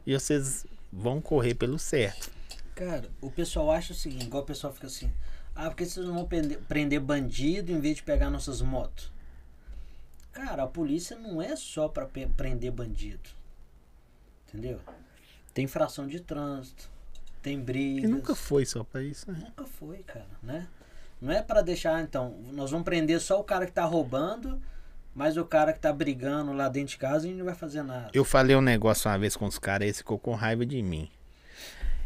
E 0.06 0.14
vocês 0.14 0.66
vão 0.92 1.22
correr 1.22 1.54
pelo 1.56 1.80
certo. 1.80 2.30
Cara, 2.84 3.12
o 3.22 3.30
pessoal 3.30 3.70
acha 3.70 3.94
o 3.94 3.96
seguinte, 3.96 4.26
igual 4.26 4.42
o 4.42 4.46
pessoal 4.46 4.74
fica 4.74 4.88
assim, 4.88 5.12
ah, 5.56 5.70
por 5.70 5.76
que 5.76 5.86
vocês 5.86 6.04
não 6.04 6.16
vão 6.16 6.26
prender, 6.26 6.58
prender 6.68 7.00
bandido 7.00 7.72
em 7.72 7.80
vez 7.80 7.98
de 7.98 8.02
pegar 8.04 8.32
nossas 8.32 8.60
motos? 8.60 9.12
Cara, 10.32 10.64
a 10.64 10.68
polícia 10.68 11.16
não 11.16 11.40
é 11.40 11.56
só 11.56 11.88
pra 11.88 12.08
pe- 12.08 12.26
prender 12.36 12.72
bandido. 12.72 13.30
Entendeu? 14.48 14.80
Tem 15.54 15.66
infração 15.66 16.08
de 16.08 16.22
trânsito, 16.22 16.90
tem 17.40 17.60
brigas. 17.60 18.10
E 18.10 18.12
nunca 18.12 18.34
foi 18.34 18.66
só 18.66 18.84
pra 18.84 19.04
isso, 19.04 19.32
né? 19.32 19.38
Nunca 19.44 19.66
foi, 19.68 20.00
cara, 20.00 20.26
né? 20.42 20.68
Não 21.22 21.32
é 21.32 21.44
pra 21.44 21.62
deixar, 21.62 22.02
então, 22.02 22.36
nós 22.52 22.72
vamos 22.72 22.84
prender 22.86 23.22
só 23.22 23.40
o 23.40 23.44
cara 23.44 23.68
que 23.68 23.72
tá 23.74 23.86
roubando, 23.86 24.60
mas 25.14 25.38
o 25.38 25.46
cara 25.46 25.72
que 25.72 25.80
tá 25.80 25.94
brigando 25.94 26.52
lá 26.52 26.68
dentro 26.68 26.94
de 26.94 26.98
casa 26.98 27.28
a 27.28 27.30
gente 27.30 27.38
não 27.38 27.46
vai 27.46 27.54
fazer 27.54 27.84
nada. 27.84 28.10
Eu 28.12 28.26
falei 28.26 28.56
um 28.56 28.62
negócio 28.62 29.08
uma 29.08 29.20
vez 29.20 29.36
com 29.36 29.46
os 29.46 29.60
caras, 29.60 29.86
eles 29.86 29.98
ficou 30.00 30.18
com 30.18 30.34
raiva 30.34 30.66
de 30.66 30.82
mim. 30.82 31.08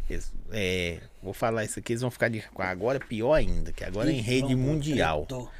Eles- 0.08 0.32
é, 0.52 1.00
vou 1.22 1.32
falar 1.34 1.64
isso 1.64 1.78
aqui, 1.78 1.92
eles 1.92 2.02
vão 2.02 2.10
ficar 2.10 2.28
de. 2.28 2.42
Agora 2.56 2.98
é 2.98 3.00
pior 3.00 3.34
ainda, 3.34 3.72
que 3.72 3.84
agora 3.84 4.10
é 4.10 4.12
em 4.14 4.20
rede 4.20 4.54
mundial. 4.54 5.26
tretou. 5.26 5.50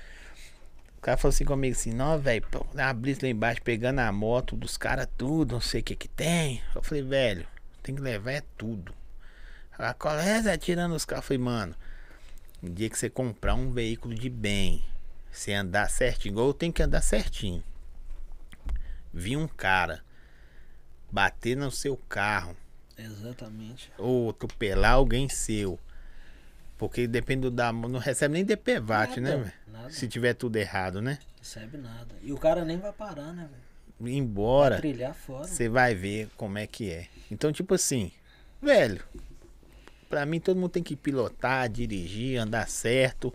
O 0.99 1.00
cara 1.07 1.16
falou 1.16 1.31
assim 1.33 1.44
comigo 1.44 1.76
assim, 1.76 1.92
não, 1.92 2.18
velho, 2.18 2.44
uma 2.75 2.92
blitz 2.92 3.23
lá 3.23 3.28
embaixo 3.28 3.62
pegando 3.62 4.00
a 4.00 4.10
moto 4.10 4.57
dos 4.57 4.76
caras 4.76 5.07
tudo, 5.16 5.52
não 5.52 5.60
sei 5.60 5.81
o 5.81 5.84
que 5.84 5.94
que 5.94 6.08
tem. 6.08 6.60
Eu 6.75 6.83
falei, 6.83 7.02
velho, 7.02 7.47
tem 7.83 7.94
que 7.94 8.00
levar 8.00 8.33
é 8.33 8.42
tudo. 8.57 8.92
A 9.78 9.92
colégio 9.94 10.50
atirando 10.50 10.94
os 10.94 11.05
carros. 11.05 11.25
Eu 11.25 11.26
falei, 11.28 11.42
mano, 11.42 11.75
no 12.62 12.70
dia 12.70 12.89
que 12.91 12.99
você 12.99 13.08
comprar 13.10 13.55
um 13.55 13.70
veículo 13.70 14.15
de 14.15 14.28
bem, 14.28 14.83
você 15.31 15.52
andar 15.52 15.89
certinho, 15.91 16.33
igual 16.33 16.49
eu 16.49 16.55
tenho 16.55 16.73
que 16.73 16.83
andar 16.83 17.02
certinho. 17.02 17.62
Vi 19.12 19.36
um 19.36 19.47
cara 19.47 20.02
bater 21.10 21.57
no 21.57 21.70
seu 21.70 21.97
carro 22.08 22.57
Exatamente. 22.99 23.91
ou 23.99 24.31
atropelar 24.31 24.92
alguém 24.92 25.28
seu. 25.28 25.78
Porque 26.78 27.07
depende 27.07 27.50
da. 27.50 27.73
Não 27.73 27.99
recebe 27.99 28.34
nem 28.34 28.44
DPVAT, 28.44 29.18
né, 29.20 29.31
Nada, 29.31 29.42
velho? 29.44 29.52
nada. 29.73 29.91
Se 29.91 30.07
tiver 30.08 30.34
tudo 30.34 30.57
errado, 30.57 31.00
né? 31.00 31.18
Recebe 31.39 31.78
nada. 31.78 32.15
E 32.23 32.33
o 32.33 32.39
cara 32.39 32.65
nem 32.65 32.78
vai 32.78 32.92
parar, 32.92 33.33
né, 33.33 33.49
velho? 33.50 33.66
embora, 34.15 34.76
Trilhar 34.76 35.15
fora. 35.15 35.47
você 35.47 35.70
vai 35.70 35.94
ver 35.94 36.28
como 36.36 36.58
é 36.58 36.66
que 36.66 36.91
é. 36.91 37.07
Então, 37.31 37.50
tipo 37.50 37.73
assim, 37.75 38.12
velho, 38.60 39.02
pra 40.10 40.26
mim 40.26 40.39
todo 40.39 40.58
mundo 40.60 40.68
tem 40.70 40.83
que 40.83 40.94
pilotar, 40.94 41.66
dirigir, 41.70 42.39
andar 42.39 42.68
certo. 42.68 43.33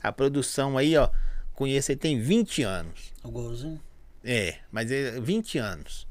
A 0.00 0.12
produção 0.12 0.78
aí, 0.78 0.96
ó, 0.96 1.10
conheço 1.52 1.90
ele 1.90 1.98
tem 1.98 2.20
20 2.20 2.62
anos. 2.62 3.12
O 3.24 3.30
golzinho. 3.30 3.80
É, 4.22 4.58
mas 4.70 4.92
é 4.92 5.20
20 5.20 5.58
anos. 5.58 6.06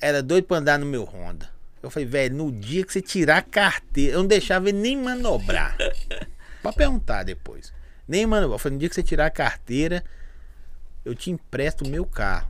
Era 0.00 0.22
doido 0.22 0.44
pra 0.46 0.56
andar 0.56 0.78
no 0.78 0.86
meu 0.86 1.04
Honda. 1.04 1.51
Eu 1.82 1.90
falei, 1.90 2.06
velho, 2.06 2.36
no 2.36 2.52
dia 2.52 2.84
que 2.84 2.92
você 2.92 3.02
tirar 3.02 3.38
a 3.38 3.42
carteira, 3.42 4.14
eu 4.14 4.20
não 4.20 4.26
deixava 4.26 4.68
ele 4.68 4.78
nem 4.78 4.96
manobrar. 4.96 5.76
Pode 6.62 6.76
perguntar 6.76 7.24
depois. 7.24 7.72
Nem 8.06 8.24
manobrar. 8.24 8.54
Eu 8.54 8.58
falei, 8.58 8.74
no 8.74 8.80
dia 8.80 8.88
que 8.88 8.94
você 8.94 9.02
tirar 9.02 9.26
a 9.26 9.30
carteira, 9.30 10.04
eu 11.04 11.14
te 11.14 11.30
empresto 11.30 11.84
o 11.84 11.88
meu 11.88 12.04
carro. 12.04 12.48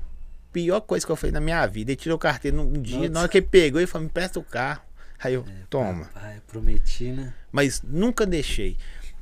Pior 0.53 0.81
coisa 0.83 1.07
que 1.07 1.11
eu 1.11 1.17
fiz 1.17 1.33
na 1.33 1.41
minha 1.41 1.67
vida. 1.67 1.93
Ele 1.93 1.97
tirou 1.97 2.17
a 2.17 2.21
carteira 2.21 2.57
num 2.57 2.73
dia, 2.73 2.99
Nossa. 2.99 3.11
na 3.11 3.21
hora 3.21 3.29
que 3.29 3.39
ele 3.39 3.47
pegou, 3.47 3.81
ele 3.81 3.87
falou, 3.87 4.05
me 4.05 4.11
empresta 4.11 4.39
o 4.39 4.45
carro. 4.45 4.83
Aí 5.19 5.35
eu, 5.35 5.47
toma. 5.71 6.07
Pai, 6.13 6.43
prometi, 6.47 7.13
né? 7.13 7.33
Mas 7.51 7.81
nunca 7.83 8.27
deixei. 8.27 8.77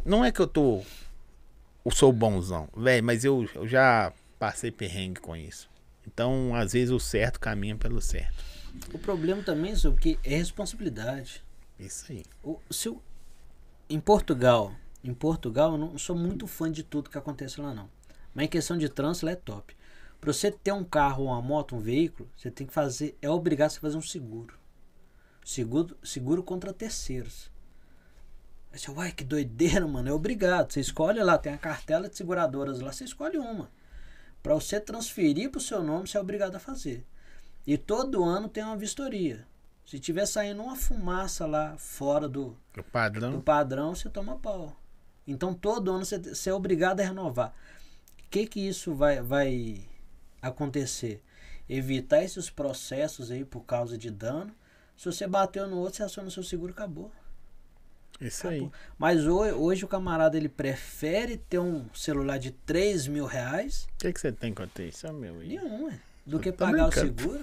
Não 0.04 0.24
é 0.24 0.32
que 0.32 0.40
eu 0.40 0.46
tô. 0.46 0.82
Eu 1.84 1.90
sou 1.92 2.12
bonzão, 2.12 2.68
velho, 2.76 3.04
mas 3.04 3.24
eu, 3.24 3.48
eu 3.54 3.68
já 3.68 4.12
passei 4.38 4.70
perrengue 4.70 5.20
com 5.20 5.36
isso. 5.36 5.68
Então, 6.06 6.54
às 6.54 6.72
vezes, 6.72 6.90
o 6.90 6.98
certo 6.98 7.38
caminha 7.38 7.76
pelo 7.76 8.00
certo. 8.00 8.49
O 8.92 8.98
problema 8.98 9.42
também, 9.42 9.72
é 9.72 10.00
que 10.00 10.18
é 10.24 10.36
responsabilidade. 10.36 11.42
Isso 11.78 12.12
aí. 12.12 12.24
O, 12.42 12.58
se 12.70 12.88
eu- 12.88 13.02
em 13.88 14.00
Portugal, 14.00 14.74
em 15.02 15.14
Portugal, 15.14 15.72
eu 15.72 15.78
não 15.78 15.98
sou 15.98 16.16
muito 16.16 16.46
fã 16.46 16.70
de 16.70 16.82
tudo 16.82 17.10
que 17.10 17.18
acontece 17.18 17.60
lá, 17.60 17.72
não. 17.74 17.88
Mas 18.34 18.46
em 18.46 18.48
questão 18.48 18.76
de 18.76 18.88
trânsito, 18.88 19.26
lá 19.26 19.32
é 19.32 19.36
top. 19.36 19.76
Pra 20.20 20.32
você 20.32 20.50
ter 20.50 20.72
um 20.72 20.84
carro, 20.84 21.24
uma 21.24 21.40
moto, 21.40 21.74
um 21.74 21.80
veículo, 21.80 22.28
você 22.36 22.50
tem 22.50 22.66
que 22.66 22.72
fazer, 22.72 23.16
é 23.22 23.30
obrigado 23.30 23.70
a 23.70 23.80
fazer 23.80 23.96
um 23.96 24.02
seguro. 24.02 24.54
Seguro, 25.44 25.96
seguro 26.02 26.42
contra 26.42 26.72
terceiros. 26.72 27.50
Aí 28.72 28.78
você, 28.78 28.90
uai, 28.90 29.10
que 29.12 29.24
doideira, 29.24 29.86
mano. 29.86 30.08
É 30.08 30.12
obrigado. 30.12 30.72
Você 30.72 30.80
escolhe 30.80 31.22
lá, 31.22 31.38
tem 31.38 31.52
a 31.52 31.58
cartela 31.58 32.08
de 32.08 32.16
seguradoras 32.16 32.80
lá, 32.80 32.92
você 32.92 33.04
escolhe 33.04 33.38
uma. 33.38 33.70
Pra 34.42 34.54
você 34.54 34.78
transferir 34.78 35.50
pro 35.50 35.60
seu 35.60 35.82
nome, 35.82 36.06
você 36.06 36.16
é 36.18 36.20
obrigado 36.20 36.54
a 36.54 36.60
fazer. 36.60 37.04
E 37.66 37.76
todo 37.76 38.24
ano 38.24 38.48
tem 38.48 38.64
uma 38.64 38.76
vistoria. 38.76 39.46
Se 39.84 39.98
tiver 39.98 40.26
saindo 40.26 40.62
uma 40.62 40.76
fumaça 40.76 41.46
lá 41.46 41.76
fora 41.76 42.28
do, 42.28 42.56
do 42.74 42.84
padrão. 42.84 43.40
padrão, 43.40 43.94
você 43.94 44.08
toma 44.08 44.38
pau. 44.38 44.76
Então 45.26 45.52
todo 45.52 45.90
ano 45.90 46.04
você, 46.04 46.18
você 46.18 46.50
é 46.50 46.54
obrigado 46.54 47.00
a 47.00 47.04
renovar. 47.04 47.54
O 48.18 48.30
que 48.30 48.46
que 48.46 48.60
isso 48.60 48.94
vai, 48.94 49.20
vai 49.20 49.84
acontecer? 50.40 51.22
Evitar 51.68 52.22
esses 52.22 52.48
processos 52.48 53.30
aí 53.30 53.44
por 53.44 53.62
causa 53.62 53.98
de 53.98 54.10
dano. 54.10 54.54
Se 54.96 55.06
você 55.06 55.26
bateu 55.26 55.66
no 55.66 55.78
outro, 55.78 55.96
você 55.96 56.02
aciona 56.02 56.28
o 56.28 56.32
seu 56.32 56.42
seguro, 56.42 56.72
acabou. 56.72 57.10
Isso 58.20 58.46
aí. 58.46 58.70
Mas 58.98 59.26
hoje, 59.26 59.52
hoje 59.54 59.84
o 59.84 59.88
camarada 59.88 60.36
ele 60.36 60.48
prefere 60.48 61.38
ter 61.38 61.58
um 61.58 61.88
celular 61.94 62.38
de 62.38 62.50
3 62.50 63.08
mil 63.08 63.24
reais 63.24 63.88
O 63.94 63.98
que, 63.98 64.12
que 64.12 64.20
você 64.20 64.30
tem 64.30 64.52
contra 64.52 64.84
isso, 64.84 65.06
é 65.06 65.12
meu? 65.12 65.40
aí? 65.40 65.48
nenhum, 65.48 65.86
ué, 65.86 66.00
do 66.26 66.38
que 66.38 66.52
pagar 66.52 66.88
o 66.88 66.92
seguro. 66.92 67.42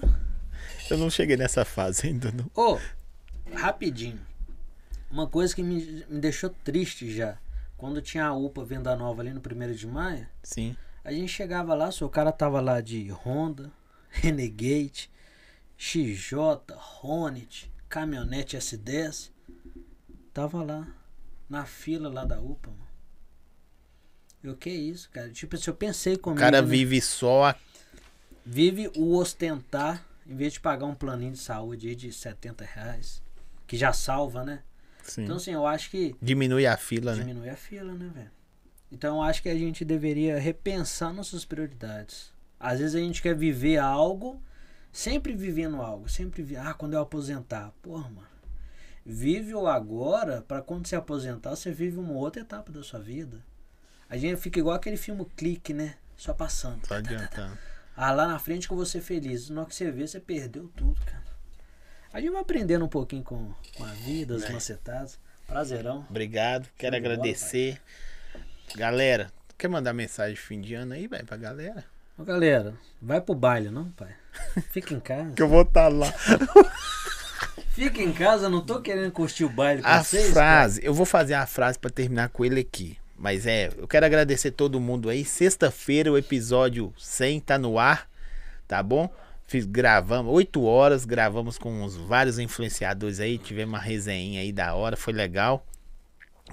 Eu 0.90 0.96
não 0.98 1.10
cheguei 1.10 1.36
nessa 1.36 1.64
fase 1.64 2.06
ainda, 2.06 2.32
não. 2.32 2.50
Ô, 2.54 2.78
rapidinho. 3.54 4.20
Uma 5.10 5.26
coisa 5.26 5.54
que 5.54 5.62
me, 5.62 6.04
me 6.08 6.20
deixou 6.20 6.50
triste 6.50 7.10
já. 7.14 7.38
Quando 7.76 8.02
tinha 8.02 8.26
a 8.26 8.34
UPA 8.34 8.64
Venda 8.64 8.96
Nova 8.96 9.22
ali 9.22 9.32
no 9.32 9.40
1 9.40 9.72
de 9.74 9.86
maio, 9.86 10.26
Sim. 10.42 10.76
a 11.04 11.12
gente 11.12 11.28
chegava 11.28 11.74
lá, 11.74 11.90
o 12.00 12.08
cara 12.08 12.32
tava 12.32 12.60
lá 12.60 12.80
de 12.80 13.10
Honda, 13.10 13.70
Renegade, 14.10 15.10
XJ, 15.76 16.36
Hornet, 17.02 17.70
caminhonete 17.88 18.56
S10. 18.56 19.30
Tava 20.34 20.62
lá, 20.62 20.86
na 21.48 21.64
fila 21.64 22.08
lá 22.08 22.24
da 22.24 22.40
UPA, 22.40 22.70
mano. 22.70 22.88
Eu 24.42 24.56
que 24.56 24.70
isso, 24.70 25.10
cara? 25.10 25.30
Tipo, 25.30 25.56
se 25.56 25.68
eu 25.68 25.74
pensei 25.74 26.14
O 26.14 26.18
comigo. 26.18 26.40
cara 26.40 26.62
né? 26.62 26.68
vive 26.68 27.00
só. 27.00 27.46
a- 27.46 27.56
vive 28.50 28.90
o 28.96 29.14
ostentar, 29.14 30.02
em 30.26 30.34
vez 30.34 30.54
de 30.54 30.60
pagar 30.60 30.86
um 30.86 30.94
planinho 30.94 31.32
de 31.32 31.38
saúde 31.38 31.88
aí 31.88 31.94
de 31.94 32.10
70 32.10 32.64
reais, 32.64 33.22
que 33.66 33.76
já 33.76 33.92
salva, 33.92 34.42
né? 34.42 34.62
Sim. 35.02 35.24
Então, 35.24 35.36
assim, 35.36 35.52
eu 35.52 35.66
acho 35.66 35.90
que 35.90 36.16
Diminui 36.20 36.66
a 36.66 36.76
fila, 36.76 37.14
né? 37.14 37.24
diminui 37.24 37.50
a 37.50 37.56
fila, 37.56 37.92
né, 37.92 38.10
velho? 38.14 38.30
Então, 38.90 39.16
eu 39.16 39.22
acho 39.22 39.42
que 39.42 39.50
a 39.50 39.54
gente 39.54 39.84
deveria 39.84 40.38
repensar 40.38 41.12
nossas 41.12 41.44
prioridades. 41.44 42.32
Às 42.58 42.78
vezes 42.78 42.94
a 42.94 42.98
gente 42.98 43.20
quer 43.20 43.34
viver 43.34 43.76
algo, 43.76 44.42
sempre 44.90 45.34
vivendo 45.34 45.82
algo, 45.82 46.08
sempre 46.08 46.42
vi... 46.42 46.56
ah, 46.56 46.72
quando 46.72 46.94
eu 46.94 47.00
aposentar, 47.00 47.70
porra, 47.82 48.08
mano. 48.08 48.28
Vive 49.04 49.54
o 49.54 49.66
agora 49.66 50.42
para 50.42 50.62
quando 50.62 50.86
você 50.86 50.96
aposentar, 50.96 51.54
você 51.54 51.70
vive 51.70 51.98
uma 51.98 52.14
outra 52.14 52.40
etapa 52.40 52.72
da 52.72 52.82
sua 52.82 52.98
vida. 52.98 53.44
A 54.08 54.16
gente 54.16 54.40
fica 54.40 54.58
igual 54.58 54.74
aquele 54.74 54.96
filme 54.96 55.26
Clique, 55.36 55.74
né? 55.74 55.96
Só 56.16 56.32
passando. 56.32 56.86
Só 56.86 56.94
adiantando. 56.94 57.58
Ah, 58.00 58.12
lá 58.12 58.28
na 58.28 58.38
frente 58.38 58.68
que 58.68 58.72
eu 58.72 58.76
vou 58.76 58.86
ser 58.86 59.00
feliz. 59.00 59.50
Na 59.50 59.62
hora 59.62 59.68
que 59.70 59.74
você 59.74 59.90
vê, 59.90 60.06
você 60.06 60.20
perdeu 60.20 60.70
tudo, 60.76 61.00
cara. 61.04 61.24
A 62.12 62.20
gente 62.20 62.30
vai 62.30 62.40
aprendendo 62.40 62.84
um 62.84 62.88
pouquinho 62.88 63.24
com, 63.24 63.52
com 63.76 63.84
a 63.84 63.88
vida, 63.88 64.36
as 64.36 64.44
É. 64.44 64.52
macetadas. 64.52 65.18
Prazerão. 65.48 66.06
Obrigado, 66.08 66.68
quero 66.78 66.96
bola, 67.00 67.14
agradecer. 67.14 67.80
Galera, 68.76 69.32
quer 69.56 69.66
mandar 69.68 69.92
mensagem 69.92 70.34
de 70.34 70.40
fim 70.40 70.60
de 70.60 70.74
ano 70.74 70.92
aí, 70.94 71.06
velho, 71.08 71.26
pra 71.26 71.36
galera? 71.36 71.84
Ô, 72.16 72.22
galera, 72.22 72.74
vai 73.02 73.20
pro 73.20 73.34
baile, 73.34 73.68
não, 73.70 73.90
pai? 73.92 74.14
Fica 74.70 74.94
em 74.94 75.00
casa. 75.00 75.32
Que 75.32 75.42
eu 75.42 75.48
vou 75.48 75.62
estar 75.62 75.88
lá. 75.88 76.12
Fica 77.70 78.00
em 78.02 78.12
casa, 78.12 78.48
não 78.48 78.60
tô 78.64 78.80
querendo 78.80 79.10
curtir 79.12 79.44
o 79.44 79.48
baile 79.48 79.82
com 79.82 79.88
A 79.88 80.02
vocês. 80.02 80.30
frase, 80.32 80.80
eu 80.84 80.92
vou 80.92 81.06
fazer 81.06 81.34
a 81.34 81.46
frase 81.46 81.78
pra 81.78 81.90
terminar 81.90 82.28
com 82.28 82.44
ele 82.44 82.60
aqui. 82.60 82.98
Mas 83.18 83.46
é, 83.46 83.70
eu 83.76 83.88
quero 83.88 84.06
agradecer 84.06 84.52
todo 84.52 84.78
mundo 84.80 85.10
aí. 85.10 85.24
Sexta-feira 85.24 86.12
o 86.12 86.16
episódio 86.16 86.94
100 86.96 87.40
tá 87.40 87.58
no 87.58 87.78
ar, 87.78 88.08
tá 88.66 88.82
bom? 88.82 89.12
Fiz, 89.46 89.64
gravamos, 89.64 90.32
8 90.32 90.62
horas, 90.62 91.04
gravamos 91.04 91.58
com 91.58 91.82
uns 91.82 91.96
vários 91.96 92.38
influenciadores 92.38 93.18
aí, 93.18 93.38
tivemos 93.38 93.72
uma 93.74 93.80
resenha 93.80 94.40
aí 94.42 94.52
da 94.52 94.74
hora, 94.74 94.96
foi 94.96 95.12
legal. 95.12 95.66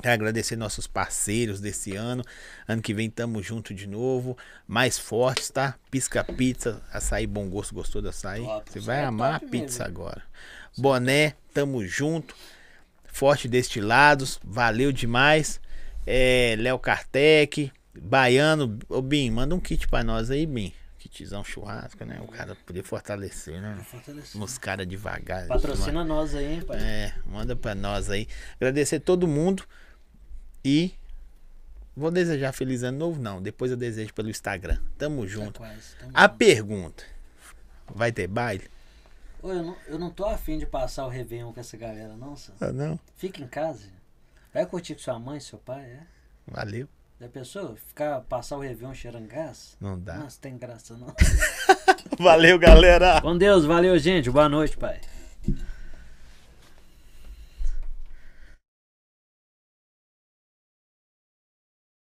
Quero 0.01 0.13
agradecer 0.13 0.55
nossos 0.57 0.87
parceiros 0.87 1.61
desse 1.61 1.95
ano. 1.95 2.21
Ano 2.67 2.81
que 2.81 2.93
vem 2.93 3.09
tamo 3.09 3.41
junto 3.41 3.73
de 3.73 3.87
novo. 3.87 4.37
Mais 4.67 4.99
fortes, 4.99 5.49
tá? 5.49 5.75
Pisca 5.89 6.21
Pizza, 6.23 6.81
açaí 6.91 7.25
bom 7.25 7.49
gosto, 7.49 7.73
gostou 7.73 8.01
do 8.01 8.09
açaí? 8.09 8.43
Top, 8.43 8.71
Você 8.71 8.79
vai 8.81 9.01
é 9.01 9.05
amar 9.05 9.35
a 9.35 9.39
pizza 9.39 9.85
mesmo. 9.85 9.85
agora. 9.85 10.23
Boné, 10.77 11.35
tamo 11.53 11.85
junto. 11.85 12.35
Forte 13.05 13.47
destilados, 13.47 14.37
valeu 14.43 14.91
demais. 14.91 15.61
É, 16.05 16.55
Léo 16.57 16.77
Kartek, 16.79 17.71
Baiano. 18.01 18.77
Ô, 18.89 19.01
Bim, 19.01 19.29
manda 19.31 19.55
um 19.55 19.59
kit 19.59 19.87
pra 19.87 20.03
nós 20.03 20.29
aí, 20.31 20.45
Bim. 20.45 20.73
Kitzão 20.97 21.43
churrasco, 21.43 22.03
né? 22.03 22.19
O 22.21 22.27
cara 22.27 22.55
poder 22.65 22.83
fortalecer, 22.83 23.61
né? 23.61 23.77
Fortalecendo. 23.85 24.43
Uns 24.43 24.57
caras 24.57 24.87
devagar. 24.87 25.47
Patrocina 25.47 26.03
nós 26.03 26.33
aí, 26.35 26.55
hein, 26.55 26.61
pai. 26.61 26.77
É, 26.81 27.13
manda 27.25 27.55
pra 27.55 27.75
nós 27.75 28.09
aí. 28.09 28.27
Agradecer 28.55 28.99
todo 28.99 29.27
mundo. 29.27 29.63
E 30.63 30.93
vou 31.95 32.09
desejar 32.09 32.51
feliz 32.53 32.81
ano 32.83 32.97
novo, 32.97 33.21
não. 33.21 33.39
Depois 33.41 33.69
eu 33.71 33.77
desejo 33.77 34.13
pelo 34.15 34.29
Instagram. 34.31 34.79
Tamo 34.97 35.21
Tá 35.21 35.27
junto. 35.27 35.59
quase, 35.59 35.95
tamo 35.99 36.11
A 36.13 36.23
junto. 36.23 36.35
pergunta: 36.37 37.03
vai 37.93 38.11
ter 38.11 38.27
baile? 38.27 38.63
Ô, 39.43 39.51
eu, 39.53 39.61
não, 39.63 39.77
eu 39.87 39.99
não 39.99 40.09
tô 40.09 40.25
afim 40.25 40.57
de 40.57 40.65
passar 40.65 41.05
o 41.05 41.09
Réveillon 41.09 41.53
com 41.53 41.59
essa 41.59 41.77
galera, 41.77 42.17
não, 42.17 42.35
Sam. 42.35 42.53
Ah, 42.59 42.71
não. 42.73 42.99
Fica 43.15 43.41
em 43.43 43.47
casa. 43.47 43.83
Vai 44.55 44.65
curtir 44.65 44.95
com 44.95 45.01
sua 45.01 45.19
mãe, 45.19 45.37
seu 45.37 45.59
pai, 45.59 45.81
é? 45.81 45.99
Valeu. 46.47 46.87
Já 47.19 47.27
pensou? 47.27 47.75
Ficar, 47.75 48.21
passar 48.21 48.55
o 48.55 48.61
Réveillon 48.61 48.93
cheirando 48.93 49.27
gás? 49.27 49.75
Não 49.81 49.99
dá. 49.99 50.13
Nossa, 50.15 50.39
tem 50.39 50.57
graça 50.57 50.95
não. 50.95 51.13
Valeu, 52.17 52.57
galera. 52.57 53.19
Com 53.19 53.37
Deus, 53.37 53.65
valeu, 53.65 53.99
gente. 53.99 54.31
Boa 54.31 54.47
noite, 54.47 54.77
pai. 54.77 55.01